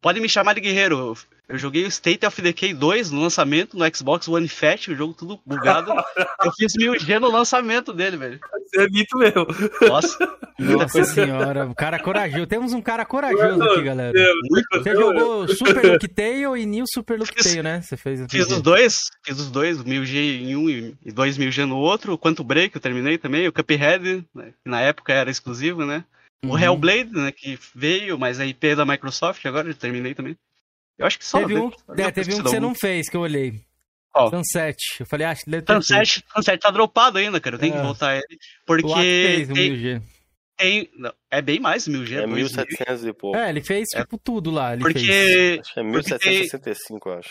Pode 0.00 0.18
me 0.20 0.28
chamar 0.28 0.54
de 0.54 0.60
guerreiro. 0.60 1.16
Eu 1.46 1.58
joguei 1.58 1.84
o 1.84 1.88
State 1.88 2.24
of 2.24 2.40
Decay 2.40 2.72
2 2.72 3.10
no 3.10 3.20
lançamento 3.20 3.76
no 3.76 3.84
Xbox 3.94 4.28
One 4.28 4.46
Fat, 4.46 4.88
o 4.88 4.94
jogo 4.94 5.12
tudo 5.12 5.40
bugado. 5.44 5.92
eu 6.44 6.52
fiz 6.52 6.72
1000G 6.74 7.18
no 7.18 7.30
lançamento 7.30 7.92
dele, 7.92 8.16
velho. 8.16 8.40
Você 8.66 8.82
é 8.82 8.88
mito 8.88 9.18
mesmo. 9.18 9.46
Nossa. 9.88 10.38
Nossa 10.56 11.04
senhora, 11.04 11.66
o 11.66 11.74
cara 11.74 11.98
corajoso. 11.98 12.46
Temos 12.46 12.72
um 12.72 12.80
cara 12.80 13.04
corajoso 13.04 13.62
aqui, 13.64 13.82
galera. 13.82 14.12
Você 14.72 14.94
jogou 14.94 15.48
Super 15.48 15.84
Look 15.84 16.08
Tail 16.08 16.56
e 16.56 16.64
New 16.64 16.84
Super 16.86 17.18
Look 17.18 17.34
Tail, 17.34 17.62
né? 17.64 17.82
Você 17.82 17.96
fez 17.96 18.24
Fiz 18.30 18.48
os 18.48 18.62
dois, 18.62 19.10
fiz 19.24 19.40
os 19.40 19.50
dois, 19.50 19.82
1000G 19.82 20.42
em 20.42 20.54
um 20.54 20.70
e 20.70 20.94
2000G 21.12 21.66
no 21.66 21.78
outro. 21.78 22.12
O 22.12 22.18
Quanto 22.18 22.44
Break 22.44 22.76
eu 22.76 22.80
terminei 22.80 23.18
também. 23.18 23.48
O 23.48 23.52
Cuphead, 23.52 24.24
né, 24.32 24.52
que 24.62 24.70
na 24.70 24.80
época 24.80 25.12
era 25.12 25.30
exclusivo, 25.30 25.84
né? 25.84 26.04
O 26.44 26.48
uhum. 26.48 26.58
Hellblade, 26.58 27.12
né, 27.12 27.32
que 27.32 27.58
veio, 27.74 28.18
mas 28.18 28.40
a 28.40 28.46
IP 28.46 28.68
é 28.68 28.76
da 28.76 28.86
Microsoft 28.86 29.44
agora, 29.44 29.68
eu 29.68 29.74
terminei 29.74 30.14
também. 30.14 30.36
Eu 30.98 31.06
acho 31.06 31.18
que 31.18 31.24
só. 31.24 31.38
Teve 31.38 31.58
um, 31.58 31.70
é, 31.96 32.10
teve 32.10 32.34
um 32.34 32.36
que 32.38 32.42
você 32.42 32.60
não 32.60 32.74
fez, 32.74 33.08
que 33.08 33.16
eu 33.16 33.20
olhei. 33.20 33.60
Oh. 34.14 34.28
Sunset. 34.28 34.76
Eu 34.98 35.06
falei, 35.06 35.26
acho 35.26 35.44
que 35.44 35.50
Sunset, 35.50 36.24
Sunset 36.34 36.60
tá 36.60 36.70
dropado 36.70 37.18
ainda, 37.18 37.40
cara. 37.40 37.56
Eu 37.56 37.60
tenho 37.60 37.74
é. 37.74 37.76
que 37.76 37.82
voltar 37.82 38.16
ele. 38.16 38.38
Porque. 38.66 38.92
Fez 38.92 39.48
tem, 39.48 39.72
1000G. 39.72 40.02
Tem, 40.56 40.90
não, 40.96 41.12
é 41.30 41.40
bem 41.40 41.60
mais 41.60 41.86
1000G. 41.86 42.22
É 42.22 42.26
1700 42.26 43.04
e 43.04 43.12
pouco. 43.12 43.38
É, 43.38 43.48
ele 43.48 43.62
fez 43.62 43.88
é. 43.94 44.00
tipo 44.00 44.18
tudo 44.18 44.50
lá. 44.50 44.72
Ele 44.72 44.82
porque. 44.82 44.98
Fez. 44.98 45.60
Acho 45.60 45.74
que 45.74 45.80
é 45.80 45.82
1765, 45.82 47.08
eu 47.08 47.18
acho. 47.18 47.30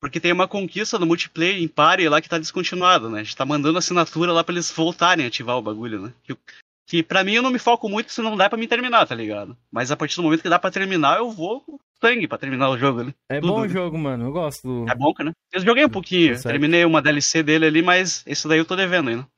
Porque 0.00 0.20
tem 0.20 0.32
uma 0.32 0.46
conquista 0.46 0.98
no 0.98 1.06
multiplayer 1.06 1.60
em 1.60 1.66
pare 1.66 2.08
lá 2.08 2.20
que 2.20 2.28
tá 2.28 2.38
descontinuado, 2.38 3.10
né? 3.10 3.20
A 3.20 3.22
gente 3.24 3.36
tá 3.36 3.44
mandando 3.44 3.78
assinatura 3.78 4.32
lá 4.32 4.44
pra 4.44 4.54
eles 4.54 4.70
voltarem 4.70 5.24
a 5.24 5.28
ativar 5.28 5.56
o 5.56 5.62
bagulho, 5.62 6.02
né? 6.02 6.12
Que, 6.88 7.02
pra 7.02 7.22
mim 7.22 7.34
eu 7.34 7.42
não 7.42 7.50
me 7.50 7.58
foco 7.58 7.86
muito 7.86 8.10
se 8.10 8.22
não 8.22 8.34
dá 8.34 8.48
pra 8.48 8.58
me 8.58 8.66
terminar, 8.66 9.06
tá 9.06 9.14
ligado? 9.14 9.54
Mas 9.70 9.90
a 9.90 9.96
partir 9.96 10.16
do 10.16 10.22
momento 10.22 10.40
que 10.40 10.48
dá 10.48 10.58
pra 10.58 10.70
terminar, 10.70 11.18
eu 11.18 11.30
vou 11.30 11.62
sangue 12.00 12.26
pra 12.26 12.38
terminar 12.38 12.70
o 12.70 12.78
jogo 12.78 13.00
ali. 13.00 13.14
É 13.28 13.40
Tudo. 13.40 13.52
bom 13.52 13.60
o 13.60 13.68
jogo, 13.68 13.98
mano. 13.98 14.24
Eu 14.24 14.32
gosto 14.32 14.66
do. 14.66 14.90
É 14.90 14.94
bom, 14.94 15.12
né? 15.20 15.32
Eu 15.52 15.60
joguei 15.60 15.84
um 15.84 15.90
pouquinho. 15.90 16.40
Terminei 16.40 16.86
uma 16.86 17.02
DLC 17.02 17.42
dele 17.42 17.66
ali, 17.66 17.82
mas 17.82 18.22
esse 18.26 18.48
daí 18.48 18.58
eu 18.58 18.64
tô 18.64 18.74
devendo 18.74 19.10
ainda. 19.10 19.28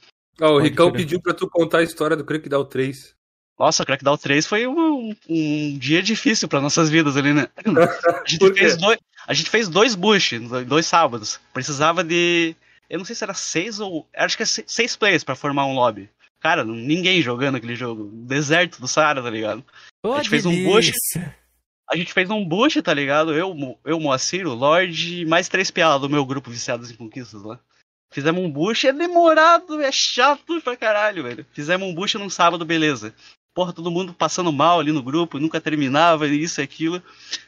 Oh, 0.41 0.53
o 0.53 0.59
Ricão 0.61 0.93
pediu 0.93 1.21
pra 1.21 1.35
tu 1.35 1.51
contar 1.51 1.79
a 1.79 1.83
história 1.83 2.17
do 2.17 2.25
Crackdown 2.25 2.65
3. 2.65 3.17
Nossa, 3.59 3.83
o 3.83 3.87
Crackdown 3.87 4.17
3 4.17 4.47
foi 4.47 4.69
um, 4.69 5.15
um 5.29 5.77
dia 5.77 6.01
difícil 6.03 6.49
para 6.49 6.61
nossas 6.61 6.89
vidas 6.89 7.17
ali, 7.17 7.35
né? 7.35 7.49
A 7.67 8.25
gente, 8.27 8.55
fez 8.55 8.77
dois, 8.77 8.99
a 9.27 9.35
gente 9.35 9.51
fez 9.51 9.69
dois 9.69 9.95
bush, 9.97 10.35
dois 10.67 10.87
sábados. 10.87 11.41
Precisava 11.53 12.05
de. 12.05 12.55
Eu 12.89 12.99
não 12.99 13.05
sei 13.05 13.17
se 13.17 13.25
era 13.25 13.35
seis 13.35 13.81
ou. 13.81 14.09
Acho 14.17 14.37
que 14.37 14.45
é 14.45 14.47
seis 14.47 14.95
players 14.95 15.25
para 15.25 15.35
formar 15.35 15.67
um 15.67 15.75
lobby. 15.75 16.09
Cara, 16.41 16.65
ninguém 16.65 17.21
jogando 17.21 17.57
aquele 17.57 17.77
jogo. 17.77 18.11
Deserto 18.13 18.81
do 18.81 18.89
Saara, 18.89 19.23
tá 19.23 19.31
ligado? 19.31 19.65
Oh, 20.03 20.15
a 20.15 20.17
gente 20.17 20.31
fez 20.31 20.47
um 20.47 20.65
bush. 20.65 20.93
A 21.91 21.97
gente 21.97 22.13
fez 22.13 22.31
um 22.31 22.45
boost, 22.45 22.81
tá 22.83 22.95
ligado? 22.95 23.35
Eu, 23.35 23.79
eu 23.85 23.99
Moacir, 23.99 24.47
o 24.47 24.55
Lorde, 24.55 25.27
mais 25.27 25.49
três 25.49 25.73
piadas 25.73 26.01
do 26.01 26.09
meu 26.09 26.25
grupo 26.25 26.49
viciados 26.49 26.89
em 26.89 26.95
conquistas 26.95 27.43
lá. 27.43 27.59
Fizemos 28.13 28.43
um 28.43 28.51
boost, 28.51 28.87
é 28.87 28.93
demorado, 28.93 29.81
é 29.81 29.91
chato 29.93 30.61
pra 30.63 30.77
caralho, 30.77 31.25
velho. 31.25 31.45
Fizemos 31.53 31.89
um 31.89 31.95
boost 31.95 32.17
num 32.17 32.31
sábado, 32.31 32.65
beleza. 32.65 33.13
Porra, 33.53 33.73
todo 33.73 33.91
mundo 33.91 34.15
passando 34.15 34.53
mal 34.53 34.79
ali 34.79 34.93
no 34.93 35.03
grupo, 35.03 35.41
nunca 35.41 35.61
terminava, 35.61 36.29
isso 36.29 36.61
e 36.61 36.65
aquilo. 36.65 37.03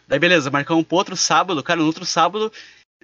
Daí, 0.09 0.19
beleza, 0.19 0.51
marcamos 0.51 0.85
pro 0.85 0.97
outro 0.97 1.17
sábado, 1.17 1.63
cara, 1.63 1.79
no 1.79 1.87
outro 1.87 2.05
sábado, 2.05 2.53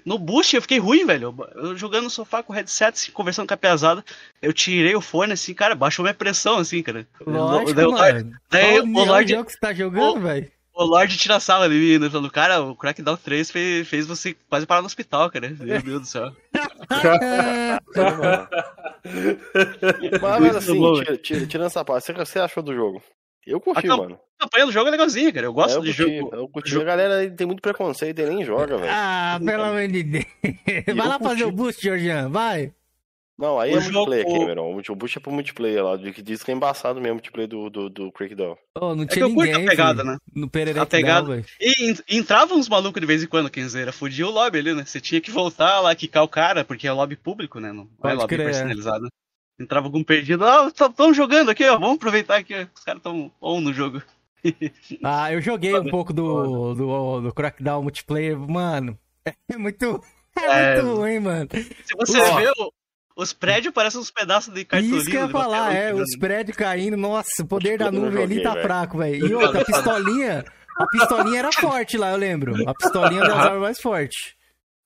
no 0.09 0.18
boost 0.18 0.56
eu 0.56 0.62
fiquei 0.62 0.78
ruim, 0.78 1.05
velho. 1.05 1.36
Eu 1.55 1.76
jogando 1.76 2.05
no 2.05 2.10
sofá 2.10 2.43
com 2.43 2.51
o 2.52 2.56
headset, 2.56 2.94
assim, 2.94 3.12
conversando 3.12 3.47
com 3.47 3.52
a 3.52 3.59
pesada. 3.59 4.02
Eu 4.40 4.55
tirei 4.55 4.97
o 4.97 5.02
fone, 5.02 5.35
assim, 5.35 5.52
cara, 5.52 5.74
baixou 5.74 6.02
minha 6.02 6.14
pressão, 6.14 6.56
assim, 6.56 6.82
cara. 6.82 7.06
Lógico, 7.26 7.74
daí, 7.74 7.86
mano. 7.86 8.32
Daí, 8.51 8.80
o 8.80 9.05
Lorde... 9.05 9.44
que 9.44 9.52
você 9.52 9.59
tá 9.59 9.74
jogando, 9.74 10.20
velho? 10.20 10.51
O 10.72 10.85
Lorde 10.85 11.18
tira 11.18 11.36
a 11.36 11.40
sala 11.40 11.68
mim, 11.68 11.98
né? 11.98 12.09
Falando, 12.09 12.30
cara, 12.30 12.62
o 12.62 12.74
Crackdown 12.74 13.16
3 13.16 13.51
fez, 13.51 13.86
fez 13.86 14.06
você 14.06 14.35
quase 14.48 14.64
parar 14.64 14.80
no 14.80 14.86
hospital, 14.86 15.30
cara. 15.30 15.51
Meu 15.51 15.82
Deus 15.82 16.01
do 16.01 16.06
céu. 16.06 16.32
mas, 20.22 20.40
mas 20.40 20.56
assim, 20.56 20.94
tira, 20.94 21.18
tira, 21.18 21.47
tirando 21.47 21.66
essa 21.66 21.85
parte, 21.85 22.10
você 22.12 22.39
achou 22.39 22.62
do 22.62 22.74
jogo? 22.74 23.02
Eu 23.49 23.61
curti, 23.61 23.89
a 23.89 23.97
mano. 23.97 24.20
A 24.39 24.45
campanha 24.45 24.66
do 24.66 24.73
jogo 24.73 24.89
é 24.89 24.91
legalzinha, 24.91 25.33
cara. 25.33 25.47
Eu 25.47 25.53
gosto 25.53 25.75
é, 25.75 25.79
eu 25.79 25.83
de 25.83 25.95
curti, 25.95 26.19
jogo. 26.19 26.37
Eu 26.37 26.49
curti. 26.49 26.77
A 26.77 26.85
galera 26.85 27.31
tem 27.31 27.47
muito 27.47 27.62
preconceito 27.62 28.20
e 28.20 28.27
nem 28.27 28.45
joga, 28.45 28.77
velho. 28.77 28.93
Ah, 28.93 29.41
pelo 29.45 29.65
amor 29.65 29.89
de 29.89 30.03
Deus. 30.03 30.25
Vai 30.95 31.09
lá 31.09 31.19
fazer 31.19 31.45
o 31.45 31.53
boost, 31.53 31.83
Georgian, 31.83 32.29
vai. 32.29 32.73
Não, 33.39 33.61
aí 33.61 33.73
o 33.73 33.79
é 33.79 33.81
jogo... 33.81 34.11
multiplayer, 34.11 34.41
Cameron. 34.41 34.77
O 34.77 34.97
Bush 34.97 35.16
é 35.16 35.20
pro 35.20 35.31
multiplayer 35.31 35.85
lá, 35.85 35.97
que 35.97 36.20
diz 36.20 36.43
que 36.43 36.51
é 36.51 36.55
embaçado 36.55 37.01
mesmo 37.01 37.12
o 37.12 37.15
multiplayer 37.15 37.49
do, 37.49 37.70
do, 37.70 37.89
do 37.89 38.11
Crackdown. 38.11 38.59
Oh, 38.75 38.97
não 38.97 39.07
tinha 39.07 39.25
é 39.25 39.29
que 39.29 39.35
ninguém, 39.35 39.55
a 39.55 39.70
pegada, 39.70 40.03
né? 40.03 40.19
No 40.35 40.51
Pereira 40.51 40.83
a 40.83 40.87
pegada. 40.87 41.45
e, 41.61 41.95
e 42.09 42.16
entrava 42.19 42.53
uns 42.55 42.69
malucos 42.69 43.01
de 43.01 43.07
vez 43.07 43.23
em 43.23 43.29
quando, 43.29 43.49
quem 43.49 43.62
dizer, 43.62 43.93
fudia 43.93 44.27
o 44.27 44.31
lobby 44.31 44.59
ali, 44.59 44.75
né? 44.75 44.85
Você 44.85 45.01
tinha 45.01 45.20
que 45.20 45.31
voltar 45.31 45.79
lá, 45.79 45.95
quicar 45.95 46.25
o 46.25 46.29
cara, 46.29 46.65
porque 46.65 46.89
é 46.89 46.93
lobby 46.93 47.15
público, 47.15 47.61
né? 47.61 47.73
Não 47.73 47.89
é 48.03 48.12
lobby 48.12 48.35
crer. 48.35 48.47
personalizado. 48.47 49.09
Entrava 49.59 49.86
algum 49.86 50.05
perdido, 50.05 50.44
ó, 50.44 50.66
oh, 50.66 50.68
estão 50.68 51.12
jogando 51.12 51.51
aqui, 51.51 51.64
ó, 51.64 51.78
vamos 51.78 51.97
aproveitar 51.97 52.43
que 52.44 52.55
os 52.74 52.85
caras 52.85 53.01
estão 53.01 53.30
on 53.40 53.60
no 53.60 53.72
jogo. 53.72 54.01
ah, 55.02 55.32
eu 55.32 55.40
joguei 55.40 55.76
um 55.76 55.90
pouco 55.90 56.12
do, 56.12 56.74
do, 56.74 57.20
do 57.22 57.35
Crackdown 57.35 57.82
multiplayer, 57.82 58.39
mano. 58.39 58.97
É 59.48 59.59
muito, 59.59 60.02
é, 60.36 60.44
é 60.47 60.82
muito 60.82 60.97
ruim, 60.97 61.18
mano. 61.18 61.48
Se 61.52 61.97
você 61.97 62.20
oh. 62.20 62.36
vê 62.36 62.52
Os 63.16 63.32
prédios 63.32 63.74
parecem 63.74 64.01
uns 64.01 64.10
pedaços 64.10 64.55
de 64.55 64.64
cartolina. 64.64 64.98
Isso 64.98 65.10
que 65.10 65.16
eu 65.16 65.22
ia 65.22 65.28
falar, 65.28 65.74
é, 65.74 65.93
os 65.93 66.16
prédios 66.18 66.56
caindo, 66.56 66.97
nossa, 66.97 67.43
o 67.43 67.47
poder 67.47 67.78
da 67.78 67.90
nuvem 67.90 68.22
ali 68.22 68.43
tá 68.43 68.52
véio. 68.52 68.64
fraco, 68.64 68.98
velho. 68.98 69.26
E 69.26 69.35
outra, 69.35 69.62
a 69.62 69.64
pistolinha, 69.64 70.44
a 70.76 70.86
pistolinha 70.86 71.39
era 71.40 71.52
forte 71.52 71.97
lá, 71.97 72.12
eu 72.12 72.16
lembro. 72.16 72.55
A 72.68 72.74
pistolinha 72.74 73.22
das 73.22 73.36
armas 73.36 73.60
mais 73.60 73.80
forte. 73.80 74.38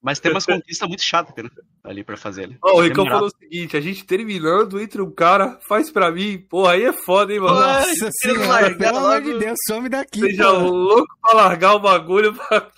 Mas 0.02 0.18
tem 0.18 0.32
umas 0.32 0.44
conquistas 0.44 0.88
muito 0.88 1.04
chatas, 1.04 1.32
cara, 1.32 1.48
ali 1.84 2.02
pra 2.02 2.16
fazer. 2.16 2.44
Ali. 2.44 2.58
Oh, 2.60 2.78
o 2.78 2.80
Ricão 2.80 3.06
falou 3.06 3.28
o 3.28 3.30
seguinte: 3.30 3.76
a 3.76 3.80
gente 3.80 4.04
terminando 4.04 4.80
entre 4.80 5.00
um 5.00 5.10
cara, 5.12 5.60
faz 5.62 5.92
pra 5.92 6.10
mim. 6.10 6.38
Porra, 6.38 6.72
aí 6.72 6.82
é 6.82 6.92
foda, 6.92 7.32
hein, 7.32 7.38
mano? 7.38 7.54
Nossa 7.54 8.10
senhora, 8.20 8.76
pelo 8.76 8.98
amor 8.98 9.22
de 9.22 9.38
Deus, 9.38 9.58
some 9.64 9.88
daqui. 9.88 10.20
Seja 10.20 10.50
porra. 10.50 10.58
louco 10.58 11.18
pra 11.20 11.34
largar 11.34 11.74
o 11.74 11.78
bagulho, 11.78 12.34
pra 12.34 12.68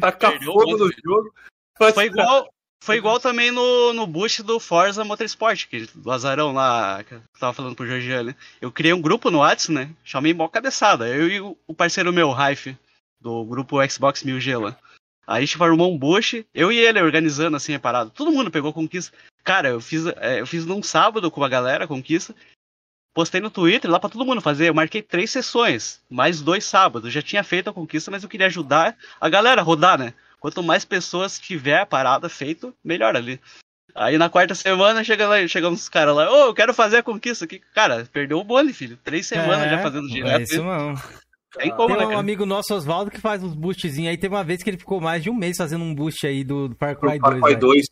tacar 0.00 0.42
fogo 0.42 0.76
no 0.76 0.90
jogo. 1.04 1.32
Foi 1.94 2.06
igual, 2.06 2.48
foi 2.82 2.96
igual 2.96 3.20
também 3.20 3.52
no, 3.52 3.92
no 3.92 4.06
boost 4.06 4.42
do 4.42 4.58
Forza 4.58 5.04
Motorsport, 5.04 5.68
que, 5.68 5.86
do 5.94 6.10
Azarão 6.10 6.52
lá, 6.52 7.04
que 7.04 7.14
eu 7.14 7.22
tava 7.38 7.52
falando 7.52 7.76
pro 7.76 7.86
Georgiano. 7.86 8.30
Né? 8.30 8.36
Eu 8.60 8.72
criei 8.72 8.92
um 8.92 9.00
grupo 9.00 9.30
no 9.30 9.38
WhatsApp, 9.38 9.72
né? 9.72 9.90
Chamei 10.02 10.34
mó 10.34 10.48
cabeçada. 10.48 11.06
Eu 11.06 11.28
e 11.28 11.40
o, 11.40 11.56
o 11.66 11.74
parceiro 11.74 12.12
meu, 12.12 12.30
Raif, 12.30 12.76
do 13.20 13.44
grupo 13.44 13.88
Xbox 13.88 14.24
1000G 14.24 14.60
lá. 14.60 14.76
Aí 15.26 15.38
a 15.38 15.40
gente 15.40 15.56
formou 15.56 15.92
um 15.92 15.98
bush, 15.98 16.44
eu 16.54 16.70
e 16.70 16.78
ele 16.78 17.02
organizando 17.02 17.56
assim 17.56 17.74
a 17.74 17.80
parada. 17.80 18.10
Todo 18.10 18.30
mundo 18.30 18.50
pegou 18.50 18.72
conquista. 18.72 19.16
Cara, 19.42 19.68
eu 19.68 19.80
fiz, 19.80 20.06
é, 20.06 20.40
eu 20.40 20.46
fiz 20.46 20.64
num 20.64 20.82
sábado 20.82 21.30
com 21.30 21.42
a 21.42 21.48
galera 21.48 21.84
a 21.84 21.88
conquista. 21.88 22.34
Postei 23.12 23.40
no 23.40 23.50
Twitter 23.50 23.90
lá 23.90 23.98
para 23.98 24.10
todo 24.10 24.24
mundo 24.24 24.40
fazer. 24.40 24.68
Eu 24.68 24.74
marquei 24.74 25.02
três 25.02 25.30
sessões, 25.30 26.00
mais 26.08 26.40
dois 26.40 26.64
sábados. 26.64 27.06
Eu 27.06 27.10
já 27.10 27.22
tinha 27.22 27.42
feito 27.42 27.70
a 27.70 27.72
conquista, 27.72 28.10
mas 28.10 28.22
eu 28.22 28.28
queria 28.28 28.46
ajudar 28.46 28.96
a 29.20 29.28
galera 29.28 29.62
a 29.62 29.64
rodar, 29.64 29.98
né? 29.98 30.12
Quanto 30.38 30.62
mais 30.62 30.84
pessoas 30.84 31.38
tiver 31.38 31.80
a 31.80 31.86
parada 31.86 32.28
feito, 32.28 32.74
melhor 32.84 33.16
ali. 33.16 33.40
Aí 33.94 34.18
na 34.18 34.28
quarta 34.28 34.54
semana 34.54 35.02
chega 35.02 35.26
lá, 35.26 35.48
chegam 35.48 35.72
uns 35.72 35.88
caras 35.88 36.14
lá, 36.14 36.30
ô, 36.30 36.34
oh, 36.34 36.46
eu 36.48 36.54
quero 36.54 36.74
fazer 36.74 36.98
a 36.98 37.02
conquista 37.02 37.46
aqui. 37.46 37.62
Cara, 37.74 38.06
perdeu 38.12 38.38
o 38.38 38.44
bonde, 38.44 38.74
filho. 38.74 38.98
Três 39.02 39.26
semanas 39.26 39.66
é, 39.66 39.70
já 39.70 39.78
fazendo 39.78 40.06
direto. 40.06 40.40
É 40.40 40.42
isso 40.42 40.62
não. 40.62 40.94
Tem 41.58 41.70
como, 41.70 41.88
Tem 41.88 41.98
né, 41.98 42.06
um 42.06 42.10
né, 42.10 42.16
amigo 42.16 42.44
nosso, 42.44 42.74
Oswaldo, 42.74 43.10
que 43.10 43.20
faz 43.20 43.42
uns 43.42 43.54
boostzinhos 43.54 44.10
aí. 44.10 44.16
Teve 44.16 44.34
uma 44.34 44.44
vez 44.44 44.62
que 44.62 44.70
ele 44.70 44.78
ficou 44.78 45.00
mais 45.00 45.22
de 45.22 45.30
um 45.30 45.34
mês 45.34 45.56
fazendo 45.56 45.84
um 45.84 45.94
boost 45.94 46.26
aí 46.26 46.44
do, 46.44 46.68
do 46.68 46.76
Far 46.76 46.96
Cry 46.96 47.18
2. 47.18 47.20
Far 47.20 47.40
Cry 47.40 47.56
2. 47.56 47.86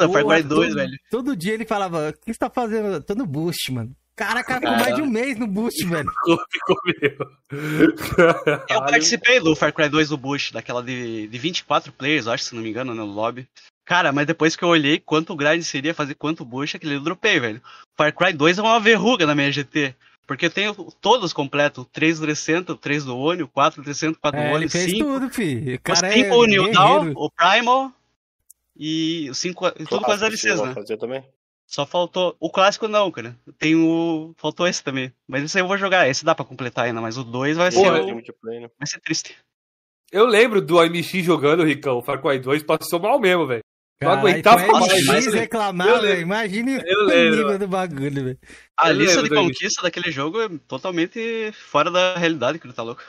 Nossa, 0.00 0.12
Far 0.12 0.24
Cry 0.24 0.42
2, 0.42 0.74
velho. 0.74 0.98
Todo 1.10 1.36
dia 1.36 1.54
ele 1.54 1.66
falava, 1.66 2.10
o 2.10 2.12
que 2.12 2.32
você 2.32 2.38
tá 2.38 2.50
fazendo? 2.50 3.02
Tô 3.02 3.14
no 3.14 3.26
boost, 3.26 3.72
mano. 3.72 3.94
Caraca, 4.16 4.54
ficou 4.54 4.70
mais 4.72 4.94
de 4.94 5.00
um 5.00 5.06
mês 5.06 5.38
no 5.38 5.46
boost, 5.46 5.82
velho. 5.86 6.10
Ficou, 6.50 6.76
mesmo. 6.84 7.26
Eu 8.68 8.80
participei 8.80 9.40
do 9.40 9.56
Far 9.56 9.72
Cry 9.72 9.88
2 9.88 10.10
do 10.10 10.18
boost, 10.18 10.52
daquela 10.52 10.82
de, 10.82 11.26
de 11.26 11.38
24 11.38 11.92
players, 11.92 12.26
acho, 12.26 12.44
se 12.44 12.54
não 12.54 12.62
me 12.62 12.68
engano, 12.68 12.94
no 12.94 13.06
lobby. 13.06 13.48
Cara, 13.84 14.12
mas 14.12 14.26
depois 14.26 14.54
que 14.54 14.62
eu 14.62 14.68
olhei 14.68 15.00
quanto 15.00 15.34
grind 15.34 15.62
seria 15.62 15.94
fazer 15.94 16.14
quanto 16.14 16.44
boost, 16.44 16.76
aquele 16.76 16.96
eu 16.96 17.00
dropei, 17.00 17.40
velho. 17.40 17.62
Far 17.96 18.14
Cry 18.14 18.32
2 18.32 18.58
é 18.58 18.62
uma 18.62 18.78
verruga 18.78 19.26
na 19.26 19.34
minha 19.34 19.50
GT. 19.50 19.94
Porque 20.30 20.46
eu 20.46 20.50
tenho 20.50 20.72
todos 21.00 21.32
completos. 21.32 21.84
3 21.90 22.20
do 22.20 22.26
Recento, 22.26 22.76
3 22.76 23.04
do 23.04 23.18
Ônio, 23.18 23.48
4 23.48 23.82
do 23.82 23.84
Recento, 23.84 24.16
4 24.20 24.40
do 24.40 24.46
é, 24.46 24.54
Ônio, 24.54 24.70
5. 24.70 25.04
tudo, 25.04 25.28
fi. 25.28 25.80
O 25.84 25.96
5 25.96 26.08
é 26.08 26.32
o 26.32 26.44
New 26.44 26.70
Down, 26.70 27.12
o 27.16 27.28
Primal 27.28 27.92
e 28.76 29.28
o 29.28 29.34
5, 29.34 29.72
tudo 29.88 30.04
com 30.04 30.12
as 30.12 30.20
DLCs, 30.20 30.60
né? 30.60 30.72
Fazer 30.72 30.96
também. 30.98 31.24
Só 31.66 31.84
faltou. 31.84 32.36
O 32.38 32.48
clássico 32.48 32.86
não, 32.86 33.10
cara. 33.10 33.36
Tem 33.58 33.74
o. 33.74 34.32
Faltou 34.36 34.68
esse 34.68 34.84
também. 34.84 35.12
Mas 35.26 35.42
esse 35.42 35.58
aí 35.58 35.64
eu 35.64 35.66
vou 35.66 35.76
jogar. 35.76 36.08
Esse 36.08 36.24
dá 36.24 36.32
pra 36.32 36.44
completar 36.44 36.84
ainda, 36.84 37.00
mas 37.00 37.18
o 37.18 37.24
2 37.24 37.56
vai 37.56 37.72
ser. 37.72 37.80
O... 37.80 38.14
Vai 38.14 38.86
ser 38.86 39.00
triste. 39.00 39.36
Eu 40.12 40.26
lembro 40.26 40.62
do 40.62 40.78
AMX 40.78 41.24
jogando, 41.24 41.64
Ricão. 41.64 41.98
O 41.98 42.02
Far 42.02 42.22
Cry 42.22 42.38
2 42.38 42.62
passou 42.62 43.00
mal 43.00 43.18
mesmo, 43.18 43.48
velho. 43.48 43.64
Não 44.02 44.12
aguentava 44.12 44.66
mais. 44.66 45.04
mais 45.04 45.26
reclamar, 45.26 46.00
velho. 46.00 46.22
Imagine 46.22 46.78
o 46.78 47.06
nível 47.06 47.58
do 47.58 47.68
bagulho, 47.68 48.24
velho. 48.24 48.38
A 48.76 48.90
lista 48.90 49.22
de 49.22 49.28
conquista 49.28 49.82
daquele 49.82 50.10
jogo 50.10 50.40
é 50.40 50.48
totalmente 50.66 51.52
fora 51.52 51.90
da 51.90 52.16
realidade, 52.16 52.58
que 52.58 52.66
ele 52.66 52.72
tá 52.72 52.82
louco. 52.82 53.02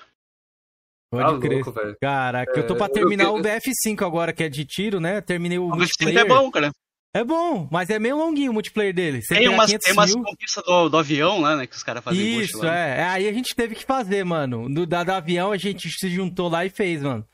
Pode 1.10 1.34
tá 1.34 1.40
crer. 1.40 1.64
Louco, 1.66 1.98
Caraca, 2.02 2.52
é, 2.56 2.60
eu 2.60 2.68
tô 2.68 2.76
pra 2.76 2.90
terminar 2.90 3.26
eu... 3.26 3.36
o 3.36 3.42
BF5 3.42 4.06
agora, 4.06 4.34
que 4.34 4.44
é 4.44 4.50
de 4.50 4.66
tiro, 4.66 5.00
né? 5.00 5.22
Terminei 5.22 5.58
o, 5.58 5.66
o 5.66 5.76
multiplayer. 5.76 6.20
é 6.20 6.26
bom, 6.26 6.52
cara. 6.52 6.72
É 7.14 7.26
bom, 7.26 7.68
mas 7.70 7.90
é 7.90 8.00
meio 8.00 8.18
longuinho 8.18 8.52
o 8.52 8.54
multiplayer 8.54 8.94
dele. 8.94 9.22
Você 9.22 9.36
tem 9.36 9.50
umas, 9.50 9.70
tem 9.70 9.94
umas 9.94 10.14
conquistas 10.14 10.64
do, 10.64 10.88
do, 10.88 10.98
avião 10.98 11.42
lá, 11.42 11.58
né? 11.58 11.68
Que 11.68 11.76
os 11.76 11.84
caras 11.84 12.02
fazem 12.02 12.40
Isso, 12.40 12.66
é. 12.66 13.00
é. 13.00 13.04
Aí 13.04 13.28
a 13.28 13.34
gente 13.34 13.54
teve 13.54 13.76
que 13.76 13.84
fazer, 13.84 14.24
mano. 14.24 14.70
No 14.70 14.86
da, 14.86 15.04
do 15.04 15.12
avião 15.12 15.52
a 15.52 15.58
gente 15.58 15.90
se 15.90 16.10
juntou 16.10 16.48
lá 16.48 16.66
e 16.66 16.70
fez, 16.70 17.04
mano. 17.04 17.28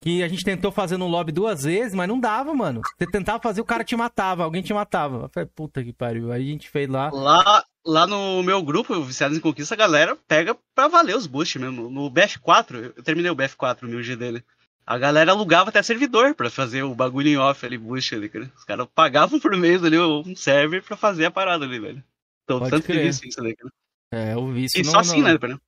Que 0.00 0.22
a 0.22 0.28
gente 0.28 0.44
tentou 0.44 0.70
fazer 0.70 0.96
no 0.96 1.08
lobby 1.08 1.32
duas 1.32 1.62
vezes, 1.62 1.92
mas 1.92 2.06
não 2.06 2.20
dava, 2.20 2.54
mano. 2.54 2.80
Você 2.96 3.10
tentava 3.10 3.42
fazer, 3.42 3.60
o 3.60 3.64
cara 3.64 3.82
te 3.82 3.96
matava, 3.96 4.44
alguém 4.44 4.62
te 4.62 4.72
matava. 4.72 5.24
Eu 5.24 5.28
falei, 5.28 5.48
puta 5.54 5.82
que 5.82 5.92
pariu. 5.92 6.30
Aí 6.30 6.48
a 6.48 6.52
gente 6.52 6.70
fez 6.70 6.88
lá. 6.88 7.10
Lá, 7.10 7.64
lá 7.84 8.06
no 8.06 8.42
meu 8.44 8.62
grupo, 8.62 9.02
Viciados 9.02 9.36
em 9.36 9.40
Conquista, 9.40 9.74
a 9.74 9.78
galera 9.78 10.16
pega 10.28 10.56
pra 10.72 10.86
valer 10.86 11.16
os 11.16 11.26
boosts 11.26 11.60
mesmo. 11.60 11.90
No 11.90 12.08
BF4, 12.10 12.92
eu 12.96 13.02
terminei 13.02 13.30
o 13.30 13.36
BF4, 13.36 13.82
o 13.82 13.86
1000G 13.88 14.14
dele. 14.14 14.44
A 14.86 14.96
galera 14.96 15.32
alugava 15.32 15.68
até 15.68 15.82
servidor 15.82 16.34
pra 16.34 16.48
fazer 16.48 16.82
o 16.82 16.94
bagulho 16.94 17.28
em 17.28 17.36
off 17.36 17.66
ali, 17.66 17.76
boost 17.76 18.14
ali, 18.14 18.28
cara. 18.28 18.50
Os 18.56 18.64
caras 18.64 18.86
pagavam 18.94 19.38
por 19.40 19.54
mês 19.56 19.84
ali 19.84 19.98
um 19.98 20.34
server 20.34 20.82
pra 20.82 20.96
fazer 20.96 21.26
a 21.26 21.30
parada 21.30 21.64
ali, 21.64 21.78
velho. 21.78 22.02
Então, 22.44 22.60
Pode 22.60 22.70
tanto 22.70 22.84
crer. 22.84 22.96
que 22.98 23.02
vi 23.20 23.28
isso 23.28 23.40
ali, 23.40 23.54
cara. 23.54 23.72
É, 24.10 24.32
eu 24.32 24.46
vi 24.46 24.64
isso. 24.64 24.78
E 24.78 24.82
não, 24.82 24.92
só 24.92 25.00
assim, 25.00 25.20
não. 25.20 25.28
né? 25.28 25.58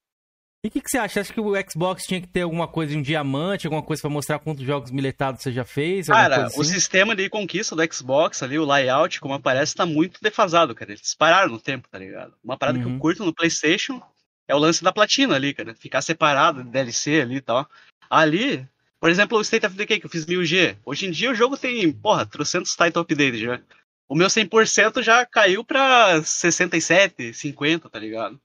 E 0.63 0.69
o 0.69 0.71
que, 0.71 0.81
que, 0.83 0.91
você 0.91 0.99
acha? 0.99 1.21
Acha 1.21 1.33
que 1.33 1.41
o 1.41 1.55
Xbox 1.71 2.05
tinha 2.05 2.21
que 2.21 2.27
ter 2.27 2.43
alguma 2.43 2.69
coisa 2.69 2.93
de 2.93 2.99
um 2.99 3.03
diamante, 3.03 3.67
alguma 3.67 3.83
coisa 3.83 4.03
para 4.03 4.11
mostrar 4.11 4.39
quantos 4.39 4.63
jogos 4.63 4.91
miletados 4.91 5.43
você 5.43 5.51
já 5.51 5.65
fez? 5.65 6.09
Cara, 6.09 6.47
assim? 6.47 6.61
o 6.61 6.65
sistema 6.65 7.17
de 7.17 7.31
conquista 7.31 7.75
do 7.75 7.95
Xbox 7.95 8.43
ali, 8.43 8.59
o 8.59 8.67
layout, 8.67 9.21
como 9.21 9.33
aparece, 9.33 9.75
tá 9.75 9.87
muito 9.87 10.21
defasado, 10.21 10.75
cara. 10.75 10.93
Eles 10.93 11.15
pararam 11.15 11.51
no 11.51 11.59
tempo, 11.59 11.89
tá 11.89 11.99
ligado? 11.99 12.35
Uma 12.45 12.59
parada 12.59 12.77
uhum. 12.77 12.85
que 12.85 12.91
eu 12.91 12.93
uhum. 12.93 12.99
curto 12.99 13.25
no 13.25 13.35
PlayStation 13.35 14.03
é 14.47 14.55
o 14.55 14.59
lance 14.59 14.85
da 14.85 14.93
platina 14.93 15.35
ali, 15.35 15.55
cara. 15.55 15.75
Ficar 15.75 16.03
separado 16.03 16.63
de 16.63 16.69
DLC 16.69 17.23
ali 17.23 17.37
e 17.37 17.41
tal. 17.41 17.67
Ali, 18.11 18.69
por 19.01 19.09
exemplo, 19.09 19.39
o 19.39 19.41
State 19.41 19.65
of 19.65 19.75
Decay, 19.75 19.99
que 19.99 20.05
eu 20.05 20.11
fiz 20.11 20.27
1000G. 20.27 20.77
Hoje 20.85 21.07
em 21.07 21.11
dia 21.11 21.31
o 21.31 21.35
jogo 21.35 21.57
tem, 21.57 21.91
porra, 21.91 22.27
trocentos 22.27 22.77
title 22.77 23.01
updates 23.01 23.41
já. 23.41 23.63
O 24.07 24.15
meu 24.15 24.27
100% 24.27 25.03
já 25.03 25.25
caiu 25.25 25.65
pra 25.65 26.23
67, 26.23 27.33
50, 27.33 27.89
tá 27.89 27.99
ligado? 27.99 28.39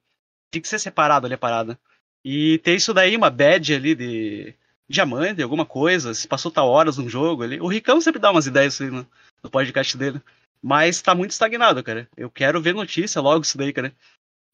Tinha 0.49 0.61
que 0.61 0.67
ser 0.69 0.79
separado 0.79 1.25
ali 1.25 1.33
a 1.33 1.37
parada. 1.37 1.77
E 2.27 2.57
ter 2.57 2.73
isso 2.73 2.91
daí, 2.91 3.15
uma 3.15 3.29
badge 3.29 3.75
ali 3.75 3.93
de 3.93 4.55
diamante, 4.89 5.43
alguma 5.43 5.63
coisa, 5.63 6.11
se 6.11 6.27
passou 6.27 6.49
tal 6.49 6.67
horas 6.67 6.97
num 6.97 7.07
jogo 7.07 7.43
ali. 7.43 7.61
O 7.61 7.67
Ricão 7.67 8.01
sempre 8.01 8.19
dá 8.19 8.31
umas 8.31 8.47
ideias 8.47 8.73
assim 8.73 8.89
no, 8.89 9.07
no 9.43 9.49
podcast 9.49 9.95
dele. 9.95 10.19
Mas 10.59 11.03
tá 11.03 11.13
muito 11.13 11.29
estagnado, 11.29 11.83
cara. 11.83 12.09
Eu 12.17 12.31
quero 12.31 12.59
ver 12.59 12.73
notícia 12.73 13.21
logo 13.21 13.43
isso 13.43 13.55
daí, 13.55 13.71
cara. 13.71 13.93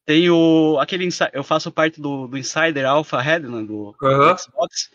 Tem 0.04 0.28
o. 0.28 0.78
aquele 0.78 1.08
Eu 1.32 1.42
faço 1.42 1.72
parte 1.72 1.98
do, 1.98 2.26
do 2.26 2.36
Insider 2.36 2.84
Alpha 2.84 3.18
Head, 3.22 3.46
né, 3.48 3.62
do, 3.62 3.96
uhum. 4.02 4.34
do 4.34 4.38
Xbox. 4.38 4.90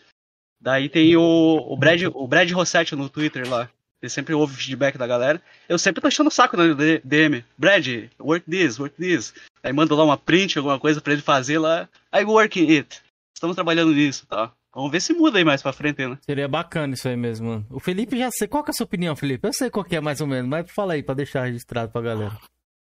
Daí 0.60 0.88
tem 0.88 1.16
o, 1.16 1.20
o, 1.20 1.76
Brad, 1.76 2.02
o 2.14 2.28
Brad 2.28 2.48
Rossetti 2.52 2.94
no 2.94 3.08
Twitter 3.08 3.48
lá. 3.48 3.68
Ele 4.00 4.10
sempre 4.10 4.34
ouve 4.34 4.54
o 4.54 4.56
feedback 4.56 4.96
da 4.96 5.06
galera. 5.06 5.42
Eu 5.68 5.78
sempre 5.78 6.00
tô 6.00 6.06
achando 6.06 6.28
o 6.28 6.30
saco 6.30 6.56
no 6.56 6.74
DM. 6.74 7.44
Brad, 7.56 7.86
work 8.20 8.48
this, 8.48 8.78
work 8.78 8.96
this. 8.96 9.34
Aí 9.62 9.72
manda 9.72 9.94
lá 9.94 10.04
uma 10.04 10.16
print, 10.16 10.56
alguma 10.56 10.78
coisa 10.78 11.00
para 11.00 11.12
ele 11.12 11.22
fazer 11.22 11.58
lá. 11.58 11.88
I 12.14 12.24
working 12.24 12.76
it. 12.76 13.02
Estamos 13.34 13.56
trabalhando 13.56 13.92
nisso, 13.92 14.26
tá? 14.26 14.52
Vamos 14.74 14.92
ver 14.92 15.00
se 15.00 15.12
muda 15.12 15.38
aí 15.38 15.44
mais 15.44 15.60
pra 15.60 15.72
frente, 15.72 16.06
né? 16.06 16.16
Seria 16.24 16.46
bacana 16.46 16.94
isso 16.94 17.08
aí 17.08 17.16
mesmo, 17.16 17.48
mano. 17.48 17.66
O 17.70 17.80
Felipe 17.80 18.16
já 18.16 18.30
sei. 18.30 18.46
Qual 18.46 18.62
que 18.62 18.70
é 18.70 18.72
a 18.72 18.74
sua 18.74 18.84
opinião, 18.84 19.16
Felipe? 19.16 19.46
Eu 19.46 19.52
sei 19.52 19.70
qual 19.70 19.84
que 19.84 19.96
é 19.96 20.00
mais 20.00 20.20
ou 20.20 20.26
menos, 20.26 20.48
mas 20.48 20.70
fala 20.70 20.92
aí 20.92 21.02
pra 21.02 21.14
deixar 21.14 21.44
registrado 21.44 21.90
pra 21.90 22.00
galera. 22.00 22.38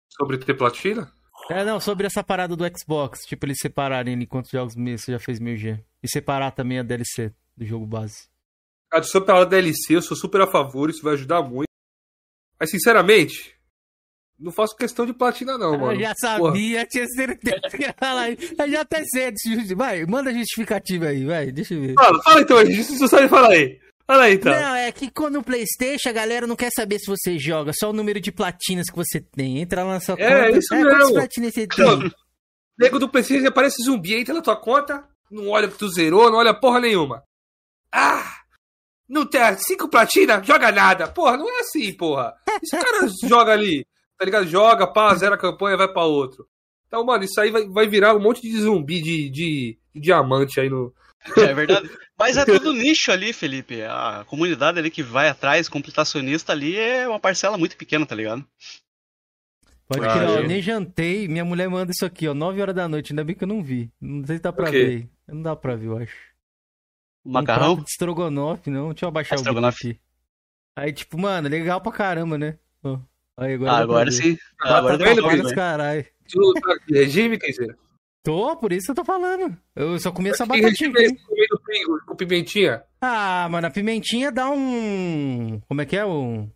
Sobre 0.08 0.38
ter 0.38 0.54
platina? 0.54 1.10
É, 1.50 1.64
não, 1.64 1.80
sobre 1.80 2.06
essa 2.06 2.22
parada 2.22 2.54
do 2.54 2.64
Xbox. 2.78 3.22
Tipo, 3.26 3.46
eles 3.46 3.58
separarem 3.60 4.14
ali 4.14 4.26
quantos 4.26 4.52
jogos 4.52 4.74
você 4.74 5.10
já 5.12 5.18
fez 5.18 5.40
1000G. 5.40 5.80
E 6.00 6.08
separar 6.08 6.52
também 6.52 6.78
a 6.78 6.82
DLC 6.84 7.32
do 7.56 7.64
jogo 7.64 7.86
base. 7.86 8.29
Cara, 8.90 9.04
sobre 9.04 9.32
a 9.32 9.44
DLC, 9.44 9.94
eu 9.94 10.02
sou 10.02 10.16
super 10.16 10.40
a 10.40 10.46
favor, 10.46 10.90
isso 10.90 11.02
vai 11.02 11.14
ajudar 11.14 11.42
muito. 11.42 11.68
Mas, 12.58 12.70
sinceramente, 12.70 13.54
não 14.40 14.50
faço 14.50 14.74
questão 14.74 15.04
de 15.04 15.12
platina, 15.12 15.58
não, 15.58 15.78
mano. 15.78 15.92
Eu 15.92 16.00
já 16.00 16.14
sabia, 16.18 16.78
Porra. 16.78 16.86
tinha 16.86 17.06
certeza 17.08 17.60
que 17.70 17.82
ia 17.82 17.94
falar 17.96 18.30
Eu 18.30 18.70
já 18.70 18.80
até 18.80 19.04
sei. 19.04 19.32
Vai, 19.76 20.06
manda 20.06 20.32
justificativa 20.32 21.06
aí, 21.06 21.24
vai, 21.24 21.52
deixa 21.52 21.74
eu 21.74 21.82
ver. 21.82 21.94
Fala, 21.94 22.22
fala 22.22 22.40
então, 22.40 22.66
se 22.66 22.98
você 22.98 23.08
sabe 23.08 23.28
falar 23.28 23.50
aí. 23.50 23.78
Fala 24.06 24.24
aí, 24.24 24.34
então. 24.34 24.52
Não, 24.52 24.74
é 24.74 24.90
que 24.90 25.08
quando 25.10 25.34
no 25.34 25.44
Playstation 25.44 26.08
a 26.08 26.12
galera 26.12 26.46
não 26.46 26.56
quer 26.56 26.70
saber 26.74 26.98
se 26.98 27.06
você 27.06 27.38
joga, 27.38 27.70
só 27.72 27.90
o 27.90 27.92
número 27.92 28.18
de 28.18 28.32
platinas 28.32 28.90
que 28.90 28.96
você 28.96 29.20
tem. 29.20 29.60
Entra 29.60 29.84
lá 29.84 29.94
na 29.94 30.00
sua 30.00 30.16
é, 30.18 30.46
conta. 30.46 30.58
Isso 30.58 30.74
é, 30.74 30.78
mesmo. 30.78 30.90
Quantas 30.90 31.12
platinas 31.12 31.54
você 31.54 31.66
tem? 31.68 32.12
Nego 32.78 32.98
do 32.98 33.08
Playstation 33.08 33.46
aparece 33.46 33.82
zumbi, 33.84 34.14
entra 34.14 34.34
na 34.34 34.42
tua 34.42 34.56
conta, 34.56 35.06
não 35.30 35.48
olha 35.50 35.68
que 35.68 35.78
tu 35.78 35.88
zerou, 35.88 36.30
não 36.30 36.38
olha 36.38 36.52
porra 36.52 36.80
nenhuma. 36.80 37.22
Ah! 37.92 38.39
Não 39.10 39.26
tem 39.26 39.42
cinco 39.58 39.88
platinas, 39.88 40.46
joga 40.46 40.72
nada. 40.72 41.08
Porra, 41.08 41.36
não 41.36 41.50
é 41.50 41.60
assim, 41.60 41.92
porra. 41.94 42.32
Esse 42.62 42.78
cara 42.78 43.06
joga 43.28 43.52
ali 43.52 43.84
tá 44.20 44.26
ligado? 44.26 44.46
Joga, 44.46 44.86
pá, 44.86 45.14
zera 45.14 45.34
a 45.34 45.38
campanha, 45.38 45.78
vai 45.78 45.88
pra 45.88 46.04
outro. 46.04 46.46
Então, 46.86 47.04
mano, 47.04 47.24
isso 47.24 47.40
aí 47.40 47.50
vai, 47.50 47.66
vai 47.68 47.88
virar 47.88 48.14
um 48.14 48.20
monte 48.20 48.42
de 48.42 48.60
zumbi 48.60 49.00
de, 49.00 49.30
de, 49.30 49.78
de 49.94 50.00
diamante 50.00 50.60
aí 50.60 50.68
no. 50.68 50.92
É 51.36 51.54
verdade. 51.54 51.88
Mas 52.18 52.36
é 52.36 52.44
tudo 52.44 52.72
nicho 52.74 53.10
ali, 53.10 53.32
Felipe. 53.32 53.82
A 53.82 54.24
comunidade 54.26 54.78
ali 54.78 54.90
que 54.90 55.02
vai 55.02 55.28
atrás, 55.28 55.68
computacionista 55.68 56.52
ali, 56.52 56.76
é 56.76 57.08
uma 57.08 57.18
parcela 57.18 57.56
muito 57.56 57.76
pequena, 57.76 58.04
tá 58.04 58.14
ligado? 58.14 58.44
Pode 59.88 60.02
crer, 60.02 60.46
nem 60.46 60.60
jantei. 60.60 61.26
Minha 61.26 61.44
mulher 61.44 61.68
manda 61.68 61.90
isso 61.90 62.04
aqui, 62.04 62.28
ó, 62.28 62.34
9 62.34 62.60
horas 62.60 62.74
da 62.74 62.88
noite. 62.88 63.12
Ainda 63.12 63.24
bem 63.24 63.34
que 63.34 63.44
eu 63.44 63.48
não 63.48 63.62
vi. 63.62 63.90
Não 64.00 64.24
sei 64.26 64.36
se 64.36 64.42
dá 64.42 64.52
pra 64.52 64.70
ver. 64.70 65.08
Não 65.26 65.42
dá 65.42 65.56
pra 65.56 65.76
ver, 65.76 65.86
eu 65.86 65.96
acho. 65.96 66.29
Macarrão? 67.24 67.74
Um 67.74 67.82
de 67.82 67.90
estrogonofe, 67.90 68.70
não. 68.70 68.88
Deixa 68.90 69.04
eu 69.04 69.08
abaixar 69.08 69.38
é 69.38 69.42
o 69.42 69.66
aqui. 69.66 70.00
Aí, 70.76 70.92
tipo, 70.92 71.18
mano, 71.18 71.48
legal 71.48 71.80
pra 71.80 71.92
caramba, 71.92 72.38
né? 72.38 72.58
Aí, 73.36 73.54
agora, 73.54 73.72
ah, 73.72 73.78
agora 73.78 74.10
sim. 74.10 74.36
Tá, 74.58 74.78
agora 74.78 74.98
tá 74.98 75.04
vendo, 75.04 75.42
nos 75.42 75.52
caralho. 75.52 76.04
Tu 76.28 76.52
tá 76.54 76.76
regime, 76.88 77.38
dizer? 77.38 77.76
Tô, 78.22 78.54
por 78.56 78.72
isso 78.72 78.90
eu 78.90 78.94
tô 78.94 79.04
falando. 79.04 79.56
Eu 79.74 79.98
só 79.98 80.12
comi 80.12 80.30
essa 80.30 80.44
batatinha. 80.44 80.92
Com 82.06 82.16
pimentinha? 82.16 82.82
Ah, 83.00 83.48
mano, 83.50 83.66
a 83.66 83.70
pimentinha 83.70 84.30
dá 84.30 84.50
um. 84.50 85.60
Como 85.66 85.80
é 85.80 85.86
que 85.86 85.96
é? 85.96 86.04
Um 86.04 86.50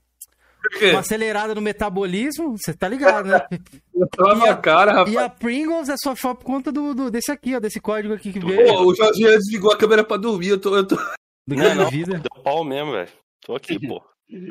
uma 0.91 1.01
acelerada 1.01 1.55
no 1.55 1.61
metabolismo, 1.61 2.57
você 2.57 2.73
tá 2.73 2.89
ligado, 2.89 3.27
né? 3.27 3.41
Eu 3.95 4.37
na 4.37 4.57
cara, 4.57 4.93
rapaz. 4.93 5.15
E 5.15 5.19
a 5.19 5.29
Pringles 5.29 5.89
é 5.89 5.97
só, 5.97 6.15
só 6.15 6.35
por 6.35 6.45
conta 6.45 6.73
do, 6.73 6.95
do, 6.95 7.11
desse 7.11 7.31
aqui, 7.31 7.55
ó, 7.55 7.61
desse 7.61 7.81
código 7.81 8.15
aqui 8.15 8.33
que 8.33 8.41
veio. 8.41 8.67
Pô, 8.67 8.85
o 8.87 8.95
Jorginho 8.95 9.29
desligou 9.31 9.73
a 9.73 9.77
câmera 9.77 10.05
pra 10.05 10.17
dormir, 10.17 10.49
eu 10.49 10.61
tô... 10.61 10.77
Eu 10.77 10.87
tô... 10.87 10.97
Do 11.47 11.57
não, 11.57 11.75
não, 11.75 11.91
vida. 11.91 12.19
Deu 12.19 12.43
pau 12.43 12.65
mesmo, 12.65 12.93
velho. 12.93 13.09
Tô 13.45 13.55
aqui, 13.55 13.79
pô. 13.79 14.03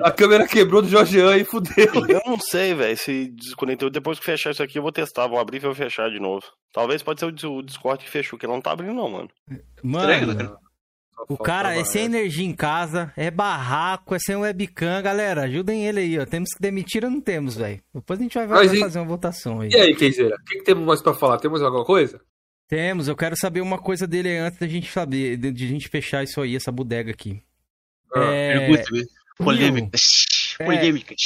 A 0.04 0.12
câmera 0.12 0.48
quebrou 0.48 0.82
do 0.82 0.88
Jorgean 0.88 1.36
e 1.38 1.44
fudeu. 1.44 1.92
Eu 2.08 2.22
não 2.26 2.40
sei, 2.40 2.76
velho, 2.76 2.96
se 2.96 3.30
desconectou. 3.30 3.90
Depois 3.90 4.20
que 4.20 4.26
fechar 4.26 4.52
isso 4.52 4.62
aqui, 4.62 4.78
eu 4.78 4.84
vou 4.84 4.92
testar. 4.92 5.28
Vou 5.28 5.40
abrir 5.40 5.58
e 5.58 5.62
vou 5.62 5.74
fechar 5.74 6.10
de 6.10 6.20
novo. 6.20 6.44
Talvez 6.72 7.02
pode 7.02 7.20
ser 7.20 7.26
o 7.26 7.62
Discord 7.62 8.04
que 8.04 8.10
fechou, 8.10 8.38
que 8.38 8.46
ele 8.46 8.54
não 8.54 8.62
tá 8.62 8.72
abrindo, 8.72 8.94
não, 8.94 9.10
mano. 9.10 9.30
Mano, 9.84 10.60
o 11.30 11.38
cara 11.38 11.76
é 11.76 11.84
sem 11.84 12.06
energia 12.06 12.46
em 12.46 12.54
casa, 12.54 13.12
é 13.16 13.32
barraco, 13.32 14.16
é 14.16 14.20
sem 14.20 14.36
webcam. 14.36 15.02
Galera, 15.02 15.44
ajudem 15.44 15.86
ele 15.86 16.00
aí, 16.00 16.20
ó. 16.20 16.26
Temos 16.26 16.50
que 16.54 16.62
demitir 16.62 17.04
ou 17.04 17.12
não 17.12 17.22
temos, 17.22 17.56
velho? 17.56 17.82
Depois 17.94 18.20
a 18.20 18.24
gente 18.24 18.34
vai, 18.34 18.48
vai 18.48 18.78
fazer 18.78 19.00
uma 19.00 19.08
votação 19.08 19.62
aí. 19.62 19.70
E 19.70 19.76
aí, 19.76 19.96
Keizeira, 19.96 20.36
o 20.36 20.44
que, 20.44 20.58
que, 20.60 20.64
temos 20.64 20.86
mais 20.86 21.02
pra 21.02 21.14
falar? 21.14 21.38
Temos 21.38 21.62
alguma 21.62 21.86
coisa? 21.86 22.22
Temos, 22.68 23.08
eu 23.08 23.16
quero 23.16 23.36
saber 23.38 23.62
uma 23.62 23.78
coisa 23.78 24.08
dele 24.08 24.38
antes 24.38 24.60
da 24.60 24.68
gente 24.68 24.92
saber, 24.92 25.38
de, 25.38 25.52
de 25.52 25.66
a 25.66 25.68
gente 25.68 25.90
fechar 25.90 26.24
isso 26.24 26.42
aí, 26.42 26.56
essa 26.56 26.72
bodega 26.72 27.12
aqui. 27.12 27.42
Ah, 28.16 28.24
é... 28.32 28.84
Polêmicas. 29.38 30.02
É... 30.60 30.66
Polêmicas. 30.66 31.18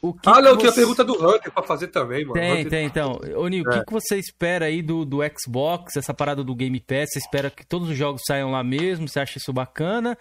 O 0.00 0.12
que 0.12 0.28
ah, 0.28 0.40
não, 0.40 0.56
que 0.56 0.64
você... 0.64 0.68
a 0.68 0.72
pergunta 0.72 1.04
do 1.04 1.14
Hunter 1.14 1.52
pra 1.52 1.62
fazer 1.62 1.88
também, 1.88 2.24
mano. 2.24 2.34
Tem, 2.34 2.52
Hunter... 2.52 2.70
tem, 2.70 2.86
então. 2.86 3.20
Ô, 3.36 3.48
Nil, 3.48 3.64
o 3.64 3.70
é. 3.70 3.78
que, 3.78 3.86
que 3.86 3.92
você 3.92 4.16
espera 4.18 4.66
aí 4.66 4.82
do, 4.82 5.04
do 5.04 5.18
Xbox, 5.38 5.96
essa 5.96 6.12
parada 6.12 6.44
do 6.44 6.54
Game 6.54 6.78
Pass? 6.80 7.10
Você 7.12 7.18
espera 7.18 7.50
que 7.50 7.66
todos 7.66 7.88
os 7.88 7.96
jogos 7.96 8.22
saiam 8.26 8.50
lá 8.50 8.62
mesmo? 8.62 9.08
Você 9.08 9.20
acha 9.20 9.38
isso 9.38 9.52
bacana? 9.52 10.16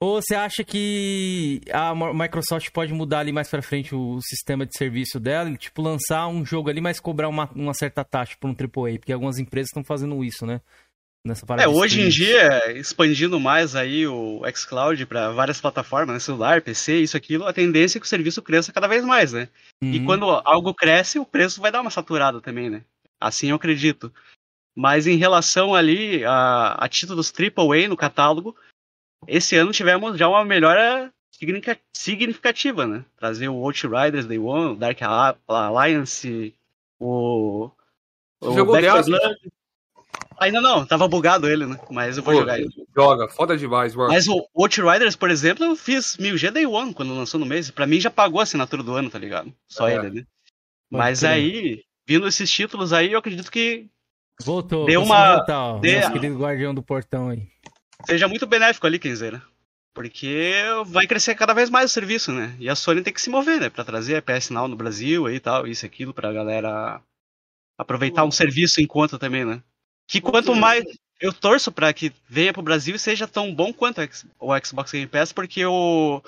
Ou 0.00 0.20
você 0.20 0.34
acha 0.34 0.62
que 0.62 1.62
a 1.72 1.94
Microsoft 1.94 2.70
pode 2.72 2.92
mudar 2.92 3.20
ali 3.20 3.32
mais 3.32 3.48
pra 3.48 3.62
frente 3.62 3.94
o 3.94 4.20
sistema 4.20 4.66
de 4.66 4.76
serviço 4.76 5.18
dela 5.18 5.48
e, 5.48 5.56
tipo, 5.56 5.80
lançar 5.80 6.26
um 6.26 6.44
jogo 6.44 6.68
ali, 6.68 6.80
mas 6.80 7.00
cobrar 7.00 7.28
uma, 7.28 7.48
uma 7.54 7.72
certa 7.72 8.04
taxa 8.04 8.36
por 8.38 8.50
um 8.50 8.52
AAA? 8.52 8.98
Porque 8.98 9.12
algumas 9.12 9.38
empresas 9.38 9.68
estão 9.68 9.82
fazendo 9.82 10.22
isso, 10.22 10.44
né? 10.44 10.60
Nessa 11.24 11.46
parada. 11.46 11.68
É, 11.68 11.72
hoje 11.72 12.00
em 12.00 12.08
dia, 12.08 12.72
expandindo 12.78 13.40
mais 13.40 13.74
aí 13.74 14.06
o 14.06 14.42
xCloud 14.54 15.06
para 15.06 15.30
várias 15.32 15.60
plataformas, 15.60 16.14
né, 16.14 16.20
celular, 16.20 16.60
PC, 16.60 17.00
isso 17.00 17.16
aquilo, 17.16 17.46
a 17.46 17.52
tendência 17.52 17.98
é 17.98 18.00
que 18.00 18.06
o 18.06 18.08
serviço 18.08 18.42
cresça 18.42 18.72
cada 18.72 18.86
vez 18.86 19.04
mais, 19.04 19.32
né? 19.32 19.48
Uhum. 19.82 19.92
E 19.92 20.04
quando 20.04 20.26
algo 20.44 20.74
cresce, 20.74 21.18
o 21.18 21.24
preço 21.24 21.60
vai 21.60 21.72
dar 21.72 21.80
uma 21.80 21.90
saturada 21.90 22.40
também, 22.40 22.68
né? 22.68 22.84
Assim 23.20 23.50
eu 23.50 23.56
acredito. 23.56 24.12
Mas 24.76 25.06
em 25.06 25.16
relação 25.16 25.74
ali 25.74 26.24
a, 26.24 26.74
a 26.74 26.88
títulos 26.88 27.32
AAA 27.32 27.88
no 27.88 27.96
catálogo, 27.96 28.56
esse 29.26 29.56
ano 29.56 29.72
tivemos 29.72 30.18
já 30.18 30.28
uma 30.28 30.44
melhora 30.44 31.12
significativa, 31.92 32.86
né? 32.86 33.04
Trazer 33.16 33.48
o 33.48 33.54
Outriders 33.54 34.26
Day 34.26 34.38
One, 34.38 34.72
o 34.72 34.76
Dark 34.76 34.98
Alliance, 35.46 36.54
o. 36.98 37.70
o 38.40 38.54
jogou 38.54 38.74
Back 38.74 38.88
Ainda 40.38 40.60
não, 40.60 40.84
tava 40.84 41.08
bugado 41.08 41.48
ele, 41.48 41.66
né? 41.66 41.78
Mas 41.90 42.16
eu 42.16 42.22
vou 42.22 42.34
Pô, 42.34 42.40
jogar 42.40 42.58
ele. 42.58 42.70
Joga, 42.94 43.28
foda 43.28 43.56
demais, 43.56 43.94
mano. 43.94 44.12
Mas 44.12 44.26
o 44.26 44.46
Outriders, 44.54 45.16
por 45.16 45.30
exemplo, 45.30 45.64
eu 45.64 45.76
fiz 45.76 46.16
1000G 46.16 46.50
Day 46.50 46.66
One 46.66 46.92
quando 46.92 47.14
lançou 47.14 47.38
no 47.38 47.46
mês. 47.46 47.70
Pra 47.70 47.86
mim 47.86 48.00
já 48.00 48.10
pagou 48.10 48.40
a 48.40 48.42
assinatura 48.42 48.82
do 48.82 48.94
ano, 48.94 49.10
tá 49.10 49.18
ligado? 49.18 49.52
Só 49.68 49.88
é. 49.88 49.94
ele, 49.94 50.10
né? 50.10 50.26
Mas 50.90 51.24
aí, 51.24 51.82
vindo 52.06 52.26
esses 52.26 52.50
títulos 52.50 52.92
aí, 52.92 53.12
eu 53.12 53.18
acredito 53.18 53.50
que. 53.50 53.86
Voltou, 54.42 54.86
deu 54.86 55.02
uma. 55.02 55.36
Voltar, 55.36 55.60
ó, 55.60 55.78
dê... 55.78 56.00
Nosso 56.00 56.12
querido 56.12 56.38
guardião 56.38 56.74
do 56.74 56.82
portão 56.82 57.28
aí. 57.28 57.42
Seja 58.06 58.28
muito 58.28 58.46
benéfico 58.46 58.86
ali, 58.86 58.98
Kenzeira. 58.98 59.42
Porque 59.94 60.52
vai 60.86 61.06
crescer 61.06 61.36
cada 61.36 61.54
vez 61.54 61.70
mais 61.70 61.90
o 61.90 61.94
serviço, 61.94 62.32
né? 62.32 62.56
E 62.58 62.68
a 62.68 62.74
Sony 62.74 63.00
tem 63.00 63.12
que 63.12 63.22
se 63.22 63.30
mover, 63.30 63.60
né? 63.60 63.70
Pra 63.70 63.84
trazer 63.84 64.16
a 64.16 64.22
PS 64.22 64.50
Now 64.50 64.66
no 64.66 64.74
Brasil 64.74 65.30
e 65.30 65.38
tal, 65.38 65.68
isso 65.68 65.84
e 65.84 65.86
aquilo, 65.86 66.12
pra 66.12 66.32
galera 66.32 67.00
aproveitar 67.78 68.24
um 68.24 68.30
serviço 68.30 68.80
em 68.80 68.86
conta 68.86 69.18
também, 69.18 69.44
né? 69.44 69.62
Que 70.06 70.20
quanto 70.20 70.54
mais. 70.54 70.84
Eu 71.20 71.32
torço 71.32 71.72
para 71.72 71.92
que 71.92 72.12
venha 72.28 72.52
pro 72.52 72.62
Brasil 72.62 72.94
e 72.96 72.98
seja 72.98 73.26
tão 73.26 73.54
bom 73.54 73.72
quanto 73.72 74.00
o 74.38 74.58
Xbox 74.60 74.92
Game 74.92 75.06
Pass, 75.06 75.32
porque 75.32 75.64
o. 75.64 76.22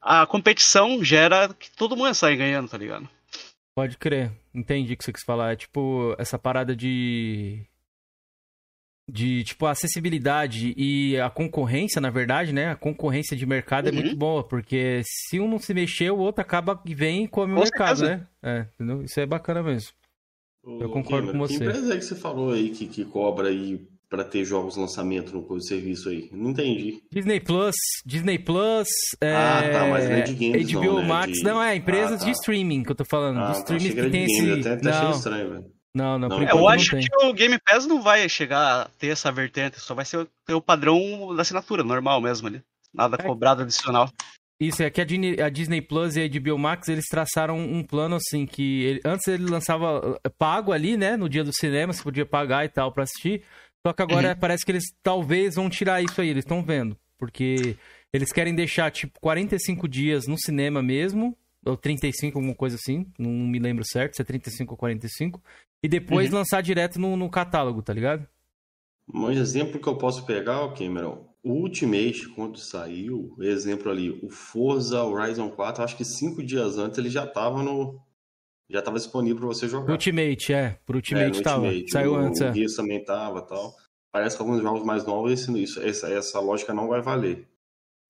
A 0.00 0.26
competição 0.26 1.02
gera 1.04 1.52
que 1.52 1.70
todo 1.72 1.96
mundo 1.96 2.14
sai 2.14 2.36
ganhando, 2.36 2.68
tá 2.68 2.78
ligado? 2.78 3.08
Pode 3.76 3.96
crer. 3.96 4.32
Entendi 4.54 4.94
o 4.94 4.96
que 4.96 5.04
você 5.04 5.12
quis 5.12 5.24
falar. 5.24 5.52
É 5.52 5.56
tipo, 5.56 6.14
essa 6.18 6.38
parada 6.38 6.74
de. 6.74 7.64
De, 9.10 9.42
tipo, 9.42 9.64
a 9.64 9.70
acessibilidade 9.70 10.74
e 10.76 11.18
a 11.18 11.30
concorrência, 11.30 12.00
na 12.00 12.10
verdade, 12.10 12.52
né? 12.52 12.70
A 12.70 12.76
concorrência 12.76 13.36
de 13.36 13.46
mercado 13.46 13.88
é 13.88 13.92
uhum. 13.92 13.98
é 13.98 14.02
muito 14.02 14.16
boa, 14.16 14.44
porque 14.44 15.00
se 15.04 15.40
um 15.40 15.48
não 15.48 15.58
se 15.58 15.72
mexer, 15.72 16.10
o 16.10 16.18
outro 16.18 16.42
acaba 16.42 16.80
e 16.84 16.94
vem 16.94 17.24
e 17.24 17.28
come 17.28 17.54
Com 17.54 17.60
o 17.60 17.62
mercado, 17.62 18.00
certeza. 18.00 18.28
né? 18.42 18.58
É, 18.58 18.66
entendeu? 18.74 19.02
Isso 19.02 19.18
é 19.18 19.24
bacana 19.24 19.62
mesmo. 19.62 19.92
Eu 20.64 20.90
concordo 20.90 21.32
com 21.32 21.38
você. 21.38 21.58
Que 21.58 21.64
empresa 21.64 21.94
é 21.94 21.96
que 21.96 22.04
você 22.04 22.14
falou 22.14 22.52
aí 22.52 22.70
que, 22.70 22.86
que 22.86 23.04
cobra 23.04 23.48
aí 23.48 23.80
para 24.08 24.24
ter 24.24 24.44
jogos 24.44 24.76
lançamento 24.76 25.32
no 25.34 25.60
serviço 25.60 26.08
aí? 26.08 26.28
Não 26.32 26.50
entendi. 26.50 27.02
Disney 27.12 27.40
Plus, 27.40 27.74
Disney 28.04 28.38
Plus, 28.38 28.88
ah, 29.22 29.62
é... 29.62 29.70
tá, 29.70 29.86
mas 29.86 30.08
não 30.08 30.16
é 30.16 30.20
de 30.22 30.34
games 30.34 30.72
HBO 30.72 30.84
não, 30.84 31.00
né? 31.00 31.06
Max, 31.06 31.32
de... 31.32 31.42
não 31.42 31.62
é 31.62 31.76
empresas 31.76 32.12
ah, 32.12 32.18
tá. 32.18 32.24
de 32.24 32.30
streaming 32.32 32.82
que 32.82 32.92
eu 32.92 32.96
tô 32.96 33.04
falando, 33.04 33.40
ah, 33.40 33.52
de 33.52 33.64
tá, 33.64 33.76
streaming 33.76 33.96
tá, 33.96 34.02
que 34.02 34.10
tem 34.10 34.24
esse 34.24 34.52
até, 34.52 34.72
até 34.74 34.90
não. 34.90 35.10
estranho, 35.10 35.50
velho. 35.50 35.78
Não, 35.94 36.18
não, 36.18 36.28
não. 36.28 36.42
É, 36.42 36.52
eu 36.52 36.68
acho 36.68 36.96
que 36.96 37.08
o 37.24 37.32
Game 37.32 37.58
Pass 37.58 37.86
não 37.86 38.02
vai 38.02 38.28
chegar 38.28 38.82
a 38.82 38.88
ter 38.98 39.08
essa 39.08 39.32
vertente, 39.32 39.80
só 39.80 39.94
vai 39.94 40.04
ser 40.04 40.18
o, 40.18 40.56
o 40.56 40.60
padrão 40.60 41.34
da 41.34 41.42
assinatura 41.42 41.82
normal 41.82 42.20
mesmo 42.20 42.46
ali. 42.46 42.62
Nada 42.94 43.16
é. 43.18 43.22
cobrado 43.22 43.62
adicional. 43.62 44.08
Isso, 44.60 44.82
é 44.82 44.90
que 44.90 45.00
a 45.00 45.04
Disney, 45.04 45.40
a 45.40 45.48
Disney 45.48 45.80
Plus 45.80 46.16
e 46.16 46.20
a 46.20 46.28
HBO 46.28 46.58
Max, 46.58 46.88
eles 46.88 47.06
traçaram 47.08 47.58
um 47.58 47.82
plano 47.82 48.16
assim, 48.16 48.44
que 48.44 48.82
ele, 48.82 49.00
antes 49.04 49.28
ele 49.28 49.44
lançava 49.44 50.18
eh, 50.24 50.28
pago 50.28 50.72
ali, 50.72 50.96
né, 50.96 51.16
no 51.16 51.28
dia 51.28 51.44
do 51.44 51.52
cinema, 51.52 51.92
você 51.92 52.02
podia 52.02 52.26
pagar 52.26 52.64
e 52.64 52.68
tal 52.68 52.90
pra 52.90 53.04
assistir, 53.04 53.42
só 53.86 53.92
que 53.92 54.02
agora 54.02 54.30
uhum. 54.30 54.36
parece 54.36 54.64
que 54.64 54.72
eles 54.72 54.84
talvez 55.00 55.54
vão 55.54 55.70
tirar 55.70 56.02
isso 56.02 56.20
aí, 56.20 56.28
eles 56.28 56.44
estão 56.44 56.60
vendo, 56.60 56.96
porque 57.16 57.76
eles 58.12 58.32
querem 58.32 58.52
deixar, 58.52 58.90
tipo, 58.90 59.20
45 59.20 59.86
dias 59.86 60.26
no 60.26 60.36
cinema 60.36 60.82
mesmo, 60.82 61.36
ou 61.64 61.76
35, 61.76 62.38
alguma 62.38 62.54
coisa 62.54 62.74
assim, 62.74 63.06
não 63.16 63.30
me 63.30 63.60
lembro 63.60 63.84
certo, 63.84 64.16
se 64.16 64.22
é 64.22 64.24
35 64.24 64.72
ou 64.72 64.76
45, 64.76 65.40
e 65.84 65.88
depois 65.88 66.30
uhum. 66.30 66.38
lançar 66.38 66.60
direto 66.62 66.98
no, 66.98 67.16
no 67.16 67.30
catálogo, 67.30 67.80
tá 67.80 67.92
ligado? 67.92 68.26
Um 69.14 69.30
exemplo 69.30 69.80
que 69.80 69.88
eu 69.88 69.96
posso 69.96 70.26
pegar, 70.26 70.68
Cameron, 70.74 71.24
o 71.48 71.62
Ultimate, 71.62 72.28
quando 72.28 72.58
saiu, 72.58 73.34
exemplo 73.40 73.90
ali, 73.90 74.10
o 74.22 74.28
Forza 74.28 75.02
Horizon 75.02 75.48
4, 75.48 75.82
acho 75.82 75.96
que 75.96 76.04
cinco 76.04 76.42
dias 76.42 76.76
antes 76.76 76.98
ele 76.98 77.08
já 77.08 77.24
estava 77.24 77.62
no. 77.62 77.98
Já 78.70 78.80
estava 78.80 78.98
disponível 78.98 79.38
para 79.38 79.46
você 79.46 79.66
jogar. 79.66 79.92
Ultimate, 79.92 80.52
é. 80.52 80.78
Pro 80.84 80.96
Ultimate 80.96 81.38
é, 81.38 81.42
tava. 81.42 81.64
Ultimate. 81.64 81.90
Saiu 81.90 82.12
o, 82.12 82.16
antes, 82.16 82.40
é. 82.42 82.50
O 82.50 82.54
Gears 82.54 82.76
também 82.76 83.02
tava 83.02 83.40
tal. 83.40 83.74
Parece 84.12 84.36
que 84.36 84.42
alguns 84.42 84.60
jogos 84.60 84.84
mais 84.84 85.06
novos, 85.06 85.48
isso, 85.48 85.80
essa, 85.80 86.12
essa 86.12 86.38
lógica 86.38 86.74
não 86.74 86.86
vai 86.86 87.00
valer. 87.00 87.48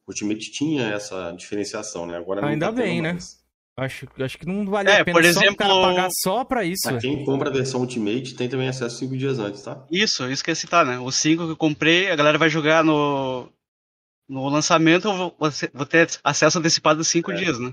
O 0.04 0.10
Ultimate 0.10 0.50
tinha 0.50 0.88
essa 0.88 1.30
diferenciação, 1.30 2.06
né? 2.06 2.16
Agora 2.16 2.44
Ainda 2.44 2.66
tá 2.66 2.72
bem, 2.72 3.00
né? 3.00 3.12
Mais. 3.12 3.40
Acho, 3.78 4.08
acho 4.18 4.36
que 4.38 4.44
não 4.44 4.66
vale 4.66 4.90
é, 4.90 5.00
a 5.00 5.04
pena 5.04 5.16
por 5.16 5.24
exemplo, 5.24 5.64
só 5.64 5.82
pagar 5.82 6.08
só 6.10 6.44
pra 6.44 6.64
isso. 6.64 6.88
Pra 6.88 6.98
quem 6.98 7.24
compra 7.24 7.48
a 7.48 7.52
versão 7.52 7.80
Ultimate 7.80 8.34
tem 8.34 8.48
também 8.48 8.66
acesso 8.66 8.98
5 8.98 9.16
dias 9.16 9.38
antes, 9.38 9.62
tá? 9.62 9.86
Isso, 9.88 10.28
isso 10.28 10.42
que 10.42 10.50
eu 10.50 10.52
ia 10.52 10.56
citar, 10.56 10.84
né? 10.84 10.98
O 10.98 11.12
5 11.12 11.44
que 11.44 11.52
eu 11.52 11.56
comprei, 11.56 12.10
a 12.10 12.16
galera 12.16 12.36
vai 12.36 12.50
jogar 12.50 12.82
no, 12.82 13.48
no 14.28 14.48
lançamento, 14.48 15.06
eu 15.06 15.16
vou, 15.16 15.36
vou 15.72 15.86
ter 15.86 16.08
acesso 16.24 16.58
antecipado 16.58 17.04
5 17.04 17.30
é. 17.30 17.34
dias, 17.36 17.60
né? 17.60 17.72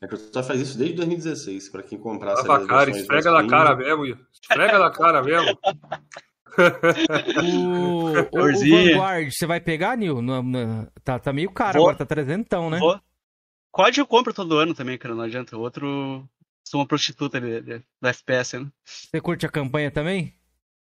A 0.00 0.06
Microsoft 0.06 0.46
faz 0.46 0.60
isso 0.60 0.78
desde 0.78 0.94
2016, 0.98 1.68
pra 1.68 1.82
quem 1.82 1.98
comprar. 1.98 2.34
Lava 2.34 2.56
a 2.56 2.66
cara, 2.68 2.90
esfrega 2.92 3.32
na 3.32 3.44
cara 3.44 3.74
mesmo, 3.74 4.04
esfrega 4.32 4.78
na 4.78 4.90
cara 4.92 5.20
mesmo. 5.20 5.58
o, 7.42 8.06
o, 8.06 8.40
o, 8.40 8.92
Vanguard, 8.92 9.30
você 9.32 9.46
vai 9.46 9.60
pegar, 9.60 9.96
Nil? 9.96 10.22
No, 10.22 10.44
no, 10.44 10.86
tá, 11.02 11.18
tá 11.18 11.32
meio 11.32 11.50
caro 11.50 11.78
vou, 11.78 11.88
agora, 11.88 11.98
tá 11.98 12.06
trezentão, 12.06 12.70
né? 12.70 12.78
Vou. 12.78 13.00
Eu 13.96 14.06
compro 14.06 14.34
todo 14.34 14.58
ano 14.58 14.74
também, 14.74 14.98
cara, 14.98 15.14
não 15.14 15.24
adianta. 15.24 15.56
O 15.56 15.60
outro 15.60 16.28
sou 16.64 16.80
uma 16.80 16.86
prostituta 16.86 17.40
de, 17.40 17.60
de, 17.60 17.78
do 17.78 18.08
FPS, 18.08 18.58
né? 18.58 18.66
Você 18.84 19.20
curte 19.20 19.46
a 19.46 19.50
campanha 19.50 19.90
também? 19.90 20.34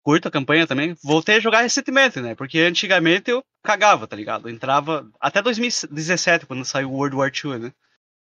Curto 0.03 0.29
a 0.29 0.31
campanha 0.31 0.67
também. 0.67 0.95
Voltei 1.03 1.37
a 1.37 1.41
jogar 1.41 1.63
recentemente, 1.63 2.21
né? 2.21 2.35
Porque 2.35 2.59
antigamente 2.59 3.31
eu 3.31 3.43
cagava, 3.63 4.07
tá 4.07 4.15
ligado? 4.15 4.49
Eu 4.49 4.55
entrava 4.55 5.11
até 5.19 5.41
2017, 5.41 6.47
quando 6.47 6.65
saiu 6.65 6.93
World 6.93 7.17
War 7.17 7.33
II, 7.33 7.59
né? 7.59 7.73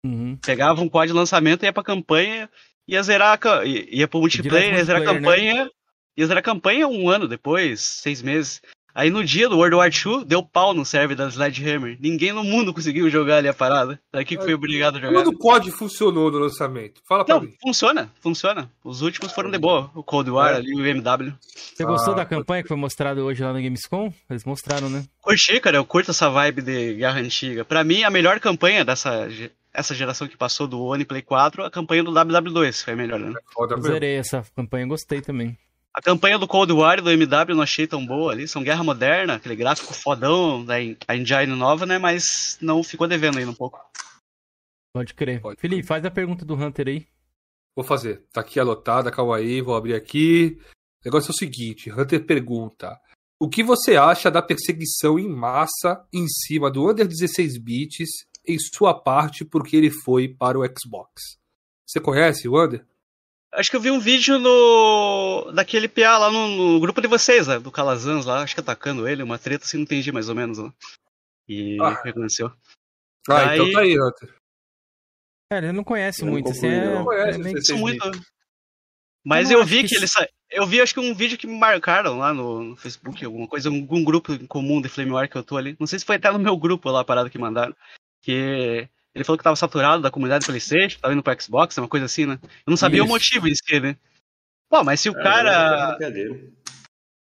Uhum. 0.05 0.37
Pegava 0.37 0.81
um 0.81 0.89
COD 0.89 1.09
de 1.09 1.13
lançamento, 1.13 1.65
ia 1.65 1.73
pra 1.73 1.83
campanha 1.83 2.49
ia 2.87 3.03
zerar 3.03 3.39
a, 3.47 3.65
ia 3.65 4.09
pro 4.09 4.21
multiplayer, 4.21 4.75
ia 4.75 4.85
zerar 4.85 5.03
a 5.03 5.05
né? 5.05 5.13
campanha, 5.13 5.65
né? 5.65 5.71
ia 6.17 6.27
zerar 6.27 6.41
a 6.41 6.45
campanha 6.45 6.89
um 6.89 7.09
ano 7.09 7.29
depois, 7.29 7.81
seis 7.81 8.23
meses. 8.23 8.61
Aí 8.95 9.11
no 9.11 9.25
dia 9.25 9.49
do 9.49 9.57
World 9.57 9.77
War 9.77 9.91
II, 9.91 10.25
deu 10.25 10.43
pau 10.43 10.75
no 10.75 10.85
server 10.85 11.17
da 11.17 11.29
Sledgehammer. 11.29 11.97
Ninguém 12.01 12.33
no 12.33 12.45
mundo 12.45 12.75
conseguiu 12.75 13.09
jogar 13.09 13.37
ali 13.37 13.49
a 13.49 13.55
parada. 13.55 13.99
Daqui 14.13 14.37
que 14.37 14.43
foi 14.43 14.55
obrigado 14.55 14.97
a 14.97 15.01
jogar. 15.01 15.15
Quando 15.15 15.29
o 15.35 15.39
COD 15.39 15.71
funcionou 15.71 16.31
no 16.31 16.39
lançamento? 16.39 17.01
Fala 17.09 17.25
pra 17.25 17.37
Não, 17.37 17.43
mim. 17.43 17.55
funciona, 17.63 18.11
funciona. 18.21 18.71
Os 18.85 19.01
últimos 19.01 19.33
foram 19.33 19.51
de 19.51 19.59
boa. 19.59 19.91
O 19.95 20.03
Cold 20.03 20.31
War 20.31 20.53
é. 20.53 20.57
ali, 20.57 20.75
o 20.75 20.85
MW. 20.85 21.33
Você 21.55 21.85
gostou 21.85 22.15
ah, 22.15 22.19
da 22.19 22.25
campanha 22.25 22.63
que 22.63 22.69
foi 22.69 22.77
mostrada 22.77 23.23
hoje 23.23 23.43
lá 23.43 23.53
no 23.53 23.63
Gamescom? 23.63 24.13
Eles 24.29 24.45
mostraram, 24.45 24.91
né? 24.91 25.05
Curti, 25.21 25.59
cara. 25.61 25.77
Eu 25.77 25.85
curto 25.85 26.11
essa 26.11 26.29
vibe 26.29 26.63
de 26.63 26.95
guerra 26.95 27.21
antiga. 27.21 27.65
Pra 27.65 27.83
mim, 27.83 28.03
a 28.03 28.11
melhor 28.11 28.39
campanha 28.41 28.85
dessa 28.85 29.29
essa 29.75 29.95
geração 29.95 30.29
que 30.29 30.37
passou 30.37 30.67
do 30.67 30.83
One 30.83 31.05
Play 31.05 31.23
4, 31.23 31.65
a 31.65 31.71
campanha 31.71 32.05
do 32.05 32.13
WW2 32.13 32.85
foi 32.85 32.93
a 32.93 32.97
melhor, 32.97 33.19
né? 33.19 33.33
Eu 33.59 33.81
zerei 33.81 34.17
essa 34.17 34.45
campanha, 34.55 34.87
gostei 34.87 35.23
também. 35.23 35.57
A 35.95 36.01
campanha 36.01 36.39
do 36.39 36.49
Cold 36.49 36.73
War 36.73 36.99
e 36.99 37.03
do 37.03 37.11
MW 37.11 37.55
não 37.55 37.63
achei 37.63 37.87
tão 37.87 38.05
boa 38.05 38.33
ali. 38.33 38.49
São 38.49 38.63
guerra 38.63 38.83
moderna, 38.83 39.35
aquele 39.35 39.55
gráfico 39.55 39.93
fodão 39.93 40.65
da 40.65 40.81
Engine 40.81 41.55
nova, 41.55 41.85
né? 41.85 41.99
Mas 41.99 42.57
não 42.63 42.83
ficou 42.83 43.07
devendo 43.07 43.39
ainda 43.39 43.51
um 43.51 43.55
pouco. 43.55 43.79
Pode 44.95 45.13
crer. 45.13 45.41
Pode. 45.41 45.61
Felipe, 45.61 45.87
faz 45.87 46.05
a 46.05 46.11
pergunta 46.11 46.45
do 46.45 46.55
Hunter 46.55 46.89
aí. 46.89 47.07
Vou 47.77 47.85
fazer. 47.85 48.25
Tá 48.33 48.41
aqui 48.41 48.59
anotada, 48.59 49.11
calma 49.11 49.37
aí, 49.37 49.61
vou 49.61 49.75
abrir 49.75 49.95
aqui. 49.95 50.59
O 51.03 51.05
negócio 51.05 51.31
é 51.31 51.35
o 51.35 51.37
seguinte: 51.37 51.91
Hunter 51.91 52.25
pergunta. 52.25 52.99
O 53.41 53.49
que 53.49 53.63
você 53.63 53.97
acha 53.97 54.31
da 54.31 54.41
perseguição 54.41 55.19
em 55.19 55.29
massa 55.29 56.07
em 56.13 56.27
cima 56.29 56.71
do 56.71 56.89
Under 56.89 57.07
16 57.07 57.59
bits 57.59 58.09
em 58.47 58.57
sua 58.59 58.95
parte 58.95 59.45
porque 59.45 59.77
ele 59.77 59.91
foi 59.91 60.29
para 60.29 60.59
o 60.59 60.65
Xbox? 60.65 61.39
Você 61.85 62.01
conhece 62.01 62.49
o 62.49 62.63
Under? 62.63 62.87
Acho 63.53 63.71
que 63.71 63.77
eu 63.77 63.81
vi 63.81 63.91
um 63.91 64.01
vídeo 64.01 64.39
no. 64.39 65.53
daquele 65.53 65.87
PA 65.87 66.17
lá 66.17 66.31
no, 66.31 66.49
no 66.49 66.81
grupo 66.81 67.03
de 67.03 67.09
vocês, 67.09 67.47
né? 67.47 67.59
Do 67.59 67.71
Calazans 67.71 68.25
lá, 68.25 68.43
acho 68.43 68.55
que 68.55 68.61
atacando 68.61 69.07
ele, 69.07 69.23
uma 69.23 69.39
treta 69.39 69.65
assim, 69.65 69.77
não 69.77 69.85
entendi 69.85 70.11
mais 70.11 70.31
ou 70.31 70.35
menos, 70.35 70.59
né? 70.59 70.73
E 71.47 71.77
ah. 71.81 72.01
reconheceu. 72.03 72.47
Ah, 73.29 73.45
Daí... 73.45 73.59
então 73.59 73.73
tá 73.73 73.81
aí, 73.81 74.01
Hunter. 74.01 74.35
É, 75.53 75.59
ele 75.59 75.73
não 75.73 75.85
conhece 75.85 76.23
eu 76.23 76.29
muito, 76.29 76.51
assim, 76.51 76.67
é, 76.67 76.95
não 76.95 77.05
conhece, 77.05 77.39
é 77.39 77.43
meio... 77.43 77.79
muito. 77.79 78.11
Mas 79.23 79.51
eu, 79.51 79.61
eu 79.61 79.67
vi 79.67 79.83
que, 79.83 79.89
que 79.89 79.97
ele 79.97 80.09
sa... 80.09 80.27
Eu 80.51 80.67
vi 80.67 80.81
acho 80.81 80.95
que 80.95 81.01
um 81.01 81.15
vídeo 81.15 81.37
que 81.37 81.47
me 81.47 81.59
marcaram 81.59 82.19
lá 82.19 82.33
no, 82.33 82.63
no 82.63 82.77
Facebook, 82.77 83.23
alguma 83.25 83.47
coisa, 83.47 83.69
algum 83.69 84.03
grupo 84.03 84.33
em 84.33 84.47
comum 84.47 84.81
de 84.81 84.89
Flame 84.89 85.13
War 85.13 85.29
que 85.29 85.37
eu 85.37 85.45
tô 85.45 85.59
ali. 85.59 85.77
Não 85.79 85.87
sei 85.87 85.99
se 85.99 86.05
foi 86.05 86.17
até 86.17 86.31
no 86.31 86.39
meu 86.39 86.57
grupo 86.57 86.91
lá 86.91 87.01
a 87.01 87.05
parada 87.05 87.31
que 87.31 87.39
mandaram. 87.39 87.75
Que 88.23 88.89
ele 89.15 89.25
falou 89.25 89.37
que 89.37 89.45
tava 89.45 89.57
saturado 89.57 90.03
da 90.03 90.11
comunidade 90.11 90.47
PlayStation, 90.47 90.99
tava 91.01 91.13
indo 91.13 91.23
pro 91.23 91.41
Xbox, 91.41 91.77
uma 91.77 91.89
coisa 91.89 92.07
assim, 92.07 92.27
né? 92.27 92.39
Eu 92.43 92.71
não 92.71 92.77
sabia 92.77 92.99
Isso. 92.99 93.07
o 93.07 93.09
motivo 93.09 93.49
em 93.49 93.55
si, 93.55 93.81
né? 93.81 93.97
Pô, 94.69 94.83
mas 94.83 95.01
se 95.01 95.11
o 95.11 95.19
é, 95.19 95.23
cara. 95.23 95.99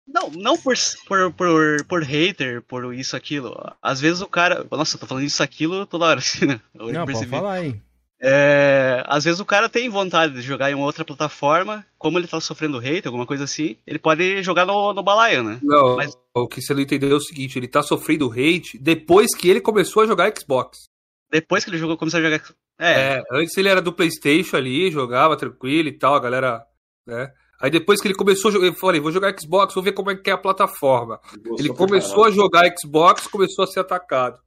Não, 0.07 0.29
não 0.29 0.57
por, 0.57 0.75
por, 1.07 1.33
por, 1.33 1.85
por 1.85 2.03
hater, 2.03 2.61
por 2.61 2.93
isso, 2.93 3.15
aquilo. 3.15 3.53
Às 3.81 3.99
vezes 3.99 4.21
o 4.21 4.27
cara. 4.27 4.65
Nossa, 4.71 4.95
eu 4.95 4.99
tô 4.99 5.07
falando 5.07 5.25
isso, 5.25 5.43
aquilo 5.43 5.85
toda 5.85 6.05
hora, 6.05 6.19
assim, 6.23 6.45
né? 6.45 6.61
Eu 6.73 6.91
não, 6.91 7.05
percebi. 7.05 7.31
pode 7.31 7.41
falar 7.41 7.53
aí. 7.53 7.81
É, 8.25 9.03
às 9.05 9.25
vezes 9.25 9.41
o 9.41 9.45
cara 9.45 9.67
tem 9.67 9.89
vontade 9.89 10.33
de 10.33 10.41
jogar 10.41 10.71
em 10.71 10.75
uma 10.75 10.85
outra 10.85 11.03
plataforma, 11.03 11.85
como 11.97 12.17
ele 12.17 12.27
tá 12.27 12.39
sofrendo 12.39 12.77
hate, 12.77 13.05
alguma 13.05 13.25
coisa 13.25 13.43
assim, 13.43 13.75
ele 13.85 13.99
pode 13.99 14.41
jogar 14.41 14.65
no, 14.65 14.93
no 14.93 15.03
balaio, 15.03 15.43
né? 15.43 15.59
Não, 15.61 15.97
Mas... 15.97 16.17
o 16.33 16.47
que 16.47 16.61
você 16.61 16.73
não 16.73 16.79
entendeu 16.79 17.11
é 17.11 17.15
o 17.15 17.19
seguinte, 17.19 17.59
ele 17.59 17.67
tá 17.67 17.83
sofrendo 17.83 18.31
hate 18.31 18.77
depois 18.77 19.35
que 19.35 19.49
ele 19.49 19.59
começou 19.59 20.03
a 20.03 20.05
jogar 20.05 20.31
Xbox. 20.39 20.85
Depois 21.33 21.65
que 21.65 21.71
ele 21.71 21.79
jogou, 21.79 21.97
começou 21.97 22.19
a 22.19 22.23
jogar. 22.23 22.43
É. 22.77 22.91
é. 22.91 23.23
antes 23.31 23.57
ele 23.57 23.67
era 23.67 23.81
do 23.81 23.91
PlayStation 23.91 24.55
ali, 24.55 24.91
jogava 24.91 25.35
tranquilo 25.35 25.89
e 25.89 25.91
tal, 25.91 26.13
a 26.13 26.19
galera. 26.19 26.63
Né? 27.07 27.31
Aí 27.59 27.71
depois 27.71 27.99
que 27.99 28.07
ele 28.07 28.13
começou 28.13 28.49
a 28.49 28.51
jogar, 28.51 28.67
eu 28.67 28.73
falei, 28.75 29.01
vou 29.01 29.11
jogar 29.11 29.33
Xbox, 29.35 29.73
vou 29.73 29.83
ver 29.83 29.93
como 29.93 30.11
é 30.11 30.15
que 30.15 30.29
é 30.29 30.33
a 30.33 30.37
plataforma. 30.37 31.19
Ele 31.57 31.69
começou 31.69 32.25
a 32.25 32.29
jogar 32.29 32.71
Xbox, 32.79 33.25
começou 33.25 33.63
a 33.63 33.67
ser 33.67 33.79
atacado. 33.79 34.39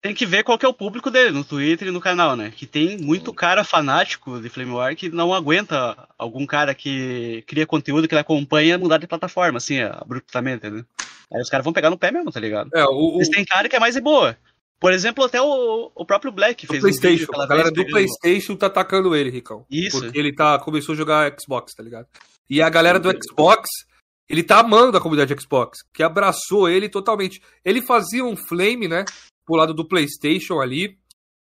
Tem 0.00 0.14
que 0.14 0.24
ver 0.24 0.42
qual 0.42 0.58
que 0.58 0.64
é 0.64 0.68
o 0.68 0.74
público 0.74 1.10
dele 1.10 1.32
no 1.32 1.44
Twitter 1.44 1.88
e 1.88 1.90
no 1.90 2.00
canal, 2.00 2.34
né? 2.34 2.50
Que 2.56 2.66
tem 2.66 2.96
muito 2.96 3.32
cara 3.34 3.62
fanático 3.62 4.40
de 4.40 4.48
Flame 4.48 4.72
War 4.72 4.96
que 4.96 5.10
não 5.10 5.34
aguenta 5.34 6.08
algum 6.16 6.46
cara 6.46 6.74
que 6.74 7.44
cria 7.46 7.66
conteúdo 7.66 8.08
que 8.08 8.14
ele 8.14 8.20
acompanha 8.20 8.78
mudar 8.78 8.96
de 8.96 9.06
plataforma, 9.06 9.58
assim, 9.58 9.80
abruptamente, 9.80 10.70
né? 10.70 10.82
Aí 11.30 11.42
os 11.42 11.50
caras 11.50 11.62
vão 11.62 11.74
pegar 11.74 11.90
no 11.90 11.98
pé 11.98 12.10
mesmo, 12.10 12.32
tá 12.32 12.40
ligado? 12.40 12.70
É, 12.74 12.84
o, 12.86 13.18
Mas 13.18 13.28
tem 13.28 13.44
cara 13.44 13.68
que 13.68 13.76
é 13.76 13.78
mais 13.78 13.94
de 13.94 14.00
boa. 14.00 14.36
Por 14.82 14.92
exemplo, 14.92 15.22
até 15.22 15.40
o, 15.40 15.92
o 15.94 16.04
próprio 16.04 16.32
Black 16.32 16.66
fez 16.66 16.80
PlayStation. 16.80 17.30
Um 17.36 17.40
a 17.40 17.46
galera 17.46 17.70
do 17.70 17.86
PlayStation 17.86 18.56
tá 18.56 18.66
atacando 18.66 19.14
ele, 19.14 19.30
Ricão. 19.30 19.64
Isso. 19.70 20.00
Porque 20.00 20.18
ele 20.18 20.34
tá, 20.34 20.58
começou 20.58 20.94
a 20.94 20.96
jogar 20.96 21.32
Xbox, 21.40 21.72
tá 21.72 21.84
ligado? 21.84 22.08
E 22.50 22.60
a 22.60 22.68
galera 22.68 22.98
do 22.98 23.08
Xbox, 23.08 23.68
ele 24.28 24.42
tá 24.42 24.58
amando 24.58 24.98
a 24.98 25.00
comunidade 25.00 25.40
Xbox, 25.40 25.78
que 25.94 26.02
abraçou 26.02 26.68
ele 26.68 26.88
totalmente. 26.88 27.40
Ele 27.64 27.80
fazia 27.80 28.24
um 28.24 28.34
flame, 28.34 28.88
né, 28.88 29.04
pro 29.46 29.54
lado 29.54 29.72
do 29.72 29.86
PlayStation 29.86 30.60
ali, 30.60 30.88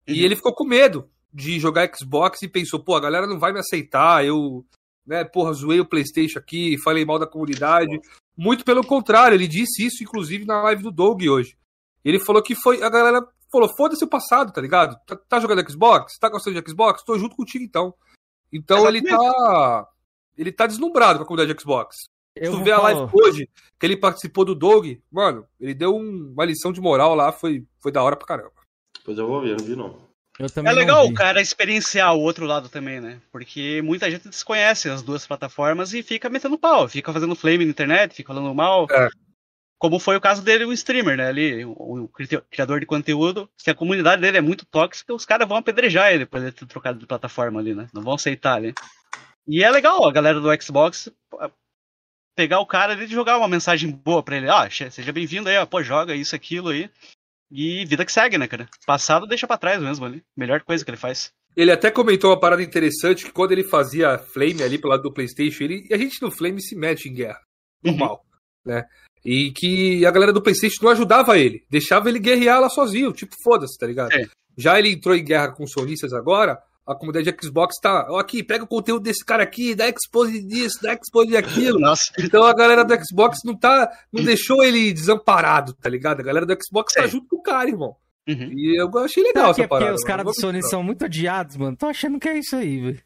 uhum. 0.08 0.16
e 0.16 0.24
ele 0.24 0.38
ficou 0.38 0.56
com 0.56 0.64
medo 0.64 1.10
de 1.34 1.60
jogar 1.60 1.92
Xbox 1.94 2.42
e 2.42 2.48
pensou, 2.48 2.80
pô, 2.80 2.96
a 2.96 3.02
galera 3.02 3.28
não 3.28 3.38
vai 3.38 3.52
me 3.52 3.60
aceitar, 3.60 4.24
eu, 4.24 4.66
né, 5.06 5.26
porra, 5.26 5.52
zoei 5.52 5.82
o 5.82 5.86
PlayStation 5.86 6.40
aqui, 6.40 6.82
falei 6.82 7.04
mal 7.04 7.20
da 7.20 7.28
comunidade. 7.28 8.00
Muito 8.38 8.64
pelo 8.64 8.82
contrário, 8.82 9.36
ele 9.36 9.46
disse 9.46 9.86
isso, 9.86 10.02
inclusive, 10.02 10.46
na 10.46 10.62
live 10.62 10.84
do 10.84 10.92
Doug 10.92 11.22
hoje. 11.24 11.58
Ele 12.06 12.20
falou 12.24 12.44
que 12.44 12.54
foi. 12.54 12.84
A 12.84 12.90
galera 12.90 13.28
falou: 13.52 13.68
foda-se 13.76 14.04
o 14.04 14.08
passado, 14.08 14.54
tá 14.54 14.62
ligado? 14.62 14.96
Tá, 15.08 15.16
tá, 15.28 15.40
jogando 15.40 15.68
Xbox? 15.70 16.20
Tá 16.20 16.30
gostando 16.30 16.62
de 16.62 16.70
Xbox? 16.70 17.04
Tô 17.04 17.18
junto 17.18 17.36
contigo 17.36 17.66
então. 17.66 17.96
Então 18.54 18.88
Exatamente. 18.88 19.08
ele 19.08 19.18
tá. 19.18 19.88
Ele 20.38 20.52
tá 20.52 20.68
deslumbrado 20.68 21.18
com 21.18 21.24
a 21.24 21.28
comunidade 21.28 21.54
de 21.54 21.62
Xbox. 21.62 21.96
Eu 22.36 22.52
Se 22.52 22.58
tu 22.58 22.64
vê 22.64 22.72
a 22.72 22.80
live 22.80 23.10
hoje, 23.14 23.50
que 23.80 23.86
ele 23.86 23.96
participou 23.96 24.44
do 24.44 24.54
Dog, 24.54 25.02
mano, 25.10 25.48
ele 25.58 25.74
deu 25.74 25.96
um, 25.96 26.34
uma 26.34 26.44
lição 26.44 26.74
de 26.74 26.82
moral 26.82 27.16
lá, 27.16 27.32
foi, 27.32 27.66
foi 27.80 27.94
da 27.94 28.04
hora 28.04 28.18
pra 28.18 28.28
caramba. 28.28 28.52
Pois 29.06 29.18
eu 29.18 29.26
vou 29.26 29.40
ver, 29.42 29.58
não 29.58 29.66
vi 29.66 29.76
não. 29.76 29.98
é 30.66 30.74
legal 30.74 31.08
o 31.08 31.14
cara 31.14 31.42
experienciar 31.42 32.14
o 32.14 32.20
outro 32.20 32.46
lado 32.46 32.68
também, 32.68 33.00
né? 33.00 33.22
Porque 33.32 33.82
muita 33.82 34.12
gente 34.12 34.28
desconhece 34.28 34.90
as 34.90 35.02
duas 35.02 35.26
plataformas 35.26 35.94
e 35.94 36.04
fica 36.04 36.30
metendo 36.30 36.58
pau, 36.58 36.90
fica 36.90 37.14
fazendo 37.14 37.36
flame 37.38 37.64
na 37.64 37.72
internet, 37.72 38.14
fica 38.14 38.34
falando 38.34 38.54
mal. 38.54 38.86
É. 38.92 39.08
Como 39.78 40.00
foi 40.00 40.16
o 40.16 40.22
caso 40.22 40.42
dele, 40.42 40.66
o 40.66 40.74
streamer, 40.74 41.18
né? 41.18 41.28
Ali, 41.28 41.66
o, 41.66 42.10
criador 42.50 42.80
de 42.80 42.86
conteúdo. 42.86 43.50
Se 43.58 43.70
a 43.70 43.76
comunidade 43.76 44.22
dele 44.22 44.38
é 44.38 44.42
muito 44.42 44.66
tóxica, 44.66 45.14
os 45.14 45.26
caras 45.26 45.48
vão 45.48 45.58
apedrejar 45.58 46.14
ele 46.14 46.26
por 46.26 46.42
ele 46.42 46.52
ter 46.52 46.66
trocado 46.66 46.98
de 46.98 47.06
plataforma 47.06 47.60
ali, 47.60 47.76
né? 47.76 47.88
Não 47.94 48.02
vão 48.02 48.14
aceitar 48.14 48.56
ali. 48.56 48.74
E 49.48 49.64
é 49.64 49.70
legal 49.70 50.08
a 50.08 50.12
galera 50.12 50.40
do 50.40 50.62
Xbox 50.62 51.12
pegar 52.36 52.60
o 52.60 52.66
cara 52.66 52.94
ali 52.94 53.06
e 53.06 53.08
jogar 53.08 53.38
uma 53.38 53.48
mensagem 53.48 53.90
boa 53.90 54.22
pra 54.22 54.38
ele. 54.38 54.50
Ah, 54.50 54.70
seja 54.70 55.14
bem-vindo 55.14 55.50
aí, 55.50 55.58
ó, 55.58 55.66
pô, 55.66 55.82
joga 55.82 56.16
isso, 56.16 56.36
aquilo 56.36 56.70
aí. 56.70 56.90
E 57.50 57.86
vida 57.86 58.06
que 58.06 58.12
segue, 58.12 58.38
né, 58.38 58.48
cara? 58.48 58.68
Passado 58.86 59.28
deixa 59.28 59.48
para 59.48 59.58
trás 59.58 59.82
mesmo 59.82 60.06
ali. 60.06 60.24
Melhor 60.36 60.62
coisa 60.62 60.84
que 60.84 60.90
ele 60.90 60.98
faz. 60.98 61.32
Ele 61.56 61.72
até 61.72 61.90
comentou 61.90 62.32
uma 62.32 62.40
parada 62.40 62.62
interessante 62.62 63.24
que 63.24 63.32
quando 63.32 63.54
ele 63.54 63.64
fazia 63.64 64.18
Flame 64.18 64.62
ali 64.62 64.78
pelo 64.78 64.92
lado 64.92 65.04
do 65.04 65.14
PlayStation, 65.14 65.64
ele, 65.64 65.88
a 65.92 65.98
gente 65.98 66.22
no 66.22 66.30
Flame 66.30 66.62
se 66.62 66.76
mete 66.76 67.08
em 67.08 67.14
guerra. 67.14 67.40
Normal. 67.82 68.26
Uhum. 68.66 68.74
Né? 68.74 68.86
E 69.26 69.52
que 69.52 70.06
a 70.06 70.12
galera 70.12 70.32
do 70.32 70.42
PlayStation 70.42 70.84
não 70.84 70.92
ajudava 70.92 71.38
ele, 71.38 71.64
deixava 71.70 72.10
ele 72.10 72.20
guerrear 72.20 72.62
lá 72.62 72.70
sozinho, 72.70 73.12
tipo, 73.12 73.36
foda-se, 73.44 73.78
tá 73.78 73.88
ligado? 73.88 74.14
É. 74.14 74.26
Já 74.56 74.78
ele 74.78 74.92
entrou 74.92 75.16
em 75.16 75.24
guerra 75.24 75.52
com 75.52 75.64
os 75.64 75.72
sonistas 75.72 76.14
agora, 76.14 76.60
a 76.86 76.94
comunidade 76.94 77.32
de 77.32 77.46
Xbox 77.46 77.80
tá, 77.82 78.06
ó, 78.10 78.20
aqui, 78.20 78.44
pega 78.44 78.64
o 78.64 78.68
conteúdo 78.68 79.02
desse 79.02 79.26
cara 79.26 79.42
aqui, 79.42 79.74
dá 79.74 79.90
expose 79.90 80.42
disso, 80.44 80.80
dá 80.82 80.94
expose 80.94 81.32
daquilo. 81.32 81.80
Nossa. 81.80 82.12
Então 82.20 82.44
a 82.44 82.54
galera 82.54 82.86
do 82.86 82.94
Xbox 83.04 83.40
não 83.44 83.58
tá, 83.58 83.92
não 84.14 84.24
deixou 84.24 84.64
ele 84.64 84.94
desamparado, 84.94 85.74
tá 85.74 85.90
ligado? 85.90 86.20
A 86.20 86.24
galera 86.24 86.46
do 86.46 86.56
Xbox 86.64 86.94
tá 86.94 87.02
é. 87.02 87.04
tá 87.04 87.10
junto 87.10 87.28
com 87.28 87.38
o 87.38 87.42
cara, 87.42 87.68
irmão. 87.68 87.96
Uhum. 88.28 88.52
E 88.54 88.80
eu 88.80 88.90
achei 89.00 89.24
legal 89.24 89.52
essa 89.52 89.64
é 89.64 89.68
parada. 89.68 89.92
Porque 89.92 90.02
os 90.02 90.08
caras 90.08 90.26
do 90.26 90.34
Sony 90.34 90.62
são 90.64 90.84
muito 90.84 91.06
odiados, 91.06 91.58
mano. 91.58 91.76
Tô 91.76 91.88
achando 91.88 92.20
que 92.20 92.30
é 92.30 92.38
isso 92.38 92.56
aí, 92.56 92.80
velho. 92.80 93.02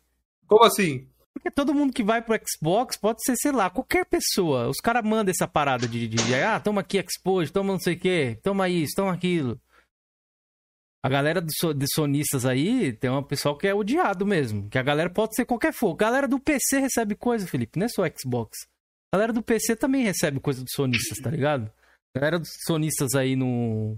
Como 0.45 0.63
assim? 0.63 1.07
Porque 1.39 1.51
todo 1.51 1.73
mundo 1.73 1.93
que 1.93 2.03
vai 2.03 2.21
pro 2.21 2.37
Xbox 2.45 2.97
pode 2.97 3.23
ser, 3.23 3.33
sei 3.37 3.53
lá, 3.53 3.69
qualquer 3.69 4.05
pessoa. 4.05 4.67
Os 4.67 4.77
caras 4.77 5.03
mandam 5.05 5.31
essa 5.31 5.47
parada 5.47 5.87
de, 5.87 6.05
de, 6.05 6.17
de, 6.17 6.35
ah, 6.35 6.59
toma 6.59 6.81
aqui 6.81 7.01
Xbox, 7.01 7.49
toma 7.49 7.71
não 7.71 7.79
sei 7.79 7.95
o 7.95 7.99
que, 7.99 8.37
toma 8.43 8.67
isso, 8.67 8.93
toma 8.93 9.13
aquilo. 9.13 9.59
A 11.01 11.07
galera 11.07 11.41
de, 11.41 11.47
de 11.75 11.85
sonistas 11.93 12.45
aí 12.45 12.91
tem 12.91 13.09
um 13.09 13.23
pessoal 13.23 13.57
que 13.57 13.65
é 13.65 13.73
odiado 13.73 14.25
mesmo. 14.25 14.69
Que 14.69 14.77
a 14.77 14.83
galera 14.83 15.09
pode 15.09 15.33
ser 15.33 15.45
qualquer 15.45 15.71
for. 15.71 15.93
A 15.93 15.97
galera 15.97 16.27
do 16.27 16.41
PC 16.41 16.79
recebe 16.79 17.15
coisa, 17.15 17.47
Felipe, 17.47 17.79
não 17.79 17.85
é 17.85 17.89
só 17.89 18.03
Xbox. 18.05 18.67
A 19.13 19.17
galera 19.17 19.31
do 19.31 19.41
PC 19.41 19.77
também 19.77 20.03
recebe 20.03 20.41
coisa 20.41 20.61
dos 20.61 20.73
sonistas, 20.75 21.19
tá 21.19 21.29
ligado? 21.29 21.71
A 22.13 22.19
galera 22.19 22.37
dos 22.37 22.49
sonistas 22.67 23.15
aí 23.15 23.37
no. 23.37 23.97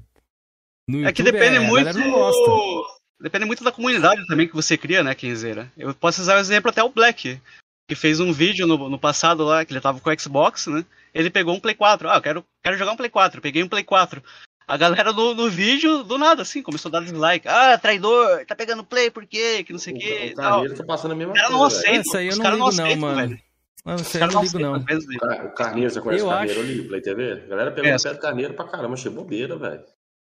no 0.87 0.99
YouTube, 0.99 1.07
é 1.07 1.11
que 1.11 1.23
depende 1.23 1.55
é, 1.55 1.59
muito. 1.59 3.00
Depende 3.21 3.45
muito 3.45 3.63
da 3.63 3.71
comunidade 3.71 4.25
também 4.27 4.47
que 4.47 4.55
você 4.55 4.77
cria, 4.77 5.03
né, 5.03 5.13
Kenzeira? 5.13 5.71
Eu 5.77 5.93
posso 5.93 6.21
usar 6.21 6.37
o 6.37 6.39
exemplo 6.39 6.69
até 6.71 6.83
o 6.83 6.89
Black, 6.89 7.39
que 7.87 7.95
fez 7.95 8.19
um 8.19 8.33
vídeo 8.33 8.65
no, 8.65 8.89
no 8.89 8.97
passado 8.97 9.43
lá, 9.43 9.63
que 9.63 9.71
ele 9.71 9.79
tava 9.81 9.99
com 9.99 10.09
o 10.09 10.19
Xbox, 10.19 10.67
né? 10.67 10.83
Ele 11.13 11.29
pegou 11.29 11.53
um 11.53 11.59
Play 11.59 11.75
4. 11.75 12.09
Ah, 12.09 12.15
eu 12.15 12.21
quero, 12.21 12.45
quero 12.63 12.77
jogar 12.77 12.93
um 12.93 12.97
Play 12.97 13.09
4. 13.09 13.41
Peguei 13.41 13.63
um 13.63 13.69
Play 13.69 13.83
4. 13.83 14.23
A 14.67 14.77
galera 14.77 15.11
no, 15.11 15.35
no 15.35 15.49
vídeo, 15.49 16.01
do 16.01 16.17
nada, 16.17 16.43
assim, 16.43 16.63
começou 16.63 16.87
a 16.89 16.93
dar 16.93 17.01
dislike. 17.01 17.45
Ah, 17.47 17.77
traidor, 17.77 18.45
tá 18.45 18.55
pegando 18.55 18.85
play, 18.85 19.11
por 19.11 19.25
quê? 19.25 19.63
Que 19.65 19.73
não 19.73 19.79
sei 19.79 19.93
o 19.93 19.97
quê. 19.97 20.29
O 20.31 20.35
Carneiro 20.37 20.75
tá 20.75 20.83
passando 20.85 21.11
a 21.11 21.15
mesma 21.15 21.33
coisa. 21.33 21.49
não 21.49 21.63
aceita. 21.65 21.99
Essa 21.99 22.17
aí 22.19 22.27
eu 22.29 22.37
não 22.37 22.51
ligo, 22.51 22.71
não, 22.71 22.95
mano. 22.95 23.15
Velho. 23.17 23.39
Não, 23.83 23.95
isso 23.95 24.15
aí 24.17 24.23
eu 24.23 24.31
não 24.31 24.43
ligo, 24.43 24.59
não. 24.59 24.75
O 24.75 25.51
Carneiro, 25.51 25.91
você 25.91 25.99
conhece 25.99 26.23
eu 26.23 26.27
o 26.27 26.31
Carneiro 26.31 26.61
acho... 26.61 26.69
ali, 26.69 26.87
Play 26.87 27.01
TV? 27.01 27.31
A 27.33 27.47
galera 27.47 27.71
pegou 27.71 27.91
é. 27.91 27.95
o 27.97 28.01
pé 28.01 28.13
do 28.13 28.19
Carneiro 28.19 28.53
pra 28.53 28.65
caramba, 28.65 28.93
achei 28.93 29.11
bobeira, 29.11 29.57
velho. 29.57 29.83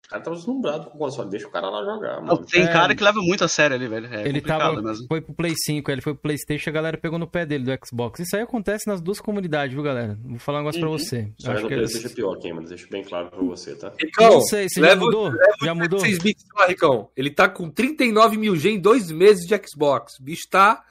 O 0.09 0.11
cara 0.11 0.23
tava 0.23 0.35
deslumbrado 0.37 0.89
com 0.89 0.95
o 0.95 0.97
console, 0.97 1.29
deixa 1.29 1.47
o 1.47 1.51
cara 1.51 1.69
lá 1.69 1.85
jogar, 1.85 2.19
mano. 2.19 2.43
Tem 2.43 2.63
é... 2.63 2.67
cara 2.67 2.95
que 2.95 3.03
leva 3.03 3.19
muito 3.21 3.43
a 3.43 3.47
sério 3.47 3.75
ali, 3.75 3.87
velho. 3.87 4.11
É 4.11 4.27
ele 4.27 4.41
tava, 4.41 4.81
mesmo. 4.81 5.05
foi 5.07 5.21
pro 5.21 5.35
Play 5.35 5.53
5, 5.55 5.91
ele 5.91 6.01
foi 6.01 6.15
pro 6.15 6.23
Playstation, 6.23 6.71
a 6.71 6.73
galera 6.73 6.97
pegou 6.97 7.19
no 7.19 7.27
pé 7.27 7.45
dele 7.45 7.63
do 7.63 7.85
Xbox. 7.85 8.19
Isso 8.19 8.35
aí 8.35 8.41
acontece 8.41 8.87
nas 8.87 9.01
duas 9.01 9.21
comunidades, 9.21 9.75
viu, 9.75 9.83
galera? 9.83 10.17
Vou 10.23 10.39
falar 10.39 10.57
um 10.57 10.61
negócio 10.61 10.81
uhum. 10.81 10.89
pra 10.89 10.97
você. 10.97 11.31
Só 11.37 11.51
Acho 11.51 11.67
que 11.67 11.75
Playstation 11.75 12.07
é 12.07 12.09
pior, 12.09 12.35
Kim, 12.39 12.53
mas 12.53 12.69
deixa 12.69 12.87
bem 12.89 13.03
claro 13.03 13.29
pra 13.29 13.39
você, 13.39 13.75
tá? 13.75 13.93
Ricão, 14.01 14.31
não 14.31 14.41
sei, 14.41 14.67
você 14.67 14.81
leva, 14.81 14.95
já 14.95 14.99
mudou? 14.99 15.31
já 15.61 15.75
mudou? 15.75 16.01
bits 16.01 16.45
lá, 16.57 16.65
Ricão. 16.65 17.09
Ele 17.15 17.29
tá 17.29 17.47
com 17.47 17.69
39 17.69 18.35
mil 18.35 18.55
G 18.55 18.71
em 18.71 18.79
dois 18.79 19.11
meses 19.11 19.45
de 19.45 19.61
Xbox. 19.63 20.17
O 20.19 20.23
bicho 20.23 20.49
tá... 20.49 20.83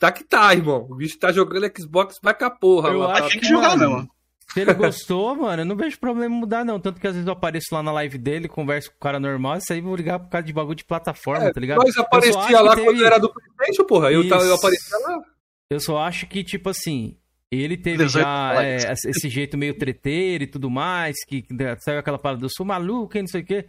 Tá 0.00 0.10
que 0.10 0.24
tá, 0.24 0.52
irmão. 0.52 0.84
O 0.90 0.96
bicho 0.96 1.16
tá 1.16 1.30
jogando 1.30 1.70
Xbox 1.78 2.16
vai 2.20 2.34
com 2.34 2.44
a 2.44 2.50
porra. 2.50 2.88
Eu 2.90 2.98
lá, 2.98 3.20
acho 3.20 3.34
tá 3.34 3.40
que 3.40 3.46
jogar, 3.46 3.76
não. 3.76 4.04
Se 4.52 4.60
ele 4.60 4.74
gostou, 4.74 5.34
mano, 5.34 5.62
eu 5.62 5.66
não 5.66 5.76
vejo 5.76 5.98
problema 5.98 6.34
em 6.34 6.38
mudar, 6.38 6.64
não. 6.64 6.78
Tanto 6.78 7.00
que 7.00 7.06
às 7.06 7.14
vezes 7.14 7.26
eu 7.26 7.32
apareço 7.32 7.68
lá 7.72 7.82
na 7.82 7.92
live 7.92 8.18
dele, 8.18 8.48
converso 8.48 8.90
com 8.90 8.96
o 8.96 9.00
cara 9.00 9.18
normal, 9.18 9.58
isso 9.58 9.72
aí 9.72 9.80
vou 9.80 9.96
ligar 9.96 10.18
por 10.18 10.28
causa 10.28 10.46
de 10.46 10.52
bagulho 10.52 10.76
de 10.76 10.84
plataforma, 10.84 11.46
é, 11.46 11.52
tá 11.52 11.60
ligado? 11.60 11.78
Nós 11.78 11.96
aparecia 11.96 12.60
lá 12.60 12.74
teve... 12.74 12.86
quando 12.86 13.04
era 13.04 13.18
do 13.18 13.32
Playstation, 13.32 13.84
porra. 13.84 14.12
Eu, 14.12 14.28
tava, 14.28 14.44
eu 14.44 14.54
aparecia 14.54 14.98
lá. 14.98 15.22
Eu 15.70 15.80
só 15.80 15.98
acho 15.98 16.26
que, 16.26 16.44
tipo 16.44 16.68
assim, 16.68 17.16
ele 17.50 17.76
teve 17.76 18.08
já 18.08 18.62
é, 18.62 18.76
esse 18.92 19.28
jeito 19.28 19.56
meio 19.56 19.76
treteiro 19.76 20.44
e 20.44 20.46
tudo 20.46 20.70
mais, 20.70 21.14
que, 21.26 21.42
que 21.42 21.54
saiu 21.80 21.98
aquela 21.98 22.18
parada, 22.18 22.44
eu 22.44 22.50
sou 22.50 22.66
maluco 22.66 23.16
e 23.16 23.22
não 23.22 23.28
sei 23.28 23.42
o 23.42 23.44
quê. 23.44 23.66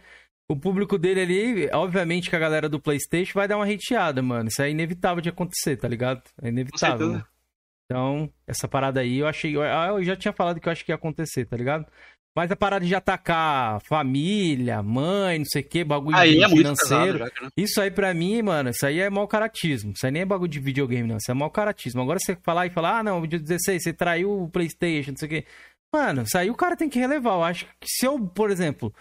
O 0.48 0.54
público 0.54 0.96
dele 0.96 1.20
ali, 1.20 1.70
obviamente 1.72 2.30
que 2.30 2.36
a 2.36 2.38
galera 2.38 2.68
do 2.68 2.80
Playstation 2.80 3.32
vai 3.34 3.48
dar 3.48 3.56
uma 3.56 3.66
hateada, 3.66 4.22
mano. 4.22 4.48
Isso 4.48 4.62
é 4.62 4.70
inevitável 4.70 5.20
de 5.20 5.28
acontecer, 5.28 5.76
tá 5.76 5.88
ligado? 5.88 6.22
É 6.40 6.48
inevitável. 6.48 7.20
Então, 7.86 8.30
essa 8.46 8.66
parada 8.66 9.00
aí 9.00 9.18
eu 9.18 9.28
achei. 9.28 9.56
Eu 9.56 10.02
já 10.02 10.16
tinha 10.16 10.32
falado 10.32 10.60
que 10.60 10.68
eu 10.68 10.72
acho 10.72 10.84
que 10.84 10.90
ia 10.90 10.96
acontecer, 10.96 11.46
tá 11.46 11.56
ligado? 11.56 11.86
Mas 12.36 12.50
a 12.50 12.56
parada 12.56 12.84
de 12.84 12.94
atacar 12.94 13.80
família, 13.80 14.82
mãe, 14.82 15.38
não 15.38 15.46
sei 15.46 15.62
o 15.62 15.64
que, 15.66 15.82
bagulho 15.82 16.14
aí 16.14 16.42
é 16.42 16.48
financeiro. 16.48 17.18
Já, 17.18 17.24
né? 17.24 17.30
Isso 17.56 17.80
aí 17.80 17.90
pra 17.90 18.12
mim, 18.12 18.42
mano, 18.42 18.68
isso 18.68 18.84
aí 18.84 19.00
é 19.00 19.08
mau 19.08 19.26
caratismo. 19.26 19.92
Isso 19.96 20.04
aí 20.04 20.12
nem 20.12 20.20
é 20.20 20.26
bagulho 20.26 20.50
de 20.50 20.60
videogame, 20.60 21.08
não. 21.08 21.16
Isso 21.16 21.30
é 21.30 21.34
mau 21.34 21.50
caratismo. 21.50 22.02
Agora 22.02 22.18
você 22.18 22.36
falar 22.42 22.66
e 22.66 22.70
falar, 22.70 22.98
ah, 22.98 23.02
não, 23.02 23.22
vídeo 23.22 23.40
16, 23.40 23.82
você 23.82 23.92
traiu 23.92 24.42
o 24.42 24.50
Playstation, 24.50 25.12
não 25.12 25.16
sei 25.16 25.26
o 25.26 25.30
que. 25.30 25.46
Mano, 25.94 26.22
isso 26.24 26.36
aí 26.36 26.50
o 26.50 26.54
cara 26.54 26.76
tem 26.76 26.90
que 26.90 26.98
relevar. 26.98 27.36
Eu 27.36 27.44
acho 27.44 27.64
que 27.80 27.88
se 27.88 28.04
eu, 28.04 28.20
por 28.20 28.50
exemplo, 28.50 28.92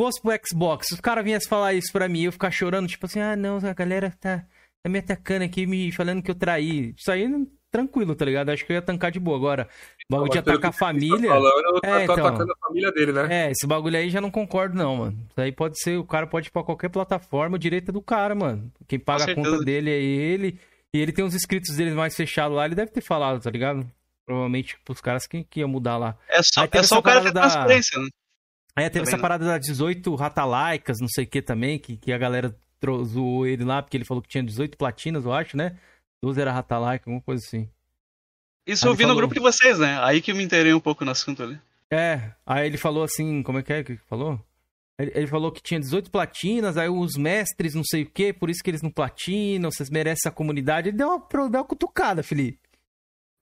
fosse 0.00 0.22
pro 0.22 0.30
Xbox, 0.46 0.86
se 0.86 0.94
os 0.94 1.00
caras 1.00 1.24
viessem 1.24 1.48
falar 1.48 1.74
isso 1.74 1.90
pra 1.90 2.08
mim, 2.08 2.22
eu 2.22 2.32
ficar 2.32 2.52
chorando, 2.52 2.86
tipo 2.86 3.06
assim, 3.06 3.18
ah, 3.18 3.34
não, 3.34 3.56
a 3.56 3.72
galera 3.72 4.12
tá, 4.20 4.46
tá 4.84 4.88
me 4.88 5.00
atacando 5.00 5.44
aqui, 5.44 5.66
me 5.66 5.90
falando 5.90 6.22
que 6.22 6.30
eu 6.30 6.36
traí. 6.36 6.94
Isso 6.96 7.10
aí 7.10 7.26
não 7.26 7.48
tranquilo, 7.76 8.14
tá 8.14 8.24
ligado? 8.24 8.48
Acho 8.48 8.64
que 8.64 8.72
eu 8.72 8.76
ia 8.76 8.82
tancar 8.82 9.10
de 9.10 9.20
boa. 9.20 9.36
Agora, 9.36 9.68
bagulho 10.10 10.30
de 10.30 10.38
atacar 10.38 10.70
a 10.70 10.72
família. 10.72 11.28
Falando, 11.28 11.80
é, 11.84 12.04
então, 12.04 12.26
atacando 12.26 12.52
a 12.52 12.66
família 12.66 12.92
dele, 12.92 13.12
né? 13.12 13.28
É, 13.30 13.50
esse 13.50 13.66
bagulho 13.66 13.96
aí 13.96 14.08
já 14.08 14.20
não 14.20 14.30
concordo, 14.30 14.74
não, 14.74 14.96
mano. 14.96 15.18
Isso 15.28 15.40
aí 15.40 15.52
pode 15.52 15.78
ser, 15.80 15.98
o 15.98 16.04
cara 16.04 16.26
pode 16.26 16.48
ir 16.48 16.50
pra 16.50 16.62
qualquer 16.62 16.88
plataforma, 16.88 17.56
o 17.56 17.58
direito 17.58 17.90
é 17.90 17.92
do 17.92 18.00
cara, 18.00 18.34
mano. 18.34 18.72
Quem 18.88 18.98
paga 18.98 19.30
a 19.30 19.34
conta 19.34 19.58
dele 19.64 19.90
é 19.90 20.00
ele. 20.00 20.58
E 20.94 20.98
ele 20.98 21.12
tem 21.12 21.24
os 21.24 21.34
inscritos 21.34 21.76
dele 21.76 21.90
mais 21.90 22.16
fechados 22.16 22.56
lá, 22.56 22.64
ele 22.64 22.74
deve 22.74 22.90
ter 22.90 23.02
falado, 23.02 23.42
tá 23.42 23.50
ligado? 23.50 23.86
Provavelmente 24.24 24.78
pros 24.84 25.00
caras 25.00 25.26
que, 25.26 25.44
que 25.44 25.60
ia 25.60 25.68
mudar 25.68 25.98
lá. 25.98 26.16
É 26.28 26.40
só, 26.42 26.66
é 26.70 26.82
só 26.82 26.98
o 26.98 27.02
cara 27.02 27.20
ter 27.20 27.32
da... 27.32 27.42
transparência, 27.42 28.00
né? 28.00 28.08
Aí 28.74 28.90
teve 28.90 29.06
essa 29.06 29.18
parada 29.18 29.44
das 29.44 29.60
18 29.60 30.14
ratalaicas, 30.14 30.98
não 31.00 31.08
sei 31.08 31.24
o 31.24 31.26
que 31.26 31.40
também, 31.40 31.78
que, 31.78 31.96
que 31.96 32.12
a 32.12 32.18
galera 32.18 32.54
zoou 33.04 33.46
ele 33.46 33.64
lá, 33.64 33.82
porque 33.82 33.96
ele 33.96 34.04
falou 34.04 34.22
que 34.22 34.28
tinha 34.28 34.44
18 34.44 34.76
platinas, 34.76 35.24
eu 35.24 35.32
acho, 35.32 35.56
né? 35.56 35.76
12 36.22 36.40
era 36.40 36.52
Ratalike, 36.52 37.04
alguma 37.06 37.22
coisa 37.22 37.44
assim. 37.44 37.68
Isso 38.66 38.84
aí 38.84 38.90
eu 38.90 38.96
vi 38.96 39.02
falou... 39.02 39.14
no 39.14 39.20
grupo 39.20 39.34
de 39.34 39.40
vocês, 39.40 39.78
né? 39.78 39.98
Aí 40.02 40.20
que 40.20 40.32
eu 40.32 40.36
me 40.36 40.42
interei 40.42 40.74
um 40.74 40.80
pouco 40.80 41.04
no 41.04 41.10
assunto 41.10 41.42
ali. 41.42 41.60
É, 41.90 42.32
aí 42.44 42.66
ele 42.66 42.76
falou 42.76 43.04
assim, 43.04 43.42
como 43.42 43.58
é 43.58 43.62
que 43.62 43.72
é 43.72 43.84
que 43.84 43.96
falou? 43.96 44.40
Ele, 44.98 45.12
ele 45.14 45.26
falou 45.26 45.52
que 45.52 45.62
tinha 45.62 45.78
18 45.78 46.10
platinas, 46.10 46.76
aí 46.76 46.88
os 46.88 47.16
mestres 47.16 47.74
não 47.74 47.84
sei 47.84 48.02
o 48.02 48.10
que, 48.10 48.32
por 48.32 48.50
isso 48.50 48.62
que 48.62 48.70
eles 48.70 48.82
não 48.82 48.90
platinam, 48.90 49.70
vocês 49.70 49.90
merecem 49.90 50.28
a 50.28 50.32
comunidade. 50.32 50.88
Ele 50.88 50.96
deu 50.96 51.08
uma, 51.08 51.48
deu 51.48 51.60
uma 51.60 51.64
cutucada, 51.64 52.22
Felipe. 52.22 52.58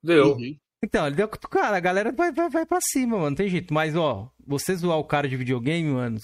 Deu. 0.03 0.35
Uhum. 0.35 0.57
Então, 0.85 1.07
ele 1.07 1.17
deu 1.17 1.25
uma 1.25 1.31
cutucada, 1.31 1.77
a 1.77 1.81
galera 1.81 2.12
vai, 2.12 2.31
vai, 2.31 2.51
vai 2.51 2.67
pra 2.67 2.78
cima, 2.83 3.17
mano, 3.17 3.31
não 3.31 3.36
tem 3.36 3.49
jeito. 3.49 3.73
Mas, 3.73 3.97
ó, 3.97 4.31
você 4.47 4.75
zoar 4.75 4.99
o 4.99 5.05
cara 5.05 5.28
de 5.28 5.36
videogame, 5.36 5.89
mano, 5.91 6.19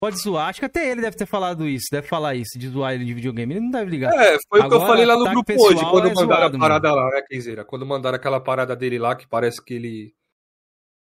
Pode 0.00 0.16
zoar, 0.16 0.48
acho 0.48 0.60
que 0.60 0.64
até 0.64 0.90
ele 0.90 1.02
deve 1.02 1.14
ter 1.14 1.26
falado 1.26 1.68
isso, 1.68 1.88
deve 1.92 2.08
falar 2.08 2.34
isso, 2.34 2.58
de 2.58 2.70
zoar 2.70 2.94
ele 2.94 3.04
de 3.04 3.12
videogame. 3.12 3.52
Ele 3.52 3.60
não 3.60 3.70
deve 3.70 3.90
ligar. 3.90 4.10
É, 4.14 4.38
foi 4.48 4.62
Agora, 4.62 4.66
o 4.66 4.68
que 4.70 4.74
eu 4.74 4.88
falei 4.88 5.04
lá 5.04 5.14
no 5.14 5.28
grupo 5.28 5.52
hoje, 5.52 5.84
quando 5.90 6.08
é 6.08 6.14
mandaram 6.14 6.26
zoado, 6.26 6.56
a 6.56 6.58
parada 6.58 6.88
mano. 6.88 7.02
lá, 7.02 7.10
né, 7.10 7.22
Kenzeira? 7.28 7.64
Quando 7.66 7.84
mandaram 7.84 8.16
aquela 8.16 8.40
parada 8.40 8.74
dele 8.74 8.98
lá, 8.98 9.14
que 9.14 9.28
parece 9.28 9.62
que 9.62 9.74
ele. 9.74 10.14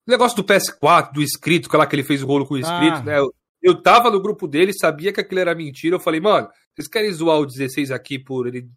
O 0.04 0.10
negócio 0.10 0.36
do 0.36 0.42
PS4, 0.42 1.12
do 1.12 1.22
inscrito, 1.22 1.74
lá 1.76 1.86
que 1.86 1.94
ele 1.94 2.02
fez 2.02 2.24
o 2.24 2.26
rolo 2.26 2.44
com 2.44 2.54
o 2.54 2.58
inscrito, 2.58 2.96
ah. 2.96 3.02
né? 3.02 3.18
Eu, 3.20 3.32
eu 3.62 3.80
tava 3.80 4.10
no 4.10 4.20
grupo 4.20 4.48
dele, 4.48 4.72
sabia 4.72 5.12
que 5.12 5.20
aquilo 5.20 5.38
era 5.38 5.54
mentira. 5.54 5.94
Eu 5.94 6.00
falei, 6.00 6.20
mano, 6.20 6.48
vocês 6.74 6.88
querem 6.88 7.12
zoar 7.12 7.38
o 7.38 7.46
16 7.46 7.92
aqui 7.92 8.18
por 8.18 8.48
ele. 8.48 8.68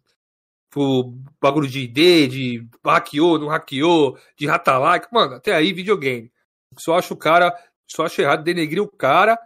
por 0.70 1.12
bagulho 1.40 1.66
de 1.66 1.80
ID, 1.80 2.30
de 2.30 2.68
hackeou, 2.86 3.40
não 3.40 3.48
hackeou, 3.48 4.16
de 4.38 4.46
ratalike. 4.46 5.08
Mano, 5.12 5.34
até 5.34 5.52
aí 5.52 5.72
videogame. 5.72 6.30
Só 6.78 6.96
acho 6.96 7.14
o 7.14 7.16
cara. 7.16 7.52
Só 7.88 8.06
acho 8.06 8.22
errado 8.22 8.44
denegrir 8.44 8.80
o 8.80 8.88
cara 8.88 9.36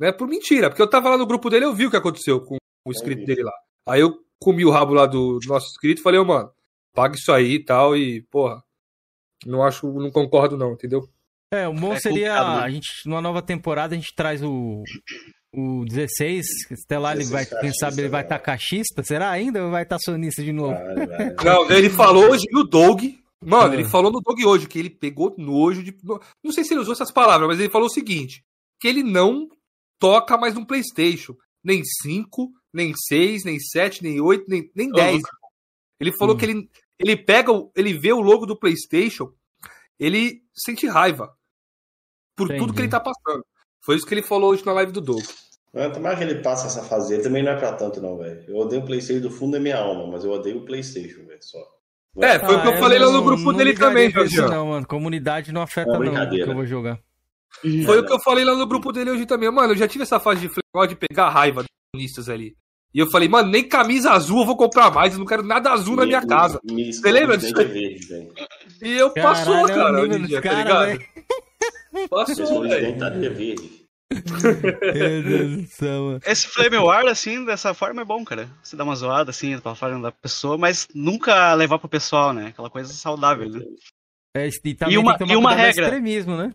né? 0.00 0.10
Por 0.10 0.26
mentira, 0.26 0.70
porque 0.70 0.80
eu 0.80 0.88
tava 0.88 1.10
lá 1.10 1.18
no 1.18 1.26
grupo 1.26 1.50
dele 1.50 1.66
eu 1.66 1.74
vi 1.74 1.86
o 1.86 1.90
que 1.90 1.96
aconteceu 1.96 2.40
com 2.40 2.56
o 2.86 2.90
inscrito 2.90 3.26
dele 3.26 3.42
lá. 3.42 3.52
Aí 3.86 4.00
eu 4.00 4.18
comi 4.40 4.64
o 4.64 4.70
rabo 4.70 4.94
lá 4.94 5.04
do, 5.04 5.38
nosso 5.46 5.66
inscrito 5.66 6.00
e 6.00 6.02
falei, 6.02 6.18
ô, 6.18 6.22
oh, 6.22 6.26
mano, 6.26 6.50
paga 6.94 7.14
isso 7.14 7.30
aí 7.30 7.56
e 7.56 7.64
tal, 7.64 7.94
e, 7.94 8.22
porra, 8.22 8.64
não 9.44 9.62
acho, 9.62 9.86
não 9.92 10.10
concordo 10.10 10.56
não, 10.56 10.72
entendeu? 10.72 11.06
É, 11.52 11.68
o 11.68 11.74
bom 11.74 11.92
é 11.92 12.00
seria, 12.00 12.32
né? 12.32 12.60
a 12.62 12.70
gente, 12.70 12.88
numa 13.04 13.20
nova 13.20 13.42
temporada, 13.42 13.94
a 13.94 13.98
gente 13.98 14.14
traz 14.14 14.42
o, 14.42 14.82
o 15.54 15.84
16, 15.84 16.46
até 16.84 16.98
lá 16.98 17.12
ele 17.12 17.24
vai, 17.24 17.44
quem 17.44 17.72
sabe 17.72 18.00
ele 18.00 18.08
vai 18.08 18.22
estar 18.22 18.38
tá 18.38 18.44
caixista, 18.44 19.02
será 19.02 19.30
ainda 19.30 19.62
ou 19.64 19.70
vai 19.70 19.82
estar 19.82 19.96
tá 19.96 20.02
sonista 20.02 20.42
de 20.42 20.52
novo? 20.52 20.74
Vai, 20.74 21.06
vai. 21.06 21.34
Não, 21.44 21.70
ele 21.70 21.90
falou 21.90 22.30
hoje 22.30 22.46
no 22.52 22.64
Doug, 22.64 23.02
mano, 23.44 23.74
é. 23.74 23.76
ele 23.78 23.84
falou 23.84 24.10
no 24.12 24.20
Doug 24.20 24.38
hoje, 24.46 24.68
que 24.68 24.78
ele 24.78 24.90
pegou 24.90 25.34
nojo 25.36 25.82
de... 25.82 25.94
Não 26.42 26.52
sei 26.52 26.64
se 26.64 26.72
ele 26.72 26.80
usou 26.80 26.92
essas 26.92 27.12
palavras, 27.12 27.48
mas 27.48 27.58
ele 27.60 27.68
falou 27.68 27.88
o 27.88 27.92
seguinte, 27.92 28.44
que 28.80 28.86
ele 28.86 29.02
não 29.02 29.48
toca 30.00 30.36
mais 30.36 30.54
no 30.54 30.66
PlayStation. 30.66 31.36
Nem 31.62 31.82
5, 31.84 32.50
nem 32.72 32.92
6, 32.96 33.44
nem 33.44 33.60
7, 33.60 34.02
nem 34.02 34.20
8, 34.20 34.46
nem, 34.48 34.70
nem 34.74 34.90
10. 34.90 35.22
Ele 36.00 36.12
falou 36.16 36.34
hum. 36.34 36.38
que 36.38 36.46
ele, 36.46 36.70
ele 36.98 37.16
pega, 37.16 37.52
ele 37.76 37.92
vê 37.92 38.12
o 38.12 38.20
logo 38.20 38.46
do 38.46 38.58
PlayStation, 38.58 39.32
ele 39.98 40.42
sente 40.54 40.86
raiva 40.86 41.32
por 42.34 42.46
Entendi. 42.46 42.60
tudo 42.60 42.72
que 42.72 42.80
ele 42.80 42.88
tá 42.88 42.98
passando. 42.98 43.44
Foi 43.84 43.96
isso 43.96 44.06
que 44.06 44.14
ele 44.14 44.22
falou 44.22 44.50
hoje 44.50 44.64
na 44.64 44.72
live 44.72 44.90
do 44.90 45.00
Doug. 45.00 45.22
Quanto 45.70 46.00
mais 46.00 46.18
que 46.18 46.24
ele 46.24 46.42
passa 46.42 46.66
essa 46.66 46.82
fase, 46.82 47.14
ele 47.14 47.22
também 47.22 47.42
não 47.44 47.52
é 47.52 47.56
pra 47.56 47.74
tanto, 47.74 48.00
não, 48.00 48.16
velho. 48.16 48.42
Eu 48.48 48.56
odeio 48.56 48.82
o 48.82 48.84
PlayStation 48.84 49.22
do 49.22 49.30
fundo 49.30 49.52
da 49.52 49.60
minha 49.60 49.78
alma, 49.78 50.10
mas 50.10 50.24
eu 50.24 50.32
odeio 50.32 50.58
o 50.58 50.64
PlayStation, 50.64 51.24
velho, 51.26 51.42
só. 51.42 51.58
É, 52.18 52.40
foi 52.40 52.56
o 52.56 52.62
que 52.62 52.66
eu 52.66 52.74
ah, 52.74 52.78
falei 52.78 52.98
lá 52.98 53.10
no 53.10 53.22
grupo 53.22 53.52
dele 53.52 53.74
também, 53.74 54.10
Jorge. 54.10 54.36
Não, 54.36 54.66
mano, 54.66 54.86
comunidade 54.86 55.52
não 55.52 55.62
afeta, 55.62 55.90
é 55.90 55.98
não, 55.98 56.28
que 56.28 56.40
eu 56.40 56.54
vou 56.54 56.66
jogar. 56.66 56.98
Foi 57.84 57.98
o 57.98 58.06
que 58.06 58.12
eu 58.12 58.20
falei 58.20 58.44
lá 58.44 58.54
no 58.54 58.66
grupo 58.66 58.92
dele 58.92 59.10
hoje 59.10 59.26
também. 59.26 59.50
Mano, 59.50 59.72
eu 59.72 59.76
já 59.76 59.88
tive 59.88 60.02
essa 60.02 60.18
fase 60.20 60.40
de 60.40 60.48
flexão 60.48 60.86
de 60.86 60.96
pegar 60.96 61.28
raiva 61.28 61.62
dos 61.62 61.68
comunistas 61.92 62.28
ali. 62.28 62.54
E 62.92 62.98
eu 62.98 63.08
falei, 63.08 63.28
mano, 63.28 63.50
nem 63.50 63.68
camisa 63.68 64.10
azul 64.10 64.40
eu 64.40 64.46
vou 64.46 64.56
comprar 64.56 64.90
mais, 64.90 65.12
eu 65.12 65.20
não 65.20 65.26
quero 65.26 65.44
nada 65.44 65.70
azul 65.70 65.94
na 65.94 66.04
minha 66.04 66.26
casa. 66.26 66.60
Você 66.64 67.12
lembra 67.12 67.36
disso? 67.38 67.54
E 68.82 68.92
eu 68.92 69.12
passou, 69.12 69.66
cara, 69.66 70.00
hoje 70.00 70.18
em 70.18 70.22
dia, 70.24 70.42
tá 70.42 70.52
ligado? 70.52 71.00
Passou, 72.08 72.62
velho. 72.62 72.96
Esse 76.26 76.48
Flame 76.48 76.78
War, 76.78 77.06
assim, 77.06 77.44
dessa 77.44 77.72
forma 77.74 78.02
é 78.02 78.04
bom, 78.04 78.24
cara. 78.24 78.48
Você 78.60 78.74
dá 78.74 78.82
uma 78.82 78.96
zoada, 78.96 79.30
assim, 79.30 79.56
pra 79.60 79.76
falar 79.76 80.00
da 80.00 80.10
pessoa, 80.10 80.58
mas 80.58 80.88
nunca 80.92 81.54
levar 81.54 81.78
pro 81.78 81.88
pessoal, 81.88 82.32
né? 82.32 82.48
Aquela 82.48 82.70
coisa 82.70 82.92
saudável, 82.92 83.48
né? 83.48 83.60
É, 84.36 84.48
e, 84.48 84.52
e 84.88 84.98
uma, 84.98 85.16
e 85.28 85.36
uma 85.36 85.54
regra. 85.54 85.84
extremismo, 85.84 86.36
né? 86.36 86.52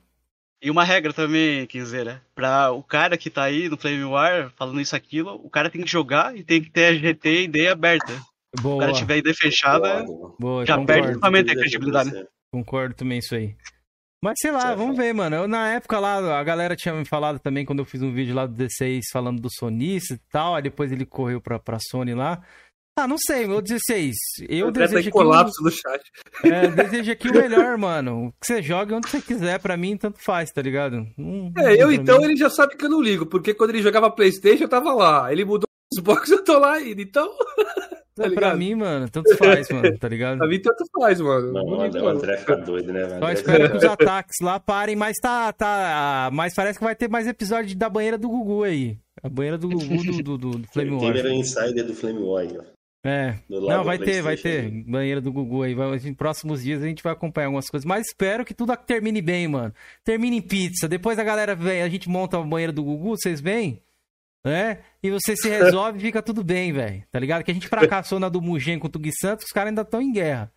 E 0.61 0.71
uma 0.71 0.83
regra 0.83 1.13
também, 1.13 1.67
né? 2.05 2.21
Pra 2.33 2.71
o 2.71 2.81
cara 2.81 3.17
que 3.17 3.29
tá 3.29 3.43
aí 3.43 3.69
no 3.69 3.77
Flame 3.77 4.03
War 4.03 4.51
falando 4.55 4.81
isso 4.81 4.95
aquilo, 4.95 5.35
o 5.43 5.49
cara 5.49 5.69
tem 5.69 5.83
que 5.83 5.91
jogar 5.91 6.35
e 6.35 6.43
tem 6.43 6.61
que 6.61 6.71
ter 6.71 6.85
a 6.85 6.93
GT 6.93 7.29
e 7.29 7.43
ID 7.43 7.67
aberta. 7.67 8.13
Boa. 8.61 8.75
Se 8.75 8.77
o 8.77 8.79
cara 8.79 8.93
tiver 8.93 9.17
ID 9.17 9.35
fechada, 9.35 10.05
Boa, 10.39 10.65
já 10.65 10.77
concordo. 10.77 10.85
perde 10.85 11.13
totalmente 11.13 11.51
a 11.51 11.55
credibilidade. 11.55 12.27
Concordo 12.51 12.95
também 12.95 13.19
isso 13.19 13.35
aí. 13.35 13.55
Mas 14.23 14.39
sei 14.39 14.51
lá, 14.51 14.73
vamos 14.73 14.97
ver, 14.97 15.13
mano. 15.13 15.35
Eu, 15.35 15.47
na 15.47 15.73
época 15.73 15.99
lá, 15.99 16.39
a 16.39 16.43
galera 16.43 16.75
tinha 16.75 16.95
me 16.95 17.05
falado 17.05 17.37
também 17.37 17.63
quando 17.63 17.79
eu 17.79 17.85
fiz 17.85 18.01
um 18.01 18.11
vídeo 18.11 18.33
lá 18.33 18.47
do 18.47 18.55
D6 18.55 19.01
falando 19.11 19.39
do 19.39 19.49
sonista 19.51 20.15
e 20.15 20.19
tal. 20.31 20.55
Aí 20.55 20.63
depois 20.63 20.91
ele 20.91 21.05
correu 21.05 21.39
pra, 21.39 21.59
pra 21.59 21.77
Sony 21.79 22.15
lá. 22.15 22.41
Ah, 22.97 23.09
não 23.09 23.17
sei, 23.17 23.45
meu 23.45 23.61
16. 23.61 24.15
Eu 24.47 24.71
tá 24.71 24.79
desejo 24.79 24.99
aqui 24.99 25.11
colapso 25.11 25.61
o... 25.61 25.65
no 25.65 25.69
chat. 25.69 26.01
É, 26.45 26.67
desejo 26.67 27.11
aqui 27.11 27.29
o 27.29 27.33
melhor, 27.33 27.77
mano. 27.77 28.33
Que 28.39 28.47
você 28.47 28.61
jogue 28.61 28.93
onde 28.93 29.09
você 29.09 29.19
quiser, 29.19 29.59
pra 29.59 29.75
mim 29.75 29.97
tanto 29.97 30.23
faz, 30.23 30.49
tá 30.49 30.61
ligado? 30.61 31.05
Hum, 31.17 31.51
é, 31.57 31.81
eu 31.81 31.91
então 31.91 32.19
mim. 32.19 32.23
ele 32.23 32.37
já 32.37 32.49
sabe 32.49 32.77
que 32.77 32.85
eu 32.85 32.89
não 32.89 33.01
ligo, 33.01 33.25
porque 33.25 33.53
quando 33.53 33.71
ele 33.71 33.81
jogava 33.81 34.09
Playstation 34.09 34.63
eu 34.63 34.69
tava 34.69 34.93
lá. 34.93 35.29
Ele 35.29 35.43
mudou 35.43 35.67
os 35.91 35.99
Xbox 35.99 36.31
eu 36.31 36.41
tô 36.41 36.57
lá 36.57 36.75
ainda, 36.75 37.01
então... 37.01 37.29
tá 38.15 38.29
pra 38.29 38.55
mim, 38.55 38.75
mano, 38.75 39.09
tanto 39.09 39.35
faz, 39.35 39.69
mano, 39.69 39.97
tá 39.99 40.07
ligado? 40.07 40.37
pra 40.37 40.47
mim 40.47 40.61
tanto 40.61 40.85
faz, 40.97 41.19
mano. 41.19 41.51
Não, 41.51 41.65
não 41.65 42.05
o 42.05 42.07
André 42.07 42.37
fica 42.37 42.55
doido, 42.55 42.93
né, 42.93 43.03
mano? 43.07 43.19
Só 43.19 43.31
espero 43.33 43.71
que 43.71 43.77
os 43.77 43.83
ataques 43.83 44.37
lá 44.41 44.57
parem, 44.57 44.95
mas 44.95 45.17
tá, 45.21 45.51
tá... 45.51 46.29
Mas 46.31 46.55
parece 46.55 46.79
que 46.79 46.85
vai 46.85 46.95
ter 46.95 47.09
mais 47.09 47.27
episódio 47.27 47.77
da 47.77 47.89
banheira 47.89 48.17
do 48.17 48.29
Gugu 48.29 48.63
aí. 48.63 48.97
A 49.21 49.27
banheira 49.27 49.57
do 49.57 49.67
Gugu 49.67 50.03
do, 50.03 50.23
do, 50.23 50.37
do, 50.37 50.51
do 50.59 50.67
Flame 50.71 50.91
War. 50.91 51.13
Gamer 51.13 51.25
Insider 51.33 51.85
do 51.85 51.93
Flame 51.93 52.19
War, 52.19 52.45
ó. 52.57 52.74
É. 53.05 53.37
Não, 53.47 53.83
vai 53.83 53.99
ter, 53.99 54.23
vai 54.23 54.35
ter. 54.35 54.67
Banheiro 54.83 55.21
do 55.21 55.31
Gugu 55.31 55.61
aí. 55.61 55.75
Vai, 55.75 55.95
em 55.97 56.13
próximos 56.13 56.63
dias 56.63 56.81
a 56.81 56.87
gente 56.87 57.03
vai 57.03 57.13
acompanhar 57.13 57.47
algumas 57.47 57.69
coisas. 57.69 57.85
Mas 57.85 58.07
espero 58.07 58.43
que 58.43 58.53
tudo 58.53 58.75
termine 58.77 59.21
bem, 59.21 59.47
mano. 59.47 59.71
Termine 60.03 60.37
em 60.37 60.41
pizza. 60.41 60.87
Depois 60.87 61.19
a 61.19 61.23
galera 61.23 61.53
vem, 61.53 61.83
a 61.83 61.87
gente 61.87 62.09
monta 62.09 62.39
o 62.39 62.43
banheiro 62.43 62.73
do 62.73 62.83
Gugu, 62.83 63.11
vocês 63.11 63.39
vêm? 63.39 63.79
Né? 64.43 64.79
E 65.03 65.11
você 65.11 65.35
se 65.35 65.47
resolve 65.47 65.99
e 65.99 66.01
fica 66.01 66.21
tudo 66.21 66.43
bem, 66.43 66.73
velho. 66.73 67.03
Tá 67.11 67.19
ligado? 67.19 67.43
Que 67.43 67.51
a 67.51 67.53
gente 67.53 67.67
fracassou 67.67 68.19
na 68.19 68.27
do 68.27 68.41
Mugen 68.41 68.79
com 68.79 68.87
o 68.87 68.89
Tugui 68.89 69.11
Santos, 69.11 69.45
os 69.45 69.51
caras 69.51 69.69
ainda 69.69 69.83
estão 69.83 70.01
em 70.01 70.11
guerra. 70.11 70.51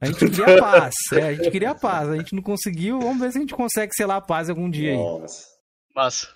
A 0.00 0.06
gente 0.06 0.18
queria 0.18 0.58
paz. 0.58 0.94
É, 1.12 1.22
a 1.22 1.34
gente 1.34 1.50
queria 1.52 1.74
paz. 1.76 2.08
A 2.08 2.16
gente 2.16 2.34
não 2.34 2.42
conseguiu. 2.42 2.98
Vamos 2.98 3.20
ver 3.20 3.30
se 3.30 3.38
a 3.38 3.40
gente 3.40 3.54
consegue 3.54 3.94
selar 3.94 4.16
a 4.16 4.20
paz 4.20 4.50
algum 4.50 4.68
dia 4.68 4.90
aí. 4.90 4.96
Nossa. 4.96 5.46
Massa. 5.94 6.28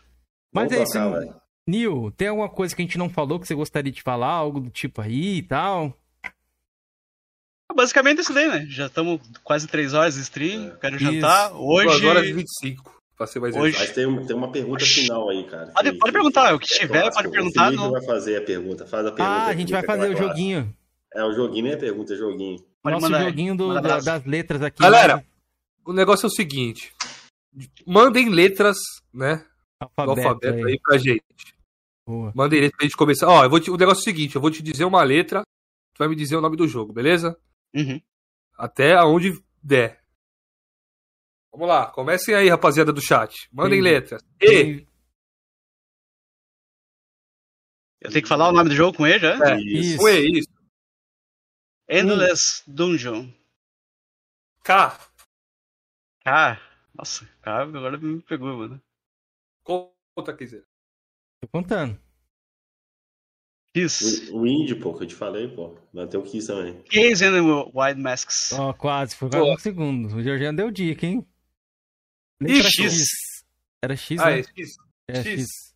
Mas 0.52 0.70
Vamos 0.70 0.94
é 0.94 1.24
isso. 1.24 1.45
Nil, 1.68 2.12
tem 2.16 2.28
alguma 2.28 2.48
coisa 2.48 2.74
que 2.74 2.82
a 2.82 2.84
gente 2.84 2.98
não 2.98 3.10
falou 3.10 3.40
que 3.40 3.46
você 3.46 3.54
gostaria 3.54 3.90
de 3.90 4.02
falar? 4.02 4.28
Algo 4.28 4.60
do 4.60 4.70
tipo 4.70 5.00
aí 5.00 5.38
e 5.38 5.42
tal? 5.42 5.96
Basicamente 7.74 8.20
isso 8.20 8.32
daí, 8.32 8.48
né? 8.48 8.66
Já 8.68 8.86
estamos 8.86 9.20
quase 9.42 9.66
3 9.66 9.92
horas 9.92 10.14
de 10.14 10.20
stream, 10.20 10.68
é. 10.68 10.76
quero 10.76 10.98
jantar. 10.98 11.50
Isso. 11.50 11.58
Hoje. 11.58 11.86
2 11.86 12.04
horas 12.04 12.26
e 12.26 12.32
25. 12.32 13.02
Pra 13.16 13.26
ser 13.26 13.40
mais 13.40 13.56
Hoje... 13.56 13.76
Mas 13.78 13.90
tem, 13.90 14.26
tem 14.26 14.36
uma 14.36 14.52
pergunta 14.52 14.84
final 14.84 15.28
aí, 15.28 15.44
cara. 15.44 15.72
Pode, 15.72 15.90
que, 15.90 15.98
pode 15.98 16.12
perguntar, 16.12 16.54
o 16.54 16.58
que 16.58 16.72
é 16.72 16.78
tiver, 16.78 17.10
pode 17.12 17.30
perguntar. 17.30 17.72
O 17.72 17.90
vai 17.90 18.04
fazer 18.04 18.36
a 18.36 18.42
pergunta. 18.42 18.86
Faz 18.86 19.06
a 19.06 19.10
pergunta. 19.10 19.38
Ah, 19.38 19.46
a 19.46 19.54
gente 19.54 19.72
vai 19.72 19.82
fazer 19.82 20.14
o 20.14 20.16
joguinho. 20.16 20.74
É, 21.14 21.24
o 21.24 21.32
joguinho 21.32 21.64
nem 21.64 21.72
é 21.72 21.76
pergunta, 21.76 22.12
é 22.12 22.16
joguinho. 22.16 22.62
Pode 22.82 23.00
Nosso 23.00 23.24
joguinho 23.24 23.56
do, 23.56 23.74
da, 23.80 23.98
das 24.00 24.24
letras 24.24 24.62
aqui. 24.62 24.80
Galera, 24.80 25.24
o 25.84 25.92
negócio 25.92 26.26
é 26.26 26.28
o 26.28 26.30
seguinte. 26.30 26.92
Mandem 27.86 28.28
letras, 28.28 28.76
né? 29.12 29.44
Alfabeto, 29.80 30.28
alfabeto 30.28 30.66
aí. 30.66 30.72
aí 30.72 30.80
pra 30.80 30.98
gente. 30.98 31.24
Boa. 32.06 32.32
Manda 32.34 32.54
ele 32.54 32.70
pra 32.70 32.84
gente 32.84 32.96
começar. 32.96 33.26
Ó, 33.28 33.44
eu 33.44 33.50
vou 33.50 33.58
te... 33.58 33.70
o 33.70 33.76
negócio 33.76 34.00
é 34.00 34.02
o 34.02 34.04
seguinte: 34.04 34.36
eu 34.36 34.40
vou 34.40 34.50
te 34.50 34.62
dizer 34.62 34.84
uma 34.84 35.02
letra, 35.02 35.42
tu 35.92 35.98
vai 35.98 36.08
me 36.08 36.14
dizer 36.14 36.36
o 36.36 36.40
nome 36.40 36.56
do 36.56 36.68
jogo, 36.68 36.92
beleza? 36.92 37.36
Uhum. 37.74 38.00
Até 38.56 38.94
aonde 38.94 39.32
der. 39.62 40.00
Vamos 41.50 41.68
lá, 41.68 41.86
comecem 41.90 42.34
aí, 42.34 42.48
rapaziada 42.48 42.92
do 42.92 43.00
chat. 43.00 43.48
Mandem 43.52 43.78
Sim. 43.78 43.84
letras. 43.84 44.22
E. 44.40 44.86
Eu 48.00 48.10
tenho 48.10 48.22
que 48.22 48.28
falar 48.28 48.50
o 48.50 48.52
nome 48.52 48.68
do 48.68 48.74
jogo 48.76 48.96
com 48.96 49.06
E 49.06 49.18
já? 49.18 49.34
É, 49.42 49.60
isso. 49.60 49.98
Com 49.98 50.08
E, 50.08 50.38
isso. 50.38 50.48
Endless 51.88 52.62
hum. 52.68 52.74
Dungeon. 52.74 53.32
K. 54.62 54.98
K. 56.24 56.60
Nossa, 56.94 57.26
K 57.40 57.62
agora 57.62 57.98
me 57.98 58.22
pegou, 58.22 58.56
mano. 58.56 58.82
Conta, 59.64 60.36
quiser. 60.36 60.64
Tô 61.40 61.48
contando. 61.48 61.98
Kiss. 63.74 64.30
O, 64.30 64.40
o 64.40 64.46
indie, 64.46 64.74
pô, 64.74 64.94
que 64.94 65.04
eu 65.04 65.06
te 65.06 65.14
falei, 65.14 65.48
pô. 65.48 65.76
Vai 65.92 66.06
ter 66.06 66.16
o 66.16 66.22
Kiss 66.22 66.46
também. 66.46 66.82
Kiss 66.84 67.22
and 67.22 67.32
the 67.32 67.40
Wild 67.74 68.00
Masks. 68.00 68.52
Ó, 68.52 68.70
oh, 68.70 68.74
quase. 68.74 69.14
Foi 69.14 69.28
quase 69.28 69.50
um 69.50 69.58
segundo. 69.58 70.16
O 70.16 70.22
Georgiano 70.22 70.56
deu 70.56 70.70
dica, 70.70 71.06
hein? 71.06 71.26
Nem 72.40 72.62
X. 72.62 72.74
X. 72.74 73.44
Era 73.82 73.96
X, 73.96 74.20
ah, 74.20 74.26
né? 74.26 74.38
É 74.38 74.42
X. 74.42 74.76
É 75.08 75.14
X. 75.16 75.26
X. 75.26 75.66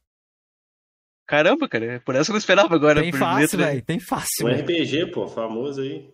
Caramba, 1.27 1.69
cara. 1.69 2.01
Por 2.01 2.15
essa 2.15 2.31
eu 2.31 2.33
não 2.33 2.39
esperava 2.39 2.75
agora. 2.75 3.03
Tem 3.03 3.13
fácil, 3.13 3.59
velho. 3.59 3.83
Tem 3.83 4.01
fácil. 4.01 4.47
Um 4.47 4.51
RPG, 4.51 5.13
pô. 5.13 5.29
Famoso 5.29 5.83
aí. 5.83 6.13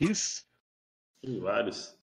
Isso. 0.00 0.44
Tem 1.22 1.40
vários. 1.40 1.97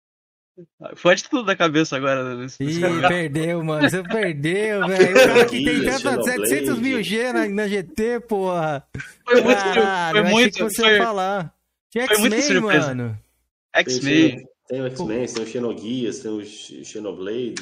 Pode 1.02 1.24
tudo 1.26 1.44
da 1.44 1.56
cabeça 1.56 1.98
agora. 1.98 2.36
Né? 2.36 2.48
Ih, 2.60 2.80
perdeu, 3.08 3.64
mano. 3.64 3.90
Você 3.90 4.04
perdeu, 4.04 4.86
velho. 4.88 5.12
O 5.12 5.28
cara 5.28 5.46
que 5.46 5.64
tem 5.64 6.02
tanto 6.02 6.24
700 6.24 6.80
mil 6.80 7.04
G 7.04 7.34
na, 7.34 7.48
na 7.48 7.68
GT, 7.68 8.22
porra. 8.22 8.88
Foi 9.26 9.42
muito, 9.42 9.58
Caralho, 9.58 10.22
foi 10.22 10.32
muito. 10.32 10.54
que 10.58 10.64
você 10.64 10.82
foi, 10.82 10.98
falar. 10.98 11.54
Tinha 11.92 12.06
X-Men, 12.06 12.62
mano. 12.62 13.20
X-Men. 13.74 14.48
Tem 14.68 14.82
o 14.82 14.88
X-Men, 14.88 15.26
tem 15.28 15.44
o 15.44 15.48
Xenogears, 15.48 16.20
tem 16.20 16.32
o 16.32 16.46
Xenoblade. 16.46 17.56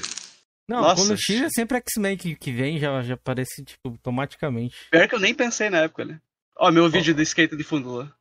Não, 0.67 0.81
Nossa. 0.81 1.03
quando 1.03 1.17
X 1.17 1.41
é 1.41 1.49
sempre 1.49 1.77
X-Men 1.77 2.15
que, 2.15 2.35
que 2.35 2.51
vem, 2.51 2.79
já, 2.79 3.01
já 3.01 3.15
aparece, 3.15 3.63
tipo, 3.63 3.89
automaticamente. 3.89 4.75
Pior 4.89 5.07
que 5.07 5.15
eu 5.15 5.19
nem 5.19 5.33
pensei 5.33 5.69
na 5.69 5.79
época, 5.79 6.05
né? 6.05 6.21
Ó, 6.57 6.71
meu 6.71 6.89
vídeo 6.89 7.13
do 7.13 7.21
skate 7.21 7.57
de 7.57 7.63
fundo 7.63 7.95
lá. 7.95 8.13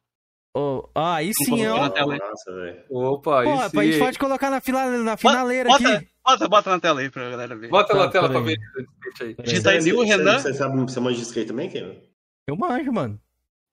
Oh, 0.55 0.87
ah, 0.95 1.17
aí 1.17 1.33
sim, 1.35 1.67
ó. 1.67 1.89
Nossa, 1.89 2.85
Opa, 2.91 3.41
aí 3.41 3.47
Pô, 3.47 3.71
sim. 3.71 3.79
A 3.79 3.85
gente 3.85 3.99
pode 3.99 4.19
colocar 4.19 4.51
na, 4.51 4.61
fila, 4.61 4.87
na 4.99 5.17
finaleira 5.17 5.71
bota, 5.71 5.95
aqui. 5.95 6.09
Bota, 6.23 6.49
bota 6.49 6.71
na 6.71 6.81
tela 6.81 7.01
aí 7.01 7.11
pra 7.11 7.31
galera 7.31 7.57
ver. 7.57 7.69
Bota 7.69 7.95
tá, 7.95 7.99
na 7.99 8.09
tela 8.09 8.29
pra 8.29 8.41
ver. 8.41 8.59
Digita 9.43 9.71
aí 9.71 9.93
o 9.93 10.03
Renan. 10.03 10.39
Você, 10.39 10.53
sabe, 10.53 10.77
você 10.77 11.01
manja 11.01 11.17
de 11.17 11.23
skate 11.23 11.49
também, 11.49 11.71
Ken? 11.71 11.97
Eu 12.47 12.57
manjo, 12.57 12.93
mano. 12.93 13.19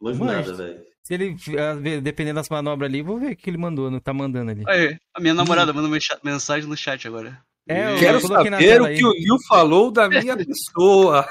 Manjo 0.02 0.24
nada, 0.24 0.54
velho. 0.54 0.90
Se 1.04 1.16
ele, 1.16 1.36
ah, 1.58 2.00
dependendo 2.02 2.36
das 2.36 2.50
manobras 2.50 2.90
ali, 2.90 3.02
vou 3.02 3.20
ver 3.20 3.34
o 3.34 3.36
que 3.36 3.50
ele 3.50 3.58
mandou, 3.58 3.92
não 3.92 4.00
tá 4.00 4.14
mandando 4.14 4.52
ali. 4.52 4.64
Aí, 4.68 4.98
a 5.14 5.20
minha 5.20 5.34
namorada 5.34 5.74
mandou 5.74 5.92
mensagem 6.24 6.70
no 6.70 6.78
chat 6.78 7.08
agora. 7.08 7.42
É, 7.68 7.94
eu 7.94 8.00
Quero 8.00 8.20
saber 8.22 8.82
o 8.82 8.88
que 8.88 9.06
o 9.06 9.14
Nil 9.14 9.38
falou 9.48 9.92
da 9.92 10.10
minha 10.10 10.36
pessoa. 10.38 11.28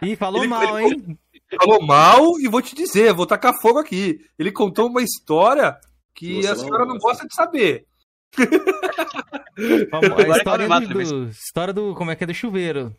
Ih, 0.00 0.14
falou 0.14 0.42
ele, 0.42 0.48
mal, 0.48 0.78
ele, 0.78 0.94
hein? 0.94 1.18
Falou 1.56 1.82
mal 1.82 2.38
e 2.40 2.48
vou 2.48 2.60
te 2.60 2.74
dizer, 2.74 3.12
vou 3.12 3.26
tacar 3.26 3.58
fogo 3.60 3.78
aqui. 3.78 4.20
Ele 4.38 4.52
contou 4.52 4.88
uma 4.88 5.02
história 5.02 5.78
que 6.14 6.42
Você 6.42 6.48
a 6.48 6.56
senhora 6.56 6.84
não, 6.84 6.94
não 6.94 6.98
gosta 6.98 7.26
de 7.26 7.34
saber. 7.34 7.86
a 8.38 10.36
história 10.36 10.68
do, 10.68 10.88
do, 10.88 11.28
história 11.30 11.72
do. 11.72 11.94
Como 11.94 12.10
é 12.10 12.16
que 12.16 12.24
é 12.24 12.26
do 12.26 12.34
chuveiro? 12.34 12.94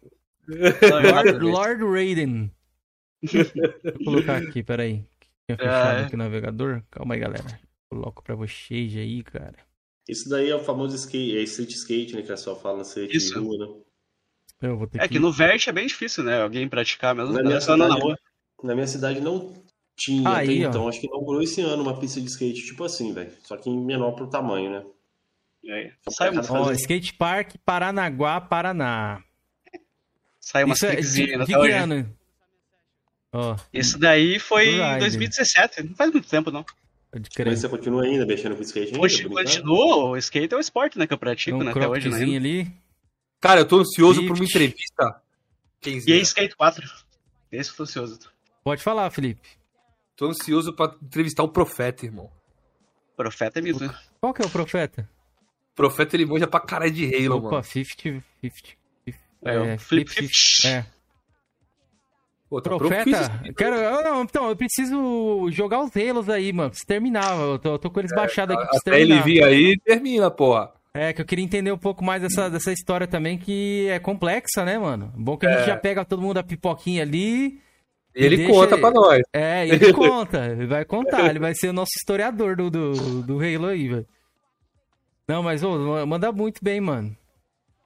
Lord, 0.47 1.39
Lord 1.39 1.83
Raiden. 1.83 2.51
Vou 3.21 4.05
colocar 4.05 4.37
aqui, 4.37 4.63
peraí. 4.63 5.05
Tinha 5.45 5.57
fechado 5.57 5.99
é. 5.99 6.05
aqui 6.05 6.15
o 6.15 6.17
navegador. 6.17 6.81
Calma 6.89 7.13
aí, 7.13 7.19
galera. 7.19 7.59
Coloco 7.91 8.23
pra 8.23 8.35
vocês 8.35 8.95
aí, 8.95 9.23
cara. 9.23 9.57
Isso 10.07 10.27
daí 10.27 10.49
é 10.49 10.55
o 10.55 10.63
famoso 10.63 10.95
skate, 10.95 11.37
é 11.37 11.41
street 11.41 11.71
skate, 11.71 12.15
né? 12.15 12.23
Que 12.23 12.31
a 12.31 12.37
só 12.37 12.55
fala 12.55 12.77
no 12.77 12.83
skate 12.83 13.15
Isso. 13.15 13.33
de 13.33 13.39
rua, 13.39 13.57
né? 13.57 13.81
é 14.95 15.07
que... 15.07 15.13
que 15.13 15.19
no 15.19 15.31
Vert 15.31 15.67
é 15.67 15.71
bem 15.71 15.87
difícil, 15.87 16.23
né? 16.23 16.41
Alguém 16.41 16.67
praticar 16.67 17.13
mesmo. 17.13 17.33
Na 17.33 17.43
minha, 17.43 17.61
cidade, 17.61 17.79
na, 17.79 17.93
rua. 17.93 18.17
Na 18.63 18.73
minha 18.73 18.87
cidade 18.87 19.19
não 19.19 19.53
tinha 19.95 20.29
Aí, 20.29 20.63
então. 20.63 20.87
Acho 20.87 20.99
que 20.99 21.07
inaugurou 21.07 21.41
esse 21.41 21.61
ano 21.61 21.83
uma 21.83 21.99
pista 21.99 22.21
de 22.21 22.27
skate 22.27 22.65
tipo 22.65 22.83
assim, 22.83 23.13
velho. 23.13 23.31
Só 23.43 23.57
que 23.57 23.69
em 23.69 23.77
menor 23.77 24.11
pro 24.11 24.27
tamanho, 24.27 24.71
né? 24.71 24.85
É. 25.67 25.91
Sai 26.09 26.31
um... 26.31 26.39
oh, 26.39 26.71
skate 26.71 27.13
Park 27.13 27.55
Paranaguá, 27.65 28.39
Paraná. 28.39 29.21
Sai 30.39 30.63
uma 30.63 30.75
é, 30.83 30.95
de, 30.95 31.37
de 31.37 31.45
que 31.45 31.53
ano? 31.53 32.17
Oh. 33.31 33.55
Esse 33.71 33.97
daí 33.99 34.39
foi 34.39 34.69
em 34.69 34.99
2017, 34.99 35.83
não 35.83 35.95
faz 35.95 36.11
muito 36.11 36.27
tempo 36.27 36.49
não. 36.49 36.65
Mas 37.45 37.59
você 37.59 37.69
continua 37.69 38.03
ainda 38.03 38.25
mexendo 38.25 38.55
com 38.55 38.61
skate 38.61 38.87
ainda? 38.93 38.99
Hoje 38.99 39.27
continua, 39.27 40.11
o 40.11 40.17
skate 40.17 40.53
é 40.53 40.57
o 40.57 40.59
esporte 40.59 40.97
né, 40.97 41.05
que 41.05 41.13
eu 41.13 41.17
pratico 41.17 41.57
um 41.57 41.63
né, 41.63 41.71
até 41.71 41.87
hoje. 41.87 42.09
Né? 42.09 42.37
ali. 42.37 42.71
Cara, 43.39 43.61
eu 43.61 43.67
tô 43.67 43.79
ansioso 43.79 44.25
por 44.27 44.35
uma 44.35 44.45
entrevista. 44.45 45.21
E 45.85 46.11
aí, 46.11 46.21
Skate 46.21 46.55
4. 46.55 46.85
Esse 47.51 47.71
eu 47.71 47.75
tô 47.77 47.83
ansioso. 47.83 48.19
Pode 48.63 48.83
falar, 48.83 49.09
Felipe. 49.09 49.47
Tô 50.15 50.27
ansioso 50.27 50.73
pra 50.73 50.95
entrevistar 51.01 51.43
o 51.43 51.49
Profeta, 51.49 52.05
irmão. 52.05 52.29
Profeta 53.15 53.59
é 53.59 53.61
mesmo. 53.61 53.87
Né? 53.87 53.95
Qual 54.19 54.33
que 54.33 54.41
é 54.41 54.45
o 54.45 54.49
Profeta? 54.49 55.09
Profeta 55.75 56.15
ele 56.15 56.25
manja 56.25 56.45
pra 56.45 56.59
caralho 56.59 56.91
de 56.91 57.05
Halo, 57.05 57.37
Opa, 57.37 57.51
mano. 57.51 57.63
50, 57.63 58.23
50, 58.41 58.43
50 58.43 58.79
é, 59.45 59.73
é, 59.73 59.77
Flip 59.77 60.09
50. 60.09 60.67
É. 60.67 60.85
Pô, 62.49 62.59
tá 62.61 62.75
Profeta, 62.75 63.43
quero, 63.55 63.75
eu, 63.75 64.03
não, 64.03 64.23
então, 64.23 64.49
eu 64.49 64.55
preciso 64.55 65.49
jogar 65.51 65.81
os 65.81 65.95
Halos 65.95 66.27
aí, 66.29 66.51
mano. 66.51 66.73
Se 66.73 66.85
terminar, 66.85 67.37
eu 67.39 67.59
tô, 67.59 67.73
eu 67.73 67.79
tô 67.79 67.91
com 67.91 67.99
eles 67.99 68.11
é, 68.11 68.15
baixados 68.15 68.55
aqui 68.55 68.67
pra 68.67 68.79
terminar. 68.79 69.15
ele 69.15 69.23
vir 69.23 69.43
aí, 69.43 69.77
termina, 69.85 70.31
porra. 70.31 70.71
É, 70.93 71.13
que 71.13 71.21
eu 71.21 71.25
queria 71.25 71.45
entender 71.45 71.71
um 71.71 71.77
pouco 71.77 72.03
mais 72.03 72.21
dessa, 72.21 72.49
dessa 72.49 72.71
história 72.73 73.07
também, 73.07 73.37
que 73.37 73.87
é 73.87 73.99
complexa, 73.99 74.65
né, 74.65 74.79
mano? 74.79 75.13
Bom 75.15 75.37
que 75.37 75.45
a 75.45 75.51
gente 75.51 75.61
é. 75.61 75.67
já 75.67 75.77
pega 75.77 76.03
todo 76.03 76.21
mundo 76.21 76.39
a 76.39 76.43
pipoquinha 76.43 77.03
ali. 77.03 77.61
Ele 78.19 78.37
deixa... 78.37 78.51
conta 78.53 78.77
pra 78.77 78.91
nós. 78.91 79.21
É, 79.31 79.67
ele 79.67 79.91
conta, 79.93 80.45
ele 80.47 80.67
vai 80.67 80.83
contar, 80.83 81.29
ele 81.29 81.39
vai 81.39 81.55
ser 81.55 81.69
o 81.69 81.73
nosso 81.73 81.91
historiador 81.97 82.55
do, 82.55 82.69
do, 82.69 83.21
do 83.23 83.39
Halo 83.39 83.67
aí, 83.67 83.87
velho. 83.87 84.07
Não, 85.27 85.41
mas 85.41 85.63
ô, 85.63 86.05
manda 86.05 86.31
muito 86.31 86.63
bem, 86.63 86.81
mano. 86.81 87.15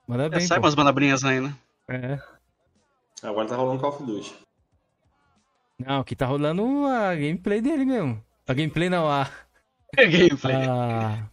Manda 0.08 0.24
é, 0.24 0.28
bem. 0.28 0.40
Sai 0.40 0.58
umas 0.58 0.74
manabrinhas 0.74 1.22
aí, 1.24 1.40
né? 1.40 1.54
É. 1.88 2.18
Agora 3.22 3.48
tá 3.48 3.56
rolando 3.56 3.80
Call 3.80 3.90
of 3.90 4.02
Duty. 4.02 4.34
Não, 5.78 6.00
aqui 6.00 6.16
tá 6.16 6.26
rolando 6.26 6.86
a 6.86 7.14
gameplay 7.14 7.60
dele 7.60 7.84
mesmo. 7.84 8.22
A 8.46 8.54
gameplay 8.54 8.88
não, 8.88 9.08
a. 9.08 9.22
A 9.96 10.04
gameplay. 10.04 10.54
A... 10.54 11.30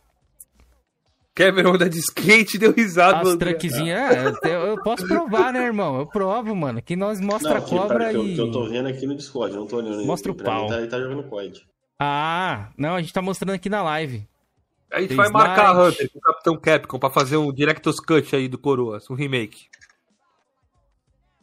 Cameron 1.42 1.78
da 1.78 1.88
de 1.88 2.00
skate 2.00 2.58
deu 2.58 2.72
risada. 2.72 3.30
As 3.30 3.36
truquezinhas, 3.36 4.38
é, 4.44 4.48
eu, 4.48 4.60
eu, 4.68 4.84
posso 4.84 5.08
provar, 5.08 5.52
né, 5.52 5.66
irmão? 5.66 6.00
Eu 6.00 6.06
provo, 6.06 6.56
mano. 6.56 6.82
Que 6.82 6.95
nós 6.95 7.20
mostra 7.20 7.52
não, 7.52 7.58
aqui, 7.58 7.76
a 7.76 7.80
cobra 7.80 7.98
pera, 7.98 8.11
e. 8.11 8.14
Que 8.14 8.20
eu, 8.20 8.36
que 8.36 8.42
eu 8.42 8.52
tô 8.52 8.68
vendo 8.68 8.88
aqui 8.88 9.08
no 9.08 9.16
Discord, 9.16 9.56
não 9.56 9.66
tô 9.66 9.78
olhando. 9.78 10.06
Mostra 10.06 10.32
o 10.32 10.36
pau. 10.36 10.68
Tá, 10.68 10.78
ele 10.78 10.88
tá 10.88 11.00
jogando 11.00 11.24
COD. 11.24 11.66
Ah, 12.00 12.70
não, 12.78 12.95
a 12.95 13.02
gente 13.02 13.14
tá 13.14 13.22
mostrando 13.22 13.53
aqui 13.53 13.70
na 13.70 13.82
live. 13.82 14.28
A 14.92 15.02
gente 15.02 15.16
vai 15.16 15.30
marcar 15.30 15.68
a 15.68 15.84
Hunter 15.84 16.11
com 16.11 16.20
o 16.20 16.22
Capitão 16.22 16.58
Capcom 16.58 17.00
pra 17.00 17.10
fazer 17.10 17.38
um 17.38 17.52
Director's 17.52 18.00
Cut 18.00 18.36
aí 18.36 18.48
do 18.48 18.58
Coroas, 18.58 19.10
um 19.10 19.14
remake. 19.14 19.68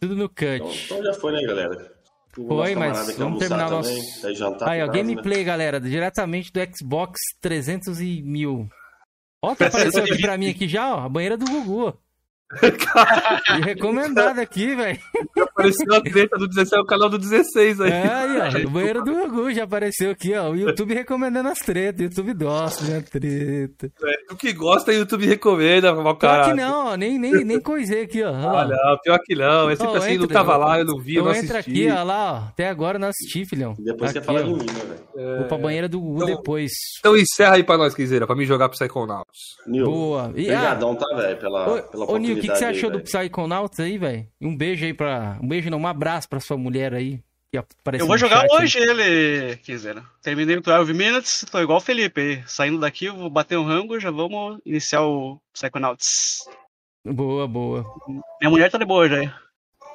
Tudo 0.01 0.15
no 0.15 0.29
cut. 0.29 0.57
Então, 0.57 0.73
então 0.85 1.05
já 1.05 1.15
foi, 1.15 1.33
né, 1.33 1.43
galera? 1.43 1.99
Foi, 2.47 2.75
mas 2.75 3.17
vamos 3.17 3.39
terminar 3.39 3.71
nosso. 3.71 3.91
Aí, 4.27 4.43
ó, 4.43 4.53
casa, 4.53 4.87
gameplay, 4.93 5.39
né? 5.39 5.45
galera, 5.45 5.81
diretamente 5.81 6.53
do 6.53 6.61
Xbox 6.77 7.19
300 7.41 8.01
e 8.01 8.23
mil. 8.23 8.69
Ó, 9.43 9.55
que 9.55 9.65
apareceu 9.65 10.05
aqui 10.05 10.21
pra 10.21 10.37
mim 10.37 10.49
aqui 10.51 10.69
já, 10.69 10.95
ó, 10.97 11.01
a 11.01 11.09
banheira 11.09 11.37
do 11.37 11.47
Gugu. 11.47 11.97
E 12.51 13.61
recomendado 13.63 14.39
aqui, 14.39 14.75
velho. 14.75 14.99
Apareceu 15.39 15.95
a 15.95 16.01
treta 16.01 16.39
do 16.39 16.49
16, 16.49 16.73
é 16.73 16.81
o 16.81 16.87
canal 16.87 17.11
do 17.11 17.19
16 17.19 17.81
aí. 17.83 17.91
É, 17.91 18.09
aí, 18.09 18.65
ó, 18.65 18.69
o 18.69 18.71
banheiro 18.71 19.05
do 19.05 19.13
Gugu 19.13 19.53
já 19.53 19.65
apareceu 19.65 20.11
aqui, 20.11 20.35
ó. 20.35 20.51
O 20.51 20.57
YouTube 20.57 20.95
recomendando 20.95 21.51
as 21.51 21.59
tretas. 21.59 22.01
O 22.01 22.05
YouTube 22.05 22.33
gosta 22.33 22.85
da 22.85 23.03
treta. 23.03 23.93
É, 24.03 24.13
tu 24.27 24.37
que 24.37 24.53
gosta, 24.55 24.91
o 24.91 24.95
YouTube 24.95 25.27
recomenda, 25.27 25.95
mal 25.95 26.17
cara. 26.17 26.45
Pior 26.45 26.55
que 26.55 26.61
não, 26.61 26.87
ó, 26.87 26.97
nem, 26.97 27.19
nem, 27.19 27.45
nem 27.45 27.61
coisei 27.61 28.05
aqui, 28.05 28.23
ó. 28.23 28.33
Ah, 28.59 28.67
não, 28.67 28.99
pior 28.99 29.19
que 29.23 29.35
não. 29.35 29.69
É 29.69 29.77
sempre 29.77 29.93
oh, 29.93 29.97
assim, 29.97 30.13
entra, 30.13 30.27
não 30.27 30.29
tava 30.29 30.57
lá, 30.57 30.79
eu 30.79 30.85
não 30.85 30.99
vi, 30.99 31.17
eu 31.17 31.25
não 31.25 31.31
assisti. 31.31 31.47
Entra 31.47 31.59
aqui, 31.61 31.91
ó, 31.91 32.03
lá, 32.03 32.33
ó. 32.33 32.49
Até 32.49 32.69
agora 32.69 32.97
eu 32.97 33.01
não 33.01 33.09
assisti, 33.09 33.45
filhão. 33.45 33.77
Depois 33.79 34.11
aqui, 34.11 34.21
você 34.21 34.25
fala 34.25 34.41
ó. 34.41 34.43
de 34.43 34.51
mim, 34.51 34.67
né, 34.67 34.83
velho? 34.89 35.39
Vou 35.39 35.45
pra 35.47 35.59
banheira 35.59 35.89
do 35.89 36.01
Gugu 36.01 36.23
então, 36.23 36.37
depois. 36.37 36.73
Então 37.01 37.17
encerra 37.17 37.57
aí 37.57 37.65
pra 37.65 37.77
nós, 37.77 37.95
Quiseira, 37.95 38.27
pra 38.27 38.37
mim 38.37 38.45
jogar 38.45 38.69
Psychonauts. 38.69 39.57
Nil, 39.67 39.85
Boa. 39.85 40.33
E, 40.35 40.43
Obrigadão, 40.43 40.95
tá, 40.95 41.17
velho, 41.17 41.37
pela, 41.39 41.69
ô, 41.69 41.83
pela 41.83 42.11
ô, 42.11 42.17
Nil, 42.17 42.38
o 42.39 42.43
que, 42.43 42.49
que 42.49 42.57
você 42.57 42.65
achou 42.65 42.91
aí, 42.91 42.97
do 42.97 43.03
Psychonauts 43.03 43.81
aí, 43.81 43.99
velho? 43.99 44.27
Um 44.41 44.57
beijo 44.57 44.85
aí 44.85 44.95
pra. 44.95 45.39
Um 45.43 45.49
beijo 45.49 45.71
não, 45.71 45.79
um 45.79 45.87
abraço 45.87 46.29
pra 46.29 46.41
sua 46.41 46.57
mulher 46.57 46.95
aí. 46.95 47.21
Que 47.51 47.57
apareceu 47.57 48.05
eu 48.05 48.09
vou 48.09 48.19
jogar 48.19 48.45
hoje 48.51 48.79
aí. 48.79 48.85
ele, 48.85 49.57
quiser. 49.57 49.97
Terminei 50.23 50.57
o 50.57 50.61
12 50.61 50.93
Minutes, 50.93 51.47
tô 51.51 51.59
igual 51.61 51.79
o 51.79 51.81
Felipe 51.81 52.21
aí. 52.21 52.43
Saindo 52.47 52.79
daqui, 52.79 53.09
vou 53.09 53.31
bater 53.31 53.57
um 53.57 53.65
rango, 53.65 53.99
já 53.99 54.11
vamos 54.11 54.61
iniciar 54.67 55.03
o 55.03 55.41
Psychonauts. 55.55 56.45
Boa, 57.05 57.49
boa. 57.49 57.87
Minha 58.07 58.51
mulher 58.51 58.71
tá 58.71 58.77
de 58.77 58.85
boa 58.85 59.09
já. 59.09 59.35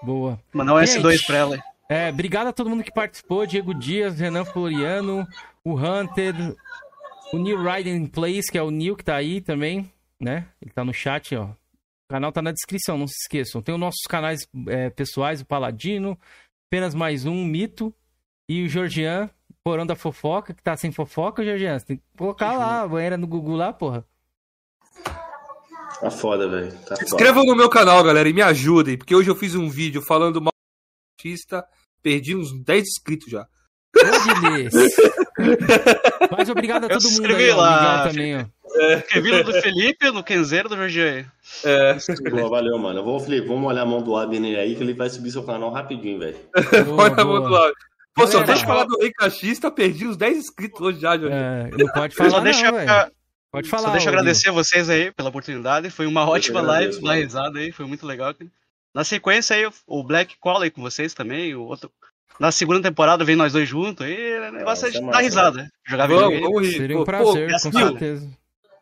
Boa. 0.02 0.40
Mandar 0.52 0.74
um 0.74 0.78
S2 0.78 1.26
pra 1.26 1.38
ela. 1.38 1.64
É, 1.88 2.10
obrigado 2.10 2.48
a 2.48 2.54
todo 2.54 2.70
mundo 2.70 2.84
que 2.84 2.92
participou. 2.92 3.46
Diego 3.46 3.74
Dias, 3.74 4.20
Renan 4.20 4.46
Floriano, 4.46 5.28
o 5.64 5.76
Hunter, 5.76 6.34
o 7.32 7.38
New 7.38 7.62
Riding 7.62 8.08
Place, 8.08 8.52
que 8.52 8.58
é 8.58 8.64
o 8.64 8.72
Neil 8.72 8.96
que 8.96 9.04
tá 9.04 9.16
aí 9.16 9.42
também, 9.42 9.92
né? 10.20 10.48
Ele 10.60 10.72
tá 10.72 10.84
no 10.84 10.94
chat, 10.94 11.36
ó. 11.36 11.50
O 12.10 12.14
canal 12.14 12.32
tá 12.32 12.42
na 12.42 12.52
descrição, 12.52 12.98
não 12.98 13.08
se 13.08 13.16
esqueçam. 13.24 13.62
Tem 13.62 13.74
os 13.74 13.80
nossos 13.80 14.02
canais 14.08 14.48
é, 14.68 14.90
pessoais, 14.90 15.42
o 15.42 15.46
Paladino, 15.46 16.20
apenas 16.68 16.94
mais 16.94 17.26
um, 17.26 17.46
Mito, 17.46 17.94
e 18.48 18.64
o 18.64 18.70
Georgian, 18.70 19.30
Porão 19.64 19.86
da 19.86 19.96
Fofoca, 19.96 20.54
que 20.54 20.62
tá 20.62 20.76
sem 20.76 20.92
fofoca, 20.92 21.44
Georgian. 21.44 21.80
Você 21.80 21.86
tem 21.86 21.98
que 21.98 22.04
colocar 22.18 22.58
lá 22.58 22.82
a 22.82 22.88
banheira 22.88 23.18
no 23.18 23.26
Google 23.26 23.56
lá, 23.56 23.72
porra. 23.72 24.06
Tá 26.00 26.12
foda, 26.12 26.50
velho. 26.50 26.78
Tá 26.82 26.96
Inscrevam 27.02 27.46
no 27.46 27.56
meu 27.56 27.70
canal, 27.70 28.04
galera, 28.04 28.28
e 28.28 28.34
me 28.34 28.42
ajudem, 28.42 28.98
porque 28.98 29.16
hoje 29.16 29.30
eu 29.30 29.36
fiz 29.36 29.56
um 29.56 29.70
vídeo 29.70 30.02
falando 30.02 30.42
mal 30.42 30.52
do 30.52 31.18
artista, 31.18 31.66
perdi 32.02 32.36
uns 32.36 32.52
10 32.62 32.84
inscritos 32.84 33.32
já. 33.32 33.48
Mas 36.36 36.50
obrigado 36.50 36.86
a 36.86 36.90
todo 36.90 37.10
mundo 37.12 37.36
aí, 37.36 37.52
lá. 37.52 38.08
também, 38.08 38.38
ó. 38.38 38.46
É. 38.76 38.96
Escrevi 38.96 39.44
do 39.44 39.54
Felipe, 39.62 40.12
no 40.12 40.24
Kenzeiro 40.24 40.68
do 40.68 40.76
Jorge. 40.76 41.26
É. 41.64 41.96
Boa, 42.32 42.50
valeu, 42.50 42.78
mano. 42.78 43.00
Eu 43.00 43.04
vou, 43.04 43.20
Felipe, 43.20 43.48
vamos 43.48 43.68
olhar 43.68 43.82
a 43.82 43.86
mão 43.86 44.02
do 44.02 44.16
Abner 44.16 44.58
aí, 44.58 44.76
que 44.76 44.82
ele 44.82 44.94
vai 44.94 45.10
subir 45.10 45.32
seu 45.32 45.44
canal 45.44 45.72
rapidinho, 45.72 46.20
velho. 46.20 46.38
Olha 46.98 47.14
a 47.16 47.26
mão 47.26 47.42
do 47.42 47.56
Abner. 47.56 47.74
Pô, 48.16 48.28
só 48.28 48.44
deixa 48.44 48.64
eu 48.64 48.68
falar 48.68 48.86
do 48.86 48.98
Rei 49.00 49.12
Cachista, 49.12 49.72
perdi 49.72 50.06
os 50.06 50.16
10 50.16 50.38
inscritos 50.38 50.80
hoje 50.80 51.00
já, 51.00 51.18
Jorge. 51.18 51.36
É, 51.36 51.70
não 51.72 51.88
pode 51.88 52.16
falar, 52.16 52.30
só 52.30 52.38
não, 52.38 52.44
deixa, 52.44 52.72
velho. 52.72 53.12
Pode 53.52 53.70
falar. 53.70 53.84
Só 53.84 53.92
deixa 53.92 54.10
eu 54.10 54.14
agradecer 54.14 54.50
a 54.50 54.52
vocês 54.52 54.90
aí 54.90 55.12
pela 55.12 55.30
oportunidade. 55.30 55.90
Foi 55.90 56.06
uma 56.06 56.28
ótima 56.30 56.62
live, 56.62 56.98
uma 56.98 57.16
risada 57.16 57.60
aí, 57.60 57.72
foi 57.72 57.86
muito 57.86 58.06
legal. 58.06 58.34
Na 58.94 59.04
sequência 59.04 59.56
aí, 59.56 59.68
o 59.88 60.04
Black 60.04 60.36
cola 60.40 60.66
aí 60.66 60.72
com 60.72 60.82
vocês 60.82 61.16
também, 61.16 61.56
o 61.56 61.64
outro 61.64 61.92
na 62.40 62.52
segunda 62.52 62.82
temporada 62.82 63.24
vem 63.24 63.36
nós 63.36 63.54
dois 63.54 63.68
juntos, 63.68 64.06
aí 64.06 64.40
o 64.40 64.52
negócio 64.52 64.88
é 64.88 64.92
de 64.92 65.02
dar 65.02 65.20
risada. 65.20 65.70
Jogar 65.88 66.08
vamos, 66.08 66.40
vamos 66.40 66.62
rir. 66.68 66.78
Seria 66.78 67.00
um 67.00 67.04
prazer, 67.04 67.52
Pô, 67.52 67.54
com 67.54 67.72
certeza. 67.72 68.30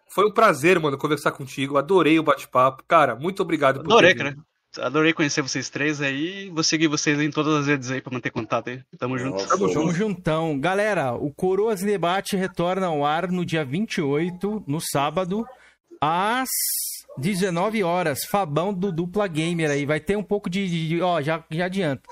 Foi 0.09 0.27
um 0.27 0.31
prazer, 0.31 0.79
mano, 0.79 0.97
conversar 0.97 1.31
contigo. 1.31 1.77
Adorei 1.77 2.19
o 2.19 2.23
bate-papo. 2.23 2.83
Cara, 2.87 3.15
muito 3.15 3.41
obrigado 3.41 3.81
por 3.81 3.91
Adorei, 3.91 4.13
cara. 4.13 4.35
Adorei 4.79 5.13
conhecer 5.13 5.41
vocês 5.41 5.69
três 5.69 6.01
aí. 6.01 6.49
Vou 6.49 6.63
seguir 6.63 6.87
vocês 6.87 7.19
em 7.19 7.29
todas 7.29 7.53
as 7.61 7.67
redes 7.67 7.91
aí 7.91 8.01
pra 8.01 8.11
manter 8.11 8.29
contato 8.29 8.69
aí. 8.69 8.81
Tamo 8.97 9.17
junto. 9.17 9.45
Tamo, 9.47 9.71
Tamo 9.71 9.93
juntão. 9.93 10.59
Galera, 10.59 11.13
o 11.13 11.31
Coroas 11.31 11.81
Debate 11.81 12.37
retorna 12.37 12.87
ao 12.87 13.05
ar 13.05 13.29
no 13.29 13.45
dia 13.45 13.65
28, 13.65 14.63
no 14.65 14.79
sábado, 14.79 15.45
às 15.99 16.49
19 17.17 17.83
horas. 17.83 18.25
Fabão 18.29 18.73
do 18.73 18.91
Dupla 18.91 19.27
Gamer 19.27 19.71
aí. 19.71 19.85
Vai 19.85 19.99
ter 19.99 20.17
um 20.17 20.23
pouco 20.23 20.49
de. 20.49 20.87
de 20.87 21.01
ó, 21.01 21.21
já, 21.21 21.43
já 21.51 21.65
adianto. 21.65 22.09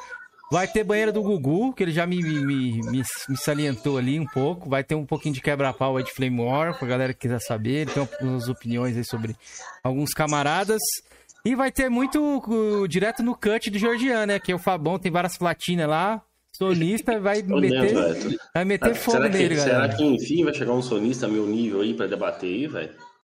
Vai 0.51 0.67
ter 0.67 0.83
banheira 0.83 1.11
do 1.11 1.21
Gugu, 1.21 1.73
que 1.73 1.83
ele 1.83 1.91
já 1.91 2.07
me, 2.07 2.21
me, 2.23 2.81
me, 2.81 3.03
me 3.29 3.37
salientou 3.37 3.99
ali 3.99 4.19
um 4.19 4.25
pouco. 4.25 4.67
Vai 4.67 4.83
ter 4.83 4.95
um 4.95 5.05
pouquinho 5.05 5.35
de 5.35 5.41
quebra-pau 5.41 5.95
aí 5.95 6.03
de 6.03 6.11
Flame 6.11 6.41
War, 6.41 6.77
pra 6.77 6.87
galera 6.87 7.13
que 7.13 7.19
quiser 7.19 7.39
saber. 7.39 7.81
Ele 7.81 7.91
tem 7.91 8.07
umas 8.21 8.49
opiniões 8.49 8.97
aí 8.97 9.05
sobre 9.05 9.35
alguns 9.83 10.11
camaradas. 10.11 10.81
E 11.45 11.55
vai 11.55 11.71
ter 11.71 11.87
muito 11.87 12.19
uh, 12.19 12.87
direto 12.87 13.21
no 13.21 13.35
cut 13.35 13.69
do 13.69 13.77
Georgiano, 13.77 14.25
né? 14.25 14.39
Que 14.39 14.51
é 14.51 14.55
o 14.55 14.59
Fabão, 14.59 14.97
tem 14.97 15.11
várias 15.11 15.37
platinas 15.37 15.87
lá. 15.87 16.21
Sonista 16.51 17.19
vai 17.19 17.41
meter, 17.41 17.93
vai 18.53 18.65
meter 18.65 18.95
fogo 18.95 19.17
será 19.17 19.29
nele, 19.29 19.55
galera. 19.55 19.81
Será 19.83 19.95
que 19.95 20.03
enfim 20.03 20.43
vai 20.43 20.53
chegar 20.53 20.73
um 20.73 20.81
sonista 20.81 21.27
meu 21.27 21.45
nível 21.45 21.81
aí 21.81 21.93
pra 21.93 22.05
debater 22.05 22.49
aí, 22.49 22.67
velho? 22.67 22.89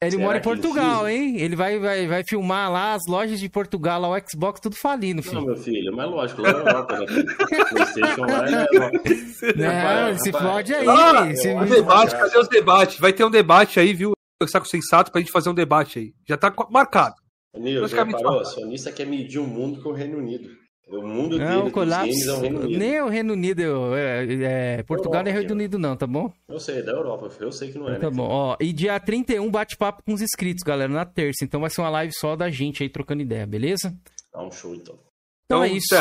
Ele 0.06 0.16
Será 0.16 0.24
mora 0.24 0.38
em 0.38 0.42
Portugal, 0.42 1.08
hein? 1.08 1.40
Ele 1.40 1.56
vai, 1.56 1.78
vai, 1.78 2.06
vai 2.06 2.24
filmar 2.24 2.70
lá 2.70 2.94
as 2.94 3.02
lojas 3.06 3.40
de 3.40 3.48
Portugal, 3.48 4.00
lá 4.00 4.08
o 4.08 4.28
Xbox, 4.28 4.60
tudo 4.60 4.76
falindo, 4.76 5.22
filho. 5.22 5.36
Não, 5.36 5.46
meu 5.46 5.56
filho, 5.56 5.94
mas 5.94 6.10
lógico, 6.10 6.42
lá 6.42 6.52
na 6.52 6.58
Europa, 6.58 6.98
né? 6.98 7.06
PlayStation 7.70 8.20
lá 8.22 8.48
é. 8.48 10.12
Não, 10.12 10.18
se 10.18 10.32
fode 10.32 10.74
aí. 10.74 10.86
Ah, 10.88 11.34
se... 11.34 11.54
debate, 11.74 12.16
cadê 12.16 12.38
os 12.38 12.48
debates? 12.48 12.98
Vai 12.98 13.12
ter 13.12 13.24
um 13.24 13.30
debate 13.30 13.80
aí, 13.80 13.92
viu? 13.92 14.12
Conversar 14.40 14.60
com 14.60 14.66
o 14.66 14.70
Sensato 14.70 15.12
pra 15.12 15.20
gente 15.20 15.32
fazer 15.32 15.50
um 15.50 15.54
debate 15.54 15.98
aí. 15.98 16.12
Já 16.28 16.36
tá 16.36 16.52
marcado. 16.70 17.14
Nil, 17.56 17.86
já 17.86 18.02
reparou? 18.02 18.44
Sonista 18.44 18.90
quer 18.90 19.06
medir 19.06 19.38
o 19.38 19.46
mundo 19.46 19.80
com 19.82 19.90
o 19.90 19.92
Reino 19.92 20.18
Unido. 20.18 20.50
O 20.98 21.02
mundo 21.02 21.38
não, 21.38 21.60
dele, 21.60 21.70
colapso, 21.70 22.06
games 22.06 22.26
é 22.26 22.32
o 22.32 22.40
Reino 22.40 22.60
Unido. 22.60 22.78
Nem 22.78 22.94
é 22.94 23.04
o 23.04 23.08
Reino 23.08 23.32
Unido, 23.32 23.62
é, 23.96 24.76
é 24.78 24.82
Portugal 24.84 25.22
não 25.22 25.30
é 25.30 25.34
Reino 25.34 25.52
Unido 25.52 25.78
não, 25.78 25.96
tá 25.96 26.06
bom? 26.06 26.32
Eu 26.48 26.60
sei, 26.60 26.78
é 26.78 26.82
da 26.82 26.92
Europa, 26.92 27.30
eu 27.40 27.50
sei 27.50 27.72
que 27.72 27.78
não 27.78 27.88
é. 27.88 27.98
Tá 27.98 28.10
né? 28.10 28.16
bom, 28.16 28.28
ó, 28.28 28.56
e 28.60 28.72
dia 28.72 28.98
31 29.00 29.50
bate-papo 29.50 30.02
com 30.04 30.12
os 30.12 30.22
inscritos, 30.22 30.62
galera, 30.62 30.92
na 30.92 31.04
terça, 31.04 31.44
então 31.44 31.60
vai 31.60 31.70
ser 31.70 31.80
uma 31.80 31.90
live 31.90 32.12
só 32.14 32.36
da 32.36 32.48
gente 32.50 32.82
aí 32.82 32.88
trocando 32.88 33.22
ideia, 33.22 33.46
beleza? 33.46 33.92
Tá 34.32 34.42
um 34.42 34.50
show 34.50 34.74
então. 34.74 34.98
Então, 35.46 35.64
então 35.64 35.64
é 35.64 35.68
isso. 35.68 35.94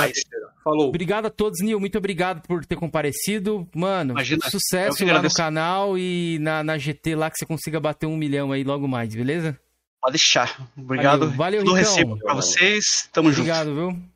Falou. 0.64 0.88
Obrigado 0.88 1.26
a 1.26 1.30
todos, 1.30 1.60
Nil. 1.60 1.80
Muito 1.80 1.98
obrigado 1.98 2.42
por 2.48 2.66
ter 2.66 2.78
comparecido. 2.78 3.68
Mano, 3.76 4.14
Imagina, 4.14 4.50
sucesso 4.50 5.06
lá 5.06 5.22
no 5.22 5.34
canal 5.34 5.98
e 5.98 6.38
na, 6.40 6.64
na 6.64 6.78
GT 6.78 7.16
lá 7.16 7.30
que 7.30 7.38
você 7.38 7.46
consiga 7.46 7.80
bater 7.80 8.06
um 8.06 8.16
milhão 8.16 8.54
aí 8.54 8.64
logo 8.64 8.88
mais, 8.88 9.14
beleza? 9.14 9.60
Pode 10.02 10.14
deixar. 10.14 10.70
Obrigado. 10.78 11.30
Valeu, 11.32 11.64
valeu 11.66 11.84
então. 11.84 12.18
pra 12.18 12.34
vocês. 12.34 13.10
Tamo 13.12 13.30
Obrigado, 13.30 13.70
junto. 13.70 13.80
Obrigado, 13.82 13.96
viu? 13.96 14.13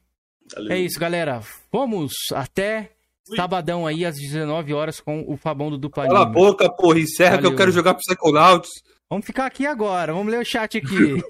Valeu. 0.56 0.72
É 0.72 0.80
isso, 0.80 1.00
galera. 1.00 1.42
Vamos 1.72 2.14
até 2.34 2.92
sabadão 3.36 3.86
aí, 3.86 4.06
às 4.06 4.16
19 4.16 4.74
horas, 4.74 5.00
com 5.00 5.26
o 5.28 5.36
Fabão 5.36 5.70
do 5.70 5.78
Dupla 5.78 6.08
Cala 6.08 6.22
a 6.22 6.26
boca, 6.26 6.70
porra. 6.70 7.00
Encerra 7.00 7.36
Valeu. 7.36 7.50
que 7.50 7.54
eu 7.54 7.58
quero 7.58 7.72
jogar 7.72 7.94
pro 7.94 8.04
Psychonauts. 8.04 8.70
Vamos 9.10 9.26
ficar 9.26 9.46
aqui 9.46 9.66
agora. 9.66 10.14
Vamos 10.14 10.32
ler 10.32 10.40
o 10.40 10.46
chat 10.46 10.78
aqui. 10.78 11.24